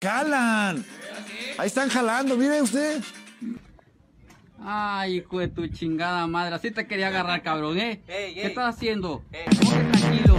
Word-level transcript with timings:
Calan. 0.00 0.82
Ahí 1.58 1.66
están 1.66 1.90
jalando, 1.90 2.34
mire 2.34 2.62
usted. 2.62 3.02
Ay, 4.64 5.16
hijo 5.16 5.38
de 5.40 5.48
tu 5.48 5.66
chingada 5.68 6.26
madre, 6.26 6.54
así 6.54 6.70
te 6.70 6.86
quería 6.86 7.08
agarrar, 7.08 7.42
cabrón, 7.42 7.78
¿eh? 7.78 8.00
Ey, 8.08 8.34
¿Qué 8.34 8.46
estás 8.46 8.74
haciendo? 8.76 9.22
Ey. 9.30 9.44
Tranquilo. 9.44 10.36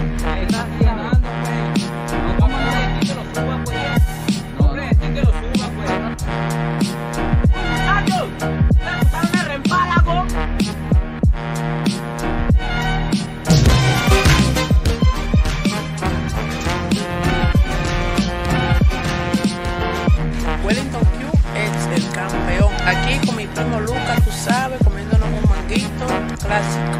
Primo 23.61 23.79
Lucas, 23.81 24.23
tú 24.23 24.31
sabes, 24.31 24.79
comiéndonos 24.83 25.27
un 25.29 25.47
manguito 25.47 26.07
clásico. 26.43 26.97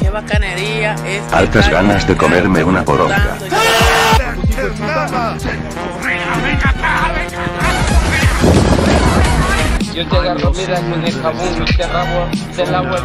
Qué 0.00 0.10
bacanería 0.10 0.96
es. 1.06 1.32
Altas 1.32 1.70
ganas 1.70 2.08
de 2.08 2.16
comerme 2.16 2.64
una 2.64 2.84
poronga. 2.84 3.36
Yo 9.94 10.08
te 10.08 10.16
agarro, 10.16 10.52
mira, 10.52 10.80
con 10.80 11.04
el 11.04 11.22
jabón 11.22 11.64
y 11.68 11.76
te 11.76 11.86
rabo, 11.86 12.28
te 12.56 12.66
lavo 12.66 12.96
el 12.96 13.04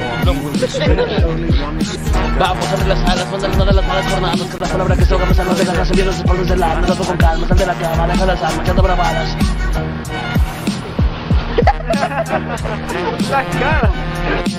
Vamos 2.37 2.67
a 2.67 2.75
ver 2.75 2.87
las 2.87 2.99
alas, 3.09 3.27
son 3.29 3.41
de 3.41 3.47
las 3.47 3.75
las 3.75 3.87
malas 3.87 4.11
jornadas, 4.11 4.41
que 4.41 4.57
la 4.59 4.67
palabra 4.67 4.95
que 4.97 5.05
se 5.05 5.13
ahoga 5.13 5.25
me 5.25 5.33
salva 5.33 5.53
de 5.53 5.65
las 5.65 5.91
viendo 5.91 6.11
los 6.11 6.19
espaldas 6.19 6.47
del 6.49 6.63
alma, 6.63 6.85
trato 6.85 7.03
con 7.03 7.17
calma, 7.17 7.47
sal 7.47 7.57
de 7.57 7.65
la 7.65 7.73
cama, 7.75 8.07
deja 8.07 8.25
las 8.25 8.41
armas, 8.43 8.59
echando 8.61 8.83
bravadas. 8.83 9.37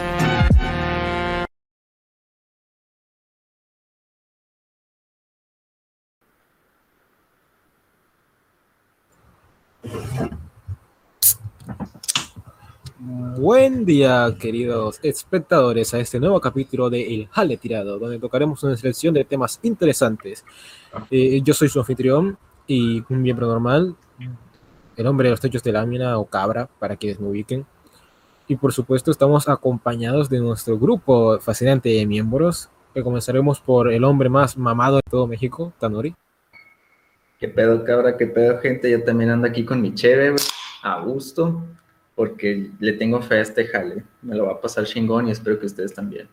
Buen 13.08 13.84
día, 13.84 14.34
queridos 14.36 14.98
espectadores, 15.00 15.94
a 15.94 16.00
este 16.00 16.18
nuevo 16.18 16.40
capítulo 16.40 16.90
de 16.90 17.14
El 17.14 17.28
Jale 17.28 17.56
Tirado, 17.56 18.00
donde 18.00 18.18
tocaremos 18.18 18.60
una 18.64 18.76
selección 18.76 19.14
de 19.14 19.24
temas 19.24 19.60
interesantes. 19.62 20.44
Eh, 21.08 21.40
yo 21.44 21.54
soy 21.54 21.68
su 21.68 21.78
anfitrión 21.78 22.36
y 22.66 23.04
un 23.08 23.22
miembro 23.22 23.46
normal, 23.46 23.94
el 24.96 25.06
hombre 25.06 25.28
de 25.28 25.30
los 25.30 25.40
techos 25.40 25.62
de 25.62 25.70
lámina 25.70 26.18
o 26.18 26.24
cabra, 26.24 26.68
para 26.80 26.96
quienes 26.96 27.20
me 27.20 27.28
ubiquen. 27.28 27.64
Y 28.48 28.56
por 28.56 28.72
supuesto, 28.72 29.12
estamos 29.12 29.48
acompañados 29.48 30.28
de 30.28 30.40
nuestro 30.40 30.76
grupo 30.76 31.38
fascinante 31.38 31.90
de 31.90 32.06
miembros, 32.06 32.70
que 32.92 33.04
comenzaremos 33.04 33.60
por 33.60 33.92
el 33.92 34.02
hombre 34.02 34.28
más 34.28 34.58
mamado 34.58 34.96
de 34.96 35.02
todo 35.08 35.28
México, 35.28 35.72
Tanori. 35.78 36.16
¿Qué 37.38 37.46
pedo, 37.46 37.84
cabra? 37.84 38.16
¿Qué 38.16 38.26
pedo, 38.26 38.58
gente? 38.58 38.90
Yo 38.90 39.04
también 39.04 39.30
ando 39.30 39.46
aquí 39.46 39.64
con 39.64 39.80
mi 39.80 39.94
cheve, 39.94 40.34
a 40.82 41.00
gusto, 41.02 41.62
porque 42.16 42.70
le 42.80 42.94
tengo 42.94 43.22
fe 43.22 43.36
a 43.36 43.42
este 43.42 43.66
jale. 43.66 44.02
Me 44.22 44.34
lo 44.34 44.46
va 44.46 44.54
a 44.54 44.60
pasar 44.60 44.84
chingón 44.84 45.28
y 45.28 45.30
espero 45.30 45.60
que 45.60 45.66
ustedes 45.66 45.94
también. 45.94 46.28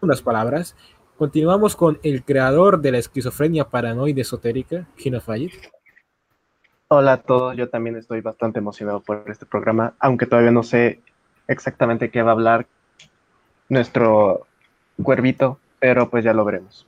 unas 0.00 0.20
palabras. 0.20 0.76
Continuamos 1.16 1.74
con 1.74 1.98
el 2.04 2.22
creador 2.22 2.80
de 2.80 2.92
la 2.92 2.98
esquizofrenia 2.98 3.68
paranoide 3.68 4.20
esotérica, 4.20 4.86
Gino 4.96 5.20
Fayet. 5.20 5.52
Hola 6.86 7.14
a 7.14 7.22
todos, 7.22 7.56
yo 7.56 7.68
también 7.68 7.96
estoy 7.96 8.20
bastante 8.20 8.60
emocionado 8.60 9.00
por 9.00 9.24
este 9.26 9.44
programa, 9.44 9.94
aunque 9.98 10.26
todavía 10.26 10.52
no 10.52 10.62
sé 10.62 11.00
exactamente 11.48 12.10
qué 12.10 12.22
va 12.22 12.30
a 12.30 12.34
hablar 12.34 12.66
nuestro 13.68 14.46
cuervito, 15.02 15.58
pero 15.80 16.08
pues 16.08 16.24
ya 16.24 16.32
lo 16.32 16.44
veremos. 16.44 16.86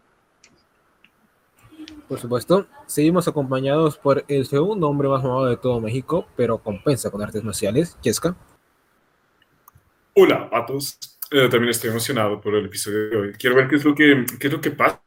Por 2.11 2.19
supuesto, 2.19 2.67
seguimos 2.87 3.29
acompañados 3.29 3.97
por 3.97 4.25
el 4.27 4.45
segundo 4.45 4.89
hombre 4.89 5.09
más 5.09 5.23
mamado 5.23 5.47
de 5.47 5.57
todo 5.57 5.81
México, 5.81 6.27
pero 6.35 6.59
compensa 6.59 7.09
con 7.09 7.23
artes 7.23 7.45
marciales, 7.45 7.97
Cheska. 8.01 8.35
Hola 10.15 10.49
a 10.51 10.67
todos. 10.67 10.99
Eh, 11.31 11.49
también 11.49 11.69
estoy 11.69 11.91
emocionado 11.91 12.41
por 12.41 12.57
el 12.57 12.67
episodio 12.67 13.11
de 13.11 13.17
hoy. 13.17 13.33
Quiero 13.35 13.55
ver 13.55 13.69
qué 13.69 13.77
es 13.77 13.85
lo 13.85 13.95
que, 13.95 14.27
qué 14.41 14.49
es 14.49 14.53
lo 14.53 14.61
que 14.61 14.73
pasa 14.73 15.01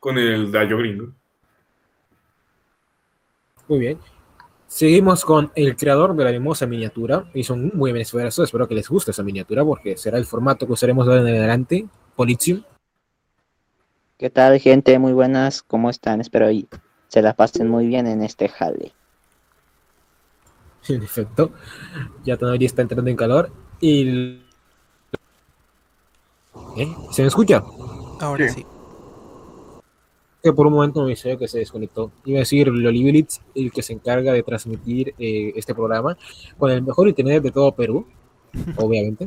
con 0.00 0.18
el 0.18 0.50
Dayo 0.50 0.78
Gringo. 0.78 1.12
Muy 3.68 3.78
bien. 3.78 4.00
Seguimos 4.66 5.24
con 5.24 5.52
el 5.54 5.76
creador 5.76 6.16
de 6.16 6.24
la 6.24 6.30
hermosa 6.30 6.66
miniatura. 6.66 7.30
Hizo 7.34 7.54
un 7.54 7.70
muy 7.72 7.92
buen 7.92 8.02
esfuerzo. 8.02 8.42
Espero 8.42 8.66
que 8.66 8.74
les 8.74 8.88
guste 8.88 9.12
esa 9.12 9.22
miniatura 9.22 9.64
porque 9.64 9.96
será 9.96 10.18
el 10.18 10.26
formato 10.26 10.66
que 10.66 10.72
usaremos 10.72 11.06
de 11.06 11.18
en 11.18 11.28
adelante. 11.28 11.86
Polizium. 12.16 12.64
¿Qué 14.18 14.30
tal, 14.30 14.58
gente? 14.58 14.98
Muy 14.98 15.12
buenas, 15.12 15.62
¿cómo 15.62 15.90
están? 15.90 16.20
Espero 16.20 16.50
y 16.50 16.66
se 17.06 17.22
la 17.22 17.34
pasen 17.34 17.68
muy 17.68 17.86
bien 17.86 18.08
en 18.08 18.22
este 18.22 18.48
jale. 18.48 18.92
En 20.88 21.02
efecto, 21.02 21.52
ya 22.24 22.36
todavía 22.36 22.66
está 22.66 22.82
entrando 22.82 23.08
en 23.10 23.16
calor. 23.16 23.52
Y. 23.80 24.40
¿Eh? 26.76 26.96
¿Se 27.12 27.22
me 27.22 27.28
escucha? 27.28 27.62
Ahora 28.20 28.48
sí. 28.48 28.66
que 30.42 30.52
por 30.52 30.66
un 30.66 30.72
momento 30.72 31.04
me 31.04 31.10
dice 31.10 31.38
que 31.38 31.46
se 31.46 31.58
desconectó. 31.58 32.10
Iba 32.24 32.38
a 32.38 32.40
decir 32.40 32.66
Loliblitz, 32.66 33.40
el 33.54 33.70
que 33.70 33.82
se 33.82 33.92
encarga 33.92 34.32
de 34.32 34.42
transmitir 34.42 35.14
eh, 35.18 35.52
este 35.54 35.76
programa 35.76 36.16
con 36.58 36.72
el 36.72 36.82
mejor 36.82 37.06
internet 37.06 37.42
de 37.44 37.52
todo 37.52 37.70
Perú, 37.72 38.04
obviamente. 38.76 39.26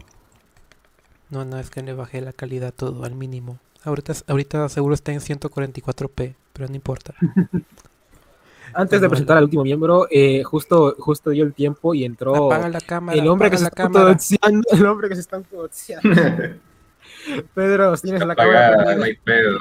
No, 1.29 1.45
no, 1.45 1.59
es 1.59 1.69
que 1.69 1.81
le 1.81 1.93
bajé 1.93 2.19
la 2.19 2.33
calidad 2.33 2.73
todo 2.73 3.05
al 3.05 3.15
mínimo. 3.15 3.59
Ahorita, 3.83 4.13
ahorita 4.27 4.69
seguro 4.69 4.93
está 4.93 5.11
en 5.11 5.19
144p, 5.19 6.35
pero 6.53 6.67
no 6.69 6.75
importa. 6.75 7.13
Antes 8.73 9.01
de 9.01 9.09
presentar 9.09 9.37
al 9.37 9.43
último 9.45 9.63
miembro, 9.63 10.07
eh, 10.09 10.43
justo, 10.43 10.95
justo 10.97 11.31
dio 11.31 11.43
el 11.43 11.53
tiempo 11.53 11.93
y 11.93 12.05
entró 12.05 12.45
Apaga 12.45 12.69
la 12.69 12.79
cámara, 12.79 13.17
el 13.17 13.27
hombre 13.27 13.51
que 13.51 13.57
se 13.57 13.65
apaga 13.65 13.83
la 13.83 13.87
cámara. 13.89 14.05
autodoxiando, 14.11 14.61
el 14.71 14.85
hombre 14.85 15.09
que 15.09 15.15
se 15.15 15.21
está. 15.21 15.41
Pedro, 17.53 17.97
tienes 17.97 18.25
la 18.25 18.33
Apagada, 18.33 18.77
cámara 18.77 18.95
no 18.95 19.03
hay 19.03 19.15
pedo. 19.17 19.57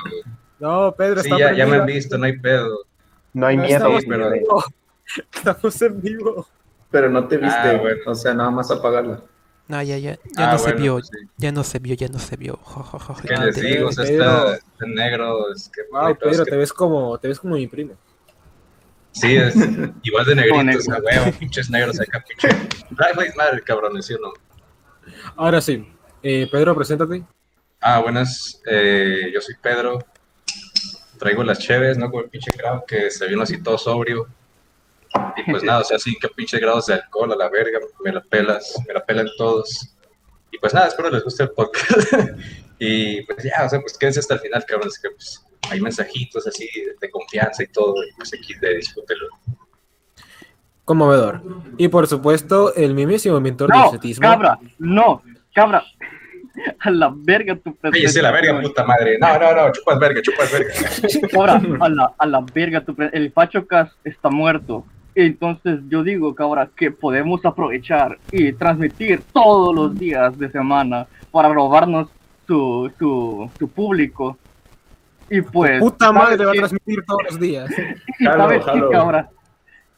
No, 0.61 0.95
Pedro, 0.97 1.23
Sí, 1.23 1.29
está 1.31 1.39
ya, 1.41 1.53
ya 1.57 1.67
me 1.67 1.77
han 1.79 1.87
visto, 1.87 2.17
no 2.19 2.27
hay 2.27 2.39
pedo. 2.39 2.79
No 3.33 3.47
hay 3.47 3.57
No 3.57 3.63
miedo, 3.65 3.77
estamos 3.77 4.05
pero- 4.07 4.27
en 4.33 4.41
vivo. 4.43 4.65
Estamos 5.35 5.83
en 5.83 6.01
vivo. 6.01 6.47
Pero 6.91 7.11
no 7.11 7.27
te 7.27 7.37
viste, 7.37 7.59
Ah, 7.69 7.79
bueno. 7.81 8.01
o 8.07 8.15
sea, 8.15 8.33
nada 8.35 8.51
más 8.51 8.71
apagarla. 8.71 9.23
No, 9.71 9.81
ya, 9.83 9.99
ya, 9.99 10.15
ya 10.37 10.49
Ah, 10.49 10.53
no 10.53 10.59
se 10.59 10.73
vio, 10.73 10.95
pues 10.95 11.07
sí. 11.07 11.29
ya 11.37 11.53
no 11.53 11.63
se 11.63 11.79
vio, 11.79 11.95
ya 11.95 12.09
no 12.09 12.19
se 12.19 12.37
vio. 12.37 12.57
Jo, 12.61 12.83
jo, 12.83 12.99
jo, 12.99 13.15
¿Qué 13.23 13.37
les 13.37 13.55
te- 13.55 13.63
digo? 13.63 13.89
O 13.89 13.93
sea, 13.93 14.05
Pedro. 14.05 14.25
está, 14.25 14.55
está 14.57 14.87
negro. 14.87 15.53
Es 15.53 15.69
que, 15.73 15.83
Wow, 15.93 16.09
es 16.11 16.19
Pedro, 16.19 16.45
que- 16.45 16.51
te 16.51 16.57
ves 16.57 16.73
como, 16.73 17.19
te 17.19 17.29
ves 17.29 17.39
como 17.39 17.55
mi 17.55 17.69
primo. 17.69 17.95
Sí, 19.13 19.37
es 19.37 19.55
igual 20.03 20.25
de 20.27 20.35
negrito, 20.35 20.63
negro. 20.65 20.81
o 20.81 20.83
sea, 20.83 20.99
huevo, 21.01 21.39
pinches 21.39 21.71
negros 21.71 22.01
acá, 22.01 22.25
pinche. 22.29 22.49
Black 22.91 23.17
Lives 23.17 23.37
Matter, 23.37 23.63
cabrones, 23.63 24.07
¿sí 24.07 24.15
o 24.15 24.19
no? 24.19 24.33
Ahora 25.37 25.61
sí, 25.61 25.87
eh, 26.23 26.49
Pedro, 26.51 26.75
preséntate. 26.75 27.23
Ah, 27.81 28.01
buenas, 28.01 28.61
eh, 28.67 29.31
yo 29.33 29.41
soy 29.41 29.55
Pedro. 29.63 30.01
Traigo 31.19 31.45
las 31.45 31.59
cheves, 31.61 31.97
¿no? 31.97 32.11
Como 32.11 32.25
el 32.25 32.29
pinche 32.31 32.51
grado 32.57 32.85
que 32.87 33.09
se 33.11 33.27
vino 33.29 33.43
así 33.43 33.63
todo 33.63 33.79
sobrio. 33.79 34.27
Y 35.37 35.51
pues 35.51 35.63
nada, 35.65 35.81
o 35.81 35.85
sea, 35.85 35.99
cinco 35.99 36.29
pinches 36.37 36.61
grados 36.61 36.87
de 36.87 36.95
alcohol 36.95 37.33
a 37.33 37.37
la 37.37 37.49
verga, 37.49 37.79
me 38.05 38.13
la 38.13 38.21
pelas, 38.23 38.75
me 38.87 38.95
la 38.95 39.05
pelan 39.05 39.29
todos. 39.37 39.97
Y 40.53 40.59
pues 40.59 40.73
nada, 40.75 40.89
espero 40.89 41.11
les 41.11 41.25
guste 41.25 41.43
el 41.45 41.51
podcast. 41.51 42.13
y 42.79 43.23
pues 43.23 43.43
ya, 43.45 43.65
o 43.65 43.69
sea, 43.69 43.81
pues 43.81 43.97
quédense 43.99 44.21
hasta 44.21 44.35
el 44.35 44.41
final, 44.41 44.65
cabrones, 44.67 44.99
que 44.99 45.11
pues 45.11 45.45
hay 45.71 45.81
mensajitos 45.81 46.47
así 46.47 46.69
de, 46.75 46.95
de 47.01 47.11
confianza 47.11 47.63
y 47.63 47.67
todo, 47.69 47.95
y 48.05 48.13
pues 48.17 48.33
aquí 48.35 48.55
de 48.61 48.77
disfrútenlo. 48.77 49.29
Conmovedor. 50.85 51.41
Y 51.79 51.89
por 51.89 52.07
supuesto, 52.07 52.75
el 52.75 52.95
mismísimo 52.95 53.39
del 53.41 53.57
No, 53.69 53.85
estetismo. 53.87 54.23
cabra, 54.29 54.59
no, 54.79 55.23
cabra. 55.55 55.85
A 56.81 56.91
la 56.91 57.13
verga 57.15 57.55
tu 57.57 57.75
Cállese 57.77 58.21
la 58.21 58.33
verga, 58.33 58.61
puta 58.61 58.85
madre. 58.85 59.17
No, 59.19 59.39
no, 59.39 59.55
no, 59.55 59.73
chupas 59.73 59.99
verga, 60.01 60.21
chupas 60.21 60.51
verga. 60.53 60.75
Cabra, 61.31 61.63
a 61.81 61.89
la, 61.89 62.13
a 62.19 62.27
la 62.27 62.41
verga 62.53 62.85
tu 62.85 62.95
pre- 62.95 63.09
El 63.13 63.31
Facho 63.33 63.65
Cas 63.67 63.93
está 64.05 64.29
muerto. 64.31 64.85
Entonces 65.27 65.81
yo 65.89 66.03
digo, 66.03 66.35
cabra, 66.35 66.69
que 66.77 66.91
podemos 66.91 67.45
aprovechar 67.45 68.19
y 68.33 68.53
transmitir 68.53 69.23
todos 69.33 69.75
los 69.75 69.99
días 69.99 70.39
de 70.39 70.51
semana 70.51 71.07
para 71.31 71.53
robarnos 71.53 72.09
su, 72.47 72.91
su, 72.99 73.51
su 73.59 73.69
público. 73.69 74.37
Y 75.31 75.41
pues. 75.43 75.81
Puta 75.81 76.11
madre, 76.13 76.37
¿sabes 76.39 76.47
va 76.47 76.51
a 76.51 76.53
qué? 76.53 76.59
transmitir 76.59 77.05
todos 77.07 77.23
los 77.31 77.41
días. 77.41 77.71
Y 78.19 78.25
Jalo, 78.25 78.39
sabes 78.43 78.59
qué, 78.65 78.71
jalo. 78.71 78.91
cabra, 78.91 79.31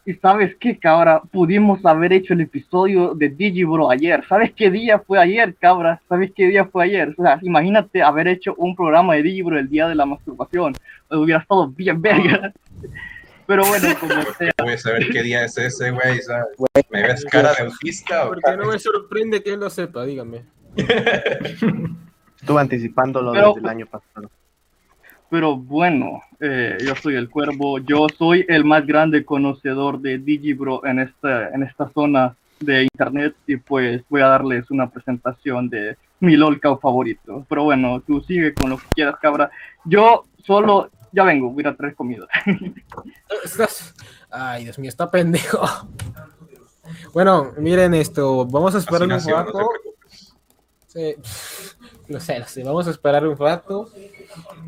Y 0.05 0.15
sabes 0.15 0.57
qué, 0.61 0.79
cabra, 0.79 1.23
pudimos 1.31 1.85
haber 1.87 2.13
hecho 2.13 2.35
el 2.35 2.43
episodio 2.43 3.15
de 3.15 3.29
Digibro 3.31 3.91
ayer. 3.91 4.25
¿Sabes 4.29 4.53
qué 4.53 4.71
día 4.71 4.99
fue 4.99 5.19
ayer, 5.19 5.55
cabra? 5.57 6.01
¿Sabes 6.09 6.33
qué 6.37 6.49
día 6.49 6.67
fue 6.67 6.85
ayer? 6.85 7.15
O 7.17 7.23
sea, 7.23 7.39
imagínate 7.43 8.03
haber 8.03 8.29
hecho 8.29 8.55
un 8.59 8.77
programa 8.77 9.15
de 9.15 9.23
Digibro 9.23 9.59
el 9.59 9.69
día 9.69 9.89
de 9.89 9.95
la 9.95 10.07
masturbación. 10.07 10.75
Hubiera 11.11 11.41
estado 11.41 11.69
bien 11.69 12.01
verga. 12.03 12.53
Pero 13.47 13.65
bueno, 13.67 13.89
como 13.99 14.15
sea. 14.39 14.53
Voy 14.63 14.73
a 14.73 14.79
saber 14.79 15.09
qué 15.11 15.23
día 15.23 15.45
es 15.45 15.57
ese, 15.59 15.91
güey. 15.91 16.21
¿Me 16.91 17.03
ves 17.03 17.25
cara 17.25 17.53
de 17.55 17.65
autista 17.65 18.25
o 18.27 18.29
Porque 18.29 18.57
no 18.57 18.67
me 18.67 18.79
sorprende 18.79 19.43
que 19.43 19.55
él 19.55 19.61
lo 19.61 19.71
sepa, 19.71 20.05
dígame. 20.05 20.45
Estuve 22.41 22.61
anticipándolo 22.61 23.33
Pero- 23.33 23.49
desde 23.55 23.61
el 23.61 23.69
año 23.69 23.87
pasado. 23.87 24.31
Pero 25.31 25.57
bueno, 25.57 26.21
eh, 26.41 26.77
yo 26.85 26.95
soy 26.97 27.15
el 27.17 27.31
cuervo, 27.31 27.79
yo 27.79 28.07
soy 28.19 28.45
el 28.49 28.65
más 28.67 28.87
grande 28.87 29.25
conocedor 29.25 29.99
de 29.99 30.19
Digibro 30.19 30.85
en 30.85 30.99
esta, 30.99 31.49
en 31.49 31.63
esta 31.63 31.89
zona 31.89 32.37
de 32.61 32.83
internet 32.83 33.35
y 33.47 33.57
pues 33.57 34.03
voy 34.11 34.21
a 34.21 34.27
darles 34.27 34.71
una 34.71 34.91
presentación 34.91 35.71
de 35.71 35.97
mi 36.21 36.37
lolcow 36.37 36.79
favorito. 36.79 37.47
Pero 37.49 37.65
bueno, 37.65 38.03
tú 38.07 38.21
sigue 38.21 38.53
con 38.53 38.69
lo 38.71 38.77
que 38.77 38.85
quieras, 38.95 39.15
cabra. 39.23 39.51
Yo 39.87 40.25
solo, 40.45 40.91
ya 41.13 41.25
vengo, 41.25 41.51
voy 41.51 41.65
a 41.67 41.77
traer 41.77 41.95
comida. 41.95 42.27
Estás- 43.45 43.95
Ay, 44.31 44.65
Dios 44.65 44.79
mío, 44.79 44.89
está 44.89 45.11
pendejo. 45.11 45.61
Bueno, 47.13 47.53
miren 47.59 47.95
esto, 47.95 48.47
vamos 48.47 48.75
a 48.75 48.79
esperar 48.79 49.03
un 49.03 49.09
no 49.09 49.19
rato. 49.19 49.69
Sí, 50.87 51.15
lo 52.09 52.21
sé, 52.21 52.39
lo 52.39 52.47
sé, 52.47 52.65
vamos 52.65 52.87
a 52.87 52.91
esperar 52.91 53.27
un 53.27 53.37
rato 53.37 53.89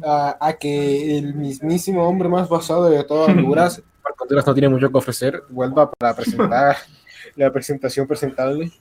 a, 0.03 0.37
a 0.41 0.53
que 0.55 1.19
el 1.19 1.35
mismísimo 1.35 2.07
hombre 2.09 2.29
más 2.29 2.49
basado 2.49 2.89
de 2.89 3.05
todas 3.05 3.29
Honduras, 3.37 3.83
Marco 4.03 4.25
Honduras 4.25 4.47
no 4.47 4.55
tiene 4.55 4.69
mucho 4.69 4.91
que 4.91 4.99
ofrecer, 4.99 5.43
vuelva 5.51 5.91
para 5.91 6.15
presentar 6.15 6.77
la 7.37 7.51
presentación 7.53 8.07
presentable. 8.07 8.73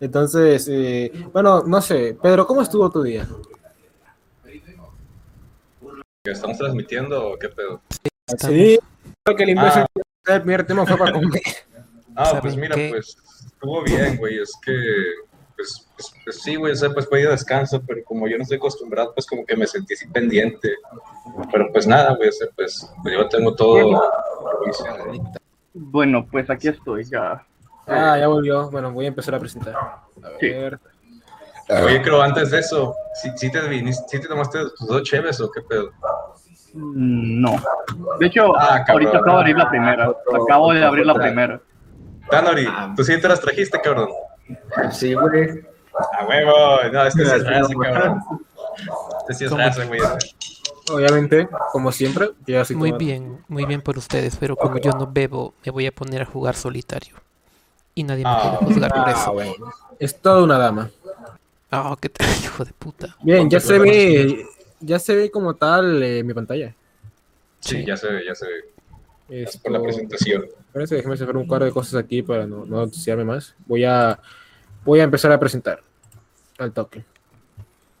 Entonces, 0.00 0.68
eh, 0.70 1.10
bueno, 1.32 1.62
no 1.64 1.80
sé, 1.82 2.16
Pedro, 2.22 2.46
¿cómo 2.46 2.62
estuvo 2.62 2.88
tu 2.90 3.02
día? 3.02 3.26
¿Que 6.28 6.32
¿Estamos 6.32 6.58
transmitiendo 6.58 7.30
o 7.30 7.38
qué 7.38 7.48
pedo? 7.48 7.80
Sí, 8.36 8.78
creo 9.24 9.34
que 9.34 9.44
el 9.44 9.48
imbécil 9.48 9.80
Ah. 10.26 10.34
el 10.34 10.42
primer 10.42 10.66
tema 10.66 10.84
fue 10.84 10.98
para 10.98 11.10
comer. 11.14 11.40
Ah, 12.14 12.26
¿Saben 12.26 12.42
pues 12.42 12.56
mira, 12.56 12.74
qué? 12.74 12.90
pues 12.90 13.16
estuvo 13.46 13.82
bien, 13.82 14.18
güey. 14.18 14.38
Es 14.38 14.52
que, 14.62 14.74
pues, 15.56 15.88
pues, 15.96 16.12
pues 16.24 16.42
sí, 16.42 16.56
güey, 16.56 16.74
o 16.74 16.76
sea, 16.76 16.90
pues 16.90 17.08
fue 17.08 17.22
de 17.22 17.30
descanso, 17.30 17.82
pero 17.86 18.04
como 18.04 18.28
yo 18.28 18.36
no 18.36 18.42
estoy 18.42 18.58
acostumbrado, 18.58 19.14
pues 19.14 19.26
como 19.26 19.46
que 19.46 19.56
me 19.56 19.66
sentí 19.66 19.94
así 19.94 20.06
pendiente. 20.08 20.74
Pero 21.50 21.72
pues 21.72 21.86
nada, 21.86 22.14
güey, 22.14 22.28
o 22.28 22.32
sea, 22.32 22.48
pues, 22.54 22.86
pues 23.02 23.14
yo 23.16 23.26
tengo 23.30 23.54
todo. 23.54 24.02
bueno, 25.72 26.26
pues 26.30 26.50
aquí 26.50 26.68
estoy 26.68 27.04
ya. 27.04 27.42
Ah, 27.86 28.18
ya 28.18 28.28
volvió. 28.28 28.70
Bueno, 28.70 28.92
voy 28.92 29.06
a 29.06 29.08
empezar 29.08 29.34
a 29.34 29.38
presentar. 29.38 29.74
A 29.74 30.02
Sí. 30.40 30.52
Oye, 31.84 32.00
creo 32.02 32.22
antes 32.22 32.50
de 32.50 32.60
eso, 32.60 32.94
¿sí, 33.14 33.30
sí 33.36 33.50
te, 33.52 33.60
viniste, 33.68 34.04
sí 34.08 34.20
te 34.20 34.28
tomaste 34.28 34.58
tus 34.76 34.86
dos 34.88 35.02
cheves 35.02 35.40
o 35.40 35.50
qué 35.50 35.60
pedo? 35.62 35.90
Mm, 36.74 37.40
No. 37.42 37.56
De 38.18 38.26
hecho, 38.26 38.56
Ah, 38.58 38.84
cabrón. 38.86 39.06
ahorita 39.08 39.18
acabo 39.18 39.36
de 39.36 39.40
abrir 39.42 39.56
la 39.56 39.68
primera. 39.70 40.12
Acabo 40.44 40.72
de 40.72 40.84
abrir 40.84 41.06
la 41.06 41.14
primera. 41.14 41.60
Danori, 42.30 42.68
¿tú 42.96 43.04
sí 43.04 43.20
te 43.20 43.28
las 43.28 43.40
trajiste, 43.40 43.80
cabrón? 43.80 44.08
Sí, 44.92 45.14
güey. 45.14 45.62
A 46.18 46.24
huevo, 46.26 46.52
no, 46.92 47.04
este 47.04 47.24
sí 47.24 47.30
es 47.36 47.44
raza, 47.46 47.74
cabrón. 47.82 48.20
Este 49.20 49.34
sí 49.34 49.44
es 49.46 49.50
raza, 49.50 49.84
güey. 49.86 50.00
Obviamente, 50.90 51.48
como 51.72 51.92
siempre, 51.92 52.30
yo 52.46 52.60
así 52.62 52.74
Muy 52.74 52.90
como- 52.90 52.98
bien, 52.98 53.44
muy 53.48 53.66
bien 53.66 53.82
por 53.82 53.98
ustedes, 53.98 54.36
pero 54.36 54.56
como 54.56 54.78
yo 54.78 54.92
no 54.92 55.06
bebo, 55.06 55.52
me 55.66 55.70
voy 55.72 55.86
a 55.86 55.92
poner 55.92 56.22
a 56.22 56.24
jugar 56.24 56.54
solitario. 56.54 57.16
Y 57.94 58.04
nadie 58.04 58.24
me 58.24 58.30
Ah, 58.30 58.56
puede 58.58 58.72
juzgar 58.72 58.90
por 58.92 59.08
Ah, 59.08 59.10
eso. 59.12 59.32
bueno. 59.32 59.52
Es 59.98 60.18
toda 60.20 60.42
una 60.44 60.56
dama. 60.58 60.88
Ah, 61.70 61.96
qué 62.00 62.08
te 62.08 62.24
hijo 62.24 62.64
de 62.64 62.72
puta. 62.72 63.16
Bien, 63.22 63.48
ya 63.50 63.60
se 63.60 63.78
ve, 63.78 64.46
ya 64.80 64.98
se 64.98 65.14
ve 65.14 65.30
como 65.30 65.54
tal 65.54 66.02
eh, 66.02 66.22
mi 66.24 66.32
pantalla. 66.34 66.74
Sí, 67.60 67.84
ya 67.84 67.96
se 67.96 68.10
ve, 68.10 68.24
ya 68.26 68.34
se 68.34 68.46
ve. 68.46 69.42
Esto, 69.42 69.58
Por 69.62 69.72
la 69.72 69.82
presentación. 69.82 70.46
Espérense, 70.66 70.94
déjeme 70.94 71.16
sacar 71.16 71.36
un 71.36 71.46
par 71.46 71.62
de 71.62 71.70
cosas 71.70 71.96
aquí 72.02 72.22
para 72.22 72.46
no, 72.46 72.64
no 72.64 72.82
entusiasmarme 72.84 73.34
más. 73.34 73.54
Voy 73.66 73.84
a, 73.84 74.18
voy 74.84 75.00
a 75.00 75.04
empezar 75.04 75.30
a 75.32 75.38
presentar 75.38 75.82
al 76.58 76.72
toque. 76.72 77.04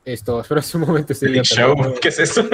Esto, 0.04 0.40
espera 0.42 0.62
un 0.74 0.80
momento. 0.80 1.12
estoy 1.12 1.34
ya 1.34 1.42
Show. 1.42 1.76
¿qué 2.00 2.08
es 2.08 2.18
eso? 2.18 2.48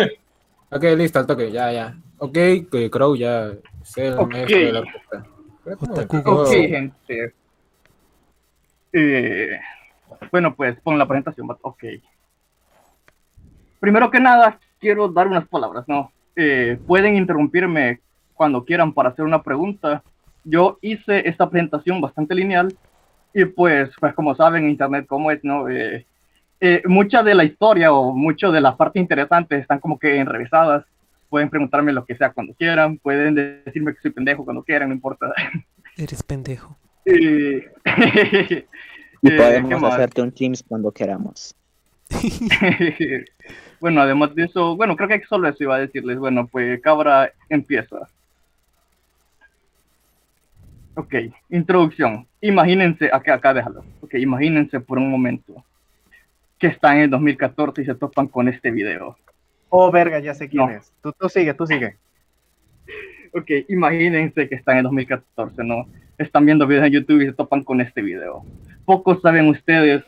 Ok, 0.71 0.83
listo, 0.97 1.21
al 1.21 1.27
toque, 1.27 1.53
ya, 1.53 1.71
ya. 1.73 1.97
Ok, 2.19 2.33
que 2.33 2.89
Crow 2.91 3.15
ya 3.15 3.53
es 3.83 3.97
el 3.97 4.15
Ok. 4.15 4.33
maestro 4.33 4.59
de 4.59 4.73
la. 4.73 4.81
Google. 5.65 6.25
Ok, 6.25 6.49
gente. 6.51 7.35
Eh, 8.93 9.59
bueno, 10.31 10.55
pues 10.55 10.79
pon 10.81 10.99
la 10.99 11.07
presentación. 11.07 11.49
Ok. 11.63 11.85
Primero 13.81 14.11
que 14.11 14.21
nada, 14.21 14.59
quiero 14.81 15.09
dar 15.09 15.27
unas 15.27 15.47
palabras, 15.49 15.85
¿no? 15.89 16.11
Eh, 16.37 16.79
pueden 16.87 17.17
interrumpirme 17.17 18.01
cuando 18.35 18.65
quieran 18.65 18.93
para 18.93 19.11
hacer 19.11 19.25
una 19.25 19.43
pregunta. 19.43 20.03
Yo 20.45 20.79
hice 20.83 21.29
esta 21.29 21.49
presentación 21.49 22.01
bastante 22.01 22.35
lineal 22.35 22.75
y 23.33 23.45
pues, 23.45 23.91
pues 23.99 24.15
como 24.15 24.35
saben, 24.35 24.69
Internet 24.69 25.07
como 25.07 25.31
es, 25.31 25.43
¿no? 25.43 25.69
Eh, 25.69 26.07
eh, 26.61 26.83
mucha 26.87 27.23
de 27.23 27.35
la 27.35 27.45
historia 27.45 27.93
o 27.93 28.13
mucho 28.15 28.53
de 28.53 28.61
las 28.61 28.77
partes 28.77 29.01
interesantes 29.01 29.61
están 29.61 29.81
como 29.81 29.99
que 29.99 30.17
enrevesadas. 30.17 30.85
Pueden 31.29 31.51
preguntarme 31.51 31.93
lo 31.93 32.05
que 32.05 32.17
sea 32.17 32.33
cuando 32.33 32.55
quieran, 32.55 32.99
pueden 32.99 33.35
decirme 33.35 33.93
que 33.93 34.01
soy 34.01 34.13
pendejo 34.13 34.45
cuando 34.45 34.63
quieran, 34.63 34.89
no 34.89 34.95
importa. 34.95 35.33
Eres 35.97 36.23
pendejo. 36.23 36.77
Y 39.25 39.29
eh, 39.29 39.31
¿qué 39.31 39.37
podemos 39.39 39.83
hacerte 39.85 40.21
un 40.21 40.31
Teams 40.31 40.63
cuando 40.63 40.93
queramos. 40.93 41.57
bueno, 43.81 44.03
además 44.03 44.35
de 44.35 44.45
eso, 44.45 44.77
bueno, 44.77 44.95
creo 44.97 45.09
que 45.09 45.25
solo 45.25 45.49
eso 45.49 45.65
iba 45.65 45.77
a 45.77 45.81
decirles. 45.81 46.19
Bueno, 46.19 46.47
pues 46.47 46.79
Cabra 46.83 47.33
empieza. 47.49 48.07
Ok, 50.95 51.15
introducción. 51.49 52.29
Imagínense, 52.43 53.09
acá, 53.11 53.35
acá 53.35 53.55
déjalo. 53.55 53.83
Ok, 54.03 54.13
imagínense 54.17 54.79
por 54.81 54.99
un 54.99 55.11
momento 55.11 55.65
que 56.59 56.67
están 56.67 56.99
en 56.99 57.05
el 57.05 57.11
2014 57.11 57.81
y 57.81 57.87
se 57.87 57.95
topan 57.95 58.29
con 58.29 58.47
este 58.49 58.71
video. 58.71 59.17
Oh, 59.71 59.91
verga, 59.91 60.19
ya 60.19 60.35
sé 60.35 60.51
quién 60.51 60.67
No. 60.67 60.71
es. 60.71 60.93
Tú, 61.03 61.15
tú 61.19 61.31
sigue, 61.31 61.55
tú 61.55 61.67
sigue. 61.67 61.97
Ok, 63.37 63.51
imagínense 63.69 64.49
que 64.49 64.55
están 64.55 64.77
en 64.77 64.85
2014, 64.85 65.65
¿no? 65.65 65.89
Están 66.17 66.47
viendo 66.47 66.67
videos 66.67 66.87
en 66.87 66.93
YouTube 66.93 67.23
y 67.23 67.27
se 67.27 67.33
topan 67.33 67.65
con 67.65 67.81
este 67.81 68.01
video. 68.01 68.45
Pocos 68.85 69.21
saben 69.21 69.49
ustedes 69.49 70.05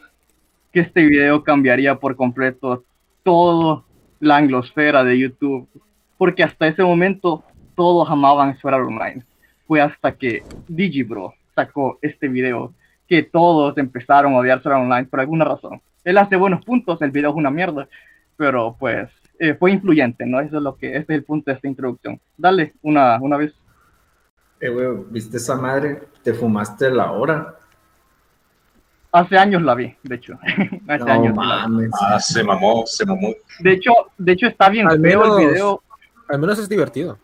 que 0.72 0.80
este 0.80 1.02
video 1.04 1.42
cambiaría 1.42 1.96
por 1.96 2.14
completo 2.14 2.84
toda 3.24 3.82
la 4.20 4.36
anglosfera 4.36 5.02
de 5.02 5.18
YouTube, 5.18 5.68
porque 6.16 6.44
hasta 6.44 6.68
ese 6.68 6.82
momento 6.82 7.42
todos 7.74 8.08
amaban 8.08 8.56
Sword 8.58 8.86
Online. 8.86 9.24
Fue 9.66 9.80
hasta 9.80 10.12
que 10.12 10.42
Digibro 10.68 11.34
sacó 11.54 11.98
este 12.02 12.28
video 12.28 12.72
que 13.08 13.22
todos 13.22 13.76
empezaron 13.78 14.34
a 14.34 14.38
odiar 14.38 14.62
Sword 14.62 14.76
Online 14.76 15.06
por 15.06 15.20
alguna 15.20 15.44
razón. 15.44 15.80
Él 16.04 16.18
hace 16.18 16.36
buenos 16.36 16.64
puntos, 16.64 17.02
el 17.02 17.10
video 17.10 17.30
es 17.30 17.36
una 17.36 17.50
mierda, 17.50 17.88
pero 18.36 18.76
pues 18.78 19.10
eh, 19.40 19.54
fue 19.54 19.72
influyente, 19.72 20.24
¿no? 20.24 20.40
Eso 20.40 20.58
es 20.58 20.62
lo 20.62 20.76
que, 20.76 20.96
este 20.96 21.14
es 21.14 21.18
el 21.18 21.24
punto 21.24 21.50
de 21.50 21.56
esta 21.56 21.68
introducción. 21.68 22.20
Dale, 22.36 22.74
una, 22.82 23.18
una 23.20 23.36
vez. 23.36 23.52
Eh, 24.60 24.68
güey, 24.68 24.86
¿viste 25.10 25.36
esa 25.36 25.56
madre? 25.56 26.02
Te 26.22 26.32
fumaste 26.34 26.90
la 26.90 27.12
hora. 27.12 27.54
Hace 29.12 29.38
años 29.38 29.62
la 29.62 29.74
vi, 29.74 29.94
de 30.02 30.14
hecho. 30.16 30.38
Hace 30.88 31.04
No 31.04 31.12
años. 31.12 31.34
sí 31.34 31.48
la 31.48 31.56
vi. 31.66 31.72
mames. 31.72 31.90
Ah, 32.00 32.20
se 32.20 32.42
mamó, 32.42 32.84
se 32.86 33.04
mamó. 33.06 33.28
De 33.60 33.72
hecho, 33.72 33.92
de 34.18 34.32
hecho 34.32 34.46
está 34.46 34.68
bien 34.68 34.86
Al 34.88 35.00
feo 35.00 35.20
menos- 35.20 35.40
el 35.40 35.46
video. 35.48 35.82
Al 36.28 36.38
menos 36.40 36.58
es 36.58 36.68
divertido. 36.68 37.18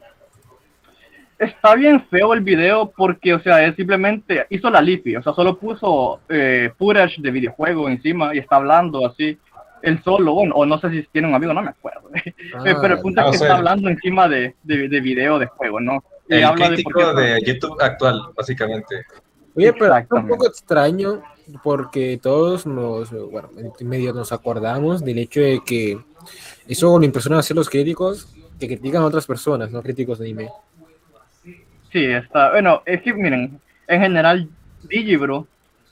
Está 1.38 1.74
bien 1.74 2.06
feo 2.08 2.34
el 2.34 2.40
video 2.40 2.92
porque, 2.96 3.34
o 3.34 3.40
sea, 3.40 3.64
él 3.64 3.74
simplemente 3.74 4.46
hizo 4.48 4.70
la 4.70 4.80
lipi, 4.80 5.16
o 5.16 5.22
sea, 5.24 5.32
solo 5.32 5.58
puso 5.58 6.20
eh, 6.28 6.70
footage 6.78 7.20
de 7.20 7.30
videojuego 7.32 7.88
encima 7.88 8.32
y 8.32 8.38
está 8.38 8.56
hablando 8.56 9.04
así, 9.04 9.36
él 9.82 10.00
solo, 10.04 10.34
o, 10.34 10.42
o 10.54 10.64
no 10.66 10.78
sé 10.78 10.90
si 10.90 11.02
tiene 11.10 11.26
un 11.26 11.34
amigo, 11.34 11.52
no 11.52 11.60
me 11.62 11.70
acuerdo. 11.70 12.08
Eh, 12.14 12.32
pero 12.80 12.94
el 12.94 13.00
punto 13.00 13.22
Ah, 13.22 13.24
es 13.24 13.30
que 13.32 13.36
está 13.44 13.56
hablando 13.56 13.88
encima 13.88 14.28
de, 14.28 14.54
de, 14.62 14.88
de 14.88 15.00
video 15.00 15.40
de 15.40 15.46
juego, 15.46 15.80
¿no? 15.80 16.04
Y 16.28 16.34
El 16.34 16.44
habla 16.44 16.68
de 16.68 16.74
crítico 16.76 17.00
por 17.00 17.14
qué- 17.16 17.20
de 17.22 17.40
YouTube 17.44 17.80
actual, 17.80 18.22
básicamente. 18.36 19.04
Oye, 19.54 19.72
pero 19.72 19.96
es 19.96 20.06
un 20.10 20.28
poco 20.28 20.46
extraño 20.46 21.22
porque 21.62 22.18
todos 22.22 22.64
nos, 22.66 23.10
bueno, 23.30 23.50
en 23.78 23.88
medio 23.88 24.12
nos 24.14 24.32
acordamos 24.32 25.04
del 25.04 25.18
hecho 25.18 25.40
de 25.40 25.60
que 25.64 25.98
eso 26.66 26.98
lo 26.98 27.04
impresionan 27.04 27.40
hacer 27.40 27.56
los 27.56 27.68
críticos 27.68 28.28
que 28.58 28.68
critican 28.68 29.02
a 29.02 29.06
otras 29.06 29.26
personas, 29.26 29.70
no 29.70 29.82
críticos 29.82 30.18
de 30.20 30.26
anime. 30.26 30.48
Sí, 31.92 32.04
está. 32.06 32.50
Bueno, 32.52 32.82
es 32.86 33.02
que 33.02 33.12
miren, 33.12 33.60
en 33.86 34.00
general, 34.00 34.48
Digibro 34.88 35.46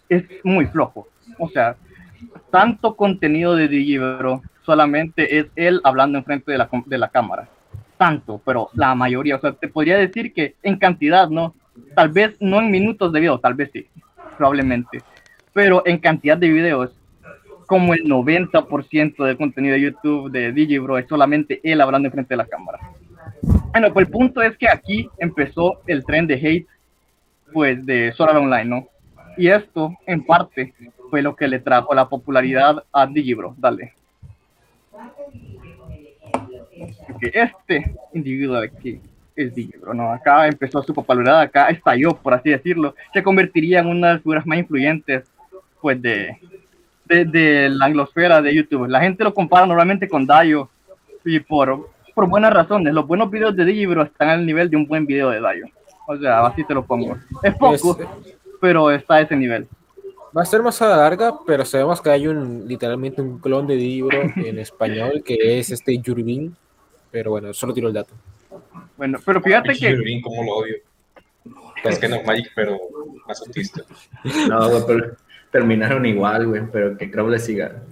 es 0.08 0.25
muy 0.44 0.64
flojo. 0.66 1.08
O 1.38 1.49
sea, 1.50 1.76
tanto 2.50 2.94
contenido 2.94 3.54
de 3.54 3.68
Digibro 3.68 4.42
solamente 4.64 5.38
es 5.38 5.46
él 5.56 5.80
hablando 5.84 6.16
enfrente 6.18 6.50
de 6.52 6.58
la, 6.58 6.68
com- 6.68 6.84
de 6.87 6.96
la 6.99 7.08
cámara. 7.08 7.49
Tanto, 8.00 8.40
pero 8.47 8.71
la 8.73 8.95
mayoría, 8.95 9.37
o 9.37 9.40
sea, 9.40 9.52
te 9.52 9.69
podría 9.69 9.99
decir 9.99 10.33
que 10.33 10.54
en 10.62 10.78
cantidad, 10.78 11.28
¿no? 11.28 11.54
Tal 11.95 12.09
vez 12.09 12.35
no 12.40 12.59
en 12.59 12.71
minutos 12.71 13.12
de 13.12 13.21
video, 13.21 13.38
tal 13.38 13.52
vez 13.52 13.69
sí, 13.75 13.87
probablemente, 14.38 15.02
pero 15.52 15.83
en 15.85 15.99
cantidad 15.99 16.38
de 16.38 16.49
videos, 16.49 16.97
como 17.66 17.92
el 17.92 18.04
90% 18.04 19.23
del 19.23 19.37
contenido 19.37 19.75
de 19.75 19.83
YouTube 19.83 20.30
de 20.30 20.50
Digibro 20.50 20.97
es 20.97 21.07
solamente 21.09 21.61
él 21.62 21.78
hablando 21.83 22.09
enfrente 22.09 22.33
de 22.33 22.38
la 22.38 22.47
cámara. 22.47 22.78
Bueno, 23.42 23.92
pues 23.92 24.07
el 24.07 24.12
punto 24.12 24.40
es 24.40 24.57
que 24.57 24.71
aquí 24.71 25.07
empezó 25.19 25.83
el 25.87 26.02
tren 26.07 26.26
de 26.26 26.37
hate, 26.37 26.66
pues 27.52 27.85
de 27.85 28.12
Solar 28.12 28.38
Online, 28.38 28.64
¿no? 28.64 28.88
Y 29.37 29.49
esto, 29.49 29.95
en 30.07 30.25
parte, 30.25 30.73
fue 31.11 31.21
lo 31.21 31.37
que 31.37 31.49
le 31.49 31.59
trajo 31.59 31.95
la 31.95 32.09
popularidad 32.09 32.83
a 32.95 33.07
Digibro. 33.07 33.54
Dale. 33.59 33.92
Porque 37.06 37.30
este 37.34 37.94
individuo 38.12 38.60
de 38.60 38.66
aquí 38.66 39.00
es 39.37 39.54
Digibro, 39.54 39.94
¿no? 39.94 40.12
Acá 40.12 40.46
empezó 40.46 40.82
su 40.82 40.92
popularidad, 40.92 41.40
acá 41.40 41.68
estalló, 41.68 42.14
por 42.14 42.34
así 42.34 42.50
decirlo. 42.50 42.94
Se 43.12 43.22
convertiría 43.22 43.80
en 43.80 43.87
una 43.87 44.08
de 44.08 44.12
las 44.14 44.22
figuras 44.22 44.46
más 44.46 44.58
influyentes, 44.58 45.25
pues, 45.80 46.00
de, 46.02 46.37
de, 47.06 47.25
de 47.25 47.68
la 47.70 47.87
anglosfera 47.87 48.42
de 48.42 48.54
YouTube. 48.54 48.88
La 48.88 49.00
gente 49.00 49.25
lo 49.25 49.32
compara 49.32 49.66
normalmente 49.66 50.08
con 50.08 50.26
Dayo 50.26 50.68
y 51.25 51.40
por, 51.40 51.88
por 52.14 52.28
buenas 52.28 52.52
razones. 52.52 52.92
Los 52.92 53.06
buenos 53.06 53.30
videos 53.30 53.56
de 53.56 53.64
Digibro 53.64 54.02
están 54.02 54.28
al 54.28 54.46
nivel 54.46 54.68
de 54.68 54.76
un 54.76 54.87
buen 54.87 55.06
video 55.06 55.30
de 55.30 55.40
Dayo. 55.40 55.66
O 56.06 56.16
sea, 56.16 56.44
así 56.44 56.64
te 56.64 56.75
lo 56.75 56.84
pongo. 56.84 57.16
Es 57.42 57.54
poco, 57.54 57.99
pero 58.60 58.90
está 58.90 59.14
a 59.14 59.20
ese 59.20 59.37
nivel. 59.37 59.66
Va 60.37 60.42
a 60.42 60.44
ser 60.44 60.62
más 60.62 60.80
a 60.82 60.88
la 60.88 60.96
larga, 60.96 61.34
pero 61.46 61.64
sabemos 61.64 62.00
que 62.00 62.10
hay 62.10 62.28
un 62.28 62.66
literalmente 62.68 63.20
un 63.20 63.38
clon 63.38 63.66
de 63.66 63.75
libro 63.75 64.20
en 64.37 64.58
español 64.58 65.22
que 65.25 65.58
es 65.58 65.70
este 65.70 65.99
Yurbin. 65.99 66.54
Pero 67.10 67.30
bueno, 67.32 67.52
solo 67.52 67.74
tiro 67.74 67.88
el 67.88 67.94
dato. 67.94 68.14
Bueno, 68.96 69.18
pero 69.24 69.40
fíjate 69.40 69.74
que. 69.74 70.20
Cómo 70.22 70.44
lo 70.44 70.56
odio. 70.56 70.76
Pues 71.82 71.98
que 71.98 72.08
no 72.08 72.22
Magic, 72.22 72.52
pero 72.54 72.78
más 73.26 73.40
autista. 73.40 73.82
No, 74.48 74.68
güey, 74.68 74.82
pero 74.86 75.16
terminaron 75.50 76.04
igual, 76.04 76.46
güey, 76.46 76.62
pero 76.70 76.96
que 76.96 77.10
Crow 77.10 77.28
le 77.28 77.38
siga. 77.38 77.82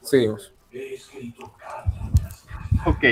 Seguimos. 0.00 0.52
Ok. 2.86 3.04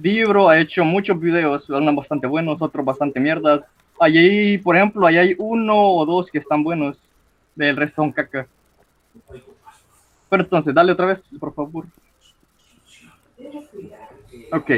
Libro 0.00 0.48
ha 0.48 0.58
hecho 0.58 0.84
muchos 0.84 1.18
videos, 1.20 1.68
unos 1.70 1.94
bastante 1.94 2.26
buenos, 2.26 2.60
otros 2.60 2.84
bastante 2.84 3.20
mierdas. 3.20 3.62
Allí, 4.00 4.58
por 4.58 4.76
ejemplo, 4.76 5.06
ahí 5.06 5.16
hay 5.16 5.34
uno 5.38 5.78
o 5.78 6.04
dos 6.04 6.30
que 6.30 6.38
están 6.38 6.64
buenos. 6.64 6.96
Del 7.54 7.76
resto 7.76 8.02
son 8.02 8.12
caca. 8.12 8.46
Pero 10.28 10.42
entonces, 10.42 10.74
dale 10.74 10.92
otra 10.92 11.06
vez, 11.06 11.20
por 11.38 11.54
favor. 11.54 11.86
Ok. 14.52 14.70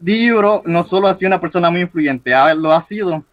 Libro 0.00 0.62
no 0.66 0.84
solo 0.84 1.08
ha 1.08 1.16
sido 1.16 1.28
una 1.28 1.40
persona 1.40 1.70
muy 1.70 1.82
influyente, 1.82 2.32
lo 2.56 2.72
ha 2.72 2.86
sido 2.86 3.24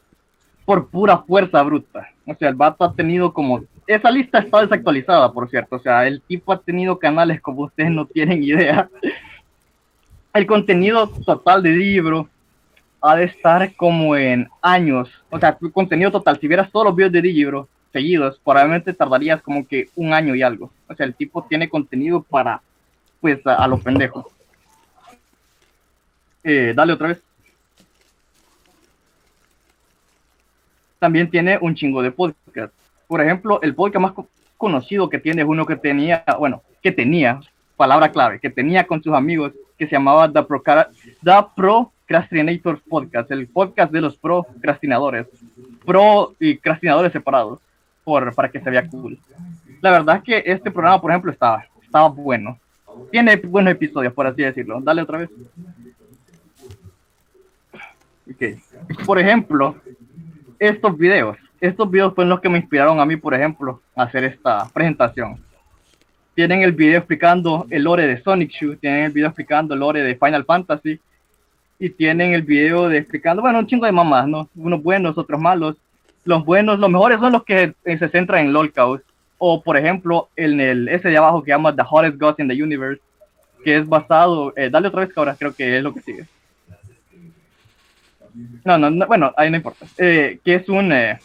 por 0.63 0.88
pura 0.88 1.18
fuerza 1.18 1.62
bruta. 1.63 2.08
O 2.25 2.36
sea, 2.36 2.50
el 2.50 2.56
vato 2.56 2.84
ha 2.84 2.94
tenido 2.94 3.34
como... 3.34 3.63
Esa 3.86 4.10
lista 4.12 4.40
está 4.40 4.62
desactualizada, 4.62 5.34
por 5.34 5.50
cierto. 5.50 5.75
O 5.75 5.80
sea, 5.80 6.08
el 6.08 6.22
tipo 6.22 6.54
ha 6.54 6.60
tenido 6.60 6.98
canales 6.98 7.42
como 7.42 7.63
ustedes 7.63 7.92
no 7.92 8.06
tienen 8.06 8.44
idea. 8.44 8.90
El 10.34 10.46
contenido 10.46 11.10
total 11.10 11.62
de 11.62 11.72
libro 11.72 12.30
ha 13.02 13.16
de 13.18 13.25
estar 13.25 13.75
como 13.75 14.16
en 14.16 14.48
años. 14.62 15.10
O 15.30 15.40
sea, 15.40 15.58
tu 15.58 15.70
contenido 15.72 16.12
total, 16.12 16.40
si 16.40 16.48
vieras 16.48 16.72
todos 16.72 16.86
los 16.86 16.96
videos 16.96 17.12
de 17.12 17.22
Digibro 17.22 17.68
seguidos, 17.92 18.40
probablemente 18.44 18.94
tardarías 18.94 19.42
como 19.42 19.68
que 19.68 19.90
un 19.96 20.13
año 20.13 20.34
y 20.34 20.42
algo. 20.42 20.72
O 20.88 20.96
sea, 20.96 21.06
el 21.06 21.13
tipo 21.13 21.44
tiene 21.44 21.68
contenido 21.68 22.24
para, 22.24 22.62
pues, 23.20 23.46
a, 23.46 23.56
a 23.56 23.68
lo 23.68 23.78
pendejo. 23.78 24.32
Eh, 26.44 26.74
dale 26.76 26.94
otra 26.94 27.10
vez. 27.10 27.22
También 31.00 31.30
tiene 31.30 31.58
un 31.62 31.76
chingo 31.76 32.02
de 32.02 32.12
podcast. 32.12 32.74
Por 33.08 33.22
ejemplo, 33.22 33.62
el 33.62 33.76
podcast 33.76 34.02
más 34.02 34.12
co- 34.14 34.28
conocido 34.58 35.10
que 35.10 35.20
tiene 35.20 35.42
es 35.42 35.48
uno 35.48 35.66
que 35.66 35.76
tenía, 35.76 36.24
bueno, 36.40 36.62
que 36.82 36.92
tenía, 36.92 37.42
palabra 37.76 38.12
clave, 38.12 38.40
que 38.40 38.50
tenía 38.50 38.86
con 38.88 39.04
sus 39.04 39.14
amigos, 39.14 39.52
que 39.78 39.86
se 39.86 39.92
llamaba 39.94 40.32
The, 40.32 40.44
Procara- 40.44 40.90
The 41.24 41.32
Podcast, 42.90 43.32
el 43.32 43.48
podcast 43.48 43.92
de 43.92 44.02
los 44.02 44.16
procrastinadores. 44.18 45.28
Pro 45.86 46.34
y 46.40 46.58
crastinadores 46.58 47.12
separados, 47.12 47.60
por, 48.06 48.34
para 48.34 48.50
que 48.50 48.62
se 48.62 48.70
vea 48.70 48.88
cool. 48.88 49.18
La 49.82 49.92
verdad 49.92 50.18
es 50.18 50.24
que 50.24 50.44
este 50.46 50.72
programa, 50.72 51.02
por 51.02 51.12
ejemplo, 51.12 51.32
estaba, 51.32 51.66
estaba 51.84 52.08
bueno. 52.08 52.58
Tiene 53.12 53.36
buenos 53.36 53.74
episodios, 53.74 54.14
por 54.14 54.28
así 54.28 54.44
decirlo. 54.44 54.80
Dale 54.80 55.02
otra 55.02 55.18
vez. 55.18 55.30
Ok. 58.30 59.06
Por 59.06 59.20
ejemplo, 59.20 59.75
estos 60.60 60.98
videos. 60.98 61.38
Estos 61.60 61.89
videos 61.89 62.13
fueron 62.13 62.30
los 62.30 62.42
que 62.42 62.50
me 62.50 62.58
inspiraron 62.58 63.00
a 63.00 63.06
mí, 63.06 63.15
por 63.15 63.34
ejemplo, 63.34 63.82
hacer 63.96 64.24
esta 64.25 64.70
presentación. 64.74 65.39
Tienen 66.36 66.62
el 66.62 66.72
video 66.72 66.98
explicando 66.98 67.68
el 67.70 67.84
lore 67.84 68.08
de 68.08 68.22
Sonic 68.22 68.51
Shoe, 68.51 68.75
tienen 68.77 69.06
el 69.06 69.12
video 69.12 69.27
explicando 69.27 69.74
el 69.74 69.80
lore 69.80 70.01
de 70.01 70.15
Final 70.15 70.46
Fantasy, 70.46 71.00
y 71.80 71.89
tienen 71.89 72.34
el 72.34 72.44
video 72.44 72.88
de 72.88 72.98
explicando, 72.98 73.42
bueno, 73.42 73.60
un 73.60 73.68
chingo 73.68 73.86
de 73.86 73.92
mamás, 73.92 74.27
¿no? 74.27 74.50
Unos 74.56 74.82
buenos, 74.82 75.18
otros 75.18 75.39
malos. 75.39 75.75
Los 76.24 76.46
buenos, 76.46 76.80
los 76.80 76.89
mejores 76.89 77.20
son 77.20 77.34
los 77.34 77.44
que 77.44 77.74
eh, 77.84 77.98
se 77.98 78.10
centran 78.10 78.46
en 78.46 78.53
LOLCAUS. 78.53 79.01
O, 79.38 79.62
por 79.62 79.75
ejemplo, 79.75 80.30
en 80.38 80.62
el 80.62 80.88
ese 80.88 81.10
de 81.10 81.18
abajo 81.18 81.44
que 81.44 81.51
llama 81.51 81.75
The 81.75 81.82
Hottest 81.89 82.18
Gods 82.18 82.39
in 82.39 82.48
the 82.48 82.63
Universe, 82.63 83.01
que 83.65 83.77
es 83.77 83.88
basado, 83.88 84.53
eh, 84.56 84.70
dale 84.70 84.88
otra 84.88 85.01
vez, 85.01 85.13
cabra, 85.13 85.36
creo 85.36 85.53
que 85.53 85.77
es 85.77 85.84
lo 85.84 85.94
que 85.94 86.01
sigue. 86.01 86.25
No, 88.66 88.78
no, 88.78 88.90
no, 88.90 89.06
bueno, 89.08 89.32
ahí 89.38 89.50
no 89.50 89.58
importa. 89.58 89.86
Eh, 89.98 90.40
que 90.44 90.56
es 90.56 90.70
un, 90.70 90.92
eh, 90.92 91.20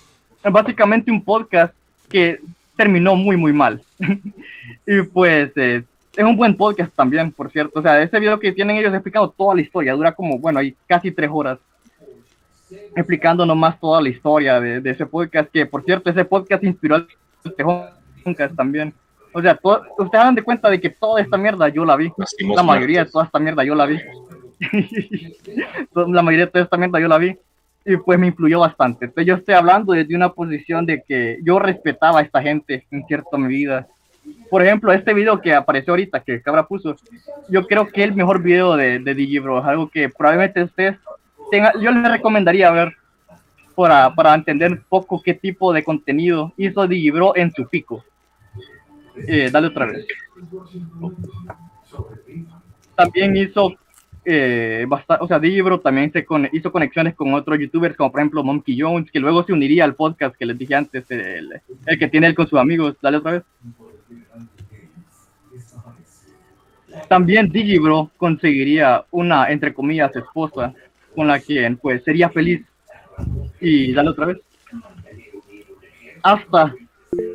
básicamente 0.50 1.10
un 1.10 1.22
podcast 1.24 1.74
que 2.08 2.38
terminó 2.76 3.14
muy, 3.16 3.36
muy 3.36 3.52
mal. 3.52 3.80
y 4.86 5.02
pues 5.02 5.50
eh, 5.56 5.82
es 6.16 6.24
un 6.24 6.36
buen 6.36 6.56
podcast 6.56 6.92
también, 6.94 7.30
por 7.32 7.50
cierto. 7.50 7.78
O 7.78 7.82
sea, 7.82 8.00
ese 8.02 8.18
video 8.20 8.38
que 8.38 8.52
tienen 8.52 8.76
ellos 8.76 8.92
explicando 8.92 9.28
toda 9.30 9.54
la 9.54 9.60
historia, 9.62 9.94
dura 9.94 10.12
como, 10.12 10.38
bueno, 10.38 10.58
hay 10.60 10.74
casi 10.86 11.10
tres 11.10 11.30
horas 11.32 11.58
explicando 12.94 13.46
nomás 13.46 13.80
toda 13.80 14.00
la 14.02 14.08
historia 14.10 14.60
de, 14.60 14.80
de 14.80 14.90
ese 14.90 15.06
podcast, 15.06 15.50
que 15.50 15.64
por 15.64 15.82
cierto, 15.84 16.10
ese 16.10 16.24
podcast 16.24 16.62
inspiró 16.64 16.96
al 16.96 17.08
Tejoncast 17.56 18.54
también. 18.54 18.92
O 19.32 19.40
sea, 19.40 19.54
to- 19.54 19.82
ustedes 19.98 20.24
dan 20.24 20.34
de 20.34 20.42
cuenta 20.42 20.68
de 20.68 20.80
que 20.80 20.90
toda 20.90 21.20
esta 21.20 21.36
mierda 21.38 21.68
yo 21.68 21.84
la 21.84 21.96
vi. 21.96 22.10
La 22.54 22.62
mayoría 22.62 23.04
de 23.04 23.10
toda 23.10 23.24
esta 23.24 23.38
mierda 23.38 23.64
yo 23.64 23.74
la 23.74 23.86
vi. 23.86 23.98
La 25.94 26.22
mayoría 26.22 26.46
de 26.46 26.60
esta 26.60 26.76
mierda 26.76 27.00
yo 27.00 27.08
la 27.08 27.18
vi. 27.18 27.36
Y 27.84 27.96
pues 27.96 28.18
me 28.18 28.26
influyó 28.26 28.60
bastante. 28.60 29.06
Entonces 29.06 29.26
yo 29.26 29.34
estoy 29.36 29.54
hablando 29.54 29.92
desde 29.94 30.14
una 30.14 30.30
posición 30.30 30.84
de 30.84 31.02
que 31.02 31.38
yo 31.42 31.58
respetaba 31.58 32.20
a 32.20 32.22
esta 32.22 32.42
gente 32.42 32.86
en 32.90 33.06
cierta 33.06 33.38
medida. 33.38 33.86
Por 34.50 34.62
ejemplo, 34.62 34.92
este 34.92 35.14
video 35.14 35.40
que 35.40 35.54
apareció 35.54 35.92
ahorita, 35.92 36.20
que 36.20 36.42
Cabra 36.42 36.66
puso, 36.66 36.96
yo 37.48 37.66
creo 37.66 37.86
que 37.86 38.02
es 38.02 38.10
el 38.10 38.14
mejor 38.14 38.42
video 38.42 38.76
de, 38.76 38.98
de 38.98 39.14
Digibro, 39.14 39.60
es 39.60 39.64
algo 39.64 39.88
que 39.88 40.10
probablemente 40.10 40.62
ustedes 40.64 40.98
tengan, 41.50 41.72
yo 41.80 41.90
les 41.90 42.10
recomendaría 42.10 42.70
ver 42.70 42.92
para, 43.74 44.14
para 44.14 44.34
entender 44.34 44.72
un 44.72 44.84
poco 44.86 45.22
qué 45.22 45.34
tipo 45.34 45.72
de 45.72 45.82
contenido 45.82 46.52
hizo 46.56 46.86
Digibro 46.86 47.34
en 47.36 47.52
su 47.52 47.66
pico. 47.68 48.04
Eh, 49.26 49.50
dale 49.50 49.68
otra 49.68 49.86
vez. 49.86 50.06
También 52.94 53.36
hizo, 53.36 53.72
eh, 54.30 54.84
basta- 54.86 55.18
o 55.22 55.26
sea, 55.26 55.38
Digibro 55.38 55.80
también 55.80 56.12
se 56.12 56.24
con- 56.26 56.48
hizo 56.52 56.70
conexiones 56.70 57.14
con 57.14 57.32
otros 57.32 57.58
youtubers, 57.58 57.96
como 57.96 58.12
por 58.12 58.20
ejemplo 58.20 58.44
Monkey 58.44 58.78
Jones, 58.78 59.10
que 59.10 59.20
luego 59.20 59.42
se 59.44 59.52
uniría 59.54 59.84
al 59.84 59.94
podcast 59.94 60.36
que 60.36 60.44
les 60.44 60.58
dije 60.58 60.74
antes, 60.74 61.10
el, 61.10 61.60
el 61.86 61.98
que 61.98 62.08
tiene 62.08 62.26
él 62.26 62.34
con 62.34 62.46
sus 62.46 62.58
amigos. 62.58 62.94
Dale 63.00 63.16
otra 63.16 63.32
vez. 63.32 63.42
También 67.08 67.48
Digibro 67.50 68.10
conseguiría 68.16 69.04
una, 69.10 69.50
entre 69.50 69.72
comillas, 69.72 70.14
esposa 70.14 70.74
con 71.14 71.26
la 71.26 71.38
quien 71.40 71.76
pues 71.76 72.02
sería 72.04 72.28
feliz. 72.28 72.64
Y 73.60 73.92
dale 73.92 74.10
otra 74.10 74.26
vez. 74.26 74.38
Hasta 76.22 76.74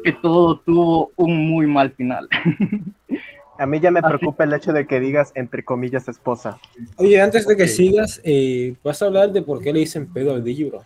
que 0.04 0.12
todo 0.14 0.60
tuvo 0.60 1.12
un 1.16 1.36
muy 1.50 1.66
mal 1.68 1.92
final. 1.92 2.28
A 3.58 3.66
mí 3.66 3.80
ya 3.80 3.92
me 3.92 4.02
preocupa 4.02 4.44
el 4.46 4.54
hecho 4.54 4.74
de 4.74 4.88
que 4.88 5.00
digas 5.00 5.32
entre 5.36 5.64
comillas 5.64 6.08
esposa. 6.08 6.58
Oye, 6.98 7.22
antes 7.22 7.48
de 7.48 7.56
que 7.56 7.68
sigas, 7.68 8.20
eh, 8.24 8.76
vas 8.84 9.02
a 9.02 9.06
hablar 9.06 9.32
de 9.32 9.42
por 9.42 9.62
qué 9.62 9.72
le 9.72 9.80
dicen 9.80 10.12
pedo 10.12 10.34
al 10.34 10.44
Digibro. 10.44 10.84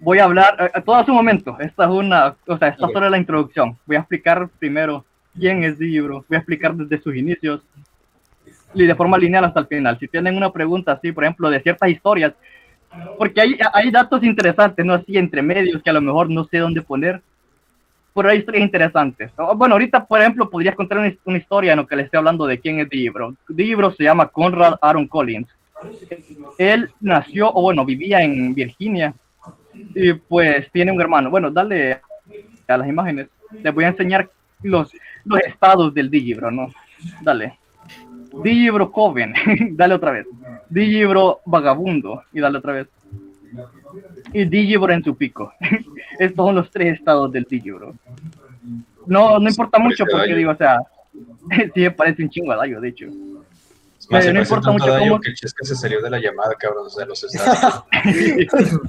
Voy 0.00 0.18
a 0.18 0.24
hablar, 0.24 0.72
eh, 0.74 0.80
todo 0.84 0.96
a 0.96 1.04
su 1.06 1.12
momento. 1.12 1.56
Esta 1.60 1.84
es 1.84 1.90
una, 1.90 2.34
o 2.46 2.58
sea, 2.58 2.68
esta 2.68 2.86
Ok. 2.86 2.92
solo 2.92 3.06
es 3.06 3.12
la 3.12 3.18
introducción. 3.18 3.76
Voy 3.86 3.96
a 3.96 4.00
explicar 4.00 4.48
primero 4.58 5.04
quién 5.38 5.62
es 5.62 5.78
Digibro. 5.78 6.24
Voy 6.28 6.36
a 6.36 6.38
explicar 6.38 6.74
desde 6.74 7.02
sus 7.02 7.14
inicios 7.14 7.60
y 8.74 8.86
de 8.86 8.94
forma 8.94 9.18
lineal 9.18 9.44
hasta 9.44 9.60
el 9.60 9.66
final. 9.66 9.98
Si 9.98 10.08
tienen 10.08 10.36
una 10.36 10.52
pregunta 10.52 10.92
así, 10.92 11.12
por 11.12 11.24
ejemplo, 11.24 11.50
de 11.50 11.60
ciertas 11.60 11.90
historias, 11.90 12.32
porque 13.18 13.40
hay, 13.40 13.58
hay 13.72 13.90
datos 13.90 14.22
interesantes, 14.24 14.84
¿no? 14.84 14.94
Así 14.94 15.16
entre 15.16 15.42
medios 15.42 15.80
que 15.82 15.90
a 15.90 15.92
lo 15.92 16.00
mejor 16.00 16.28
no 16.28 16.44
sé 16.44 16.58
dónde 16.58 16.82
poner. 16.82 17.22
Pero 18.14 18.28
hay 18.28 18.38
historias 18.38 18.64
interesantes. 18.64 19.30
Bueno, 19.56 19.74
ahorita, 19.74 20.04
por 20.04 20.20
ejemplo, 20.20 20.50
podrías 20.50 20.74
contar 20.74 20.98
una, 21.24 21.38
historia 21.38 21.72
en 21.72 21.78
lo 21.78 21.86
que 21.86 21.96
le 21.96 22.02
estoy 22.02 22.18
hablando 22.18 22.46
de 22.46 22.58
quién 22.58 22.80
es 22.80 22.88
Digibro. 22.88 23.34
Digibro 23.48 23.92
se 23.92 24.04
llama 24.04 24.28
Conrad 24.28 24.74
Aaron 24.82 25.06
Collins. 25.06 25.48
Él 26.58 26.90
nació, 27.00 27.50
o 27.52 27.62
bueno, 27.62 27.84
vivía 27.84 28.22
en 28.22 28.54
Virginia 28.54 29.14
y 29.94 30.12
pues 30.12 30.70
tiene 30.72 30.92
un 30.92 31.00
hermano. 31.00 31.30
Bueno, 31.30 31.50
dale 31.50 32.00
a 32.68 32.76
las 32.76 32.88
imágenes. 32.88 33.28
Les 33.62 33.74
voy 33.74 33.84
a 33.84 33.88
enseñar 33.88 34.28
los, 34.62 34.92
los 35.24 35.40
estados 35.40 35.94
del 35.94 36.10
Digibro, 36.10 36.50
¿no? 36.50 36.72
Dale. 37.22 37.58
Digibro 38.44 38.92
Coven, 38.92 39.34
dale 39.72 39.94
otra 39.94 40.12
vez. 40.12 40.26
Digibro 40.68 41.40
Vagabundo, 41.46 42.22
y 42.32 42.40
dale 42.40 42.58
otra 42.58 42.72
vez. 42.72 42.88
Y 44.32 44.44
Digibro 44.44 44.92
en 44.92 45.02
su 45.02 45.16
pico. 45.16 45.52
Estos 46.18 46.46
son 46.46 46.54
los 46.54 46.70
tres 46.70 46.98
estados 46.98 47.32
del 47.32 47.44
Digibro. 47.44 47.94
No, 49.06 49.38
no 49.38 49.48
importa 49.48 49.78
mucho 49.78 50.04
porque 50.10 50.34
digo, 50.34 50.52
o 50.52 50.56
sea, 50.56 50.78
sí 51.74 51.80
me 51.80 51.90
parece 51.90 52.22
un 52.22 52.30
chingo 52.30 52.52
a 52.52 52.56
Dayo, 52.56 52.80
de 52.80 52.88
hecho. 52.88 53.06
Más, 54.10 54.24
se 54.24 54.32
no 54.32 54.40
importa 54.40 54.70
mucho 54.72 54.86
cómo- 54.98 55.20
que 55.20 55.30
el 55.30 55.36
Chesca 55.36 55.64
se 55.64 55.76
salió 55.76 56.02
de 56.02 56.10
la 56.10 56.18
llamada, 56.18 56.54
cabrón, 56.58 56.86
o 56.86 56.90
sea, 56.90 57.06
los 57.06 57.22
estados. 57.22 57.84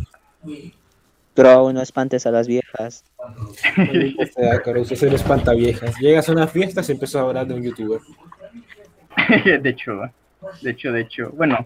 Bro, 1.35 1.71
no 1.71 1.81
espantes 1.81 2.25
a 2.25 2.31
las 2.31 2.47
viejas. 2.47 3.03
O 3.37 4.25
sea, 4.33 4.61
Caruso, 4.61 4.95
se 4.95 5.09
le 5.09 5.15
espanta 5.15 5.53
viejas. 5.53 5.95
Llegas 5.99 6.27
a 6.27 6.33
una 6.33 6.47
fiesta, 6.47 6.83
se 6.83 6.91
empezó 6.91 7.19
a 7.19 7.21
hablar 7.21 7.47
de 7.47 7.53
un 7.53 7.63
youtuber. 7.63 8.01
de 9.61 9.69
hecho, 9.69 10.01
de 10.61 10.71
hecho, 10.71 10.91
de 10.91 11.01
hecho. 11.01 11.29
Bueno, 11.31 11.65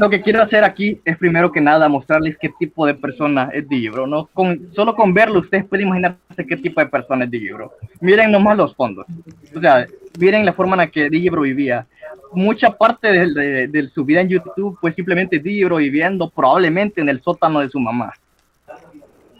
lo 0.00 0.08
que 0.08 0.22
quiero 0.22 0.42
hacer 0.42 0.64
aquí 0.64 0.98
es 1.04 1.18
primero 1.18 1.52
que 1.52 1.60
nada 1.60 1.86
mostrarles 1.86 2.38
qué 2.38 2.48
tipo 2.58 2.86
de 2.86 2.94
persona 2.94 3.50
es 3.52 3.68
Digibro, 3.68 4.06
¿no? 4.06 4.30
Con, 4.32 4.72
solo 4.74 4.94
con 4.94 5.12
verlo 5.12 5.40
ustedes 5.40 5.66
pueden 5.66 5.88
imaginarse 5.88 6.46
qué 6.48 6.56
tipo 6.56 6.80
de 6.80 6.86
persona 6.86 7.26
es 7.26 7.30
Digibro. 7.30 7.74
Miren 8.00 8.32
nomás 8.32 8.56
los 8.56 8.74
fondos. 8.74 9.04
O 9.54 9.60
sea, 9.60 9.86
miren 10.18 10.46
la 10.46 10.54
forma 10.54 10.72
en 10.72 10.78
la 10.78 10.86
que 10.86 11.10
Digibro 11.10 11.42
vivía. 11.42 11.86
Mucha 12.32 12.70
parte 12.70 13.08
de, 13.08 13.90
su 13.92 14.02
vida 14.06 14.22
en 14.22 14.30
YouTube 14.30 14.78
fue 14.80 14.94
simplemente 14.94 15.38
Digibro 15.38 15.76
viviendo 15.76 16.30
probablemente 16.30 17.02
en 17.02 17.10
el 17.10 17.20
sótano 17.20 17.60
de 17.60 17.68
su 17.68 17.78
mamá. 17.78 18.14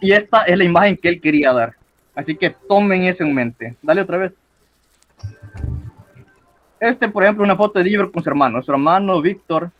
Y 0.02 0.12
esta 0.12 0.42
es 0.42 0.58
la 0.58 0.64
imagen 0.64 0.98
que 0.98 1.08
él 1.08 1.22
quería 1.22 1.54
dar. 1.54 1.72
Así 2.14 2.36
que 2.36 2.54
tomen 2.68 3.04
eso 3.04 3.24
en 3.24 3.34
mente. 3.34 3.76
Dale 3.80 4.02
otra 4.02 4.18
vez. 4.18 4.32
Este, 6.78 7.08
por 7.08 7.22
ejemplo, 7.22 7.44
una 7.44 7.56
foto 7.56 7.78
de 7.78 7.84
Digibro 7.86 8.12
con 8.12 8.22
su 8.22 8.28
hermano. 8.28 8.62
Su 8.62 8.72
hermano 8.72 9.22
Víctor 9.22 9.70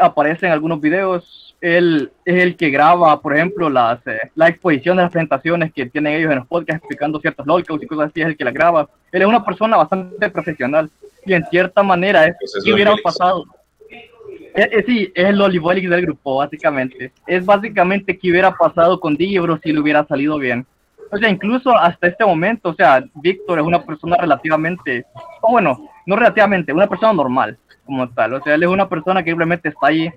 aparece 0.00 0.46
en 0.46 0.52
algunos 0.52 0.80
videos. 0.80 1.56
Él 1.60 2.12
es 2.24 2.36
el 2.36 2.56
que 2.56 2.70
graba, 2.70 3.20
por 3.20 3.34
ejemplo, 3.34 3.68
las, 3.68 4.06
eh, 4.06 4.30
la 4.36 4.48
exposición 4.48 4.96
de 4.96 5.02
las 5.02 5.12
presentaciones 5.12 5.72
que 5.72 5.86
tienen 5.86 6.14
ellos 6.14 6.30
en 6.30 6.38
los 6.38 6.46
podcasts 6.46 6.82
explicando 6.82 7.20
ciertos 7.20 7.46
lolcows 7.46 7.82
y 7.82 7.86
cosas 7.86 8.10
así. 8.10 8.20
Es 8.20 8.28
el 8.28 8.36
que 8.36 8.44
la 8.44 8.52
graba. 8.52 8.88
Él 9.10 9.22
es 9.22 9.28
una 9.28 9.44
persona 9.44 9.76
bastante 9.76 10.30
profesional. 10.30 10.88
Y 11.26 11.32
en 11.32 11.44
cierta 11.46 11.82
manera 11.82 12.26
es 12.26 12.36
Pues 12.38 12.54
es 12.56 12.64
que 12.64 13.02
pasado. 13.02 13.44
Eh, 13.90 14.70
eh, 14.72 14.84
sí, 14.86 15.12
es 15.14 15.26
el 15.26 15.40
Olivolic 15.40 15.88
del 15.88 16.02
grupo, 16.02 16.36
básicamente. 16.36 17.12
Es 17.26 17.44
básicamente 17.44 18.16
qué 18.16 18.30
hubiera 18.30 18.52
pasado 18.52 18.98
con 18.98 19.16
Digibro 19.16 19.58
si 19.62 19.72
le 19.72 19.80
hubiera 19.80 20.04
salido 20.06 20.38
bien. 20.38 20.66
O 21.10 21.16
sea, 21.16 21.28
incluso 21.28 21.76
hasta 21.76 22.08
este 22.08 22.24
momento, 22.24 22.70
o 22.70 22.74
sea, 22.74 23.04
Víctor 23.14 23.58
es 23.58 23.64
una 23.64 23.82
persona 23.82 24.16
relativamente, 24.16 25.06
o 25.40 25.52
bueno, 25.52 25.88
no 26.06 26.16
relativamente, 26.16 26.72
una 26.72 26.86
persona 26.86 27.12
normal 27.12 27.56
como 27.88 28.06
tal. 28.10 28.34
O 28.34 28.42
sea, 28.42 28.54
él 28.54 28.62
es 28.62 28.68
una 28.68 28.86
persona 28.86 29.24
que 29.24 29.30
simplemente 29.30 29.70
está 29.70 29.86
ahí 29.86 30.12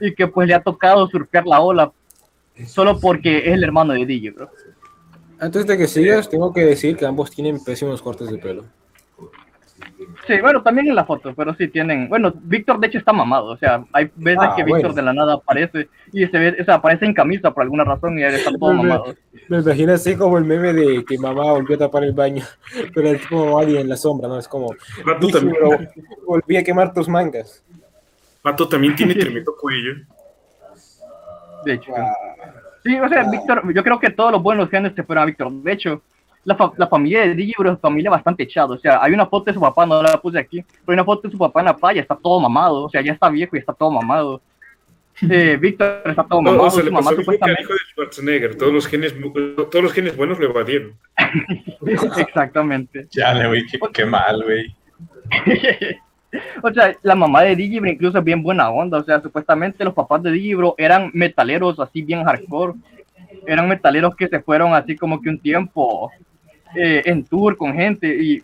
y 0.00 0.12
que 0.12 0.26
pues 0.26 0.48
le 0.48 0.54
ha 0.54 0.60
tocado 0.60 1.06
surfear 1.06 1.46
la 1.46 1.60
ola 1.60 1.92
solo 2.66 2.98
porque 2.98 3.38
es 3.38 3.54
el 3.54 3.62
hermano 3.62 3.92
de 3.92 4.04
Digibro. 4.04 4.50
Antes 5.38 5.64
de 5.64 5.78
que 5.78 5.86
sigas, 5.86 6.28
tengo 6.28 6.52
que 6.52 6.62
decir 6.62 6.96
que 6.96 7.06
ambos 7.06 7.30
tienen 7.30 7.62
pésimos 7.62 8.02
cortes 8.02 8.30
de 8.30 8.38
pelo. 8.38 8.64
Sí, 10.26 10.40
bueno, 10.40 10.62
también 10.62 10.88
en 10.88 10.94
la 10.94 11.04
foto, 11.04 11.34
pero 11.34 11.54
sí 11.54 11.68
tienen. 11.68 12.08
Bueno, 12.08 12.32
Víctor 12.34 12.80
de 12.80 12.86
hecho 12.86 12.96
está 12.98 13.12
mamado, 13.12 13.46
o 13.48 13.56
sea, 13.58 13.84
hay 13.92 14.10
veces 14.16 14.38
Ah, 14.42 14.54
que 14.56 14.64
Víctor 14.64 14.94
de 14.94 15.02
la 15.02 15.12
nada 15.12 15.34
aparece 15.34 15.88
y 16.12 16.26
se 16.26 16.38
ve, 16.38 16.56
o 16.60 16.64
sea, 16.64 16.76
aparece 16.76 17.04
en 17.04 17.12
camisa 17.12 17.50
por 17.50 17.62
alguna 17.62 17.84
razón 17.84 18.18
y 18.18 18.22
él 18.22 18.34
está 18.34 18.50
todo 18.58 18.72
Me- 18.72 18.82
mamado. 18.84 19.14
Me 19.48 19.58
imagino 19.58 19.92
así 19.92 20.16
como 20.16 20.38
el 20.38 20.44
meme 20.44 20.72
de 20.72 21.04
que 21.04 21.18
mamá 21.18 21.52
volvió 21.52 21.76
a 21.76 21.78
tapar 21.80 22.04
el 22.04 22.12
baño, 22.12 22.42
pero 22.94 23.08
el 23.10 23.20
tipo 23.20 23.58
alguien 23.58 23.82
en 23.82 23.88
la 23.90 23.96
sombra, 23.96 24.28
¿no? 24.28 24.38
Es 24.38 24.48
como, 24.48 24.74
"Dije, 25.20 25.32
también, 25.32 25.56
volví 26.26 26.56
a 26.56 26.64
quemar 26.64 26.94
tus 26.94 27.08
mangas. 27.08 27.62
Vato 28.42 28.66
también 28.68 28.94
tiene 28.96 29.14
tremendo 29.14 29.54
cuello. 29.60 29.92
De 31.64 31.74
hecho. 31.74 31.92
Sí, 32.84 32.98
o 32.98 33.08
sea, 33.08 33.24
Víctor, 33.30 33.72
yo 33.74 33.82
creo 33.82 33.98
que 33.98 34.10
todos 34.10 34.32
los 34.32 34.42
buenos 34.42 34.68
genes 34.68 34.94
se 34.94 35.02
fueron 35.02 35.22
a 35.22 35.26
Víctor. 35.26 35.50
De 35.52 35.72
hecho, 35.72 36.02
la, 36.44 36.54
fa- 36.56 36.72
la 36.76 36.86
familia 36.86 37.22
de 37.22 37.34
Digibro 37.34 37.72
es 37.72 37.80
familia 37.80 38.10
bastante 38.10 38.42
echada. 38.44 38.74
O 38.74 38.78
sea, 38.78 39.02
hay 39.02 39.12
una 39.12 39.26
foto 39.26 39.46
de 39.46 39.54
su 39.54 39.60
papá, 39.60 39.84
no 39.86 40.02
la 40.02 40.20
puse 40.20 40.38
aquí, 40.38 40.62
pero 40.62 40.82
hay 40.88 40.94
una 40.94 41.04
foto 41.04 41.28
de 41.28 41.32
su 41.32 41.38
papá 41.38 41.60
en 41.60 41.66
la 41.66 41.76
playa, 41.76 42.00
está 42.02 42.16
todo 42.16 42.40
mamado. 42.40 42.84
O 42.84 42.90
sea, 42.90 43.00
ya 43.00 43.12
está 43.12 43.28
viejo 43.30 43.56
y 43.56 43.58
está 43.60 43.72
todo 43.72 43.90
mamado. 43.90 44.40
Eh, 45.30 45.56
Víctor 45.60 46.02
está 46.06 46.24
todo 46.24 46.42
No, 46.42 46.50
mamado, 46.50 46.66
o 46.68 46.70
sea, 46.70 46.80
su 46.80 46.86
le 46.86 46.90
mamá 46.90 47.10
pasó 47.10 47.12
lo 47.12 47.18
mismo 47.18 47.32
que 47.32 47.50
al 47.50 47.56
supuestamente. 47.56 47.62
hijo 47.62 47.72
de 47.72 47.78
Schwarzenegger. 47.92 48.56
Todos 48.58 48.72
los 48.72 48.86
genes, 48.86 49.14
todos 49.70 49.82
los 49.84 49.92
genes 49.92 50.16
buenos 50.16 50.38
lo 50.38 50.46
evadieron. 50.46 50.92
Exactamente. 51.86 53.06
Chale, 53.08 53.46
güey, 53.48 53.66
qué, 53.66 53.78
qué 53.92 54.04
mal, 54.04 54.42
güey. 54.42 54.74
O 56.64 56.72
sea, 56.72 56.92
la 57.04 57.14
mamá 57.14 57.42
de 57.42 57.54
Digibro 57.54 57.88
incluso 57.88 58.18
es 58.18 58.24
bien 58.24 58.42
buena 58.42 58.68
onda. 58.68 58.98
O 58.98 59.04
sea, 59.04 59.20
supuestamente 59.22 59.84
los 59.84 59.94
papás 59.94 60.20
de 60.20 60.32
Digibro 60.32 60.74
eran 60.78 61.12
metaleros 61.14 61.78
así 61.78 62.02
bien 62.02 62.24
hardcore. 62.24 62.72
Eran 63.46 63.68
metaleros 63.68 64.16
que 64.16 64.26
se 64.26 64.40
fueron 64.40 64.74
así 64.74 64.96
como 64.96 65.22
que 65.22 65.28
un 65.28 65.38
tiempo 65.38 66.10
eh, 66.74 67.02
en 67.04 67.24
tour 67.24 67.56
con 67.56 67.74
gente 67.74 68.08
y 68.08 68.42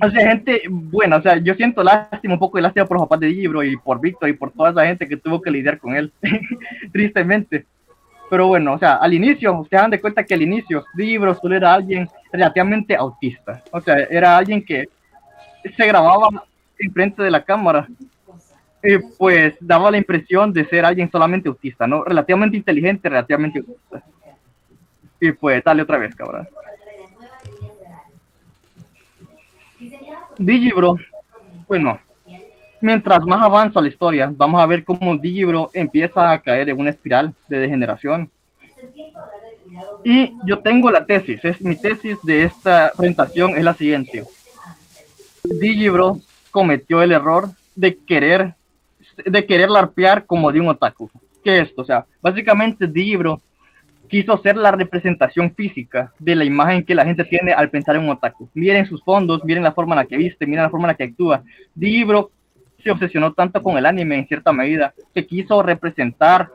o 0.00 0.10
sea, 0.10 0.30
gente 0.30 0.62
buena, 0.68 1.16
o 1.16 1.22
sea, 1.22 1.36
yo 1.38 1.54
siento 1.54 1.82
lástima, 1.82 2.34
un 2.34 2.40
poco 2.40 2.58
de 2.58 2.62
lástima 2.62 2.86
por 2.86 2.96
los 2.96 3.06
papás 3.06 3.20
de 3.20 3.28
Digibro 3.28 3.62
y 3.62 3.76
por 3.76 4.00
Víctor 4.00 4.28
y 4.28 4.32
por 4.32 4.50
toda 4.50 4.70
esa 4.70 4.86
gente 4.86 5.08
que 5.08 5.16
tuvo 5.16 5.40
que 5.40 5.50
lidiar 5.50 5.78
con 5.78 5.94
él, 5.94 6.12
tristemente. 6.92 7.64
Pero 8.28 8.48
bueno, 8.48 8.74
o 8.74 8.78
sea, 8.78 8.96
al 8.96 9.14
inicio, 9.14 9.58
ustedes 9.58 9.82
dan 9.82 9.90
de 9.90 10.00
cuenta 10.00 10.24
que 10.24 10.34
al 10.34 10.42
inicio 10.42 10.84
Digibro 10.94 11.34
solo 11.34 11.56
era 11.56 11.72
alguien 11.72 12.08
relativamente 12.32 12.94
autista, 12.96 13.62
o 13.70 13.80
sea, 13.80 13.94
era 14.10 14.36
alguien 14.36 14.64
que 14.64 14.88
se 15.76 15.86
grababa 15.86 16.44
enfrente 16.78 17.22
de 17.22 17.30
la 17.30 17.42
cámara 17.42 17.88
y 18.82 18.98
pues 19.16 19.54
daba 19.60 19.90
la 19.90 19.98
impresión 19.98 20.52
de 20.52 20.64
ser 20.66 20.84
alguien 20.84 21.10
solamente 21.10 21.48
autista, 21.48 21.86
¿no? 21.86 22.04
Relativamente 22.04 22.56
inteligente, 22.56 23.08
relativamente 23.08 23.58
autista. 23.60 24.02
Y 25.20 25.32
pues, 25.32 25.64
dale 25.64 25.82
otra 25.82 25.98
vez, 25.98 26.14
cabrón. 26.14 26.46
Digibro, 30.38 30.96
bueno, 31.66 31.98
mientras 32.80 33.24
más 33.24 33.42
avanza 33.42 33.80
la 33.80 33.88
historia, 33.88 34.32
vamos 34.34 34.60
a 34.60 34.66
ver 34.66 34.84
cómo 34.84 35.16
Digibro 35.16 35.70
empieza 35.74 36.30
a 36.30 36.40
caer 36.40 36.68
en 36.68 36.78
una 36.78 36.90
espiral 36.90 37.34
de 37.48 37.58
degeneración. 37.58 38.30
Y 40.04 40.32
yo 40.44 40.60
tengo 40.60 40.90
la 40.90 41.04
tesis, 41.04 41.44
es 41.44 41.60
mi 41.60 41.76
tesis 41.76 42.18
de 42.22 42.44
esta 42.44 42.92
presentación 42.96 43.56
es 43.56 43.64
la 43.64 43.74
siguiente. 43.74 44.24
Digibro 45.44 46.20
cometió 46.50 47.02
el 47.02 47.12
error 47.12 47.50
de 47.74 47.96
querer 47.96 48.54
de 49.24 49.46
querer 49.46 49.68
larpear 49.68 50.26
como 50.26 50.52
de 50.52 50.60
un 50.60 50.68
otaku. 50.68 51.10
¿Qué 51.42 51.58
es 51.58 51.68
esto? 51.68 51.82
O 51.82 51.84
sea, 51.84 52.06
básicamente 52.22 52.86
Digibro 52.86 53.40
quiso 54.08 54.38
ser 54.38 54.56
la 54.56 54.70
representación 54.72 55.54
física 55.54 56.12
de 56.18 56.34
la 56.34 56.44
imagen 56.44 56.84
que 56.84 56.94
la 56.94 57.04
gente 57.04 57.24
tiene 57.24 57.52
al 57.52 57.70
pensar 57.70 57.96
en 57.96 58.02
un 58.02 58.10
otaku. 58.10 58.48
Miren 58.54 58.86
sus 58.86 59.02
fondos, 59.02 59.44
miren 59.44 59.62
la 59.62 59.72
forma 59.72 59.94
en 59.94 59.98
la 59.98 60.06
que 60.06 60.16
viste, 60.16 60.46
miren 60.46 60.64
la 60.64 60.70
forma 60.70 60.86
en 60.86 60.92
la 60.92 60.94
que 60.96 61.04
actúa. 61.04 61.42
Digibro 61.74 62.30
se 62.82 62.90
obsesionó 62.90 63.32
tanto 63.32 63.62
con 63.62 63.76
el 63.76 63.86
anime 63.86 64.16
en 64.16 64.26
cierta 64.26 64.52
medida 64.52 64.92
que 65.14 65.26
quiso 65.26 65.62
representar 65.62 66.48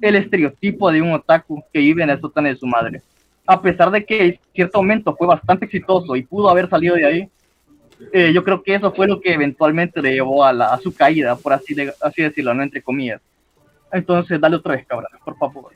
el 0.00 0.16
estereotipo 0.16 0.90
de 0.90 1.00
un 1.02 1.12
otaku 1.12 1.62
que 1.72 1.78
vive 1.80 2.02
en 2.02 2.10
el 2.10 2.20
sótano 2.20 2.48
de 2.48 2.56
su 2.56 2.66
madre. 2.66 3.02
A 3.46 3.60
pesar 3.60 3.90
de 3.90 4.04
que 4.04 4.24
en 4.26 4.38
cierto 4.54 4.78
momento 4.78 5.14
fue 5.16 5.26
bastante 5.26 5.64
exitoso 5.66 6.14
y 6.16 6.22
pudo 6.22 6.48
haber 6.48 6.68
salido 6.68 6.94
de 6.94 7.06
ahí, 7.06 7.28
eh, 8.12 8.32
yo 8.32 8.42
creo 8.42 8.62
que 8.62 8.74
eso 8.74 8.92
fue 8.92 9.06
lo 9.06 9.20
que 9.20 9.32
eventualmente 9.32 10.02
le 10.02 10.12
llevó 10.14 10.44
a, 10.44 10.52
la- 10.52 10.72
a 10.74 10.78
su 10.78 10.92
caída, 10.94 11.36
por 11.36 11.52
así 11.52 11.74
decirlo, 12.16 12.52
no 12.54 12.62
entre 12.62 12.82
comillas. 12.82 13.20
Entonces, 13.92 14.40
dale 14.40 14.56
otra 14.56 14.74
vez, 14.76 14.86
cabrón, 14.86 15.08
por 15.24 15.36
favor. 15.36 15.72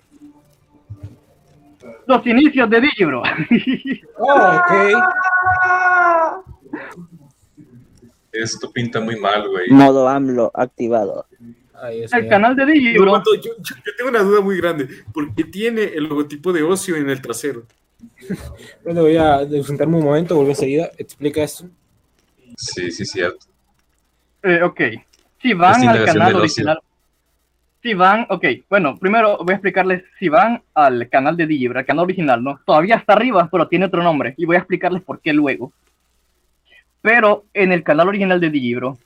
Los 2.07 2.27
inicios 2.27 2.71
de 2.71 2.81
Digibro. 2.81 3.23
Oh, 4.19 4.33
ok. 4.35 4.73
Esto 8.33 8.71
pinta 8.71 9.01
muy 9.01 9.17
mal, 9.19 9.49
güey. 9.49 9.71
Modo 9.71 10.09
AMLO 10.09 10.51
activado. 10.55 11.27
El 11.91 12.29
canal 12.29 12.55
de 12.57 12.67
Digibro. 12.67 13.13
vato, 13.13 13.35
yo, 13.35 13.53
yo- 13.59 13.77
yo 13.85 13.93
tengo 13.97 14.11
una 14.11 14.21
duda 14.23 14.41
muy 14.41 14.57
grande. 14.59 14.89
¿Por 15.13 15.35
qué 15.35 15.45
tiene 15.45 15.85
el 15.85 16.05
logotipo 16.05 16.53
de 16.53 16.63
ocio 16.63 16.97
en 16.97 17.09
el 17.11 17.21
trasero? 17.21 17.65
Bueno, 18.85 19.03
voy 19.03 19.17
a 19.17 19.41
sentarme 19.65 19.97
un 19.99 20.05
momento, 20.05 20.35
vuelvo 20.37 20.51
enseguida. 20.51 20.91
Explica 20.99 21.43
esto. 21.43 21.67
Sí, 22.57 22.91
sí, 22.91 23.05
cierto. 23.05 23.47
Eh, 24.43 24.63
ok. 24.63 24.81
Si 25.41 25.53
van 25.55 25.87
al 25.89 26.05
canal 26.05 26.33
del 26.35 26.43
ocio. 26.43 26.65
Si 27.83 27.95
van, 27.95 28.27
ok, 28.31 28.45
bueno, 28.69 28.97
primero 28.97 29.39
voy 29.39 29.53
a 29.53 29.57
explicarles, 29.57 30.03
si 30.19 30.29
van 30.29 30.63
al 30.75 31.09
canal 31.09 31.37
de 31.37 31.47
Digibro, 31.47 31.79
al 31.79 31.85
canal 31.85 32.05
original, 32.05 32.43
¿no? 32.43 32.59
Todavía 32.67 32.97
está 32.97 33.13
arriba, 33.13 33.49
pero 33.51 33.69
tiene 33.69 33.85
otro 33.85 34.03
nombre, 34.03 34.35
y 34.37 34.45
voy 34.45 34.57
a 34.57 34.61
explicarles 34.61 35.03
por 35.03 35.21
qué 35.21 35.33
luego. 35.33 35.73
Pero 37.03 37.45
en 37.55 37.71
el 37.71 37.85
canal 37.85 38.09
original 38.09 38.41
de 38.41 38.51
Digibro, 38.51 38.99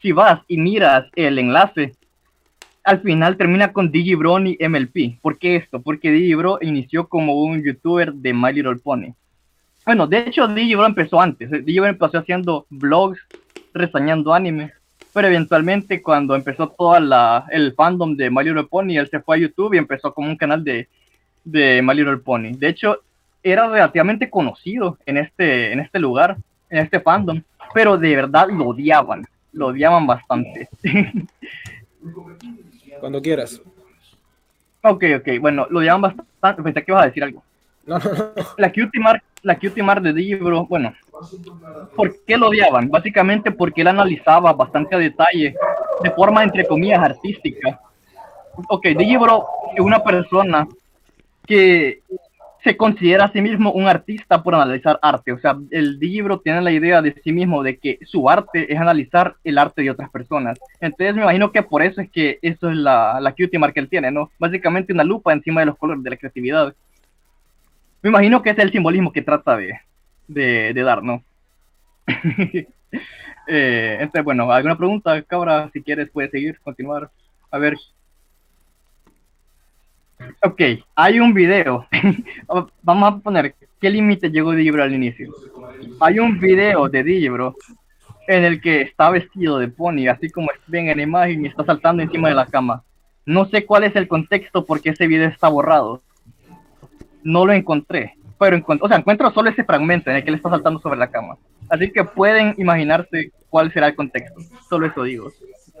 si 0.00 0.12
vas 0.12 0.40
y 0.46 0.58
miras 0.58 1.06
el 1.16 1.38
enlace, 1.38 1.94
al 2.84 3.00
final 3.00 3.36
termina 3.36 3.72
con 3.72 3.90
Digibrony 3.90 4.56
MLP. 4.60 5.20
¿Por 5.20 5.38
qué 5.38 5.56
esto? 5.56 5.82
Porque 5.82 6.10
Digibro 6.10 6.58
inició 6.62 7.08
como 7.08 7.42
un 7.42 7.62
youtuber 7.62 8.12
de 8.12 8.32
My 8.32 8.52
Little 8.52 8.76
Pony. 8.76 9.14
Bueno, 9.84 10.06
de 10.06 10.18
hecho 10.18 10.46
Digibro 10.48 10.86
empezó 10.86 11.20
antes. 11.20 11.50
Digibro 11.64 11.88
empezó 11.88 12.18
haciendo 12.18 12.66
vlogs 12.70 13.18
reseñando 13.74 14.32
anime. 14.32 14.72
Pero 15.18 15.26
eventualmente 15.26 16.00
cuando 16.00 16.36
empezó 16.36 16.68
todo 16.68 17.00
la, 17.00 17.44
el 17.50 17.74
fandom 17.74 18.14
de 18.14 18.30
My 18.30 18.44
Little 18.44 18.68
Pony, 18.70 18.98
él 18.98 19.08
se 19.08 19.18
fue 19.18 19.34
a 19.34 19.40
YouTube 19.40 19.74
y 19.74 19.78
empezó 19.78 20.14
como 20.14 20.28
un 20.28 20.36
canal 20.36 20.62
de, 20.62 20.86
de 21.42 21.82
My 21.82 21.92
Little 21.92 22.18
Pony. 22.18 22.52
De 22.52 22.68
hecho, 22.68 23.00
era 23.42 23.66
relativamente 23.66 24.30
conocido 24.30 24.96
en 25.06 25.16
este, 25.16 25.72
en 25.72 25.80
este 25.80 25.98
lugar, 25.98 26.36
en 26.70 26.78
este 26.78 27.00
fandom, 27.00 27.42
pero 27.74 27.98
de 27.98 28.14
verdad 28.14 28.46
lo 28.48 28.66
odiaban, 28.68 29.26
lo 29.50 29.66
odiaban 29.66 30.06
bastante. 30.06 30.68
Cuando 33.00 33.20
quieras. 33.20 33.60
ok, 34.82 35.04
ok, 35.16 35.28
bueno, 35.40 35.66
lo 35.68 35.80
odiaban 35.80 36.00
bastante, 36.00 36.62
pensé 36.62 36.84
que 36.84 36.92
ibas 36.92 37.02
a 37.02 37.06
decir 37.06 37.24
algo. 37.24 37.42
No, 37.86 37.98
no, 37.98 38.12
no. 38.12 38.32
La 38.56 38.68
cutie 38.68 39.00
mark, 39.00 39.24
la 39.42 39.58
cutie 39.58 39.82
mark 39.82 40.00
de 40.00 40.12
Digibro, 40.12 40.64
bueno, 40.66 40.94
¿por 41.94 42.24
qué 42.26 42.36
lo 42.36 42.48
odiaban? 42.48 42.88
Básicamente 42.88 43.50
porque 43.50 43.82
él 43.82 43.88
analizaba 43.88 44.52
bastante 44.52 44.94
a 44.94 44.98
detalle, 44.98 45.54
de 46.02 46.10
forma 46.10 46.42
entre 46.42 46.66
comillas 46.66 47.02
artística. 47.02 47.80
Ok, 48.68 48.88
Digibro 48.88 49.46
es 49.74 49.80
una 49.80 50.02
persona 50.02 50.66
que 51.46 52.02
se 52.64 52.76
considera 52.76 53.26
a 53.26 53.32
sí 53.32 53.40
mismo 53.40 53.72
un 53.72 53.86
artista 53.86 54.42
por 54.42 54.54
analizar 54.54 54.98
arte. 55.00 55.32
O 55.32 55.38
sea, 55.38 55.56
el 55.70 55.98
Digibro 55.98 56.40
tiene 56.40 56.60
la 56.60 56.72
idea 56.72 57.00
de 57.00 57.14
sí 57.22 57.32
mismo 57.32 57.62
de 57.62 57.78
que 57.78 57.98
su 58.04 58.28
arte 58.28 58.72
es 58.72 58.78
analizar 58.78 59.36
el 59.44 59.58
arte 59.58 59.82
de 59.82 59.90
otras 59.90 60.10
personas. 60.10 60.58
Entonces 60.80 61.14
me 61.14 61.22
imagino 61.22 61.52
que 61.52 61.62
por 61.62 61.82
eso 61.82 62.00
es 62.00 62.10
que 62.10 62.38
eso 62.42 62.68
es 62.68 62.76
la, 62.76 63.20
la 63.20 63.32
cutie 63.32 63.58
mark 63.58 63.74
que 63.74 63.80
él 63.80 63.88
tiene, 63.88 64.10
¿no? 64.10 64.30
Básicamente 64.38 64.92
una 64.92 65.04
lupa 65.04 65.32
encima 65.32 65.60
de 65.60 65.66
los 65.66 65.78
colores 65.78 66.02
de 66.02 66.10
la 66.10 66.16
creatividad. 66.16 66.74
Me 68.02 68.10
imagino 68.10 68.42
que 68.42 68.50
ese 68.50 68.60
es 68.60 68.66
el 68.66 68.72
simbolismo 68.72 69.12
que 69.12 69.22
trata 69.22 69.56
de, 69.56 69.80
de, 70.28 70.72
dar, 70.74 71.02
¿no? 71.02 71.24
eh, 73.46 73.96
entonces, 74.00 74.24
bueno, 74.24 74.50
¿alguna 74.52 74.76
pregunta, 74.76 75.20
cabra? 75.22 75.70
Si 75.72 75.82
quieres, 75.82 76.10
puedes 76.10 76.30
seguir, 76.30 76.60
continuar. 76.60 77.10
A 77.50 77.58
ver. 77.58 77.76
Ok, 80.44 80.60
hay 80.94 81.20
un 81.20 81.32
video. 81.32 81.86
Vamos 82.82 83.12
a 83.12 83.18
poner 83.18 83.54
qué 83.80 83.90
límite 83.90 84.30
llegó 84.30 84.52
Digibro 84.52 84.82
al 84.82 84.94
inicio. 84.94 85.32
Hay 86.00 86.18
un 86.18 86.38
video 86.38 86.88
de 86.88 87.02
Digibro 87.02 87.56
en 88.26 88.44
el 88.44 88.60
que 88.60 88.82
está 88.82 89.10
vestido 89.10 89.58
de 89.58 89.68
pony, 89.68 90.06
así 90.08 90.28
como 90.28 90.48
ven 90.66 90.88
en 90.88 90.98
la 90.98 91.02
imagen 91.02 91.44
y 91.44 91.48
está 91.48 91.64
saltando 91.64 92.02
encima 92.02 92.28
de 92.28 92.34
la 92.34 92.46
cama. 92.46 92.84
No 93.24 93.46
sé 93.46 93.64
cuál 93.64 93.84
es 93.84 93.96
el 93.96 94.08
contexto 94.08 94.66
porque 94.66 94.90
ese 94.90 95.06
video 95.06 95.28
está 95.28 95.48
borrado. 95.48 96.02
No 97.22 97.46
lo 97.46 97.52
encontré, 97.52 98.17
pero 98.38 98.56
encuentro, 98.56 98.86
o 98.86 98.88
sea, 98.88 98.98
encuentro 98.98 99.30
solo 99.32 99.50
ese 99.50 99.64
fragmento 99.64 100.10
en 100.10 100.16
el 100.16 100.24
que 100.24 100.30
él 100.30 100.36
está 100.36 100.50
saltando 100.50 100.80
sobre 100.80 100.98
la 100.98 101.10
cama. 101.10 101.36
Así 101.68 101.90
que 101.90 102.04
pueden 102.04 102.54
imaginarse 102.56 103.32
cuál 103.50 103.72
será 103.72 103.88
el 103.88 103.96
contexto. 103.96 104.40
Solo 104.68 104.86
eso 104.86 105.02
digo. 105.02 105.32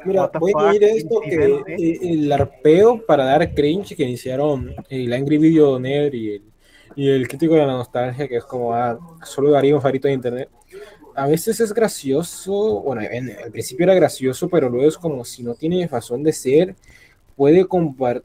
Mira, 0.04 0.30
voy 0.38 0.52
a 0.54 0.60
añadir 0.60 0.84
esto 0.84 1.20
que 1.20 1.62
eh, 1.66 1.98
el 2.02 2.30
arpeo 2.30 3.04
para 3.04 3.24
dar 3.24 3.52
cringe 3.52 3.96
que 3.96 4.04
iniciaron 4.04 4.74
el 4.88 5.12
Angry 5.12 5.38
Video 5.38 5.78
Nerd 5.78 6.14
y 6.14 6.34
el, 6.36 6.42
y 6.94 7.08
el 7.08 7.26
crítico 7.26 7.54
de 7.54 7.66
la 7.66 7.72
nostalgia, 7.72 8.28
que 8.28 8.36
es 8.36 8.44
como 8.44 8.74
ah, 8.74 8.98
solo 9.24 9.50
daría 9.50 9.74
un 9.74 9.82
farito 9.82 10.08
de 10.08 10.14
internet. 10.14 10.48
A 11.16 11.26
veces 11.26 11.58
es 11.58 11.72
gracioso, 11.72 12.80
bueno, 12.80 13.02
en 13.02 13.30
el 13.30 13.50
principio 13.50 13.84
era 13.84 13.94
gracioso, 13.94 14.48
pero 14.48 14.68
luego 14.68 14.88
es 14.88 14.96
como 14.96 15.24
si 15.24 15.42
no 15.42 15.54
tiene 15.54 15.86
razón 15.88 16.22
de 16.22 16.32
ser, 16.32 16.76
puede 17.38 17.66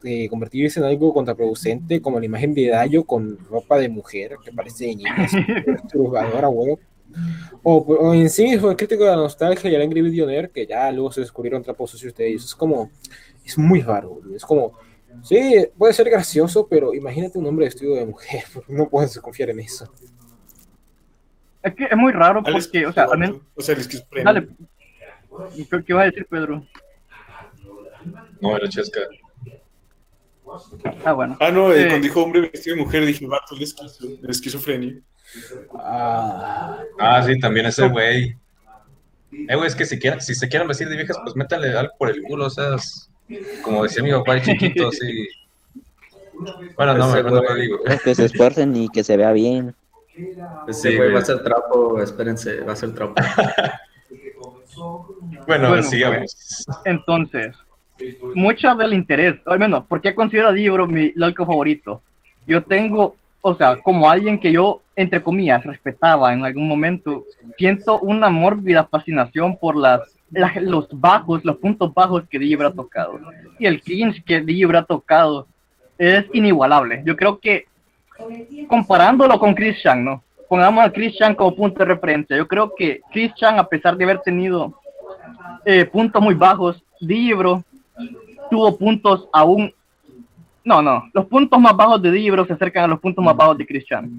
eh, 0.04 0.28
convertirse 0.28 0.80
en 0.80 0.86
algo 0.86 1.14
contraproducente, 1.14 2.02
como 2.02 2.18
la 2.18 2.26
imagen 2.26 2.52
de 2.52 2.68
Dayo 2.68 3.04
con 3.04 3.38
ropa 3.48 3.78
de 3.78 3.88
mujer, 3.88 4.36
que 4.44 4.52
parece 4.52 4.84
de 4.86 4.96
niña, 4.96 5.14
así, 5.18 5.38
perturbadora, 5.64 6.48
huevo. 6.50 6.78
O, 7.62 7.76
o 7.76 8.12
en 8.12 8.28
sí 8.28 8.42
mismo 8.42 8.68
el 8.70 8.76
crítico 8.76 9.04
de 9.04 9.10
la 9.10 9.16
nostalgia 9.16 9.70
y 9.70 9.74
el 9.76 9.82
Angry 9.82 10.02
Video 10.02 10.26
Nerd, 10.26 10.50
que 10.50 10.66
ya 10.66 10.90
luego 10.90 11.12
se 11.12 11.20
descubrieron 11.20 11.62
trapos 11.62 11.92
sucios 11.92 12.12
de 12.14 12.26
ellos. 12.28 12.44
Es 12.44 12.54
como, 12.56 12.90
es 13.44 13.56
muy 13.56 13.80
raro, 13.82 14.20
es 14.34 14.44
como, 14.44 14.72
sí, 15.22 15.64
puede 15.78 15.92
ser 15.94 16.10
gracioso, 16.10 16.66
pero 16.68 16.92
imagínate 16.92 17.38
un 17.38 17.46
hombre 17.46 17.66
vestido 17.66 17.94
de 17.94 18.04
mujer, 18.04 18.42
no 18.68 18.88
puedes 18.88 19.16
confiar 19.20 19.50
en 19.50 19.60
eso. 19.60 19.90
Es 21.62 21.72
que 21.74 21.84
es 21.84 21.96
muy 21.96 22.12
raro 22.12 22.42
porque, 22.42 22.84
o 22.84 22.92
sea, 22.92 23.04
al 23.04 23.18
menos- 23.18 23.38
O 23.54 23.62
sea, 23.62 23.74
el 23.76 23.80
esquizofrénico. 23.80 24.32
Dale. 24.32 24.48
¿Qué, 25.70 25.84
qué 25.84 25.94
vas 25.94 26.02
a 26.02 26.06
decir, 26.06 26.26
Pedro? 26.28 26.66
No, 28.40 28.56
era 28.56 28.68
Chesca. 28.68 29.00
Ah, 31.04 31.12
bueno. 31.12 31.36
Ah, 31.40 31.50
no, 31.50 31.72
eh, 31.72 31.82
Eh, 31.84 31.86
cuando 31.88 32.04
dijo 32.04 32.22
hombre 32.22 32.40
vestido 32.42 32.76
de 32.76 32.82
mujer, 32.82 33.04
dije, 33.06 33.26
vato, 33.26 33.54
el 33.56 34.30
esquizofrenia. 34.30 34.94
Ah, 35.78 37.22
sí, 37.26 37.38
también 37.38 37.66
ese 37.66 37.88
güey. 37.88 38.36
Eh, 39.32 39.54
güey, 39.56 39.66
es 39.66 39.74
que 39.74 39.84
si, 39.84 39.98
quieren, 39.98 40.20
si 40.20 40.34
se 40.34 40.48
quieren 40.48 40.68
vestir 40.68 40.88
de 40.88 40.96
viejas, 40.96 41.18
pues 41.24 41.34
métanle 41.34 41.76
algo 41.76 41.92
por 41.98 42.08
el 42.10 42.22
culo, 42.22 42.46
o 42.46 42.50
sea, 42.50 42.76
es- 42.76 43.10
como 43.62 43.82
decía 43.82 44.02
mi 44.02 44.12
papá 44.12 44.34
de 44.34 44.42
chiquito, 44.42 44.88
así. 44.88 45.26
Bueno, 46.76 46.94
no, 46.94 47.06
mejor 47.08 47.32
no 47.32 47.42
lo 47.42 47.48
güey. 47.48 47.62
digo. 47.62 47.78
Que 48.04 48.14
se 48.14 48.26
esfuercen 48.26 48.76
y 48.76 48.88
que 48.88 49.02
se 49.02 49.16
vea 49.16 49.32
bien. 49.32 49.74
Ese 50.68 50.90
Sí, 50.90 50.96
güey 50.96 51.12
va 51.12 51.18
a 51.20 51.24
ser 51.24 51.42
trapo, 51.42 52.00
espérense, 52.00 52.60
va 52.60 52.74
a 52.74 52.76
ser 52.76 52.94
trapo. 52.94 53.14
Bueno, 55.46 55.68
Bueno, 55.68 55.82
sigamos. 55.84 56.66
Entonces, 56.84 57.54
mucho 58.34 58.74
del 58.74 58.92
interés, 58.92 59.36
al 59.46 59.58
menos, 59.58 59.84
¿por 59.86 60.00
qué 60.00 60.14
considero 60.14 60.48
a 60.48 60.52
Digibro 60.52 60.86
mi 60.86 61.12
loco 61.14 61.46
favorito? 61.46 62.02
Yo 62.46 62.62
tengo, 62.62 63.16
o 63.40 63.54
sea, 63.54 63.76
como 63.76 64.10
alguien 64.10 64.38
que 64.38 64.52
yo, 64.52 64.82
entre 64.96 65.22
comillas, 65.22 65.64
respetaba 65.64 66.32
en 66.32 66.44
algún 66.44 66.68
momento, 66.68 67.24
siento 67.56 68.00
una 68.00 68.28
mórbida 68.30 68.84
fascinación 68.84 69.56
por 69.56 69.76
las, 69.76 70.00
los 70.60 70.88
bajos, 70.92 71.44
los 71.44 71.56
puntos 71.56 71.92
bajos 71.94 72.24
que 72.28 72.38
Digibro 72.38 72.68
ha 72.68 72.72
tocado. 72.72 73.20
Y 73.58 73.66
el 73.66 73.80
cringe 73.82 74.22
que 74.24 74.40
Digibro 74.40 74.78
ha 74.78 74.84
tocado 74.84 75.46
es 75.96 76.26
inigualable. 76.32 77.02
Yo 77.04 77.16
creo 77.16 77.38
que 77.38 77.66
comparándolo 78.68 79.38
con 79.38 79.54
Chris 79.54 79.80
Chan, 79.82 80.04
¿no? 80.04 80.22
Pongamos 80.48 80.84
a 80.84 80.92
Chris 80.92 81.16
Chan 81.16 81.34
como 81.34 81.54
punto 81.54 81.80
de 81.80 81.86
referencia. 81.86 82.36
Yo 82.36 82.46
creo 82.46 82.74
que 82.76 83.00
Chris 83.12 83.34
Chan, 83.34 83.58
a 83.58 83.66
pesar 83.66 83.96
de 83.96 84.04
haber 84.04 84.20
tenido 84.20 84.74
eh, 85.64 85.84
puntos 85.84 86.22
muy 86.22 86.34
bajos, 86.34 86.82
Digibro 87.00 87.64
tuvo 88.50 88.76
puntos 88.76 89.28
aún. 89.32 89.72
No, 90.64 90.80
no. 90.80 91.08
Los 91.12 91.26
puntos 91.26 91.60
más 91.60 91.76
bajos 91.76 92.00
de 92.00 92.10
Digibro 92.10 92.46
se 92.46 92.54
acercan 92.54 92.84
a 92.84 92.88
los 92.88 93.00
puntos 93.00 93.24
más 93.24 93.36
bajos 93.36 93.58
de 93.58 93.66
Chris 93.66 93.84
Chan. 93.84 94.10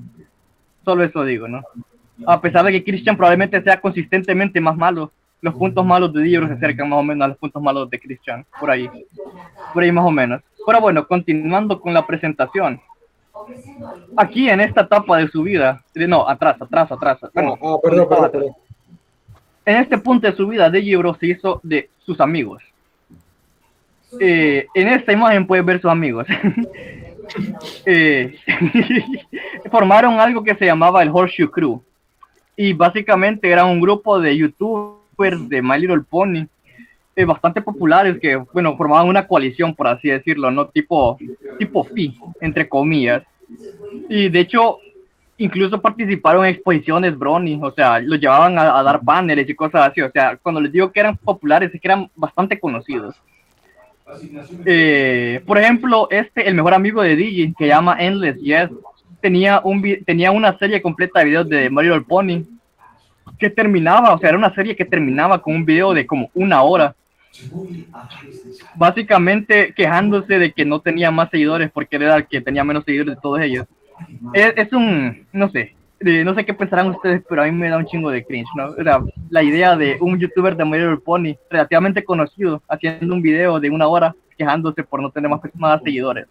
Solo 0.83 1.03
eso 1.03 1.23
digo, 1.23 1.47
¿no? 1.47 1.63
A 2.25 2.39
pesar 2.39 2.63
de 2.65 2.71
que 2.71 2.83
Chris 2.83 3.03
Chan 3.03 3.17
probablemente 3.17 3.61
sea 3.61 3.81
consistentemente 3.81 4.61
más 4.61 4.77
malo, 4.77 5.11
los 5.41 5.53
puntos 5.55 5.85
malos 5.85 6.13
de 6.13 6.21
Digibro 6.21 6.47
se 6.47 6.53
acercan 6.53 6.89
más 6.89 6.99
o 6.99 7.03
menos 7.03 7.25
a 7.25 7.27
los 7.29 7.37
puntos 7.37 7.61
malos 7.61 7.89
de 7.89 7.99
Chris 7.99 8.21
Chan. 8.21 8.45
Por 8.59 8.69
ahí. 8.69 8.89
Por 9.73 9.83
ahí 9.83 9.91
más 9.91 10.05
o 10.05 10.11
menos. 10.11 10.41
Pero 10.65 10.81
bueno, 10.81 11.07
continuando 11.07 11.79
con 11.79 11.93
la 11.93 12.05
presentación. 12.05 12.79
Aquí 14.17 14.49
en 14.49 14.61
esta 14.61 14.81
etapa 14.81 15.17
de 15.17 15.27
su 15.27 15.43
vida, 15.43 15.83
no, 15.93 16.27
atrás, 16.27 16.61
atrás, 16.61 16.91
atrás. 16.91 17.19
Bueno, 17.33 17.57
Ah, 17.61 17.77
perdón, 17.83 18.03
estaba 18.03 18.31
perdón, 18.31 18.49
atrás. 18.49 18.65
En 19.65 19.77
este 19.77 19.97
punto 19.97 20.27
de 20.27 20.35
su 20.35 20.47
vida, 20.47 20.69
Digibro 20.69 21.15
se 21.15 21.27
hizo 21.27 21.59
de 21.63 21.89
sus 22.05 22.19
amigos. 22.19 22.63
Eh, 24.19 24.67
en 24.73 24.87
esta 24.89 25.11
imagen 25.11 25.47
puedes 25.47 25.65
ver 25.65 25.81
sus 25.81 25.91
amigos. 25.91 26.27
Eh, 27.85 28.35
formaron 29.71 30.19
algo 30.19 30.43
que 30.43 30.55
se 30.55 30.65
llamaba 30.65 31.01
el 31.01 31.09
Horseshoe 31.09 31.49
Crew. 31.49 31.81
Y 32.55 32.71
básicamente 32.73 33.49
era 33.49 33.65
un 33.65 33.81
grupo 33.81 34.19
de 34.19 34.37
youtubers 34.37 35.49
de 35.49 35.61
My 35.61 35.79
Little 35.79 36.03
Pony 36.07 36.47
eh, 37.15 37.25
bastante 37.25 37.61
populares 37.61 38.19
que, 38.19 38.35
bueno, 38.35 38.77
formaban 38.77 39.07
una 39.07 39.27
coalición, 39.27 39.73
por 39.73 39.87
así 39.87 40.09
decirlo, 40.09 40.51
¿no? 40.51 40.67
Tipo, 40.67 41.17
tipo 41.57 41.83
FI, 41.83 42.17
entre 42.41 42.67
comillas. 42.69 43.23
Y 44.09 44.29
de 44.29 44.39
hecho, 44.41 44.77
incluso 45.37 45.81
participaron 45.81 46.45
en 46.45 46.53
exposiciones 46.53 47.17
Brony, 47.17 47.59
o 47.61 47.71
sea, 47.71 47.99
los 47.99 48.19
llevaban 48.19 48.57
a, 48.59 48.77
a 48.77 48.83
dar 48.83 49.01
paneles 49.01 49.49
y 49.49 49.55
cosas 49.55 49.89
así. 49.89 50.01
O 50.01 50.11
sea, 50.11 50.37
cuando 50.37 50.61
les 50.61 50.71
digo 50.71 50.91
que 50.91 50.99
eran 50.99 51.17
populares, 51.17 51.73
es 51.73 51.81
que 51.81 51.87
eran 51.87 52.09
bastante 52.15 52.59
conocidos. 52.59 53.15
Eh, 54.65 55.41
por 55.45 55.57
ejemplo, 55.57 56.07
este, 56.11 56.47
el 56.47 56.55
mejor 56.55 56.73
amigo 56.73 57.01
de 57.01 57.15
Digi, 57.15 57.53
que 57.53 57.67
llama 57.67 57.97
Endless 57.99 58.37
Yes, 58.39 58.69
tenía, 59.19 59.61
un, 59.63 59.83
tenía 60.05 60.31
una 60.31 60.57
serie 60.57 60.81
completa 60.81 61.19
de 61.19 61.25
videos 61.25 61.49
de 61.49 61.69
Mario 61.69 62.03
Pony 62.05 62.43
que 63.39 63.49
terminaba, 63.49 64.13
o 64.13 64.19
sea, 64.19 64.29
era 64.29 64.37
una 64.37 64.53
serie 64.53 64.75
que 64.75 64.85
terminaba 64.85 65.41
con 65.41 65.55
un 65.55 65.65
video 65.65 65.93
de 65.93 66.05
como 66.05 66.29
una 66.33 66.61
hora 66.61 66.95
básicamente 68.75 69.73
quejándose 69.73 70.39
de 70.39 70.53
que 70.53 70.63
no 70.63 70.79
tenía 70.79 71.11
más 71.11 71.29
seguidores 71.29 71.69
porque 71.71 71.97
era 71.97 72.15
el 72.15 72.27
que 72.27 72.41
tenía 72.41 72.63
menos 72.63 72.85
seguidores 72.85 73.15
de 73.15 73.21
todos 73.21 73.41
ellos. 73.41 73.65
Es 74.33 74.71
un, 74.71 75.25
no 75.33 75.49
sé, 75.49 75.75
eh, 75.99 76.23
no 76.23 76.35
sé 76.35 76.45
qué 76.45 76.53
pensarán 76.53 76.89
ustedes, 76.89 77.21
pero 77.27 77.41
a 77.41 77.45
mí 77.45 77.51
me 77.51 77.69
da 77.69 77.77
un 77.77 77.85
chingo 77.85 78.09
de 78.11 78.23
cringe, 78.25 78.49
¿no? 78.55 78.75
Era 78.77 79.01
la 79.29 79.43
idea 79.43 79.75
de 79.75 79.97
un 80.01 80.19
youtuber 80.19 80.55
de 80.55 80.65
My 80.65 80.77
Little 80.77 80.97
Pony 80.97 81.35
relativamente 81.49 82.03
conocido 82.03 82.61
haciendo 82.67 83.13
un 83.13 83.21
video 83.21 83.59
de 83.59 83.69
una 83.69 83.87
hora 83.87 84.13
quejándose 84.37 84.83
por 84.83 85.01
no 85.01 85.09
tener 85.11 85.29
más, 85.29 85.39
más 85.53 85.81
seguidores. 85.81 86.27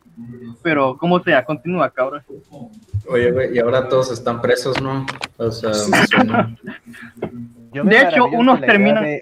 Pero 0.62 0.96
como 0.98 1.20
sea, 1.20 1.42
continúa, 1.44 1.88
cabrón. 1.90 2.22
Oye, 3.08 3.32
güey, 3.32 3.54
y 3.56 3.58
ahora 3.58 3.88
todos 3.88 4.12
están 4.12 4.42
presos, 4.42 4.80
¿no? 4.82 5.06
O 5.38 5.50
sea, 5.50 5.72
Yo 7.72 7.82
De 7.84 8.00
hecho, 8.02 8.26
unos 8.26 8.60
terminan- 8.60 9.04
de- 9.04 9.20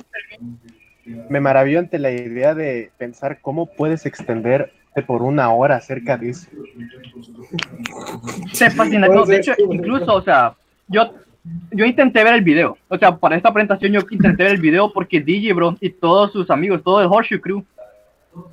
me 1.29 1.41
maravillo 1.41 1.79
ante 1.79 1.99
la 1.99 2.11
idea 2.11 2.55
de 2.55 2.91
pensar 2.99 3.39
cómo 3.41 3.67
puedes 3.67 4.07
extenderte 4.07 4.73
por 5.01 5.23
una 5.23 5.51
hora 5.53 5.77
acerca 5.77 6.19
de 6.19 6.31
eso. 6.31 6.49
Se 8.53 8.71
fascina. 8.71 9.09
No, 9.09 9.25
de 9.25 9.37
hecho, 9.37 9.53
incluso, 9.71 10.15
o 10.15 10.23
sea, 10.23 10.55
yo, 10.89 11.15
yo 11.71 11.87
intenté 11.87 12.23
ver 12.23 12.35
el 12.35 12.43
video. 12.43 12.77
O 12.89 12.99
sea, 12.99 13.17
para 13.17 13.37
esta 13.37 13.53
presentación 13.53 13.93
yo 13.93 14.01
intenté 14.11 14.45
ver 14.45 14.53
el 14.53 14.61
video 14.61 14.93
porque 14.93 15.21
Digibro 15.21 15.77
y 15.81 15.91
todos 15.91 16.33
sus 16.33 16.51
amigos, 16.51 16.83
todo 16.83 17.01
el 17.01 17.09
Horseshoe 17.11 17.41
Crew, 17.41 17.65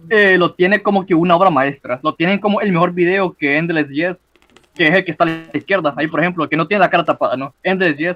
eh, 0.10 0.38
lo 0.38 0.54
tiene 0.54 0.82
como 0.82 1.06
que 1.06 1.14
una 1.14 1.36
obra 1.36 1.50
maestra. 1.50 2.00
Lo 2.02 2.16
tienen 2.16 2.40
como 2.40 2.62
el 2.62 2.72
mejor 2.72 2.94
video 2.94 3.34
que 3.34 3.58
Endless 3.58 3.90
Yes, 3.90 4.16
que 4.76 4.88
es 4.88 4.96
el 4.96 5.04
que 5.04 5.12
está 5.12 5.26
a 5.26 5.28
la 5.28 5.50
izquierda. 5.54 5.94
Ahí, 5.98 6.08
por 6.08 6.22
ejemplo, 6.22 6.48
que 6.48 6.56
no 6.56 6.68
tiene 6.68 6.80
la 6.80 6.90
cara 6.90 7.04
tapada, 7.04 7.36
¿no? 7.36 7.54
Endless 7.64 7.98
Yes 7.98 8.16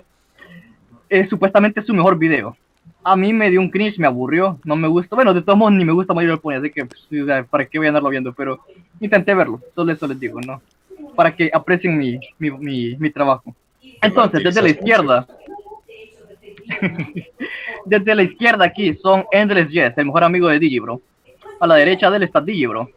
es 1.10 1.30
supuestamente 1.30 1.82
su 1.84 1.94
mejor 1.94 2.18
video. 2.18 2.58
A 3.04 3.16
mí 3.16 3.34
me 3.34 3.50
dio 3.50 3.60
un 3.60 3.70
cringe, 3.70 4.00
me 4.00 4.08
aburrió, 4.08 4.60
no 4.64 4.76
me 4.76 4.88
gustó. 4.88 5.16
Bueno, 5.16 5.34
de 5.34 5.42
todos 5.42 5.58
modos 5.58 5.74
ni 5.74 5.84
me 5.84 5.92
gusta 5.92 6.14
Mario 6.14 6.40
Pony, 6.40 6.54
así 6.54 6.70
que 6.70 6.86
pues, 6.86 7.46
para 7.50 7.66
qué 7.66 7.78
voy 7.78 7.88
a 7.88 7.90
andarlo 7.90 8.10
viendo, 8.10 8.34
pero 8.34 8.60
intenté 9.00 9.34
verlo, 9.34 9.60
solo 9.76 9.92
eso 9.92 10.08
les 10.08 10.20
digo, 10.20 10.40
¿no? 10.42 10.62
Para 11.16 11.36
que 11.36 11.50
aprecien 11.54 11.98
mi, 11.98 12.20
mi, 12.40 12.52
mi, 12.52 12.96
mi 12.98 13.10
trabajo. 13.10 13.54
Entonces, 14.02 14.44
desde 14.44 14.62
la 14.62 14.70
izquierda, 14.70 15.28
desde 17.86 18.16
la 18.16 18.24
izquierda 18.24 18.66
aquí 18.66 18.96
son 18.96 19.26
Endless 19.32 19.70
Yes, 19.70 19.98
el 19.98 20.06
mejor 20.06 20.24
amigo 20.24 20.48
de 20.48 20.60
Digibro. 20.60 21.02
A 21.60 21.68
la 21.68 21.76
derecha 21.76 22.10
de 22.10 22.18
él 22.18 22.24
está 22.24 22.42
Digibro. 22.42 22.90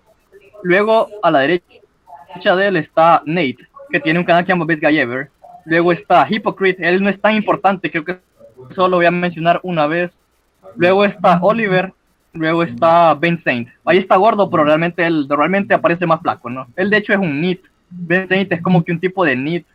Luego, 0.63 1.09
a 1.23 1.31
la 1.31 1.41
derecha 1.41 2.57
de 2.57 2.67
él 2.67 2.77
está 2.77 3.23
Nate, 3.25 3.59
que 3.91 4.01
tiene 4.01 4.19
un 4.19 4.25
canal 4.25 4.43
que 4.43 4.47
se 4.47 4.53
llama 4.53 4.65
Best 4.65 4.83
Guy 4.83 4.99
Ever. 4.99 5.31
Luego 5.65 5.93
está 5.93 6.27
Hypocrite, 6.29 6.89
él 6.89 7.03
no 7.03 7.09
es 7.09 7.21
tan 7.21 7.35
importante, 7.35 7.91
creo 7.91 8.05
que 8.05 8.19
solo 8.75 8.89
lo 8.89 8.97
voy 8.97 9.07
a 9.07 9.11
mencionar 9.11 9.61
una 9.63 9.87
vez. 9.87 10.11
Luego 10.77 11.05
está 11.05 11.39
Oliver, 11.43 11.93
luego 12.33 12.63
está 12.63 13.15
Ben 13.15 13.43
Saint. 13.43 13.69
Ahí 13.85 13.99
está 13.99 14.17
gordo, 14.17 14.51
pero 14.51 14.65
realmente 14.65 15.07
él 15.07 15.27
realmente 15.29 15.75
aparece 15.75 16.07
más 16.07 16.21
flaco, 16.21 16.51
¿no? 16.51 16.67
Él 16.77 16.91
de 16.91 16.99
hecho 16.99 17.13
es 17.13 17.19
un 17.19 17.41
NIT. 17.41 17.63
Ben 17.89 18.29
Saint 18.29 18.53
es 18.53 18.63
como 18.63 18.85
que 18.85 18.93
un 18.93 19.01
tipo 19.01 19.25
de 19.25 19.37
NIT 19.37 19.67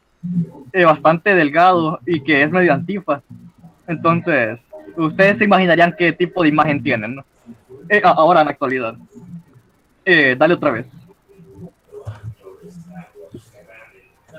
eh, 0.74 0.86
bastante 0.86 1.34
delgado 1.34 2.00
y 2.06 2.22
que 2.22 2.44
es 2.44 2.52
medio 2.52 2.74
antifa. 2.74 3.22
Entonces, 3.88 4.60
ustedes 4.96 5.38
se 5.38 5.46
imaginarían 5.46 5.96
qué 5.98 6.14
tipo 6.14 6.44
de 6.44 6.50
imagen 6.50 6.84
tienen, 6.84 7.16
¿no? 7.16 7.26
Eh, 7.90 8.02
ahora 8.04 8.42
en 8.42 8.46
la 8.46 8.52
actualidad. 8.52 8.96
Eh, 10.06 10.36
dale 10.38 10.54
otra 10.54 10.72
vez. 10.72 10.86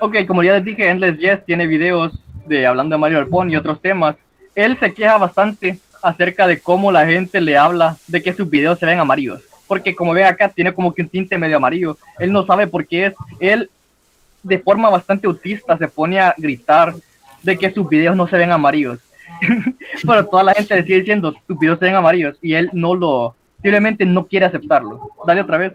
Ok, 0.01 0.25
como 0.27 0.43
ya 0.43 0.53
les 0.53 0.65
dije, 0.65 0.89
Endless 0.89 1.17
Yes 1.17 1.45
tiene 1.45 1.67
videos 1.67 2.19
de 2.45 2.65
hablando 2.65 2.95
de 2.95 2.99
Mario 2.99 3.19
Alpón 3.19 3.49
y 3.49 3.55
otros 3.55 3.81
temas. 3.81 4.15
Él 4.55 4.77
se 4.79 4.93
queja 4.93 5.17
bastante 5.17 5.79
acerca 6.01 6.45
de 6.47 6.59
cómo 6.59 6.91
la 6.91 7.05
gente 7.05 7.41
le 7.41 7.57
habla 7.57 7.97
de 8.07 8.21
que 8.21 8.33
sus 8.33 8.49
videos 8.49 8.77
se 8.77 8.85
ven 8.85 8.99
amarillos. 8.99 9.41
Porque 9.67 9.95
como 9.95 10.13
ven 10.13 10.25
acá, 10.25 10.49
tiene 10.49 10.73
como 10.73 10.93
que 10.93 11.01
un 11.01 11.09
tinte 11.09 11.37
medio 11.37 11.57
amarillo. 11.57 11.97
Él 12.19 12.31
no 12.31 12.45
sabe 12.45 12.67
por 12.67 12.85
qué 12.85 13.07
es. 13.07 13.13
Él, 13.39 13.69
de 14.43 14.59
forma 14.59 14.89
bastante 14.89 15.25
autista, 15.25 15.77
se 15.77 15.87
pone 15.87 16.19
a 16.19 16.35
gritar 16.37 16.93
de 17.41 17.57
que 17.57 17.71
sus 17.71 17.87
videos 17.87 18.15
no 18.15 18.27
se 18.27 18.37
ven 18.37 18.51
amarillos. 18.51 18.99
Pero 20.05 20.25
toda 20.27 20.43
la 20.43 20.53
gente 20.53 20.75
le 20.75 20.83
sigue 20.83 20.99
diciendo, 20.99 21.33
tus 21.47 21.57
videos 21.57 21.79
se 21.79 21.85
ven 21.85 21.95
amarillos. 21.95 22.37
Y 22.41 22.53
él 22.53 22.69
no 22.73 22.93
lo, 22.93 23.35
simplemente 23.61 24.05
no 24.05 24.27
quiere 24.27 24.45
aceptarlo. 24.45 25.09
Dale 25.25 25.41
otra 25.41 25.57
vez. 25.57 25.73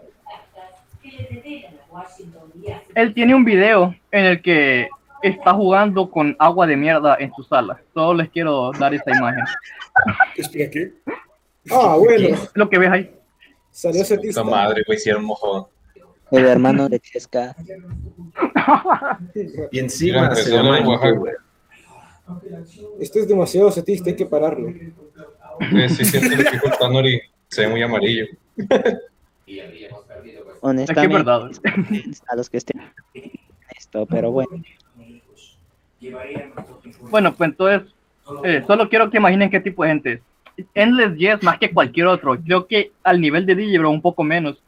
Él 2.94 3.14
tiene 3.14 3.34
un 3.34 3.44
video 3.44 3.94
en 4.10 4.24
el 4.26 4.42
que 4.42 4.88
está 5.22 5.54
jugando 5.54 6.10
con 6.10 6.36
agua 6.38 6.66
de 6.66 6.76
mierda 6.76 7.16
en 7.18 7.32
su 7.34 7.42
sala. 7.42 7.80
Solo 7.94 8.22
les 8.22 8.30
quiero 8.30 8.72
dar 8.72 8.94
esa 8.94 9.10
imagen. 9.10 9.44
Espera, 10.36 10.70
¿qué? 10.70 10.92
Ah, 11.70 11.96
bueno. 11.98 12.36
Lo 12.54 12.68
que 12.68 12.78
ves 12.78 12.90
ahí. 12.90 13.14
Salió 13.70 14.02
ese 14.02 14.18
Puta 14.18 14.42
madre, 14.44 14.82
güey, 14.86 14.98
hicieron 14.98 15.24
mojón. 15.24 15.66
El 16.30 16.44
hermano 16.44 16.88
de 16.88 17.00
Chesca. 17.00 17.54
Y 19.72 19.78
encima 19.78 20.22
Mira, 20.22 20.34
se 20.34 20.50
llama 20.50 20.78
youtuber. 20.80 21.36
Esto 23.00 23.18
es 23.20 23.28
demasiado 23.28 23.70
setista, 23.70 24.10
hay 24.10 24.16
que 24.16 24.26
pararlo. 24.26 24.68
Sí, 25.88 26.04
siento 26.04 26.36
que 26.36 26.50
dijo 26.50 26.66
el 26.66 26.78
Tanori, 26.78 27.20
se 27.48 27.62
ve 27.62 27.68
muy 27.68 27.82
amarillo. 27.82 28.26
Honestamente, 30.60 31.16
verdad. 31.16 31.50
a 32.28 32.36
los 32.36 32.50
que 32.50 32.58
estén 32.58 32.82
esto, 33.76 34.06
pero 34.06 34.30
bueno. 34.30 34.62
Bueno, 37.10 37.34
pues 37.34 37.50
entonces, 37.50 37.94
eh, 38.44 38.62
solo 38.66 38.88
quiero 38.88 39.10
que 39.10 39.18
imaginen 39.18 39.50
qué 39.50 39.60
tipo 39.60 39.82
de 39.82 39.90
gente 39.90 40.12
es. 40.12 40.20
Endless 40.74 41.16
Yes 41.16 41.42
más 41.42 41.58
que 41.58 41.70
cualquier 41.70 42.06
otro. 42.06 42.38
Creo 42.40 42.66
que 42.66 42.90
al 43.04 43.20
nivel 43.20 43.46
de 43.46 43.54
Digibro 43.54 43.90
un 43.90 44.02
poco 44.02 44.24
menos. 44.24 44.60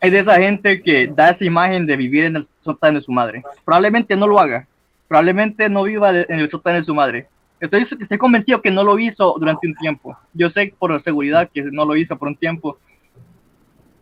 Es 0.00 0.12
de 0.12 0.20
esa 0.20 0.36
gente 0.36 0.80
que 0.80 1.08
da 1.08 1.30
esa 1.30 1.44
imagen 1.44 1.84
de 1.86 1.96
vivir 1.96 2.24
en 2.24 2.36
el 2.36 2.48
sótano 2.62 2.98
de 2.98 3.04
su 3.04 3.10
madre. 3.10 3.42
Probablemente 3.64 4.14
no 4.14 4.28
lo 4.28 4.38
haga. 4.38 4.66
Probablemente 5.08 5.68
no 5.68 5.82
viva 5.82 6.10
en 6.10 6.38
el 6.38 6.50
sótano 6.50 6.78
de 6.78 6.84
su 6.84 6.94
madre. 6.94 7.26
Estoy, 7.58 7.88
estoy 8.00 8.18
convencido 8.18 8.62
que 8.62 8.70
no 8.70 8.84
lo 8.84 8.96
hizo 8.98 9.34
durante 9.38 9.66
un 9.66 9.74
tiempo. 9.74 10.16
Yo 10.32 10.50
sé 10.50 10.72
por 10.78 11.02
seguridad 11.02 11.50
que 11.52 11.62
no 11.62 11.84
lo 11.84 11.96
hizo 11.96 12.16
por 12.16 12.28
un 12.28 12.36
tiempo. 12.36 12.78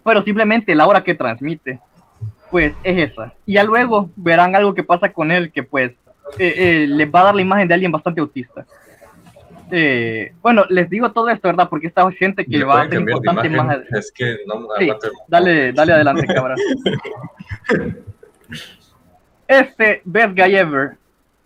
Pero 0.04 0.22
simplemente 0.22 0.74
la 0.74 0.86
hora 0.86 1.02
que 1.02 1.14
transmite, 1.14 1.80
pues 2.50 2.74
es 2.82 3.10
esa. 3.10 3.32
Y 3.46 3.54
ya 3.54 3.64
luego 3.64 4.10
verán 4.16 4.54
algo 4.54 4.74
que 4.74 4.84
pasa 4.84 5.10
con 5.10 5.30
él 5.32 5.50
que 5.50 5.62
pues 5.62 5.92
eh, 6.38 6.54
eh, 6.56 6.86
les 6.88 7.08
va 7.12 7.20
a 7.20 7.24
dar 7.24 7.34
la 7.34 7.42
imagen 7.42 7.68
de 7.68 7.74
alguien 7.74 7.92
bastante 7.92 8.20
autista. 8.20 8.64
Eh, 9.70 10.32
bueno, 10.42 10.64
les 10.68 10.88
digo 10.88 11.10
todo 11.10 11.28
esto, 11.28 11.48
¿verdad? 11.48 11.68
Porque 11.68 11.88
esta 11.88 12.08
gente 12.12 12.44
que 12.44 12.58
¿Me 12.58 12.64
va 12.64 12.82
a 12.82 12.88
ser 12.88 13.00
importante 13.00 13.50
más 13.50 13.78
Es 13.92 14.12
que 14.12 14.38
no 14.46 14.68
Sí, 14.78 14.90
dale, 15.26 15.72
dale 15.72 15.92
adelante, 15.92 16.26
cabrón. 16.34 16.56
Este 19.48 20.02
Best 20.04 20.36
Guy 20.36 20.56
Ever, 20.56 20.96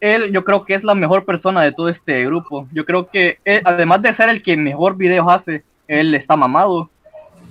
él 0.01 0.33
yo 0.33 0.45
creo 0.45 0.64
que 0.64 0.75
es 0.75 0.85
la 0.85 0.95
mejor 0.95 1.25
persona 1.25 1.62
de 1.62 1.73
todo 1.73 1.88
este 1.88 2.25
grupo. 2.25 2.66
Yo 2.73 2.85
creo 2.85 3.09
que 3.09 3.38
él, 3.45 3.61
además 3.64 4.03
de 4.03 4.14
ser 4.16 4.29
el 4.31 4.43
que 4.43 4.57
mejor 4.57 4.97
videos 4.97 5.27
hace, 5.29 5.64
él 5.88 6.14
está 6.14 6.37
mamado. 6.37 6.90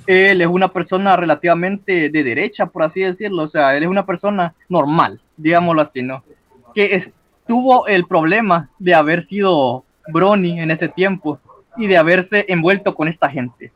Él 0.07 0.41
es 0.41 0.47
una 0.47 0.69
persona 0.69 1.15
relativamente 1.15 2.09
de 2.09 2.23
derecha, 2.23 2.65
por 2.65 2.81
así 2.83 3.01
decirlo. 3.01 3.43
O 3.43 3.49
sea, 3.49 3.75
él 3.77 3.83
es 3.83 3.89
una 3.89 4.05
persona 4.05 4.55
normal, 4.67 5.21
digámoslo 5.37 5.81
así, 5.83 6.01
¿no? 6.01 6.23
Que 6.73 6.95
es- 6.95 7.09
tuvo 7.49 7.87
el 7.87 8.05
problema 8.05 8.69
de 8.77 8.93
haber 8.93 9.25
sido 9.27 9.83
Brony 10.09 10.59
en 10.61 10.69
ese 10.69 10.87
tiempo 10.87 11.39
y 11.77 11.87
de 11.87 11.97
haberse 11.97 12.45
envuelto 12.47 12.93
con 12.93 13.07
esta 13.07 13.27
gente. 13.27 13.71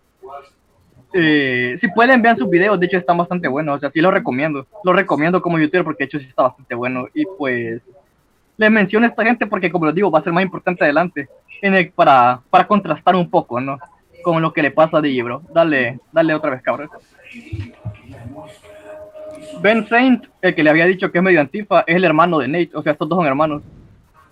Eh, 1.12 1.78
si 1.82 1.88
pueden, 1.88 2.22
vean 2.22 2.38
sus 2.38 2.50
videos, 2.50 2.80
de 2.80 2.86
hecho 2.86 2.98
están 3.00 3.18
bastante 3.18 3.48
buenos, 3.48 3.78
o 3.78 3.80
sea, 3.80 3.90
sí 3.90 4.00
los 4.00 4.14
recomiendo. 4.14 4.68
Los 4.84 4.96
recomiendo 4.96 5.42
como 5.42 5.58
youtuber 5.58 5.84
porque 5.84 6.04
de 6.04 6.06
hecho 6.06 6.20
sí 6.20 6.28
está 6.30 6.44
bastante 6.44 6.76
bueno. 6.76 7.08
Y 7.16 7.26
pues, 7.38 7.82
les 8.58 8.72
menciono 8.72 9.08
a 9.08 9.10
esta 9.10 9.26
gente 9.26 9.48
porque, 9.48 9.72
como 9.72 9.88
les 9.88 9.96
digo, 9.96 10.12
va 10.12 10.20
a 10.20 10.24
ser 10.24 10.34
más 10.34 10.44
importante 10.44 10.84
adelante 10.84 11.28
en 11.62 11.74
el- 11.74 11.92
para, 11.92 12.42
para 12.52 12.68
contrastar 12.68 13.16
un 13.16 13.28
poco, 13.28 13.60
¿no? 13.60 13.80
Con 14.24 14.40
lo 14.40 14.54
que 14.54 14.62
le 14.62 14.70
pasa 14.70 14.98
a 15.00 15.02
Digibro. 15.02 15.42
Dale, 15.52 16.00
dale 16.12 16.36
otra 16.36 16.52
vez, 16.52 16.62
cabrón. 16.62 16.90
Ben 19.62 19.88
Saint, 19.88 20.26
el 20.42 20.56
que 20.56 20.64
le 20.64 20.70
había 20.70 20.86
dicho 20.86 21.12
que 21.12 21.18
es 21.20 21.24
medio 21.24 21.42
antifa, 21.42 21.84
es 21.88 21.96
el 21.96 22.04
hermano 22.04 22.40
de 22.40 22.48
Nate, 22.48 22.72
o 22.74 22.84
sea, 22.84 22.94
estos 22.94 23.10
dos 23.10 23.18
son 23.18 23.26
hermanos. 23.26 23.62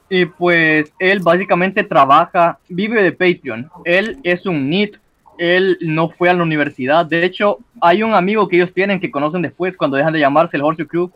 Y 0.10 0.26
pues 0.26 0.92
él 1.00 1.20
básicamente 1.20 1.84
trabaja, 1.84 2.60
vive 2.68 3.02
de 3.02 3.12
Patreon. 3.12 3.70
Él 3.86 4.18
es 4.24 4.46
un 4.46 4.70
NIT, 4.70 4.98
él 5.38 5.78
no 5.82 6.10
fue 6.10 6.30
a 6.30 6.34
la 6.34 6.44
universidad. 6.44 7.06
De 7.06 7.24
hecho, 7.24 7.60
hay 7.80 8.04
un 8.04 8.14
amigo 8.14 8.48
que 8.48 8.58
ellos 8.58 8.74
tienen 8.74 9.00
que 9.00 9.10
conocen 9.10 9.42
después, 9.42 9.78
cuando 9.78 9.98
dejan 9.98 10.14
de 10.14 10.20
llamarse 10.20 10.58
el 10.58 10.64
Horseshoe 10.64 10.88
Crew, 10.88 11.12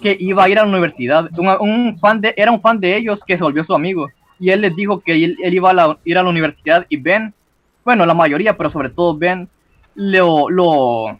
que 0.00 0.16
iba 0.18 0.44
a 0.44 0.48
ir 0.48 0.58
a 0.58 0.62
la 0.62 0.68
universidad. 0.68 1.30
Un, 1.38 1.98
fan 1.98 2.20
de, 2.20 2.34
era 2.36 2.50
un 2.50 2.60
fan 2.60 2.80
de 2.80 2.96
ellos 2.96 3.20
que 3.26 3.36
se 3.36 3.42
volvió 3.42 3.64
su 3.64 3.74
amigo. 3.74 4.08
Y 4.40 4.50
él 4.50 4.62
les 4.62 4.74
dijo 4.74 5.00
que 5.00 5.12
él, 5.12 5.36
iba 5.40 5.70
a 5.70 5.98
ir 6.04 6.18
a 6.18 6.22
la 6.22 6.28
universidad 6.28 6.86
y 6.88 6.96
Ben, 6.96 7.32
bueno, 7.84 8.04
la 8.04 8.14
mayoría, 8.14 8.56
pero 8.56 8.70
sobre 8.70 8.90
todo 8.90 9.16
Ben, 9.16 9.48
lo, 9.94 10.50
lo 10.50 11.16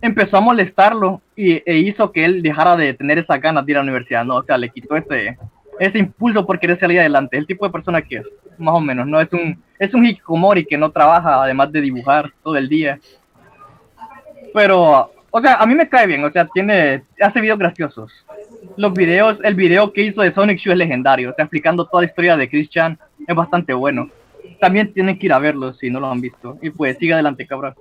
empezó 0.00 0.36
a 0.36 0.40
molestarlo 0.40 1.20
y, 1.40 1.62
e 1.64 1.78
hizo 1.78 2.12
que 2.12 2.24
él 2.24 2.42
dejara 2.42 2.76
de 2.76 2.94
tener 2.94 3.18
esas 3.18 3.40
ganas 3.40 3.64
de 3.64 3.72
ir 3.72 3.78
a 3.78 3.80
la 3.80 3.84
universidad, 3.84 4.24
¿no? 4.24 4.36
O 4.36 4.42
sea, 4.42 4.58
le 4.58 4.68
quitó 4.68 4.96
ese, 4.96 5.38
ese 5.78 5.98
impulso 5.98 6.46
por 6.46 6.60
querer 6.60 6.78
salir 6.78 7.00
adelante, 7.00 7.38
el 7.38 7.46
tipo 7.46 7.64
de 7.64 7.72
persona 7.72 8.02
que 8.02 8.16
es, 8.16 8.26
más 8.58 8.74
o 8.74 8.80
menos, 8.80 9.06
¿no? 9.06 9.20
Es 9.20 9.32
un, 9.32 9.62
es 9.78 9.94
un 9.94 10.04
hikikomori 10.04 10.66
que 10.66 10.76
no 10.76 10.90
trabaja 10.90 11.42
además 11.42 11.72
de 11.72 11.80
dibujar 11.80 12.30
todo 12.42 12.56
el 12.56 12.68
día. 12.68 12.98
Pero, 14.52 15.10
o 15.30 15.40
sea, 15.40 15.54
a 15.54 15.66
mí 15.66 15.74
me 15.74 15.88
cae 15.88 16.06
bien, 16.06 16.22
o 16.22 16.30
sea, 16.30 16.46
tiene, 16.46 17.04
hace 17.20 17.40
videos 17.40 17.58
graciosos. 17.58 18.12
Los 18.76 18.92
videos, 18.92 19.38
el 19.42 19.54
video 19.54 19.92
que 19.92 20.02
hizo 20.02 20.20
de 20.20 20.34
Sonic 20.34 20.58
Shoe 20.58 20.72
es 20.72 20.78
legendario, 20.78 21.30
o 21.30 21.34
sea, 21.34 21.44
explicando 21.44 21.86
toda 21.86 22.02
la 22.02 22.08
historia 22.08 22.36
de 22.36 22.50
Chris 22.50 22.68
Chan, 22.68 22.98
es 23.26 23.34
bastante 23.34 23.72
bueno. 23.72 24.10
También 24.60 24.92
tienen 24.92 25.18
que 25.18 25.26
ir 25.26 25.32
a 25.32 25.38
verlo 25.38 25.72
si 25.72 25.88
no 25.88 26.00
lo 26.00 26.10
han 26.10 26.20
visto. 26.20 26.58
Y 26.60 26.68
pues, 26.70 26.98
sigue 26.98 27.14
adelante, 27.14 27.46
cabrón. 27.46 27.74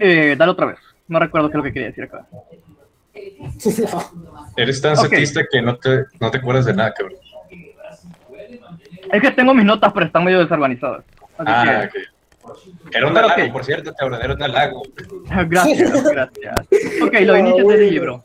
Eh, 0.00 0.34
dale 0.36 0.52
otra 0.52 0.66
vez. 0.66 0.78
No 1.08 1.18
recuerdo 1.18 1.48
qué 1.48 1.52
es 1.54 1.58
lo 1.58 1.62
que 1.64 1.72
quería 1.72 1.88
decir 1.88 2.04
acá. 2.04 2.26
Eres 4.56 4.80
tan 4.80 4.92
Ok. 4.98 5.06
setista 5.08 5.42
que 5.50 5.60
no 5.62 5.76
te, 5.76 6.04
no 6.18 6.30
te 6.30 6.38
acuerdas 6.38 6.64
de 6.66 6.74
nada, 6.74 6.92
cabrón. 6.94 7.18
Es 9.12 9.20
que 9.22 9.30
tengo 9.32 9.54
mis 9.54 9.64
notas, 9.64 9.92
pero 9.92 10.06
están 10.06 10.24
medio 10.24 10.38
desorganizadas. 10.40 11.04
Así 11.38 11.46
Ah, 11.52 11.88
que- 11.92 11.98
ok. 11.98 12.04
Era 12.92 13.06
un 13.06 13.16
halago, 13.16 13.44
ok. 13.44 13.52
por 13.52 13.64
cierto, 13.64 13.92
cabrón, 13.94 14.20
era 14.22 14.34
un 14.34 14.42
halago. 14.42 14.82
Gracias, 15.48 16.04
gracias. 16.10 16.54
Ok, 17.02 17.12
los 17.20 17.38
inicios 17.38 17.68
del 17.68 17.90
libro. 17.90 18.24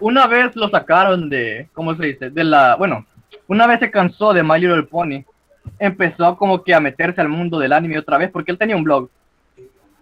Una 0.00 0.26
vez 0.26 0.54
lo 0.56 0.68
sacaron 0.68 1.28
de, 1.30 1.68
¿cómo 1.72 1.94
se 1.96 2.06
dice? 2.06 2.30
De 2.30 2.44
la, 2.44 2.76
bueno, 2.76 3.06
una 3.48 3.66
vez 3.66 3.80
se 3.80 3.90
cansó 3.90 4.32
de 4.32 4.42
My 4.42 4.58
Little 4.60 4.82
Pony, 4.84 5.24
empezó 5.78 6.36
como 6.36 6.62
que 6.62 6.74
a 6.74 6.80
meterse 6.80 7.20
al 7.20 7.28
mundo 7.28 7.58
del 7.58 7.72
anime 7.72 7.98
otra 7.98 8.18
vez, 8.18 8.30
porque 8.30 8.50
él 8.52 8.58
tenía 8.58 8.76
un 8.76 8.84
blog. 8.84 9.08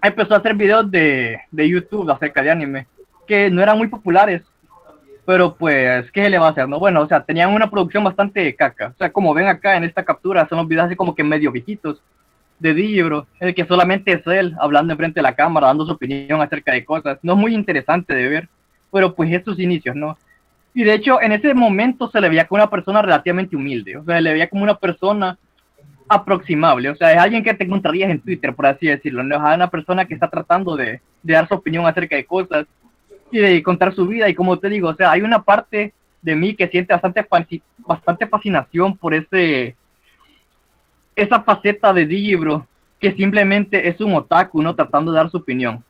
Empezó 0.02 0.34
a 0.34 0.38
hacer 0.38 0.54
videos 0.54 0.90
de, 0.90 1.40
de 1.50 1.68
YouTube 1.68 2.10
acerca 2.10 2.42
de 2.42 2.50
anime, 2.50 2.86
que 3.26 3.50
no 3.50 3.62
eran 3.62 3.78
muy 3.78 3.86
populares, 3.86 4.42
pero 5.24 5.54
pues, 5.54 6.10
¿qué 6.10 6.24
se 6.24 6.30
le 6.30 6.38
va 6.38 6.48
a 6.48 6.50
hacer? 6.50 6.68
No, 6.68 6.78
bueno, 6.78 7.00
o 7.02 7.06
sea, 7.06 7.22
tenían 7.22 7.54
una 7.54 7.70
producción 7.70 8.02
bastante 8.02 8.54
caca. 8.56 8.88
O 8.88 8.98
sea, 8.98 9.12
como 9.12 9.32
ven 9.32 9.46
acá 9.46 9.76
en 9.76 9.84
esta 9.84 10.04
captura, 10.04 10.48
son 10.48 10.58
los 10.58 10.68
videos 10.68 10.86
así 10.86 10.96
como 10.96 11.14
que 11.14 11.22
medio 11.22 11.52
viejitos 11.52 12.02
de 12.58 12.74
Digibro, 12.74 13.26
en 13.40 13.48
el 13.48 13.54
que 13.54 13.64
solamente 13.64 14.12
es 14.12 14.26
él 14.26 14.54
hablando 14.60 14.92
enfrente 14.92 15.18
de 15.18 15.22
la 15.22 15.34
cámara, 15.34 15.68
dando 15.68 15.86
su 15.86 15.92
opinión 15.92 16.40
acerca 16.40 16.72
de 16.72 16.84
cosas. 16.84 17.18
No 17.22 17.32
es 17.34 17.38
muy 17.38 17.54
interesante 17.54 18.14
de 18.14 18.28
ver, 18.28 18.48
pero 18.92 19.14
pues 19.14 19.32
es 19.32 19.44
sus 19.44 19.58
inicios, 19.58 19.96
¿no? 19.96 20.16
Y 20.74 20.84
de 20.84 20.94
hecho, 20.94 21.20
en 21.20 21.32
ese 21.32 21.54
momento 21.54 22.10
se 22.10 22.20
le 22.20 22.28
veía 22.28 22.46
como 22.46 22.62
una 22.62 22.70
persona 22.70 23.02
relativamente 23.02 23.56
humilde, 23.56 23.96
o 23.96 24.04
sea, 24.04 24.20
le 24.20 24.32
veía 24.32 24.48
como 24.48 24.62
una 24.62 24.76
persona 24.76 25.38
aproximable, 26.14 26.90
o 26.90 26.96
sea, 26.96 27.12
es 27.12 27.18
alguien 27.18 27.42
que 27.42 27.55
te 27.55 27.64
encontrarías 27.64 28.11
en 28.11 28.20
Twitter, 28.20 28.55
por 28.55 28.66
así 28.66 28.87
decirlo, 28.87 29.22
¿no? 29.22 29.37
Es 29.37 29.55
una 29.55 29.70
persona 29.70 30.05
que 30.05 30.14
está 30.14 30.29
tratando 30.29 30.77
de, 30.77 31.01
dar 31.22 31.48
su 31.48 31.55
opinión 31.55 31.87
acerca 31.87 32.16
de 32.16 32.25
cosas 32.25 32.66
y 33.31 33.38
de 33.38 33.62
contar 33.62 33.94
su 33.94 34.07
vida, 34.07 34.29
y 34.29 34.35
como 34.35 34.59
te 34.59 34.68
digo, 34.68 34.88
o 34.88 34.94
sea, 34.94 35.12
hay 35.12 35.22
una 35.22 35.42
parte 35.42 35.92
de 36.20 36.37
mí 36.37 36.55
que 36.55 36.68
siente 36.68 36.92
bastante, 36.92 37.27
bastante 37.79 38.27
fascinación 38.27 38.96
por 38.96 39.14
ese 39.14 39.77
esa 41.14 41.42
faceta 41.42 41.92
de 41.92 42.07
Digibro 42.07 42.66
que 42.98 43.12
simplemente 43.12 43.88
es 43.88 44.01
un 44.01 44.14
otaku, 44.14 44.62
¿no? 44.62 44.75
Tratando 44.75 45.12
de 45.12 45.16
dar 45.18 45.31
su 45.31 45.38
opinión. 45.38 45.85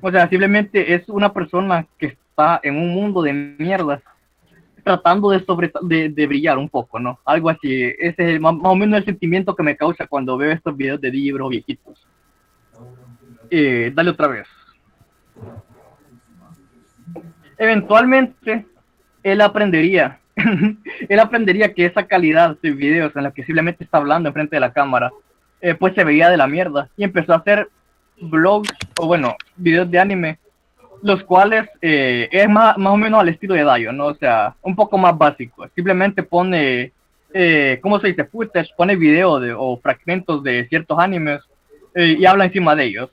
O 0.00 0.10
sea, 0.10 0.28
simplemente 0.28 0.94
es 0.94 1.08
una 1.08 1.32
persona 1.32 1.84
que 1.98 2.06
está 2.06 2.60
en 2.62 2.76
un 2.76 2.90
mundo 2.90 3.22
de 3.22 3.32
mierda 3.32 4.00
tratando 4.88 5.28
de, 5.28 5.44
sobre, 5.44 5.70
de, 5.82 6.26
brillar 6.26 6.56
un 6.56 6.70
poco, 6.70 6.98
¿no? 6.98 7.18
Algo 7.26 7.50
así. 7.50 7.70
Ese 7.98 8.22
es 8.22 8.28
el- 8.30 8.40
más, 8.40 8.54
o 8.62 8.74
menos 8.74 8.98
el 8.98 9.04
sentimiento 9.04 9.54
que 9.54 9.62
me 9.62 9.76
causa 9.76 10.06
cuando 10.06 10.38
veo 10.38 10.50
estos 10.50 10.74
videos 10.74 10.98
de 10.98 11.10
Digibro 11.10 11.48
viejitos. 11.50 12.06
Eh, 13.50 13.92
dale 13.94 14.10
otra 14.10 14.28
vez. 14.28 14.46
Eventualmente, 17.58 18.66
él 19.22 19.40
aprendería 19.42 20.20
él 21.08 21.20
aprendería 21.20 21.74
que 21.74 21.84
esa 21.84 22.06
calidad 22.06 22.56
de 22.62 22.70
videos 22.70 23.14
en 23.16 23.24
la 23.24 23.32
que 23.32 23.44
simplemente 23.44 23.84
está 23.84 23.98
hablando 23.98 24.28
enfrente 24.28 24.56
de 24.56 24.60
la 24.60 24.72
cámara, 24.72 25.10
eh, 25.60 25.74
pues 25.74 25.94
se 25.94 26.04
veía 26.04 26.30
de 26.30 26.36
la 26.36 26.46
mierda 26.46 26.88
y 26.96 27.04
empezó 27.04 27.32
a 27.32 27.38
hacer 27.38 27.68
blogs 28.20 28.70
o 28.98 29.06
bueno, 29.06 29.34
videos 29.56 29.90
de 29.90 29.98
anime, 29.98 30.38
los 31.02 31.22
cuales 31.24 31.68
eh, 31.80 32.28
es 32.30 32.48
más, 32.48 32.76
más 32.78 32.92
o 32.92 32.96
menos 32.96 33.20
al 33.20 33.28
estilo 33.28 33.54
de 33.54 33.64
Dayo, 33.64 33.92
¿no? 33.92 34.06
O 34.06 34.14
sea, 34.14 34.54
un 34.62 34.74
poco 34.74 34.98
más 34.98 35.16
básico. 35.16 35.66
Simplemente 35.74 36.22
pone, 36.22 36.92
eh, 37.32 37.78
¿cómo 37.82 38.00
se 38.00 38.08
dice? 38.08 38.24
Footage, 38.24 38.70
pone 38.76 38.96
video 38.96 39.38
de, 39.38 39.52
o 39.52 39.78
fragmentos 39.78 40.42
de 40.42 40.66
ciertos 40.68 40.98
animes 40.98 41.40
eh, 41.94 42.16
y 42.18 42.26
habla 42.26 42.46
encima 42.46 42.74
de 42.74 42.84
ellos. 42.84 43.10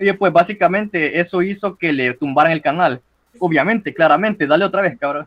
Y 0.00 0.12
pues 0.12 0.32
básicamente 0.32 1.20
eso 1.20 1.42
hizo 1.42 1.76
que 1.76 1.92
le 1.92 2.14
tumbaran 2.14 2.52
el 2.52 2.62
canal. 2.62 3.00
Obviamente, 3.40 3.92
claramente, 3.92 4.46
dale 4.46 4.64
otra 4.64 4.82
vez, 4.82 4.98
cabrón. 4.98 5.26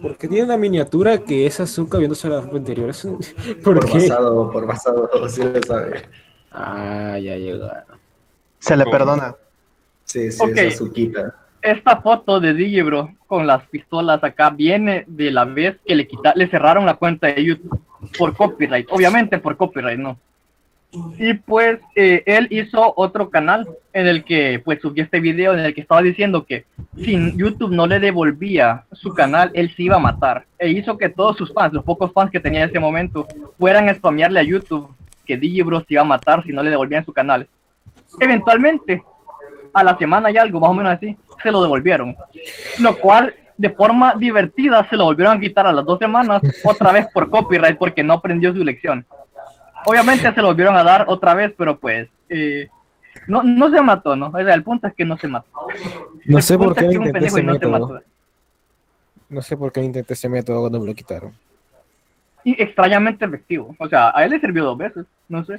Porque 0.00 0.28
tiene 0.28 0.44
una 0.44 0.56
miniatura 0.56 1.18
que 1.18 1.46
es 1.46 1.60
azúcar 1.60 2.00
viéndose 2.00 2.28
la 2.28 2.40
ropa 2.40 2.56
interior. 2.56 2.92
¿Por, 3.64 3.80
Por 3.80 3.86
qué? 3.86 3.94
basado, 3.94 4.50
por 4.50 4.66
basado, 4.66 5.10
sí 5.28 5.42
lo 5.42 5.62
sabe. 5.62 6.02
Ah, 6.52 7.18
ya 7.18 7.36
llegaron. 7.36 7.98
Se 8.58 8.76
le 8.76 8.84
perdona. 8.86 9.34
Sí, 10.08 10.30
sí, 10.32 10.42
Ok. 10.42 10.56
es 10.56 10.74
azuquita. 10.74 11.34
esta 11.60 12.00
foto 12.00 12.40
de 12.40 12.54
Digibro 12.54 13.12
con 13.26 13.46
las 13.46 13.62
pistolas 13.68 14.22
acá 14.24 14.48
viene 14.50 15.04
de 15.06 15.30
la 15.30 15.44
vez 15.44 15.76
que 15.86 15.94
le 15.94 16.06
quita, 16.06 16.32
le 16.34 16.48
cerraron 16.48 16.86
la 16.86 16.94
cuenta 16.94 17.26
de 17.26 17.44
YouTube 17.44 17.78
por 18.16 18.34
copyright, 18.36 18.86
obviamente 18.90 19.38
por 19.38 19.56
copyright, 19.56 19.98
¿no? 19.98 20.18
Y 21.18 21.34
pues 21.34 21.78
eh, 21.94 22.22
él 22.24 22.46
hizo 22.50 22.94
otro 22.96 23.28
canal 23.28 23.68
en 23.92 24.06
el 24.06 24.24
que 24.24 24.62
pues 24.64 24.80
subió 24.80 25.04
este 25.04 25.20
video 25.20 25.52
en 25.52 25.60
el 25.60 25.74
que 25.74 25.82
estaba 25.82 26.00
diciendo 26.00 26.46
que 26.46 26.64
si 26.96 27.36
YouTube 27.36 27.72
no 27.74 27.86
le 27.86 28.00
devolvía 28.00 28.84
su 28.92 29.12
canal, 29.12 29.50
él 29.52 29.70
se 29.76 29.82
iba 29.82 29.96
a 29.96 30.00
matar. 30.00 30.46
E 30.58 30.70
hizo 30.70 30.96
que 30.96 31.10
todos 31.10 31.36
sus 31.36 31.52
fans, 31.52 31.74
los 31.74 31.84
pocos 31.84 32.10
fans 32.14 32.30
que 32.30 32.40
tenía 32.40 32.62
en 32.62 32.70
ese 32.70 32.78
momento, 32.78 33.26
fueran 33.58 33.90
a 33.90 33.94
spamearle 33.94 34.40
a 34.40 34.44
YouTube 34.44 34.88
que 35.26 35.36
Digibro 35.36 35.80
se 35.80 35.86
iba 35.90 36.00
a 36.00 36.06
matar 36.06 36.42
si 36.44 36.52
no 36.52 36.62
le 36.62 36.70
devolvían 36.70 37.04
su 37.04 37.12
canal. 37.12 37.46
Eventualmente, 38.18 39.02
a 39.80 39.84
la 39.84 39.98
semana 39.98 40.30
y 40.30 40.36
algo, 40.36 40.60
más 40.60 40.70
o 40.70 40.74
menos 40.74 40.92
así, 40.92 41.16
se 41.42 41.50
lo 41.50 41.62
devolvieron. 41.62 42.16
Lo 42.80 42.98
cual, 42.98 43.34
de 43.56 43.70
forma 43.70 44.14
divertida, 44.14 44.88
se 44.88 44.96
lo 44.96 45.04
volvieron 45.04 45.36
a 45.36 45.40
quitar 45.40 45.66
a 45.66 45.72
las 45.72 45.84
dos 45.84 45.98
semanas, 45.98 46.42
otra 46.64 46.92
vez 46.92 47.06
por 47.12 47.30
copyright, 47.30 47.78
porque 47.78 48.02
no 48.02 48.14
aprendió 48.14 48.52
su 48.54 48.64
lección. 48.64 49.04
Obviamente 49.86 50.32
se 50.32 50.40
lo 50.42 50.48
volvieron 50.48 50.76
a 50.76 50.84
dar 50.84 51.04
otra 51.08 51.34
vez, 51.34 51.52
pero 51.56 51.78
pues, 51.78 52.08
eh, 52.28 52.68
no, 53.26 53.42
no 53.42 53.70
se 53.70 53.80
mató, 53.80 54.16
¿no? 54.16 54.26
O 54.26 54.32
sea, 54.32 54.54
el 54.54 54.62
punto 54.62 54.86
es 54.86 54.94
que 54.94 55.04
no 55.04 55.16
se 55.16 55.28
mató. 55.28 55.48
No 56.24 56.38
El 56.38 56.42
sé 56.42 56.58
por 56.58 56.74
qué 56.74 56.84
es 56.86 56.90
que 56.90 56.98
un 56.98 57.06
intenté 57.06 57.26
ese 57.26 57.42
no 57.42 57.52
método. 57.52 58.02
No 59.28 59.42
sé 59.42 59.56
por 59.56 59.72
qué 59.72 59.82
intenté 59.82 60.14
ese 60.14 60.28
método 60.28 60.60
cuando 60.60 60.80
me 60.80 60.86
lo 60.86 60.94
quitaron. 60.94 61.32
Y 62.44 62.60
extrañamente 62.62 63.24
efectivo. 63.24 63.74
O 63.78 63.88
sea, 63.88 64.12
a 64.14 64.24
él 64.24 64.30
le 64.30 64.40
sirvió 64.40 64.64
dos 64.64 64.78
veces, 64.78 65.04
no 65.28 65.44
sé. 65.44 65.58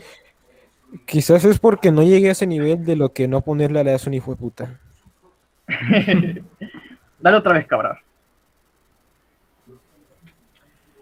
Quizás 1.05 1.45
es 1.45 1.59
porque 1.59 1.91
no 1.91 2.01
llegué 2.03 2.29
a 2.29 2.31
ese 2.31 2.47
nivel 2.47 2.83
de 2.85 2.95
lo 2.95 3.13
que 3.13 3.27
no 3.27 3.41
ponerle 3.41 3.79
a 3.79 3.83
la 3.83 3.91
de 3.91 4.01
un 4.07 4.13
hijo 4.13 4.31
de 4.31 4.37
puta. 4.37 4.79
Dale 7.19 7.37
otra 7.37 7.53
vez, 7.53 7.67
cabrón. 7.67 7.97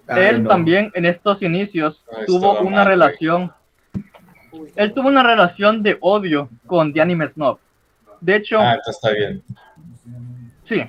Ay, 0.08 0.23
él 0.26 0.43
no. 0.43 0.50
también 0.50 0.91
en 0.93 1.06
estos 1.06 1.41
inicios 1.41 2.02
Ah, 2.12 2.21
tuvo 2.26 2.52
una 2.62 2.62
mal, 2.62 2.71
güey. 2.71 2.86
relación. 2.86 3.52
Él 4.76 4.93
tuvo 4.93 5.10
una 5.10 5.23
relación 5.23 5.84
de 5.84 5.97
odio 6.02 6.50
con 6.65 6.93
The 6.93 7.02
Anime 7.02 7.30
Snob. 7.34 7.60
De 8.21 8.36
hecho, 8.38 8.60
Ah, 8.60 8.76
entonces 8.76 8.95
está 8.95 9.12
bien. 9.12 9.43
sí. 10.67 10.82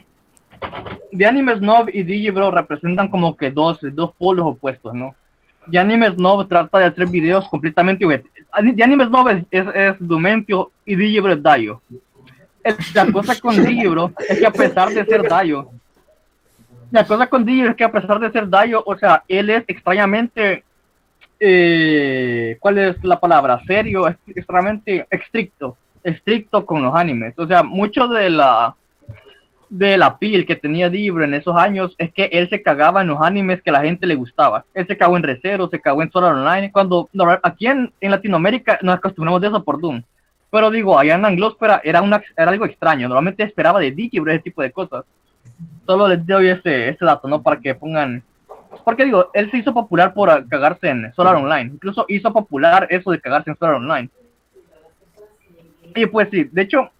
The 1.16 1.26
Anime 1.26 1.56
Snob 1.56 1.88
y 1.92 2.02
Digibro 2.02 2.50
representan 2.50 3.08
como 3.08 3.36
que 3.36 3.50
dos, 3.50 3.78
dos 3.92 4.12
polos 4.18 4.46
opuestos, 4.46 4.92
¿no? 4.94 5.14
The 5.70 5.78
Anime 5.78 6.10
Snob 6.10 6.48
trata 6.48 6.78
de 6.78 6.84
hacer 6.86 7.06
videos 7.06 7.48
completamente 7.48 8.04
The 8.52 8.82
Anime 8.82 9.06
Snob 9.06 9.28
es, 9.28 9.44
es, 9.50 9.94
Dumentio 9.98 10.70
y 10.84 10.96
Digibro 10.96 11.32
es 11.32 11.42
Dayo. 11.42 11.82
La 12.94 13.10
cosa 13.12 13.38
con 13.40 13.64
Digibro 13.64 14.12
es 14.28 14.38
que 14.38 14.46
a 14.46 14.50
pesar 14.50 14.90
de 14.90 15.04
ser 15.04 15.28
Dayo, 15.28 15.70
la 16.90 17.06
cosa 17.06 17.26
con 17.28 17.44
Digibro 17.44 17.70
es 17.70 17.76
que 17.76 17.84
a 17.84 17.92
pesar 17.92 18.18
de 18.18 18.30
ser 18.30 18.48
Dayo, 18.48 18.82
o 18.84 18.96
sea, 18.96 19.22
él 19.28 19.50
es 19.50 19.64
extrañamente, 19.68 20.64
eh, 21.38 22.56
¿cuál 22.60 22.78
es 22.78 23.02
la 23.04 23.20
palabra? 23.20 23.60
Serio, 23.66 24.08
es 24.08 24.16
extremadamente 24.26 25.06
estricto, 25.10 25.76
estricto 26.02 26.66
con 26.66 26.82
los 26.82 26.94
animes. 26.94 27.34
O 27.38 27.46
sea, 27.46 27.62
mucho 27.62 28.08
de 28.08 28.30
la 28.30 28.74
de 29.70 29.98
la 29.98 30.18
piel 30.18 30.46
que 30.46 30.56
tenía 30.56 30.88
Digibro 30.88 31.24
en 31.24 31.34
esos 31.34 31.56
años 31.56 31.94
es 31.98 32.12
que 32.12 32.24
él 32.32 32.48
se 32.48 32.62
cagaba 32.62 33.02
en 33.02 33.08
los 33.08 33.20
animes 33.20 33.62
que 33.62 33.70
la 33.70 33.82
gente 33.82 34.06
le 34.06 34.14
gustaba. 34.14 34.64
Él 34.74 34.86
se 34.86 34.96
cagó 34.96 35.16
en 35.16 35.22
Recero, 35.22 35.68
se 35.68 35.80
cagó 35.80 36.02
en 36.02 36.10
Solar 36.10 36.34
Online. 36.34 36.72
Cuando 36.72 37.08
aquí 37.42 37.66
en, 37.66 37.92
en 38.00 38.10
Latinoamérica 38.10 38.78
nos 38.82 38.96
acostumbramos 38.96 39.40
de 39.40 39.48
eso 39.48 39.62
por 39.62 39.80
Doom. 39.80 40.02
Pero 40.50 40.70
digo, 40.70 40.98
allá 40.98 41.16
en 41.16 41.24
Anglósfera 41.24 41.80
era, 41.84 42.00
una, 42.00 42.22
era 42.36 42.50
algo 42.50 42.64
extraño. 42.64 43.08
Normalmente 43.08 43.42
esperaba 43.42 43.80
de 43.80 43.90
Digibro 43.90 44.32
ese 44.32 44.42
tipo 44.42 44.62
de 44.62 44.72
cosas. 44.72 45.04
Solo 45.84 46.08
les 46.08 46.26
doy 46.26 46.48
ese, 46.48 46.88
ese 46.88 47.04
dato, 47.04 47.28
¿no? 47.28 47.42
Para 47.42 47.60
que 47.60 47.74
pongan... 47.74 48.22
Porque 48.84 49.04
digo, 49.04 49.30
él 49.34 49.50
se 49.50 49.58
hizo 49.58 49.74
popular 49.74 50.14
por 50.14 50.48
cagarse 50.48 50.88
en 50.88 51.12
Solar 51.14 51.36
Online. 51.36 51.72
Incluso 51.74 52.04
hizo 52.08 52.32
popular 52.32 52.86
eso 52.90 53.10
de 53.10 53.20
cagarse 53.20 53.50
en 53.50 53.58
Solar 53.58 53.74
Online. 53.76 54.08
Y 55.94 56.06
pues 56.06 56.28
sí, 56.30 56.44
de 56.44 56.62
hecho, 56.62 56.90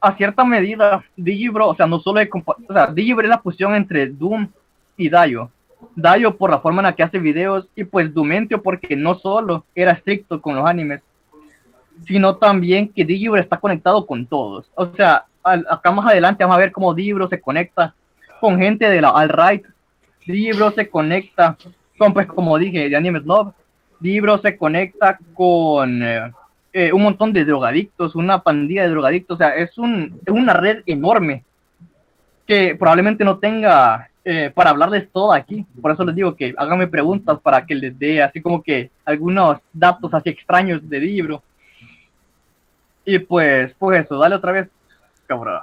a 0.00 0.16
cierta 0.16 0.44
medida, 0.44 1.04
Digibro, 1.16 1.68
o 1.68 1.74
sea, 1.74 1.86
no 1.86 2.00
solo 2.00 2.20
compa- 2.22 2.56
o 2.68 2.72
sea, 2.72 2.92
es 2.96 3.28
la 3.28 3.38
fusión 3.38 3.74
entre 3.74 4.06
Doom 4.08 4.48
y 4.96 5.08
Dayo. 5.08 5.50
Dayo 5.94 6.36
por 6.36 6.50
la 6.50 6.60
forma 6.60 6.80
en 6.80 6.86
la 6.86 6.94
que 6.94 7.02
hace 7.02 7.18
videos 7.18 7.68
y 7.74 7.84
pues 7.84 8.12
Dumentio 8.12 8.62
porque 8.62 8.96
no 8.96 9.14
solo 9.14 9.64
era 9.74 9.92
estricto 9.92 10.40
con 10.40 10.56
los 10.56 10.66
animes, 10.66 11.02
sino 12.06 12.36
también 12.36 12.88
que 12.88 13.04
Digibro 13.04 13.40
está 13.40 13.58
conectado 13.58 14.06
con 14.06 14.26
todos. 14.26 14.70
O 14.74 14.86
sea, 14.94 15.24
acá 15.42 15.90
más 15.92 16.06
adelante 16.06 16.44
vamos 16.44 16.56
a 16.56 16.60
ver 16.60 16.72
cómo 16.72 16.94
Digibro 16.94 17.28
se 17.28 17.40
conecta 17.40 17.94
con 18.40 18.58
gente 18.58 18.88
de 18.88 19.00
la 19.00 19.10
alt-right. 19.10 19.64
Digibro 20.26 20.70
se 20.72 20.88
conecta 20.88 21.56
con, 21.96 22.12
pues 22.12 22.26
como 22.26 22.58
dije, 22.58 22.88
de 22.88 22.96
Anime 22.96 23.20
Snob. 23.20 23.52
Digibro 24.00 24.38
se 24.38 24.56
conecta 24.56 25.18
con 25.34 26.02
eh, 26.02 26.32
eh, 26.78 26.92
un 26.92 27.04
montón 27.04 27.32
de 27.32 27.42
drogadictos, 27.46 28.14
una 28.14 28.42
pandilla 28.42 28.82
de 28.82 28.90
drogadictos. 28.90 29.36
O 29.36 29.38
sea, 29.38 29.56
es, 29.56 29.78
un, 29.78 30.20
es 30.26 30.30
una 30.30 30.52
red 30.52 30.82
enorme 30.84 31.42
que 32.46 32.76
probablemente 32.78 33.24
no 33.24 33.38
tenga 33.38 34.10
eh, 34.22 34.52
para 34.54 34.70
hablarles 34.70 35.10
todo 35.10 35.32
aquí. 35.32 35.64
Por 35.80 35.92
eso 35.92 36.04
les 36.04 36.14
digo 36.14 36.36
que 36.36 36.54
háganme 36.54 36.86
preguntas 36.86 37.38
para 37.40 37.64
que 37.64 37.74
les 37.74 37.98
dé 37.98 38.22
así 38.22 38.42
como 38.42 38.62
que 38.62 38.90
algunos 39.06 39.56
datos 39.72 40.12
así 40.12 40.28
extraños 40.28 40.86
de 40.86 41.00
libro. 41.00 41.42
Y 43.06 43.20
pues, 43.20 43.72
pues 43.78 44.04
eso, 44.04 44.18
dale 44.18 44.34
otra 44.34 44.52
vez, 44.52 44.68
cabrón. 45.26 45.62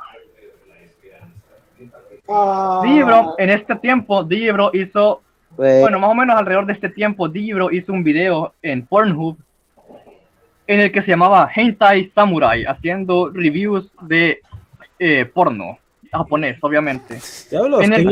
Libro, 2.85 3.35
en 3.37 3.51
este 3.51 3.75
tiempo, 3.75 4.23
Libro 4.27 4.71
hizo, 4.73 5.21
Pues, 5.55 5.79
bueno, 5.81 5.99
más 5.99 6.09
o 6.09 6.15
menos 6.15 6.35
alrededor 6.35 6.65
de 6.65 6.73
este 6.73 6.89
tiempo, 6.89 7.27
Libro 7.27 7.69
hizo 7.69 7.93
un 7.93 8.03
video 8.03 8.55
en 8.63 8.83
Pornhub 8.83 9.37
en 10.67 10.79
el 10.79 10.91
que 10.91 11.01
se 11.01 11.09
llamaba 11.09 11.49
Hentai 11.53 12.11
Samurai, 12.15 12.63
haciendo 12.65 13.29
reviews 13.29 13.91
de 14.01 14.41
eh, 14.99 15.25
porno 15.25 15.79
japonés, 16.11 16.57
obviamente. 16.61 17.19
En 17.51 17.93
el. 17.93 18.05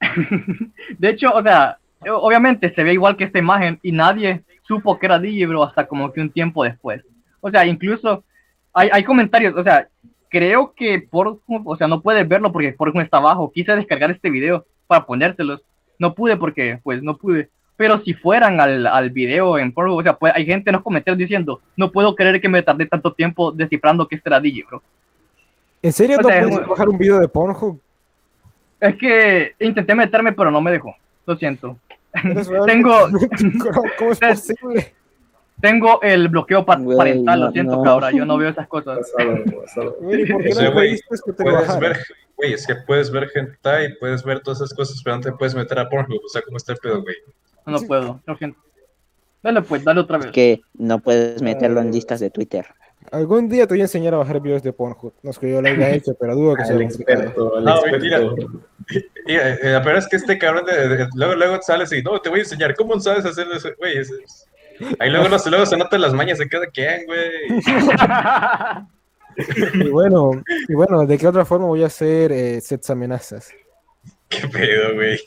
De 0.98 1.08
hecho, 1.08 1.30
o 1.32 1.42
sea, 1.42 1.78
obviamente 2.10 2.74
se 2.74 2.82
ve 2.82 2.92
igual 2.92 3.16
que 3.16 3.24
esta 3.24 3.38
imagen 3.38 3.78
y 3.82 3.92
nadie 3.92 4.42
supo 4.62 4.98
que 4.98 5.06
era 5.06 5.18
Digibro 5.18 5.62
hasta 5.62 5.86
como 5.86 6.12
que 6.12 6.20
un 6.20 6.30
tiempo 6.30 6.64
después. 6.64 7.02
O 7.40 7.50
sea, 7.50 7.66
incluso 7.66 8.24
hay, 8.72 8.88
hay 8.92 9.04
comentarios, 9.04 9.54
o 9.56 9.62
sea, 9.62 9.88
creo 10.28 10.74
que 10.74 11.00
por, 11.00 11.40
o 11.46 11.76
sea, 11.76 11.88
no 11.88 12.02
puedes 12.02 12.28
verlo 12.28 12.52
porque 12.52 12.72
Pornhub 12.72 13.00
está 13.00 13.18
abajo. 13.18 13.50
Quise 13.52 13.74
descargar 13.74 14.10
este 14.10 14.30
video 14.30 14.66
para 14.86 15.06
ponérselos. 15.06 15.62
No 15.98 16.14
pude 16.14 16.36
porque, 16.36 16.78
pues, 16.82 17.02
no 17.02 17.16
pude. 17.16 17.50
Pero 17.76 18.00
si 18.02 18.14
fueran 18.14 18.58
al, 18.60 18.86
al 18.86 19.10
video 19.10 19.58
en 19.58 19.70
Pornhub, 19.72 19.98
o 19.98 20.02
sea, 20.02 20.14
pues, 20.16 20.32
hay 20.34 20.46
gente 20.46 20.70
en 20.70 20.74
los 20.76 20.82
comentarios 20.82 21.18
diciendo, 21.18 21.60
no 21.76 21.92
puedo 21.92 22.14
creer 22.14 22.40
que 22.40 22.48
me 22.48 22.62
tardé 22.62 22.86
tanto 22.86 23.12
tiempo 23.12 23.52
descifrando 23.52 24.08
que 24.08 24.16
este 24.16 24.28
era 24.30 24.40
Digibro. 24.40 24.82
¿En 25.82 25.92
serio 25.92 26.16
O 26.18 26.22
no 26.22 26.28
sea, 26.28 26.38
es 26.38 26.44
puedes 26.44 26.60
muy- 26.60 26.68
bajar 26.70 26.88
un 26.88 26.98
video 26.98 27.18
de 27.20 27.28
Pornhub? 27.28 27.78
Es 28.80 28.96
que 28.96 29.54
intenté 29.60 29.94
meterme, 29.94 30.32
pero 30.32 30.50
no 30.50 30.60
me 30.60 30.70
dejó. 30.72 30.94
Lo 31.26 31.36
siento. 31.36 31.76
Tengo, 32.66 33.08
¿Cómo, 33.98 34.12
es 34.12 34.18
posible? 34.20 34.94
tengo 35.60 36.00
el 36.02 36.28
bloqueo 36.28 36.64
pa- 36.64 36.76
Güey, 36.76 36.96
parental, 36.96 37.40
lo 37.40 37.50
siento, 37.52 37.76
no. 37.76 37.82
cabra. 37.82 38.10
Yo 38.10 38.24
no 38.24 38.36
veo 38.38 38.48
esas 38.50 38.68
cosas. 38.68 39.10
Güey, 40.00 40.26
¿por 40.30 40.42
qué 40.42 40.48
O 40.50 40.52
sea, 40.54 40.64
no 40.64 40.72
güey, 40.72 40.88
pediste 40.88 41.16
que 41.26 41.32
te 41.32 41.42
puedes 41.44 41.78
ver, 41.78 41.98
güey, 42.36 42.52
es 42.54 42.66
que 42.66 42.74
puedes 42.86 43.10
ver 43.10 43.30
hentai, 43.34 43.98
puedes 43.98 44.22
ver 44.24 44.40
todas 44.40 44.60
esas 44.60 44.74
cosas, 44.74 45.00
pero 45.02 45.16
no 45.16 45.22
te 45.22 45.32
puedes 45.32 45.54
meter 45.54 45.78
a 45.78 45.88
Pornhub, 45.88 46.20
o 46.24 46.28
sea, 46.28 46.40
¿cómo 46.42 46.56
está 46.56 46.72
el 46.72 46.78
pedo, 46.78 47.02
güey? 47.02 47.16
No 47.66 47.80
puedo, 47.82 48.20
lo 48.26 48.36
siento. 48.36 48.58
Dale 49.42 49.62
pues, 49.62 49.84
dale 49.84 50.00
otra 50.00 50.18
vez. 50.18 50.32
Que 50.32 50.60
no 50.74 50.98
puedes 51.00 51.42
meterlo 51.42 51.80
en 51.80 51.92
listas 51.92 52.20
de 52.20 52.30
Twitter. 52.30 52.66
Algún 53.12 53.48
día 53.48 53.66
te 53.66 53.74
voy 53.74 53.80
a 53.80 53.84
enseñar 53.84 54.14
a 54.14 54.16
bajar 54.18 54.40
videos 54.40 54.62
de 54.64 54.72
Pornhub. 54.72 55.12
No 55.22 55.30
es 55.30 55.38
que 55.38 55.50
yo 55.52 55.62
lo 55.62 55.68
haya 55.68 55.90
hecho, 55.90 56.14
pero 56.18 56.34
dudo 56.34 56.56
que 56.56 56.64
sea 56.66 56.74
El 56.74 56.82
experto, 56.82 57.58
el 57.58 57.64
No, 57.64 57.76
experto. 57.86 58.36
Y 59.26 59.34
eh, 59.34 59.58
eh, 59.62 59.70
la 59.72 59.78
verdad 59.80 59.98
es 59.98 60.08
que 60.08 60.16
este 60.16 60.38
cabrón 60.38 60.64
de, 60.64 60.88
de- 60.88 61.08
luego, 61.14 61.34
luego 61.34 61.62
sales 61.62 61.92
y 61.92 62.02
no, 62.02 62.20
te 62.20 62.28
voy 62.30 62.40
a 62.40 62.42
enseñar 62.42 62.74
cómo 62.74 62.98
sabes 62.98 63.24
hacer 63.24 63.46
eso, 63.54 63.68
güey. 63.78 63.98
es- 63.98 64.10
es- 64.10 64.46
Ahí 64.98 65.08
luego, 65.10 65.28
no, 65.28 65.36
luego 65.50 65.64
se 65.66 65.76
notan 65.76 66.00
las 66.02 66.12
mañas 66.12 66.38
de 66.38 66.48
cada 66.48 66.66
quien, 66.66 67.06
güey. 67.06 67.30
Y 69.74 69.90
bueno, 69.90 70.30
y 70.66 70.72
bueno, 70.72 71.04
¿de 71.04 71.18
qué 71.18 71.28
otra 71.28 71.44
forma 71.44 71.66
voy 71.66 71.82
a 71.82 71.88
hacer 71.88 72.32
eh, 72.32 72.58
sets 72.62 72.88
amenazas? 72.88 73.50
Qué 74.30 74.48
pedo, 74.48 74.94
güey. 74.94 75.18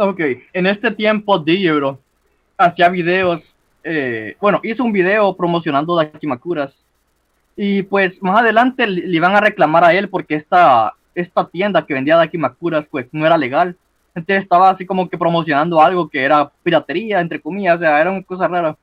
Ok, 0.00 0.20
en 0.52 0.66
este 0.68 0.92
tiempo 0.92 1.40
Digibro 1.40 1.98
hacía 2.56 2.88
videos, 2.88 3.42
eh, 3.82 4.36
bueno, 4.40 4.60
hizo 4.62 4.84
un 4.84 4.92
video 4.92 5.36
promocionando 5.36 5.96
Dakimakuras 5.96 6.72
y 7.56 7.82
pues 7.82 8.22
más 8.22 8.40
adelante 8.40 8.86
le, 8.86 9.08
le 9.08 9.16
iban 9.16 9.34
a 9.34 9.40
reclamar 9.40 9.82
a 9.82 9.92
él 9.92 10.08
porque 10.08 10.36
esta, 10.36 10.94
esta 11.16 11.48
tienda 11.48 11.84
que 11.84 11.94
vendía 11.94 12.14
Dakimakuras 12.14 12.86
pues 12.88 13.08
no 13.10 13.26
era 13.26 13.36
legal, 13.36 13.76
entonces 14.14 14.44
estaba 14.44 14.70
así 14.70 14.86
como 14.86 15.08
que 15.08 15.18
promocionando 15.18 15.82
algo 15.82 16.08
que 16.08 16.22
era 16.22 16.48
piratería, 16.62 17.20
entre 17.20 17.40
comillas, 17.40 17.78
o 17.78 17.80
sea, 17.80 18.00
era 18.00 18.12
una 18.12 18.22
cosa 18.22 18.46
rara. 18.46 18.76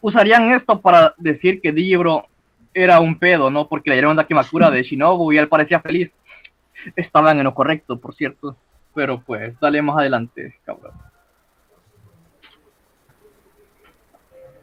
Usarían 0.00 0.50
esto 0.54 0.80
para 0.80 1.12
decir 1.18 1.60
que 1.60 1.72
Digibro 1.72 2.26
era 2.72 3.00
un 3.00 3.18
pedo, 3.18 3.50
¿no? 3.50 3.68
Porque 3.68 3.90
le 3.90 3.96
dieron 3.96 4.16
Dakimakura 4.16 4.70
de 4.70 4.82
Shinobu 4.82 5.30
y 5.30 5.36
él 5.36 5.48
parecía 5.48 5.80
feliz. 5.80 6.10
Estaban 6.96 7.36
en 7.36 7.44
lo 7.44 7.52
correcto, 7.52 7.98
por 7.98 8.14
cierto. 8.14 8.56
Pero 8.94 9.20
pues, 9.20 9.58
dale 9.60 9.82
más 9.82 9.98
adelante, 9.98 10.56
cabrón. 10.64 10.92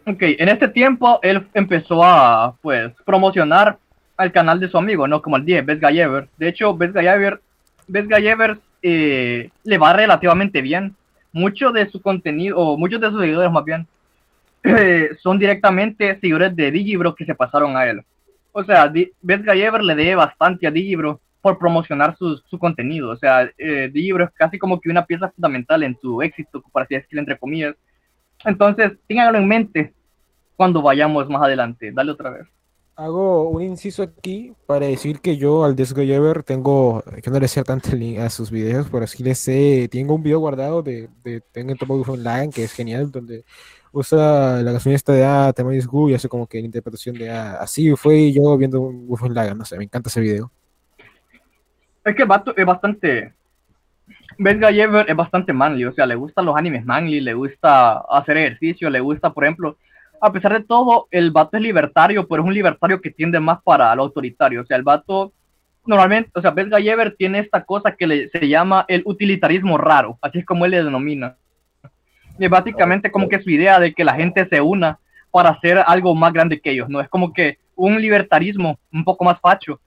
Ok, 0.05 0.21
en 0.21 0.47
este 0.47 0.69
tiempo 0.69 1.19
él 1.21 1.47
empezó 1.53 2.03
a, 2.03 2.55
pues, 2.61 2.93
promocionar 3.05 3.77
al 4.15 4.31
canal 4.31 4.59
de 4.59 4.69
su 4.69 4.77
amigo, 4.77 5.07
¿no? 5.07 5.21
Como 5.21 5.35
el 5.35 5.45
10, 5.45 5.65
Best 5.65 5.81
Guy. 5.81 6.01
De 6.37 6.47
hecho, 6.47 6.75
Best 6.75 6.95
Guy 6.95 7.07
Ever, 7.07 7.41
Best 7.87 8.09
eh, 8.81 9.49
le 9.63 9.77
va 9.77 9.93
relativamente 9.93 10.61
bien. 10.61 10.95
Mucho 11.33 11.71
de 11.71 11.89
su 11.89 12.01
contenido, 12.01 12.57
o 12.57 12.77
muchos 12.77 13.01
de 13.01 13.09
sus 13.09 13.19
seguidores 13.19 13.51
más 13.51 13.65
bien, 13.65 13.85
eh, 14.63 15.09
son 15.21 15.37
directamente 15.37 16.17
seguidores 16.19 16.55
de 16.55 16.71
Digibro 16.71 17.13
que 17.13 17.25
se 17.25 17.35
pasaron 17.35 17.75
a 17.75 17.85
él. 17.85 18.01
O 18.53 18.63
sea, 18.63 18.91
Best 19.21 19.45
Guy 19.45 19.61
Ever 19.61 19.83
le 19.83 19.93
debe 19.93 20.15
bastante 20.15 20.67
a 20.67 20.71
Digibro 20.71 21.19
por 21.47 21.59
promocionar 21.59 22.17
su, 22.17 22.35
su 22.49 22.59
contenido. 22.59 23.09
O 23.09 23.15
sea, 23.15 23.49
eh, 23.57 23.89
Digibro 23.93 24.25
es 24.25 24.31
casi 24.31 24.59
como 24.59 24.81
que 24.81 24.89
una 24.89 25.05
pieza 25.05 25.31
fundamental 25.31 25.81
en 25.83 25.97
su 26.01 26.21
éxito, 26.21 26.61
por 26.73 26.81
así 26.81 26.95
decirlo, 26.95 27.21
entre 27.21 27.39
comillas. 27.39 27.73
Entonces, 28.43 28.91
ténganlo 29.07 29.39
en 29.39 29.47
mente 29.47 29.93
cuando 30.57 30.81
vayamos 30.81 31.29
más 31.29 31.41
adelante. 31.41 31.93
Dale 31.93 32.11
otra 32.11 32.31
vez. 32.31 32.47
Hago 32.97 33.47
un 33.47 33.61
inciso 33.61 34.03
aquí 34.03 34.53
para 34.65 34.87
decir 34.87 35.21
que 35.21 35.37
yo 35.37 35.63
al 35.63 35.75
Desgoyever 35.75 36.43
tengo, 36.43 37.01
que 37.23 37.29
no 37.29 37.39
le 37.39 37.47
sé 37.47 37.63
tanto 37.63 37.95
link 37.95 38.17
a 38.17 38.29
sus 38.29 38.51
videos, 38.51 38.87
pero 38.91 39.07
sí 39.07 39.23
le 39.23 39.35
sé, 39.35 39.87
tengo 39.89 40.15
un 40.15 40.23
video 40.23 40.39
guardado 40.39 40.81
de, 40.81 41.07
de 41.23 41.39
Tengen 41.39 41.77
Topo 41.77 41.93
Online 41.93 42.49
que 42.49 42.63
es 42.63 42.73
genial, 42.73 43.11
donde 43.11 43.45
usa 43.93 44.63
la 44.63 44.71
canción 44.71 44.95
esta 44.95 45.13
de 45.13 45.23
A, 45.23 45.53
tema 45.53 45.71
Gu 45.85 46.09
y 46.09 46.15
hace 46.15 46.27
como 46.27 46.47
que 46.47 46.59
la 46.59 46.65
interpretación 46.65 47.15
de 47.15 47.29
A. 47.29 47.57
Así 47.61 47.95
fue 47.95 48.33
yo 48.33 48.57
viendo 48.57 48.81
un 48.81 49.33
Lagan, 49.33 49.57
no 49.57 49.63
sé, 49.63 49.77
me 49.77 49.85
encanta 49.85 50.09
ese 50.09 50.19
video. 50.19 50.51
Es 52.07 52.15
que 52.15 52.21
el 52.21 52.27
vato 52.27 52.55
es 52.55 52.65
bastante. 52.65 53.33
Best 54.37 54.61
Guy 54.61 54.79
Ever 54.79 55.05
es 55.09 55.15
bastante 55.15 55.51
manly, 55.51 55.83
o 55.83 55.91
sea, 55.91 56.05
le 56.05 56.15
gustan 56.15 56.45
los 56.45 56.55
animes 56.55 56.85
manly, 56.85 57.19
le 57.19 57.33
gusta 57.33 57.97
hacer 58.09 58.37
ejercicio, 58.37 58.89
le 58.89 59.01
gusta, 59.01 59.33
por 59.33 59.43
ejemplo, 59.43 59.77
a 60.21 60.31
pesar 60.31 60.53
de 60.53 60.63
todo, 60.63 61.09
el 61.11 61.31
vato 61.31 61.57
es 61.57 61.63
libertario, 61.63 62.25
pero 62.25 62.43
es 62.43 62.47
un 62.47 62.53
libertario 62.53 63.01
que 63.01 63.11
tiende 63.11 63.41
más 63.41 63.61
para 63.61 63.93
lo 63.93 64.03
autoritario. 64.03 64.61
O 64.61 64.65
sea, 64.65 64.77
el 64.77 64.83
vato 64.83 65.33
normalmente, 65.85 66.31
o 66.33 66.41
sea, 66.41 66.51
Best 66.51 66.71
Guy 66.71 66.87
Ever 66.87 67.13
tiene 67.17 67.39
esta 67.39 67.65
cosa 67.65 67.91
que 67.91 68.07
le, 68.07 68.29
se 68.29 68.47
llama 68.47 68.85
el 68.87 69.01
utilitarismo 69.03 69.77
raro, 69.77 70.17
así 70.21 70.39
es 70.39 70.45
como 70.45 70.63
él 70.63 70.71
le 70.71 70.83
denomina. 70.85 71.35
Y 72.39 72.45
es 72.45 72.49
básicamente 72.49 73.11
como 73.11 73.27
que 73.27 73.41
su 73.41 73.49
idea 73.49 73.81
de 73.81 73.93
que 73.93 74.05
la 74.05 74.13
gente 74.13 74.47
se 74.47 74.61
una 74.61 74.97
para 75.29 75.49
hacer 75.49 75.83
algo 75.85 76.15
más 76.15 76.31
grande 76.31 76.61
que 76.61 76.71
ellos, 76.71 76.87
¿no? 76.87 77.01
Es 77.01 77.09
como 77.09 77.33
que 77.33 77.57
un 77.75 77.99
libertarismo 77.99 78.79
un 78.93 79.03
poco 79.03 79.25
más 79.25 79.41
facho. 79.41 79.81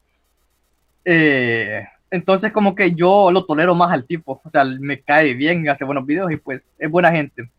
Eh, 1.03 1.83
entonces 2.11 2.53
como 2.53 2.75
que 2.75 2.93
yo 2.93 3.31
lo 3.31 3.45
tolero 3.45 3.75
más 3.75 3.93
al 3.93 4.05
tipo, 4.05 4.41
o 4.45 4.51
sea, 4.51 4.65
me 4.65 5.01
cae 5.01 5.35
bien, 5.35 5.69
hace 5.69 5.85
buenos 5.85 6.07
videos 6.07 6.33
y 6.33 6.37
pues 6.37 6.63
es 6.79 6.91
buena 6.91 7.11
gente. 7.13 7.51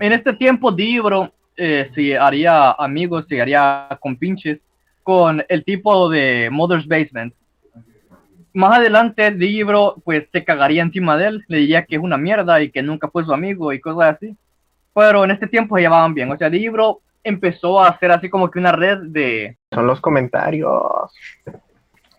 En 0.00 0.12
este 0.12 0.32
tiempo 0.34 0.70
Dibro 0.70 1.32
eh, 1.56 1.90
se 1.94 2.16
haría 2.16 2.72
amigos, 2.72 3.26
se 3.28 3.40
haría 3.40 3.88
compinches 4.00 4.60
con 5.02 5.44
el 5.48 5.64
tipo 5.64 6.08
de 6.08 6.48
Mother's 6.50 6.86
Basement. 6.86 7.34
Más 8.52 8.78
adelante 8.78 9.32
Dibro 9.32 9.96
pues 10.04 10.24
se 10.32 10.44
cagaría 10.44 10.82
encima 10.82 11.16
de 11.16 11.26
él, 11.26 11.44
le 11.48 11.58
diría 11.58 11.84
que 11.84 11.96
es 11.96 12.02
una 12.02 12.16
mierda 12.16 12.62
y 12.62 12.70
que 12.70 12.82
nunca 12.82 13.08
fue 13.08 13.24
su 13.24 13.32
amigo 13.32 13.72
y 13.72 13.80
cosas 13.80 14.16
así. 14.16 14.36
Pero 14.94 15.24
en 15.24 15.32
este 15.32 15.48
tiempo 15.48 15.76
se 15.76 15.82
llevaban 15.82 16.14
bien, 16.14 16.30
o 16.30 16.36
sea, 16.36 16.48
Dibro 16.48 17.00
empezó 17.24 17.80
a 17.80 17.88
hacer 17.88 18.12
así 18.12 18.28
como 18.28 18.50
que 18.50 18.58
una 18.58 18.70
red 18.70 18.98
de... 19.06 19.56
Son 19.72 19.86
los 19.86 20.00
comentarios. 20.00 21.10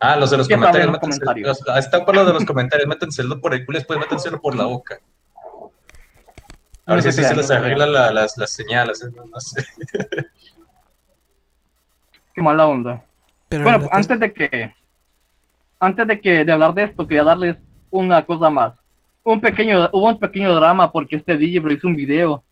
Ah, 0.08 0.16
los 0.18 0.30
de 0.32 0.38
los 0.38 0.48
¿Qué 0.48 0.56
comentarios. 0.56 0.92
los 0.92 1.00
comentarios? 1.00 1.48
los- 1.48 1.70
ahí 1.70 1.80
está 1.80 2.06
por 2.06 2.16
lo 2.16 2.26
de 2.26 2.34
los 2.34 2.46
comentarios. 2.46 2.88
Métenselo 2.88 3.40
por 3.42 3.54
el 3.54 3.66
culo, 3.66 3.78
después 3.80 4.00
métenselo 4.00 4.40
por 4.42 4.56
la 4.56 4.66
boca. 4.66 5.00
A 6.86 6.94
ver 6.94 7.02
si 7.04 7.10
así 7.10 7.24
se 7.24 7.36
les 7.36 7.50
arregla 7.50 7.86
la- 7.88 8.12
las, 8.12 8.38
las 8.38 8.52
señales. 8.52 9.02
¿eh? 9.04 9.08
No 9.32 9.40
sé. 9.40 9.66
Qué 12.34 12.42
mala 12.42 12.68
onda. 12.68 13.04
Pero 13.50 13.64
bueno, 13.64 13.88
antes 13.92 14.20
de 14.20 14.34
que 14.34 14.74
antes 15.80 16.08
de 16.08 16.20
que 16.20 16.44
de 16.46 16.52
hablar 16.52 16.74
de 16.74 16.84
esto, 16.84 17.08
quería 17.08 17.24
darles 17.24 17.58
una 17.90 18.26
cosa 18.26 18.50
más. 18.50 18.74
Un 19.24 19.40
pequeño, 19.42 19.90
hubo 19.94 20.08
un 20.10 20.20
pequeño 20.20 20.54
drama 20.56 20.92
porque 20.92 21.16
este 21.16 21.38
Digibro 21.38 21.74
hizo 21.74 21.88
un 21.88 21.96
video 21.96 22.44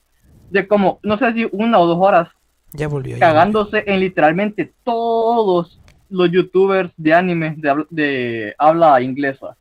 de 0.50 0.68
como, 0.68 1.00
no 1.04 1.18
sé 1.18 1.34
si 1.34 1.48
una 1.52 1.80
o 1.80 1.86
dos 1.88 1.98
horas, 2.00 2.30
Ya 2.74 2.88
volvió. 2.88 3.16
ya 3.18 3.20
cagándose 3.28 3.84
en 3.88 4.00
literalmente 4.00 4.72
todos 4.84 5.80
los 6.14 6.32
youtubers 6.32 6.92
de 6.96 7.14
anime 7.14 7.56
de, 7.58 7.72
habl- 7.72 7.88
de 7.90 8.56
habla 8.58 9.02
inglesa. 9.02 9.58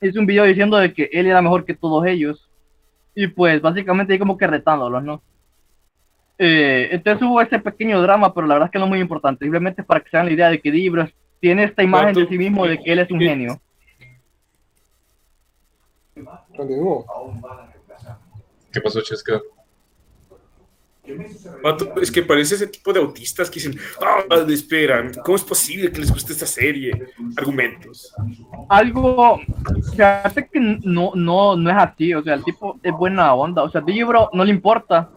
Hizo 0.00 0.20
un 0.20 0.26
video 0.26 0.44
diciendo 0.44 0.76
de 0.76 0.92
que 0.94 1.10
él 1.12 1.26
era 1.26 1.42
mejor 1.42 1.64
que 1.64 1.74
todos 1.74 2.06
ellos. 2.06 2.48
Y 3.14 3.26
pues 3.26 3.60
básicamente 3.60 4.18
como 4.18 4.36
que 4.36 4.46
retándolos, 4.46 5.02
¿no? 5.02 5.22
Eh, 6.38 6.88
entonces 6.92 7.26
hubo 7.26 7.40
ese 7.40 7.58
pequeño 7.58 8.00
drama, 8.02 8.32
pero 8.32 8.46
la 8.46 8.54
verdad 8.54 8.66
es 8.68 8.72
que 8.72 8.78
no 8.78 8.84
es 8.84 8.90
muy 8.90 9.00
importante. 9.00 9.44
Simplemente 9.44 9.82
para 9.82 10.00
que 10.00 10.10
se 10.10 10.16
hagan 10.16 10.26
la 10.26 10.32
idea 10.34 10.50
de 10.50 10.60
que 10.60 10.70
Libros 10.70 11.10
tiene 11.40 11.64
esta 11.64 11.82
imagen 11.82 12.14
de 12.14 12.28
sí 12.28 12.38
mismo 12.38 12.66
de 12.66 12.78
que 12.78 12.92
él 12.92 12.98
es 13.00 13.10
un 13.10 13.20
genio. 13.20 13.60
¿Qué 18.72 18.80
pasó, 18.80 19.00
Chesca? 19.02 19.40
Vato, 21.62 21.92
es 22.00 22.10
que 22.10 22.22
parece 22.22 22.54
ese 22.54 22.66
tipo 22.66 22.92
de 22.92 23.00
autistas 23.00 23.50
que 23.50 23.60
dicen, 23.60 23.78
ah, 24.00 24.44
esperan, 24.48 25.12
¿cómo 25.24 25.36
es 25.36 25.44
posible 25.44 25.90
que 25.90 26.00
les 26.00 26.10
guste 26.10 26.32
esta 26.32 26.46
serie? 26.46 27.08
Argumentos. 27.36 28.12
algo, 28.68 29.40
fíjate 29.90 30.48
que 30.48 30.60
no, 30.60 31.12
no, 31.14 31.56
no 31.56 31.70
es 31.70 31.76
así, 31.76 32.14
o 32.14 32.22
sea, 32.22 32.34
el 32.34 32.44
tipo 32.44 32.78
es 32.82 32.92
buena 32.92 33.34
onda, 33.34 33.62
o 33.62 33.70
sea, 33.70 33.80
Digibro 33.80 34.30
no 34.32 34.44
le 34.44 34.50
importa. 34.50 35.10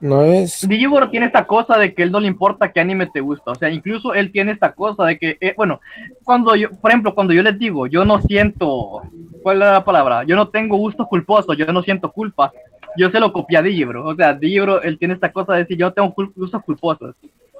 No 0.00 0.22
es. 0.22 0.66
Digibro 0.68 1.10
tiene 1.10 1.26
esta 1.26 1.44
cosa 1.44 1.76
de 1.76 1.92
que 1.92 2.04
él 2.04 2.12
no 2.12 2.20
le 2.20 2.28
importa 2.28 2.72
qué 2.72 2.80
anime 2.80 3.06
te 3.06 3.20
gusta, 3.20 3.50
o 3.52 3.54
sea, 3.54 3.70
incluso 3.70 4.14
él 4.14 4.30
tiene 4.32 4.52
esta 4.52 4.72
cosa 4.72 5.04
de 5.04 5.18
que, 5.18 5.36
eh, 5.40 5.54
bueno, 5.56 5.80
cuando 6.24 6.54
yo, 6.54 6.70
por 6.70 6.90
ejemplo, 6.90 7.14
cuando 7.14 7.32
yo 7.32 7.42
les 7.42 7.58
digo, 7.58 7.86
yo 7.86 8.04
no 8.04 8.20
siento, 8.22 9.02
¿cuál 9.42 9.62
es 9.62 9.68
la 9.68 9.84
palabra? 9.84 10.24
Yo 10.24 10.36
no 10.36 10.48
tengo 10.48 10.76
gustos 10.76 11.06
culposos, 11.08 11.56
yo 11.56 11.66
no 11.66 11.82
siento 11.82 12.12
culpa, 12.12 12.52
yo 12.98 13.10
se 13.10 13.20
lo 13.20 13.32
copié 13.32 13.58
a 13.58 13.62
Digibro, 13.62 14.04
o 14.04 14.14
sea, 14.14 14.34
Digibro, 14.34 14.82
él 14.82 14.98
tiene 14.98 15.14
esta 15.14 15.32
cosa 15.32 15.52
de 15.54 15.60
decir, 15.60 15.78
yo 15.78 15.92
tengo 15.92 16.14
gustos 16.36 16.62
culposos, 16.64 17.14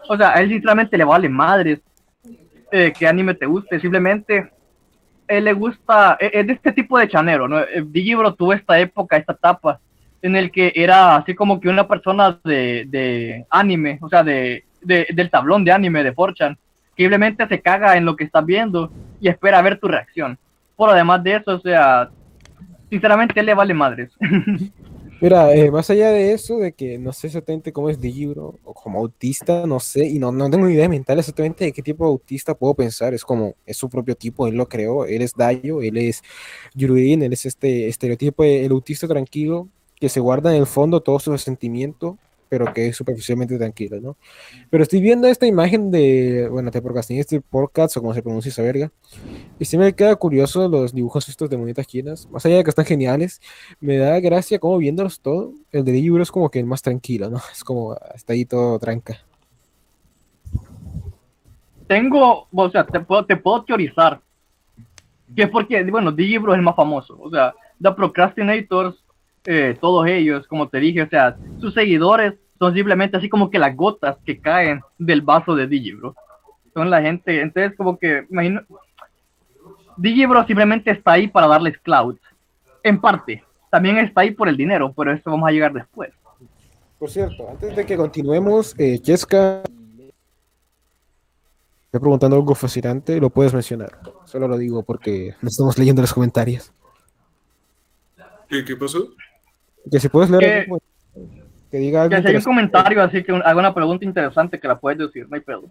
o 0.09 0.17
sea, 0.17 0.33
él 0.35 0.49
sinceramente 0.51 0.99
le 0.99 1.05
vale 1.05 1.29
madres 1.29 1.81
eh, 2.71 2.93
qué 2.99 3.07
anime 3.07 3.35
te 3.35 3.47
guste, 3.47 3.81
simplemente 3.81 4.51
él 5.27 5.45
le 5.45 5.53
gusta, 5.53 6.17
e- 6.21 6.31
es 6.33 6.47
de 6.47 6.53
este 6.55 6.73
tipo 6.73 6.99
de 6.99 7.09
chanero, 7.09 7.47
¿no? 7.49 7.61
Eh, 7.61 7.85
Digibro 7.87 8.35
tuvo 8.35 8.53
esta 8.53 8.79
época, 8.79 9.17
esta 9.17 9.33
etapa, 9.33 9.79
en 10.23 10.35
el 10.37 10.51
que 10.51 10.73
era 10.75 11.17
así 11.17 11.35
como 11.35 11.61
que 11.61 11.69
una 11.69 11.87
persona 11.87 12.39
de, 12.45 12.85
de 12.89 13.45
anime, 13.51 13.99
o 14.01 14.09
sea, 14.09 14.23
de, 14.25 14.65
de- 14.83 15.07
del 15.15 15.31
tablón 15.31 15.65
de 15.65 15.73
anime 15.73 16.03
de 16.03 16.13
Forchan, 16.13 16.57
que 16.97 17.05
simplemente 17.05 17.47
se 17.47 17.61
caga 17.61 17.97
en 17.97 18.05
lo 18.05 18.17
que 18.17 18.25
estás 18.25 18.45
viendo 18.45 18.91
y 19.21 19.29
espera 19.29 19.63
ver 19.63 19.79
tu 19.79 19.87
reacción. 19.87 20.37
Por 20.77 20.91
además 20.91 21.23
de 21.23 21.37
eso, 21.37 21.55
o 21.55 21.61
sea, 21.61 22.09
sinceramente 22.91 23.43
le 23.43 23.55
vale 23.55 23.75
madres. 23.75 24.11
Mira, 25.21 25.53
eh, 25.53 25.69
más 25.73 25.91
allá 25.91 26.13
de 26.13 26.33
eso, 26.33 26.59
de 26.59 26.73
que 26.73 26.97
no 26.97 27.13
sé 27.13 27.27
exactamente 27.27 27.73
cómo 27.73 27.91
es 27.91 28.01
Digibro, 28.01 28.55
o 28.63 28.73
como 28.73 29.01
autista, 29.01 29.67
no 29.67 29.81
sé, 29.81 30.07
y 30.07 30.21
no, 30.21 30.31
no 30.31 30.49
tengo 30.49 30.67
ni 30.69 30.75
idea 30.75 30.89
mental 30.89 31.19
exactamente 31.19 31.65
de 31.65 31.73
qué 31.73 31.83
tipo 31.83 32.05
de 32.05 32.11
autista 32.13 32.55
puedo 32.55 32.75
pensar, 32.75 33.13
es 33.15 33.25
como, 33.25 33.57
es 33.67 33.77
su 33.77 33.89
propio 33.89 34.15
tipo, 34.15 34.47
él 34.47 34.55
lo 34.55 34.69
creó, 34.69 35.07
él 35.07 35.23
es 35.23 35.35
Dayo, 35.35 35.83
él 35.83 35.97
es 35.97 36.23
Yuruin, 36.75 37.23
él 37.25 37.33
es 37.33 37.47
este 37.47 37.89
estereotipo 37.89 38.45
el 38.45 38.71
autista 38.71 39.09
tranquilo, 39.09 39.69
que 39.97 40.09
se 40.09 40.21
guarda 40.21 40.55
en 40.55 40.61
el 40.61 40.69
fondo 40.69 41.01
todos 41.01 41.25
sus 41.25 41.43
sentimientos, 41.43 42.15
pero 42.49 42.73
que 42.73 42.89
es 42.89 42.97
superficialmente 42.97 43.59
tranquilo, 43.59 44.01
¿no? 44.01 44.17
Pero 44.71 44.83
estoy 44.83 45.01
viendo 45.01 45.29
esta 45.29 45.47
imagen 45.47 45.91
de, 45.91 46.49
bueno, 46.51 46.71
Procrastin, 46.71 47.19
este 47.19 47.41
podcast, 47.41 47.97
o 47.97 48.01
como 48.01 48.15
se 48.15 48.23
pronuncia 48.23 48.51
esa 48.51 48.63
verga, 48.63 48.91
y 49.59 49.65
sí 49.65 49.77
me 49.77 49.93
queda 49.95 50.15
curioso 50.17 50.69
los 50.69 50.93
dibujos 50.93 51.29
estos 51.29 51.51
de 51.51 51.57
monitas 51.57 51.87
chinas, 51.87 52.29
más 52.31 52.45
allá 52.47 52.57
de 52.57 52.65
que 52.65 52.71
están 52.71 52.85
geniales, 52.85 53.41
me 53.81 53.99
da 53.99 54.19
gracia 54.21 54.59
como 54.59 54.79
viéndolos 54.79 55.21
todo, 55.21 55.53
el 55.73 55.85
de 55.85 55.93
Digibro 55.93 56.23
es 56.23 56.31
como 56.31 56.51
que 56.51 56.59
el 56.59 56.67
más 56.67 56.83
tranquilo, 56.83 57.31
¿no? 57.31 57.39
Es 57.53 57.65
como, 57.65 57.97
está 58.15 58.33
ahí 58.33 58.45
todo 58.45 58.79
tranca. 58.79 59.19
Tengo, 61.87 62.47
o 62.53 62.71
sea, 62.71 62.85
te 62.85 63.01
puedo, 63.01 63.25
te 63.25 63.37
puedo 63.37 63.65
teorizar 63.65 64.21
que 65.35 65.43
es 65.43 65.51
porque, 65.51 65.83
bueno, 65.85 66.13
Digibro 66.13 66.53
es 66.53 66.59
el 66.59 66.65
más 66.65 66.77
famoso, 66.77 67.19
o 67.21 67.31
sea, 67.31 67.55
The 67.83 67.93
Procrastinators, 67.93 68.97
eh, 69.51 69.79
todos 69.81 70.07
ellos, 70.07 70.47
como 70.47 70.69
te 70.69 70.79
dije, 70.79 71.01
o 71.01 71.09
sea, 71.09 71.35
sus 71.59 71.73
seguidores 71.73 72.35
son 72.59 72.75
simplemente 72.75 73.17
así 73.17 73.31
como 73.31 73.49
que 73.49 73.59
las 73.59 73.75
gotas 73.75 74.19
que 74.27 74.39
caen 74.39 74.83
del 74.99 75.23
vaso 75.23 75.55
de 75.55 75.67
Digibro. 75.67 76.15
Son 76.75 76.91
la 76.91 77.01
gente, 77.01 77.41
entonces 77.41 77.75
como 77.75 77.99
que, 77.99 78.27
imagino, 78.29 78.61
Digibro 79.97 80.47
simplemente 80.47 80.91
está 80.91 81.13
ahí 81.13 81.29
para 81.29 81.47
darles 81.47 81.79
cloud, 81.79 82.17
en 82.83 83.01
parte. 83.01 83.43
También 83.71 83.97
está 83.97 84.21
ahí 84.21 84.33
por 84.33 84.51
el 84.51 84.57
dinero, 84.59 84.93
pero 84.95 85.13
eso 85.13 85.31
vamos 85.31 85.49
a 85.49 85.53
llegar 85.53 85.73
después. 85.73 86.11
Por 86.99 87.09
cierto, 87.09 87.49
antes 87.49 87.75
de 87.75 87.87
que 87.87 87.97
continuemos, 87.97 88.75
eh, 88.79 89.01
Jessica, 89.03 89.63
estoy 91.87 92.01
preguntando 92.01 92.37
algo 92.37 92.55
fascinante, 92.55 93.19
lo 93.19 93.31
puedes 93.31 93.55
mencionar. 93.55 93.99
Solo 94.27 94.47
lo 94.47 94.59
digo 94.59 94.83
porque 94.83 95.37
no 95.41 95.49
estamos 95.49 95.79
leyendo 95.79 96.03
los 96.03 96.13
comentarios. 96.13 96.71
¿Qué, 98.47 98.63
qué 98.63 98.77
pasó? 98.77 99.09
Que 99.91 100.01
si 100.01 100.09
puedes 100.09 100.31
leer 100.31 100.43
Que- 100.43 100.61
algo, 100.61 100.79
que 101.71 101.77
diga 101.79 102.03
algo 102.03 102.17
Que 102.17 102.23
si 102.23 102.29
hay 102.29 102.37
un 102.37 102.43
comentario 102.43 103.03
así 103.03 103.23
que 103.25 103.33
un- 103.33 103.43
haga 103.43 103.57
una 103.59 103.75
pregunta 103.75 104.05
interesante 104.05 104.59
que 104.59 104.69
la 104.69 104.79
puedes 104.79 104.99
decir, 104.99 105.27
no 105.29 105.35
hay 105.37 105.41
pedo. 105.43 105.65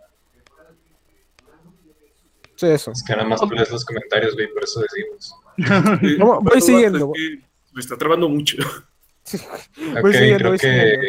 Sí, 2.55 2.67
eso. 2.67 2.91
Es 2.91 3.03
que 3.03 3.13
nada 3.15 3.27
más 3.27 3.39
tú 3.39 3.49
lees 3.51 3.69
los 3.71 3.85
comentarios, 3.85 4.33
güey, 4.33 4.47
por 4.51 4.63
eso 4.63 4.81
decimos. 4.81 5.35
Vamos- 6.19 6.43
voy 6.43 6.61
siguiendo. 6.61 7.11
es 7.13 7.21
que 7.39 7.47
Me 7.73 7.81
está 7.81 7.97
trabando 7.97 8.29
mucho. 8.29 8.57
Ok, 9.29 10.01
Voy 10.01 10.13
siguiendo, 10.13 10.37
creo 10.37 10.49
voy 10.51 10.57
que 10.59 10.67
siguiendo. 10.71 11.07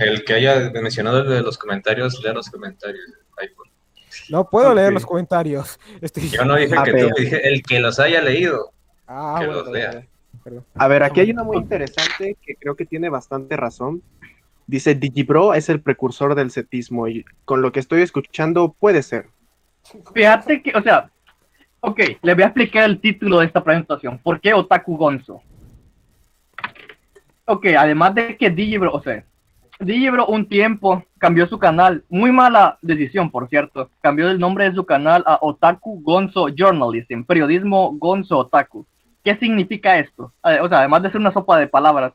el 0.00 0.24
que 0.26 0.34
haya 0.34 0.70
mencionado 0.82 1.20
el 1.22 1.30
de 1.30 1.40
los 1.40 1.56
comentarios, 1.56 2.22
lea 2.22 2.34
los 2.34 2.50
comentarios. 2.50 3.02
Por- 3.56 3.66
No 4.28 4.48
puedo 4.50 4.74
leer 4.74 4.92
los 4.92 5.06
comentarios. 5.06 5.78
Estoy- 6.02 6.28
Yo 6.28 6.44
no 6.44 6.56
dije 6.56 6.74
A 6.76 6.82
que 6.84 6.92
tú, 6.92 7.08
dije 7.16 7.48
el 7.48 7.62
que 7.62 7.80
los 7.80 7.98
haya 7.98 8.20
leído. 8.20 8.70
Ah, 9.06 9.36
que 9.40 9.46
bueno, 9.46 9.62
los 9.62 9.72
lea. 9.72 10.06
Perdón. 10.44 10.64
A 10.74 10.86
ver, 10.86 11.02
aquí 11.02 11.20
hay 11.20 11.30
una 11.30 11.42
muy 11.42 11.56
interesante 11.56 12.36
que 12.40 12.54
creo 12.54 12.76
que 12.76 12.86
tiene 12.86 13.08
bastante 13.08 13.56
razón. 13.56 14.02
Dice, 14.66 14.94
Digibro 14.94 15.54
es 15.54 15.68
el 15.68 15.80
precursor 15.80 16.34
del 16.34 16.50
setismo 16.50 17.08
y 17.08 17.24
con 17.44 17.62
lo 17.62 17.72
que 17.72 17.80
estoy 17.80 18.02
escuchando 18.02 18.74
puede 18.78 19.02
ser. 19.02 19.26
Fíjate 20.14 20.62
que, 20.62 20.76
o 20.76 20.82
sea, 20.82 21.10
ok, 21.80 22.00
les 22.22 22.34
voy 22.34 22.44
a 22.44 22.46
explicar 22.46 22.84
el 22.84 23.00
título 23.00 23.40
de 23.40 23.46
esta 23.46 23.62
presentación. 23.62 24.18
¿Por 24.18 24.40
qué 24.40 24.54
Otaku 24.54 24.96
Gonzo? 24.96 25.42
Ok, 27.46 27.66
además 27.76 28.14
de 28.14 28.36
que 28.38 28.48
Digibro, 28.48 28.92
o 28.92 29.02
sea, 29.02 29.24
Digibro 29.78 30.26
un 30.26 30.48
tiempo 30.48 31.04
cambió 31.18 31.46
su 31.46 31.58
canal, 31.58 32.04
muy 32.08 32.32
mala 32.32 32.78
decisión, 32.80 33.30
por 33.30 33.48
cierto, 33.48 33.90
cambió 34.00 34.30
el 34.30 34.38
nombre 34.38 34.68
de 34.68 34.74
su 34.74 34.86
canal 34.86 35.22
a 35.26 35.38
Otaku 35.42 36.00
Gonzo 36.02 36.48
Journalism, 36.48 37.24
periodismo 37.24 37.92
Gonzo 37.98 38.38
Otaku. 38.38 38.86
¿Qué 39.24 39.36
significa 39.36 39.98
esto? 39.98 40.32
O 40.42 40.68
sea, 40.68 40.78
además 40.80 41.02
de 41.02 41.10
ser 41.10 41.20
una 41.20 41.32
sopa 41.32 41.58
de 41.58 41.66
palabras, 41.66 42.12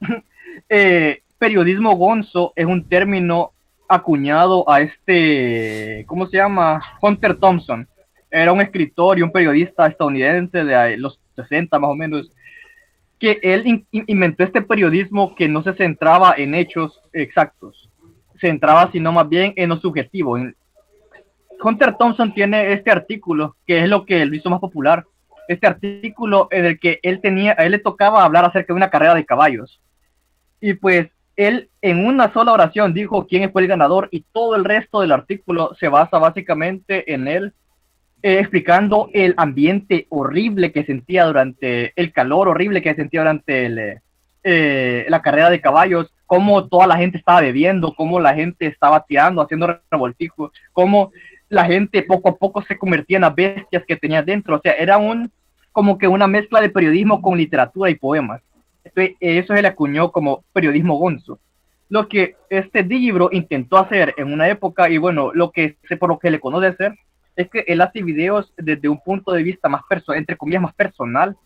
eh, 0.68 1.22
periodismo 1.38 1.96
gonzo 1.96 2.52
es 2.54 2.66
un 2.66 2.86
término 2.88 3.52
acuñado 3.88 4.68
a 4.70 4.80
este, 4.82 6.04
¿cómo 6.06 6.26
se 6.26 6.36
llama? 6.36 6.82
Hunter 7.00 7.36
Thompson. 7.38 7.88
Era 8.30 8.52
un 8.52 8.60
escritor 8.60 9.18
y 9.18 9.22
un 9.22 9.32
periodista 9.32 9.86
estadounidense 9.86 10.64
de 10.64 10.96
los 10.96 11.18
60 11.36 11.78
más 11.78 11.90
o 11.90 11.94
menos, 11.94 12.30
que 13.18 13.38
él 13.42 13.66
in- 13.66 13.86
in- 13.90 14.04
inventó 14.06 14.44
este 14.44 14.62
periodismo 14.62 15.34
que 15.34 15.48
no 15.48 15.62
se 15.62 15.74
centraba 15.74 16.34
en 16.36 16.54
hechos 16.54 17.00
exactos, 17.12 17.88
se 18.34 18.48
centraba 18.48 18.90
sino 18.90 19.12
más 19.12 19.28
bien 19.28 19.52
en 19.56 19.68
lo 19.68 19.76
subjetivo. 19.76 20.38
Hunter 21.62 21.94
Thompson 21.98 22.32
tiene 22.34 22.72
este 22.72 22.90
artículo, 22.90 23.56
que 23.66 23.82
es 23.82 23.88
lo 23.88 24.04
que 24.04 24.24
lo 24.24 24.34
hizo 24.34 24.50
más 24.50 24.60
popular, 24.60 25.04
este 25.48 25.66
artículo 25.66 26.48
en 26.50 26.64
el 26.64 26.80
que 26.80 27.00
él 27.02 27.20
tenía, 27.20 27.54
a 27.58 27.64
él 27.64 27.72
le 27.72 27.78
tocaba 27.78 28.24
hablar 28.24 28.44
acerca 28.44 28.72
de 28.72 28.76
una 28.76 28.90
carrera 28.90 29.14
de 29.14 29.24
caballos. 29.24 29.80
Y 30.60 30.74
pues 30.74 31.08
él 31.36 31.70
en 31.80 32.04
una 32.06 32.32
sola 32.32 32.52
oración 32.52 32.94
dijo 32.94 33.26
quién 33.26 33.50
fue 33.52 33.62
el 33.62 33.68
ganador 33.68 34.08
y 34.10 34.24
todo 34.32 34.54
el 34.54 34.64
resto 34.64 35.00
del 35.00 35.12
artículo 35.12 35.74
se 35.78 35.88
basa 35.88 36.18
básicamente 36.18 37.12
en 37.12 37.26
él 37.26 37.54
eh, 38.22 38.38
explicando 38.38 39.10
el 39.12 39.34
ambiente 39.36 40.06
horrible 40.08 40.70
que 40.70 40.84
sentía 40.84 41.24
durante 41.24 41.92
el 41.96 42.12
calor 42.12 42.48
horrible 42.48 42.80
que 42.80 42.94
sentía 42.94 43.20
durante 43.20 43.66
eh, 43.66 44.00
eh, 44.44 45.06
la 45.08 45.22
carrera 45.22 45.50
de 45.50 45.60
caballos, 45.60 46.12
cómo 46.26 46.68
toda 46.68 46.86
la 46.86 46.96
gente 46.96 47.18
estaba 47.18 47.40
bebiendo, 47.40 47.94
cómo 47.94 48.20
la 48.20 48.34
gente 48.34 48.66
estaba 48.66 49.04
tirando, 49.04 49.42
haciendo 49.42 49.80
revoltijos, 49.90 50.52
cómo 50.72 51.10
la 51.52 51.66
gente 51.66 52.02
poco 52.02 52.30
a 52.30 52.36
poco 52.36 52.62
se 52.62 52.78
convertía 52.78 53.18
en 53.18 53.22
las 53.22 53.34
bestias 53.34 53.84
que 53.86 53.96
tenía 53.96 54.22
dentro. 54.22 54.56
O 54.56 54.60
sea, 54.60 54.72
era 54.72 54.96
un 54.96 55.30
como 55.70 55.98
que 55.98 56.08
una 56.08 56.26
mezcla 56.26 56.62
de 56.62 56.70
periodismo 56.70 57.20
con 57.20 57.36
literatura 57.36 57.90
y 57.90 57.94
poemas. 57.94 58.40
Entonces, 58.84 59.16
eso 59.20 59.54
se 59.54 59.60
le 59.60 59.68
acuñó 59.68 60.10
como 60.10 60.44
periodismo 60.52 60.96
gonzo. 60.96 61.38
lo 61.90 62.08
que 62.08 62.36
este 62.48 62.82
Digibro 62.82 63.28
intentó 63.32 63.76
hacer 63.76 64.14
en 64.16 64.32
una 64.32 64.48
época, 64.48 64.88
y 64.88 64.96
bueno, 64.96 65.30
lo 65.34 65.50
que 65.50 65.76
sé 65.86 65.98
por 65.98 66.08
lo 66.08 66.18
que 66.18 66.30
le 66.30 66.40
conoce 66.40 66.68
hacer, 66.68 66.94
es 67.36 67.50
que 67.50 67.64
él 67.66 67.82
hace 67.82 68.02
videos 68.02 68.50
desde 68.56 68.88
un 68.88 68.98
punto 69.00 69.32
de 69.32 69.42
vista 69.42 69.68
más 69.68 69.82
personal, 69.86 70.18
entre 70.18 70.38
comillas, 70.38 70.62
más 70.62 70.74
personal. 70.74 71.36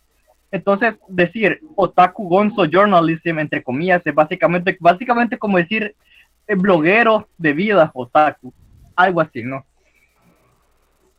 Entonces, 0.51 0.95
decir 1.09 1.59
otaku 1.75 2.29
gonzo 2.29 2.63
journalism, 2.63 3.39
entre 3.39 3.61
comillas, 3.61 4.01
es 4.05 4.15
básicamente, 4.15 4.77
básicamente 4.79 5.37
como 5.37 5.57
decir 5.57 5.95
eh, 6.47 6.55
bloguero 6.55 7.27
de 7.37 7.51
vida 7.51 7.91
otaku, 7.93 8.53
algo 8.95 9.19
así, 9.19 9.43
¿no? 9.43 9.65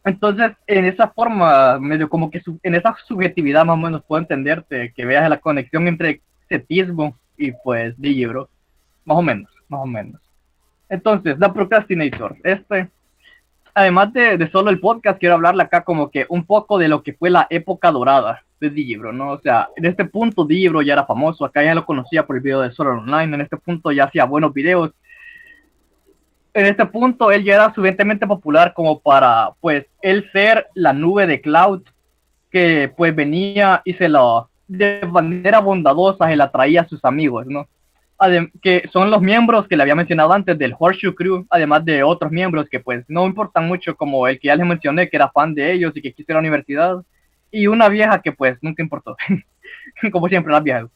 Entonces, 0.05 0.53
en 0.67 0.85
esa 0.85 1.09
forma, 1.09 1.79
medio 1.79 2.09
como 2.09 2.31
que 2.31 2.41
en 2.63 2.75
esa 2.75 2.97
subjetividad 3.07 3.65
más 3.65 3.75
o 3.75 3.79
menos 3.79 4.03
puedo 4.07 4.23
entenderte, 4.23 4.93
que 4.95 5.05
veas 5.05 5.29
la 5.29 5.39
conexión 5.39 5.89
entre 5.89 6.21
setismo 6.49 7.17
y 7.37 7.53
pues 7.53 7.95
Digibro, 8.01 8.49
más 9.05 9.19
o 9.19 9.23
menos, 9.23 9.51
más 9.69 9.81
o 9.83 9.87
menos. 9.87 10.21
Entonces, 10.89 11.37
The 11.39 11.49
Procrastinator, 11.51 12.37
este, 12.43 12.89
además 13.75 14.13
de, 14.13 14.39
de 14.39 14.51
solo 14.51 14.71
el 14.71 14.81
podcast, 14.81 15.19
quiero 15.19 15.35
hablarle 15.35 15.63
acá 15.63 15.83
como 15.83 16.11
que 16.11 16.27
un 16.29 16.45
poco 16.45 16.79
de 16.79 16.89
lo 16.89 17.03
que 17.03 17.13
fue 17.13 17.31
la 17.31 17.47
época 17.51 17.91
dorada 17.91 18.43
de 18.61 18.71
Digibro, 18.71 19.13
¿no? 19.13 19.33
O 19.33 19.41
sea, 19.41 19.69
en 19.77 19.85
este 19.85 20.05
punto 20.05 20.45
Digibro 20.45 20.83
ya 20.83 20.95
era 20.95 21.07
famoso, 21.07 21.45
acá 21.45 21.63
ya 21.63 21.75
lo 21.75 21.85
conocía 21.85 22.27
por 22.27 22.37
el 22.37 22.43
video 22.43 22.61
de 22.61 22.69
Art 22.69 22.81
Online, 22.81 23.35
en 23.35 23.41
este 23.43 23.57
punto 23.57 23.93
ya 23.93 24.05
hacía 24.05 24.25
buenos 24.25 24.53
videos, 24.53 24.93
en 26.55 26.67
este 26.67 26.87
punto 26.87 27.31
él 27.31 27.45
ya 27.45 27.55
era 27.55 27.75
suficientemente 27.75 28.27
popular 28.27 28.73
como 28.75 29.01
para, 29.01 29.51
pues, 29.61 29.87
él 30.03 30.29
ser 30.33 30.67
la 30.75 30.93
nube 30.93 31.27
de 31.27 31.41
Cloud 31.41 31.83
que, 32.51 32.93
pues, 32.97 33.15
venía 33.15 33.83
y 33.85 33.95
se 33.95 34.09
lo, 34.09 34.49
de 34.67 35.07
manera 35.11 35.61
bondadosa, 35.61 36.29
se 36.29 36.37
la 36.37 36.51
traía 36.51 36.83
a 36.83 36.89
sus 36.89 37.05
amigos, 37.05 37.47
¿no? 37.47 37.67
Que 38.63 38.89
son 38.93 39.11
los 39.11 39.23
miembros 39.23 39.69
que 39.69 39.77
le 39.77 39.83
había 39.83 39.95
mencionado 39.95 40.33
antes 40.33 40.59
del 40.59 40.75
Horseshoe 40.77 41.15
Crew, 41.15 41.47
además 41.51 41.85
de 41.85 42.03
otros 42.03 42.33
miembros 42.33 42.69
que, 42.69 42.81
pues, 42.81 43.05
no 43.09 43.27
importan 43.27 43.69
mucho, 43.69 43.95
como 43.97 44.27
el 44.27 44.41
que 44.41 44.49
ya 44.49 44.57
les 44.57 44.67
mencioné, 44.67 45.09
que 45.09 45.17
era 45.17 45.31
fan 45.31 45.55
de 45.55 45.73
ellos 45.73 45.93
y 45.95 46.03
que 46.03 46.13
quiso 46.13 46.33
la 46.33 46.41
universidad, 46.41 46.97
y 47.51 47.67
una 47.67 47.89
vieja 47.89 48.21
que, 48.21 48.33
pues, 48.33 48.59
nunca 48.61 48.83
importó, 48.83 49.17
como 50.13 50.29
siempre 50.29 50.53
las 50.53 50.63
viejas. 50.63 50.89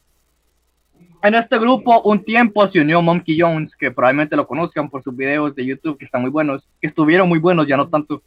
En 1.22 1.34
este 1.36 1.56
grupo, 1.58 2.02
un 2.02 2.24
tiempo 2.24 2.68
se 2.68 2.80
unió 2.80 3.00
Monkey 3.00 3.38
Jones, 3.40 3.74
que 3.76 3.92
probablemente 3.92 4.34
lo 4.34 4.46
conozcan 4.46 4.90
por 4.90 5.02
sus 5.04 5.16
videos 5.16 5.54
de 5.54 5.64
YouTube, 5.64 5.96
que 5.96 6.04
están 6.04 6.22
muy 6.22 6.30
buenos, 6.30 6.66
que 6.80 6.88
estuvieron 6.88 7.28
muy 7.28 7.38
buenos, 7.38 7.66
ya 7.66 7.76
no 7.76 7.88
tanto. 7.88 8.22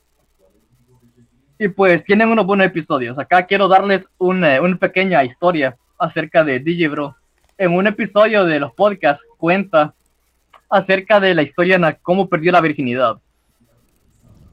Y 1.60 1.68
pues 1.68 2.04
tienen 2.06 2.30
unos 2.30 2.46
buenos 2.46 2.68
episodios. 2.68 3.18
Acá 3.20 3.46
quiero 3.46 3.68
darles 3.68 4.06
una, 4.18 4.62
una 4.62 4.78
pequeña 4.78 5.24
historia 5.26 5.76
acerca 5.98 6.44
de 6.46 6.60
Digibro. 6.60 7.16
En 7.58 7.74
un 7.74 7.86
episodio 7.88 8.46
de 8.46 8.60
los 8.60 8.74
podcasts 8.74 9.24
cuenta 9.38 9.94
acerca 10.70 11.20
de 11.20 11.36
la 11.36 11.44
historia 11.44 11.78
la- 11.78 11.96
cómo 11.96 12.28
perdió 12.30 12.52
la 12.54 12.62
virginidad. 12.62 13.18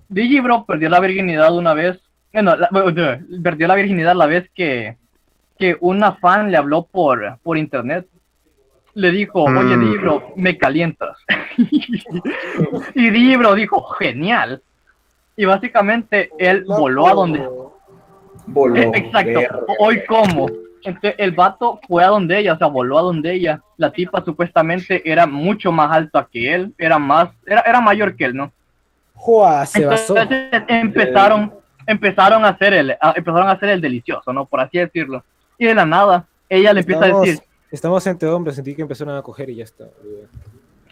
Digibro 0.08 0.64
perdió 0.66 0.88
la 0.88 1.00
virginidad 1.00 1.56
una 1.56 1.74
vez, 1.74 2.00
bueno, 2.32 2.54
perdió 3.42 3.66
la 3.68 3.74
virginidad 3.76 4.14
la 4.14 4.26
vez 4.26 4.50
que, 4.54 4.96
que 5.58 5.76
una 5.80 6.12
fan 6.12 6.50
le 6.50 6.56
habló 6.56 6.84
por, 6.84 7.38
por 7.42 7.56
internet 7.56 8.06
le 8.94 9.10
dijo, 9.10 9.44
oye, 9.44 9.76
Mm. 9.76 9.90
Libro, 9.92 10.32
me 10.36 10.56
calientas. 10.58 11.16
y 12.94 13.10
Libro 13.10 13.54
dijo, 13.54 13.82
genial. 13.98 14.62
Y 15.36 15.44
básicamente 15.44 16.30
él 16.38 16.64
voló 16.66 17.08
a 17.08 17.14
donde... 17.14 17.48
Voló. 18.46 18.76
Eh, 18.76 18.90
Exacto, 18.94 19.38
verga. 19.38 19.58
hoy 19.78 20.04
como. 20.06 20.48
Entonces 20.84 21.14
el 21.18 21.30
vato 21.30 21.78
fue 21.86 22.02
a 22.04 22.08
donde 22.08 22.38
ella, 22.38 22.54
o 22.54 22.58
sea, 22.58 22.66
voló 22.66 22.98
a 22.98 23.02
donde 23.02 23.32
ella. 23.32 23.62
La 23.76 23.92
tipa 23.92 24.24
supuestamente 24.24 25.08
era 25.10 25.26
mucho 25.26 25.70
más 25.70 25.92
alta 25.92 26.26
que 26.30 26.52
él, 26.52 26.74
era 26.76 26.98
más, 26.98 27.30
era, 27.46 27.60
era 27.60 27.80
mayor 27.80 28.16
que 28.16 28.24
él, 28.24 28.34
¿no? 28.34 28.52
¡Joa! 29.14 29.64
Se 29.64 29.86
basó. 29.86 30.16
Entonces 30.16 30.64
empezaron, 30.66 31.54
empezaron 31.86 32.44
a 32.44 32.48
hacer 32.48 32.74
el, 32.74 32.90
a- 33.00 33.14
empezaron 33.14 33.48
a 33.48 33.52
hacer 33.52 33.68
el 33.68 33.80
delicioso, 33.80 34.32
¿no? 34.32 34.44
Por 34.44 34.60
así 34.60 34.78
decirlo. 34.78 35.22
Y 35.56 35.66
de 35.66 35.74
la 35.74 35.86
nada, 35.86 36.26
ella 36.48 36.72
le 36.72 36.80
empieza 36.80 37.04
a 37.04 37.08
decir, 37.20 37.38
estamos 37.72 38.06
entre 38.06 38.28
hombres, 38.28 38.54
sentí 38.56 38.74
que 38.76 38.82
empezaron 38.82 39.16
a 39.16 39.22
coger 39.22 39.50
y 39.50 39.56
ya 39.56 39.64
está. 39.64 39.84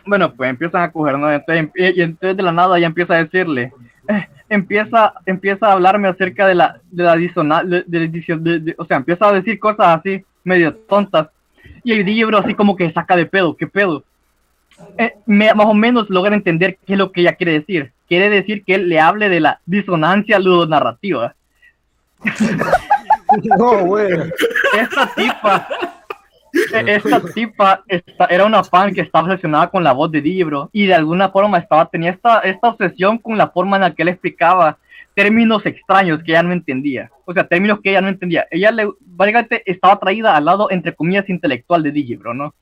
Bueno, 0.06 0.32
pues 0.32 0.50
empiezan 0.50 0.82
a 0.82 0.90
coger, 0.90 1.18
¿no? 1.18 1.30
Entonces, 1.30 1.68
y, 1.76 2.00
y 2.00 2.02
entonces 2.02 2.36
de 2.36 2.42
la 2.42 2.52
nada 2.52 2.78
ya 2.78 2.86
empieza 2.86 3.14
a 3.14 3.22
decirle, 3.22 3.72
eh, 4.08 4.26
empieza, 4.48 5.12
empieza 5.26 5.66
a 5.68 5.72
hablarme 5.72 6.08
acerca 6.08 6.46
de 6.46 6.54
la, 6.54 6.80
de 6.90 7.04
la 7.04 7.16
disonancia, 7.16 7.68
de, 7.68 7.84
de- 7.86 8.08
de- 8.08 8.36
de- 8.38 8.58
de- 8.60 8.74
o 8.78 8.84
sea, 8.86 8.96
empieza 8.96 9.28
a 9.28 9.32
decir 9.32 9.58
cosas 9.58 9.98
así, 10.00 10.24
medio 10.42 10.74
tontas, 10.74 11.28
y 11.84 11.92
el 11.92 12.04
libro 12.04 12.38
así 12.38 12.54
como 12.54 12.74
que 12.76 12.90
saca 12.92 13.14
de 13.14 13.26
pedo, 13.26 13.54
¿qué 13.56 13.66
pedo? 13.66 14.02
Eh, 14.96 15.14
me- 15.26 15.52
más 15.54 15.66
o 15.66 15.74
menos 15.74 16.08
logra 16.08 16.34
entender 16.34 16.78
qué 16.86 16.94
es 16.94 16.98
lo 16.98 17.12
que 17.12 17.20
ella 17.20 17.34
quiere 17.34 17.52
decir. 17.52 17.92
Quiere 18.08 18.30
decir 18.30 18.64
que 18.64 18.74
él 18.74 18.88
le 18.88 18.98
hable 18.98 19.28
de 19.28 19.40
la 19.40 19.60
disonancia 19.66 20.38
ludonarrativa. 20.38 21.34
No, 23.56 23.84
bueno. 23.86 24.24
Esta 24.76 25.06
tipa, 25.14 25.68
esta 26.86 27.20
tipa 27.34 27.82
esta- 27.86 28.26
era 28.26 28.44
una 28.44 28.64
fan 28.64 28.94
que 28.94 29.00
estaba 29.02 29.26
obsesionada 29.26 29.68
con 29.68 29.84
la 29.84 29.92
voz 29.92 30.10
de 30.10 30.20
Libro 30.20 30.70
y 30.72 30.86
de 30.86 30.94
alguna 30.94 31.28
forma 31.30 31.58
estaba, 31.58 31.86
tenía 31.86 32.10
esta, 32.10 32.40
esta 32.40 32.68
obsesión 32.68 33.18
con 33.18 33.36
la 33.38 33.48
forma 33.48 33.76
en 33.76 33.82
la 33.82 33.94
que 33.94 34.02
él 34.02 34.08
explicaba 34.08 34.78
términos 35.14 35.64
extraños 35.66 36.22
que 36.22 36.32
ella 36.32 36.42
no 36.42 36.52
entendía. 36.52 37.10
O 37.24 37.32
sea, 37.32 37.46
términos 37.46 37.80
que 37.82 37.90
ella 37.90 38.00
no 38.00 38.08
entendía. 38.08 38.46
Ella 38.50 38.70
le, 38.70 38.88
básicamente 39.00 39.62
estaba 39.70 39.94
atraída 39.94 40.36
al 40.36 40.44
lado, 40.44 40.70
entre 40.70 40.94
comillas, 40.94 41.28
intelectual 41.28 41.82
de 41.82 41.92
Digibro, 41.92 42.32
¿no? 42.32 42.54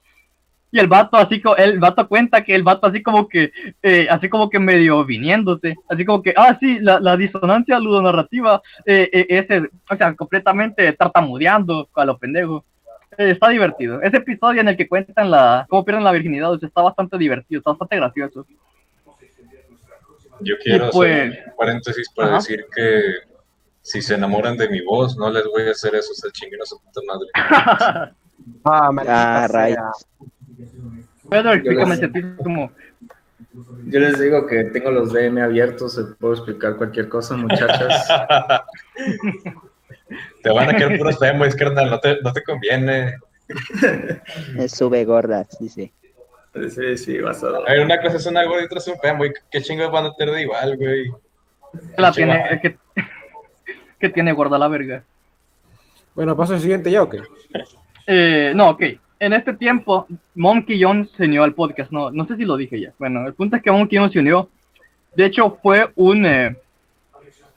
Y 0.70 0.78
el 0.78 0.86
vato 0.86 1.16
así, 1.16 1.40
el 1.56 1.78
vato 1.78 2.06
cuenta 2.08 2.44
que 2.44 2.54
el 2.54 2.62
vato 2.62 2.86
así 2.86 3.02
como 3.02 3.26
que, 3.26 3.52
eh, 3.82 4.06
así 4.10 4.28
como 4.28 4.50
que 4.50 4.58
medio 4.58 5.02
viniéndose, 5.04 5.76
así 5.88 6.04
como 6.04 6.22
que, 6.22 6.34
ah, 6.36 6.56
sí, 6.60 6.78
la, 6.80 7.00
la 7.00 7.16
disonancia 7.16 7.78
ludonarrativa, 7.78 8.60
eh, 8.84 9.08
eh, 9.12 9.26
ese, 9.30 9.62
o 9.88 9.96
sea, 9.96 10.14
completamente 10.14 10.92
tartamudeando 10.92 11.88
a 11.94 12.04
los 12.04 12.18
pendejos. 12.18 12.64
Está 13.18 13.48
divertido. 13.48 14.00
Ese 14.00 14.18
episodio 14.18 14.60
en 14.60 14.68
el 14.68 14.76
que 14.76 14.86
cuentan 14.88 15.30
la, 15.30 15.66
cómo 15.68 15.84
pierden 15.84 16.04
la 16.04 16.12
virginidad, 16.12 16.52
o 16.52 16.58
sea, 16.58 16.68
está 16.68 16.82
bastante 16.82 17.18
divertido, 17.18 17.58
está 17.58 17.70
bastante 17.72 17.96
gracioso. 17.96 18.46
Yo 20.40 20.54
quiero 20.62 20.90
pues- 20.90 21.10
hacer 21.32 21.44
un 21.50 21.56
paréntesis 21.56 22.08
para 22.14 22.28
Ajá. 22.28 22.36
decir 22.36 22.64
que 22.74 23.02
si 23.82 24.00
se 24.02 24.14
enamoran 24.14 24.56
de 24.56 24.68
mi 24.68 24.80
voz, 24.82 25.16
no 25.16 25.30
les 25.30 25.44
voy 25.46 25.66
a 25.66 25.72
hacer 25.72 25.96
eso, 25.96 26.14
se 26.14 26.30
chinguen 26.30 26.62
a 26.62 26.64
su 26.64 26.80
puta 26.80 27.00
madre. 27.06 28.14
Ah, 28.64 28.90
Ah, 29.06 29.48
rayos. 29.50 30.06
Pedro, 31.28 31.52
explícame 31.52 31.94
ese 31.96 32.08
tipo 32.08 32.42
como, 32.42 32.70
Yo 33.86 34.00
les 34.00 34.18
digo 34.18 34.46
que 34.46 34.64
tengo 34.64 34.90
los 34.90 35.12
DM 35.12 35.42
abiertos, 35.42 35.94
se 35.96 36.04
puedo 36.04 36.34
explicar 36.34 36.76
cualquier 36.76 37.08
cosa, 37.08 37.36
muchachas. 37.36 38.08
Te 40.42 40.50
van 40.50 40.68
a 40.68 40.76
quedar 40.76 40.98
puros 40.98 41.18
femboys, 41.18 41.54
carnal, 41.54 41.90
no 41.90 42.00
te, 42.00 42.20
no 42.22 42.32
te 42.32 42.42
conviene. 42.42 43.16
Sube 44.68 45.04
gordas, 45.04 45.56
dice. 45.58 45.92
Sí, 46.70 46.96
sí, 46.96 47.20
vas 47.20 47.42
a 47.44 47.48
A 47.48 47.72
ver, 47.72 47.84
una 47.84 48.00
cosa 48.00 48.16
es 48.16 48.26
una 48.26 48.44
gorda 48.44 48.62
y 48.62 48.66
otra 48.66 48.78
es 48.78 48.88
un 48.88 48.98
femboy. 48.98 49.32
¿Qué 49.50 49.62
chingados 49.62 49.92
van 49.92 50.06
a 50.06 50.14
tener 50.14 50.34
de 50.34 50.42
igual, 50.42 50.76
güey? 50.76 51.10
la 51.96 52.12
tiene, 52.12 52.44
es 52.50 52.60
que, 52.60 52.78
que 54.00 54.08
tiene 54.08 54.32
gorda 54.32 54.58
la 54.58 54.68
verga. 54.68 55.02
Bueno, 56.14 56.36
paso 56.36 56.54
al 56.54 56.60
siguiente 56.60 56.90
ya, 56.90 57.02
¿o 57.02 57.08
qué? 57.08 57.20
Eh, 58.06 58.52
no, 58.54 58.70
ok. 58.70 58.82
En 59.20 59.32
este 59.32 59.52
tiempo, 59.54 60.06
Monkey 60.34 60.82
John 60.82 61.08
se 61.16 61.24
unió 61.24 61.44
al 61.44 61.54
podcast. 61.54 61.90
No, 61.90 62.10
no 62.10 62.26
sé 62.26 62.36
si 62.36 62.44
lo 62.44 62.56
dije 62.56 62.80
ya. 62.80 62.92
Bueno, 62.98 63.26
el 63.26 63.34
punto 63.34 63.56
es 63.56 63.62
que 63.62 63.70
Monkey 63.70 63.98
John 63.98 64.10
se 64.10 64.20
unió. 64.20 64.48
De 65.14 65.26
hecho, 65.26 65.58
fue 65.62 65.90
un. 65.96 66.24
eh, 66.26 66.56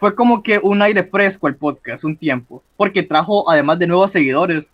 fue 0.02 0.16
como 0.16 0.41
que 0.41 0.58
un 0.58 0.82
aire 0.82 1.04
fresco 1.04 1.47
el 1.47 1.56
podcast, 1.56 2.04
un 2.04 2.18
tiempo. 2.18 2.64
Porque 2.76 3.04
trajo, 3.04 3.47
además 3.49 3.78
de 3.80 3.86
nuevos 3.86 4.12
seguidores. 4.12 4.66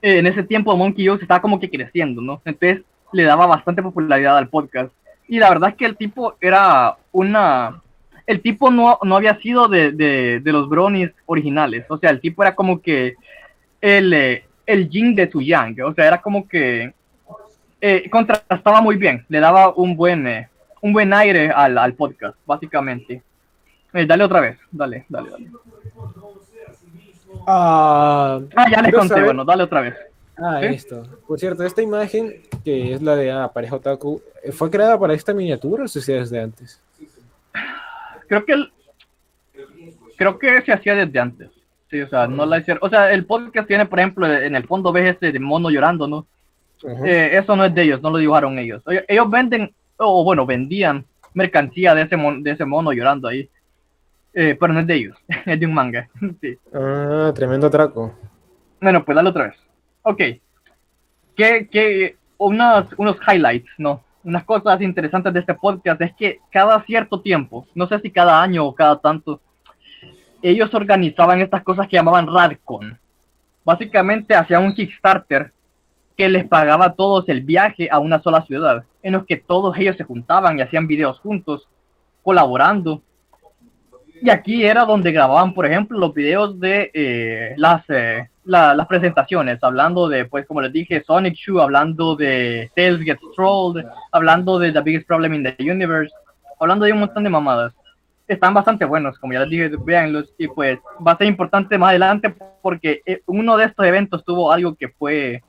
eh, 0.00 0.18
en 0.18 0.26
ese 0.26 0.42
tiempo, 0.42 0.74
Monkey 0.76 1.06
John 1.06 1.18
se 1.18 1.24
estaba 1.24 1.42
como 1.42 1.60
que 1.60 1.70
creciendo, 1.70 2.22
¿no? 2.22 2.40
Entonces, 2.46 2.82
le 3.12 3.22
daba 3.24 3.46
bastante 3.46 3.82
popularidad 3.82 4.38
al 4.38 4.48
podcast. 4.48 4.90
Y 5.28 5.38
la 5.38 5.50
verdad 5.50 5.70
es 5.70 5.76
que 5.76 5.84
el 5.84 5.96
tipo 5.96 6.36
era 6.40 6.96
una. 7.12 7.82
El 8.26 8.40
tipo 8.40 8.70
no, 8.70 8.98
no 9.02 9.16
había 9.16 9.38
sido 9.40 9.68
de, 9.68 9.92
de, 9.92 10.40
de 10.40 10.52
los 10.52 10.70
bronies 10.70 11.12
originales. 11.26 11.84
O 11.90 11.98
sea, 11.98 12.08
el 12.10 12.20
tipo 12.20 12.42
era 12.42 12.54
como 12.54 12.80
que 12.80 13.16
el, 13.82 14.12
eh, 14.14 14.44
el 14.64 14.88
yin 14.88 15.14
de 15.14 15.30
su 15.30 15.42
yang. 15.42 15.76
O 15.84 15.92
sea, 15.92 16.06
era 16.06 16.22
como 16.22 16.48
que 16.48 16.94
eh, 17.82 18.08
contrastaba 18.10 18.80
muy 18.80 18.96
bien. 18.96 19.26
Le 19.28 19.38
daba 19.40 19.74
un 19.74 19.96
buen, 19.96 20.26
eh, 20.26 20.48
un 20.80 20.94
buen 20.94 21.12
aire 21.12 21.50
al, 21.50 21.76
al 21.76 21.92
podcast, 21.92 22.36
básicamente. 22.46 23.22
Eh, 23.94 24.06
dale 24.06 24.24
otra 24.24 24.40
vez. 24.40 24.58
Dale, 24.70 25.06
dale, 25.08 25.30
dale. 25.30 25.46
Ah, 27.46 28.40
Ah, 28.56 28.66
ya 28.70 28.76
le 28.78 28.82
quiero 28.84 28.98
conté. 28.98 29.08
saber- 29.14 29.24
Bueno, 29.24 29.44
dale 29.44 29.62
otra 29.62 29.80
vez. 29.80 29.94
Ah, 30.36 30.58
¿Sí? 30.60 30.66
esto. 30.66 31.02
Por 31.28 31.38
cierto, 31.38 31.62
esta 31.62 31.80
imagen, 31.82 32.42
que 32.64 32.92
es 32.94 33.02
la 33.02 33.14
de 33.16 33.30
ah, 33.30 33.50
pareja 33.52 33.76
otaku, 33.76 34.20
eh, 34.42 34.50
¿fue 34.52 34.70
creada 34.70 34.98
para 34.98 35.14
esta 35.14 35.32
miniatura 35.32 35.84
o 35.84 35.88
se 35.88 36.00
hacía 36.00 36.16
desde 36.16 36.40
antes? 36.40 36.80
Creo 38.26 38.44
que 38.44 38.52
el, 38.52 38.72
creo 40.16 40.38
que 40.38 40.62
se 40.62 40.72
hacía 40.72 40.94
desde 40.94 41.18
antes. 41.20 41.50
Sí, 41.90 42.00
o 42.00 42.08
sea, 42.08 42.26
no 42.26 42.44
la 42.46 42.58
hicieron. 42.58 42.82
O 42.84 42.88
sea, 42.88 43.12
el 43.12 43.26
podcast 43.26 43.68
tiene, 43.68 43.86
por 43.86 44.00
ejemplo, 44.00 44.26
en 44.26 44.56
el 44.56 44.66
fondo 44.66 44.90
ves 44.90 45.14
ese 45.16 45.30
de 45.30 45.38
mono 45.38 45.70
llorando, 45.70 46.08
¿no? 46.08 46.26
Eh, 47.04 47.30
eso 47.34 47.54
no 47.54 47.64
es 47.64 47.74
de 47.74 47.82
ellos, 47.82 48.02
no 48.02 48.10
lo 48.10 48.18
dibujaron 48.18 48.58
ellos. 48.58 48.82
Ellos, 48.88 49.04
ellos 49.06 49.30
venden, 49.30 49.72
o 49.98 50.24
bueno, 50.24 50.44
vendían 50.44 51.04
mercancía 51.34 51.94
de 51.94 52.02
ese, 52.02 52.16
mon- 52.16 52.42
de 52.42 52.50
ese 52.50 52.64
mono 52.64 52.92
llorando 52.92 53.28
ahí. 53.28 53.48
Eh, 54.34 54.56
pero 54.58 54.72
no 54.72 54.80
es 54.80 54.86
de 54.86 54.94
ellos, 54.96 55.16
es 55.46 55.60
de 55.60 55.66
un 55.66 55.74
manga. 55.74 56.08
sí. 56.40 56.58
Ah, 56.72 57.32
tremendo 57.34 57.68
atraco. 57.68 58.14
Bueno, 58.80 59.04
pues 59.04 59.14
dale 59.14 59.30
otra 59.30 59.44
vez. 59.44 59.56
Ok. 60.02 60.18
¿Qué, 61.36 61.68
qué, 61.70 62.16
unas, 62.38 62.86
unos 62.96 63.16
highlights, 63.26 63.70
¿no? 63.78 64.02
Unas 64.22 64.44
cosas 64.44 64.80
interesantes 64.80 65.32
de 65.32 65.40
este 65.40 65.54
podcast 65.54 66.00
es 66.00 66.14
que 66.14 66.40
cada 66.50 66.82
cierto 66.84 67.20
tiempo, 67.20 67.66
no 67.74 67.86
sé 67.86 67.98
si 68.00 68.10
cada 68.10 68.42
año 68.42 68.64
o 68.64 68.74
cada 68.74 68.98
tanto, 68.98 69.40
ellos 70.42 70.72
organizaban 70.74 71.40
estas 71.40 71.62
cosas 71.62 71.88
que 71.88 71.96
llamaban 71.96 72.26
Radcon. 72.26 72.98
Básicamente 73.64 74.34
hacían 74.34 74.64
un 74.64 74.74
Kickstarter 74.74 75.52
que 76.16 76.28
les 76.28 76.46
pagaba 76.46 76.86
a 76.86 76.92
todos 76.94 77.28
el 77.28 77.40
viaje 77.40 77.88
a 77.90 77.98
una 77.98 78.20
sola 78.20 78.42
ciudad, 78.42 78.84
en 79.02 79.14
los 79.14 79.26
que 79.26 79.36
todos 79.36 79.76
ellos 79.78 79.96
se 79.96 80.04
juntaban 80.04 80.58
y 80.58 80.62
hacían 80.62 80.86
videos 80.86 81.18
juntos, 81.20 81.68
colaborando. 82.22 83.02
Y 84.24 84.30
aquí 84.30 84.64
era 84.64 84.86
donde 84.86 85.12
grababan, 85.12 85.52
por 85.52 85.66
ejemplo, 85.66 85.98
los 85.98 86.14
videos 86.14 86.58
de 86.58 86.90
eh, 86.94 87.54
las, 87.58 87.84
eh, 87.90 88.26
la- 88.44 88.74
las 88.74 88.86
presentaciones, 88.86 89.62
hablando 89.62 90.08
de, 90.08 90.24
pues, 90.24 90.46
como 90.46 90.62
les 90.62 90.72
dije, 90.72 91.04
Sonic 91.06 91.34
Shoe, 91.34 91.60
hablando 91.60 92.16
de 92.16 92.70
Tails 92.74 93.02
Gets 93.04 93.20
Trolled, 93.36 93.84
hablando 94.12 94.58
de 94.58 94.72
The 94.72 94.80
Biggest 94.80 95.06
Problem 95.06 95.34
in 95.34 95.42
the 95.42 95.70
Universe, 95.70 96.10
hablando 96.58 96.86
de 96.86 96.92
un 96.94 97.00
montón 97.00 97.22
de 97.24 97.28
mamadas. 97.28 97.74
Están 98.26 98.54
bastante 98.54 98.86
buenos, 98.86 99.18
como 99.18 99.34
ya 99.34 99.40
les 99.40 99.50
dije, 99.50 99.70
véanlos. 99.84 100.32
Y 100.38 100.48
pues 100.48 100.78
va 101.06 101.12
a 101.12 101.18
ser 101.18 101.26
importante 101.26 101.76
más 101.76 101.90
adelante 101.90 102.34
porque 102.62 103.02
eh, 103.04 103.20
uno 103.26 103.58
de 103.58 103.66
estos 103.66 103.84
eventos 103.84 104.24
tuvo 104.24 104.50
algo 104.50 104.74
que 104.74 104.88
fue, 104.88 105.42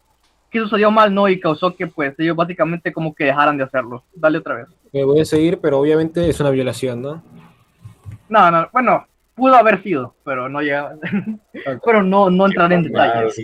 que 0.52 0.60
sucedió 0.60 0.92
mal, 0.92 1.14
¿no? 1.14 1.30
Y 1.30 1.40
causó 1.40 1.74
que 1.74 1.88
pues 1.88 2.14
ellos 2.20 2.36
básicamente 2.36 2.92
como 2.92 3.16
que 3.16 3.24
dejaran 3.24 3.58
de 3.58 3.64
hacerlo. 3.64 4.04
Dale 4.14 4.40
otra 4.40 4.56
vez. 4.56 4.68
Me 4.92 5.06
voy 5.06 5.22
a 5.22 5.26
seguir, 5.26 5.60
pero 5.62 5.80
obviamente 5.80 6.28
es 6.28 6.42
una 6.42 6.50
violación, 6.50 7.02
¿no? 7.02 7.24
No, 8.30 8.50
no, 8.52 8.68
bueno, 8.74 9.06
pudo 9.36 9.56
haber 9.56 9.82
sido, 9.84 10.16
pero 10.24 10.50
no 10.50 10.62
llega. 10.62 10.96
pero 11.86 12.02
no, 12.04 12.30
no 12.30 12.46
entraré 12.48 12.76
en 12.76 12.84
detalles. 12.84 13.38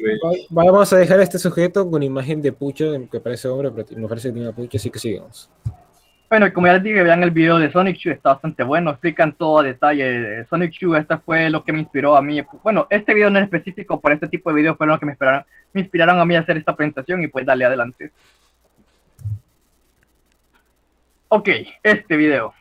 Va- 0.51 0.63
Vamos 0.63 0.91
a 0.93 0.97
dejar 0.97 1.19
a 1.19 1.23
este 1.23 1.37
sujeto 1.39 1.89
con 1.89 2.01
imagen 2.03 2.41
de 2.41 2.51
pucha, 2.51 2.85
que 3.11 3.19
parece 3.19 3.47
hombre, 3.47 3.71
pero 3.71 3.99
me 4.01 4.07
parece 4.07 4.29
que 4.29 4.33
tiene 4.33 4.47
una 4.47 4.55
pucha, 4.55 4.77
así 4.77 4.89
que 4.89 4.99
sigamos. 4.99 5.49
Bueno, 6.29 6.47
y 6.47 6.53
como 6.53 6.65
ya 6.67 6.73
les 6.75 6.83
dije, 6.83 7.03
vean 7.03 7.21
el 7.23 7.31
video 7.31 7.59
de 7.59 7.69
Sonic 7.73 7.97
Shoe, 7.97 8.13
está 8.13 8.29
bastante 8.29 8.63
bueno, 8.63 8.91
explican 8.91 9.33
todo 9.33 9.59
a 9.59 9.63
detalle. 9.63 10.45
Sonic 10.45 10.71
Shoe, 10.71 10.97
esta 10.97 11.19
fue 11.19 11.49
lo 11.49 11.61
que 11.61 11.73
me 11.73 11.79
inspiró 11.79 12.15
a 12.15 12.21
mí. 12.21 12.41
Bueno, 12.63 12.87
este 12.89 13.13
video 13.13 13.29
no 13.29 13.37
en 13.37 13.43
específico, 13.43 13.99
por 13.99 14.13
este 14.13 14.29
tipo 14.29 14.49
de 14.49 14.55
videos 14.55 14.77
fueron 14.77 14.91
los 14.93 14.99
que 15.01 15.05
me 15.07 15.11
inspiraron, 15.11 15.43
me 15.73 15.81
inspiraron 15.81 16.19
a 16.21 16.25
mí 16.25 16.35
a 16.35 16.39
hacer 16.39 16.55
esta 16.55 16.73
presentación 16.73 17.21
y 17.21 17.27
pues 17.27 17.45
dale 17.45 17.65
adelante. 17.65 18.11
Ok, 21.27 21.49
este 21.83 22.15
video. 22.17 22.53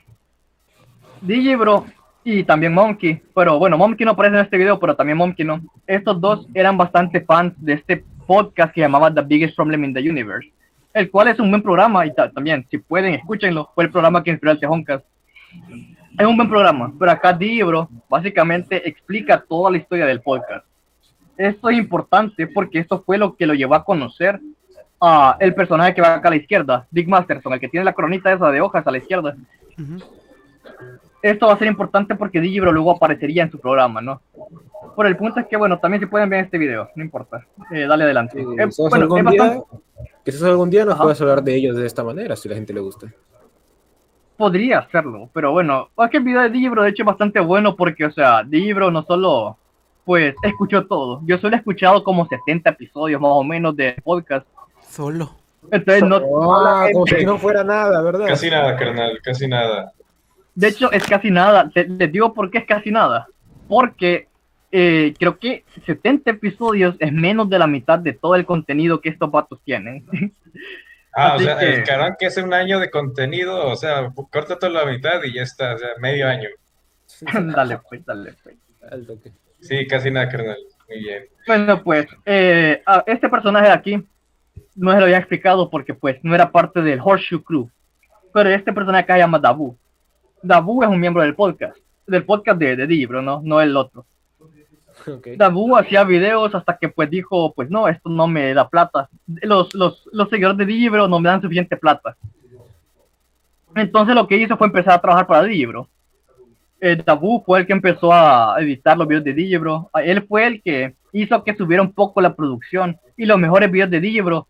DJ 1.20 1.54
Bro 1.56 1.86
y 2.24 2.44
también 2.44 2.74
Monkey, 2.74 3.20
pero 3.34 3.58
bueno, 3.58 3.78
Monkey 3.78 4.04
no 4.04 4.12
aparece 4.12 4.36
en 4.36 4.42
este 4.44 4.58
video, 4.58 4.78
pero 4.78 4.94
también 4.94 5.16
Monkey 5.18 5.44
no. 5.44 5.60
Estos 5.86 6.20
dos 6.20 6.46
eran 6.54 6.76
bastante 6.76 7.20
fans 7.22 7.54
de 7.56 7.74
este 7.74 8.04
podcast 8.26 8.72
que 8.74 8.80
llamaba 8.82 9.12
The 9.12 9.22
Biggest 9.22 9.56
Problem 9.56 9.84
in 9.84 9.94
the 9.94 10.00
Universe, 10.08 10.50
el 10.92 11.10
cual 11.10 11.28
es 11.28 11.40
un 11.40 11.50
buen 11.50 11.62
programa 11.62 12.04
y 12.06 12.14
ta- 12.14 12.30
también, 12.30 12.66
si 12.70 12.78
pueden, 12.78 13.14
escúchenlo, 13.14 13.70
fue 13.74 13.84
el 13.84 13.90
programa 13.90 14.22
que 14.22 14.30
inspiró 14.30 14.52
al 14.52 14.60
Tejoncast. 14.60 15.04
Es 16.18 16.26
un 16.26 16.36
buen 16.36 16.48
programa, 16.48 16.92
pero 16.98 17.10
acá 17.10 17.32
DJ 17.32 17.64
Bro 17.64 17.88
básicamente 18.08 18.86
explica 18.88 19.42
toda 19.48 19.70
la 19.70 19.78
historia 19.78 20.04
del 20.06 20.20
podcast. 20.20 20.66
Esto 21.38 21.70
es 21.70 21.78
importante 21.78 22.46
porque 22.46 22.78
esto 22.80 23.02
fue 23.04 23.16
lo 23.16 23.34
que 23.34 23.46
lo 23.46 23.54
llevó 23.54 23.74
a 23.74 23.84
conocer 23.84 24.38
a 25.00 25.36
el 25.40 25.54
personaje 25.54 25.94
que 25.94 26.02
va 26.02 26.14
acá 26.14 26.28
a 26.28 26.32
la 26.32 26.36
izquierda, 26.36 26.86
Dick 26.90 27.08
Masterson, 27.08 27.54
el 27.54 27.60
que 27.60 27.68
tiene 27.68 27.84
la 27.84 27.94
coronita 27.94 28.30
esa 28.30 28.50
de 28.50 28.60
hojas 28.60 28.86
a 28.86 28.90
la 28.90 28.98
izquierda. 28.98 29.34
Esto 31.22 31.46
va 31.48 31.52
a 31.54 31.58
ser 31.58 31.68
importante 31.68 32.14
porque 32.14 32.40
Digibro 32.40 32.72
luego 32.72 32.92
aparecería 32.92 33.42
en 33.42 33.50
su 33.50 33.58
programa, 33.58 34.00
¿no? 34.00 34.22
Por 34.96 35.06
el 35.06 35.16
punto 35.16 35.40
es 35.40 35.46
que, 35.46 35.56
bueno, 35.56 35.78
también 35.78 36.00
se 36.00 36.06
pueden 36.06 36.28
ver 36.30 36.44
este 36.44 36.56
video, 36.58 36.88
no 36.96 37.04
importa. 37.04 37.46
Eh, 37.70 37.86
dale 37.86 38.04
adelante. 38.04 38.40
Eh, 38.40 38.44
Quizás 38.66 38.76
bueno, 38.78 38.96
algún, 39.04 39.26
día, 39.26 39.42
bastante- 39.42 39.66
quizás 40.24 40.42
algún 40.44 40.70
día 40.70 40.84
nos 40.84 40.94
Ajá. 40.94 41.02
puedas 41.04 41.20
hablar 41.20 41.42
de 41.42 41.54
ellos 41.54 41.76
de 41.76 41.86
esta 41.86 42.02
manera, 42.02 42.36
si 42.36 42.48
a 42.48 42.50
la 42.50 42.56
gente 42.56 42.72
le 42.72 42.80
gusta. 42.80 43.06
podría 44.36 44.78
hacerlo, 44.78 45.28
pero 45.34 45.52
bueno, 45.52 45.90
es 46.02 46.10
que 46.10 46.16
el 46.16 46.22
video 46.24 46.40
de 46.40 46.48
Digibro 46.48 46.82
de 46.82 46.88
hecho 46.88 47.02
es 47.02 47.06
bastante 47.06 47.40
bueno 47.40 47.76
porque, 47.76 48.06
o 48.06 48.10
sea, 48.10 48.42
Digibro 48.42 48.90
no 48.90 49.02
solo, 49.02 49.58
pues, 50.06 50.34
escuchó 50.42 50.86
todo. 50.86 51.20
Yo 51.26 51.36
solo 51.36 51.54
he 51.54 51.58
escuchado 51.58 52.02
como 52.02 52.26
70 52.26 52.70
episodios 52.70 53.20
más 53.20 53.32
o 53.34 53.44
menos 53.44 53.76
de 53.76 53.96
podcast. 54.02 54.46
Solo. 54.88 55.30
Entonces, 55.70 56.02
no... 56.04 56.16
Ah, 56.66 56.88
como 56.90 57.06
si 57.06 57.22
no 57.26 57.36
fuera 57.36 57.62
nada, 57.62 58.00
¿verdad? 58.00 58.28
Casi 58.28 58.48
nada, 58.48 58.76
carnal, 58.78 59.18
casi 59.22 59.46
nada. 59.46 59.92
De 60.54 60.68
hecho, 60.68 60.90
es 60.92 61.04
casi 61.06 61.30
nada. 61.30 61.68
Te- 61.70 61.88
Les 61.88 62.10
digo 62.12 62.32
por 62.34 62.50
qué 62.50 62.58
es 62.58 62.64
casi 62.66 62.90
nada. 62.90 63.26
Porque 63.68 64.28
eh, 64.72 65.14
creo 65.18 65.38
que 65.38 65.64
70 65.86 66.30
episodios 66.32 66.94
es 66.98 67.12
menos 67.12 67.48
de 67.50 67.58
la 67.58 67.66
mitad 67.66 67.98
de 67.98 68.12
todo 68.12 68.34
el 68.36 68.44
contenido 68.46 69.00
que 69.00 69.08
estos 69.10 69.30
vatos 69.30 69.60
tienen. 69.64 70.04
Ah, 71.12 71.34
Así 71.34 71.42
o 71.42 71.46
sea, 71.48 71.58
que- 71.58 71.74
el 71.74 71.82
canal 71.82 72.14
que 72.16 72.26
hace 72.26 72.40
un 72.40 72.54
año 72.54 72.78
de 72.78 72.88
contenido, 72.88 73.66
o 73.66 73.74
sea, 73.74 74.12
corta 74.30 74.56
toda 74.60 74.70
la 74.84 74.84
mitad 74.88 75.20
y 75.24 75.32
ya 75.34 75.42
está, 75.42 75.74
o 75.74 75.78
sea, 75.78 75.88
medio 76.00 76.28
año. 76.28 76.48
dale, 77.56 77.78
pues, 77.88 78.06
dale, 78.06 78.32
pues. 78.44 78.54
Sí, 79.58 79.88
casi 79.88 80.08
nada, 80.12 80.28
carnal. 80.28 80.56
Muy 80.88 80.98
bien. 81.00 81.24
Bueno, 81.48 81.82
pues, 81.82 82.06
eh, 82.24 82.80
a 82.86 83.02
este 83.08 83.28
personaje 83.28 83.66
de 83.66 83.72
aquí 83.72 83.96
no 84.76 84.92
se 84.92 84.98
lo 84.98 85.04
había 85.04 85.18
explicado 85.18 85.68
porque, 85.68 85.94
pues, 85.94 86.18
no 86.22 86.32
era 86.32 86.52
parte 86.52 86.80
del 86.80 87.00
Horseshoe 87.02 87.42
Crew. 87.42 87.68
Pero 88.32 88.48
este 88.50 88.72
personaje 88.72 89.02
acá 89.02 89.14
se 89.14 89.18
llama 89.18 89.40
Dabu. 89.40 89.76
Dabu 90.42 90.82
es 90.82 90.88
un 90.88 91.00
miembro 91.00 91.22
del 91.22 91.34
podcast, 91.34 91.76
del 92.06 92.24
podcast 92.24 92.58
de, 92.58 92.76
de 92.76 93.08
¿no? 93.22 93.40
No 93.42 93.60
el 93.60 93.76
otro. 93.76 94.04
Dabu 95.36 95.76
hacía 95.76 96.04
videos 96.04 96.54
hasta 96.54 96.76
que 96.76 96.88
pues 96.88 97.10
dijo, 97.10 97.52
pues 97.54 97.70
no, 97.70 97.88
esto 97.88 98.10
no 98.10 98.26
me 98.26 98.52
da 98.54 98.68
plata. 98.68 99.08
Los, 99.26 99.74
los, 99.74 100.08
los 100.12 100.28
seguidores 100.28 100.58
de 100.58 100.66
Digibro 100.66 101.08
no 101.08 101.20
me 101.20 101.28
dan 101.28 101.40
suficiente 101.40 101.76
plata. 101.76 102.16
Entonces 103.74 104.14
lo 104.14 104.26
que 104.26 104.36
hizo 104.36 104.56
fue 104.56 104.66
empezar 104.66 104.94
a 104.94 105.00
trabajar 105.00 105.26
para 105.26 105.44
Digibro. 105.44 105.88
Eh, 106.80 106.96
Dabu 107.04 107.42
fue 107.44 107.60
el 107.60 107.66
que 107.66 107.72
empezó 107.72 108.12
a 108.12 108.56
editar 108.58 108.96
los 108.96 109.06
videos 109.06 109.24
de 109.24 109.34
Digibro. 109.34 109.90
Él 109.94 110.26
fue 110.26 110.46
el 110.46 110.62
que 110.62 110.94
hizo 111.12 111.44
que 111.44 111.54
subiera 111.54 111.82
un 111.82 111.92
poco 111.92 112.20
la 112.20 112.34
producción. 112.34 112.98
Y 113.16 113.26
los 113.26 113.38
mejores 113.38 113.70
videos 113.70 113.90
de 113.90 114.00
Digibro 114.00 114.48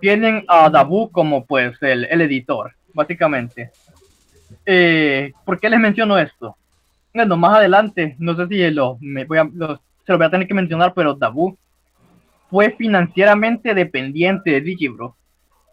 tienen 0.00 0.44
a 0.48 0.68
Dabu 0.68 1.10
como 1.10 1.44
pues 1.46 1.76
el, 1.82 2.04
el 2.04 2.20
editor, 2.22 2.72
básicamente. 2.92 3.70
Eh, 4.66 5.32
¿Por 5.44 5.58
qué 5.60 5.70
les 5.70 5.80
menciono 5.80 6.18
esto? 6.18 6.56
Bueno, 7.14 7.36
más 7.36 7.56
adelante, 7.56 8.16
no 8.18 8.34
sé 8.36 8.46
si 8.48 8.70
lo, 8.70 8.96
me 9.00 9.24
voy 9.24 9.38
a, 9.38 9.44
se 9.44 10.12
lo 10.12 10.18
voy 10.18 10.26
a 10.26 10.30
tener 10.30 10.48
que 10.48 10.54
mencionar, 10.54 10.94
pero 10.94 11.14
Dabu 11.14 11.56
fue 12.50 12.70
financieramente 12.76 13.74
dependiente 13.74 14.50
de 14.50 14.60
Digibro. 14.60 15.16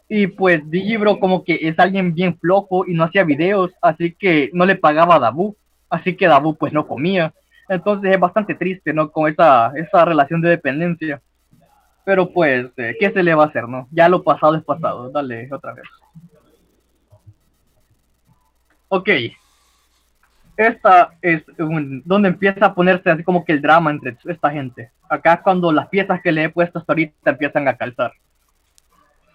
Y 0.08 0.26
pues 0.26 0.68
Digibro 0.70 1.20
como 1.20 1.44
que 1.44 1.58
es 1.62 1.78
alguien 1.78 2.14
bien 2.14 2.36
flojo 2.38 2.84
y 2.86 2.94
no 2.94 3.04
hacía 3.04 3.24
videos, 3.24 3.70
así 3.80 4.12
que 4.18 4.50
no 4.52 4.66
le 4.66 4.76
pagaba 4.76 5.16
a 5.16 5.20
Dabu, 5.20 5.56
así 5.88 6.16
que 6.16 6.26
Dabu 6.26 6.56
pues 6.56 6.72
no 6.72 6.86
comía. 6.86 7.32
Entonces 7.68 8.12
es 8.12 8.18
bastante 8.18 8.54
triste, 8.54 8.92
¿no? 8.92 9.10
Con 9.12 9.30
esa, 9.30 9.72
esa 9.76 10.04
relación 10.04 10.40
de 10.40 10.50
dependencia. 10.50 11.22
Pero 12.04 12.32
pues, 12.32 12.66
eh, 12.76 12.96
¿qué 12.98 13.12
se 13.12 13.22
le 13.22 13.34
va 13.34 13.44
a 13.44 13.46
hacer, 13.46 13.68
no? 13.68 13.86
Ya 13.92 14.08
lo 14.08 14.22
pasado 14.24 14.56
es 14.56 14.64
pasado, 14.64 15.10
dale 15.10 15.48
otra 15.52 15.74
vez. 15.74 15.84
Ok. 18.90 19.08
Esta 20.56 21.12
es 21.22 21.42
un- 21.58 22.02
donde 22.04 22.28
empieza 22.28 22.66
a 22.66 22.74
ponerse 22.74 23.08
así 23.08 23.22
como 23.22 23.44
que 23.44 23.52
el 23.52 23.62
drama 23.62 23.90
entre 23.92 24.16
esta 24.24 24.50
gente. 24.50 24.90
Acá 25.08 25.34
es 25.34 25.40
cuando 25.40 25.72
las 25.72 25.88
piezas 25.88 26.20
que 26.20 26.32
le 26.32 26.44
he 26.44 26.48
puesto 26.50 26.78
hasta 26.78 26.92
ahorita 26.92 27.30
empiezan 27.30 27.66
a 27.68 27.76
calzar. 27.76 28.12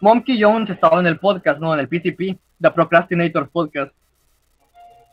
Monkey 0.01 0.39
Jones 0.41 0.69
estaba 0.69 0.99
en 0.99 1.07
el 1.07 1.17
podcast, 1.17 1.59
¿no? 1.59 1.73
En 1.73 1.79
el 1.79 1.87
PCP, 1.87 2.37
The 2.61 2.69
Procrastinators 2.69 3.49
Podcast. 3.49 3.93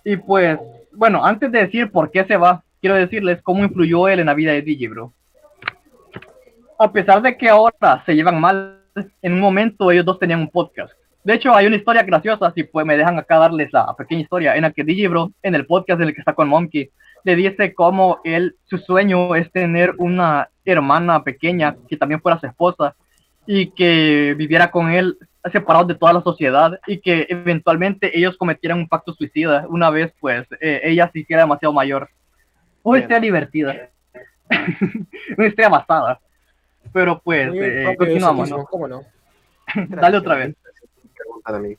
Y 0.05 0.17
pues, 0.17 0.59
bueno, 0.93 1.25
antes 1.25 1.51
de 1.53 1.61
decir 1.61 1.91
por 1.91 2.11
qué 2.11 2.25
se 2.25 2.37
va, 2.37 2.63
quiero 2.81 2.97
decirles 2.97 3.41
cómo 3.43 3.65
influyó 3.65 4.09
él 4.09 4.19
en 4.21 4.27
la 4.27 4.35
vida 4.35 4.53
de 4.53 4.63
Digibro. 4.63 5.13
A 6.79 6.91
pesar 6.93 7.23
de 7.23 7.37
que 7.37 7.49
ahora 7.49 8.03
se 8.05 8.15
llevan 8.15 8.41
mal, 8.41 8.81
en 9.23 9.33
un 9.35 9.41
momento 9.41 9.91
ellos 9.91 10.05
dos 10.05 10.19
tenían 10.19 10.41
un 10.41 10.51
podcast. 10.51 10.93
De 11.25 11.35
hecho, 11.35 11.55
hay 11.55 11.67
una 11.67 11.77
historia 11.77 12.03
graciosa, 12.03 12.53
si 12.53 12.65
pues 12.65 12.85
me 12.85 12.97
dejan 12.97 13.19
acá 13.19 13.39
darles 13.39 13.73
la 13.73 13.95
pequeña 13.95 14.23
historia, 14.23 14.57
en 14.57 14.63
la 14.63 14.73
que 14.73 14.83
Digibro, 14.83 15.31
en 15.43 15.55
el 15.55 15.67
podcast 15.67 16.01
en 16.01 16.09
el 16.09 16.15
que 16.15 16.21
está 16.21 16.35
con 16.35 16.49
Monkey, 16.49 16.91
le 17.25 17.37
dice 17.37 17.75
cómo 17.75 18.21
él, 18.25 18.57
su 18.65 18.79
sueño 18.79 19.37
es 19.37 19.51
tener 19.53 19.95
una 19.99 20.49
hermana 20.65 21.23
pequeña 21.23 21.77
que 21.89 21.97
también 21.97 22.21
fuera 22.21 22.41
su 22.41 22.47
esposa 22.47 22.97
y 23.47 23.71
que 23.71 24.35
viviera 24.37 24.71
con 24.71 24.91
él 24.91 25.17
separados 25.51 25.89
de 25.89 25.95
toda 25.95 26.13
la 26.13 26.23
sociedad 26.23 26.79
y 26.87 27.01
que 27.01 27.27
eventualmente 27.29 28.17
ellos 28.17 28.37
cometieran 28.37 28.79
un 28.79 28.89
pacto 28.89 29.13
suicida 29.13 29.67
una 29.69 29.91
vez 29.91 30.13
pues 30.21 30.47
eh, 30.61 30.81
ella 30.85 31.11
se 31.13 31.21
hiciera 31.21 31.43
demasiado 31.43 31.73
mayor. 31.73 32.09
Una 32.83 32.99
historia 32.99 33.21
divertida. 33.21 33.91
una 35.39 35.47
historia 35.47 35.69
basada. 35.69 36.21
Pero 36.93 37.21
pues 37.21 37.51
eh, 37.55 37.95
continuamos, 37.97 38.49
eso 38.49 38.57
¿no? 38.57 38.63
mismo, 38.63 38.71
¿Cómo 38.71 38.89
no? 38.89 39.03
Dale 39.89 40.19
otra 40.19 40.37
vez. 40.37 40.57
Mí. 41.61 41.77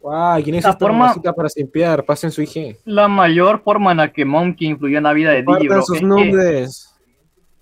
Guau, 0.00 0.42
¿quién 0.42 0.56
es 0.56 0.64
La 0.64 0.70
esta 0.70 0.86
forma- 0.86 1.14
para 1.36 1.48
simpiar? 1.48 2.04
Pasen 2.04 2.30
su 2.30 2.42
IG. 2.42 2.76
La 2.84 3.08
mayor 3.08 3.62
forma 3.62 3.92
en 3.92 3.98
la 3.98 4.12
que 4.12 4.24
Monkey 4.24 4.68
influyó 4.68 4.98
en 4.98 5.04
la 5.04 5.12
vida 5.12 5.30
de 5.30 5.42
Digibro 5.42 5.82
sus 5.82 5.98
que- 6.00 6.04
nombres. 6.06 6.90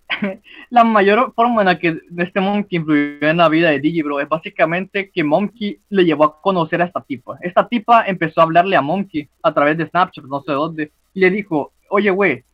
la 0.70 0.84
mayor 0.84 1.32
forma 1.34 1.62
en 1.62 1.66
la 1.66 1.78
que 1.78 1.99
este 2.18 2.40
Monkey 2.40 2.78
influyó 2.78 3.28
en 3.28 3.36
la 3.36 3.49
vida 3.49 3.70
de 3.70 3.80
Digibro 3.80 4.20
es 4.20 4.28
básicamente 4.28 5.11
que 5.11 5.24
Monkey 5.24 5.80
le 5.88 6.05
llevó 6.05 6.24
a 6.24 6.40
conocer 6.40 6.82
a 6.82 6.86
esta 6.86 7.01
tipa. 7.01 7.38
Esta 7.40 7.66
tipa 7.68 8.05
empezó 8.07 8.40
a 8.40 8.45
hablarle 8.45 8.76
a 8.76 8.82
Monkey 8.82 9.28
a 9.43 9.55
través 9.55 9.78
de 9.78 9.86
Snapchat, 9.88 10.24
no 10.24 10.43
sé 10.43 10.53
dónde, 10.53 10.93
y 11.14 11.20
le 11.20 11.30
dijo, 11.30 11.72
oye, 11.88 12.11
güey, 12.11 12.45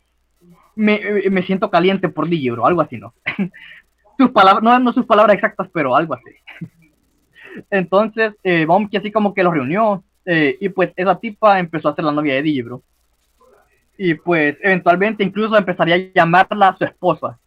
me, 0.76 1.01
me 1.30 1.43
siento 1.43 1.70
caliente 1.70 2.09
por 2.09 2.28
Digibro, 2.28 2.64
algo 2.66 2.80
así, 2.80 2.97
¿no? 2.99 3.12
sus 4.18 4.30
palabras, 4.30 4.62
no, 4.62 4.78
no 4.78 4.93
sus 4.93 5.07
palabras 5.07 5.34
exactas, 5.34 5.68
pero 5.72 5.97
algo 5.97 6.14
así. 6.14 6.30
Entonces, 7.70 8.34
eh, 8.42 8.66
Monkey 8.66 8.99
así 8.99 9.11
como 9.12 9.34
que 9.34 9.42
los 9.42 9.53
reunió, 9.55 10.03
eh, 10.24 10.57
y 10.61 10.68
pues 10.68 10.92
esa 10.96 11.18
tipa 11.18 11.59
empezó 11.59 11.88
a 11.88 11.94
ser 11.94 12.05
la 12.05 12.12
novia 12.12 12.34
de 12.34 12.42
Digibro. 12.42 12.82
Y 13.96 14.14
pues 14.14 14.57
eventualmente 14.62 15.24
incluso 15.24 15.57
empezaría 15.57 15.96
a 15.96 15.99
llamarla 16.14 16.76
su 16.78 16.84
esposa. 16.84 17.38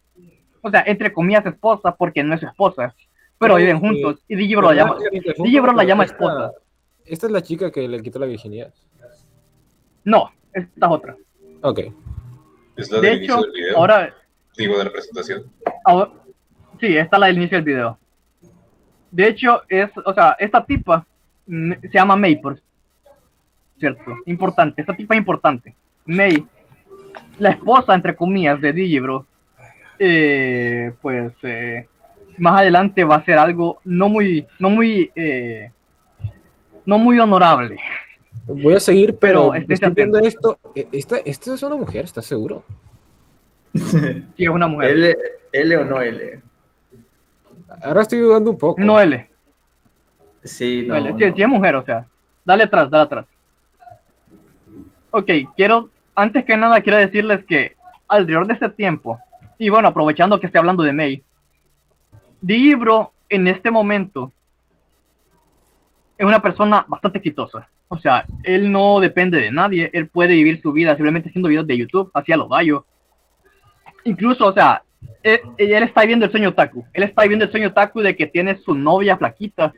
O 0.60 0.70
sea, 0.70 0.84
entre 0.86 1.12
comillas 1.12 1.46
esposa, 1.46 1.94
porque 1.94 2.22
no 2.22 2.34
es 2.34 2.40
su 2.40 2.46
esposa. 2.46 2.94
Pero 3.38 3.56
viven 3.56 3.80
juntos. 3.80 4.22
Y 4.28 4.36
Digibro 4.36 4.68
la 4.70 4.74
llama, 4.74 4.96
Digibro 5.42 5.72
la 5.72 5.84
llama 5.84 6.04
esposa. 6.04 6.52
Esta 7.04 7.26
es 7.26 7.32
la 7.32 7.42
chica 7.42 7.70
que 7.72 7.88
le 7.88 8.00
quitó 8.02 8.18
la 8.18 8.26
virginidad. 8.26 8.72
No, 10.04 10.30
esta 10.52 10.86
es 10.86 10.92
otra. 10.92 11.16
Ok. 11.62 11.80
Es 12.76 12.90
la 12.90 13.00
De 13.00 13.08
del 13.08 13.16
inicio 13.18 13.34
hecho, 13.36 13.42
del 13.44 13.52
video. 13.52 13.76
ahora, 13.78 14.14
Digo, 14.56 14.78
de 14.78 14.84
la 14.84 14.90
presentación. 14.92 15.44
ahora- 15.84 16.10
sí, 16.80 16.96
esta 16.96 17.16
es 17.16 17.20
la 17.20 17.26
del 17.26 17.36
inicio 17.38 17.58
del 17.58 17.64
video. 17.64 17.98
De 19.12 19.28
hecho, 19.28 19.62
es, 19.68 19.90
o 20.04 20.14
sea, 20.14 20.36
esta 20.38 20.64
tipa 20.64 21.06
mm, 21.46 21.72
se 21.82 21.88
llama 21.92 22.16
May, 22.16 22.40
por 22.40 22.58
cierto. 23.78 24.16
Importante, 24.26 24.80
esta 24.80 24.96
tipa 24.96 25.14
es 25.14 25.18
importante. 25.18 25.74
May, 26.06 26.44
la 27.38 27.50
esposa, 27.50 27.94
entre 27.94 28.16
comillas, 28.16 28.60
de 28.60 28.72
Digibro, 28.72 29.26
eh, 29.98 30.92
pues 31.02 31.32
eh, 31.42 31.86
más 32.38 32.60
adelante 32.60 33.04
va 33.04 33.16
a 33.16 33.24
ser 33.24 33.38
algo 33.38 33.80
no 33.84 34.08
muy, 34.08 34.46
no 34.58 34.70
muy, 34.70 35.10
eh, 35.14 35.70
no 36.86 36.98
muy 36.98 37.18
honorable. 37.18 37.76
Voy 38.46 38.74
a 38.74 38.80
seguir, 38.80 39.16
pero, 39.18 39.54
estoy 39.54 39.90
viendo 39.90 40.18
esto. 40.18 40.58
Eh, 40.74 40.88
Esta, 40.90 41.18
esta 41.18 41.54
es 41.54 41.62
una 41.62 41.76
mujer, 41.76 42.04
¿estás 42.04 42.26
seguro? 42.26 42.64
Sí, 43.74 44.44
es 44.44 44.48
una 44.48 44.68
mujer. 44.68 44.90
L, 44.90 45.16
L 45.52 45.76
o 45.76 45.84
no 45.84 46.00
L. 46.00 46.40
Ahora 47.82 48.02
estoy 48.02 48.18
dudando 48.18 48.50
un 48.50 48.58
poco. 48.58 48.80
No 48.80 49.00
L. 49.00 49.28
Sí, 50.44 50.84
no. 50.86 50.96
L. 50.96 51.12
no. 51.12 51.18
Sí, 51.18 51.32
sí 51.34 51.42
es 51.42 51.48
mujer, 51.48 51.76
o 51.76 51.84
sea. 51.84 52.06
Dale 52.44 52.64
atrás, 52.64 52.90
dale 52.90 53.04
atrás. 53.04 53.26
Ok, 55.10 55.30
quiero, 55.56 55.90
antes 56.14 56.44
que 56.44 56.56
nada, 56.56 56.80
quiero 56.80 56.98
decirles 56.98 57.44
que 57.44 57.76
alrededor 58.08 58.46
de 58.46 58.54
este 58.54 58.68
tiempo, 58.70 59.18
y 59.58 59.68
bueno, 59.68 59.88
aprovechando 59.88 60.40
que 60.40 60.46
estoy 60.46 60.58
hablando 60.58 60.82
de 60.82 60.92
May, 60.92 61.22
Digibro 62.40 63.12
en 63.28 63.46
este 63.46 63.70
momento 63.70 64.32
es 66.18 66.26
una 66.26 66.42
persona 66.42 66.84
bastante 66.88 67.18
exitosa. 67.18 67.68
O 67.88 67.98
sea, 67.98 68.24
él 68.42 68.72
no 68.72 69.00
depende 69.00 69.40
de 69.40 69.52
nadie, 69.52 69.90
él 69.92 70.08
puede 70.08 70.34
vivir 70.34 70.60
su 70.60 70.72
vida 70.72 70.94
simplemente 70.96 71.28
haciendo 71.28 71.48
videos 71.48 71.66
de 71.66 71.76
YouTube, 71.78 72.10
hacia 72.14 72.36
lo 72.36 72.48
gallo. 72.48 72.86
Incluso, 74.04 74.46
o 74.46 74.52
sea, 74.52 74.82
él, 75.22 75.40
él 75.56 75.82
está 75.82 76.02
viviendo 76.02 76.26
el 76.26 76.30
sueño 76.30 76.50
otaku. 76.50 76.84
Él 76.92 77.04
está 77.04 77.22
viviendo 77.22 77.44
el 77.44 77.50
sueño 77.50 77.68
otaku 77.68 78.00
de 78.00 78.16
que 78.16 78.26
tiene 78.26 78.56
su 78.56 78.74
novia 78.74 79.16
flaquita, 79.16 79.72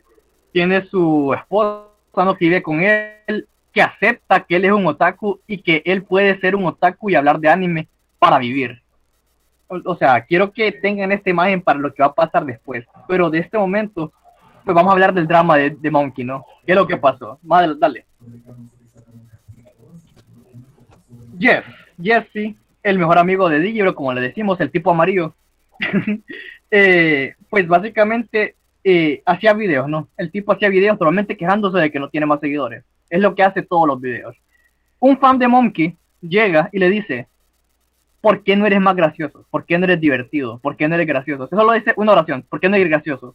tiene 0.53 0.85
su 0.87 1.35
esposa, 1.35 1.89
no 2.17 2.37
que 2.37 2.47
vive 2.47 2.63
con 2.63 2.83
él, 2.83 3.47
que 3.73 3.83
acepta 3.83 4.41
que 4.41 4.57
él 4.57 4.65
es 4.65 4.73
un 4.73 4.87
otaku 4.87 5.41
y 5.47 5.59
que 5.59 5.83
él 5.85 6.05
puede 6.05 6.39
ser 6.41 6.55
un 6.55 6.67
otaku 6.67 7.11
y 7.11 7.15
hablar 7.17 7.41
de 7.41 7.49
anime 7.49 7.89
para 8.19 8.39
vivir. 8.39 8.81
O, 9.67 9.81
o 9.85 9.97
sea, 9.97 10.25
quiero 10.25 10.53
que 10.53 10.71
tengan 10.73 11.13
esta 11.13 11.31
imagen 11.31 11.61
para 11.61 11.79
lo 11.79 11.93
que 11.93 12.03
va 12.03 12.09
a 12.09 12.15
pasar 12.15 12.47
después. 12.47 12.87
Pero 13.09 13.31
de 13.31 13.41
este 13.41 13.59
momento, 13.59 14.13
pues 14.65 14.75
vamos 14.75 14.91
a 14.91 14.93
hablar 14.93 15.13
del 15.13 15.27
drama 15.27 15.57
de, 15.57 15.71
de 15.71 15.91
Monkey, 15.91 16.25
¿no? 16.25 16.47
¿Qué 16.65 16.73
es 16.73 16.77
lo 16.77 16.87
que 16.87 16.97
pasó? 16.97 17.39
Madre, 17.43 17.75
dale. 17.77 18.07
Jeff, 21.39 21.67
Jesse, 22.01 22.55
el 22.85 22.99
mejor 22.99 23.19
amigo 23.19 23.49
de 23.49 23.59
Digibro, 23.59 23.95
como 23.95 24.13
le 24.13 24.21
decimos, 24.21 24.61
el 24.61 24.71
tipo 24.71 24.93
amarillo. 24.93 25.35
eh, 26.71 27.35
pues 27.51 27.67
básicamente 27.67 28.55
eh, 28.85 29.23
hacía 29.25 29.55
videos, 29.55 29.89
¿no? 29.89 30.09
El 30.17 30.31
tipo 30.31 30.53
hacía 30.53 30.69
videos 30.69 30.99
probablemente 30.99 31.37
quejándose 31.37 31.79
de 31.79 31.91
que 31.91 31.99
no 31.99 32.11
tiene 32.11 32.27
más 32.27 32.41
seguidores. 32.41 32.85
Es 33.11 33.21
lo 33.21 33.35
que 33.35 33.43
hace 33.43 33.63
todos 33.63 33.89
los 33.89 34.01
videos. 34.01 34.37
Un 35.01 35.19
fan 35.19 35.39
de 35.39 35.49
Monkey 35.49 35.97
llega 36.21 36.69
y 36.73 36.79
le 36.79 36.91
dice, 36.91 37.27
¿por 38.21 38.43
qué 38.43 38.55
no 38.55 38.67
eres 38.67 38.81
más 38.81 38.95
gracioso? 38.95 39.47
¿Por 39.51 39.65
qué 39.65 39.79
no 39.79 39.85
eres 39.85 40.01
divertido? 40.01 40.59
¿Por 40.59 40.77
qué 40.77 40.87
no 40.87 40.95
eres 40.95 41.07
gracioso? 41.07 41.49
Eso 41.51 41.65
lo 41.65 41.73
dice 41.73 41.95
una 41.97 42.13
oración, 42.13 42.45
¿por 42.49 42.61
qué 42.61 42.69
no 42.69 42.77
eres 42.77 42.91
gracioso? 42.91 43.35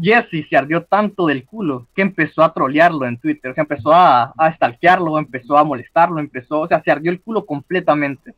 Jesse 0.00 0.46
se 0.48 0.56
ardió 0.56 0.82
tanto 0.84 1.26
del 1.26 1.44
culo 1.44 1.86
que 1.94 2.02
empezó 2.02 2.42
a 2.42 2.52
trolearlo 2.52 3.06
en 3.06 3.18
Twitter, 3.18 3.50
o 3.50 3.54
sea, 3.54 3.62
empezó 3.62 3.92
a, 3.92 4.32
a 4.36 4.52
stalkearlo, 4.54 5.18
empezó 5.18 5.56
a 5.56 5.64
molestarlo, 5.64 6.18
empezó, 6.18 6.60
o 6.62 6.68
sea, 6.68 6.82
se 6.82 6.90
ardió 6.90 7.10
el 7.12 7.20
culo 7.20 7.46
completamente. 7.46 8.34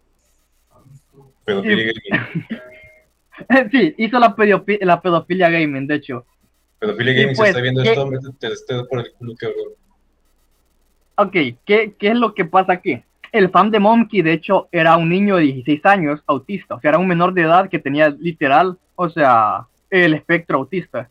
Pedofilia 1.44 1.92
gaming. 2.10 3.70
sí, 3.70 3.94
hizo 3.98 4.18
la, 4.18 4.34
pedofi- 4.34 4.78
la 4.82 5.00
pedofilia 5.00 5.48
gaming, 5.48 5.86
de 5.86 5.94
hecho. 5.94 6.26
Pedofilia 6.78 7.14
gaming, 7.14 7.36
pues, 7.36 7.48
si 7.48 7.50
está 7.50 7.60
viendo 7.62 7.82
¿qué- 7.82 7.90
esto, 7.90 8.06
métete 8.06 8.84
por 8.88 8.98
el 9.00 9.12
culo, 9.12 9.34
cabrón. 9.38 9.72
Ok, 11.18 11.32
¿qué, 11.64 11.94
¿qué 11.98 12.08
es 12.08 12.16
lo 12.16 12.34
que 12.34 12.44
pasa 12.44 12.74
aquí? 12.74 13.02
El 13.32 13.50
fan 13.50 13.70
de 13.70 13.80
Monkey, 13.80 14.22
de 14.22 14.32
hecho, 14.34 14.68
era 14.70 14.96
un 14.96 15.08
niño 15.08 15.36
de 15.36 15.42
16 15.44 15.84
años, 15.86 16.22
autista, 16.26 16.74
o 16.74 16.80
sea, 16.80 16.90
era 16.90 16.98
un 16.98 17.08
menor 17.08 17.32
de 17.32 17.42
edad 17.42 17.68
que 17.70 17.78
tenía 17.78 18.10
literal, 18.10 18.78
o 18.94 19.08
sea, 19.08 19.66
el 19.90 20.14
espectro 20.14 20.58
autista. 20.58 21.08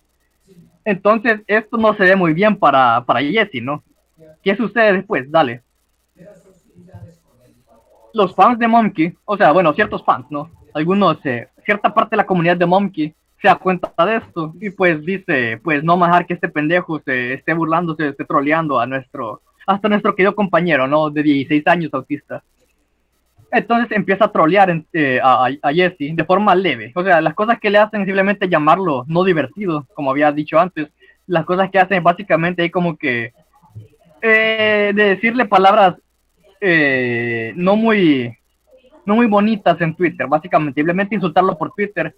Entonces, 0.86 1.41
esto 1.47 1.77
no 1.77 1.95
se 1.95 2.03
ve 2.03 2.15
muy 2.15 2.33
bien 2.33 2.55
para, 2.55 3.03
para 3.05 3.21
Jesse, 3.21 3.61
¿no? 3.61 3.83
¿Qué 4.43 4.55
sucede 4.55 4.93
después? 4.93 5.29
Dale. 5.29 5.63
Los 8.13 8.33
fans 8.36 8.59
de 8.59 8.67
Monkey, 8.67 9.13
o 9.25 9.36
sea, 9.36 9.51
bueno, 9.51 9.73
ciertos 9.73 10.05
fans, 10.05 10.27
¿no? 10.29 10.49
Algunos, 10.73 11.17
eh, 11.25 11.49
cierta 11.65 11.93
parte 11.93 12.11
de 12.11 12.17
la 12.17 12.25
comunidad 12.25 12.55
de 12.55 12.65
Monkey 12.65 13.13
se 13.41 13.47
da 13.47 13.55
cuenta 13.55 13.91
de 14.05 14.17
esto 14.17 14.53
y 14.61 14.69
pues 14.69 15.03
dice, 15.03 15.59
pues 15.63 15.83
no 15.83 15.97
más 15.97 16.25
que 16.25 16.36
este 16.36 16.47
pendejo 16.47 16.99
se 16.99 17.33
esté 17.33 17.53
burlando, 17.53 17.95
se 17.95 18.09
esté 18.09 18.23
troleando 18.23 18.79
a 18.79 18.86
nuestro, 18.86 19.41
hasta 19.67 19.89
nuestro 19.89 20.15
querido 20.15 20.36
compañero, 20.36 20.88
¿no? 20.88 21.09
De 21.09 21.23
16 21.23 21.67
años 21.67 21.93
autista. 21.93 22.43
Entonces 23.55 23.91
empieza 23.95 24.25
a 24.25 24.31
trolear 24.31 24.83
eh, 24.91 25.19
a, 25.23 25.47
a 25.61 25.73
Jesse 25.73 26.13
de 26.13 26.25
forma 26.25 26.53
leve. 26.53 26.91
O 26.93 27.03
sea, 27.03 27.21
las 27.21 27.33
cosas 27.33 27.59
que 27.59 27.69
le 27.69 27.77
hacen 27.77 28.05
simplemente 28.05 28.49
llamarlo 28.49 29.05
no 29.07 29.23
divertido, 29.23 29.87
como 29.93 30.11
había 30.11 30.31
dicho 30.31 30.59
antes. 30.59 30.89
Las 31.25 31.45
cosas 31.45 31.71
que 31.71 31.79
hacen 31.79 32.03
básicamente 32.03 32.61
ahí 32.61 32.69
como 32.69 32.97
que 32.97 33.33
eh, 34.21 34.91
de 34.93 35.03
decirle 35.03 35.45
palabras 35.45 35.95
eh, 36.59 37.53
no 37.55 37.75
muy 37.75 38.35
no 39.05 39.15
muy 39.15 39.27
bonitas 39.27 39.79
en 39.81 39.95
Twitter, 39.95 40.25
básicamente, 40.27 40.81
simplemente 40.81 41.15
insultarlo 41.15 41.57
por 41.57 41.71
Twitter. 41.73 42.15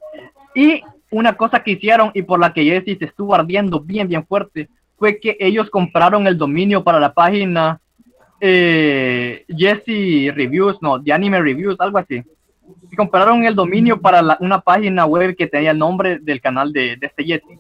Y 0.56 0.82
una 1.12 1.34
cosa 1.34 1.62
que 1.62 1.72
hicieron 1.72 2.12
y 2.14 2.22
por 2.22 2.40
la 2.40 2.54
que 2.54 2.64
Jesse 2.64 2.98
se 2.98 3.06
estuvo 3.06 3.36
ardiendo 3.36 3.82
bien, 3.82 4.08
bien 4.08 4.26
fuerte, 4.26 4.70
fue 4.98 5.20
que 5.20 5.36
ellos 5.40 5.70
compraron 5.70 6.26
el 6.28 6.38
dominio 6.38 6.84
para 6.84 7.00
la 7.00 7.14
página 7.14 7.82
eh, 8.40 9.46
Jesse 9.48 10.34
Reviews, 10.36 10.78
no, 10.82 11.00
de 11.00 11.12
Anime 11.14 11.42
Reviews, 11.42 11.76
algo 11.80 11.98
así. 11.98 12.24
Y 12.92 12.96
compraron 12.96 13.44
el 13.44 13.56
dominio 13.56 14.00
para 14.00 14.38
una 14.40 14.60
página 14.62 15.06
web 15.06 15.36
que 15.36 15.48
tenía 15.48 15.72
el 15.72 15.80
nombre 15.80 16.20
del 16.20 16.42
canal 16.42 16.72
de, 16.74 16.98
de 16.98 17.08
este 17.08 17.24
Jesse. 17.24 17.60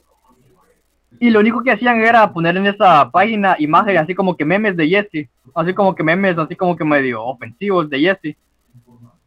Y 1.19 1.29
lo 1.29 1.39
único 1.39 1.63
que 1.63 1.71
hacían 1.71 2.01
era 2.01 2.31
poner 2.31 2.57
en 2.57 2.67
esa 2.67 3.09
página 3.09 3.55
imágenes 3.59 4.01
así 4.01 4.13
como 4.13 4.35
que 4.35 4.45
memes 4.45 4.75
de 4.77 4.87
Jesse, 4.87 5.29
así 5.55 5.73
como 5.73 5.95
que 5.95 6.03
memes 6.03 6.37
así 6.37 6.55
como 6.55 6.75
que 6.75 6.83
medio 6.83 7.23
ofensivos 7.23 7.89
de 7.89 7.99
Jesse. 7.99 8.37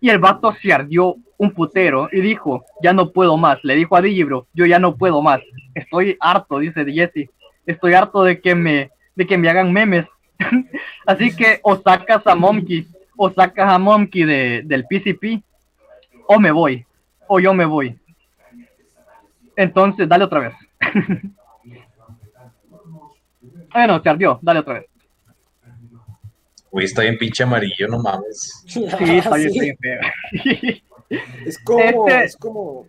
Y 0.01 0.09
el 0.09 0.19
vato 0.19 0.55
se 0.63 0.73
ardió 0.73 1.17
un 1.37 1.51
putero 1.51 2.09
y 2.13 2.21
dijo, 2.21 2.65
ya 2.83 2.93
no 2.93 3.11
puedo 3.11 3.37
más. 3.37 3.59
Le 3.65 3.75
dijo 3.75 3.97
a 3.97 4.01
Digibro, 4.01 4.47
yo 4.55 4.67
ya 4.67 4.79
no 4.79 4.97
puedo 4.97 5.21
más. 5.21 5.41
Estoy 5.75 6.17
harto, 6.21 6.59
dice 6.59 6.85
Jesse. 6.91 7.29
Estoy 7.67 7.95
harto 7.95 8.23
de 8.23 8.41
que 8.41 8.55
me, 8.55 8.91
de 9.15 9.27
que 9.27 9.37
me 9.37 9.49
hagan 9.49 9.73
memes. 9.73 10.07
Así 11.07 11.35
que 11.35 11.61
o 11.63 11.77
sacas 11.77 12.27
a 12.27 12.35
Monkey, 12.35 12.87
o 13.17 13.31
sacas 13.31 13.73
a 13.73 13.79
Monkey 13.79 14.25
de, 14.25 14.63
del 14.65 14.85
PCP, 14.87 15.43
o 16.27 16.39
me 16.39 16.51
voy, 16.51 16.85
o 17.27 17.41
yo 17.41 17.53
me 17.55 17.65
voy. 17.65 17.99
Entonces, 19.57 20.09
dale 20.09 20.25
otra 20.25 20.41
vez. 20.41 20.55
bueno, 23.73 24.03
se 24.03 24.09
ardió, 24.09 24.39
dale 24.43 24.61
otra 24.61 24.75
vez. 24.75 24.87
Güey, 26.71 26.87
está 26.87 27.03
bien 27.03 27.19
pinche 27.19 27.43
amarillo, 27.43 27.89
no 27.89 27.99
mames. 27.99 28.65
Sí, 28.69 28.85
está 28.85 28.97
bien, 28.99 29.19
está 29.19 29.37
bien 29.37 29.77
feo. 29.79 30.01
Es 31.45 31.59
como, 31.65 31.81
Este- 32.09 32.25
es 32.25 32.37
como, 32.37 32.87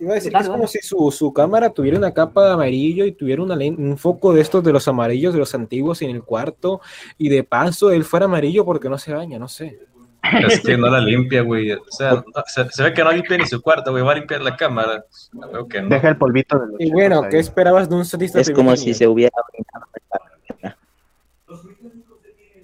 Iba 0.00 0.12
a 0.12 0.14
decir 0.14 0.32
que 0.32 0.38
es 0.38 0.48
como 0.48 0.66
si 0.66 0.78
su, 0.80 1.10
su 1.12 1.32
cámara 1.32 1.70
tuviera 1.70 1.98
una 1.98 2.12
capa 2.14 2.46
de 2.46 2.52
amarillo 2.54 3.04
y 3.04 3.12
tuviera 3.12 3.42
una 3.42 3.54
len- 3.54 3.76
un 3.78 3.98
foco 3.98 4.32
de 4.32 4.40
estos 4.40 4.64
de 4.64 4.72
los 4.72 4.88
amarillos, 4.88 5.34
de 5.34 5.40
los 5.40 5.54
antiguos 5.54 6.00
en 6.02 6.10
el 6.10 6.22
cuarto, 6.22 6.80
y 7.18 7.28
de 7.28 7.44
paso 7.44 7.90
él 7.90 8.04
fuera 8.04 8.24
amarillo 8.26 8.64
porque 8.64 8.88
no 8.88 8.96
se 8.98 9.12
baña, 9.12 9.38
no 9.38 9.46
sé. 9.48 9.78
Es 10.46 10.60
que 10.60 10.76
no 10.76 10.88
la 10.90 11.00
limpia, 11.00 11.42
güey. 11.42 11.72
O 11.72 11.80
sea, 11.88 12.12
no- 12.12 12.24
se, 12.46 12.68
se 12.70 12.82
ve 12.82 12.92
que 12.92 13.02
no 13.04 13.10
limpia 13.12 13.38
ni 13.38 13.46
su 13.46 13.60
cuarto, 13.62 13.90
güey. 13.90 14.02
Va 14.02 14.12
a 14.12 14.16
limpiar 14.16 14.42
la 14.42 14.54
cámara. 14.56 15.04
No, 15.32 15.48
Creo 15.50 15.68
que 15.68 15.80
no. 15.82 15.88
Deja 15.88 16.08
el 16.08 16.16
polvito 16.18 16.58
de 16.58 16.66
los 16.66 16.76
Y 16.80 16.90
bueno, 16.90 17.22
¿qué 17.28 17.36
ahí. 17.36 17.40
esperabas 17.40 17.88
de 17.88 17.94
un 17.96 18.04
sadista 18.04 18.40
Es 18.40 18.50
como 18.50 18.76
si 18.76 18.92
se 18.94 19.06
hubiera 19.08 19.32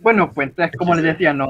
Bueno, 0.07 0.31
pues 0.33 0.53
es 0.57 0.71
como 0.77 0.95
les 0.95 1.03
decía, 1.03 1.35
no. 1.35 1.49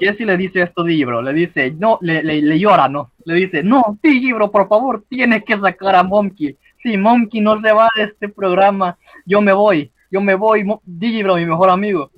Jesse 0.00 0.22
le 0.26 0.36
dice 0.36 0.62
esto 0.62 0.82
de 0.82 0.96
le 0.96 1.32
dice, 1.32 1.70
no, 1.78 1.96
le, 2.00 2.24
le, 2.24 2.58
llora, 2.58 2.88
¿no? 2.88 3.12
Le 3.24 3.34
dice, 3.34 3.62
no, 3.62 3.96
sí, 4.02 4.32
por 4.50 4.66
favor, 4.66 5.04
tienes 5.08 5.44
que 5.44 5.56
sacar 5.56 5.94
a 5.94 6.02
Monkey. 6.02 6.56
Si 6.82 6.96
Monkey 6.96 7.40
no 7.40 7.60
se 7.60 7.70
va 7.70 7.88
de 7.94 8.02
este 8.02 8.28
programa, 8.30 8.98
yo 9.24 9.40
me 9.40 9.52
voy, 9.52 9.92
yo 10.10 10.20
me 10.20 10.34
voy, 10.34 10.64
Digibro, 10.84 11.36
mi 11.36 11.46
mejor 11.46 11.70
amigo. 11.70 12.10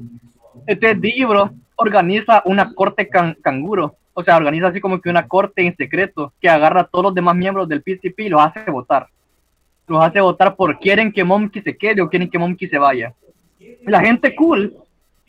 Este 0.67 0.95
Digibro 0.95 1.51
organiza 1.77 2.41
una 2.47 2.73
corte 2.73 3.07
can- 3.11 3.37
canguro, 3.43 3.97
o 4.15 4.25
sea, 4.25 4.39
organiza 4.39 4.69
así 4.69 4.81
como 4.81 4.99
que 4.99 5.11
una 5.11 5.29
corte 5.29 5.61
en 5.67 5.77
secreto 5.77 6.33
que 6.41 6.49
agarra 6.49 6.81
a 6.81 6.85
todos 6.87 7.05
los 7.05 7.15
demás 7.15 7.37
miembros 7.37 7.69
del 7.69 7.83
PCP 7.83 8.19
y 8.21 8.29
los 8.31 8.41
hace 8.41 8.71
votar. 8.71 9.09
Los 9.89 10.03
hace 10.03 10.23
votar 10.23 10.57
por 10.57 10.79
quieren 10.79 11.13
que 11.13 11.23
Monkey 11.23 11.61
se 11.61 11.77
quede 11.77 12.01
o 12.01 12.09
quieren 12.09 12.31
que 12.31 12.39
Monkey 12.39 12.67
se 12.67 12.79
vaya. 12.79 13.13
La 13.85 14.01
gente 14.01 14.35
cool 14.35 14.75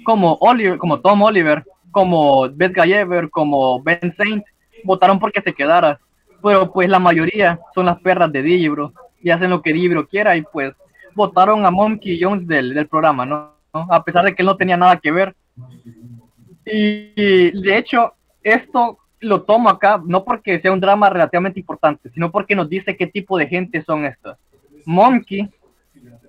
como 0.03 0.37
Oliver, 0.41 0.77
como 0.77 0.99
Tom 0.99 1.21
Oliver, 1.21 1.63
como 1.91 2.49
Beth 2.49 2.73
Gallever, 2.73 3.29
como 3.29 3.81
Ben 3.81 4.13
Saint, 4.17 4.43
votaron 4.83 5.19
porque 5.19 5.41
se 5.41 5.53
quedara. 5.53 5.99
Pero 6.41 6.71
pues 6.71 6.89
la 6.89 6.99
mayoría 6.99 7.59
son 7.73 7.85
las 7.85 7.99
perras 8.01 8.31
de 8.31 8.41
Digibro 8.41 8.93
y 9.21 9.29
hacen 9.29 9.49
lo 9.49 9.61
que 9.61 9.73
Digibro 9.73 10.07
quiera 10.07 10.35
y 10.35 10.41
pues 10.41 10.73
votaron 11.15 11.65
a 11.65 11.71
Monkey 11.71 12.19
Jones 12.21 12.47
del, 12.47 12.73
del 12.73 12.87
programa, 12.87 13.25
¿no? 13.25 13.53
¿no? 13.73 13.87
A 13.89 14.03
pesar 14.03 14.25
de 14.25 14.35
que 14.35 14.41
él 14.41 14.47
no 14.47 14.57
tenía 14.57 14.77
nada 14.77 14.97
que 14.97 15.11
ver. 15.11 15.35
Y, 16.65 17.11
y, 17.15 17.61
de 17.61 17.77
hecho, 17.77 18.13
esto 18.41 18.99
lo 19.19 19.43
tomo 19.43 19.69
acá 19.69 20.01
no 20.05 20.23
porque 20.23 20.59
sea 20.59 20.71
un 20.71 20.79
drama 20.79 21.09
relativamente 21.09 21.59
importante, 21.59 22.09
sino 22.13 22.31
porque 22.31 22.55
nos 22.55 22.69
dice 22.69 22.97
qué 22.97 23.07
tipo 23.07 23.37
de 23.37 23.47
gente 23.47 23.81
son 23.83 24.05
estas. 24.05 24.37
Monkey 24.85 25.49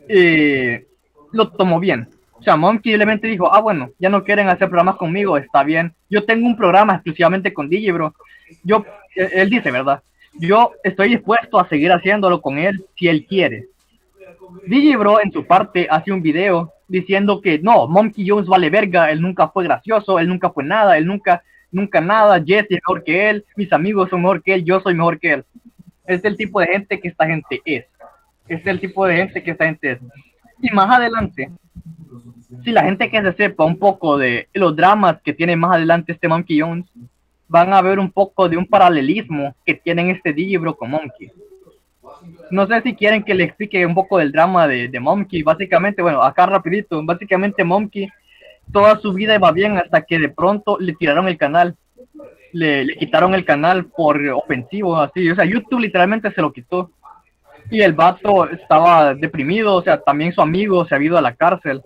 eh, 0.08 0.86
lo 1.32 1.50
tomó 1.50 1.80
bien. 1.80 2.08
Monkey 2.56 2.92
simplemente 2.92 3.26
dijo, 3.28 3.52
ah, 3.52 3.60
bueno, 3.60 3.90
ya 3.98 4.08
no 4.08 4.24
quieren 4.24 4.48
hacer 4.48 4.68
programas 4.68 4.96
conmigo, 4.96 5.36
está 5.36 5.62
bien. 5.62 5.94
Yo 6.10 6.24
tengo 6.24 6.46
un 6.46 6.56
programa 6.56 6.94
exclusivamente 6.94 7.52
con 7.52 7.68
Digibro. 7.68 8.14
Yo, 8.62 8.84
él, 9.14 9.30
él 9.32 9.50
dice, 9.50 9.70
¿verdad? 9.70 10.02
Yo 10.38 10.72
estoy 10.82 11.10
dispuesto 11.10 11.58
a 11.58 11.68
seguir 11.68 11.92
haciéndolo 11.92 12.40
con 12.40 12.58
él 12.58 12.84
si 12.96 13.08
él 13.08 13.26
quiere. 13.26 13.68
Digibro, 14.66 15.20
en 15.22 15.32
su 15.32 15.46
parte, 15.46 15.86
hace 15.90 16.12
un 16.12 16.22
video 16.22 16.72
diciendo 16.88 17.40
que 17.40 17.58
no, 17.58 17.88
Monkey 17.88 18.28
Jones 18.28 18.46
vale 18.46 18.70
verga, 18.70 19.10
él 19.10 19.20
nunca 19.20 19.48
fue 19.48 19.64
gracioso, 19.64 20.18
él 20.18 20.28
nunca 20.28 20.50
fue 20.50 20.64
nada, 20.64 20.98
él 20.98 21.06
nunca, 21.06 21.42
nunca 21.70 22.00
nada, 22.00 22.42
Jesse 22.44 22.66
es 22.70 22.70
mejor 22.70 23.04
que 23.04 23.30
él, 23.30 23.44
mis 23.56 23.72
amigos 23.72 24.10
son 24.10 24.22
mejor 24.22 24.42
que 24.42 24.54
él, 24.54 24.64
yo 24.64 24.80
soy 24.80 24.94
mejor 24.94 25.18
que 25.18 25.32
él. 25.32 25.44
Es 26.06 26.24
el 26.24 26.36
tipo 26.36 26.60
de 26.60 26.66
gente 26.66 27.00
que 27.00 27.08
esta 27.08 27.26
gente 27.26 27.62
es. 27.64 27.86
Es 28.46 28.66
el 28.66 28.78
tipo 28.78 29.06
de 29.06 29.16
gente 29.16 29.42
que 29.42 29.50
esta 29.50 29.64
gente 29.64 29.92
es. 29.92 29.98
Y 30.60 30.70
más 30.70 30.90
adelante, 30.90 31.50
si 32.62 32.70
la 32.70 32.84
gente 32.84 33.10
que 33.10 33.22
se 33.22 33.32
sepa 33.32 33.64
un 33.64 33.78
poco 33.78 34.18
de 34.18 34.48
los 34.52 34.76
dramas 34.76 35.20
que 35.22 35.32
tiene 35.32 35.56
más 35.56 35.76
adelante 35.76 36.12
este 36.12 36.28
Monkey 36.28 36.60
Jones, 36.60 36.86
van 37.48 37.72
a 37.72 37.82
ver 37.82 37.98
un 37.98 38.10
poco 38.10 38.48
de 38.48 38.56
un 38.56 38.66
paralelismo 38.66 39.54
que 39.64 39.74
tienen 39.74 40.10
este 40.10 40.32
Digibro 40.32 40.74
con 40.74 40.90
Monkey. 40.90 41.30
No 42.50 42.66
sé 42.66 42.80
si 42.82 42.94
quieren 42.94 43.22
que 43.22 43.34
le 43.34 43.44
explique 43.44 43.84
un 43.84 43.94
poco 43.94 44.18
del 44.18 44.32
drama 44.32 44.66
de, 44.68 44.88
de 44.88 45.00
Monkey. 45.00 45.42
Básicamente, 45.42 46.02
bueno, 46.02 46.22
acá 46.22 46.46
rapidito, 46.46 47.02
básicamente 47.04 47.64
Monkey 47.64 48.08
toda 48.72 48.98
su 48.98 49.12
vida 49.12 49.34
iba 49.34 49.52
bien 49.52 49.76
hasta 49.78 50.02
que 50.02 50.18
de 50.18 50.28
pronto 50.28 50.78
le 50.78 50.94
tiraron 50.94 51.28
el 51.28 51.36
canal. 51.36 51.76
Le, 52.52 52.84
le 52.84 52.96
quitaron 52.96 53.34
el 53.34 53.44
canal 53.44 53.86
por 53.86 54.24
ofensivo, 54.28 54.96
así. 54.96 55.28
O 55.30 55.34
sea, 55.34 55.44
YouTube 55.44 55.80
literalmente 55.80 56.30
se 56.32 56.40
lo 56.40 56.52
quitó. 56.52 56.90
Y 57.70 57.80
el 57.80 57.94
vato 57.94 58.48
estaba 58.48 59.14
deprimido, 59.14 59.74
o 59.74 59.82
sea, 59.82 60.00
también 60.00 60.32
su 60.32 60.42
amigo 60.42 60.84
se 60.86 60.94
ha 60.94 61.02
ido 61.02 61.16
a 61.16 61.22
la 61.22 61.34
cárcel, 61.34 61.82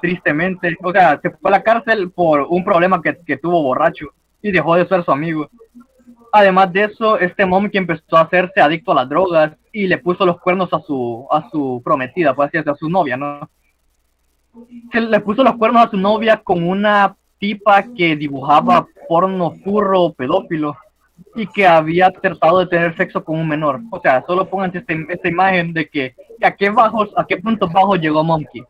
tristemente. 0.00 0.76
O 0.82 0.92
sea, 0.92 1.18
se 1.20 1.30
fue 1.30 1.50
a 1.50 1.52
la 1.52 1.62
cárcel 1.62 2.10
por 2.10 2.42
un 2.42 2.64
problema 2.64 3.00
que, 3.02 3.16
que 3.26 3.36
tuvo 3.36 3.62
borracho 3.62 4.08
y 4.42 4.52
dejó 4.52 4.74
de 4.76 4.86
ser 4.86 5.04
su 5.04 5.10
amigo. 5.10 5.48
Además 6.32 6.72
de 6.72 6.84
eso, 6.84 7.18
este 7.18 7.44
empezó 7.44 8.16
a 8.16 8.22
hacerse 8.22 8.60
adicto 8.60 8.92
a 8.92 8.96
las 8.96 9.08
drogas 9.08 9.52
y 9.72 9.86
le 9.86 9.98
puso 9.98 10.26
los 10.26 10.40
cuernos 10.40 10.72
a 10.72 10.80
su, 10.80 11.26
a 11.30 11.48
su 11.50 11.80
prometida, 11.84 12.34
pues 12.34 12.48
así 12.48 12.68
a 12.68 12.74
su 12.74 12.88
novia, 12.88 13.16
¿no? 13.16 13.48
Se 14.92 15.00
le 15.00 15.20
puso 15.20 15.42
los 15.42 15.56
cuernos 15.56 15.86
a 15.86 15.90
su 15.90 15.96
novia 15.96 16.36
con 16.36 16.68
una 16.68 17.16
tipa 17.38 17.84
que 17.96 18.16
dibujaba 18.16 18.86
porno 19.08 19.52
furro 19.64 20.12
pedófilo 20.12 20.76
y 21.36 21.46
que 21.46 21.66
había 21.66 22.10
tratado 22.10 22.60
de 22.60 22.66
tener 22.66 22.96
sexo 22.96 23.24
con 23.24 23.38
un 23.38 23.48
menor. 23.48 23.80
O 23.90 24.00
sea, 24.00 24.24
solo 24.26 24.48
pónganse 24.48 24.78
este- 24.78 25.06
esta 25.08 25.28
imagen 25.28 25.72
de 25.72 25.88
que 25.88 26.14
a 26.42 26.50
qué 26.50 26.70
bajos, 26.70 27.10
a 27.16 27.24
qué 27.26 27.36
puntos 27.36 27.72
bajos 27.72 28.00
llegó 28.00 28.24
Monkey. 28.24 28.62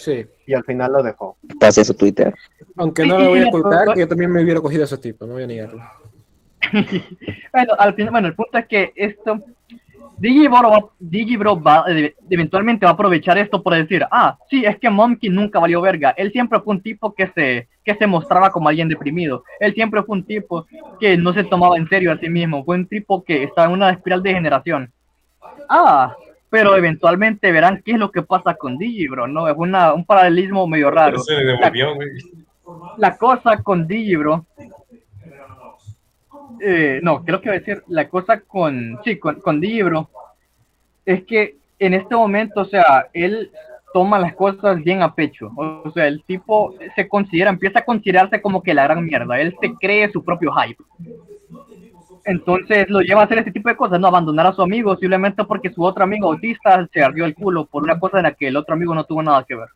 Sí. 0.00 0.26
Y 0.46 0.54
al 0.54 0.64
final 0.64 0.92
lo 0.92 1.02
dejó. 1.02 1.36
Pase 1.58 1.84
su 1.84 1.94
Twitter. 1.94 2.34
Aunque 2.76 3.06
no 3.06 3.18
Sí, 3.18 3.24
lo 3.24 3.28
voy 3.30 3.40
a 3.40 3.92
que 3.94 4.00
yo 4.00 4.08
también 4.08 4.32
me 4.32 4.42
hubiera 4.42 4.60
cogido 4.60 4.82
a 4.82 4.86
ese 4.86 4.96
tipo, 4.96 5.26
no 5.26 5.34
voy 5.34 5.42
a 5.42 5.46
negarlo. 5.46 5.82
Bueno, 7.52 7.74
al 7.78 7.94
final, 7.94 8.12
bueno, 8.12 8.28
el 8.28 8.34
punto 8.34 8.58
es 8.58 8.66
que 8.66 8.92
esto, 8.94 9.42
Digibro 10.18 10.70
va, 10.70 10.84
Digibro 11.00 11.60
va, 11.60 11.84
eh, 11.88 12.14
eventualmente 12.30 12.86
va 12.86 12.90
a 12.90 12.94
aprovechar 12.94 13.36
esto 13.38 13.60
para 13.62 13.78
decir, 13.78 14.06
ah, 14.10 14.38
sí, 14.48 14.64
es 14.64 14.78
que 14.78 14.88
Monkey 14.88 15.30
nunca 15.30 15.58
valió 15.58 15.80
verga. 15.80 16.10
Él 16.16 16.30
siempre 16.30 16.60
fue 16.60 16.74
un 16.74 16.82
tipo 16.82 17.12
que 17.12 17.26
se, 17.34 17.68
que 17.84 17.94
se 17.96 18.06
mostraba 18.06 18.50
como 18.50 18.68
alguien 18.68 18.88
deprimido. 18.88 19.42
Él 19.58 19.74
siempre 19.74 20.02
fue 20.04 20.18
un 20.18 20.24
tipo 20.24 20.66
que 21.00 21.16
no 21.16 21.32
se 21.32 21.44
tomaba 21.44 21.76
en 21.76 21.88
serio 21.88 22.12
a 22.12 22.18
sí 22.18 22.28
mismo. 22.28 22.64
Fue 22.64 22.76
un 22.76 22.86
tipo 22.86 23.24
que 23.24 23.42
estaba 23.42 23.66
en 23.66 23.74
una 23.74 23.90
espiral 23.90 24.22
de 24.22 24.34
generación. 24.34 24.92
Ah, 25.68 26.14
pero 26.50 26.76
eventualmente 26.76 27.52
verán 27.52 27.82
qué 27.84 27.92
es 27.92 27.98
lo 27.98 28.10
que 28.10 28.22
pasa 28.22 28.54
con 28.54 28.76
Digibro, 28.76 29.26
¿no? 29.26 29.48
Es 29.48 29.54
una, 29.56 29.94
un 29.94 30.04
paralelismo 30.04 30.66
medio 30.66 30.90
raro. 30.90 31.20
Se 31.20 31.34
le 31.34 31.44
devolvió, 31.44 31.94
güey. 31.94 32.08
La 32.98 33.16
cosa 33.16 33.62
con 33.62 33.86
Digibro 33.86 34.46
eh, 36.60 37.00
no, 37.02 37.24
creo 37.24 37.40
que 37.40 37.48
va 37.48 37.56
a 37.56 37.58
decir 37.58 37.82
la 37.88 38.08
cosa 38.08 38.40
con, 38.40 38.98
sí, 39.04 39.18
con, 39.18 39.40
con 39.40 39.60
Digibro 39.60 40.10
es 41.06 41.24
que 41.24 41.56
en 41.78 41.94
este 41.94 42.14
momento, 42.14 42.60
o 42.60 42.64
sea, 42.66 43.08
él 43.14 43.50
toma 43.92 44.18
las 44.18 44.34
cosas 44.34 44.82
bien 44.82 45.02
a 45.02 45.14
pecho. 45.14 45.50
O 45.56 45.90
sea, 45.92 46.06
el 46.06 46.22
tipo 46.24 46.74
se 46.94 47.08
considera, 47.08 47.50
empieza 47.50 47.80
a 47.80 47.84
considerarse 47.84 48.40
como 48.40 48.62
que 48.62 48.74
la 48.74 48.84
gran 48.84 49.04
mierda. 49.04 49.40
Él 49.40 49.56
se 49.60 49.72
cree 49.80 50.10
su 50.12 50.22
propio 50.22 50.52
hype. 50.52 50.82
Entonces 52.24 52.88
lo 52.90 53.00
lleva 53.00 53.22
a 53.22 53.24
hacer 53.24 53.38
este 53.38 53.52
tipo 53.52 53.68
de 53.68 53.76
cosas, 53.76 53.98
no 53.98 54.08
abandonar 54.08 54.46
a 54.46 54.52
su 54.52 54.62
amigo 54.62 54.96
simplemente 54.96 55.44
porque 55.44 55.72
su 55.72 55.82
otro 55.82 56.04
amigo 56.04 56.28
autista 56.28 56.86
se 56.92 57.02
ardió 57.02 57.24
el 57.24 57.34
culo 57.34 57.64
por 57.64 57.82
una 57.82 57.98
cosa 57.98 58.18
en 58.18 58.24
la 58.24 58.32
que 58.32 58.48
el 58.48 58.56
otro 58.56 58.74
amigo 58.74 58.94
no 58.94 59.04
tuvo 59.04 59.22
nada 59.22 59.44
que 59.44 59.54
ver. 59.54 59.68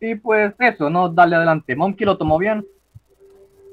Y 0.00 0.14
pues 0.14 0.54
eso, 0.58 0.88
¿no? 0.88 1.08
Dale 1.10 1.36
adelante. 1.36 1.76
Monkey 1.76 2.06
lo 2.06 2.16
tomó 2.16 2.38
bien. 2.38 2.64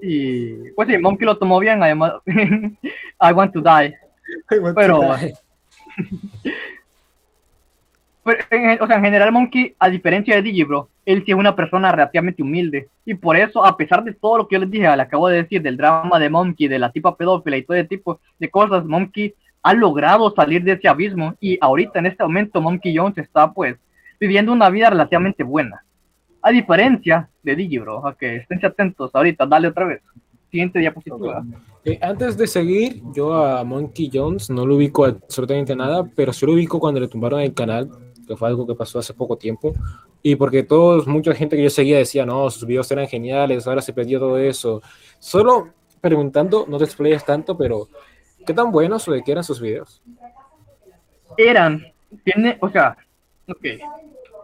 Y 0.01 0.71
pues 0.71 0.89
sí, 0.89 0.97
Monkey 0.97 1.25
lo 1.25 1.37
tomó 1.37 1.59
bien, 1.59 1.81
además. 1.81 2.13
I 2.25 3.31
want 3.33 3.53
to 3.53 3.61
die. 3.61 3.95
Pero, 4.75 5.01
pero 8.27 8.39
en- 8.51 8.81
o 8.81 8.85
sea, 8.85 8.97
en 8.97 9.03
general 9.05 9.31
Monkey, 9.31 9.73
a 9.79 9.89
diferencia 9.89 10.35
de 10.35 10.41
Digibro, 10.41 10.89
él 11.05 11.23
sí 11.25 11.31
es 11.31 11.37
una 11.37 11.55
persona 11.55 11.91
relativamente 11.91 12.43
humilde. 12.43 12.89
Y 13.05 13.13
por 13.15 13.37
eso, 13.37 13.65
a 13.65 13.75
pesar 13.75 14.03
de 14.03 14.13
todo 14.13 14.37
lo 14.39 14.47
que 14.47 14.55
yo 14.55 14.59
les 14.59 14.69
dije, 14.69 14.83
le 14.83 15.01
acabo 15.01 15.29
de 15.29 15.43
decir, 15.43 15.61
del 15.61 15.77
drama 15.77 16.19
de 16.19 16.29
Monkey, 16.29 16.67
de 16.67 16.77
la 16.77 16.91
tipa 16.91 17.15
pedófila 17.15 17.57
y 17.57 17.63
todo 17.63 17.77
ese 17.77 17.87
tipo 17.87 18.19
de 18.37 18.49
cosas, 18.49 18.85
Monkey 18.85 19.33
ha 19.63 19.73
logrado 19.73 20.31
salir 20.35 20.63
de 20.63 20.73
ese 20.73 20.87
abismo. 20.87 21.33
Y 21.39 21.57
ahorita, 21.61 21.99
en 21.99 22.07
este 22.07 22.23
momento, 22.23 22.61
Monkey 22.61 22.95
Jones 22.95 23.17
está, 23.17 23.51
pues, 23.51 23.77
viviendo 24.19 24.51
una 24.51 24.69
vida 24.69 24.89
relativamente 24.89 25.43
buena. 25.43 25.83
A 26.41 26.51
diferencia 26.51 27.29
de 27.41 27.55
Digibro, 27.55 27.97
ok, 27.99 28.21
estén 28.21 28.63
atentos 28.63 29.09
ahorita, 29.13 29.45
dale 29.45 29.69
otra 29.69 29.85
vez. 29.85 30.01
Siguiente 30.51 30.79
diapositiva. 30.79 31.43
Eh, 31.83 31.99
antes 32.01 32.37
de 32.37 32.47
seguir, 32.47 33.01
yo 33.13 33.33
a 33.33 33.63
Monkey 33.63 34.09
Jones 34.13 34.49
no 34.49 34.65
lo 34.65 34.75
ubico 34.75 35.05
absolutamente 35.05 35.75
nada, 35.75 36.05
pero 36.15 36.31
sí 36.33 36.45
lo 36.45 36.53
ubico 36.53 36.79
cuando 36.79 36.99
le 36.99 37.07
tumbaron 37.07 37.39
el 37.41 37.53
canal, 37.53 37.89
que 38.27 38.35
fue 38.35 38.49
algo 38.49 38.67
que 38.67 38.75
pasó 38.75 38.99
hace 38.99 39.13
poco 39.13 39.37
tiempo. 39.37 39.73
Y 40.21 40.35
porque 40.35 40.63
todos, 40.63 41.07
mucha 41.07 41.33
gente 41.33 41.55
que 41.55 41.63
yo 41.63 41.69
seguía 41.69 41.97
decía, 41.97 42.25
no, 42.25 42.49
sus 42.49 42.65
videos 42.65 42.91
eran 42.91 43.07
geniales, 43.07 43.67
ahora 43.67 43.81
se 43.81 43.93
perdió 43.93 44.19
todo 44.19 44.37
eso. 44.37 44.81
Solo 45.19 45.69
preguntando, 46.01 46.65
no 46.67 46.77
te 46.77 46.83
explayes 46.83 47.25
tanto, 47.25 47.57
pero 47.57 47.87
¿qué 48.45 48.53
tan 48.53 48.71
buenos 48.71 49.07
o 49.07 49.11
de 49.11 49.23
qué 49.23 49.31
eran 49.31 49.43
sus 49.43 49.61
videos? 49.61 50.01
Eran, 51.37 51.83
tiene, 52.23 52.57
o 52.61 52.69
sea, 52.69 52.97
ok. 53.47 53.65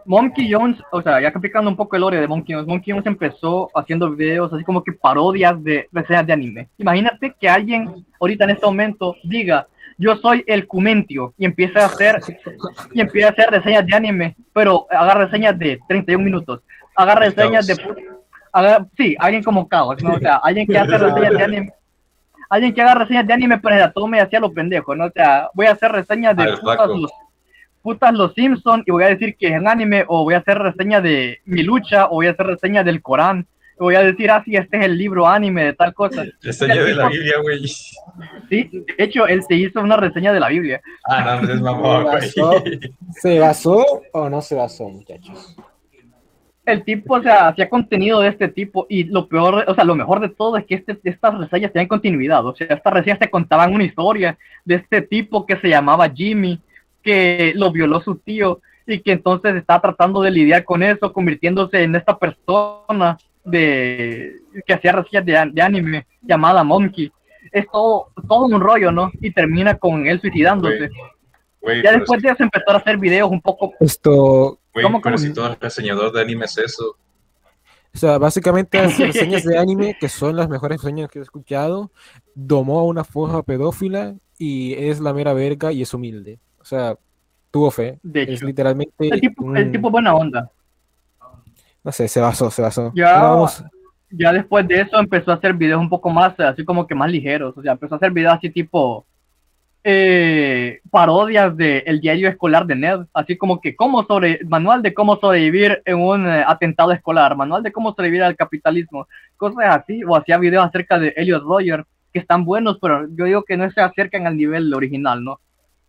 Monkey 0.06 0.52
Jones, 0.52 0.78
o 0.92 1.00
sea, 1.00 1.20
ya 1.20 1.28
explicando 1.28 1.70
un 1.70 1.76
poco 1.76 1.96
el 1.96 2.02
lore 2.02 2.20
de 2.20 2.28
Monkey 2.28 2.54
Jones, 2.54 2.68
Monkey 2.68 2.92
Jones 2.92 3.06
empezó 3.06 3.70
haciendo 3.74 4.10
videos 4.10 4.52
así 4.52 4.62
como 4.62 4.84
que 4.84 4.92
parodias 4.92 5.62
de 5.64 5.88
reseñas 5.92 6.26
de 6.26 6.32
anime. 6.32 6.68
Imagínate 6.76 7.34
que 7.40 7.48
alguien 7.48 8.04
ahorita 8.20 8.44
en 8.44 8.50
este 8.50 8.66
momento 8.66 9.16
diga, 9.24 9.66
yo 9.98 10.16
soy 10.16 10.44
el 10.46 10.66
Cumentio 10.66 11.34
y 11.38 11.44
empieza 11.44 11.82
a 11.82 11.86
hacer 11.86 12.20
y 12.92 13.00
empieza 13.00 13.28
a 13.28 13.32
hacer 13.32 13.50
reseñas 13.50 13.86
de 13.86 13.96
anime, 13.96 14.36
pero 14.52 14.86
haga 14.90 15.14
reseñas 15.14 15.58
de 15.58 15.80
31 15.88 16.24
minutos, 16.24 16.60
haga 16.94 17.14
reseñas 17.14 17.66
de 17.66 17.76
haga, 18.52 18.86
sí, 18.96 19.16
alguien 19.18 19.42
como 19.42 19.68
Caos, 19.68 20.02
¿no? 20.02 20.14
O 20.14 20.18
sea, 20.18 20.36
alguien 20.36 20.66
que 20.66 20.78
hace 20.78 20.96
reseñas 20.96 21.32
de 21.32 21.44
anime 21.44 21.72
alguien 22.54 22.74
que 22.74 22.82
haga 22.82 22.94
reseñas 22.94 23.26
de 23.26 23.32
anime, 23.32 23.58
pero 23.58 23.74
se 23.74 23.80
la 23.80 23.92
tome 23.92 24.20
hacia 24.20 24.40
los 24.40 24.52
pendejos, 24.52 24.96
¿no? 24.96 25.06
O 25.06 25.10
sea, 25.10 25.48
voy 25.54 25.66
a 25.66 25.72
hacer 25.72 25.90
reseñas 25.90 26.36
de 26.36 26.56
putas 26.58 26.88
los, 26.88 27.12
putas 27.82 28.14
los 28.14 28.34
Simpson 28.34 28.82
y 28.86 28.92
voy 28.92 29.04
a 29.04 29.08
decir 29.08 29.36
que 29.36 29.48
es 29.48 29.54
en 29.54 29.66
anime, 29.66 30.04
o 30.08 30.24
voy 30.24 30.34
a 30.34 30.38
hacer 30.38 30.58
reseña 30.58 31.00
de 31.00 31.40
mi 31.44 31.62
lucha, 31.62 32.06
o 32.06 32.16
voy 32.16 32.28
a 32.28 32.30
hacer 32.30 32.46
reseña 32.46 32.84
del 32.84 33.02
Corán, 33.02 33.46
voy 33.78 33.94
a 33.94 34.02
decir, 34.02 34.30
ah, 34.30 34.42
sí, 34.44 34.56
este 34.56 34.76
es 34.78 34.84
el 34.84 34.96
libro 34.96 35.26
anime 35.26 35.64
de 35.64 35.72
tal 35.72 35.92
cosa. 35.94 36.24
Reseña 36.42 36.74
de 36.76 36.94
la 36.94 37.02
tipo- 37.04 37.12
Biblia, 37.12 37.34
güey. 37.42 37.66
Sí, 38.48 38.70
de 38.72 38.84
hecho, 38.98 39.26
él 39.26 39.42
se 39.42 39.54
hizo 39.54 39.80
una 39.80 39.96
reseña 39.96 40.32
de 40.32 40.40
la 40.40 40.48
Biblia. 40.48 40.80
Ah, 41.08 41.40
no, 41.42 41.52
es 41.52 41.60
mamón, 41.60 42.04
güey. 42.04 42.80
¿Se 43.20 43.38
basó 43.38 43.84
o 44.12 44.28
no 44.28 44.40
se 44.40 44.54
basó, 44.54 44.88
muchachos? 44.88 45.56
El 46.66 46.82
tipo, 46.82 47.14
o 47.14 47.22
sea, 47.22 47.48
hacía 47.48 47.68
contenido 47.68 48.20
de 48.20 48.28
este 48.28 48.48
tipo 48.48 48.86
y 48.88 49.04
lo 49.04 49.28
peor, 49.28 49.64
o 49.68 49.74
sea, 49.74 49.84
lo 49.84 49.94
mejor 49.94 50.20
de 50.20 50.30
todo 50.30 50.56
es 50.56 50.64
que 50.64 50.76
este, 50.76 50.98
estas 51.04 51.36
reseñas 51.36 51.72
tenían 51.72 51.88
continuidad. 51.88 52.46
O 52.46 52.54
sea, 52.56 52.68
estas 52.70 52.92
reseñas 52.92 53.18
te 53.18 53.28
contaban 53.28 53.74
una 53.74 53.84
historia 53.84 54.38
de 54.64 54.76
este 54.76 55.02
tipo 55.02 55.44
que 55.44 55.56
se 55.58 55.68
llamaba 55.68 56.08
Jimmy, 56.08 56.58
que 57.02 57.52
lo 57.54 57.70
violó 57.70 58.00
su 58.00 58.16
tío 58.16 58.60
y 58.86 59.00
que 59.00 59.12
entonces 59.12 59.54
está 59.56 59.78
tratando 59.80 60.22
de 60.22 60.30
lidiar 60.30 60.64
con 60.64 60.82
eso, 60.82 61.12
convirtiéndose 61.12 61.82
en 61.82 61.96
esta 61.96 62.18
persona 62.18 63.18
de 63.44 64.36
que 64.66 64.72
hacía 64.74 64.92
reseñas 64.92 65.24
de, 65.26 65.50
de 65.52 65.62
anime 65.62 66.06
llamada 66.22 66.64
Monkey. 66.64 67.12
Es 67.52 67.66
todo, 67.70 68.08
todo 68.28 68.46
un 68.46 68.60
rollo, 68.60 68.90
¿no? 68.90 69.10
Y 69.20 69.30
termina 69.30 69.76
con 69.76 70.06
él 70.06 70.20
suicidándose. 70.20 70.88
Güey, 71.60 71.76
ya 71.82 71.90
pero 71.90 71.98
después 72.00 72.22
de 72.22 72.28
eso 72.30 72.42
empezó 72.42 72.70
a 72.70 72.76
hacer 72.76 72.98
videos 72.98 73.30
un 73.30 73.40
poco 73.40 73.72
Esto, 73.80 74.58
Güey, 74.72 74.84
¿Cómo, 74.84 75.00
pero 75.00 75.16
cómo? 75.16 75.18
si 75.26 75.32
todo 75.32 75.46
el 75.48 75.56
reseñador 75.60 76.12
de 76.12 76.20
anime 76.20 76.44
es 76.46 76.58
eso. 76.58 76.96
o 77.94 77.96
sea, 77.98 78.18
básicamente 78.18 78.78
hace 78.78 79.06
reseñas 79.06 79.44
de 79.44 79.56
anime 79.58 79.96
que 80.00 80.08
son 80.08 80.36
las 80.36 80.48
mejores 80.48 80.82
reseñas 80.82 81.08
que 81.10 81.20
he 81.20 81.22
escuchado. 81.22 81.90
Domó 82.34 82.80
a 82.80 82.84
una 82.84 83.04
foja 83.04 83.42
pedófila 83.42 84.14
y 84.38 84.72
es 84.74 85.00
la 85.00 85.14
mera 85.14 85.32
verga 85.32 85.70
y 85.72 85.82
es 85.82 85.94
humilde. 85.94 86.38
O 86.58 86.64
sea, 86.64 86.96
tuvo 87.50 87.70
fe. 87.70 87.98
De 88.02 88.22
es 88.24 88.28
hecho. 88.30 88.46
literalmente. 88.46 88.92
el 88.98 89.20
tipo, 89.20 89.54
el 89.56 89.66
un- 89.66 89.72
tipo 89.72 89.90
buena 89.90 90.14
onda. 90.14 90.50
No 91.84 91.92
sé, 91.92 92.08
se 92.08 92.20
basó, 92.20 92.50
se 92.50 92.62
basó. 92.62 92.92
Ya, 92.94 93.20
vamos- 93.22 93.62
ya 94.10 94.32
después 94.32 94.66
de 94.66 94.80
eso 94.80 94.98
empezó 94.98 95.30
a 95.32 95.34
hacer 95.34 95.52
videos 95.54 95.80
un 95.80 95.88
poco 95.88 96.08
más, 96.08 96.38
así 96.40 96.64
como 96.64 96.86
que 96.86 96.94
más 96.94 97.10
ligeros. 97.10 97.56
O 97.56 97.62
sea, 97.62 97.72
empezó 97.72 97.94
a 97.94 97.96
hacer 97.98 98.10
videos 98.10 98.34
así 98.34 98.48
tipo 98.50 99.04
eh, 99.86 100.80
parodias 100.90 101.54
de 101.56 101.78
el 101.86 102.00
diario 102.00 102.28
escolar 102.28 102.64
de 102.64 102.74
Ned, 102.74 103.00
así 103.12 103.36
como 103.36 103.60
que 103.60 103.76
cómo 103.76 104.02
sobre 104.04 104.40
manual 104.46 104.80
de 104.80 104.94
cómo 104.94 105.16
sobrevivir 105.16 105.82
en 105.84 105.98
un 106.00 106.26
eh, 106.26 106.42
atentado 106.46 106.90
escolar, 106.92 107.36
manual 107.36 107.62
de 107.62 107.70
cómo 107.72 107.90
sobrevivir 107.90 108.22
al 108.22 108.34
capitalismo, 108.36 109.06
cosas 109.36 109.64
así, 109.76 110.02
o 110.04 110.16
hacía 110.16 110.38
videos 110.38 110.64
acerca 110.66 110.98
de 110.98 111.12
Elliot 111.16 111.42
Roger, 111.42 111.84
que 112.12 112.18
están 112.20 112.46
buenos, 112.46 112.78
pero 112.80 113.06
yo 113.14 113.26
digo 113.26 113.42
que 113.42 113.58
no 113.58 113.70
se 113.70 113.82
acercan 113.82 114.26
al 114.26 114.36
nivel 114.38 114.72
original, 114.72 115.22
¿no? 115.22 115.38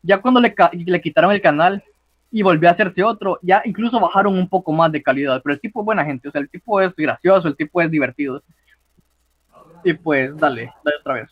Ya 0.02 0.18
cuando 0.18 0.42
le, 0.42 0.54
le 0.74 1.02
quitaron 1.02 1.32
el 1.32 1.42
canal 1.42 1.82
y 2.36 2.42
volvió 2.42 2.68
a 2.68 2.74
hacerse 2.74 3.02
otro, 3.02 3.40
ya 3.42 3.62
incluso 3.64 3.98
bajaron 3.98 4.38
un 4.38 4.50
poco 4.50 4.74
más 4.74 4.92
de 4.92 5.02
calidad, 5.02 5.42
pero 5.42 5.54
el 5.54 5.62
tipo 5.62 5.80
es 5.80 5.86
buena 5.86 6.04
gente, 6.04 6.28
o 6.28 6.32
sea, 6.34 6.42
el 6.42 6.50
tipo 6.50 6.82
es 6.82 6.94
gracioso, 6.94 7.48
el 7.48 7.56
tipo 7.56 7.82
es 7.82 7.90
divertido. 7.90 8.44
Y 9.86 9.94
pues, 9.94 10.36
dale, 10.36 10.70
dale 10.84 10.98
otra 11.00 11.14
vez. 11.14 11.30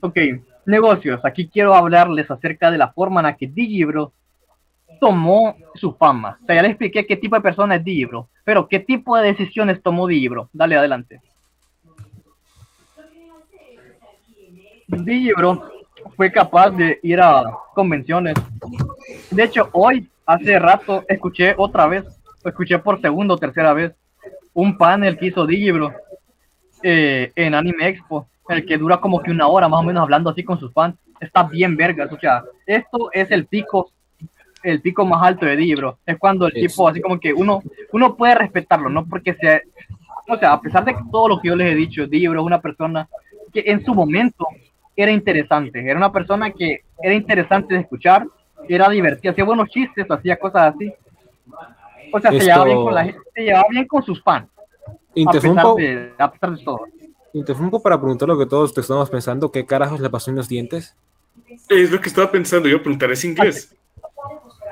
Ok, 0.00 0.16
negocios. 0.64 1.22
Aquí 1.22 1.48
quiero 1.48 1.74
hablarles 1.74 2.30
acerca 2.30 2.70
de 2.70 2.78
la 2.78 2.92
forma 2.94 3.20
en 3.20 3.26
la 3.26 3.36
que 3.36 3.46
Digibro 3.46 4.14
tomó 4.98 5.58
su 5.74 5.92
fama. 5.92 6.38
O 6.42 6.46
sea, 6.46 6.54
ya 6.56 6.62
les 6.62 6.70
expliqué 6.70 7.04
qué 7.04 7.18
tipo 7.18 7.36
de 7.36 7.42
persona 7.42 7.76
es 7.76 7.84
Digibro, 7.84 8.30
pero 8.42 8.66
qué 8.68 8.80
tipo 8.80 9.18
de 9.18 9.34
decisiones 9.34 9.82
tomó 9.82 10.06
Digibro. 10.06 10.48
Dale 10.54 10.78
adelante. 10.78 11.20
Digibro 14.86 15.73
fue 16.16 16.30
capaz 16.30 16.70
de 16.70 16.98
ir 17.02 17.20
a 17.20 17.44
convenciones. 17.74 18.34
De 19.30 19.44
hecho, 19.44 19.68
hoy, 19.72 20.08
hace 20.26 20.58
rato, 20.58 21.04
escuché 21.08 21.54
otra 21.56 21.86
vez, 21.86 22.04
escuché 22.44 22.78
por 22.78 23.00
segunda 23.00 23.34
o 23.34 23.38
tercera 23.38 23.72
vez, 23.72 23.92
un 24.52 24.76
panel 24.76 25.18
que 25.18 25.26
hizo 25.26 25.46
Digibro 25.46 25.92
eh, 26.82 27.32
en 27.34 27.54
Anime 27.54 27.88
Expo, 27.88 28.28
el 28.48 28.64
que 28.64 28.78
dura 28.78 28.98
como 28.98 29.22
que 29.22 29.30
una 29.30 29.48
hora 29.48 29.68
más 29.68 29.80
o 29.80 29.84
menos 29.84 30.02
hablando 30.02 30.30
así 30.30 30.44
con 30.44 30.58
sus 30.58 30.72
fans. 30.72 30.96
Está 31.20 31.44
bien 31.44 31.76
vergas, 31.76 32.12
o 32.12 32.18
sea, 32.18 32.42
esto 32.66 33.10
es 33.12 33.30
el 33.30 33.46
pico, 33.46 33.90
el 34.62 34.80
pico 34.80 35.04
más 35.04 35.22
alto 35.22 35.46
de 35.46 35.56
Digibro. 35.56 35.98
Es 36.04 36.18
cuando 36.18 36.46
el 36.46 36.52
tipo, 36.52 36.88
así 36.88 37.00
como 37.00 37.18
que 37.18 37.32
uno, 37.32 37.62
uno 37.92 38.16
puede 38.16 38.34
respetarlo, 38.34 38.90
¿no? 38.90 39.06
Porque 39.06 39.34
se, 39.34 39.62
o 40.28 40.36
sea, 40.36 40.52
a 40.52 40.60
pesar 40.60 40.84
de 40.84 40.92
que 40.92 41.02
todo 41.10 41.28
lo 41.28 41.40
que 41.40 41.48
yo 41.48 41.56
les 41.56 41.72
he 41.72 41.74
dicho, 41.74 42.06
Digibro 42.06 42.40
es 42.40 42.46
una 42.46 42.60
persona 42.60 43.08
que 43.52 43.64
en 43.66 43.84
su 43.84 43.94
momento 43.94 44.46
era 44.96 45.10
interesante, 45.12 45.80
era 45.88 45.96
una 45.98 46.12
persona 46.12 46.50
que 46.50 46.82
era 47.02 47.14
interesante 47.14 47.74
de 47.74 47.80
escuchar, 47.80 48.26
era 48.68 48.88
divertida, 48.88 49.32
hacía 49.32 49.44
buenos 49.44 49.68
chistes, 49.68 50.06
hacía 50.10 50.36
cosas 50.38 50.74
así. 50.74 50.92
O 52.12 52.20
sea, 52.20 52.30
se 52.30 52.36
Esto- 52.38 52.46
llevaba 52.46 52.64
bien 52.64 52.76
con 52.84 52.94
la 52.94 53.04
gente, 53.04 53.20
se 53.34 53.42
llevaba 53.42 53.66
bien 53.70 53.86
con 53.86 54.02
sus 54.04 54.22
fans. 54.22 54.48
A 54.56 54.90
pesar, 54.90 55.00
Interrumpo, 55.14 55.74
de, 55.76 56.12
a 56.18 56.30
pesar 56.32 56.56
de 56.56 56.64
todo. 56.64 56.80
interrumpo 57.32 57.82
para 57.82 57.98
preguntar 58.00 58.28
lo 58.28 58.38
que 58.38 58.46
todos 58.46 58.72
te 58.74 58.80
estamos 58.80 59.08
pensando. 59.10 59.50
¿Qué 59.50 59.64
carajos 59.66 60.00
le 60.00 60.10
pasó 60.10 60.30
en 60.30 60.36
los 60.36 60.48
dientes? 60.48 60.96
Es 61.68 61.90
lo 61.90 62.00
que 62.00 62.08
estaba 62.08 62.30
pensando 62.30 62.68
yo, 62.68 62.80
preguntar 62.82 63.10
es 63.12 63.24
inglés. 63.24 63.76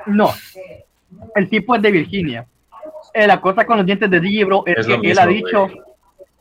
No, 0.05 0.29
el 1.35 1.49
tipo 1.49 1.75
es 1.75 1.81
de 1.81 1.91
Virginia. 1.91 2.45
Eh, 3.13 3.27
la 3.27 3.39
cosa 3.39 3.65
con 3.65 3.77
los 3.77 3.85
dientes 3.85 4.09
de 4.09 4.19
Digibro 4.19 4.63
es, 4.65 4.79
Es 4.79 4.87
que 4.87 5.11
él 5.11 5.19
ha 5.19 5.25
dicho, 5.27 5.63
güey. 5.67 5.77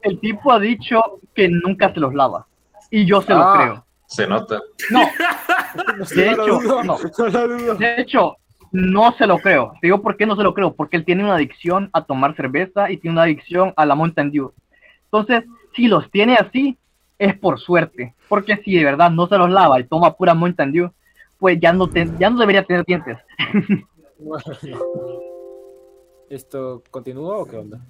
el 0.03 0.19
tipo 0.21 0.53
ha 0.53 0.59
dicho 0.59 1.21
que 1.35 1.49
nunca 1.49 1.93
se 1.93 2.01
los 2.01 2.15
lava. 2.15 2.47
Y 2.93 3.05
yo 3.07 3.21
se 3.23 3.33
lo 3.33 3.41
Ah. 3.43 3.55
creo. 3.61 3.87
Se 4.07 4.27
nota. 4.27 4.61
No, 4.91 5.01
de 6.15 6.31
hecho, 6.31 6.61
no. 6.85 6.99
De 7.79 7.95
hecho, 8.01 8.37
no 8.73 9.13
se 9.13 9.27
lo 9.27 9.39
creo. 9.39 9.73
Te 9.81 9.87
digo 9.87 10.03
por 10.03 10.17
qué 10.19 10.27
no 10.27 10.37
se 10.37 10.43
lo 10.43 10.53
creo. 10.55 10.75
Porque 10.75 10.97
él 10.99 11.05
tiene 11.05 11.25
una 11.25 11.35
adicción 11.37 11.89
a 11.95 12.05
tomar 12.05 12.37
cerveza 12.37 12.91
y 12.91 12.99
tiene 12.99 13.15
una 13.15 13.23
adicción 13.25 13.73
a 13.77 13.87
la 13.87 13.95
Mountain 13.95 14.31
Dew. 14.31 14.53
Entonces, 15.05 15.45
si 15.75 15.89
los 15.89 16.11
tiene 16.11 16.35
así, 16.37 16.79
es 17.19 17.35
por 17.39 17.59
suerte. 17.59 18.15
Porque 18.29 18.59
si 18.59 18.77
de 18.77 18.85
verdad 18.85 19.11
no 19.11 19.27
se 19.29 19.39
los 19.39 19.49
lava 19.51 19.81
y 19.81 19.85
toma 19.85 20.15
pura 20.15 20.35
Mountain 20.35 20.73
Dew, 20.73 20.91
pues 21.39 21.59
ya 21.61 21.73
no, 21.73 21.89
te- 21.89 22.11
ya 22.19 22.29
no 22.31 22.39
debería 22.39 22.65
tener 22.65 22.85
dientes. 22.85 23.17
¿Esto 26.29 26.83
continúa 26.91 27.39
o 27.39 27.45
qué 27.47 27.57
onda? 27.57 27.81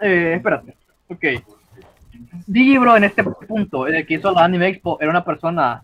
Eh, 0.00 0.34
espérate. 0.36 0.76
Ok. 1.08 1.24
Digibro 2.46 2.96
en 2.96 3.04
este 3.04 3.24
punto, 3.24 3.88
en 3.88 3.96
el 3.96 4.06
que 4.06 4.14
hizo 4.14 4.32
la 4.32 4.44
Anime 4.44 4.68
Expo, 4.68 4.98
era 5.00 5.10
una 5.10 5.24
persona. 5.24 5.82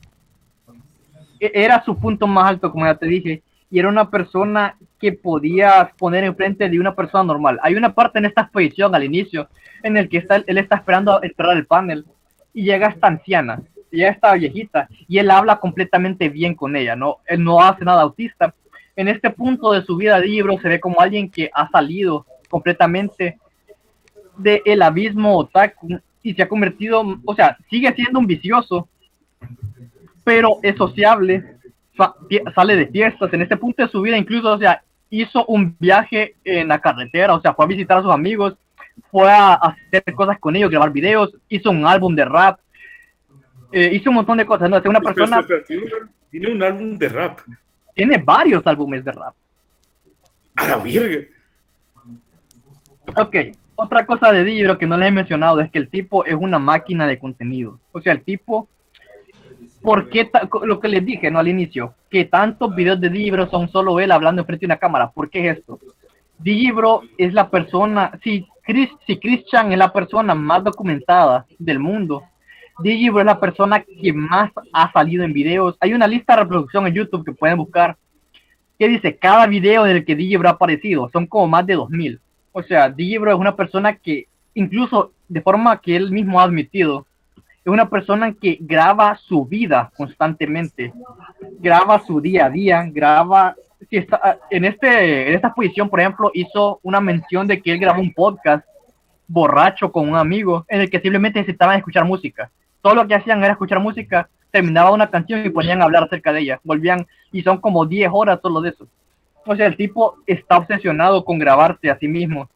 Era 1.38 1.84
su 1.84 1.98
punto 1.98 2.26
más 2.26 2.48
alto, 2.48 2.70
como 2.70 2.86
ya 2.86 2.94
te 2.94 3.06
dije, 3.06 3.42
y 3.70 3.78
era 3.78 3.88
una 3.88 4.10
persona 4.10 4.76
que 4.98 5.12
podías 5.12 5.92
poner 5.98 6.24
enfrente 6.24 6.68
de 6.68 6.80
una 6.80 6.94
persona 6.94 7.24
normal. 7.24 7.58
Hay 7.62 7.74
una 7.74 7.92
parte 7.92 8.18
en 8.18 8.26
esta 8.26 8.42
exposición 8.42 8.94
al 8.94 9.04
inicio 9.04 9.48
en 9.82 9.96
el 9.96 10.08
que 10.08 10.18
está, 10.18 10.36
él 10.36 10.58
está 10.58 10.76
esperando 10.76 11.22
entrar 11.22 11.50
al 11.50 11.66
panel 11.66 12.06
y 12.54 12.62
llega 12.64 12.88
esta 12.88 13.08
anciana, 13.08 13.60
llega 13.90 14.10
esta 14.10 14.32
viejita, 14.32 14.88
y 15.06 15.18
él 15.18 15.30
habla 15.30 15.58
completamente 15.58 16.28
bien 16.30 16.54
con 16.54 16.74
ella, 16.74 16.96
¿no? 16.96 17.18
Él 17.26 17.44
no 17.44 17.60
hace 17.60 17.84
nada 17.84 18.02
autista. 18.02 18.54
En 18.94 19.08
este 19.08 19.28
punto 19.30 19.72
de 19.72 19.82
su 19.82 19.96
vida, 19.96 20.20
Digibro 20.20 20.58
se 20.58 20.68
ve 20.68 20.80
como 20.80 21.00
alguien 21.00 21.30
que 21.30 21.50
ha 21.52 21.68
salido 21.68 22.24
completamente 22.48 23.38
de 24.38 24.62
el 24.64 24.80
abismo 24.80 25.36
otaku 25.36 26.00
y 26.26 26.34
se 26.34 26.42
ha 26.42 26.48
convertido, 26.48 27.04
o 27.24 27.34
sea, 27.36 27.56
sigue 27.70 27.94
siendo 27.94 28.18
un 28.18 28.26
vicioso, 28.26 28.88
pero 30.24 30.58
es 30.60 30.76
sociable, 30.76 31.54
sale 32.52 32.74
de 32.74 32.88
fiestas, 32.88 33.32
en 33.32 33.42
este 33.42 33.56
punto 33.56 33.84
de 33.84 33.88
su 33.88 34.02
vida 34.02 34.18
incluso, 34.18 34.52
o 34.52 34.58
sea, 34.58 34.82
hizo 35.08 35.46
un 35.46 35.76
viaje 35.78 36.34
en 36.42 36.66
la 36.66 36.80
carretera, 36.80 37.32
o 37.32 37.40
sea, 37.40 37.54
fue 37.54 37.64
a 37.64 37.68
visitar 37.68 37.98
a 37.98 38.02
sus 38.02 38.10
amigos, 38.10 38.56
fue 39.08 39.30
a 39.30 39.54
hacer 39.54 40.02
cosas 40.16 40.36
con 40.40 40.56
ellos, 40.56 40.68
grabar 40.68 40.90
videos, 40.90 41.32
hizo 41.48 41.70
un 41.70 41.86
álbum 41.86 42.16
de 42.16 42.24
rap, 42.24 42.58
eh, 43.70 43.90
hizo 43.92 44.10
un 44.10 44.16
montón 44.16 44.38
de 44.38 44.46
cosas, 44.46 44.68
¿no? 44.68 44.78
Es 44.78 44.84
una 44.84 45.00
persona, 45.00 45.46
Tiene, 45.64 45.84
un, 45.84 46.10
tiene 46.28 46.50
un 46.50 46.60
álbum 46.60 46.98
de 46.98 47.08
rap. 47.08 47.38
tiene 47.94 48.18
varios 48.18 48.66
álbumes 48.66 49.04
de 49.04 49.12
rap. 49.12 49.34
A 50.56 50.66
la. 50.66 50.76
Ok, 53.16 53.36
otra 53.76 54.06
cosa 54.06 54.32
de 54.32 54.44
Digibro 54.44 54.78
que 54.78 54.86
no 54.86 54.96
les 54.96 55.08
he 55.08 55.12
mencionado 55.12 55.60
es 55.60 55.70
que 55.70 55.78
el 55.78 55.88
tipo 55.88 56.24
es 56.24 56.34
una 56.34 56.58
máquina 56.58 57.06
de 57.06 57.18
contenido. 57.18 57.78
O 57.92 58.00
sea, 58.00 58.12
el 58.12 58.22
tipo 58.22 58.68
¿por 59.82 60.08
qué 60.08 60.28
lo 60.64 60.80
que 60.80 60.88
les 60.88 61.04
dije 61.04 61.30
no 61.30 61.38
al 61.38 61.46
inicio? 61.46 61.94
Que 62.10 62.24
tantos 62.24 62.74
videos 62.74 63.00
de 63.00 63.08
Digibro 63.08 63.48
son 63.48 63.68
solo 63.68 64.00
él 64.00 64.10
hablando 64.10 64.42
enfrente 64.42 64.66
de 64.66 64.72
una 64.72 64.78
cámara. 64.78 65.10
¿Por 65.10 65.30
qué 65.30 65.48
es 65.48 65.58
esto? 65.58 65.78
Digibro 66.38 67.02
es 67.16 67.32
la 67.32 67.48
persona, 67.48 68.18
si, 68.22 68.46
Chris, 68.62 68.90
si 69.06 69.18
Christian 69.18 69.72
es 69.72 69.78
la 69.78 69.92
persona 69.92 70.34
más 70.34 70.64
documentada 70.64 71.46
del 71.58 71.78
mundo, 71.78 72.24
Digibro 72.80 73.20
es 73.20 73.26
la 73.26 73.38
persona 73.38 73.82
que 73.82 74.12
más 74.12 74.50
ha 74.72 74.92
salido 74.92 75.24
en 75.24 75.32
videos. 75.32 75.76
Hay 75.80 75.94
una 75.94 76.06
lista 76.06 76.34
de 76.34 76.42
reproducción 76.42 76.86
en 76.86 76.94
YouTube 76.94 77.24
que 77.24 77.32
pueden 77.32 77.56
buscar 77.56 77.96
que 78.78 78.88
dice 78.88 79.16
cada 79.16 79.46
video 79.46 79.86
en 79.86 79.96
el 79.96 80.04
que 80.04 80.16
Digibro 80.16 80.48
ha 80.48 80.52
aparecido. 80.52 81.08
Son 81.12 81.26
como 81.26 81.46
más 81.46 81.64
de 81.64 81.74
2000. 81.74 82.20
O 82.58 82.62
sea, 82.62 82.88
Digibro 82.88 83.30
es 83.30 83.38
una 83.38 83.54
persona 83.54 83.96
que, 83.96 84.28
incluso 84.54 85.12
de 85.28 85.42
forma 85.42 85.78
que 85.78 85.94
él 85.94 86.10
mismo 86.10 86.40
ha 86.40 86.44
admitido, 86.44 87.06
es 87.36 87.70
una 87.70 87.90
persona 87.90 88.32
que 88.32 88.56
graba 88.58 89.14
su 89.16 89.44
vida 89.44 89.92
constantemente, 89.94 90.90
graba 91.58 92.02
su 92.06 92.18
día 92.18 92.46
a 92.46 92.50
día, 92.50 92.82
graba, 92.90 93.54
si 93.90 93.98
está 93.98 94.38
en 94.48 94.64
este, 94.64 95.28
en 95.28 95.34
esta 95.34 95.52
posición, 95.52 95.90
por 95.90 96.00
ejemplo, 96.00 96.30
hizo 96.32 96.80
una 96.82 96.98
mención 96.98 97.46
de 97.46 97.60
que 97.60 97.72
él 97.72 97.78
grabó 97.78 98.00
un 98.00 98.14
podcast 98.14 98.66
borracho 99.28 99.92
con 99.92 100.08
un 100.08 100.16
amigo 100.16 100.64
en 100.68 100.80
el 100.80 100.88
que 100.88 101.00
simplemente 101.00 101.40
necesitaban 101.40 101.76
escuchar 101.76 102.06
música. 102.06 102.50
Todo 102.80 102.94
lo 102.94 103.06
que 103.06 103.16
hacían 103.16 103.44
era 103.44 103.52
escuchar 103.52 103.80
música, 103.80 104.30
terminaba 104.50 104.92
una 104.92 105.10
canción 105.10 105.44
y 105.44 105.50
ponían 105.50 105.82
a 105.82 105.84
hablar 105.84 106.04
acerca 106.04 106.32
de 106.32 106.40
ella, 106.40 106.60
volvían 106.64 107.06
y 107.32 107.42
son 107.42 107.58
como 107.58 107.84
10 107.84 108.08
horas 108.14 108.40
solo 108.40 108.62
de 108.62 108.70
eso. 108.70 108.88
O 109.46 109.56
sea, 109.56 109.66
el 109.66 109.76
tipo 109.76 110.16
está 110.26 110.58
obsesionado 110.58 111.24
con 111.24 111.38
grabarse 111.38 111.88
a 111.90 111.98
sí 111.98 112.08
mismo. 112.08 112.48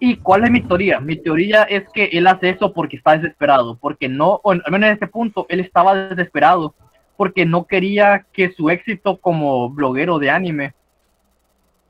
¿Y 0.00 0.16
cuál 0.16 0.44
es 0.44 0.50
mi 0.50 0.60
teoría? 0.60 1.00
Mi 1.00 1.16
teoría 1.16 1.64
es 1.64 1.84
que 1.92 2.04
él 2.06 2.26
hace 2.26 2.50
eso 2.50 2.72
porque 2.72 2.96
está 2.96 3.16
desesperado, 3.16 3.76
porque 3.76 4.08
no, 4.08 4.40
al 4.44 4.62
menos 4.70 4.88
en 4.88 4.94
este 4.94 5.06
punto, 5.06 5.46
él 5.48 5.60
estaba 5.60 5.94
desesperado, 5.94 6.74
porque 7.16 7.44
no 7.46 7.64
quería 7.66 8.26
que 8.32 8.50
su 8.52 8.70
éxito 8.70 9.18
como 9.18 9.70
bloguero 9.70 10.18
de 10.18 10.30
anime 10.30 10.74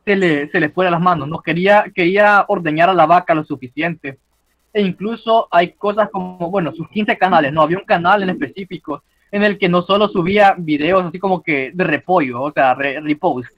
se 0.05 0.17
le, 0.17 0.49
se 0.51 0.61
le 0.61 0.69
fuera 0.69 0.89
a 0.89 0.93
las 0.93 1.01
manos, 1.01 1.29
no 1.29 1.41
quería, 1.41 1.87
quería 1.95 2.45
ordeñar 2.49 2.91
a 2.91 2.95
la 2.95 3.07
vaca 3.07 3.35
lo 3.35 3.45
suficiente. 3.45 4.19
E 4.73 4.83
incluso 4.83 5.49
hay 5.51 5.73
cosas 5.73 6.11
como, 6.11 6.51
bueno, 6.51 6.73
sus 6.73 6.89
15 6.91 7.17
canales, 7.17 7.53
no, 7.53 7.63
había 7.63 7.79
un 7.79 7.85
canal 7.85 8.23
en 8.23 8.31
específico 8.31 9.03
en 9.31 9.43
el 9.45 9.59
que 9.59 9.69
no 9.69 9.83
solo 9.83 10.09
subía 10.09 10.55
videos 10.59 11.05
así 11.07 11.19
como 11.19 11.43
que 11.43 11.71
de 11.73 11.85
repollo, 11.85 12.43
o 12.43 12.53
sea, 12.53 12.75
re- 12.75 13.01
repost, 13.01 13.49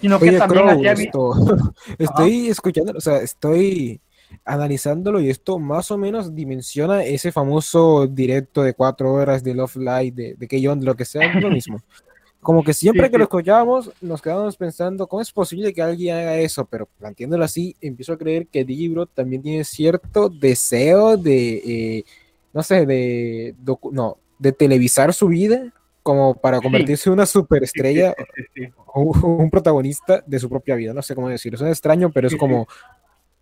sino 0.00 0.18
que 0.18 0.28
Oye, 0.30 0.38
también 0.38 0.64
Crow, 0.64 0.84
esto, 0.84 1.74
estoy 1.98 2.48
escuchando, 2.48 2.92
o 2.96 3.00
sea, 3.00 3.18
estoy 3.18 4.00
analizándolo 4.44 5.20
y 5.20 5.30
esto 5.30 5.58
más 5.58 5.90
o 5.90 5.98
menos 5.98 6.34
dimensiona 6.34 7.04
ese 7.04 7.32
famoso 7.32 8.06
directo 8.06 8.62
de 8.62 8.74
cuatro 8.74 9.12
horas 9.12 9.42
de 9.42 9.54
Love 9.54 9.76
Live, 9.76 10.12
de, 10.12 10.34
de 10.34 10.46
de 10.46 10.84
lo 10.84 10.94
que 10.94 11.04
sea, 11.04 11.32
lo 11.40 11.50
mismo. 11.50 11.80
Como 12.40 12.62
que 12.62 12.74
siempre 12.74 13.06
Sí, 13.06 13.10
que 13.10 13.14
sí. 13.14 13.18
lo 13.18 13.24
escuchábamos, 13.24 13.90
nos 14.00 14.22
quedábamos 14.22 14.56
pensando, 14.56 15.08
¿cómo 15.08 15.20
es 15.20 15.32
posible 15.32 15.72
que 15.74 15.82
alguien 15.82 16.14
haga 16.16 16.38
eso? 16.38 16.64
Pero 16.64 16.86
planteándolo 16.98 17.44
así, 17.44 17.74
empiezo 17.80 18.12
a 18.12 18.18
creer 18.18 18.46
que 18.46 18.64
Digibro 18.64 19.06
también 19.06 19.42
tiene 19.42 19.64
cierto 19.64 20.28
deseo 20.28 21.16
de, 21.16 21.54
eh, 21.56 22.04
no 22.52 22.62
sé, 22.62 22.86
de, 22.86 23.54
no, 23.90 24.18
de 24.38 24.52
televisar 24.52 25.12
su 25.12 25.26
vida 25.26 25.72
como 26.06 26.34
para 26.40 26.60
convertirse 26.60 27.08
en 27.08 27.14
una 27.14 27.26
superestrella 27.26 28.14
Sí, 28.16 28.42
sí, 28.54 28.64
sí. 28.66 28.72
o 28.86 29.02
un 29.02 29.50
protagonista 29.50 30.22
de 30.24 30.38
su 30.38 30.48
propia 30.48 30.76
vida. 30.76 30.94
No 30.94 31.02
sé 31.02 31.16
cómo 31.16 31.28
decirlo. 31.28 31.56
Es 31.58 31.62
extraño, 31.72 32.10
pero 32.12 32.28
es 32.28 32.32
Sí, 32.34 32.38
como 32.38 32.68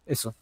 eso. 0.06 0.34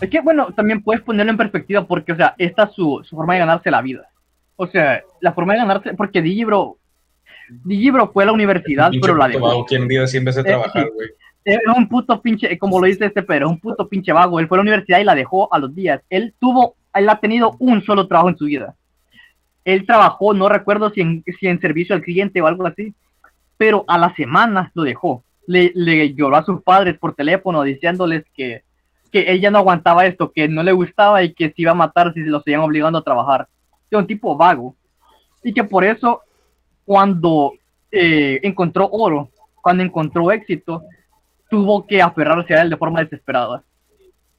Es 0.00 0.10
que, 0.10 0.20
bueno, 0.20 0.52
también 0.52 0.82
puedes 0.82 1.00
ponerlo 1.02 1.30
en 1.30 1.38
perspectiva 1.38 1.86
porque, 1.86 2.10
o 2.12 2.16
sea, 2.16 2.34
esta 2.38 2.64
es 2.64 2.72
su, 2.72 3.00
su 3.04 3.14
forma 3.14 3.34
de 3.34 3.38
ganarse 3.38 3.70
la 3.70 3.80
vida. 3.82 4.08
O 4.56 4.66
sea, 4.66 5.00
la 5.20 5.32
forma 5.32 5.52
de 5.52 5.60
ganarse, 5.60 5.94
porque 5.94 6.20
Digibro, 6.20 6.78
Digibro 7.64 8.10
fue 8.12 8.24
a 8.24 8.26
la 8.26 8.32
universidad, 8.32 8.90
pero 9.00 9.14
la 9.16 9.28
dejó. 9.28 9.46
vago, 9.46 9.64
¿Quién 9.64 9.86
vive 9.86 10.08
sin 10.08 10.24
de 10.24 10.32
Eh, 10.32 10.42
trabajar, 10.44 10.82
sí. 10.84 10.90
güey? 10.92 11.08
Es 11.44 11.58
un 11.76 11.88
puto 11.88 12.20
pinche, 12.20 12.58
como 12.58 12.80
lo 12.80 12.86
dice 12.88 13.04
este 13.06 13.22
Pedro, 13.22 13.46
es 13.46 13.52
un 13.52 13.60
puto 13.60 13.88
pinche 13.88 14.12
vago. 14.12 14.40
Él 14.40 14.48
fue 14.48 14.56
a 14.56 14.58
la 14.58 14.62
universidad 14.62 14.98
y 14.98 15.04
la 15.04 15.14
dejó 15.14 15.52
a 15.54 15.58
los 15.60 15.72
días. 15.72 16.02
Él 16.10 16.34
tuvo, 16.40 16.74
él 16.94 17.08
ha 17.08 17.20
tenido 17.20 17.54
un 17.60 17.80
solo 17.84 18.08
trabajo 18.08 18.28
en 18.30 18.36
su 18.36 18.46
vida. 18.46 18.74
Él 19.68 19.84
trabajó, 19.84 20.32
no 20.32 20.48
recuerdo 20.48 20.88
si 20.88 21.02
en, 21.02 21.22
si 21.38 21.46
en 21.46 21.60
servicio 21.60 21.94
al 21.94 22.00
cliente 22.00 22.40
o 22.40 22.46
algo 22.46 22.66
así, 22.66 22.94
pero 23.58 23.84
a 23.86 23.98
la 23.98 24.14
semana 24.14 24.72
lo 24.72 24.82
dejó. 24.82 25.24
Le, 25.46 25.72
le 25.74 26.14
lloró 26.14 26.36
a 26.36 26.44
sus 26.44 26.62
padres 26.62 26.96
por 26.96 27.14
teléfono 27.14 27.62
diciéndoles 27.62 28.24
que, 28.34 28.62
que 29.12 29.24
él 29.24 29.42
ya 29.42 29.50
no 29.50 29.58
aguantaba 29.58 30.06
esto, 30.06 30.32
que 30.32 30.48
no 30.48 30.62
le 30.62 30.72
gustaba 30.72 31.22
y 31.22 31.34
que 31.34 31.48
se 31.48 31.54
iba 31.56 31.72
a 31.72 31.74
matar 31.74 32.14
si 32.14 32.24
se 32.24 32.30
lo 32.30 32.40
seguían 32.40 32.62
obligando 32.62 32.98
a 32.98 33.04
trabajar. 33.04 33.46
Es 33.90 33.98
un 33.98 34.06
tipo 34.06 34.34
vago. 34.38 34.74
Y 35.44 35.52
que 35.52 35.64
por 35.64 35.84
eso, 35.84 36.22
cuando 36.86 37.52
eh, 37.92 38.40
encontró 38.44 38.88
oro, 38.90 39.28
cuando 39.60 39.82
encontró 39.82 40.32
éxito, 40.32 40.82
tuvo 41.50 41.86
que 41.86 42.00
aferrarse 42.00 42.54
a 42.54 42.62
él 42.62 42.70
de 42.70 42.76
forma 42.78 43.04
desesperada. 43.04 43.62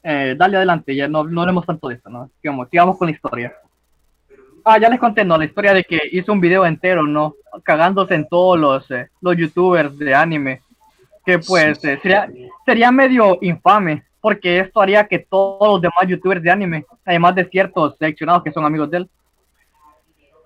Eh, 0.02 0.34
dale 0.36 0.58
adelante, 0.58 0.96
ya 0.96 1.08
no, 1.08 1.24
no 1.24 1.42
hablemos 1.42 1.68
tanto 1.68 1.88
de 1.88 1.96
esto, 1.96 2.10
¿no? 2.10 2.32
Sigamos, 2.42 2.68
sigamos 2.72 2.98
con 2.98 3.10
la 3.10 3.12
historia. 3.12 3.54
Ah, 4.64 4.78
ya 4.78 4.90
les 4.90 5.00
conté, 5.00 5.24
¿no? 5.26 5.38
La 5.38 5.46
historia 5.46 5.74
de 5.74 5.84
que 5.84 6.00
hizo 6.12 6.32
un 6.34 6.40
video 6.40 6.66
entero, 6.66 7.04
¿no? 7.04 7.36
Cagándose 7.64 8.16
en 8.16 8.28
todos 8.28 8.60
los, 8.60 8.90
eh, 8.92 9.10
los 9.22 9.36
youtubers 9.36 9.98
de 9.98 10.14
anime. 10.14 10.62
Que 11.26 11.40
pues 11.40 11.84
eh, 11.84 12.00
sería, 12.02 12.28
sería 12.66 12.92
medio 12.92 13.38
infame, 13.42 14.04
porque 14.22 14.60
esto 14.60 14.82
haría 14.82 15.08
que 15.08 15.20
todos 15.20 15.68
los 15.68 15.82
demás 15.82 16.08
youtubers 16.08 16.42
de 16.42 16.52
anime, 16.52 16.86
además 17.06 17.36
de 17.36 17.46
ciertos 17.46 17.98
seleccionados 17.98 18.44
que 18.44 18.52
son 18.52 18.66
amigos 18.66 18.90
de 18.90 18.98
él, 18.98 19.10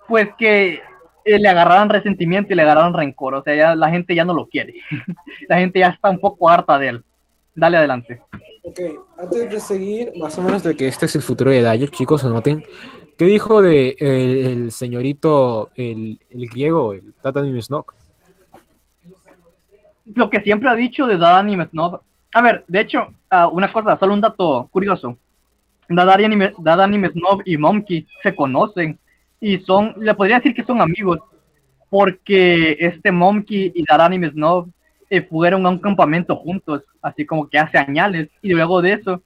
pues 0.06 0.28
que 0.36 0.80
eh, 1.24 1.38
le 1.38 1.48
agarraran 1.48 1.88
resentimiento 1.88 2.52
y 2.52 2.56
le 2.56 2.62
agarraran 2.62 2.92
rencor. 2.92 3.34
O 3.34 3.42
sea, 3.42 3.54
ya 3.54 3.74
la 3.74 3.88
gente 3.90 4.14
ya 4.14 4.24
no 4.24 4.34
lo 4.34 4.46
quiere. 4.46 4.74
la 5.48 5.58
gente 5.58 5.78
ya 5.78 5.88
está 5.88 6.10
un 6.10 6.18
poco 6.18 6.48
harta 6.48 6.78
de 6.78 6.88
él. 6.88 7.04
Dale 7.54 7.76
adelante. 7.76 8.20
Ok, 8.62 8.80
antes 9.18 9.50
de 9.50 9.60
seguir, 9.60 10.12
más 10.16 10.36
o 10.38 10.42
menos 10.42 10.62
de 10.62 10.74
que 10.74 10.88
este 10.88 11.06
es 11.06 11.14
el 11.14 11.22
futuro 11.22 11.50
de 11.50 11.62
Dyer, 11.62 11.90
chicos, 11.90 12.24
anoten. 12.24 12.64
¿Qué 13.16 13.26
dijo 13.26 13.62
de 13.62 13.96
el, 14.00 14.46
el 14.46 14.72
señorito, 14.72 15.70
el, 15.76 16.18
el 16.30 16.48
griego, 16.48 16.92
el 16.94 17.14
Tata 17.22 17.42
Nimesnok? 17.42 17.94
Lo 20.14 20.28
que 20.28 20.40
siempre 20.40 20.68
ha 20.68 20.74
dicho 20.74 21.06
de 21.06 21.16
Dada 21.16 21.38
Anime 21.38 21.66
Snob. 21.66 22.00
A 22.32 22.42
ver, 22.42 22.64
de 22.66 22.80
hecho, 22.80 23.08
ah, 23.30 23.46
una 23.48 23.72
cosa, 23.72 23.96
solo 23.98 24.14
un 24.14 24.20
dato 24.20 24.68
curioso. 24.70 25.16
Dada 25.88 26.14
Anime, 26.14 26.52
Dada 26.58 26.84
Anime 26.84 27.10
Snob 27.10 27.42
y 27.44 27.56
Monkey 27.56 28.06
se 28.22 28.34
conocen 28.34 28.98
y 29.40 29.58
son, 29.58 29.94
le 29.98 30.14
podría 30.14 30.36
decir 30.36 30.54
que 30.54 30.64
son 30.64 30.80
amigos, 30.80 31.20
porque 31.88 32.76
este 32.80 33.12
Monkey 33.12 33.72
y 33.74 33.84
Dada 33.88 34.06
Anime 34.06 34.30
Snob 34.30 34.68
eh, 35.08 35.22
fueron 35.22 35.64
a 35.66 35.70
un 35.70 35.78
campamento 35.78 36.34
juntos, 36.36 36.82
así 37.00 37.24
como 37.24 37.48
que 37.48 37.58
hace 37.58 37.78
años, 37.78 38.28
y 38.42 38.48
luego 38.52 38.82
de 38.82 38.94
eso 38.94 39.22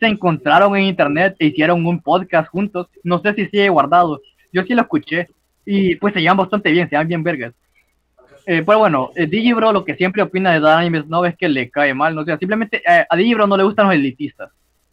se 0.00 0.06
encontraron 0.06 0.76
en 0.76 0.84
internet 0.84 1.36
e 1.38 1.46
hicieron 1.46 1.84
un 1.86 2.00
podcast 2.00 2.48
juntos. 2.48 2.88
No 3.02 3.18
sé 3.20 3.34
si 3.34 3.46
sigue 3.46 3.68
guardado, 3.68 4.20
yo 4.52 4.62
sí 4.64 4.74
lo 4.74 4.82
escuché, 4.82 5.28
y 5.64 5.96
pues 5.96 6.14
se 6.14 6.20
llevan 6.20 6.36
bastante 6.38 6.70
bien, 6.70 6.86
se 6.88 6.92
llevan 6.94 7.08
bien 7.08 7.22
vergas. 7.22 7.52
Eh, 8.46 8.62
pero 8.64 8.78
bueno, 8.78 9.10
eh, 9.14 9.26
Digibro 9.26 9.72
lo 9.72 9.84
que 9.84 9.94
siempre 9.94 10.22
opina 10.22 10.52
de 10.52 10.60
Dada 10.60 10.78
Anime 10.78 11.02
Snob 11.02 11.26
es 11.26 11.36
que 11.36 11.48
le 11.48 11.68
cae 11.68 11.92
mal, 11.92 12.14
¿no? 12.14 12.22
o 12.22 12.24
sea, 12.24 12.38
simplemente 12.38 12.78
eh, 12.78 13.04
a 13.08 13.16
Digibro 13.16 13.46
no 13.46 13.56
le 13.56 13.62
gustan 13.64 13.86
los 13.86 13.94
elitistas. 13.94 14.50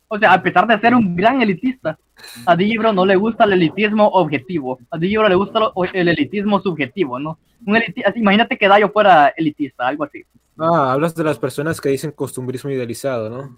O 0.08 0.20
sea, 0.20 0.34
a 0.34 0.44
pesar 0.44 0.68
de 0.68 0.80
ser 0.80 0.94
un 0.94 1.16
gran 1.16 1.42
elitista, 1.42 1.98
a 2.46 2.56
Digibro 2.56 2.92
no 2.94 3.06
le 3.06 3.16
gusta 3.16 3.46
el 3.46 3.54
elitismo 3.54 4.08
objetivo. 4.10 4.78
A 4.92 4.98
Digibro 4.98 5.28
le 5.30 5.36
gusta 5.36 5.60
lo- 5.60 5.74
el 5.94 6.08
elitismo 6.10 6.60
subjetivo, 6.60 7.18
¿no? 7.18 7.40
Un 7.66 7.76
eliti- 7.78 8.04
así, 8.06 8.20
imagínate 8.20 8.58
que 8.58 8.68
Dayo 8.68 8.90
fuera 8.90 9.30
elitista, 9.36 9.88
algo 9.88 10.04
así. 10.04 10.24
Ah, 10.60 10.92
hablas 10.94 11.16
de 11.16 11.24
las 11.24 11.40
personas 11.40 11.80
que 11.82 11.90
dicen 11.90 12.12
costumbrismo 12.12 12.70
idealizado, 12.70 13.30
¿no? 13.30 13.56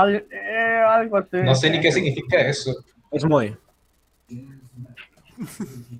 Al- 0.00 0.26
eh, 0.30 0.82
algo 0.86 1.16
así. 1.16 1.36
No 1.42 1.54
sé 1.56 1.70
ni 1.70 1.80
qué 1.80 1.90
significa 1.90 2.40
eso. 2.40 2.72
Es 3.10 3.24
muy. 3.24 3.56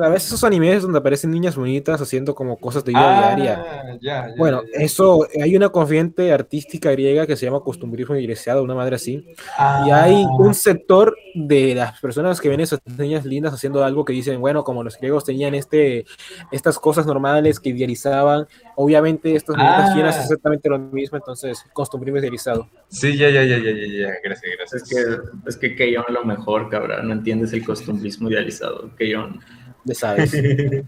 Sea, 0.00 0.08
ves 0.08 0.26
esos 0.26 0.42
animes 0.44 0.82
donde 0.82 0.98
aparecen 0.98 1.30
niñas 1.30 1.56
bonitas 1.56 2.00
haciendo 2.00 2.34
como 2.34 2.56
cosas 2.58 2.84
de 2.84 2.92
vida 2.92 3.32
Ah, 3.32 3.34
diaria. 3.36 3.98
ya, 4.00 4.28
ya, 4.28 4.34
Bueno, 4.38 4.62
ya. 4.62 4.80
eso, 4.84 5.26
hay 5.42 5.54
una 5.56 5.68
corriente 5.68 6.32
artística 6.32 6.90
griega 6.92 7.26
que 7.26 7.36
se 7.36 7.44
llama 7.46 7.60
costumbrismo 7.60 8.16
idealizado, 8.16 8.62
una 8.62 8.74
madre 8.74 8.96
así. 8.96 9.24
Y 9.26 9.34
Ah. 9.58 10.04
hay 10.04 10.24
un 10.38 10.54
sector 10.54 11.14
de 11.34 11.74
las 11.74 12.00
personas 12.00 12.40
que 12.40 12.48
ven 12.48 12.60
esas 12.60 12.80
niñas 12.86 13.24
lindas 13.24 13.52
haciendo 13.52 13.84
algo 13.84 14.04
que 14.04 14.12
dicen, 14.12 14.40
bueno, 14.40 14.64
como 14.64 14.82
los 14.82 14.96
griegos 14.98 15.24
tenían 15.24 15.54
este, 15.54 16.04
estas 16.50 16.78
cosas 16.78 17.06
normales 17.06 17.60
que 17.60 17.68
idealizaban, 17.70 18.46
obviamente 18.76 19.34
estas 19.34 19.56
muñecas 19.56 19.90
Ah. 19.90 19.94
chinas 19.94 20.16
es 20.16 20.22
exactamente 20.24 20.68
lo 20.68 20.78
mismo, 20.78 21.18
entonces 21.18 21.64
costumbrismo 21.72 22.18
idealizado. 22.20 22.68
Sí, 22.88 23.16
ya, 23.16 23.28
ya, 23.28 23.42
ya, 23.44 23.58
ya, 23.58 23.70
ya, 23.70 23.86
ya. 23.86 24.08
Gracias, 24.24 24.50
gracias. 24.58 24.82
Es 24.82 24.88
que, 24.88 25.48
es 25.48 25.56
que 25.56 25.76
Keyon 25.76 26.04
lo 26.08 26.24
mejor, 26.24 26.68
cabrón. 26.70 27.06
No 27.08 27.12
entiendes 27.14 27.52
el 27.52 27.64
costumbrismo 27.64 28.30
idealizado. 28.30 28.90
Keyon. 28.96 29.40
Ya 29.84 29.94
sabes. 29.94 30.32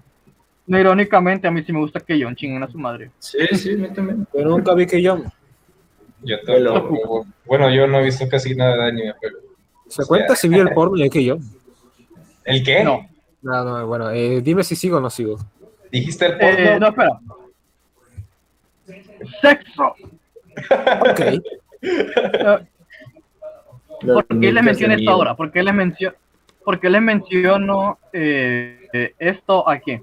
No, 0.64 0.78
irónicamente, 0.78 1.48
a 1.48 1.50
mí 1.50 1.62
sí 1.64 1.72
me 1.72 1.80
gusta 1.80 1.98
que 1.98 2.22
John 2.22 2.36
chinguen 2.36 2.62
a 2.62 2.70
su 2.70 2.78
madre. 2.78 3.10
Sí, 3.18 3.38
sí, 3.52 3.72
a 3.72 3.76
mí 3.76 3.88
también. 3.92 4.26
Yo 4.32 4.44
nunca 4.44 4.74
vi 4.74 4.86
que 4.86 5.02
yo. 5.02 5.20
Yo 6.22 6.40
tampoco. 6.40 7.26
Bueno, 7.44 7.68
yo 7.68 7.86
no 7.88 7.98
he 7.98 8.04
visto 8.04 8.28
casi 8.28 8.54
nada 8.54 8.76
de 8.76 8.84
anime, 8.84 9.12
pero. 9.20 9.38
¿Se 9.88 10.06
cuenta 10.06 10.36
si 10.36 10.48
vi 10.48 10.60
el 10.60 10.70
porno 10.70 11.02
de 11.02 11.10
que 11.10 11.24
yo? 11.24 11.38
¿El 12.44 12.62
qué? 12.62 12.84
No. 12.84 13.08
No, 13.42 13.64
no, 13.64 13.86
bueno, 13.88 14.10
eh, 14.10 14.40
dime 14.40 14.62
si 14.62 14.76
sigo 14.76 14.98
o 14.98 15.00
no 15.00 15.10
sigo. 15.10 15.36
¿Dijiste 15.90 16.26
el 16.26 16.36
Eh, 16.40 16.78
no, 16.78 16.88
espera. 16.88 17.20
Sexo. 19.40 19.94
Ok. 21.10 21.20
¿Por 24.00 24.26
qué 24.26 24.52
les 24.52 24.54
Los 24.54 24.64
menciono 24.64 24.94
esto 24.94 25.10
ahora? 25.10 25.34
¿Por 25.36 25.50
qué 25.50 25.62
les 25.62 25.74
menciono, 25.74 26.16
por 26.64 26.78
qué 26.80 26.90
les 26.90 27.02
menciono 27.02 27.98
eh, 28.12 29.14
esto 29.18 29.68
aquí? 29.68 30.00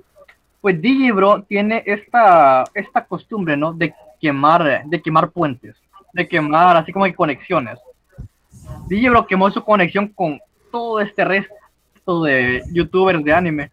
Pues 0.61 0.81
Digibro 0.81 1.43
tiene 1.43 1.83
esta, 1.85 2.65
esta 2.73 3.05
costumbre, 3.05 3.55
¿no? 3.55 3.73
De 3.73 3.93
quemar, 4.19 4.83
de 4.85 5.01
quemar 5.01 5.29
puentes, 5.31 5.75
de 6.13 6.27
quemar 6.27 6.75
así 6.77 6.91
como 6.91 7.05
que 7.05 7.13
conexiones. 7.15 7.79
Digibro 8.87 9.25
quemó 9.25 9.49
su 9.51 9.63
conexión 9.63 10.07
con 10.09 10.39
todo 10.71 10.99
este 10.99 11.23
resto 11.25 12.23
de 12.23 12.63
youtubers 12.71 13.23
de 13.23 13.33
anime. 13.33 13.71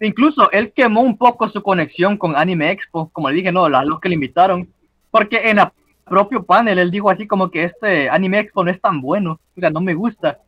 Incluso 0.00 0.50
él 0.50 0.72
quemó 0.74 1.00
un 1.00 1.16
poco 1.16 1.48
su 1.48 1.62
conexión 1.62 2.16
con 2.18 2.36
Anime 2.36 2.70
Expo, 2.72 3.08
como 3.12 3.30
le 3.30 3.36
dije, 3.36 3.52
no, 3.52 3.68
la- 3.68 3.84
los 3.84 4.00
que 4.00 4.08
le 4.08 4.16
invitaron, 4.16 4.68
porque 5.12 5.48
en 5.48 5.60
el 5.60 5.68
propio 6.04 6.42
panel 6.42 6.78
él 6.78 6.90
dijo 6.90 7.08
así 7.08 7.26
como 7.26 7.50
que 7.50 7.64
este 7.64 8.10
Anime 8.10 8.40
Expo 8.40 8.64
no 8.64 8.70
es 8.72 8.80
tan 8.80 9.00
bueno, 9.00 9.38
o 9.56 9.60
sea, 9.60 9.70
no 9.70 9.80
me 9.80 9.94
gusta. 9.94 10.38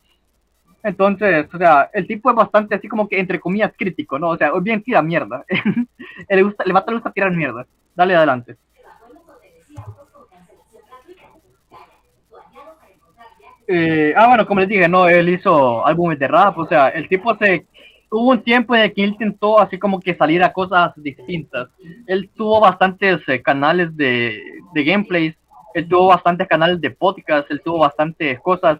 Entonces, 0.85 1.47
o 1.51 1.57
sea, 1.57 1.89
el 1.93 2.05
tipo 2.05 2.29
es 2.29 2.35
bastante 2.35 2.75
así 2.75 2.87
como 2.87 3.09
que 3.09 3.19
entre 3.19 3.39
comillas 3.39 3.73
crítico, 3.75 4.19
¿no? 4.19 4.29
O 4.29 4.37
sea, 4.37 4.51
bien 4.61 4.83
tira 4.83 5.01
mierda. 5.01 5.43
le 6.29 6.43
gusta, 6.43 6.63
le 6.63 6.73
va 6.73 6.85
a 6.87 6.91
gusta 6.91 7.11
tirar 7.11 7.31
mierda. 7.31 7.65
Dale 7.95 8.15
adelante. 8.15 8.55
Eh, 13.67 14.13
ah, 14.15 14.27
bueno, 14.27 14.45
como 14.45 14.59
les 14.59 14.69
dije, 14.69 14.87
no, 14.87 15.09
él 15.09 15.27
hizo 15.27 15.83
álbumes 15.87 16.19
de 16.19 16.27
rap, 16.27 16.55
o 16.59 16.67
sea, 16.67 16.89
el 16.89 17.09
tipo 17.09 17.35
se... 17.37 17.65
Hubo 18.11 18.29
un 18.29 18.43
tiempo 18.43 18.75
en 18.75 18.81
el 18.83 18.93
que 18.93 19.03
él 19.03 19.09
intentó 19.09 19.59
así 19.59 19.79
como 19.79 19.99
que 19.99 20.13
salir 20.13 20.43
a 20.43 20.53
cosas 20.53 20.93
distintas. 20.97 21.67
Él 22.05 22.29
tuvo 22.35 22.59
bastantes 22.59 23.27
eh, 23.27 23.41
canales 23.41 23.97
de, 23.97 24.39
de 24.75 24.83
gameplays, 24.83 25.35
él 25.73 25.87
tuvo 25.89 26.07
bastantes 26.09 26.47
canales 26.47 26.79
de 26.79 26.91
podcast, 26.91 27.49
él 27.49 27.59
tuvo 27.65 27.79
bastantes 27.79 28.39
cosas, 28.41 28.79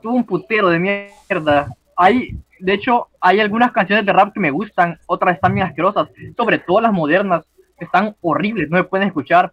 tuvo 0.00 0.14
un 0.14 0.24
putero 0.24 0.68
de 0.68 0.78
mierda. 0.78 1.74
Hay, 1.96 2.36
de 2.58 2.74
hecho, 2.74 3.08
hay 3.20 3.40
algunas 3.40 3.72
canciones 3.72 4.06
de 4.06 4.12
rap 4.12 4.32
que 4.32 4.40
me 4.40 4.50
gustan, 4.50 4.98
otras 5.06 5.34
están 5.34 5.54
bien 5.54 5.66
asquerosas, 5.66 6.08
sobre 6.36 6.58
todo 6.58 6.80
las 6.80 6.92
modernas, 6.92 7.44
están 7.78 8.16
horribles, 8.20 8.70
no 8.70 8.76
me 8.76 8.84
pueden 8.84 9.08
escuchar. 9.08 9.52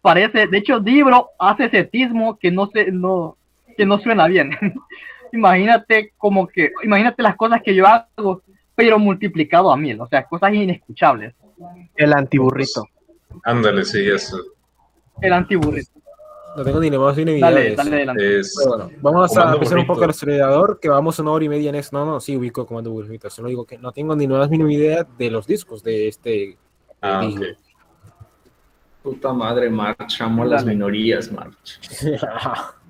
Parece, 0.00 0.46
de 0.46 0.58
hecho, 0.58 0.80
Dibro 0.80 1.28
hace 1.38 1.68
setismo 1.68 2.38
que 2.38 2.50
no 2.50 2.68
se, 2.68 2.90
no, 2.90 3.36
que 3.76 3.84
no 3.84 3.98
suena 3.98 4.26
bien. 4.26 4.56
imagínate 5.32 6.12
como 6.16 6.46
que, 6.46 6.72
imagínate 6.82 7.22
las 7.22 7.36
cosas 7.36 7.62
que 7.62 7.74
yo 7.74 7.86
hago, 7.86 8.42
pero 8.74 8.98
multiplicado 8.98 9.70
a 9.70 9.76
mil, 9.76 10.00
o 10.00 10.08
sea, 10.08 10.24
cosas 10.24 10.54
inescuchables. 10.54 11.34
El 11.94 12.12
antiburrito. 12.12 12.86
Ándale, 13.44 13.84
sí, 13.84 14.08
eso. 14.08 14.38
El 15.20 15.32
antiburrito. 15.34 15.99
No 16.56 16.64
tengo 16.64 16.80
ni 16.80 16.90
más 16.90 17.16
Dale, 17.16 17.76
dale 17.76 17.96
adelante. 17.96 18.40
Es 18.40 18.56
Pero 18.58 18.76
bueno, 18.76 18.90
vamos 19.00 19.36
a 19.36 19.40
Comando 19.40 19.56
empezar 19.56 19.78
un 19.78 19.86
poco 19.86 20.04
el 20.04 20.10
acelerador, 20.10 20.80
que 20.80 20.88
vamos 20.88 21.18
una 21.22 21.30
hora 21.30 21.44
y 21.44 21.48
media 21.48 21.68
en 21.70 21.76
eso. 21.76 21.90
No, 21.92 22.04
no, 22.04 22.20
sí 22.20 22.36
ubico 22.36 22.66
Comando 22.66 22.90
Burrito. 22.90 23.30
Solo 23.30 23.48
digo 23.48 23.64
que 23.64 23.78
no 23.78 23.92
tengo 23.92 24.16
ni 24.16 24.26
más 24.26 24.50
mínima 24.50 24.72
idea 24.72 25.06
de 25.16 25.30
los 25.30 25.46
discos 25.46 25.82
de 25.82 26.08
este. 26.08 26.58
Ah, 27.00 27.20
disco. 27.24 27.42
ok. 27.42 27.58
Puta 29.02 29.32
madre, 29.32 29.70
March. 29.70 30.20
Amo 30.20 30.42
a 30.42 30.46
las 30.46 30.64
minorías, 30.64 31.30
March. 31.30 31.80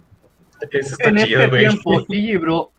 Eso 0.70 0.92
está 0.92 1.08
en 1.08 1.16
chido, 1.18 1.40
este 1.40 1.58
tiempo, 1.58 2.00
Digibro, 2.08 2.70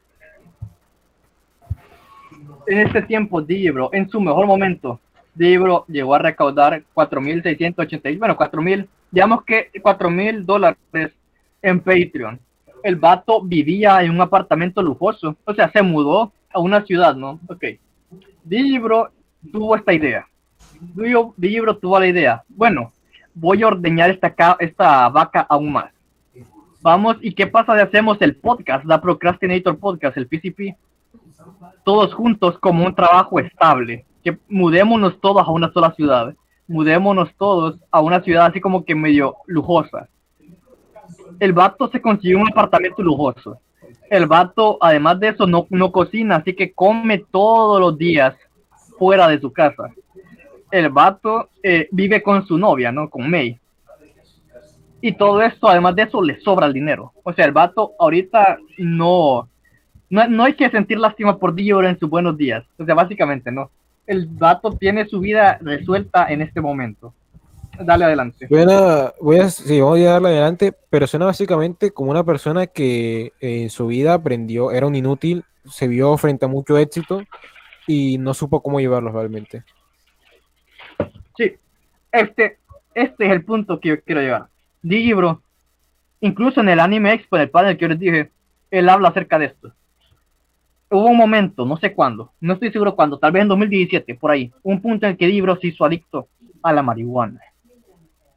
en 2.68 2.80
este 2.80 3.02
tiempo, 3.04 3.42
Digibro, 3.42 3.90
en 3.92 4.08
su 4.10 4.22
mejor 4.22 4.46
momento, 4.46 5.00
Digibro 5.34 5.86
llegó 5.88 6.16
a 6.16 6.20
recaudar 6.20 6.84
4.680, 6.94 8.20
bueno, 8.20 8.38
4.000, 8.38 8.88
digamos 9.12 9.44
que 9.44 9.72
4.000 9.74 10.44
dólares 10.44 11.14
en 11.62 11.80
Patreon. 11.80 12.40
El 12.84 12.96
vato 12.96 13.42
vivía 13.42 14.02
en 14.04 14.12
un 14.12 14.22
apartamento 14.22 14.82
lujoso, 14.82 15.38
o 15.46 15.54
sea, 15.54 15.72
se 15.72 15.82
mudó 15.82 16.32
a 16.54 16.60
una 16.60 16.84
ciudad, 16.84 17.16
¿no? 17.16 17.40
Ok. 17.48 17.66
Digibro 18.44 19.12
tuvo 19.52 19.76
esta 19.76 19.94
idea. 19.94 20.28
Digibro 21.38 21.78
tuvo 21.78 22.00
la 22.00 22.08
idea. 22.08 22.44
Bueno, 22.50 22.92
voy 23.34 23.64
a 23.64 23.68
ordeñar 23.68 24.10
esta, 24.10 24.58
esta 24.60 25.10
vaca 25.10 25.46
aún 25.50 25.72
más. 25.72 25.92
Vamos, 26.82 27.18
¿y 27.22 27.34
qué 27.34 27.46
pasa 27.46 27.76
si 27.76 27.82
hacemos 27.82 28.18
el 28.22 28.36
podcast, 28.36 28.84
la 28.86 29.00
Procrastinator 29.00 29.78
Podcast, 29.78 30.18
el 30.18 30.28
PCP? 30.28 30.76
Todos 31.84 32.14
juntos 32.14 32.58
como 32.58 32.86
un 32.86 32.96
trabajo 32.96 33.40
estable. 33.40 34.06
Que 34.24 34.38
mudémonos 34.50 35.20
todos 35.20 35.48
a 35.48 35.52
una 35.52 35.72
sola 35.72 35.94
ciudad. 35.94 36.36
Mudémonos 36.68 37.30
todos 37.38 37.78
a 37.92 38.02
una 38.02 38.22
ciudad 38.22 38.46
así 38.46 38.62
como 38.62 38.86
que 38.86 38.96
medio 38.96 39.36
lujosa. 39.48 40.08
El 41.40 41.54
vato 41.54 41.90
se 41.90 42.02
consiguió 42.02 42.40
un 42.40 42.50
apartamento 42.50 43.02
lujoso. 43.02 43.60
El 44.10 44.28
vato, 44.28 44.78
además 44.82 45.20
de 45.20 45.30
eso, 45.30 45.48
no, 45.48 45.68
no 45.70 45.92
cocina, 45.92 46.38
así 46.38 46.54
que 46.54 46.74
come 46.74 47.26
todos 47.32 47.80
los 47.80 47.98
días 47.98 48.36
fuera 49.00 49.28
de 49.28 49.40
su 49.40 49.52
casa. 49.52 49.90
El 50.70 50.90
vato 50.90 51.50
eh, 51.64 51.88
vive 51.92 52.22
con 52.22 52.46
su 52.46 52.58
novia, 52.58 52.92
¿no? 52.92 53.10
Con 53.10 53.30
May. 53.30 53.60
Y 55.02 55.14
todo 55.14 55.42
esto, 55.42 55.68
además 55.68 55.96
de 55.96 56.04
eso, 56.04 56.22
le 56.22 56.40
sobra 56.42 56.68
el 56.68 56.74
dinero. 56.74 57.12
O 57.24 57.34
sea, 57.34 57.46
el 57.46 57.52
vato 57.52 57.94
ahorita 57.98 58.60
no, 58.78 59.50
no, 60.10 60.28
no 60.28 60.44
hay 60.44 60.54
que 60.54 60.70
sentir 60.70 61.00
lástima 61.00 61.40
por 61.40 61.56
Dior 61.56 61.86
en 61.86 61.98
sus 61.98 62.10
buenos 62.10 62.38
días. 62.38 62.64
O 62.78 62.86
sea, 62.86 62.94
básicamente, 62.94 63.52
no. 63.52 63.72
El 64.12 64.28
vato 64.28 64.74
tiene 64.74 65.06
su 65.06 65.22
vida 65.22 65.58
resuelta 65.62 66.28
en 66.28 66.42
este 66.42 66.60
momento. 66.60 67.14
Dale 67.80 68.04
adelante. 68.04 68.46
A, 68.70 69.14
voy 69.22 69.40
a, 69.40 69.50
sí, 69.50 69.80
voy 69.80 70.04
a 70.04 70.12
darle 70.12 70.28
adelante, 70.28 70.74
pero 70.90 71.08
suena 71.08 71.28
básicamente 71.28 71.92
como 71.92 72.12
una 72.12 72.26
persona 72.26 72.68
que 72.68 73.32
en 73.40 73.70
su 73.70 73.88
vida 73.88 74.14
aprendió, 74.14 74.72
era 74.72 74.86
un 74.86 74.96
inútil, 74.96 75.46
se 75.64 75.88
vio 75.88 76.18
frente 76.18 76.44
a 76.44 76.50
mucho 76.50 76.78
éxito 76.78 77.24
y 77.88 78.18
no 78.18 78.34
supo 78.34 78.62
cómo 78.62 78.82
llevarlo 78.82 79.14
realmente. 79.14 79.64
Sí, 81.38 81.54
este, 82.12 82.58
este 82.94 83.26
es 83.26 83.32
el 83.32 83.46
punto 83.46 83.80
que 83.80 83.90
yo 83.90 84.02
quiero 84.04 84.20
llegar. 84.20 84.48
Digibro, 84.82 85.42
incluso 86.20 86.60
en 86.60 86.68
el 86.68 86.82
Anime 86.82 87.14
Expo, 87.14 87.38
en 87.38 87.44
el 87.44 87.50
panel 87.50 87.78
que 87.78 87.84
yo 87.84 87.88
les 87.88 88.00
dije, 88.00 88.30
él 88.72 88.90
habla 88.90 89.08
acerca 89.08 89.40
de 89.40 89.46
esto. 89.46 89.72
Hubo 90.94 91.06
un 91.06 91.16
momento, 91.16 91.66
no 91.66 91.78
sé 91.78 91.94
cuándo, 91.94 92.34
no 92.42 92.54
estoy 92.54 92.70
seguro 92.70 92.96
cuándo, 92.98 93.18
tal 93.18 93.32
vez 93.32 93.44
en 93.44 93.48
2017, 93.48 94.16
por 94.16 94.30
ahí, 94.30 94.52
un 94.62 94.82
punto 94.82 95.06
en 95.06 95.14
el 95.14 95.18
que 95.18 95.26
Digibro 95.28 95.56
se 95.56 95.68
hizo 95.68 95.86
adicto 95.86 96.28
a 96.62 96.74
la 96.74 96.84
marihuana. 96.84 97.40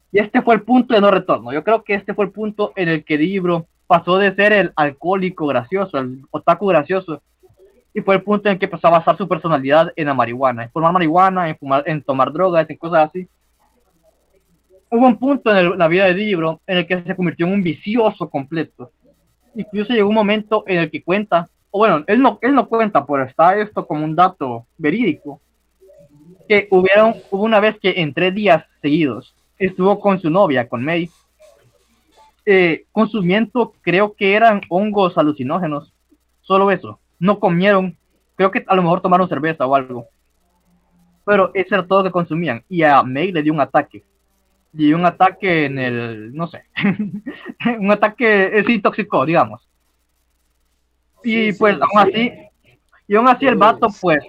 Y 0.09 0.19
este 0.19 0.41
fue 0.41 0.55
el 0.55 0.61
punto 0.61 0.93
de 0.95 1.01
no 1.01 1.11
retorno. 1.11 1.51
Yo 1.51 1.65
creo 1.65 1.83
que 1.83 1.93
este 1.95 2.13
fue 2.13 2.23
el 2.23 2.31
punto 2.31 2.71
en 2.77 2.87
el 2.87 3.03
que 3.03 3.17
Digibro 3.17 3.67
pasó 3.87 4.17
de 4.17 4.33
ser 4.35 4.53
el 4.53 4.71
alcohólico 4.77 5.47
gracioso, 5.47 5.97
el 5.97 6.21
otaku 6.31 6.67
gracioso, 6.67 7.21
y 7.93 7.99
fue 7.99 8.15
el 8.15 8.23
punto 8.23 8.47
en 8.47 8.53
el 8.53 8.59
que 8.59 8.65
empezó 8.65 8.87
a 8.87 8.91
basar 8.91 9.17
su 9.17 9.27
personalidad 9.27 9.91
en 9.97 10.07
la 10.07 10.13
marihuana, 10.13 10.63
en 10.63 10.71
fumar 10.71 10.93
marihuana, 10.93 11.49
en, 11.49 11.57
fumar, 11.57 11.83
en 11.85 12.01
tomar 12.01 12.31
drogas, 12.31 12.69
en 12.69 12.77
cosas 12.77 13.09
así. 13.09 13.27
Hubo 14.89 15.07
un 15.07 15.17
punto 15.17 15.51
en 15.51 15.57
el- 15.57 15.77
la 15.77 15.89
vida 15.89 16.05
de 16.05 16.13
Libro 16.13 16.61
en 16.67 16.77
el 16.77 16.87
que 16.87 17.03
se 17.03 17.15
convirtió 17.17 17.47
en 17.47 17.53
un 17.53 17.63
vicioso 17.63 18.29
completo. 18.29 18.91
Incluso 19.55 19.93
llegó 19.93 20.07
un 20.07 20.15
momento 20.15 20.63
en 20.67 20.79
el 20.79 20.89
que 20.89 21.03
cuenta, 21.03 21.49
bueno, 21.77 22.03
él 22.07 22.21
no, 22.21 22.39
él 22.41 22.55
no 22.55 22.67
cuenta, 22.67 23.05
pero 23.05 23.23
está 23.23 23.57
esto 23.57 23.85
como 23.85 24.05
un 24.05 24.15
dato 24.15 24.65
verídico, 24.77 25.41
que 26.47 26.67
hubieron, 26.71 27.15
hubo 27.31 27.43
una 27.43 27.59
vez 27.59 27.77
que 27.79 28.01
en 28.01 28.13
tres 28.13 28.33
días 28.33 28.63
seguidos 28.81 29.35
estuvo 29.57 29.99
con 29.99 30.19
su 30.21 30.29
novia, 30.29 30.69
con 30.69 30.85
May, 30.85 31.09
eh, 32.45 32.85
consumiendo, 32.91 33.73
creo 33.81 34.13
que 34.13 34.35
eran 34.35 34.61
hongos 34.69 35.17
alucinógenos, 35.17 35.91
solo 36.41 36.71
eso, 36.71 36.99
no 37.19 37.39
comieron, 37.39 37.97
creo 38.35 38.51
que 38.51 38.63
a 38.67 38.75
lo 38.75 38.83
mejor 38.83 39.01
tomaron 39.01 39.27
cerveza 39.27 39.65
o 39.65 39.75
algo, 39.75 40.07
pero 41.25 41.51
eso 41.53 41.75
era 41.75 41.85
todo 41.85 41.99
lo 41.99 42.05
que 42.05 42.11
consumían, 42.11 42.63
y 42.69 42.83
a 42.83 43.03
May 43.03 43.31
le 43.31 43.43
dio 43.43 43.51
un 43.51 43.59
ataque, 43.59 44.03
dio 44.71 44.95
un 44.95 45.05
ataque 45.05 45.65
en 45.65 45.79
el, 45.79 46.33
no 46.33 46.47
sé, 46.47 46.63
un 47.79 47.91
ataque, 47.91 48.63
se 48.65 48.71
intoxicó, 48.71 49.25
digamos, 49.25 49.67
y 51.25 51.53
pues 51.53 51.75
aún 51.81 51.99
así, 52.09 52.31
y 53.07 53.15
aún 53.15 53.27
así 53.27 53.45
el 53.45 53.55
vato, 53.55 53.87
pues, 54.01 54.19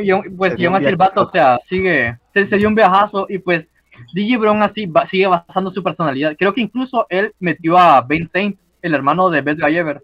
y 0.00 0.10
aún- 0.10 0.36
pues, 0.36 0.52
y 0.58 0.64
aún 0.66 0.74
así 0.76 0.84
el 0.86 0.96
vato, 0.96 1.22
o 1.22 1.30
sea, 1.30 1.58
sigue, 1.68 2.16
se, 2.32 2.46
se 2.48 2.56
dio 2.56 2.68
un 2.68 2.74
viajazo 2.74 3.26
y 3.28 3.38
pues 3.38 3.66
DJ 4.14 4.36
Brown 4.38 4.62
así 4.62 4.86
va- 4.86 5.08
sigue 5.08 5.26
basando 5.26 5.70
su 5.70 5.82
personalidad. 5.82 6.34
Creo 6.38 6.52
que 6.54 6.60
incluso 6.60 7.06
él 7.08 7.32
metió 7.40 7.76
a 7.78 8.00
Ben 8.00 8.28
Saint, 8.32 8.56
el 8.80 8.94
hermano 8.94 9.28
de 9.30 9.40
Beth 9.42 9.60
Guy 9.60 9.76
Ever. 9.76 10.00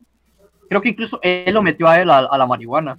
Creo 0.69 0.81
que 0.83 0.91
incluso 0.91 1.19
él 1.23 1.55
lo 1.55 1.63
metió 1.63 1.89
a 1.89 2.01
él 2.01 2.11
a, 2.11 2.19
a 2.19 2.39
la 2.39 2.47
marihuana. 2.47 2.99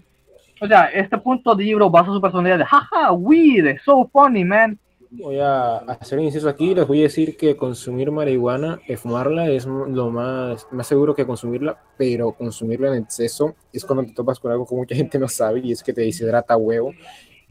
O 0.62 0.68
sea, 0.68 0.86
este 0.88 1.18
punto 1.18 1.56
DJ 1.56 1.76
Bro 1.76 1.90
basa 1.90 2.12
su 2.12 2.20
personalidad 2.20 2.58
de 2.58 2.66
jaja, 2.66 3.12
weed, 3.14 3.78
so 3.86 4.10
funny, 4.12 4.44
man. 4.44 4.78
Voy 5.12 5.40
a 5.40 5.78
hacer 5.78 6.20
un 6.20 6.26
inciso 6.26 6.50
aquí. 6.50 6.74
Les 6.74 6.88
voy 6.88 7.00
a 7.00 7.04
decir 7.04 7.38
que 7.38 7.56
consumir 7.56 8.12
marihuana, 8.12 8.80
eh, 8.88 8.98
fumarla 8.98 9.50
es 9.50 9.66
lo 9.66 10.10
más, 10.10 10.68
más 10.72 10.88
seguro 10.88 11.16
que 11.16 11.26
consumirla, 11.26 11.82
pero 11.98 12.32
consumirla 12.32 12.90
en 12.90 13.04
exceso 13.04 13.56
es 13.74 13.86
cuando 13.86 14.06
te 14.06 14.14
topas 14.14 14.40
con 14.40 14.52
algo 14.52 14.66
que 14.66 14.76
mucha 14.76 14.96
gente 14.96 15.20
no 15.20 15.28
sabe 15.28 15.62
y 15.64 15.72
es 15.72 15.84
que 15.84 15.94
te 15.94 16.02
deshidrata 16.02 16.58
huevo. 16.58 16.94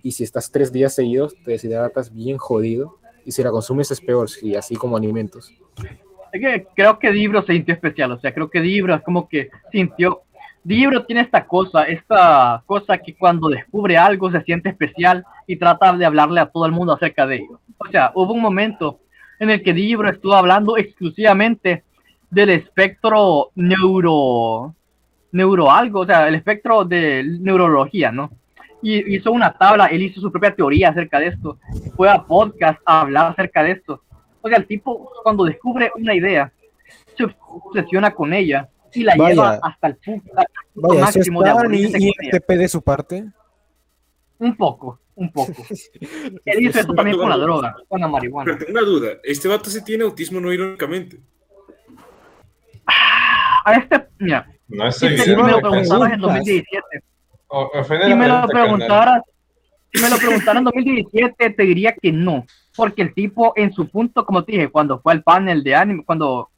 Y 0.02 0.12
si 0.12 0.24
estás 0.24 0.50
tres 0.50 0.72
días 0.72 0.94
seguidos, 0.94 1.34
te 1.44 1.52
deshidratas 1.52 2.14
bien 2.14 2.38
jodido. 2.38 2.98
Y 3.24 3.32
si 3.32 3.42
la 3.42 3.50
consumes 3.50 3.90
es 3.90 4.00
peor, 4.00 4.30
sí, 4.30 4.54
así 4.54 4.76
como 4.76 4.96
alimentos. 4.96 5.52
Creo 6.74 6.98
que 6.98 7.10
Dibro 7.10 7.42
se 7.42 7.54
sintió 7.54 7.74
especial, 7.74 8.12
o 8.12 8.20
sea, 8.20 8.32
creo 8.32 8.50
que 8.50 8.60
Dibro 8.60 8.94
es 8.94 9.02
como 9.02 9.28
que 9.28 9.50
sintió. 9.72 10.22
Dibro 10.68 11.06
tiene 11.06 11.22
esta 11.22 11.46
cosa, 11.46 11.84
esta 11.84 12.62
cosa 12.66 12.98
que 12.98 13.16
cuando 13.16 13.48
descubre 13.48 13.96
algo 13.96 14.30
se 14.30 14.42
siente 14.42 14.68
especial 14.68 15.24
y 15.46 15.56
trata 15.56 15.94
de 15.94 16.04
hablarle 16.04 16.40
a 16.40 16.50
todo 16.50 16.66
el 16.66 16.72
mundo 16.72 16.92
acerca 16.92 17.26
de 17.26 17.36
ello. 17.36 17.58
O 17.78 17.86
sea, 17.86 18.12
hubo 18.14 18.34
un 18.34 18.42
momento 18.42 19.00
en 19.38 19.48
el 19.48 19.62
que 19.62 19.72
Dibro 19.72 20.10
estuvo 20.10 20.34
hablando 20.34 20.76
exclusivamente 20.76 21.84
del 22.28 22.50
espectro 22.50 23.48
neuro, 23.54 24.74
neuro 25.32 25.70
algo, 25.70 26.00
o 26.00 26.06
sea, 26.06 26.28
el 26.28 26.34
espectro 26.34 26.84
de 26.84 27.24
neurología, 27.40 28.12
¿no? 28.12 28.30
Y 28.82 29.16
hizo 29.16 29.32
una 29.32 29.54
tabla, 29.54 29.86
él 29.86 30.02
hizo 30.02 30.20
su 30.20 30.30
propia 30.30 30.54
teoría 30.54 30.90
acerca 30.90 31.18
de 31.18 31.28
esto, 31.28 31.56
fue 31.96 32.10
a 32.10 32.24
podcast 32.24 32.78
a 32.84 33.00
hablar 33.00 33.32
acerca 33.32 33.62
de 33.62 33.70
esto. 33.70 34.02
O 34.42 34.50
sea, 34.50 34.58
el 34.58 34.66
tipo 34.66 35.12
cuando 35.22 35.46
descubre 35.46 35.90
una 35.96 36.14
idea, 36.14 36.52
se 37.16 37.24
obsesiona 37.24 38.10
con 38.10 38.34
ella 38.34 38.68
y 38.94 39.02
la 39.04 39.14
Vaya. 39.16 39.34
lleva 39.34 39.60
hasta 39.62 39.86
el 39.88 39.96
punto, 39.96 40.30
hasta 40.36 40.42
el 40.42 40.72
punto 40.72 40.88
Vaya, 40.88 41.00
eso 41.08 41.18
máximo 41.18 41.42
de 41.42 41.50
aburrirse 41.50 41.96
ella. 41.98 42.06
INTP 42.22 42.48
de 42.52 42.68
su 42.68 42.82
parte. 42.82 43.24
Un 44.38 44.56
poco, 44.56 45.00
un 45.16 45.32
poco. 45.32 45.52
Él 46.44 46.62
hizo 46.68 46.78
eso 46.80 46.94
también 46.94 47.16
con 47.18 47.28
la 47.28 47.36
droga, 47.36 47.76
con 47.88 48.00
la 48.00 48.08
marihuana. 48.08 48.52
Pero 48.52 48.58
tengo 48.66 48.78
una 48.78 48.88
duda. 48.88 49.08
Este 49.24 49.48
vato 49.48 49.68
sí 49.70 49.82
tiene 49.84 50.04
autismo 50.04 50.40
no 50.40 50.52
irónicamente. 50.52 51.18
A 53.64 53.72
este, 53.74 54.06
mira, 54.18 54.46
No 54.68 54.86
es 54.88 54.96
si 54.96 55.06
te- 55.14 55.36
me 55.36 55.50
lo 55.50 55.56
¿qué 55.56 55.60
preguntabas 55.62 56.12
en 56.12 56.20
preguntas? 56.20 56.20
2017. 56.20 56.86
O- 57.48 57.70
Si 57.84 58.14
me 58.14 58.28
lo 58.28 58.46
preguntaras, 58.48 59.22
si 59.92 60.02
me 60.02 60.10
lo 60.10 60.16
preguntaran 60.16 60.58
en 60.58 60.64
2017, 60.64 61.50
te 61.50 61.62
diría 61.64 61.94
que 62.00 62.12
no. 62.12 62.46
Porque 62.76 63.02
el 63.02 63.12
tipo, 63.14 63.52
en 63.56 63.72
su 63.72 63.88
punto, 63.88 64.24
como 64.24 64.44
te 64.44 64.52
dije, 64.52 64.68
cuando 64.68 65.00
fue 65.00 65.12
al 65.12 65.22
panel 65.22 65.62
de 65.64 65.74
anime, 65.74 66.04
cuando 66.04 66.48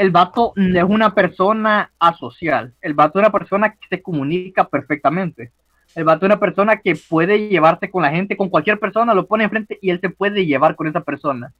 el 0.00 0.10
vato 0.10 0.54
es 0.56 0.82
una 0.82 1.14
persona 1.14 1.90
asocial, 1.98 2.72
el 2.80 2.94
vato 2.94 3.18
es 3.18 3.26
una 3.26 3.32
persona 3.32 3.74
que 3.74 3.86
se 3.90 4.02
comunica 4.02 4.66
perfectamente. 4.66 5.52
El 5.94 6.04
vato 6.04 6.24
es 6.24 6.30
una 6.30 6.40
persona 6.40 6.78
que 6.78 6.96
puede 6.96 7.50
llevarse 7.50 7.90
con 7.90 8.02
la 8.02 8.10
gente, 8.10 8.34
con 8.34 8.48
cualquier 8.48 8.78
persona, 8.78 9.12
lo 9.12 9.26
pone 9.26 9.44
enfrente 9.44 9.78
y 9.82 9.90
él 9.90 10.00
se 10.00 10.08
puede 10.08 10.46
llevar 10.46 10.74
con 10.74 10.86
esa 10.86 11.02
persona. 11.02 11.52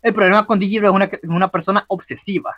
El 0.00 0.14
problema 0.14 0.46
con 0.46 0.58
Digibro 0.58 0.88
es 0.88 0.94
una, 0.94 1.10
una 1.24 1.48
persona 1.48 1.84
obsesiva. 1.88 2.56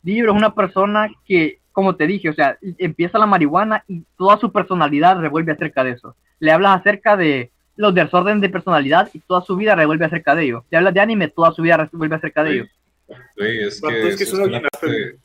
Digibro 0.00 0.30
es 0.30 0.38
una 0.38 0.54
persona 0.54 1.10
que, 1.24 1.58
como 1.72 1.96
te 1.96 2.06
dije, 2.06 2.28
o 2.28 2.34
sea, 2.34 2.56
empieza 2.78 3.18
la 3.18 3.26
marihuana 3.26 3.82
y 3.88 4.04
toda 4.16 4.38
su 4.38 4.52
personalidad 4.52 5.18
revuelve 5.18 5.50
acerca 5.50 5.82
de 5.82 5.90
eso. 5.90 6.14
Le 6.38 6.52
hablas 6.52 6.78
acerca 6.78 7.16
de 7.16 7.50
los 7.74 7.92
desórdenes 7.96 8.42
de 8.42 8.48
personalidad 8.48 9.10
y 9.12 9.18
toda 9.18 9.40
su 9.40 9.56
vida 9.56 9.74
revuelve 9.74 10.04
acerca 10.04 10.36
de 10.36 10.44
ello. 10.44 10.64
Le 10.70 10.78
hablas 10.78 10.94
de 10.94 11.00
anime, 11.00 11.26
toda 11.26 11.50
su 11.50 11.62
vida 11.62 11.78
revuelve 11.78 12.14
acerca 12.14 12.44
de 12.44 12.52
ello. 12.52 12.66
Sí, 13.36 13.44
es 13.60 13.80
que, 13.80 14.08
es 14.08 14.16
que 14.16 14.26
suena 14.26 14.46
una 14.58 14.60
parte, 14.68 15.16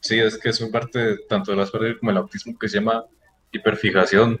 sí, 0.00 0.18
es 0.18 0.38
que 0.38 0.48
es 0.50 0.60
una 0.60 0.70
parte 0.72 1.16
tanto 1.28 1.50
de 1.52 1.56
las 1.58 1.70
personas 1.70 1.96
como 1.98 2.10
el 2.10 2.16
autismo 2.18 2.58
que 2.58 2.68
se 2.68 2.78
llama 2.78 3.04
hiperfijación. 3.52 4.40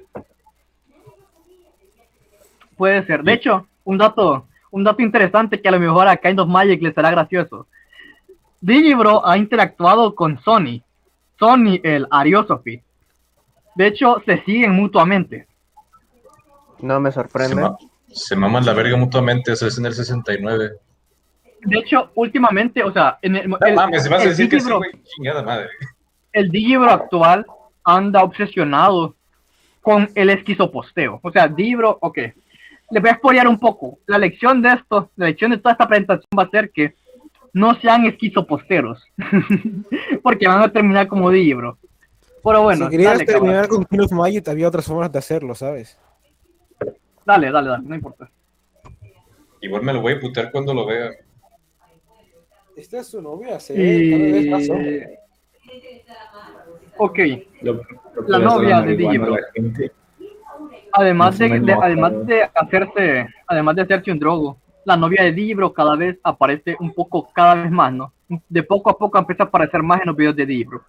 Puede 2.76 3.04
ser. 3.06 3.22
De 3.22 3.32
hecho, 3.32 3.66
un 3.84 3.98
dato, 3.98 4.46
un 4.70 4.84
dato 4.84 5.02
interesante 5.02 5.60
que 5.60 5.68
a 5.68 5.72
lo 5.72 5.80
mejor 5.80 6.06
a 6.08 6.16
Kind 6.16 6.38
of 6.40 6.48
Magic 6.48 6.80
le 6.82 6.92
será 6.92 7.10
gracioso. 7.10 7.66
Digibro 8.60 9.26
ha 9.26 9.36
interactuado 9.36 10.14
con 10.14 10.40
Sony. 10.42 10.82
Sony, 11.38 11.80
el 11.82 12.06
Ariosophy. 12.10 12.82
De 13.74 13.86
hecho, 13.86 14.22
se 14.26 14.42
siguen 14.44 14.72
mutuamente. 14.72 15.46
No 16.80 17.00
me 17.00 17.10
Se, 17.10 17.14
sorprende. 17.14 17.54
ma- 17.56 17.76
se 18.08 18.34
maman 18.36 18.64
la 18.64 18.72
verga 18.72 18.96
mutuamente, 18.96 19.52
eso 19.52 19.66
es 19.66 19.78
en 19.78 19.86
el 19.86 19.94
69. 19.94 20.72
De 21.62 21.78
hecho, 21.78 22.10
últimamente, 22.14 22.82
o 22.82 22.92
sea, 22.92 23.18
en 23.22 23.36
el, 23.36 23.48
No 23.48 23.58
el- 23.60 23.74
mames, 23.74 24.02
se 24.02 24.08
vas 24.08 24.20
a 24.20 24.24
el 24.24 24.28
decir 24.30 24.48
que 24.48 24.60
sí, 24.60 24.68
chingada 25.16 25.42
madre. 25.42 25.68
el 26.32 26.50
Digibro 26.50 26.90
actual 26.90 27.44
anda 27.84 28.22
obsesionado 28.22 29.14
con 29.82 30.08
el 30.14 30.30
esquizoposteo. 30.30 31.20
O 31.22 31.30
sea, 31.32 31.48
Digibro, 31.48 31.98
ok. 32.00 32.18
Les 32.90 33.02
voy 33.02 33.10
a 33.10 33.14
spoilear 33.16 33.48
un 33.48 33.58
poco. 33.58 33.98
La 34.06 34.18
lección 34.18 34.62
de 34.62 34.72
esto, 34.72 35.10
la 35.16 35.26
lección 35.26 35.50
de 35.50 35.58
toda 35.58 35.72
esta 35.72 35.88
presentación 35.88 36.28
va 36.38 36.44
a 36.44 36.50
ser 36.50 36.70
que 36.70 36.94
no 37.52 37.74
sean 37.80 38.06
esquizoposteros. 38.06 39.02
Porque 40.22 40.46
van 40.48 40.62
a 40.62 40.72
terminar 40.72 41.06
como 41.08 41.30
Digibro. 41.30 41.76
Pero 42.44 42.62
bueno, 42.62 42.84
si 42.86 42.90
querías 42.92 43.12
dale, 43.14 43.26
terminar 43.26 43.62
cabrón. 43.68 43.84
con 43.84 43.98
King 43.98 44.04
of 44.04 44.12
Magic, 44.12 44.48
había 44.48 44.68
otras 44.68 44.86
formas 44.86 45.10
de 45.12 45.18
hacerlo, 45.18 45.54
¿sabes? 45.54 45.98
dale, 47.26 47.50
dale, 47.50 47.68
dale, 47.68 47.84
no 47.86 47.94
importa. 47.94 48.30
Igual 49.60 49.82
me 49.82 49.92
lo 49.92 50.00
voy 50.00 50.14
a 50.14 50.20
putear 50.20 50.50
cuando 50.50 50.72
lo 50.72 50.86
vea. 50.86 51.10
Esta 52.78 53.00
es 53.00 53.08
su 53.08 53.20
novia, 53.20 53.58
sí, 53.58 53.72
Y- 53.76 54.10
cada 54.10 54.22
vez 54.32 54.46
más 54.50 54.70
hombre. 54.70 55.18
Ok, 56.96 57.18
Lo- 57.62 57.72
lo 57.74 57.80
que 57.82 57.86
La 58.32 58.38
novia 58.38 58.80
de 58.82 58.96
Digibro. 58.96 59.36
además 60.92 61.38
No 61.40 61.46
de, 61.48 61.72
además 61.82 62.26
de 62.26 62.42
hacerse, 62.54 63.26
además 63.46 63.76
de 63.76 63.82
hacerse 63.82 64.12
un 64.12 64.18
drogo, 64.18 64.58
la 64.84 64.96
novia 64.96 65.24
de 65.24 65.32
Digibro 65.32 65.72
cada 65.72 65.96
vez 65.96 66.18
aparece 66.22 66.76
un 66.80 66.92
poco, 66.94 67.28
cada 67.32 67.56
vez 67.56 67.70
más, 67.70 67.92
¿no? 67.92 68.12
De 68.48 68.62
poco 68.62 68.90
a 68.90 68.96
poco 68.98 69.18
empieza 69.18 69.42
a 69.44 69.46
aparecer 69.46 69.82
más 69.82 70.00
en 70.00 70.06
los 70.06 70.16
videos 70.16 70.36
de 70.36 70.46
Digibro. 70.46 70.82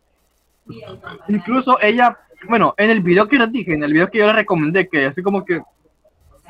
Incluso 1.28 1.80
ella, 1.82 2.18
bueno, 2.48 2.74
en 2.78 2.92
el 2.92 3.02
video 3.02 3.28
que 3.28 3.38
les 3.38 3.52
dije, 3.52 3.74
en 3.74 3.84
el 3.84 3.94
video 3.94 4.10
que 4.10 4.20
yo 4.20 4.28
les 4.28 4.36
recomendé, 4.36 4.88
que 4.88 5.06
así 5.06 5.22
como 5.24 5.44
que 5.44 5.60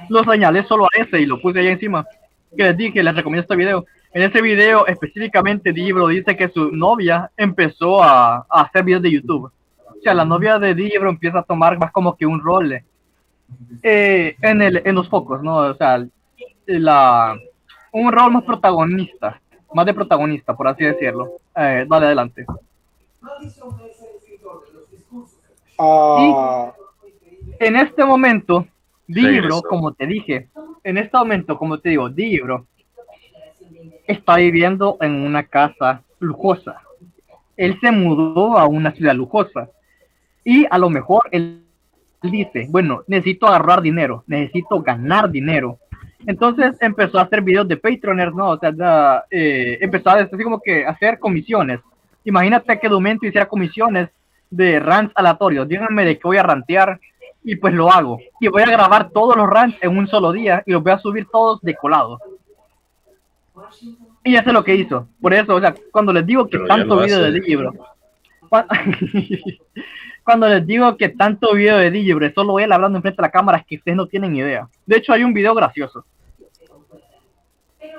lo 0.10 0.24
señalé 0.26 0.64
solo 0.66 0.86
a 0.86 0.90
ese 1.02 1.22
y 1.22 1.26
lo 1.26 1.42
puse 1.42 1.60
ahí 1.60 1.68
encima, 1.68 2.06
que 2.56 2.64
les 2.64 2.78
dije, 2.78 3.02
les 3.04 3.16
recomiendo 3.16 3.42
este 3.44 3.56
video. 3.56 3.86
En 4.12 4.24
ese 4.24 4.42
video 4.42 4.88
específicamente 4.88 5.72
Digibro 5.72 6.08
dice 6.08 6.36
que 6.36 6.50
su 6.50 6.72
novia 6.72 7.30
empezó 7.38 8.02
a, 8.04 8.38
a 8.50 8.62
hacer 8.62 8.84
videos 8.84 9.04
de 9.04 9.12
YouTube. 9.12 9.52
O 9.78 10.02
sea, 10.02 10.14
la 10.14 10.26
novia 10.26 10.58
de 10.58 10.74
Digibro 10.74 11.10
empieza 11.10 11.40
a 11.40 11.44
tomar 11.44 11.78
más 11.78 11.92
como 11.92 12.16
que 12.16 12.26
un 12.26 12.42
rol 12.42 12.74
eh, 13.84 14.36
en, 14.42 14.62
el, 14.62 14.82
en 14.86 14.96
los 14.96 15.10
focos, 15.10 15.44
¿no? 15.44 15.58
O 15.58 15.74
sea, 15.76 16.04
la, 16.66 17.38
un 17.92 18.12
rol 18.12 18.32
más 18.32 18.44
protagonista, 18.44 19.40
más 19.74 19.86
de 19.86 19.94
protagonista, 19.94 20.56
por 20.56 20.68
así 20.68 20.86
decirlo. 20.86 21.34
Eh, 21.56 21.86
dale 21.88 22.06
adelante. 22.08 22.46
Ah, 25.78 26.74
En 27.60 27.76
este 27.76 28.04
momento, 28.04 28.66
Regresó. 29.08 29.62
como 29.64 29.94
te 29.94 30.06
dije, 30.06 30.50
en 30.84 30.98
este 30.98 31.18
momento, 31.18 31.58
como 31.58 31.78
te 31.80 31.90
digo, 31.90 32.10
Digibro 32.10 32.66
está 34.10 34.38
viviendo 34.38 34.98
en 35.02 35.12
una 35.22 35.44
casa 35.44 36.02
lujosa. 36.20 36.82
Él 37.56 37.78
se 37.80 37.92
mudó 37.92 38.58
a 38.58 38.66
una 38.66 38.92
ciudad 38.92 39.14
lujosa. 39.14 39.70
Y 40.44 40.66
a 40.70 40.78
lo 40.80 40.90
mejor 40.90 41.22
él 41.32 41.64
dice, 42.24 42.68
bueno, 42.70 43.04
necesito 43.08 43.48
agarrar 43.48 43.82
dinero, 43.82 44.24
necesito 44.26 44.82
ganar 44.82 45.30
dinero. 45.30 45.78
Entonces 46.26 46.76
empezó 46.82 47.20
a 47.20 47.24
hacer 47.24 47.42
videos 47.42 47.68
de 47.68 47.78
Patreoners, 47.78 48.34
¿no? 48.34 48.50
O 48.50 48.58
sea, 48.58 49.24
eh, 49.30 49.78
empezó 49.80 50.10
a 50.10 50.14
así 50.14 50.44
como 50.44 50.60
que 50.60 50.86
hacer 50.86 51.20
comisiones. 51.20 51.80
Imagínate 52.26 52.80
que 52.80 52.90
Dumento 52.90 53.28
hiciera 53.28 53.48
comisiones 53.48 54.10
de 54.50 54.80
rants 54.80 55.14
aleatorios. 55.16 55.68
Díganme 55.68 56.04
de 56.04 56.18
qué 56.18 56.24
voy 56.24 56.38
a 56.38 56.44
rantear 56.44 57.00
y 57.44 57.56
pues 57.56 57.74
lo 57.74 57.92
hago. 57.92 58.20
Y 58.40 58.48
voy 58.48 58.64
a 58.64 58.72
grabar 58.72 59.12
todos 59.12 59.38
los 59.38 59.48
rants 59.48 59.78
en 59.82 59.96
un 59.96 60.08
solo 60.08 60.32
día 60.32 60.64
y 60.66 60.72
los 60.72 60.82
voy 60.82 60.94
a 60.94 61.00
subir 61.00 61.28
todos 61.32 61.62
de 61.62 61.76
colado. 61.76 62.20
Y 64.24 64.36
eso 64.36 64.50
es 64.50 64.54
lo 64.54 64.64
que 64.64 64.76
hizo. 64.76 65.08
Por 65.22 65.34
eso, 65.34 65.56
o 65.56 65.60
sea, 65.60 65.74
cuando 65.92 66.14
les 66.14 66.26
digo 66.26 66.46
que 66.46 66.58
Pero 66.58 66.68
ya 66.68 66.76
tanto 66.76 67.00
video 67.00 67.22
de 67.22 67.32
libro, 67.32 67.74
cuando 70.24 70.48
les 70.48 70.66
digo 70.66 70.98
que 70.98 71.10
tanto 71.10 71.54
video 71.54 71.78
de 71.78 71.92
Digibro 71.92 72.26
es 72.26 72.34
solo 72.34 72.60
él 72.60 72.72
hablando 72.72 72.98
enfrente 72.98 73.22
de 73.22 73.28
la 73.28 73.32
cámara 73.32 73.60
es 73.60 73.66
que 73.66 73.78
ustedes 73.78 73.96
no 73.96 74.08
tienen 74.08 74.36
idea. 74.36 74.68
De 74.86 74.98
hecho, 74.98 75.14
hay 75.14 75.24
un 75.24 75.34
video 75.34 75.54
gracioso. 75.56 76.06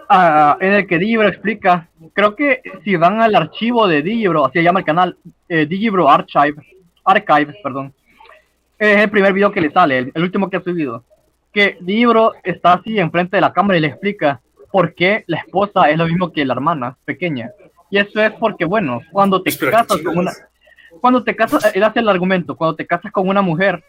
Ah, 0.08 0.56
en 0.60 0.72
el 0.72 0.86
que 0.86 0.98
Digibro 0.98 1.28
explica, 1.28 1.88
creo 2.12 2.34
que 2.34 2.62
si 2.84 2.96
van 2.96 3.20
al 3.22 3.34
archivo 3.34 3.86
de 3.86 4.02
Digibro, 4.02 4.44
así 4.44 4.58
se 4.58 4.64
llama 4.64 4.80
el 4.80 4.86
canal, 4.86 5.16
eh, 5.48 5.66
Digibro 5.66 6.08
Archive, 6.08 6.54
Archive, 7.04 7.54
perdón, 7.62 7.94
es 8.76 8.98
el 8.98 9.10
primer 9.10 9.32
video 9.32 9.52
que 9.52 9.60
le 9.60 9.70
sale, 9.70 9.98
el, 9.98 10.12
el 10.12 10.22
último 10.22 10.50
que 10.50 10.56
ha 10.56 10.62
subido, 10.62 11.04
que 11.52 11.78
Digibro 11.80 12.34
está 12.42 12.74
así 12.74 12.98
enfrente 12.98 13.36
de 13.36 13.40
la 13.40 13.52
cámara 13.52 13.78
y 13.78 13.82
le 13.82 13.88
explica 13.88 14.40
por 14.70 14.94
qué 14.94 15.24
la 15.26 15.38
esposa 15.38 15.90
es 15.90 15.98
lo 15.98 16.06
mismo 16.06 16.32
que 16.32 16.44
la 16.44 16.54
hermana 16.54 16.96
pequeña. 17.04 17.50
Y 17.90 17.98
eso 17.98 18.22
es 18.22 18.32
porque, 18.32 18.64
bueno, 18.64 19.00
cuando 19.10 19.42
te 19.42 19.50
Espera, 19.50 19.78
casas 19.78 19.98
¿qué 19.98 20.04
con 20.04 20.18
una, 20.18 20.32
cuando 21.00 21.22
te 21.22 21.36
casas, 21.36 21.74
él 21.74 21.82
hace 21.82 22.00
el 22.00 22.08
argumento, 22.08 22.56
cuando 22.56 22.76
te 22.76 22.86
casas 22.86 23.12
con 23.12 23.28
una 23.28 23.42
mujer, 23.42 23.84